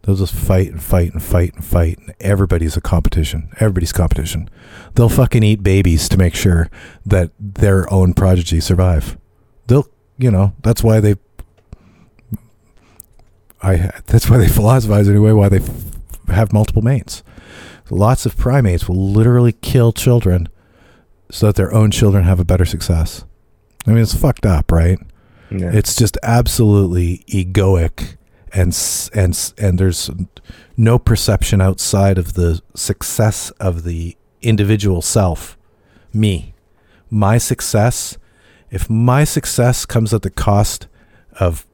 They'll 0.04 0.16
just 0.16 0.36
fight 0.36 0.72
and 0.72 0.82
fight 0.82 1.14
and 1.14 1.24
fight 1.24 1.56
and 1.56 1.66
fight. 1.66 1.98
And 1.98 2.14
everybody's 2.20 2.78
a 2.78 2.82
competition. 2.82 3.50
Everybody's 3.56 3.92
competition. 3.92 4.50
They'll 4.94 5.10
fucking 5.10 5.42
eat 5.42 5.64
babies 5.64 6.08
to 6.10 6.18
make 6.18 6.36
sure 6.36 6.70
that 7.04 7.32
their 7.40 7.92
own 7.92 8.14
prodigy 8.14 8.60
survive. 8.60 9.18
They'll, 9.66 9.88
you 10.20 10.30
know, 10.30 10.54
that's 10.62 10.84
why 10.84 11.00
they. 11.00 11.16
I. 13.64 13.90
That's 14.06 14.30
why 14.30 14.38
they 14.38 14.48
philosophize 14.60 15.10
anyway. 15.10 15.32
Why 15.32 15.50
they 15.50 15.62
have 16.28 16.54
multiple 16.54 16.84
mates. 16.84 17.24
Lots 17.90 18.28
of 18.28 18.38
primates 18.38 18.88
will 18.88 19.12
literally 19.12 19.54
kill 19.54 19.92
children 19.92 20.50
so 21.32 21.48
that 21.48 21.56
their 21.56 21.74
own 21.74 21.90
children 21.90 22.24
have 22.24 22.40
a 22.40 22.46
better 22.46 22.66
success. 22.66 23.26
I 23.88 23.92
mean, 23.92 24.04
it's 24.04 24.16
fucked 24.16 24.46
up, 24.46 24.72
right? 24.72 25.00
Yeah. 25.60 25.72
It's 25.74 25.96
just 25.96 26.18
absolutely 26.24 27.24
egoic, 27.28 28.18
and 28.54 28.78
and 29.14 29.54
and 29.58 29.80
there's 29.80 30.10
no 30.78 31.00
perception 31.00 31.62
outside 31.62 32.18
of 32.18 32.34
the 32.34 32.62
success 32.76 33.52
of 33.52 33.84
the 33.84 34.18
individual 34.42 35.02
self, 35.02 35.58
me, 36.14 36.54
my 37.10 37.38
success. 37.38 38.18
If 38.72 38.90
my 38.90 39.24
success 39.24 39.86
comes 39.86 40.14
at 40.14 40.22
the 40.22 40.30
cost 40.30 40.88
of 41.40 41.66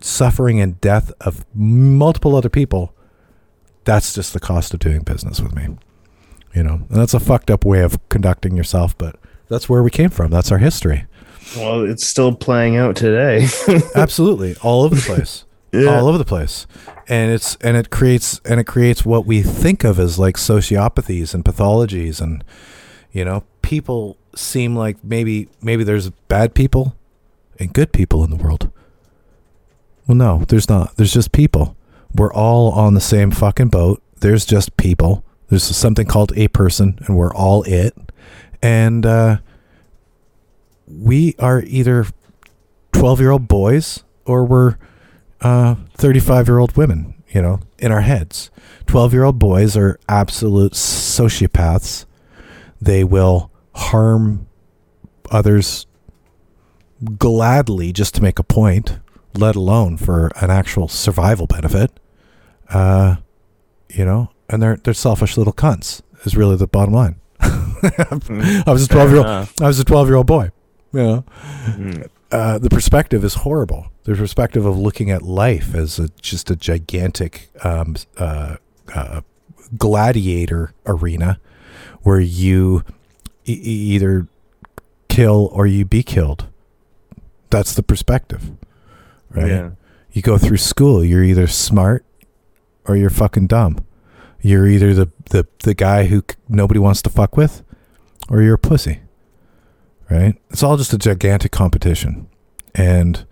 suffering 0.00 0.60
and 0.60 0.80
death 0.80 1.12
of 1.20 1.44
multiple 1.54 2.34
other 2.34 2.48
people, 2.48 2.94
that's 3.84 4.14
just 4.14 4.32
the 4.32 4.40
cost 4.40 4.74
of 4.74 4.80
doing 4.80 5.02
business 5.02 5.40
with 5.40 5.54
me. 5.54 5.76
You 6.54 6.64
know, 6.64 6.74
and 6.74 6.88
that's 6.88 7.14
a 7.14 7.20
fucked 7.20 7.50
up 7.50 7.64
way 7.64 7.80
of 7.82 7.98
conducting 8.08 8.56
yourself, 8.56 8.98
but 8.98 9.16
that's 9.48 9.68
where 9.68 9.82
we 9.82 9.90
came 9.90 10.10
from. 10.10 10.30
That's 10.30 10.50
our 10.50 10.58
history. 10.58 11.06
Well, 11.56 11.82
it's 11.84 12.06
still 12.06 12.34
playing 12.34 12.76
out 12.76 12.96
today. 12.96 13.46
Absolutely, 13.94 14.56
all 14.62 14.82
over 14.82 14.94
the 14.94 15.00
place. 15.06 15.44
Yeah. 15.72 15.86
all 16.00 16.08
over 16.08 16.18
the 16.18 16.24
place. 16.24 16.66
And 17.08 17.30
it's 17.32 17.56
and 17.60 17.76
it 17.76 17.90
creates 17.90 18.40
and 18.44 18.58
it 18.60 18.64
creates 18.64 19.04
what 19.04 19.24
we 19.26 19.42
think 19.42 19.84
of 19.84 19.98
as 20.00 20.18
like 20.18 20.36
sociopathies 20.36 21.32
and 21.32 21.44
pathologies 21.44 22.20
and 22.20 22.42
you 23.12 23.24
know 23.24 23.44
people 23.62 24.16
seem 24.34 24.74
like 24.76 25.02
maybe 25.04 25.48
maybe 25.62 25.84
there's 25.84 26.10
bad 26.28 26.54
people 26.54 26.96
and 27.58 27.72
good 27.72 27.92
people 27.92 28.24
in 28.24 28.30
the 28.30 28.36
world. 28.36 28.70
Well 30.08 30.16
no 30.16 30.44
there's 30.48 30.68
not. 30.68 30.96
There's 30.96 31.12
just 31.12 31.30
people. 31.32 31.76
We're 32.14 32.32
all 32.32 32.72
on 32.72 32.94
the 32.94 33.00
same 33.00 33.30
fucking 33.30 33.68
boat. 33.68 34.02
There's 34.20 34.44
just 34.44 34.76
people. 34.76 35.24
There's 35.48 35.62
something 35.64 36.06
called 36.06 36.32
a 36.36 36.48
person 36.48 36.98
and 37.06 37.16
we're 37.16 37.34
all 37.34 37.62
it. 37.62 37.94
And 38.62 39.06
uh 39.06 39.38
we 40.90 41.34
are 41.38 41.62
either 41.66 42.06
12 42.92 43.20
year 43.20 43.30
old 43.30 43.48
boys 43.48 44.04
or 44.24 44.44
we're 44.44 44.76
uh, 45.40 45.76
35 45.96 46.48
year 46.48 46.58
old 46.58 46.76
women, 46.76 47.22
you 47.28 47.42
know, 47.42 47.60
in 47.78 47.92
our 47.92 48.02
heads. 48.02 48.50
12 48.86 49.12
year 49.12 49.24
old 49.24 49.38
boys 49.38 49.76
are 49.76 49.98
absolute 50.08 50.72
sociopaths. 50.72 52.04
They 52.80 53.04
will 53.04 53.50
harm 53.74 54.46
others 55.30 55.86
gladly 57.18 57.92
just 57.92 58.14
to 58.16 58.22
make 58.22 58.38
a 58.38 58.42
point, 58.42 58.98
let 59.34 59.56
alone 59.56 59.96
for 59.96 60.30
an 60.36 60.50
actual 60.50 60.88
survival 60.88 61.46
benefit. 61.46 61.98
Uh, 62.68 63.16
you 63.88 64.04
know, 64.04 64.30
and 64.48 64.62
they're 64.62 64.76
they're 64.76 64.94
selfish 64.94 65.36
little 65.36 65.52
cunts. 65.52 66.02
Is 66.24 66.36
really 66.36 66.56
the 66.56 66.66
bottom 66.66 66.92
line. 66.92 67.16
I 67.40 68.62
was 68.66 68.84
a 68.84 68.88
12 68.88 69.10
year 69.10 69.18
old. 69.18 69.26
I 69.60 69.66
was 69.66 69.78
a 69.80 69.84
12 69.84 70.08
year 70.08 70.16
old 70.16 70.26
boy. 70.26 70.50
You 70.92 71.00
know, 71.02 71.24
Mm. 71.66 72.08
uh, 72.32 72.58
the 72.58 72.68
perspective 72.70 73.24
is 73.24 73.34
horrible. 73.34 73.86
The 74.04 74.14
perspective 74.14 74.66
of 74.66 74.76
looking 74.78 75.10
at 75.10 75.22
life 75.22 75.74
as 75.74 75.98
a, 75.98 76.08
just 76.20 76.50
a 76.50 76.56
gigantic 76.56 77.48
um, 77.62 77.94
uh, 78.16 78.56
uh, 78.94 79.20
gladiator 79.78 80.72
arena 80.86 81.38
where 82.02 82.18
you 82.20 82.82
e- 83.46 83.52
either 83.52 84.26
kill 85.08 85.48
or 85.52 85.66
you 85.66 85.84
be 85.84 86.02
killed. 86.02 86.46
That's 87.50 87.74
the 87.74 87.82
perspective, 87.82 88.50
right? 89.30 89.48
Yeah. 89.48 89.70
You 90.12 90.22
go 90.22 90.38
through 90.38 90.56
school, 90.56 91.04
you're 91.04 91.22
either 91.24 91.46
smart 91.46 92.04
or 92.86 92.96
you're 92.96 93.10
fucking 93.10 93.46
dumb. 93.46 93.84
You're 94.40 94.66
either 94.66 94.92
the, 94.94 95.08
the, 95.30 95.46
the 95.62 95.74
guy 95.74 96.06
who 96.06 96.20
c- 96.28 96.36
nobody 96.48 96.80
wants 96.80 97.02
to 97.02 97.10
fuck 97.10 97.36
with 97.36 97.62
or 98.28 98.40
you're 98.42 98.54
a 98.54 98.58
pussy. 98.58 99.00
Right? 100.10 100.34
It's 100.50 100.62
all 100.62 100.76
just 100.76 100.92
a 100.92 100.98
gigantic 100.98 101.52
competition. 101.52 102.28
And 102.74 103.24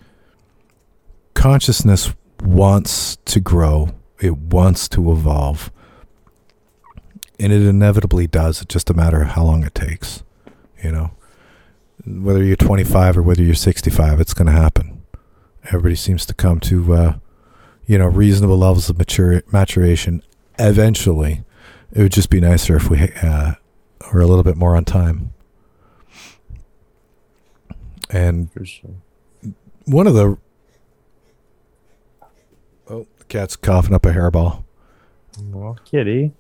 consciousness 1.34 2.14
wants 2.42 3.16
to 3.24 3.40
grow, 3.40 3.90
it 4.20 4.36
wants 4.36 4.88
to 4.90 5.10
evolve. 5.10 5.72
And 7.40 7.52
it 7.52 7.62
inevitably 7.62 8.26
does. 8.26 8.62
It's 8.62 8.72
just 8.72 8.90
a 8.90 8.94
matter 8.94 9.22
of 9.22 9.28
how 9.28 9.44
long 9.44 9.64
it 9.64 9.74
takes. 9.74 10.22
You 10.82 10.92
know? 10.92 11.10
Whether 12.06 12.42
you're 12.42 12.56
25 12.56 13.18
or 13.18 13.22
whether 13.22 13.42
you're 13.42 13.54
65, 13.54 14.20
it's 14.20 14.34
going 14.34 14.46
to 14.46 14.52
happen. 14.52 15.02
Everybody 15.64 15.96
seems 15.96 16.24
to 16.26 16.34
come 16.34 16.60
to, 16.60 16.94
uh, 16.94 17.14
you 17.86 17.98
know, 17.98 18.06
reasonable 18.06 18.58
levels 18.58 18.88
of 18.88 18.98
mature, 18.98 19.42
maturation 19.52 20.22
eventually. 20.58 21.44
It 21.92 22.02
would 22.02 22.12
just 22.12 22.30
be 22.30 22.40
nicer 22.40 22.76
if 22.76 22.90
we 22.90 23.10
uh, 23.22 23.54
were 24.12 24.20
a 24.20 24.26
little 24.26 24.42
bit 24.44 24.56
more 24.56 24.76
on 24.76 24.84
time. 24.84 25.32
And 28.10 28.48
sure. 28.64 28.90
one 29.84 30.06
of 30.06 30.14
the 30.14 30.38
oh, 32.88 33.06
the 33.18 33.24
cat's 33.24 33.56
coughing 33.56 33.94
up 33.94 34.06
a 34.06 34.12
hairball. 34.12 34.64
Well, 35.50 35.78
kitty. 35.84 36.32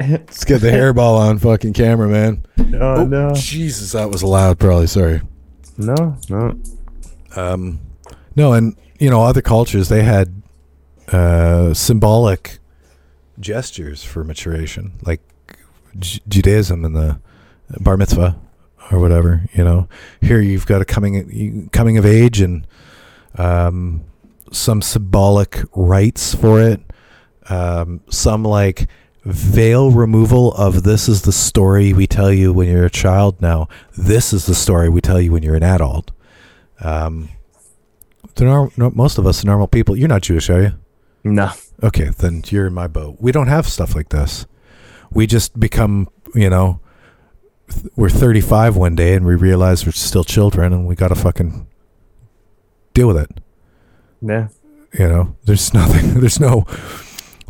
Let's 0.00 0.44
get 0.44 0.60
the 0.60 0.70
hairball 0.70 1.18
on 1.18 1.38
fucking 1.38 1.72
camera, 1.72 2.08
man. 2.08 2.44
Oh, 2.74 3.04
no. 3.04 3.32
Jesus, 3.34 3.92
that 3.92 4.10
was 4.10 4.24
loud. 4.24 4.58
Probably 4.58 4.88
sorry. 4.88 5.22
No, 5.76 6.16
no. 6.28 6.58
Um, 7.36 7.80
no, 8.34 8.52
and 8.52 8.76
you 8.98 9.10
know, 9.10 9.22
other 9.22 9.42
cultures 9.42 9.88
they 9.88 10.02
had 10.02 10.42
uh, 11.12 11.72
symbolic 11.72 12.58
gestures 13.40 14.04
for 14.04 14.24
maturation, 14.24 14.98
like 15.02 15.20
J- 15.98 16.20
Judaism 16.28 16.84
and 16.84 16.96
the 16.96 17.20
bar 17.80 17.96
mitzvah 17.96 18.38
or 18.90 18.98
whatever. 18.98 19.44
You 19.54 19.64
know, 19.64 19.88
here 20.20 20.40
you've 20.40 20.66
got 20.66 20.82
a 20.82 20.84
coming 20.84 21.68
coming 21.70 21.98
of 21.98 22.06
age 22.06 22.40
and 22.40 22.66
um, 23.36 24.04
some 24.52 24.82
symbolic 24.82 25.62
rites 25.74 26.34
for 26.34 26.60
it. 26.60 26.80
Um, 27.50 28.00
some 28.10 28.42
like 28.42 28.88
veil 29.24 29.90
removal 29.90 30.54
of 30.54 30.82
this 30.82 31.08
is 31.08 31.22
the 31.22 31.32
story 31.32 31.92
we 31.92 32.06
tell 32.06 32.32
you 32.32 32.52
when 32.52 32.68
you're 32.68 32.86
a 32.86 32.90
child. 32.90 33.40
Now 33.40 33.68
this 33.96 34.32
is 34.32 34.46
the 34.46 34.54
story 34.54 34.88
we 34.88 35.00
tell 35.00 35.20
you 35.20 35.32
when 35.32 35.42
you're 35.42 35.56
an 35.56 35.62
adult. 35.62 36.10
Um, 36.80 37.30
most 38.38 39.18
of 39.18 39.26
us 39.26 39.42
are 39.42 39.46
normal 39.46 39.66
people. 39.66 39.96
You're 39.96 40.08
not 40.08 40.22
Jewish, 40.22 40.48
are 40.48 40.62
you? 40.62 40.72
No. 41.24 41.50
Okay, 41.82 42.10
then 42.10 42.42
you're 42.46 42.66
in 42.66 42.74
my 42.74 42.86
boat. 42.86 43.16
We 43.20 43.32
don't 43.32 43.48
have 43.48 43.68
stuff 43.68 43.94
like 43.94 44.08
this. 44.08 44.46
We 45.10 45.26
just 45.26 45.58
become, 45.58 46.08
you 46.34 46.50
know, 46.50 46.80
th- 47.70 47.86
we're 47.96 48.10
35 48.10 48.76
one 48.76 48.94
day 48.94 49.14
and 49.14 49.26
we 49.26 49.34
realize 49.34 49.86
we're 49.86 49.92
still 49.92 50.24
children 50.24 50.72
and 50.72 50.86
we 50.86 50.94
got 50.94 51.08
to 51.08 51.14
fucking 51.14 51.66
deal 52.94 53.08
with 53.08 53.18
it. 53.18 53.40
Yeah. 54.20 54.48
You 54.98 55.08
know, 55.08 55.36
there's 55.44 55.72
nothing, 55.74 56.20
there's 56.20 56.40
no, 56.40 56.66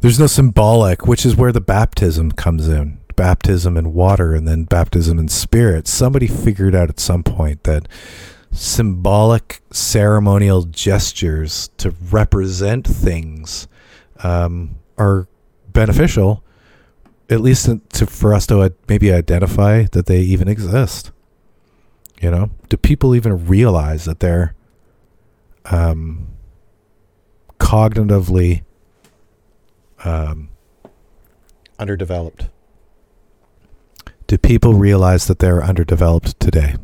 there's 0.01 0.21
no 0.21 0.27
symbolic, 0.27 1.07
which 1.07 1.25
is 1.25 1.37
where 1.37 1.53
the 1.53 1.61
baptism 1.61 2.33
comes 2.33 2.69
in. 2.69 3.01
Baptism 3.17 3.77
in 3.77 3.95
water 3.95 4.33
and 4.35 4.47
then 4.47 4.63
baptism 4.65 5.19
in 5.19 5.27
spirit. 5.29 5.89
Somebody 5.89 6.29
figured 6.29 6.75
out 6.75 6.89
at 6.89 7.01
some 7.01 7.25
point 7.25 7.65
that 7.65 7.89
symbolic 8.51 9.63
ceremonial 9.71 10.63
gestures 10.63 11.69
to 11.77 11.91
represent 12.11 12.87
things 12.87 13.69
um, 14.23 14.77
are 14.97 15.29
beneficial, 15.69 16.43
at 17.31 17.41
least 17.41 17.69
to, 17.91 18.07
for 18.07 18.35
us 18.35 18.47
to 18.47 18.61
uh, 18.61 18.71
maybe 18.89 19.13
identify 19.13 19.85
that 19.93 20.07
they 20.07 20.21
even 20.21 20.49
exist. 20.49 21.13
You 22.21 22.31
know, 22.31 22.51
do 22.69 22.77
people 22.77 23.15
even 23.15 23.47
realize 23.47 24.05
that 24.07 24.21
they're 24.21 24.55
um, 25.67 26.29
cognitively 27.61 28.63
um, 30.05 30.49
underdeveloped? 31.79 32.49
Do 34.27 34.37
people 34.37 34.75
realize 34.75 35.27
that 35.27 35.39
they're 35.39 35.63
underdeveloped 35.63 36.39
today? 36.41 36.75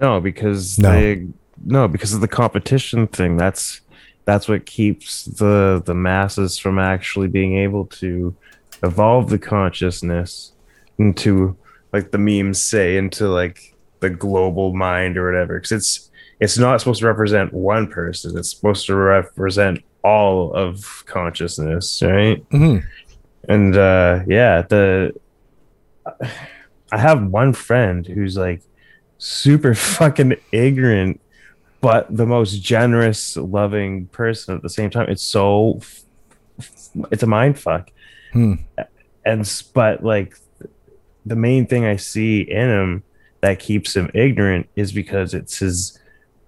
No, 0.00 0.20
because 0.20 0.78
No. 0.78 0.90
they 0.92 1.26
no 1.64 1.88
because 1.88 2.12
of 2.12 2.20
the 2.20 2.28
competition 2.28 3.06
thing. 3.06 3.36
That's 3.36 3.80
that's 4.24 4.48
what 4.48 4.66
keeps 4.66 5.24
the 5.24 5.82
the 5.84 5.94
masses 5.94 6.58
from 6.58 6.78
actually 6.78 7.28
being 7.28 7.56
able 7.58 7.86
to 7.86 8.34
evolve 8.82 9.30
the 9.30 9.38
consciousness 9.38 10.52
into 10.98 11.56
like 11.92 12.10
the 12.10 12.18
memes 12.18 12.60
say 12.62 12.96
into 12.96 13.28
like 13.28 13.74
the 14.00 14.10
global 14.10 14.74
mind 14.74 15.16
or 15.16 15.26
whatever. 15.26 15.58
Because 15.58 15.72
it's 15.72 16.10
it's 16.40 16.58
not 16.58 16.80
supposed 16.80 17.00
to 17.00 17.06
represent 17.06 17.52
one 17.52 17.86
person. 17.86 18.36
It's 18.36 18.50
supposed 18.50 18.86
to 18.86 18.94
represent 18.96 19.82
all 20.02 20.52
of 20.52 21.04
consciousness, 21.06 22.02
right? 22.02 22.46
Mm-hmm. 22.50 22.86
and 23.48 23.76
uh 23.76 24.20
yeah 24.26 24.62
the 24.62 25.12
i 26.92 26.98
have 26.98 27.22
one 27.26 27.52
friend 27.52 28.06
who's 28.06 28.36
like 28.36 28.62
super 29.24 29.74
fucking 29.74 30.36
ignorant 30.52 31.20
but 31.84 32.06
the 32.16 32.24
most 32.24 32.62
generous 32.62 33.36
loving 33.36 34.06
person 34.06 34.54
at 34.54 34.62
the 34.62 34.70
same 34.70 34.88
time. 34.88 35.06
It's 35.10 35.22
so 35.22 35.80
it's 37.10 37.22
a 37.22 37.26
mind 37.26 37.58
fuck. 37.58 37.90
Hmm. 38.32 38.54
and 39.24 39.62
but 39.74 40.02
like 40.02 40.38
the 41.26 41.36
main 41.36 41.66
thing 41.66 41.84
i 41.84 41.96
see 41.96 42.40
in 42.40 42.68
him 42.68 43.02
that 43.42 43.58
keeps 43.58 43.94
him 43.94 44.10
ignorant 44.14 44.66
is 44.76 44.92
because 44.92 45.34
it's 45.34 45.58
his 45.58 45.98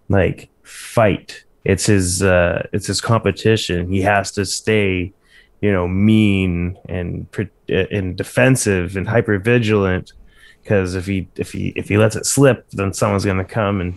like 0.09 0.49
fight. 0.63 1.45
It's 1.65 1.85
his 1.85 2.23
uh 2.23 2.67
it's 2.73 2.87
his 2.87 3.03
competition. 3.03 3.91
He 3.93 4.01
has 4.03 4.33
to 4.33 4.47
stay 4.47 5.13
you 5.61 5.71
know 5.71 5.87
mean 5.87 6.79
and 6.89 7.31
pre- 7.31 7.51
and 7.69 8.17
defensive 8.17 8.97
and 8.97 9.07
hyper 9.07 9.39
vigilant 9.39 10.15
because 10.67 10.97
if 10.97 11.07
he 11.07 11.29
if 11.37 11.53
he 11.53 11.69
if 11.77 11.89
he 11.89 11.97
lets 11.97 12.17
it 12.17 12.27
slip 12.27 12.69
then 12.73 12.93
someone's 12.93 13.25
gonna 13.25 13.45
come 13.45 13.81
and 13.81 13.95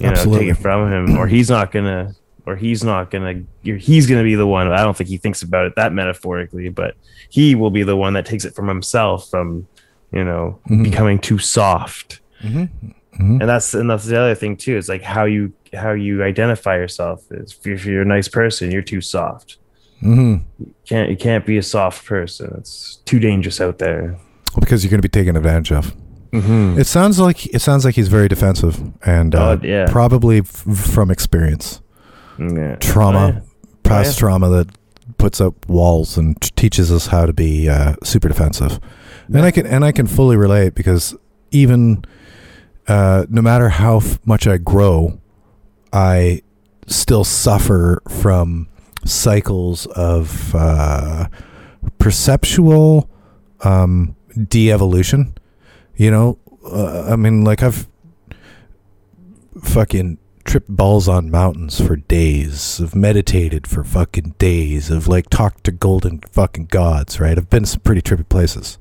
you 0.00 0.06
know 0.06 0.12
Absolutely. 0.12 0.46
take 0.46 0.56
it 0.56 0.62
from 0.62 0.90
him 0.90 1.18
or 1.18 1.26
he's 1.28 1.50
not 1.50 1.70
gonna 1.70 2.14
or 2.46 2.56
he's 2.56 2.82
not 2.82 3.10
gonna 3.10 3.42
he's 3.62 4.06
gonna 4.06 4.22
be 4.22 4.34
the 4.34 4.46
one 4.46 4.72
i 4.72 4.82
don't 4.82 4.96
think 4.96 5.10
he 5.10 5.18
thinks 5.18 5.42
about 5.42 5.66
it 5.66 5.74
that 5.76 5.92
metaphorically 5.92 6.70
but 6.70 6.94
he 7.28 7.54
will 7.54 7.70
be 7.70 7.82
the 7.82 7.94
one 7.96 8.14
that 8.14 8.24
takes 8.24 8.46
it 8.46 8.54
from 8.54 8.68
himself 8.68 9.28
from 9.28 9.68
you 10.12 10.24
know 10.24 10.58
Mhm. 10.70 10.82
becoming 10.84 11.18
too 11.18 11.36
soft 11.38 12.20
Mm-hmm. 12.42 12.60
Mm-hmm. 13.22 13.40
and 13.40 13.48
that's 13.48 13.74
and 13.74 13.90
that's 13.90 14.06
the 14.06 14.18
other 14.18 14.34
thing 14.34 14.56
too 14.56 14.76
is 14.78 14.88
like 14.88 15.02
how 15.02 15.24
you 15.26 15.52
how 15.74 15.90
you 15.92 16.22
identify 16.22 16.76
yourself 16.76 17.22
is 17.32 17.52
if 17.58 17.66
you're, 17.66 17.74
if 17.74 17.84
you're 17.84 18.02
a 18.02 18.06
nice 18.06 18.28
person 18.28 18.70
you're 18.70 18.80
too 18.82 19.02
soft 19.02 19.58
Mm-hmm. 20.02 20.44
can't 20.86 21.10
you 21.10 21.16
can't 21.16 21.44
be 21.44 21.58
a 21.58 21.62
soft 21.62 22.06
person 22.06 22.54
it's 22.56 23.00
too 23.04 23.18
dangerous 23.18 23.60
out 23.60 23.78
there 23.78 24.16
because 24.60 24.82
you're 24.84 24.90
going 24.90 25.02
to 25.02 25.08
be 25.08 25.20
taken 25.20 25.36
advantage 25.36 25.72
of. 25.72 25.94
mm-hmm. 26.32 26.78
It 26.78 26.86
sounds 26.86 27.18
like 27.18 27.46
it 27.54 27.60
sounds 27.60 27.84
like 27.84 27.94
he's 27.94 28.08
very 28.08 28.28
defensive 28.28 28.80
and 29.06 29.34
uh, 29.34 29.56
Oh, 29.62 29.66
yeah. 29.66 29.86
probably 29.90 30.38
f- 30.38 30.46
from 30.94 31.10
experience, 31.10 31.80
yeah. 32.38 32.76
trauma, 32.76 33.42
past 33.82 34.16
yeah. 34.16 34.20
trauma 34.20 34.48
that 34.50 34.68
puts 35.16 35.40
up 35.40 35.68
walls 35.68 36.16
and 36.18 36.40
t- 36.40 36.50
teaches 36.54 36.92
us 36.92 37.06
how 37.08 37.26
to 37.26 37.32
be 37.32 37.68
uh, 37.68 37.94
super 38.04 38.28
defensive. 38.28 38.78
And 39.28 39.38
I 39.42 39.50
can 39.50 39.66
and 39.66 39.84
I 39.84 39.92
can 39.92 40.06
fully 40.06 40.36
relate 40.36 40.74
because 40.74 41.14
even 41.50 42.04
uh, 42.86 43.26
no 43.28 43.42
matter 43.42 43.68
how 43.68 43.98
f- 43.98 44.18
much 44.26 44.46
I 44.46 44.56
grow, 44.58 45.18
I 45.92 46.42
still 46.86 47.24
suffer 47.24 48.00
from 48.08 48.68
cycles 49.04 49.86
of 49.88 50.54
uh, 50.54 51.28
perceptual 51.98 53.08
um, 53.64 54.14
de-evolution. 54.46 55.34
You 55.96 56.10
know, 56.10 56.38
uh, 56.64 57.08
I 57.12 57.16
mean, 57.16 57.44
like 57.44 57.62
I've 57.62 57.88
fucking 59.62 60.18
tripped 60.44 60.68
balls 60.68 61.08
on 61.08 61.30
mountains 61.30 61.80
for 61.80 61.96
days. 61.96 62.80
I've 62.80 62.94
meditated 62.94 63.66
for 63.66 63.84
fucking 63.84 64.36
days. 64.38 64.90
I've 64.90 65.08
like 65.08 65.28
talked 65.28 65.64
to 65.64 65.72
golden 65.72 66.20
fucking 66.30 66.66
gods. 66.66 67.20
Right? 67.20 67.36
I've 67.36 67.50
been 67.50 67.66
some 67.66 67.80
pretty 67.80 68.02
trippy 68.02 68.28
places. 68.28 68.78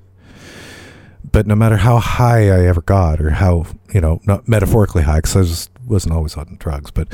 But 1.29 1.45
no 1.45 1.55
matter 1.55 1.77
how 1.77 1.97
high 1.97 2.49
I 2.49 2.65
ever 2.67 2.81
got, 2.81 3.19
or 3.19 3.31
how 3.31 3.65
you 3.93 3.99
know, 3.99 4.21
not 4.25 4.47
metaphorically 4.47 5.03
high, 5.03 5.17
because 5.17 5.35
I 5.35 5.39
was, 5.39 5.69
wasn't 5.85 6.13
always 6.13 6.37
on 6.37 6.55
drugs, 6.59 6.91
but 6.91 7.07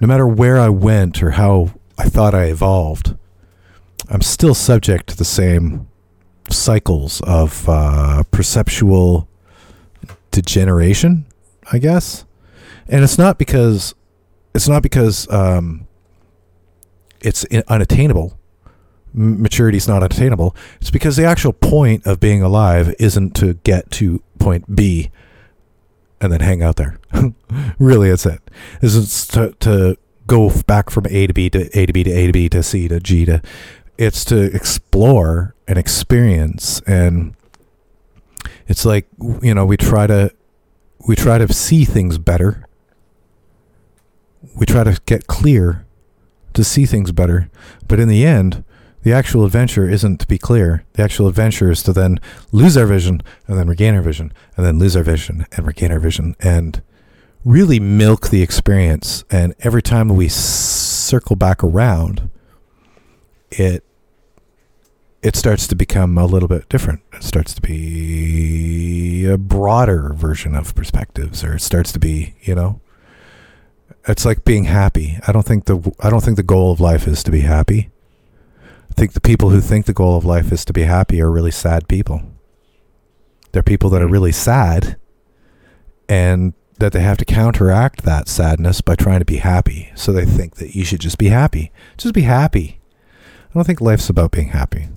no 0.00 0.06
matter 0.06 0.26
where 0.26 0.58
I 0.58 0.68
went 0.68 1.22
or 1.22 1.32
how 1.32 1.72
I 1.96 2.08
thought 2.08 2.34
I 2.34 2.44
evolved, 2.44 3.16
I'm 4.08 4.22
still 4.22 4.54
subject 4.54 5.08
to 5.08 5.16
the 5.16 5.24
same 5.24 5.87
cycles 6.52 7.20
of 7.22 7.68
uh, 7.68 8.22
perceptual 8.30 9.28
degeneration, 10.30 11.26
I 11.72 11.78
guess. 11.78 12.24
And 12.88 13.04
it's 13.04 13.18
not 13.18 13.38
because 13.38 13.94
it's 14.54 14.68
not 14.68 14.82
because 14.82 15.30
um, 15.30 15.86
it's 17.20 17.44
unattainable. 17.68 18.38
Maturity 19.12 19.78
is 19.78 19.88
not 19.88 20.02
unattainable. 20.02 20.54
It's 20.80 20.90
because 20.90 21.16
the 21.16 21.24
actual 21.24 21.52
point 21.52 22.06
of 22.06 22.20
being 22.20 22.42
alive 22.42 22.94
isn't 22.98 23.34
to 23.36 23.54
get 23.54 23.90
to 23.92 24.22
point 24.38 24.74
B 24.74 25.10
and 26.20 26.32
then 26.32 26.40
hang 26.40 26.62
out 26.62 26.76
there. 26.76 26.98
really, 27.78 28.10
it's 28.10 28.26
it. 28.26 28.40
It's 28.82 29.26
to 29.28 29.54
to 29.60 29.96
go 30.26 30.50
back 30.66 30.90
from 30.90 31.06
A 31.08 31.26
to 31.26 31.32
B 31.32 31.50
to 31.50 31.78
A 31.78 31.86
to 31.86 31.92
B 31.92 32.04
to 32.04 32.10
A 32.10 32.26
to 32.26 32.32
B 32.32 32.48
to 32.48 32.62
C 32.62 32.88
to 32.88 33.00
G 33.00 33.24
to. 33.24 33.42
It's 33.96 34.24
to 34.26 34.54
explore 34.54 35.54
and 35.68 35.78
experience, 35.78 36.80
and 36.86 37.36
it's 38.66 38.84
like 38.84 39.06
you 39.42 39.54
know 39.54 39.64
we 39.64 39.76
try 39.76 40.06
to 40.06 40.32
we 41.06 41.14
try 41.14 41.38
to 41.38 41.52
see 41.52 41.84
things 41.84 42.18
better. 42.18 42.64
We 44.56 44.66
try 44.66 44.82
to 44.82 45.00
get 45.06 45.26
clear 45.26 45.86
to 46.54 46.64
see 46.64 46.86
things 46.86 47.12
better, 47.12 47.50
but 47.86 48.00
in 48.00 48.08
the 48.08 48.24
end, 48.24 48.64
the 49.02 49.12
actual 49.12 49.44
adventure 49.44 49.88
isn't 49.88 50.18
to 50.20 50.26
be 50.26 50.38
clear. 50.38 50.84
The 50.94 51.02
actual 51.02 51.28
adventure 51.28 51.70
is 51.70 51.82
to 51.84 51.92
then 51.92 52.18
lose 52.50 52.76
our 52.76 52.86
vision 52.86 53.22
and 53.46 53.58
then 53.58 53.68
regain 53.68 53.94
our 53.94 54.02
vision 54.02 54.32
and 54.56 54.66
then 54.66 54.78
lose 54.78 54.96
our 54.96 55.02
vision 55.02 55.46
and 55.52 55.66
regain 55.66 55.92
our 55.92 56.00
vision 56.00 56.34
and 56.40 56.82
really 57.44 57.78
milk 57.78 58.28
the 58.28 58.42
experience. 58.42 59.24
And 59.30 59.54
every 59.60 59.82
time 59.82 60.08
we 60.08 60.28
circle 60.28 61.36
back 61.36 61.62
around, 61.62 62.30
it 63.50 63.84
it 65.22 65.34
starts 65.34 65.66
to 65.66 65.74
become 65.74 66.16
a 66.16 66.26
little 66.26 66.48
bit 66.48 66.68
different. 66.68 67.00
It 67.12 67.22
starts 67.22 67.54
to 67.54 67.60
be 67.60 69.24
a 69.24 69.36
broader 69.36 70.12
version 70.14 70.54
of 70.54 70.74
perspectives, 70.74 71.42
or 71.42 71.56
it 71.56 71.62
starts 71.62 71.92
to 71.92 71.98
be, 71.98 72.34
you 72.42 72.54
know, 72.54 72.80
it's 74.06 74.24
like 74.24 74.44
being 74.44 74.64
happy. 74.64 75.18
I 75.26 75.32
don't 75.32 75.44
think 75.44 75.64
the 75.64 75.92
I 76.00 76.10
don't 76.10 76.22
think 76.22 76.36
the 76.36 76.42
goal 76.42 76.72
of 76.72 76.80
life 76.80 77.06
is 77.06 77.22
to 77.24 77.30
be 77.30 77.40
happy. 77.40 77.90
I 78.90 78.94
think 78.94 79.12
the 79.12 79.20
people 79.20 79.50
who 79.50 79.60
think 79.60 79.86
the 79.86 79.92
goal 79.92 80.16
of 80.16 80.24
life 80.24 80.52
is 80.52 80.64
to 80.66 80.72
be 80.72 80.82
happy 80.82 81.20
are 81.20 81.30
really 81.30 81.50
sad 81.50 81.88
people. 81.88 82.22
They're 83.52 83.62
people 83.62 83.90
that 83.90 84.02
are 84.02 84.06
hmm. 84.06 84.12
really 84.12 84.32
sad 84.32 84.96
and 86.08 86.54
that 86.78 86.92
they 86.92 87.00
have 87.00 87.18
to 87.18 87.24
counteract 87.24 88.04
that 88.04 88.28
sadness 88.28 88.80
by 88.80 88.94
trying 88.94 89.18
to 89.18 89.24
be 89.24 89.38
happy. 89.38 89.90
So 89.96 90.12
they 90.12 90.24
think 90.24 90.56
that 90.56 90.76
you 90.76 90.84
should 90.84 91.00
just 91.00 91.18
be 91.18 91.28
happy. 91.28 91.72
Just 91.96 92.14
be 92.14 92.22
happy. 92.22 92.80
I 93.50 93.54
don't 93.54 93.64
think 93.64 93.80
life's 93.80 94.08
about 94.08 94.30
being 94.30 94.48
happy. 94.48 94.88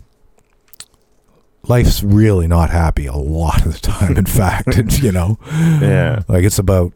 Life's 1.68 2.02
really 2.04 2.48
not 2.48 2.70
happy 2.72 3.06
a 3.06 3.14
lot 3.16 3.66
of 3.66 3.74
the 3.74 3.80
time, 3.80 4.18
in 4.18 4.26
fact. 4.40 4.76
And, 4.76 4.92
you 5.00 5.12
know, 5.12 5.38
Yeah. 5.52 6.24
like 6.28 6.44
it's 6.44 6.60
about 6.60 6.94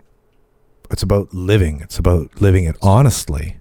it's 0.91 1.03
about 1.03 1.33
living. 1.33 1.81
It's 1.81 1.97
about 1.97 2.41
living 2.41 2.65
it 2.65 2.75
honestly 2.81 3.57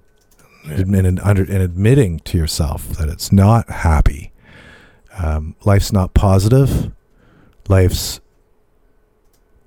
and, 0.66 0.94
and, 0.94 1.20
under, 1.20 1.42
and 1.42 1.62
admitting 1.62 2.20
to 2.20 2.36
yourself 2.38 2.88
that 2.90 3.08
it's 3.08 3.32
not 3.32 3.68
happy. 3.70 4.32
Um, 5.18 5.54
life's 5.64 5.92
not 5.92 6.12
positive. 6.14 6.92
Life's 7.68 8.20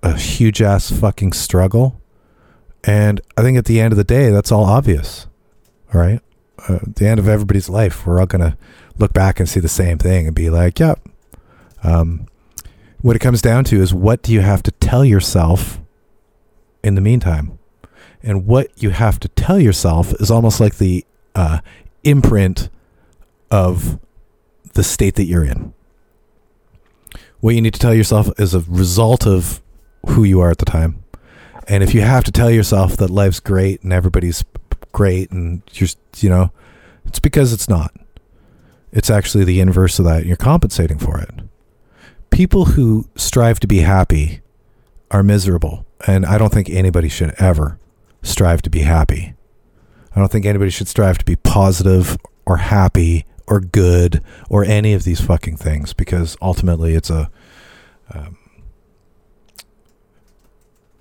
a 0.04 0.16
huge 0.18 0.62
ass 0.62 0.92
fucking 0.92 1.34
struggle. 1.34 2.00
And 2.84 3.22
I 3.36 3.42
think 3.42 3.58
at 3.58 3.66
the 3.66 3.80
end 3.82 3.92
of 3.94 3.98
the 3.98 4.04
day, 4.04 4.30
that's 4.30 4.52
all 4.52 4.66
obvious. 4.66 5.28
All 5.94 6.00
right. 6.02 6.22
Uh, 6.70 6.76
at 6.76 6.96
the 6.96 7.08
end 7.08 7.20
of 7.20 7.28
everybody's 7.28 7.70
life, 7.70 8.06
we're 8.06 8.20
all 8.20 8.26
going 8.28 8.42
to 8.52 8.58
look 8.98 9.14
back 9.14 9.40
and 9.40 9.48
see 9.50 9.60
the 9.60 9.68
same 9.68 9.98
thing 9.98 10.28
and 10.28 10.36
be 10.36 10.50
like, 10.50 10.80
yep. 10.80 11.00
Um, 11.88 12.28
what 13.02 13.16
it 13.16 13.20
comes 13.20 13.42
down 13.42 13.64
to 13.66 13.82
is 13.82 13.94
what 13.94 14.22
do 14.22 14.34
you 14.34 14.42
have 14.42 14.62
to 14.64 14.72
tell 14.72 15.06
yourself 15.06 15.80
in 16.84 16.96
the 16.96 17.02
meantime? 17.02 17.58
And 18.22 18.46
what 18.46 18.72
you 18.76 18.90
have 18.90 19.20
to 19.22 19.30
tell 19.30 19.60
yourself 19.60 20.14
is 20.20 20.30
almost 20.30 20.60
like 20.60 20.78
the 20.78 21.06
uh, 21.34 21.60
imprint 22.04 22.70
of 23.50 24.00
the 24.74 24.84
state 24.84 25.16
that 25.16 25.26
you're 25.26 25.46
in. 25.46 25.74
What 27.40 27.56
you 27.56 27.62
need 27.62 27.74
to 27.76 27.80
tell 27.80 27.94
yourself 27.94 28.30
is 28.38 28.54
a 28.54 28.62
result 28.68 29.26
of 29.26 29.62
who 30.08 30.24
you 30.24 30.42
are 30.42 30.52
at 30.52 30.58
the 30.58 30.66
time. 30.66 31.04
And 31.68 31.84
if 31.84 31.94
you 31.94 32.02
have 32.02 32.24
to 32.26 32.32
tell 32.32 32.50
yourself 32.50 32.98
that 32.98 33.10
life's 33.10 33.40
great 33.40 33.82
and 33.84 33.94
everybody's 33.94 34.44
great 34.92 35.32
and 35.32 35.62
you're, 35.74 35.90
you 36.18 36.30
know, 36.30 36.52
It's 37.06 37.20
because 37.20 37.54
it's 37.54 37.70
not. 37.70 37.94
It's 38.92 39.10
actually 39.10 39.46
the 39.46 39.60
inverse 39.60 40.00
of 40.00 40.06
that. 40.06 40.26
You're 40.26 40.36
compensating 40.38 40.98
for 41.00 41.20
it. 41.20 41.30
People 42.30 42.66
who 42.66 43.10
strive 43.16 43.60
to 43.62 43.68
be 43.68 43.80
happy 43.80 44.42
are 45.12 45.24
miserable. 45.24 45.86
And 46.06 46.26
I 46.26 46.38
don't 46.38 46.54
think 46.54 46.70
anybody 46.70 47.10
should 47.10 47.34
ever 47.40 47.80
strive 48.22 48.62
to 48.64 48.70
be 48.70 48.82
happy. 48.82 49.34
I 50.16 50.20
don't 50.20 50.32
think 50.32 50.46
anybody 50.46 50.72
should 50.72 50.88
strive 50.88 51.18
to 51.20 51.26
be 51.26 51.36
positive 51.36 52.18
or 52.46 52.58
happy 52.58 53.26
or 53.48 53.60
good 53.60 54.22
or 54.50 54.64
any 54.64 54.94
of 54.94 55.04
these 55.04 55.22
fucking 55.22 55.58
things 55.58 55.94
because 55.94 56.38
ultimately 56.42 56.94
it's 56.96 57.10
a. 57.10 57.30
Um, 58.14 58.38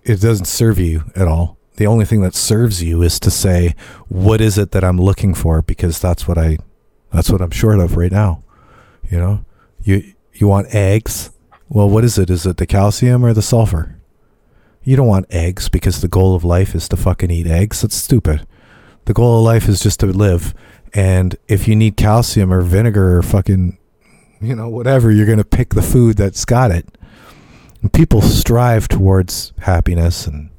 it 0.02 0.20
doesn't 0.20 0.46
serve 0.46 0.78
you 0.78 1.04
at 1.16 1.26
all. 1.26 1.58
The 1.76 1.86
only 1.86 2.04
thing 2.04 2.22
that 2.22 2.34
serves 2.34 2.82
you 2.82 3.02
is 3.02 3.20
to 3.20 3.30
say, 3.30 3.74
what 4.08 4.40
is 4.40 4.56
it 4.56 4.70
that 4.70 4.84
I'm 4.84 4.98
looking 4.98 5.34
for? 5.34 5.62
Because 5.62 5.98
that's 5.98 6.26
what 6.26 6.38
I, 6.38 6.58
that's 7.12 7.30
what 7.30 7.42
I'm 7.42 7.50
short 7.50 7.80
of 7.80 7.96
right 7.96 8.12
now. 8.12 8.42
You 9.10 9.18
know, 9.18 9.44
you, 9.82 10.14
you 10.40 10.48
want 10.48 10.74
eggs. 10.74 11.30
Well, 11.68 11.88
what 11.88 12.04
is 12.04 12.18
it? 12.18 12.30
Is 12.30 12.46
it 12.46 12.58
the 12.58 12.66
calcium 12.66 13.24
or 13.24 13.32
the 13.32 13.42
sulfur? 13.42 13.96
You 14.82 14.94
don't 14.94 15.08
want 15.08 15.26
eggs 15.30 15.68
because 15.68 16.00
the 16.00 16.08
goal 16.08 16.36
of 16.36 16.44
life 16.44 16.74
is 16.74 16.88
to 16.90 16.96
fucking 16.96 17.30
eat 17.30 17.46
eggs. 17.46 17.82
That's 17.82 17.96
stupid. 17.96 18.46
The 19.06 19.14
goal 19.14 19.38
of 19.38 19.44
life 19.44 19.68
is 19.68 19.80
just 19.80 20.00
to 20.00 20.06
live. 20.06 20.54
And 20.94 21.36
if 21.48 21.66
you 21.66 21.74
need 21.74 21.96
calcium 21.96 22.52
or 22.52 22.62
vinegar 22.62 23.18
or 23.18 23.22
fucking, 23.22 23.78
you 24.40 24.54
know, 24.54 24.68
whatever, 24.68 25.10
you're 25.10 25.26
going 25.26 25.38
to 25.38 25.44
pick 25.44 25.74
the 25.74 25.82
food 25.82 26.16
that's 26.16 26.44
got 26.44 26.70
it. 26.70 26.86
And 27.82 27.92
people 27.92 28.22
strive 28.22 28.88
towards 28.88 29.52
happiness 29.60 30.26
and 30.26 30.50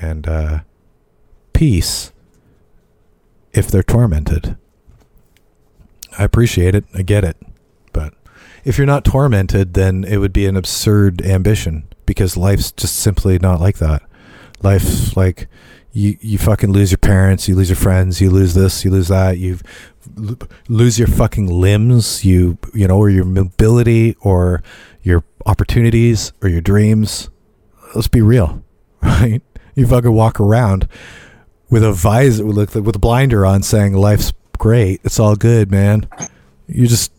and 0.00 0.26
uh, 0.26 0.60
peace 1.52 2.12
if 3.52 3.70
they're 3.70 3.82
tormented. 3.82 4.56
I 6.18 6.24
appreciate 6.24 6.74
it. 6.74 6.84
I 6.94 7.02
get 7.02 7.24
it. 7.24 7.36
If 8.64 8.78
you're 8.78 8.86
not 8.86 9.04
tormented, 9.04 9.74
then 9.74 10.04
it 10.04 10.18
would 10.18 10.32
be 10.32 10.46
an 10.46 10.56
absurd 10.56 11.22
ambition 11.22 11.88
because 12.06 12.36
life's 12.36 12.72
just 12.72 12.96
simply 12.96 13.38
not 13.38 13.60
like 13.60 13.78
that. 13.78 14.02
Life's 14.62 15.16
like 15.16 15.48
you 15.92 16.16
you 16.20 16.38
fucking 16.38 16.72
lose 16.72 16.90
your 16.90 16.98
parents, 16.98 17.48
you 17.48 17.54
lose 17.54 17.68
your 17.68 17.76
friends, 17.76 18.20
you 18.20 18.30
lose 18.30 18.54
this, 18.54 18.84
you 18.84 18.90
lose 18.90 19.08
that, 19.08 19.38
you 19.38 19.58
lose 20.68 20.98
your 20.98 21.08
fucking 21.08 21.46
limbs, 21.46 22.24
you 22.24 22.58
you 22.74 22.86
know, 22.86 22.98
or 22.98 23.10
your 23.10 23.24
mobility, 23.24 24.16
or 24.20 24.62
your 25.02 25.24
opportunities, 25.46 26.32
or 26.42 26.48
your 26.48 26.60
dreams. 26.60 27.30
Let's 27.94 28.08
be 28.08 28.20
real, 28.20 28.62
right? 29.02 29.42
You 29.74 29.86
fucking 29.86 30.12
walk 30.12 30.38
around 30.38 30.88
with 31.70 31.82
a 31.84 31.92
visor, 31.92 32.44
with 32.44 32.76
a 32.76 32.98
blinder 32.98 33.46
on, 33.46 33.62
saying 33.62 33.94
life's 33.94 34.32
great, 34.58 35.00
it's 35.04 35.18
all 35.18 35.36
good, 35.36 35.70
man. 35.70 36.06
You're 36.66 36.86
just 36.86 37.12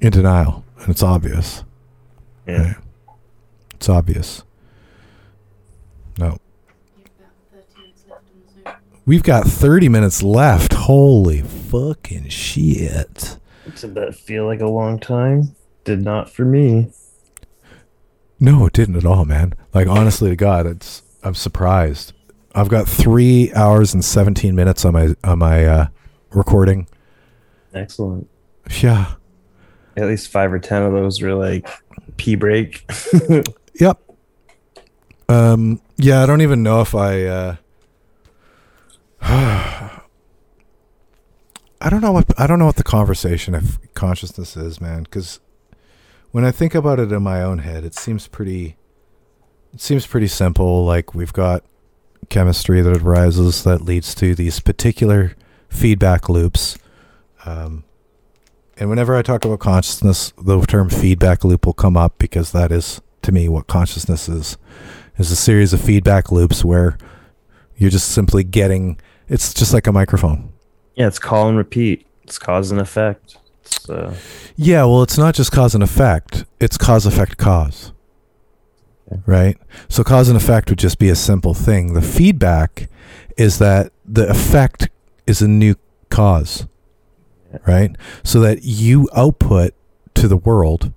in 0.00 0.10
denial, 0.10 0.64
and 0.80 0.88
it's 0.88 1.02
obvious. 1.02 1.64
Yeah. 2.46 2.62
Right? 2.62 2.76
It's 3.74 3.88
obvious. 3.88 4.42
No. 6.18 6.38
We've 9.06 9.22
got 9.22 9.46
30 9.46 9.88
minutes 9.88 10.22
left. 10.22 10.72
Holy 10.74 11.42
fucking 11.42 12.28
shit. 12.28 13.38
Did 13.80 13.94
that 13.94 14.14
feel 14.14 14.46
like 14.46 14.60
a 14.60 14.68
long 14.68 14.98
time? 14.98 15.54
Did 15.84 16.02
not 16.02 16.30
for 16.30 16.44
me. 16.44 16.92
No, 18.38 18.66
it 18.66 18.72
didn't 18.72 18.96
at 18.96 19.04
all, 19.04 19.24
man. 19.24 19.54
Like 19.74 19.86
honestly 19.86 20.30
to 20.30 20.36
God, 20.36 20.66
it's 20.66 21.02
I'm 21.22 21.34
surprised. 21.34 22.12
I've 22.54 22.68
got 22.68 22.88
three 22.88 23.52
hours 23.54 23.94
and 23.94 24.04
17 24.04 24.54
minutes 24.54 24.84
on 24.84 24.92
my 24.92 25.14
on 25.24 25.38
my 25.38 25.64
uh, 25.64 25.86
recording. 26.32 26.88
Excellent. 27.74 28.28
Yeah. 28.80 29.14
At 30.00 30.08
least 30.08 30.28
five 30.28 30.52
or 30.52 30.58
ten 30.58 30.82
of 30.82 30.92
those 30.92 31.20
were 31.20 31.34
like 31.34 31.68
pee 32.16 32.34
break. 32.34 32.90
Yep. 33.80 33.98
Um. 35.28 35.80
Yeah. 35.96 36.22
I 36.22 36.26
don't 36.26 36.42
even 36.42 36.62
know 36.62 36.82
if 36.82 36.94
I. 36.94 37.24
Uh, 37.24 37.56
I 39.22 40.02
don't 41.88 42.02
know 42.02 42.12
what 42.12 42.26
I 42.38 42.46
don't 42.46 42.58
know 42.58 42.66
what 42.66 42.76
the 42.76 42.82
conversation 42.82 43.54
of 43.54 43.78
consciousness 43.94 44.54
is, 44.56 44.82
man. 44.82 45.04
Because 45.04 45.40
when 46.30 46.44
I 46.44 46.50
think 46.50 46.74
about 46.74 47.00
it 47.00 47.10
in 47.10 47.22
my 47.22 47.42
own 47.42 47.60
head, 47.60 47.84
it 47.84 47.94
seems 47.94 48.28
pretty. 48.28 48.76
It 49.72 49.80
seems 49.80 50.06
pretty 50.06 50.28
simple. 50.28 50.84
Like 50.84 51.14
we've 51.14 51.32
got 51.32 51.64
chemistry 52.28 52.82
that 52.82 53.02
arises 53.02 53.64
that 53.64 53.80
leads 53.80 54.14
to 54.16 54.34
these 54.34 54.60
particular 54.60 55.34
feedback 55.70 56.28
loops. 56.28 56.76
Um, 57.46 57.84
and 58.80 58.88
whenever 58.88 59.14
I 59.14 59.22
talk 59.22 59.44
about 59.44 59.60
consciousness, 59.60 60.32
the 60.42 60.58
term 60.62 60.88
feedback 60.88 61.44
loop 61.44 61.66
will 61.66 61.74
come 61.74 61.96
up 61.98 62.18
because 62.18 62.52
that 62.52 62.72
is, 62.72 63.02
to 63.22 63.30
me, 63.30 63.46
what 63.48 63.66
consciousness 63.66 64.28
is. 64.28 64.56
Is 65.18 65.30
a 65.30 65.36
series 65.36 65.74
of 65.74 65.82
feedback 65.82 66.32
loops 66.32 66.64
where 66.64 66.96
you're 67.76 67.90
just 67.90 68.08
simply 68.08 68.42
getting. 68.42 68.98
It's 69.28 69.52
just 69.52 69.74
like 69.74 69.86
a 69.86 69.92
microphone. 69.92 70.50
yeah, 70.94 71.06
it's 71.08 71.18
call 71.18 71.46
and 71.46 71.58
repeat. 71.58 72.06
It's 72.22 72.38
cause 72.38 72.70
and 72.70 72.80
effect. 72.80 73.36
It's 73.62 73.90
uh, 73.90 74.14
Yeah, 74.56 74.84
well, 74.84 75.02
it's 75.02 75.18
not 75.18 75.34
just 75.34 75.52
cause 75.52 75.74
and 75.74 75.84
effect. 75.84 76.46
It's 76.58 76.78
cause, 76.78 77.04
effect, 77.04 77.36
cause. 77.36 77.92
Okay. 79.12 79.20
Right? 79.26 79.58
So, 79.90 80.02
cause 80.02 80.28
and 80.28 80.38
effect 80.38 80.70
would 80.70 80.78
just 80.78 80.98
be 80.98 81.10
a 81.10 81.16
simple 81.16 81.52
thing. 81.52 81.92
The 81.92 82.00
feedback 82.00 82.88
is 83.36 83.58
that 83.58 83.92
the 84.06 84.26
effect 84.26 84.88
is 85.26 85.42
a 85.42 85.48
new 85.48 85.74
cause. 86.08 86.66
Right? 87.66 87.96
So 88.22 88.40
that 88.40 88.62
you 88.62 89.08
output 89.14 89.74
to 90.14 90.28
the 90.28 90.36
world, 90.36 90.92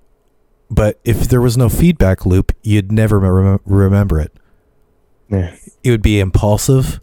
but 0.70 1.00
if 1.04 1.28
there 1.28 1.40
was 1.40 1.56
no 1.56 1.68
feedback 1.68 2.24
loop, 2.26 2.52
you'd 2.62 2.92
never 2.92 3.18
rem- 3.18 3.60
remember 3.64 4.20
it. 4.20 4.32
yeah. 5.28 5.56
It 5.82 5.90
would 5.90 6.02
be 6.02 6.20
impulsive 6.20 7.00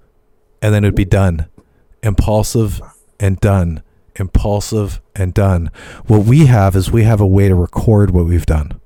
and 0.62 0.74
then 0.74 0.84
it 0.84 0.88
would 0.88 0.96
be 0.96 1.06
done. 1.06 1.48
Impulsive 2.04 2.82
and 3.20 3.40
done. 3.40 3.84
Impulsive 4.16 5.02
and 5.16 5.34
done. 5.34 5.70
What 6.08 6.26
we 6.26 6.48
have 6.48 6.76
is 6.76 6.92
we 6.92 7.04
have 7.04 7.22
a 7.22 7.28
way 7.28 7.48
to 7.48 7.56
record 7.56 8.12
what 8.12 8.26
we've 8.26 8.46
done. 8.46 8.80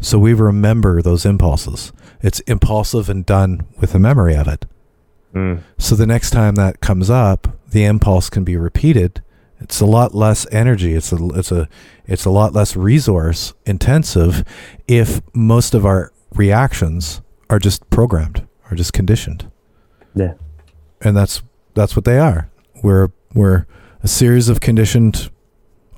So 0.00 0.18
we 0.18 0.32
remember 0.32 1.02
those 1.02 1.24
impulses. 1.24 1.92
It's 2.20 2.40
impulsive 2.40 3.08
and 3.08 3.24
done 3.26 3.66
with 3.80 3.94
a 3.94 3.98
memory 3.98 4.34
of 4.34 4.48
it. 4.48 4.66
Mm. 5.34 5.62
So 5.76 5.94
the 5.94 6.06
next 6.06 6.30
time 6.30 6.54
that 6.56 6.80
comes 6.80 7.10
up, 7.10 7.57
the 7.68 7.84
impulse 7.84 8.30
can 8.30 8.44
be 8.44 8.56
repeated. 8.56 9.22
It's 9.60 9.80
a 9.80 9.86
lot 9.86 10.14
less 10.14 10.46
energy. 10.52 10.94
It's 10.94 11.12
a 11.12 11.28
it's 11.34 11.52
a 11.52 11.68
it's 12.06 12.24
a 12.24 12.30
lot 12.30 12.52
less 12.52 12.76
resource 12.76 13.54
intensive 13.66 14.44
if 14.86 15.20
most 15.34 15.74
of 15.74 15.84
our 15.84 16.12
reactions 16.34 17.20
are 17.50 17.58
just 17.58 17.88
programmed 17.90 18.46
or 18.70 18.76
just 18.76 18.92
conditioned. 18.92 19.50
Yeah. 20.14 20.34
And 21.00 21.16
that's 21.16 21.42
that's 21.74 21.96
what 21.96 22.04
they 22.04 22.18
are. 22.18 22.50
We're 22.82 23.08
we're 23.34 23.66
a 24.02 24.08
series 24.08 24.48
of 24.48 24.60
conditioned 24.60 25.30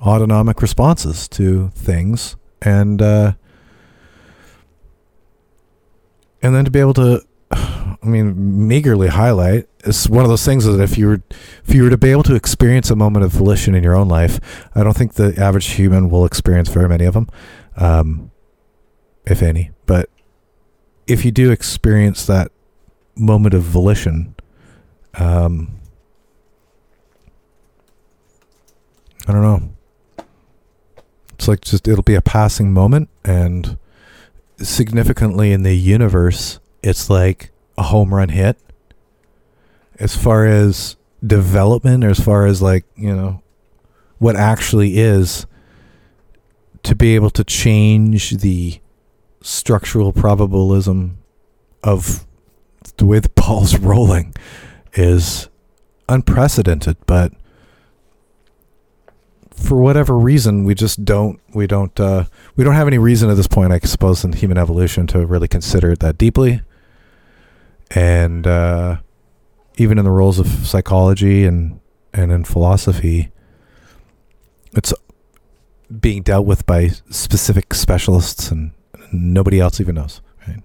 autonomic 0.01 0.61
responses 0.61 1.27
to 1.29 1.69
things 1.75 2.35
and 2.63 3.01
uh 3.01 3.33
and 6.41 6.55
then 6.55 6.65
to 6.65 6.71
be 6.71 6.79
able 6.79 6.95
to 6.95 7.23
I 8.03 8.07
mean, 8.07 8.67
meagerly 8.67 9.09
highlight 9.09 9.67
is 9.83 10.09
one 10.09 10.23
of 10.23 10.29
those 10.29 10.43
things 10.43 10.65
that 10.65 10.79
if 10.81 10.97
you 10.97 11.07
were 11.07 11.21
if 11.65 11.73
you 11.73 11.83
were 11.83 11.89
to 11.91 11.97
be 11.97 12.09
able 12.09 12.23
to 12.23 12.35
experience 12.35 12.89
a 12.89 12.95
moment 12.95 13.23
of 13.23 13.31
volition 13.31 13.75
in 13.75 13.83
your 13.83 13.95
own 13.95 14.07
life, 14.07 14.39
I 14.73 14.83
don't 14.83 14.95
think 14.95 15.13
the 15.13 15.35
average 15.37 15.67
human 15.67 16.09
will 16.09 16.25
experience 16.25 16.69
very 16.69 16.89
many 16.89 17.05
of 17.05 17.13
them, 17.13 17.29
um, 17.77 18.31
if 19.25 19.43
any. 19.43 19.71
But 19.85 20.09
if 21.05 21.23
you 21.23 21.31
do 21.31 21.51
experience 21.51 22.25
that 22.25 22.51
moment 23.15 23.53
of 23.53 23.61
volition, 23.61 24.35
um, 25.15 25.79
I 29.27 29.31
don't 29.31 29.43
know. 29.43 30.25
It's 31.33 31.47
like 31.47 31.61
just 31.61 31.87
it'll 31.87 32.03
be 32.03 32.15
a 32.15 32.21
passing 32.21 32.73
moment, 32.73 33.09
and 33.23 33.77
significantly 34.57 35.51
in 35.51 35.61
the 35.61 35.75
universe, 35.75 36.59
it's 36.81 37.07
like 37.07 37.50
a 37.81 37.83
home 37.83 38.13
run 38.13 38.29
hit. 38.29 38.57
As 39.99 40.15
far 40.15 40.45
as 40.45 40.95
development, 41.25 42.03
or 42.03 42.09
as 42.09 42.19
far 42.19 42.45
as 42.45 42.61
like, 42.61 42.85
you 42.95 43.13
know, 43.15 43.41
what 44.19 44.35
actually 44.35 44.99
is 44.99 45.47
to 46.83 46.95
be 46.95 47.15
able 47.15 47.31
to 47.31 47.43
change 47.43 48.37
the 48.37 48.79
structural 49.41 50.13
probabilism 50.13 51.15
of 51.83 52.25
the 52.97 53.05
way 53.05 53.19
the 53.19 53.29
ball's 53.35 53.77
rolling 53.77 54.33
is 54.93 55.49
unprecedented, 56.07 56.97
but 57.07 57.33
for 59.51 59.77
whatever 59.77 60.17
reason 60.17 60.63
we 60.63 60.73
just 60.73 61.05
don't 61.05 61.39
we 61.53 61.67
don't 61.67 61.99
uh, 61.99 62.25
we 62.55 62.63
don't 62.63 62.75
have 62.75 62.87
any 62.87 62.97
reason 62.97 63.29
at 63.29 63.37
this 63.37 63.47
point 63.47 63.71
i 63.71 63.77
suppose 63.79 64.23
in 64.23 64.33
human 64.33 64.57
evolution 64.57 65.05
to 65.05 65.23
really 65.23 65.47
consider 65.47 65.91
it 65.91 65.99
that 65.99 66.17
deeply 66.17 66.61
and 67.93 68.47
uh, 68.47 68.97
even 69.77 69.97
in 69.97 70.05
the 70.05 70.11
roles 70.11 70.39
of 70.39 70.47
psychology 70.47 71.45
and 71.45 71.79
and 72.13 72.31
in 72.31 72.43
philosophy, 72.43 73.31
it's 74.73 74.93
being 75.99 76.23
dealt 76.23 76.45
with 76.45 76.65
by 76.65 76.89
specific 77.09 77.73
specialists 77.73 78.51
and 78.51 78.71
nobody 79.11 79.59
else 79.59 79.79
even 79.79 79.95
knows. 79.95 80.21
Right? 80.47 80.61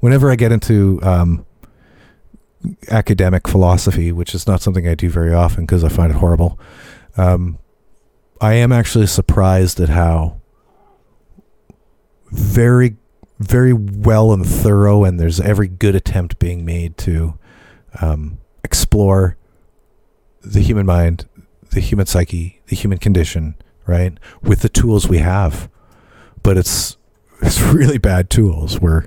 Whenever 0.00 0.30
I 0.30 0.36
get 0.36 0.52
into 0.52 1.00
um, 1.02 1.46
academic 2.90 3.48
philosophy, 3.48 4.12
which 4.12 4.34
is 4.34 4.46
not 4.46 4.60
something 4.60 4.86
I 4.86 4.94
do 4.94 5.08
very 5.08 5.32
often 5.32 5.64
because 5.64 5.84
I 5.84 5.88
find 5.88 6.12
it 6.12 6.16
horrible, 6.16 6.58
um, 7.16 7.58
I 8.40 8.54
am 8.54 8.72
actually 8.72 9.06
surprised 9.06 9.80
at 9.80 9.90
how 9.90 10.40
very, 12.30 12.96
very 13.40 13.72
well 13.72 14.32
and 14.32 14.46
thorough, 14.46 15.02
and 15.02 15.18
there's 15.18 15.40
every 15.40 15.66
good 15.66 15.96
attempt 15.96 16.38
being 16.38 16.64
made 16.64 16.96
to 16.98 17.38
um, 18.00 18.38
explore 18.62 19.36
the 20.42 20.60
human 20.60 20.84
mind, 20.86 21.26
the 21.70 21.80
human 21.80 22.06
psyche, 22.06 22.60
the 22.66 22.76
human 22.76 22.98
condition, 22.98 23.54
right, 23.86 24.16
with 24.42 24.60
the 24.60 24.68
tools 24.68 25.08
we 25.08 25.18
have. 25.18 25.70
But 26.42 26.58
it's 26.58 26.98
it's 27.42 27.60
really 27.60 27.98
bad 27.98 28.28
tools. 28.28 28.78
Where 28.78 29.06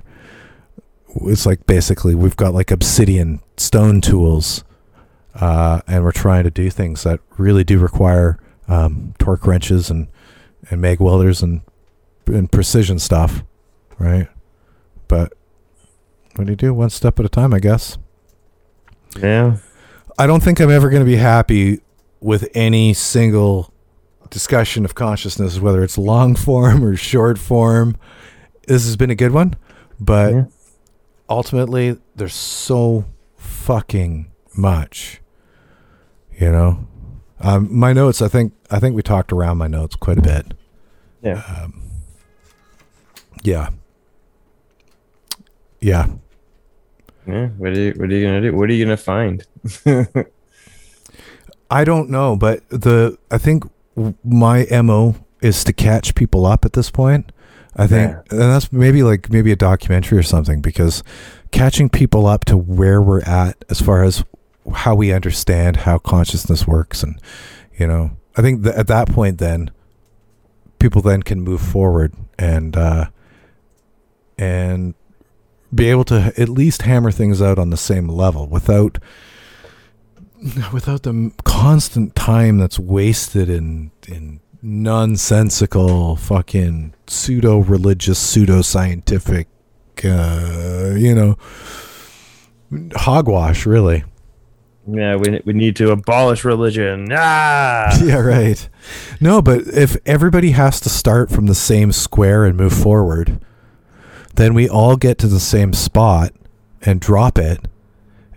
it's 1.22 1.46
like 1.46 1.64
basically 1.66 2.16
we've 2.16 2.36
got 2.36 2.52
like 2.52 2.72
obsidian 2.72 3.40
stone 3.56 4.00
tools, 4.00 4.64
uh, 5.36 5.80
and 5.86 6.02
we're 6.02 6.12
trying 6.12 6.42
to 6.42 6.50
do 6.50 6.70
things 6.70 7.04
that 7.04 7.20
really 7.38 7.62
do 7.62 7.78
require 7.78 8.38
um, 8.66 9.14
torque 9.18 9.46
wrenches 9.46 9.90
and 9.90 10.08
and 10.70 10.80
mag 10.80 10.98
welders 10.98 11.40
and 11.40 11.60
and 12.26 12.50
precision 12.50 12.98
stuff, 12.98 13.44
right? 13.98 14.28
But 15.08 15.32
what 16.36 16.46
do 16.46 16.52
you 16.52 16.56
do? 16.56 16.74
One 16.74 16.90
step 16.90 17.18
at 17.18 17.24
a 17.24 17.28
time, 17.28 17.54
I 17.54 17.58
guess. 17.60 17.98
Yeah. 19.20 19.58
I 20.18 20.26
don't 20.26 20.42
think 20.42 20.60
I'm 20.60 20.70
ever 20.70 20.90
going 20.90 21.02
to 21.02 21.06
be 21.06 21.16
happy 21.16 21.80
with 22.20 22.48
any 22.54 22.92
single 22.94 23.72
discussion 24.30 24.84
of 24.84 24.94
consciousness, 24.94 25.60
whether 25.60 25.82
it's 25.82 25.98
long 25.98 26.34
form 26.36 26.84
or 26.84 26.96
short 26.96 27.38
form. 27.38 27.96
This 28.66 28.84
has 28.86 28.96
been 28.96 29.10
a 29.10 29.14
good 29.14 29.32
one, 29.32 29.54
but 30.00 30.32
Yeah. 30.32 30.44
ultimately, 31.28 31.98
there's 32.16 32.34
so 32.34 33.04
fucking 33.36 34.30
much. 34.56 35.20
You 36.38 36.50
know, 36.50 36.86
um, 37.40 37.68
my 37.70 37.92
notes. 37.92 38.20
I 38.22 38.26
think 38.28 38.54
I 38.70 38.80
think 38.80 38.96
we 38.96 39.02
talked 39.02 39.32
around 39.32 39.58
my 39.58 39.68
notes 39.68 39.94
quite 39.94 40.18
a 40.18 40.22
bit. 40.22 40.54
Yeah. 41.22 41.42
Um, 41.46 41.82
yeah. 43.42 43.68
Yeah. 45.84 46.06
Yeah. 47.26 47.48
What 47.58 47.72
are 47.76 47.78
you 47.78 47.92
what 47.96 48.08
are 48.10 48.14
you 48.14 48.24
gonna 48.26 48.40
do? 48.40 48.56
What 48.56 48.70
are 48.70 48.72
you 48.72 48.84
gonna 48.86 48.96
find? 48.96 49.44
I 51.70 51.84
don't 51.84 52.08
know, 52.08 52.36
but 52.36 52.66
the 52.70 53.18
I 53.30 53.36
think 53.36 53.64
my 54.24 54.66
mo 54.82 55.14
is 55.42 55.62
to 55.64 55.74
catch 55.74 56.14
people 56.14 56.46
up 56.46 56.64
at 56.64 56.72
this 56.72 56.90
point. 56.90 57.32
I 57.76 57.86
think, 57.86 58.12
Yeah. 58.12 58.20
and 58.30 58.40
that's 58.40 58.72
maybe 58.72 59.02
like 59.02 59.30
maybe 59.30 59.52
a 59.52 59.56
documentary 59.56 60.16
or 60.16 60.22
something 60.22 60.62
because 60.62 61.02
catching 61.50 61.90
people 61.90 62.26
up 62.26 62.46
to 62.46 62.56
where 62.56 63.02
we're 63.02 63.22
at 63.22 63.62
as 63.68 63.82
far 63.82 64.04
as 64.04 64.24
how 64.72 64.94
we 64.94 65.12
understand 65.12 65.78
how 65.78 65.98
consciousness 65.98 66.66
works, 66.66 67.02
and 67.02 67.20
you 67.78 67.86
know, 67.86 68.12
I 68.38 68.42
think 68.42 68.62
that 68.62 68.76
at 68.76 68.86
that 68.86 69.08
point, 69.10 69.36
then 69.38 69.70
people 70.78 71.02
then 71.02 71.22
can 71.22 71.42
move 71.42 71.60
forward 71.60 72.14
and 72.38 72.74
uh, 72.74 73.06
and 74.38 74.94
be 75.74 75.88
able 75.90 76.04
to 76.04 76.32
at 76.36 76.48
least 76.48 76.82
hammer 76.82 77.10
things 77.10 77.42
out 77.42 77.58
on 77.58 77.70
the 77.70 77.76
same 77.76 78.08
level 78.08 78.46
without 78.46 78.98
without 80.72 81.02
the 81.04 81.32
constant 81.44 82.14
time 82.14 82.58
that's 82.58 82.78
wasted 82.78 83.48
in 83.48 83.90
in 84.06 84.40
nonsensical 84.62 86.16
fucking 86.16 86.94
pseudo 87.06 87.58
religious 87.58 88.18
pseudo 88.18 88.62
scientific 88.62 89.48
uh, 90.04 90.94
you 90.96 91.14
know 91.14 91.36
hogwash 92.94 93.66
really 93.66 94.04
yeah, 94.86 95.16
we 95.16 95.40
we 95.46 95.54
need 95.54 95.76
to 95.76 95.90
abolish 95.92 96.44
religion. 96.44 97.08
Ah. 97.10 97.98
yeah 98.02 98.18
right 98.18 98.68
no 99.20 99.40
but 99.40 99.62
if 99.68 99.96
everybody 100.04 100.50
has 100.50 100.78
to 100.80 100.90
start 100.90 101.30
from 101.30 101.46
the 101.46 101.54
same 101.54 101.90
square 101.90 102.44
and 102.44 102.56
move 102.56 102.72
forward 102.74 103.40
then 104.34 104.54
we 104.54 104.68
all 104.68 104.96
get 104.96 105.18
to 105.18 105.28
the 105.28 105.40
same 105.40 105.72
spot 105.72 106.32
and 106.82 107.00
drop 107.00 107.38
it 107.38 107.66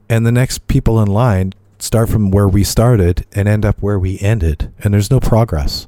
and 0.09 0.25
the 0.25 0.31
next 0.31 0.67
people 0.67 1.01
in 1.01 1.07
line 1.07 1.53
start 1.79 2.09
from 2.09 2.31
where 2.31 2.47
we 2.47 2.63
started 2.63 3.25
and 3.33 3.47
end 3.47 3.65
up 3.65 3.77
where 3.81 3.99
we 3.99 4.19
ended 4.19 4.71
and 4.83 4.93
there's 4.93 5.11
no 5.11 5.19
progress 5.19 5.87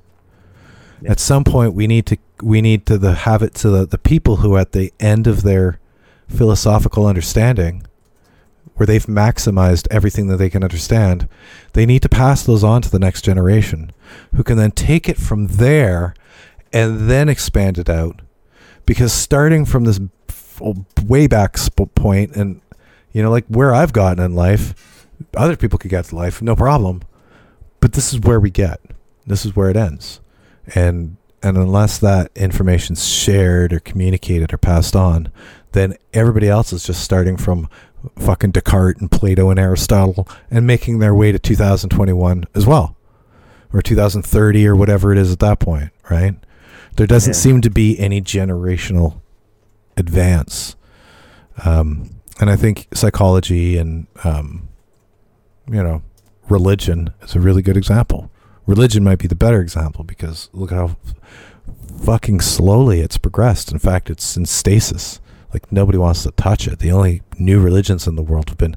Yeah. 1.01 1.11
at 1.11 1.19
some 1.19 1.43
point 1.43 1.73
we 1.73 1.87
need 1.87 2.05
to 2.07 2.17
we 2.41 2.61
need 2.61 2.85
to 2.85 2.97
the, 2.97 3.15
have 3.15 3.41
it 3.43 3.53
to 3.55 3.69
the, 3.69 3.85
the 3.85 3.97
people 3.97 4.37
who 4.37 4.55
are 4.55 4.59
at 4.59 4.71
the 4.71 4.93
end 4.99 5.27
of 5.27 5.43
their 5.43 5.79
philosophical 6.27 7.05
understanding 7.05 7.83
where 8.75 8.87
they've 8.87 9.05
maximized 9.07 9.87
everything 9.91 10.27
that 10.27 10.37
they 10.37 10.49
can 10.49 10.63
understand 10.63 11.27
they 11.73 11.85
need 11.85 12.01
to 12.01 12.09
pass 12.09 12.43
those 12.43 12.63
on 12.63 12.81
to 12.81 12.89
the 12.89 12.99
next 12.99 13.23
generation 13.23 13.91
who 14.35 14.43
can 14.43 14.57
then 14.57 14.71
take 14.71 15.09
it 15.09 15.17
from 15.17 15.47
there 15.47 16.13
and 16.71 17.09
then 17.09 17.27
expand 17.27 17.77
it 17.77 17.89
out 17.89 18.21
because 18.89 19.13
starting 19.13 19.65
from 19.65 19.85
this 19.85 19.99
way 21.05 21.27
back 21.27 21.57
point 21.95 22.35
and 22.35 22.59
you 23.13 23.21
know 23.21 23.29
like 23.29 23.45
where 23.47 23.73
i've 23.73 23.93
gotten 23.93 24.23
in 24.23 24.35
life 24.35 25.07
other 25.37 25.55
people 25.55 25.77
could 25.79 25.91
get 25.91 26.05
to 26.05 26.15
life 26.15 26.41
no 26.41 26.55
problem 26.55 27.01
but 27.79 27.93
this 27.93 28.13
is 28.13 28.19
where 28.19 28.39
we 28.39 28.49
get. 28.49 28.79
This 29.25 29.45
is 29.45 29.55
where 29.55 29.69
it 29.69 29.77
ends. 29.77 30.19
And 30.75 31.17
and 31.41 31.57
unless 31.57 31.97
that 31.99 32.31
information's 32.35 33.07
shared 33.07 33.71
or 33.71 33.79
communicated 33.79 34.53
or 34.53 34.57
passed 34.57 34.93
on 34.93 35.31
then 35.71 35.95
everybody 36.11 36.49
else 36.49 36.73
is 36.73 36.83
just 36.83 37.01
starting 37.01 37.37
from 37.37 37.69
fucking 38.17 38.51
descartes 38.51 38.99
and 38.99 39.09
plato 39.09 39.49
and 39.49 39.57
aristotle 39.57 40.27
and 40.51 40.67
making 40.67 40.99
their 40.99 41.15
way 41.15 41.31
to 41.31 41.39
2021 41.39 42.43
as 42.55 42.65
well 42.65 42.97
or 43.71 43.81
2030 43.81 44.67
or 44.67 44.75
whatever 44.75 45.13
it 45.13 45.17
is 45.17 45.31
at 45.31 45.39
that 45.39 45.59
point 45.59 45.91
right 46.09 46.35
there 46.99 47.07
doesn't 47.07 47.33
Yeah. 47.33 47.39
seem 47.39 47.61
to 47.61 47.69
be 47.69 47.97
any 47.99 48.21
generational 48.21 49.21
advance. 49.97 50.75
Um, 51.65 52.11
and 52.41 52.49
i 52.49 52.55
think 52.55 52.87
psychology 52.93 53.75
and 53.77 54.07
um, 54.23 54.69
you 55.69 55.83
know 55.83 56.01
religion 56.47 57.13
is 57.21 57.35
a 57.35 57.39
really 57.39 57.61
good 57.61 57.75
example. 57.77 58.29
Religion 58.65 59.03
might 59.03 59.19
be 59.19 59.27
the 59.27 59.35
better 59.35 59.61
example 59.61 60.03
because 60.03 60.49
look 60.53 60.71
how 60.71 60.95
fucking 62.05 62.39
slowly 62.41 63.01
it's 63.01 63.17
progressed. 63.17 63.71
In 63.71 63.79
fact 63.79 64.09
it's 64.09 64.37
in 64.37 64.45
stasis. 64.45 65.19
Like 65.53 65.71
nobody 65.71 65.97
wants 65.97 66.23
to 66.23 66.31
touch 66.31 66.67
it. 66.67 66.79
The 66.79 66.91
only 66.91 67.21
new 67.37 67.59
religions 67.59 68.07
in 68.07 68.15
the 68.15 68.23
world 68.23 68.49
have 68.49 68.57
been 68.57 68.75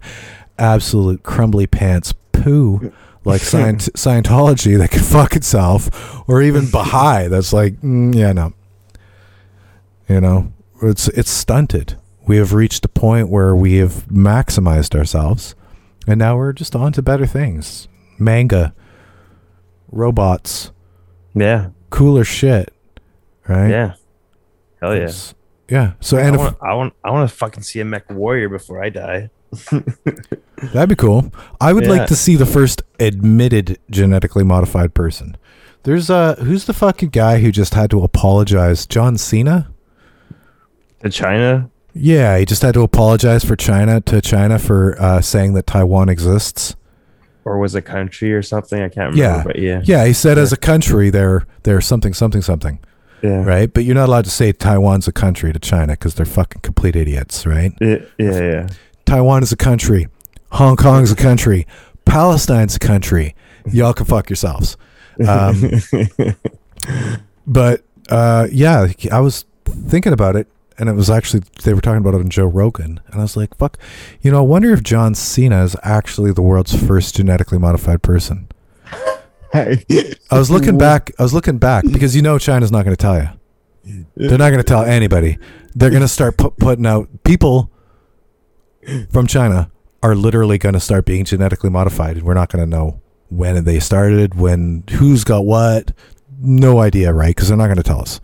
absolute 0.58 1.22
crumbly 1.22 1.66
pants 1.66 2.14
poo 2.32 2.92
like 3.24 3.40
Scient- 3.42 3.90
Scientology 3.94 4.76
that 4.78 4.90
can 4.90 5.02
fuck 5.02 5.34
itself, 5.36 5.88
or 6.28 6.42
even 6.42 6.70
Baha'i 6.70 7.28
that's 7.28 7.52
like, 7.52 7.80
mm, 7.80 8.14
yeah, 8.14 8.32
no. 8.32 8.52
You 10.08 10.20
know, 10.20 10.52
it's 10.82 11.08
it's 11.08 11.30
stunted. 11.30 11.96
We 12.26 12.36
have 12.36 12.52
reached 12.52 12.84
a 12.84 12.88
point 12.88 13.28
where 13.28 13.54
we 13.56 13.74
have 13.76 14.06
maximized 14.06 14.94
ourselves, 14.96 15.54
and 16.06 16.18
now 16.18 16.36
we're 16.36 16.52
just 16.52 16.74
on 16.76 16.92
to 16.92 17.02
better 17.02 17.26
things. 17.26 17.88
Manga, 18.18 18.74
robots, 19.90 20.70
Yeah. 21.34 21.68
cooler 21.90 22.24
shit, 22.24 22.72
right? 23.48 23.68
Yeah. 23.68 23.94
Hell 24.80 24.94
yeah. 24.94 25.02
It's- 25.02 25.34
yeah. 25.68 25.92
So 26.00 26.18
I 26.18 26.22
and 26.22 26.34
if, 26.34 26.40
want, 26.40 26.56
I 26.60 26.74
want, 26.74 26.94
I 27.04 27.10
want 27.10 27.30
to 27.30 27.34
fucking 27.36 27.62
see 27.62 27.80
a 27.80 27.84
mech 27.84 28.10
warrior 28.10 28.48
before 28.48 28.82
I 28.82 28.90
die. 28.90 29.30
That'd 30.72 30.88
be 30.88 30.94
cool. 30.94 31.32
I 31.60 31.72
would 31.72 31.84
Yeah. 31.84 31.90
like 31.90 32.06
to 32.08 32.16
see 32.16 32.36
the 32.36 32.46
first 32.46 32.82
admitted 33.00 33.78
genetically 33.90 34.44
modified 34.44 34.94
person. 34.94 35.36
There's 35.84 36.08
uh 36.10 36.36
who's 36.36 36.66
the 36.66 36.72
fucking 36.72 37.08
guy 37.10 37.40
who 37.40 37.50
just 37.50 37.74
had 37.74 37.90
to 37.90 38.02
apologize? 38.04 38.86
John 38.86 39.18
Cena? 39.18 39.68
To 41.02 41.10
China? 41.10 41.68
Yeah, 41.94 42.38
he 42.38 42.44
just 42.46 42.62
had 42.62 42.74
to 42.74 42.82
apologize 42.82 43.44
for 43.44 43.56
China 43.56 44.00
to 44.02 44.20
China 44.22 44.58
for 44.58 44.96
uh, 45.00 45.20
saying 45.20 45.52
that 45.54 45.66
Taiwan 45.66 46.08
exists. 46.08 46.74
Or 47.44 47.58
was 47.58 47.74
a 47.74 47.82
country 47.82 48.32
or 48.32 48.40
something? 48.40 48.78
I 48.80 48.88
can't 48.88 49.12
remember. 49.14 49.16
Yeah. 49.18 49.42
But 49.44 49.58
yeah. 49.58 49.80
Yeah, 49.84 50.06
he 50.06 50.12
said 50.12 50.38
as 50.38 50.52
a 50.52 50.56
country 50.56 51.10
they're 51.10 51.44
they're 51.64 51.80
something 51.80 52.14
something 52.14 52.40
something, 52.40 52.78
Yeah. 53.20 53.44
right? 53.44 53.70
But 53.72 53.84
you're 53.84 53.96
not 53.96 54.08
allowed 54.08 54.24
to 54.26 54.30
say 54.30 54.52
Taiwan's 54.52 55.08
a 55.08 55.12
country 55.12 55.52
to 55.52 55.58
China 55.58 55.94
because 55.94 56.14
they're 56.14 56.24
fucking 56.24 56.60
complete 56.62 56.94
idiots, 56.94 57.44
right? 57.44 57.72
Yeah. 57.80 57.96
Yeah. 58.16 58.40
yeah. 58.40 58.68
Taiwan 59.04 59.42
is 59.42 59.52
a 59.52 59.56
country. 59.56 60.08
Hong 60.52 60.76
Kong's 60.76 61.10
a 61.10 61.16
country. 61.16 61.66
Palestine's 62.04 62.76
a 62.76 62.78
country. 62.78 63.34
Y'all 63.70 63.92
can 63.92 64.06
fuck 64.06 64.28
yourselves. 64.28 64.76
Um, 65.26 65.70
but 67.46 67.82
uh, 68.08 68.48
yeah, 68.50 68.88
I 69.10 69.20
was 69.20 69.44
thinking 69.64 70.12
about 70.12 70.36
it. 70.36 70.48
and 70.78 70.88
it 70.88 70.94
was 70.94 71.10
actually 71.10 71.42
they 71.64 71.74
were 71.74 71.80
talking 71.80 71.98
about 71.98 72.14
it 72.14 72.20
on 72.20 72.28
Joe 72.28 72.46
Rogan, 72.46 73.00
and 73.06 73.20
I 73.20 73.22
was 73.22 73.36
like, 73.36 73.56
"Fuck," 73.56 73.78
you 74.20 74.30
know. 74.30 74.38
I 74.38 74.42
wonder 74.42 74.72
if 74.72 74.82
John 74.82 75.14
Cena 75.14 75.62
is 75.64 75.76
actually 75.82 76.32
the 76.32 76.42
world's 76.42 76.74
first 76.74 77.16
genetically 77.16 77.58
modified 77.58 78.02
person. 78.02 78.48
Hey. 79.52 79.84
I 80.30 80.38
was 80.38 80.50
looking 80.50 80.78
back. 80.78 81.12
I 81.18 81.22
was 81.22 81.34
looking 81.34 81.58
back 81.58 81.84
because 81.84 82.16
you 82.16 82.22
know 82.22 82.38
China's 82.38 82.72
not 82.72 82.84
going 82.84 82.96
to 82.96 83.00
tell 83.00 83.18
you. 83.18 83.28
They're 84.16 84.38
not 84.38 84.48
going 84.50 84.58
to 84.58 84.64
tell 84.64 84.82
anybody. 84.82 85.38
They're 85.74 85.90
going 85.90 86.02
to 86.02 86.08
start 86.08 86.36
put, 86.36 86.56
putting 86.56 86.86
out 86.86 87.08
people 87.24 87.70
from 89.10 89.26
China 89.26 89.70
are 90.02 90.14
literally 90.14 90.58
going 90.58 90.72
to 90.72 90.80
start 90.80 91.04
being 91.04 91.24
genetically 91.24 91.70
modified, 91.70 92.16
and 92.16 92.26
we're 92.26 92.34
not 92.34 92.50
going 92.50 92.64
to 92.64 92.68
know 92.68 93.00
when 93.28 93.64
they 93.64 93.80
started, 93.80 94.34
when 94.34 94.84
who's 94.90 95.24
got 95.24 95.44
what. 95.44 95.92
No 96.44 96.80
idea, 96.80 97.12
right? 97.12 97.34
Because 97.34 97.48
they're 97.48 97.56
not 97.56 97.66
going 97.66 97.76
to 97.76 97.82
tell 97.84 98.00
us. 98.00 98.20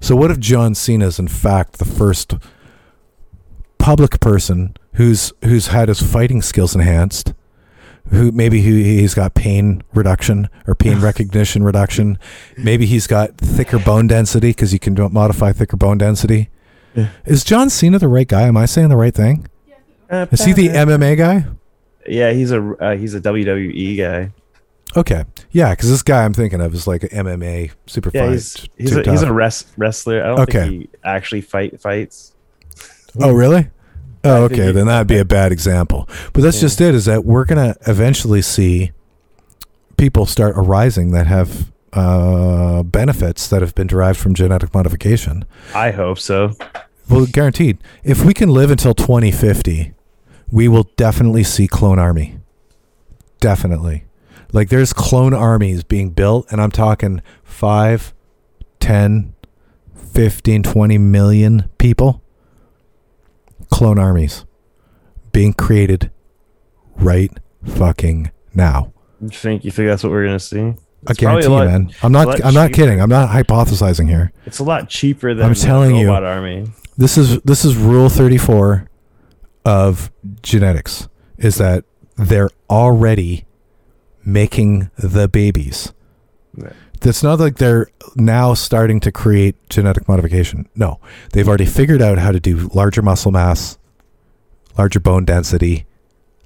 So 0.00 0.16
what 0.16 0.30
if 0.30 0.38
John 0.38 0.74
Cena 0.74 1.06
is 1.06 1.18
in 1.18 1.28
fact 1.28 1.74
the 1.74 1.84
first 1.84 2.34
public 3.78 4.18
person 4.20 4.74
who's 4.94 5.32
who's 5.44 5.68
had 5.68 5.88
his 5.88 6.02
fighting 6.02 6.40
skills 6.42 6.74
enhanced? 6.74 7.34
Who 8.08 8.32
maybe 8.32 8.62
he, 8.62 8.98
he's 9.00 9.14
got 9.14 9.34
pain 9.34 9.82
reduction 9.92 10.48
or 10.66 10.74
pain 10.74 11.00
recognition 11.02 11.62
reduction. 11.62 12.18
Maybe 12.56 12.86
he's 12.86 13.06
got 13.06 13.36
thicker 13.36 13.78
bone 13.78 14.06
density 14.06 14.50
because 14.50 14.72
you 14.72 14.78
can 14.78 14.96
modify 15.12 15.52
thicker 15.52 15.76
bone 15.76 15.98
density. 15.98 16.48
Yeah. 16.94 17.10
Is 17.26 17.44
John 17.44 17.68
Cena 17.70 17.98
the 17.98 18.08
right 18.08 18.26
guy? 18.26 18.42
Am 18.42 18.56
I 18.56 18.64
saying 18.64 18.88
the 18.88 18.96
right 18.96 19.14
thing? 19.14 19.46
Is 20.10 20.44
he 20.44 20.52
the 20.52 20.68
MMA 20.68 21.16
guy? 21.16 21.44
Yeah, 22.06 22.32
he's 22.32 22.50
a 22.50 22.62
uh, 22.74 22.96
he's 22.96 23.14
a 23.14 23.20
WWE 23.20 23.96
guy. 23.98 24.32
Okay, 24.96 25.24
yeah, 25.52 25.70
because 25.70 25.88
this 25.88 26.02
guy 26.02 26.24
I'm 26.24 26.32
thinking 26.34 26.60
of 26.60 26.74
is 26.74 26.86
like 26.88 27.04
an 27.04 27.10
MMA 27.10 27.70
super 27.86 28.10
Yeah, 28.12 28.22
fight. 28.26 28.32
he's 28.32 28.68
he's 28.76 28.96
a, 28.96 29.08
he's 29.10 29.22
a 29.22 29.32
res- 29.32 29.66
wrestler. 29.76 30.22
I 30.24 30.26
don't 30.28 30.40
Okay. 30.40 30.60
think 30.68 30.82
he 30.82 30.88
actually 31.04 31.42
fight 31.42 31.80
fights. 31.80 32.34
Oh, 33.20 33.32
really? 33.32 33.68
Oh, 34.24 34.44
okay. 34.44 34.72
Then 34.72 34.86
that'd 34.86 35.06
be 35.06 35.18
a 35.18 35.24
bad 35.24 35.52
example. 35.52 36.08
But 36.32 36.42
that's 36.42 36.56
Yeah. 36.56 36.60
just 36.62 36.80
it. 36.80 36.94
Is 36.94 37.04
that 37.04 37.24
we're 37.24 37.44
gonna 37.44 37.76
eventually 37.86 38.42
see 38.42 38.90
people 39.96 40.26
start 40.26 40.54
arising 40.56 41.12
that 41.12 41.26
have 41.28 41.70
uh, 41.92 42.82
benefits 42.82 43.48
that 43.48 43.62
have 43.62 43.74
been 43.74 43.86
derived 43.86 44.18
from 44.18 44.34
genetic 44.34 44.72
modification. 44.74 45.44
I 45.74 45.90
hope 45.90 46.18
so. 46.18 46.54
Well, 47.08 47.26
guaranteed. 47.26 47.78
If 48.04 48.24
we 48.24 48.32
can 48.34 48.48
live 48.50 48.70
until 48.70 48.94
2050, 48.94 49.92
we 50.50 50.68
will 50.68 50.84
definitely 50.96 51.44
see 51.44 51.66
clone 51.68 51.98
army. 51.98 52.38
Definitely. 53.40 54.04
Like 54.52 54.68
there's 54.68 54.92
clone 54.92 55.32
armies 55.32 55.84
being 55.84 56.10
built, 56.10 56.50
and 56.50 56.60
I'm 56.60 56.70
talking 56.70 57.22
5, 57.44 58.12
10, 58.80 59.34
15, 60.12 60.62
20 60.62 60.98
million 60.98 61.70
people. 61.78 62.22
Clone 63.70 63.98
armies 63.98 64.44
being 65.32 65.52
created 65.52 66.10
right 66.96 67.30
fucking 67.64 68.32
now. 68.52 68.92
You 69.20 69.28
think 69.28 69.64
you 69.64 69.70
think 69.70 69.88
that's 69.88 70.02
what 70.02 70.10
we're 70.10 70.24
gonna 70.24 70.40
see? 70.40 70.58
I 70.60 70.74
It's 71.12 71.20
probably 71.20 71.42
guarantee 71.42 71.44
you, 71.44 71.50
lot- 71.50 71.66
man. 71.66 71.90
I'm 72.02 72.12
not. 72.12 72.44
I'm 72.44 72.54
not 72.54 72.72
kidding. 72.72 73.00
I'm 73.00 73.08
not 73.08 73.28
hypothesizing 73.30 74.08
here. 74.08 74.32
It's 74.44 74.58
a 74.58 74.64
lot 74.64 74.88
cheaper 74.88 75.32
than 75.34 75.46
I'm 75.46 75.54
telling 75.54 75.94
you. 75.94 76.08
robot 76.08 76.24
army. 76.24 76.66
This 76.98 77.16
is 77.16 77.40
this 77.42 77.64
is 77.64 77.76
rule 77.76 78.08
34 78.08 78.88
of 79.64 80.10
genetics 80.42 81.08
is 81.38 81.56
that 81.56 81.84
they're 82.16 82.50
already 82.68 83.44
making 84.24 84.90
the 84.98 85.28
babies. 85.28 85.92
Yeah. 86.56 86.72
It's 87.02 87.22
not 87.22 87.40
like 87.40 87.56
they're 87.56 87.88
now 88.14 88.52
starting 88.52 89.00
to 89.00 89.12
create 89.12 89.56
genetic 89.70 90.06
modification. 90.06 90.68
No, 90.74 91.00
they've 91.32 91.48
already 91.48 91.64
figured 91.64 92.02
out 92.02 92.18
how 92.18 92.30
to 92.30 92.40
do 92.40 92.68
larger 92.74 93.00
muscle 93.00 93.32
mass, 93.32 93.78
larger 94.76 95.00
bone 95.00 95.24
density, 95.24 95.86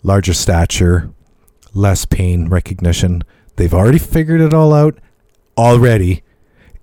larger 0.05 0.33
stature, 0.33 1.11
less 1.73 2.05
pain 2.05 2.49
recognition. 2.49 3.23
They've 3.57 3.75
already 3.75 3.99
figured 3.99 4.41
it 4.41 4.55
all 4.55 4.73
out 4.73 4.99
already, 5.59 6.23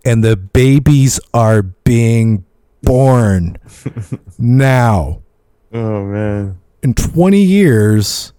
and 0.03 0.21
the 0.21 0.35
babies 0.35 1.21
are 1.33 1.61
being 1.61 2.43
born 2.83 3.57
now. 4.37 5.20
Oh 5.73 6.03
man. 6.05 6.59
In 6.83 6.93
20 6.93 7.41
years, 7.41 8.33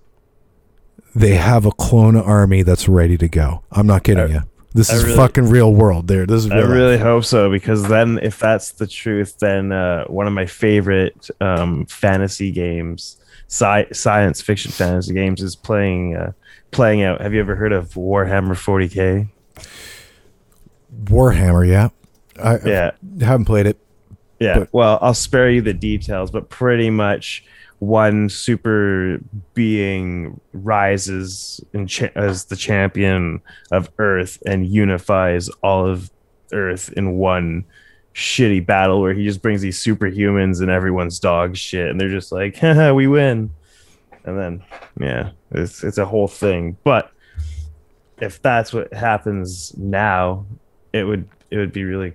they 1.14 1.34
have 1.36 1.64
a 1.64 1.70
clone 1.72 2.16
army 2.16 2.62
that's 2.62 2.88
ready 2.88 3.16
to 3.18 3.28
go. 3.28 3.62
I'm 3.70 3.86
not 3.86 4.02
kidding 4.04 4.24
I- 4.24 4.26
you. 4.26 4.40
This 4.74 4.90
I 4.90 4.94
is 4.94 5.04
really- 5.04 5.16
fucking 5.16 5.50
real 5.50 5.74
world. 5.74 6.08
There, 6.08 6.24
this 6.24 6.46
is 6.46 6.50
I 6.50 6.54
real. 6.56 6.64
life. 6.68 6.74
really 6.74 6.98
hope 6.98 7.24
so 7.26 7.50
because 7.50 7.86
then, 7.88 8.18
if 8.22 8.38
that's 8.38 8.70
the 8.72 8.86
truth, 8.86 9.38
then 9.38 9.70
uh, 9.70 10.04
one 10.06 10.26
of 10.26 10.32
my 10.32 10.46
favorite 10.46 11.28
um, 11.42 11.84
fantasy 11.84 12.50
games, 12.52 13.18
sci- 13.48 13.92
science 13.92 14.40
fiction 14.40 14.72
fantasy 14.72 15.12
games, 15.12 15.42
is 15.42 15.56
playing 15.56 16.16
uh, 16.16 16.32
playing 16.70 17.02
out. 17.02 17.20
Have 17.20 17.34
you 17.34 17.40
ever 17.40 17.54
heard 17.54 17.72
of 17.74 17.90
Warhammer 17.90 18.54
40k? 18.54 19.28
Warhammer, 21.04 21.68
yeah. 21.68 21.88
I, 22.42 22.58
Yeah, 22.64 22.90
I 23.20 23.24
haven't 23.24 23.44
played 23.44 23.66
it. 23.66 23.76
Yeah. 24.42 24.58
But- 24.60 24.68
well, 24.72 24.98
I'll 25.00 25.14
spare 25.14 25.50
you 25.50 25.62
the 25.62 25.74
details, 25.74 26.30
but 26.30 26.48
pretty 26.48 26.90
much 26.90 27.44
one 27.78 28.28
super 28.28 29.18
being 29.54 30.40
rises 30.52 31.60
cha- 31.88 32.10
as 32.14 32.44
the 32.44 32.54
champion 32.54 33.40
of 33.72 33.90
Earth 33.98 34.40
and 34.46 34.66
unifies 34.66 35.48
all 35.64 35.86
of 35.86 36.10
Earth 36.52 36.92
in 36.92 37.14
one 37.18 37.64
shitty 38.14 38.64
battle 38.64 39.00
where 39.00 39.14
he 39.14 39.24
just 39.24 39.42
brings 39.42 39.62
these 39.62 39.82
superhumans 39.82 40.60
and 40.60 40.70
everyone's 40.70 41.18
dog 41.18 41.56
shit 41.56 41.88
and 41.88 42.00
they're 42.00 42.10
just 42.10 42.30
like 42.30 42.56
Haha, 42.56 42.92
we 42.92 43.06
win 43.08 43.50
and 44.24 44.38
then 44.38 44.62
yeah 45.00 45.30
it's 45.50 45.82
it's 45.82 45.98
a 45.98 46.04
whole 46.04 46.28
thing 46.28 46.76
but 46.84 47.10
if 48.20 48.40
that's 48.42 48.72
what 48.72 48.92
happens 48.92 49.74
now 49.76 50.44
it 50.92 51.04
would 51.04 51.26
it 51.50 51.56
would 51.56 51.72
be 51.72 51.84
really 51.84 52.12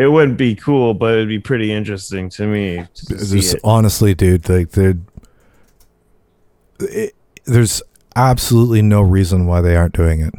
it 0.00 0.10
wouldn't 0.10 0.38
be 0.38 0.54
cool 0.54 0.94
but 0.94 1.14
it 1.14 1.16
would 1.18 1.28
be 1.28 1.38
pretty 1.38 1.70
interesting 1.70 2.30
to 2.30 2.46
me 2.46 2.86
to 2.94 3.04
honestly, 3.62 4.14
dude, 4.14 4.48
like 4.48 4.74
it, 6.80 7.14
there's 7.44 7.82
absolutely 8.16 8.80
no 8.80 9.02
reason 9.02 9.46
why 9.46 9.60
they 9.60 9.76
aren't 9.76 9.94
doing 9.94 10.20
it, 10.20 10.34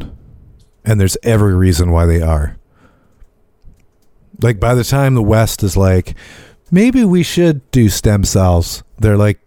and 0.83 0.99
there's 0.99 1.17
every 1.22 1.53
reason 1.53 1.91
why 1.91 2.06
they 2.06 2.22
are. 2.22 2.57
Like 4.41 4.59
by 4.59 4.73
the 4.73 4.83
time 4.83 5.14
the 5.14 5.22
West 5.22 5.61
is 5.61 5.77
like, 5.77 6.15
maybe 6.72 7.03
we 7.03 7.22
should 7.22 7.69
do 7.69 7.90
stem 7.90 8.23
cells, 8.23 8.83
they're 8.98 9.17
like, 9.17 9.40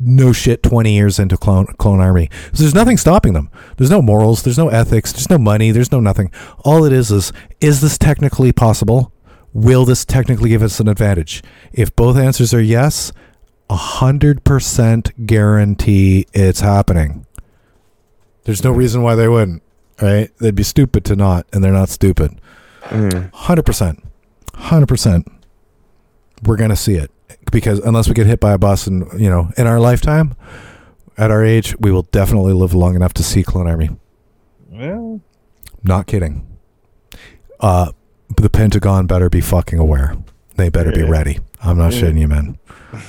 no 0.00 0.32
shit, 0.32 0.62
twenty 0.62 0.94
years 0.94 1.18
into 1.18 1.36
clone 1.36 1.66
clone 1.78 2.00
army. 2.00 2.30
So 2.52 2.62
there's 2.62 2.74
nothing 2.74 2.96
stopping 2.96 3.34
them. 3.34 3.50
There's 3.76 3.90
no 3.90 4.00
morals. 4.00 4.42
There's 4.42 4.58
no 4.58 4.68
ethics. 4.68 5.12
There's 5.12 5.28
no 5.28 5.38
money. 5.38 5.72
There's 5.72 5.92
no 5.92 6.00
nothing. 6.00 6.30
All 6.64 6.84
it 6.84 6.92
is 6.92 7.10
is, 7.10 7.32
is 7.60 7.80
this 7.80 7.98
technically 7.98 8.52
possible? 8.52 9.12
Will 9.56 9.86
this 9.86 10.04
technically 10.04 10.50
give 10.50 10.62
us 10.62 10.80
an 10.80 10.86
advantage? 10.86 11.42
If 11.72 11.96
both 11.96 12.18
answers 12.18 12.52
are 12.52 12.60
yes, 12.60 13.10
a 13.70 13.74
hundred 13.74 14.44
percent 14.44 15.26
guarantee 15.26 16.26
it's 16.34 16.60
happening. 16.60 17.24
There's 18.44 18.62
no 18.62 18.70
reason 18.70 19.00
why 19.00 19.14
they 19.14 19.28
wouldn't, 19.28 19.62
right? 20.02 20.30
They'd 20.40 20.54
be 20.54 20.62
stupid 20.62 21.06
to 21.06 21.16
not, 21.16 21.46
and 21.54 21.64
they're 21.64 21.72
not 21.72 21.88
stupid. 21.88 22.38
Hundred 23.32 23.64
percent, 23.64 24.04
hundred 24.56 24.88
percent. 24.88 25.26
We're 26.42 26.58
gonna 26.58 26.76
see 26.76 26.96
it 26.96 27.10
because 27.50 27.78
unless 27.78 28.08
we 28.08 28.14
get 28.14 28.26
hit 28.26 28.40
by 28.40 28.52
a 28.52 28.58
bus, 28.58 28.86
and 28.86 29.08
you 29.18 29.30
know, 29.30 29.52
in 29.56 29.66
our 29.66 29.80
lifetime, 29.80 30.36
at 31.16 31.30
our 31.30 31.42
age, 31.42 31.74
we 31.80 31.90
will 31.90 32.02
definitely 32.02 32.52
live 32.52 32.74
long 32.74 32.94
enough 32.94 33.14
to 33.14 33.22
see 33.22 33.42
clone 33.42 33.66
army. 33.66 33.88
well 34.68 35.22
Not 35.82 36.06
kidding. 36.06 36.46
Uh, 37.58 37.92
the 38.36 38.50
Pentagon 38.50 39.06
better 39.06 39.28
be 39.28 39.40
fucking 39.40 39.78
aware. 39.78 40.16
They 40.56 40.68
better 40.68 40.92
be 40.92 41.02
ready. 41.02 41.38
I'm 41.62 41.78
not 41.78 41.92
Yeah. 41.92 42.00
shitting 42.02 42.20
you, 42.20 42.28
man. 42.28 42.58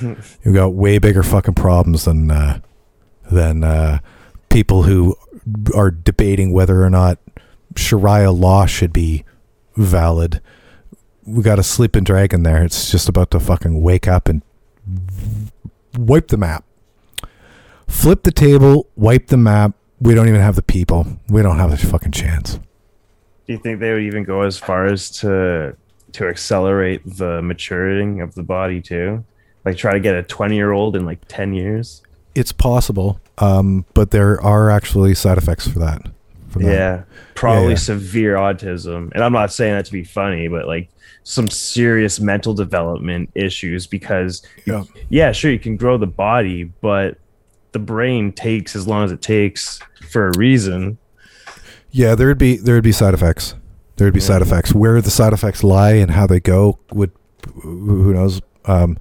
You've 0.44 0.54
got 0.54 0.74
way 0.74 0.98
bigger 0.98 1.22
fucking 1.22 1.54
problems 1.54 2.04
than 2.04 2.30
uh, 2.30 2.60
than 3.30 3.64
uh, 3.64 3.98
people 4.48 4.82
who 4.84 5.16
are 5.74 5.90
debating 5.90 6.52
whether 6.52 6.82
or 6.84 6.90
not 6.90 7.18
Sharia 7.76 8.30
law 8.30 8.66
should 8.66 8.92
be 8.92 9.24
valid. 9.76 10.40
We 11.24 11.42
got 11.42 11.58
a 11.58 11.62
sleeping 11.62 12.04
dragon 12.04 12.42
there. 12.42 12.62
It's 12.64 12.90
just 12.90 13.08
about 13.08 13.30
to 13.32 13.40
fucking 13.40 13.80
wake 13.82 14.08
up 14.08 14.28
and 14.28 14.42
wipe 15.96 16.28
the 16.28 16.36
map. 16.36 16.64
Flip 17.86 18.22
the 18.22 18.32
table, 18.32 18.88
wipe 18.96 19.28
the 19.28 19.36
map. 19.36 19.72
We 20.00 20.14
don't 20.14 20.28
even 20.28 20.40
have 20.40 20.56
the 20.56 20.62
people. 20.62 21.18
We 21.28 21.42
don't 21.42 21.58
have 21.58 21.72
a 21.72 21.76
fucking 21.76 22.12
chance. 22.12 22.58
Do 23.48 23.54
you 23.54 23.58
think 23.58 23.80
they 23.80 23.92
would 23.92 24.02
even 24.02 24.24
go 24.24 24.42
as 24.42 24.58
far 24.58 24.86
as 24.86 25.10
to 25.20 25.74
to 26.12 26.28
accelerate 26.28 27.02
the 27.04 27.42
maturing 27.42 28.20
of 28.20 28.34
the 28.34 28.42
body 28.42 28.82
too? 28.82 29.24
Like 29.64 29.76
try 29.76 29.92
to 29.92 30.00
get 30.00 30.14
a 30.14 30.22
20 30.22 30.54
year 30.54 30.72
old 30.72 30.94
in 30.94 31.06
like 31.06 31.20
10 31.28 31.54
years? 31.54 32.02
It's 32.34 32.52
possible, 32.52 33.20
um, 33.38 33.84
but 33.94 34.10
there 34.10 34.40
are 34.42 34.70
actually 34.70 35.14
side 35.14 35.38
effects 35.38 35.66
for 35.66 35.78
that. 35.80 36.02
from 36.48 36.62
that. 36.62 36.72
Yeah, 36.72 37.02
probably 37.34 37.70
yeah. 37.70 37.76
severe 37.76 38.36
autism. 38.36 39.10
And 39.12 39.24
I'm 39.24 39.32
not 39.32 39.52
saying 39.52 39.74
that 39.74 39.86
to 39.86 39.92
be 39.92 40.04
funny, 40.04 40.48
but 40.48 40.66
like 40.66 40.90
some 41.24 41.48
serious 41.48 42.20
mental 42.20 42.54
development 42.54 43.30
issues 43.34 43.86
because 43.86 44.42
Yeah. 44.66 44.84
yeah, 45.08 45.32
sure 45.32 45.50
you 45.50 45.58
can 45.58 45.76
grow 45.76 45.96
the 45.96 46.06
body, 46.06 46.64
but 46.64 47.18
the 47.72 47.78
brain 47.78 48.32
takes 48.32 48.76
as 48.76 48.86
long 48.86 49.04
as 49.04 49.12
it 49.12 49.22
takes 49.22 49.80
for 50.10 50.28
a 50.28 50.38
reason. 50.38 50.98
Yeah, 51.90 52.14
there'd 52.14 52.38
be 52.38 52.56
there'd 52.56 52.84
be 52.84 52.92
side 52.92 53.14
effects. 53.14 53.54
There'd 53.96 54.14
be 54.14 54.20
side 54.20 54.42
Mhm. 54.42 54.46
effects. 54.46 54.74
Where 54.74 55.00
the 55.00 55.10
side 55.10 55.32
effects 55.32 55.64
lie 55.64 55.92
and 55.92 56.10
how 56.12 56.26
they 56.26 56.40
go 56.40 56.78
would 56.92 57.10
who 57.62 58.12
knows. 58.12 58.40
Um, 58.66 58.98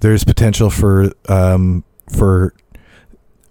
there's 0.00 0.24
potential 0.24 0.70
for 0.70 1.12
um, 1.28 1.84
for 2.10 2.54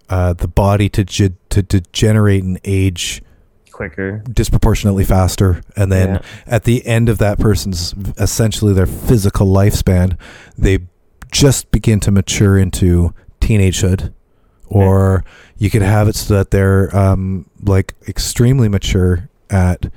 uh, 0.10 0.34
the 0.34 0.48
body 0.48 0.90
to 0.90 1.04
ge- 1.04 1.34
to 1.50 1.62
degenerate 1.62 2.44
and 2.44 2.60
age 2.66 3.22
Quicker. 3.72 4.24
disproportionately 4.34 5.04
faster, 5.06 5.62
and 5.78 5.92
then 5.92 6.16
Yeah. 6.16 6.22
at 6.48 6.64
the 6.64 6.86
end 6.88 7.10
of 7.10 7.20
that 7.20 7.38
person's 7.38 7.94
essentially 8.18 8.74
their 8.74 8.88
physical 8.88 9.46
lifespan, 9.48 10.18
they 10.58 10.80
just 11.32 11.70
begin 11.70 12.00
to 12.02 12.12
mature 12.12 12.58
into 12.58 13.14
teenagehood, 13.40 14.12
or 14.68 15.24
you 15.60 15.70
could 15.70 15.82
have 15.84 16.08
it 16.08 16.16
so 16.16 16.34
that 16.36 16.52
they're 16.52 16.96
um, 16.96 17.46
like 17.62 17.94
extremely 18.08 18.68
mature 18.68 19.30
at 19.50 19.92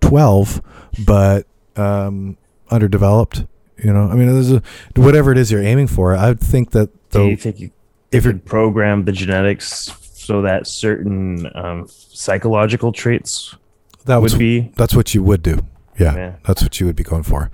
twelve, 0.00 0.62
but 1.04 1.46
um, 1.76 2.36
underdeveloped. 2.70 3.44
You 3.78 3.92
know, 3.92 4.08
I 4.08 4.14
mean, 4.14 4.26
there's 4.32 4.52
a, 4.52 4.62
whatever 4.96 5.32
it 5.32 5.38
is 5.38 5.50
you're 5.50 5.62
aiming 5.62 5.86
for. 5.86 6.14
I 6.14 6.28
would 6.28 6.40
think 6.40 6.72
that 6.72 6.90
Do 7.10 7.26
you 7.26 7.36
think 7.36 7.58
you 7.58 7.70
if 8.12 8.24
could 8.24 8.44
program 8.44 9.04
the 9.04 9.12
genetics 9.12 9.92
so 10.02 10.42
that 10.42 10.66
certain 10.66 11.50
um, 11.54 11.86
psychological 11.88 12.92
traits 12.92 13.56
that 14.04 14.20
would 14.20 14.32
would 14.32 14.38
be? 14.38 14.72
that's 14.76 14.94
what 14.94 15.14
you 15.14 15.22
would 15.22 15.42
do. 15.42 15.60
Yeah. 15.98 16.14
Yeah. 16.14 16.36
That's 16.46 16.62
what 16.62 16.78
you 16.80 16.86
would 16.86 16.96
be 16.96 17.04
going 17.04 17.22
for. 17.22 17.50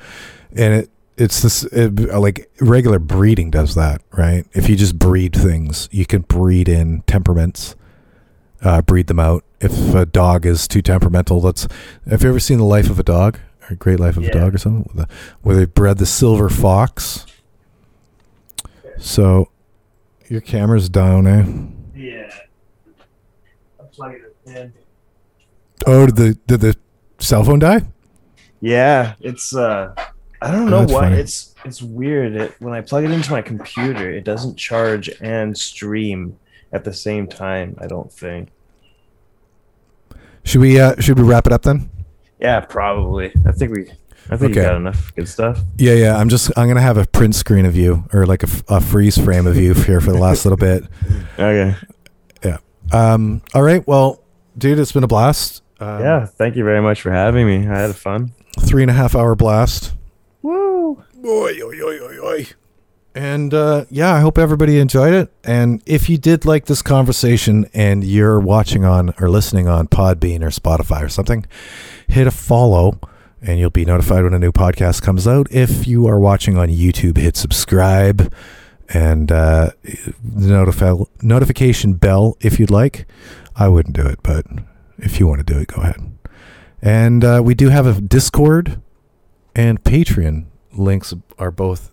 And 0.57 0.75
it 0.75 0.91
it's 1.17 1.43
this 1.43 1.65
it, 1.65 1.99
like 1.99 2.51
regular 2.61 2.99
breeding 2.99 3.51
does 3.51 3.75
that, 3.75 4.03
right? 4.13 4.47
If 4.53 4.69
you 4.69 4.77
just 4.77 4.99
breed 4.99 5.35
things, 5.35 5.89
you 5.93 6.07
can 6.07 6.23
breed 6.23 6.69
in 6.69 7.03
temperaments, 7.03 7.77
uh, 8.63 8.83
breed 8.83 9.07
them 9.07 9.21
out. 9.21 9.45
If 9.61 9.95
a 9.95 10.05
dog 10.07 10.45
is 10.45 10.67
too 10.69 10.83
temperamental, 10.83 11.41
that's. 11.41 11.67
Have 12.09 12.23
you 12.23 12.29
ever 12.29 12.41
seen 12.41 12.59
the 12.59 12.65
life 12.65 12.91
of 12.91 12.99
a 12.99 13.03
dog, 13.05 13.39
or 13.71 13.77
Great 13.77 14.01
Life 14.01 14.17
of 14.17 14.25
Yeah. 14.25 14.31
a 14.31 14.33
Dog, 14.33 14.55
or 14.55 14.59
something, 14.59 14.91
where, 14.93 15.07
the, 15.07 15.13
where 15.43 15.57
they 15.57 15.65
bred 15.65 15.99
the 15.99 16.07
silver 16.07 16.49
fox? 16.49 17.25
So, 18.99 19.49
your 20.29 20.41
camera's 20.41 20.89
down, 20.89 21.27
eh? 21.27 21.45
Yeah. 21.99 22.31
I'm 23.81 23.87
plugging 23.93 24.21
it 24.47 24.57
in. 24.57 24.73
Oh, 25.87 26.07
did 26.07 26.17
the 26.17 26.35
did 26.47 26.61
the 26.61 26.77
cell 27.19 27.45
phone 27.45 27.59
die? 27.59 27.83
Yeah, 28.61 29.15
it's 29.21 29.55
uh 29.55 29.95
I 30.45 30.51
don't 30.51 30.63
Oh, 30.69 30.71
know 30.71 30.81
that's 30.81 30.93
what 30.93 31.05
funny. 31.05 31.17
it's 31.19 31.55
it's 31.65 31.81
weird. 31.83 32.35
It 32.35 32.55
when 32.61 32.75
I 32.75 32.81
plug 32.83 33.05
it 33.05 33.11
into 33.11 33.31
my 33.31 33.43
computer, 33.43 34.11
it 34.11 34.25
doesn't 34.25 34.57
charge 34.57 35.09
and 35.21 35.57
stream 35.57 36.37
at 36.73 36.85
the 36.85 36.93
same 36.93 37.27
time, 37.29 37.77
I 37.81 37.87
don't 37.87 38.13
think. 38.13 38.49
Should 40.45 40.61
we 40.61 40.79
uh, 40.79 40.95
should 41.01 41.19
we 41.19 41.25
wrap 41.25 41.47
it 41.47 41.53
up 41.53 41.63
then? 41.63 41.89
Yeah, 42.41 42.61
probably. 42.61 43.33
I 43.47 43.53
think 43.53 43.73
we 43.75 43.91
I 44.31 44.37
think 44.37 44.53
Okay. 44.53 44.61
you 44.61 44.67
got 44.67 44.77
enough 44.77 45.15
good 45.15 45.29
stuff. 45.29 45.61
Yeah, 45.79 45.95
yeah. 45.95 46.17
I'm 46.17 46.29
just 46.29 46.51
I'm 46.57 46.69
gonna 46.69 46.81
have 46.81 46.99
a 46.99 47.07
print 47.07 47.35
screen 47.35 47.65
of 47.65 47.77
you 47.77 48.05
or 48.13 48.27
like 48.27 48.43
a 48.43 48.81
freeze 48.81 49.17
frame 49.17 49.47
of 49.47 49.57
you 49.57 49.73
here 49.87 50.01
for 50.01 50.13
the 50.13 50.19
last 50.19 50.45
little 50.45 50.57
bit. 50.59 50.85
Okay. 51.39 51.75
Yeah. 52.45 52.59
Um. 52.93 53.41
All 53.55 53.63
right. 53.63 53.87
Well, 53.87 54.21
dude, 54.59 54.79
it's 54.79 54.93
been 54.93 55.05
a 55.05 55.09
blast. 55.09 55.63
Um, 55.81 56.01
yeah, 56.01 56.27
thank 56.27 56.57
you 56.57 56.65
very 56.65 56.81
much 56.83 57.01
for 57.03 57.11
having 57.11 57.47
me. 57.47 57.67
I 57.69 57.79
had 57.79 57.91
a 57.91 57.95
fun. 57.95 58.33
Three 58.61 58.83
and 58.83 58.91
a 58.91 58.95
half 58.95 59.15
hour 59.17 59.35
blast. 59.35 59.93
Woo! 60.45 61.03
Oi, 61.25 61.59
oi, 61.63 61.81
oi, 61.83 61.99
oi, 62.03 62.19
oi. 62.23 62.47
And 63.15 63.55
uh, 63.55 63.87
yeah, 63.89 64.13
I 64.13 64.21
hope 64.21 64.37
everybody 64.37 64.79
enjoyed 64.79 65.15
it. 65.15 65.33
And 65.43 65.83
if 65.87 66.11
you 66.11 66.19
did 66.19 66.45
like 66.45 66.67
this 66.67 66.83
conversation 66.83 67.65
and 67.73 68.05
you're 68.05 68.39
watching 68.39 68.85
on 68.85 69.15
or 69.19 69.31
listening 69.31 69.69
on 69.69 69.89
Podbean 69.89 70.43
or 70.43 70.51
Spotify 70.51 71.03
or 71.03 71.09
something, 71.09 71.47
hit 72.09 72.27
a 72.27 72.31
follow 72.31 73.01
and 73.41 73.59
you'll 73.59 73.71
be 73.71 73.87
notified 73.87 74.25
when 74.25 74.35
a 74.35 74.39
new 74.39 74.53
podcast 74.53 75.01
comes 75.01 75.27
out. 75.27 75.51
If 75.51 75.87
you 75.87 76.07
are 76.09 76.21
watching 76.21 76.59
on 76.59 76.69
YouTube, 76.69 77.17
hit 77.17 77.39
subscribe 77.39 78.31
and 78.91 79.33
uh, 79.33 79.71
notify 80.23 80.93
notification 81.23 81.95
bell 81.95 82.37
if 82.43 82.61
you'd 82.61 82.71
like. 82.71 83.07
I 83.57 83.69
wouldn't 83.69 83.97
do 83.97 84.07
it, 84.07 84.19
but 84.23 84.45
if 84.99 85.19
you 85.19 85.27
want 85.27 85.47
to 85.47 85.55
do 85.55 85.59
it, 85.59 85.69
go 85.69 85.81
ahead. 85.81 86.19
And 86.83 87.25
uh, 87.25 87.41
we 87.43 87.55
do 87.55 87.71
have 87.71 87.87
a 87.87 87.99
Discord 87.99 88.83
and 89.55 89.83
Patreon 89.83 90.47
links 90.73 91.15
are 91.39 91.51
both 91.51 91.93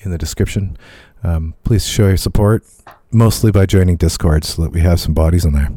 in 0.00 0.10
the 0.10 0.18
description. 0.18 0.76
Um, 1.22 1.54
please 1.64 1.86
show 1.86 2.08
your 2.08 2.16
support, 2.16 2.64
mostly 3.10 3.50
by 3.50 3.66
joining 3.66 3.96
Discord, 3.96 4.44
so 4.44 4.62
that 4.62 4.72
we 4.72 4.80
have 4.80 5.00
some 5.00 5.14
bodies 5.14 5.44
in 5.44 5.52
there. 5.52 5.72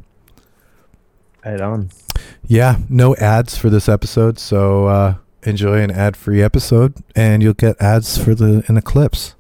Head 1.44 1.62
on. 1.62 1.90
Yeah, 2.46 2.80
no 2.90 3.16
ads 3.16 3.58
for 3.58 3.70
this 3.70 3.88
episode, 3.88 4.40
so 4.40 4.88
uh, 4.88 5.16
enjoy 5.44 5.82
an 5.82 5.92
ad-free 5.92 6.42
episode, 6.42 6.96
and 7.16 7.42
you'll 7.42 7.54
get 7.54 7.82
ads 7.82 8.18
for 8.18 8.36
the 8.36 8.64
in 8.68 8.76
the 8.76 8.82
clips. 8.82 9.36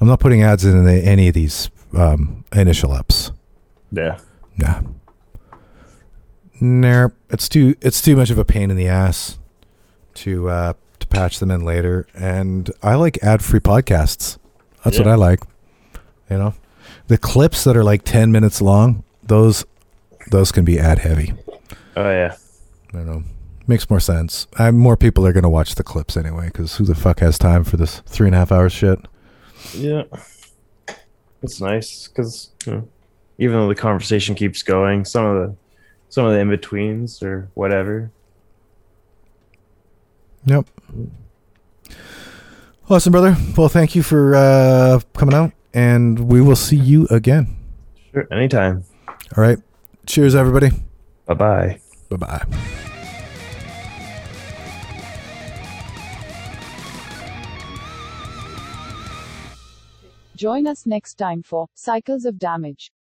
I'm 0.00 0.06
not 0.06 0.20
putting 0.20 0.42
ads 0.42 0.64
in 0.64 0.84
the, 0.84 0.92
any 0.92 1.28
of 1.28 1.34
these 1.34 1.70
um, 1.96 2.44
initial 2.52 2.92
ups. 2.92 3.32
Yeah. 3.90 4.18
Nah. 4.56 4.82
Nope. 6.60 7.14
It's 7.30 7.48
too 7.48 7.74
it's 7.80 8.02
too 8.02 8.16
much 8.16 8.30
of 8.30 8.38
a 8.38 8.44
pain 8.44 8.70
in 8.70 8.76
the 8.76 8.88
ass 8.88 9.38
to 10.14 10.48
uh 10.48 10.72
to 10.72 10.78
patch 11.10 11.38
them 11.38 11.50
in 11.50 11.64
later. 11.64 12.06
And 12.14 12.70
I 12.82 12.94
like 12.94 13.22
ad 13.22 13.42
free 13.42 13.60
podcasts. 13.60 14.38
That's 14.84 14.98
what 14.98 15.08
I 15.08 15.14
like. 15.14 15.40
You 16.30 16.38
know? 16.38 16.54
The 17.08 17.18
clips 17.18 17.64
that 17.64 17.76
are 17.76 17.84
like 17.84 18.02
ten 18.04 18.30
minutes 18.32 18.60
long, 18.60 19.04
those 19.22 19.64
those 20.30 20.52
can 20.52 20.64
be 20.64 20.78
ad 20.78 20.98
heavy. 20.98 21.32
Oh 21.96 22.10
yeah. 22.10 22.36
I 22.90 22.96
don't 22.96 23.06
know. 23.06 23.22
Makes 23.66 23.90
more 23.90 24.00
sense. 24.00 24.46
I, 24.58 24.70
more 24.70 24.96
people 24.96 25.26
are 25.26 25.32
gonna 25.32 25.50
watch 25.50 25.74
the 25.74 25.82
clips 25.82 26.16
anyway, 26.16 26.46
because 26.46 26.76
who 26.76 26.84
the 26.84 26.94
fuck 26.94 27.20
has 27.20 27.38
time 27.38 27.64
for 27.64 27.76
this 27.76 28.00
three 28.06 28.28
and 28.28 28.34
a 28.34 28.38
half 28.38 28.52
hours 28.52 28.72
shit? 28.72 28.98
Yeah. 29.74 30.04
It's 31.42 31.60
nice 31.60 32.08
because 32.08 32.50
even 33.38 33.56
though 33.56 33.68
the 33.68 33.74
conversation 33.74 34.34
keeps 34.34 34.62
going, 34.62 35.04
some 35.04 35.24
of 35.24 35.36
the 35.36 35.56
some 36.10 36.24
of 36.24 36.32
the 36.32 36.38
in 36.38 36.48
betweens 36.48 37.22
or 37.22 37.48
whatever. 37.54 38.10
Yep. 40.46 40.66
Awesome, 42.90 43.12
brother. 43.12 43.36
Well, 43.56 43.68
thank 43.68 43.94
you 43.94 44.02
for 44.02 44.34
uh, 44.34 45.00
coming 45.14 45.34
out, 45.34 45.52
and 45.74 46.30
we 46.30 46.40
will 46.40 46.56
see 46.56 46.76
you 46.76 47.06
again. 47.10 47.54
Sure. 48.12 48.26
Anytime. 48.32 48.84
All 49.36 49.42
right. 49.42 49.58
Cheers, 50.06 50.34
everybody. 50.34 50.70
Bye 51.26 51.34
bye. 51.34 51.80
Bye 52.08 52.16
bye. 52.16 52.44
Join 60.34 60.66
us 60.68 60.86
next 60.86 61.14
time 61.14 61.42
for 61.42 61.66
Cycles 61.74 62.24
of 62.24 62.38
Damage. 62.38 62.92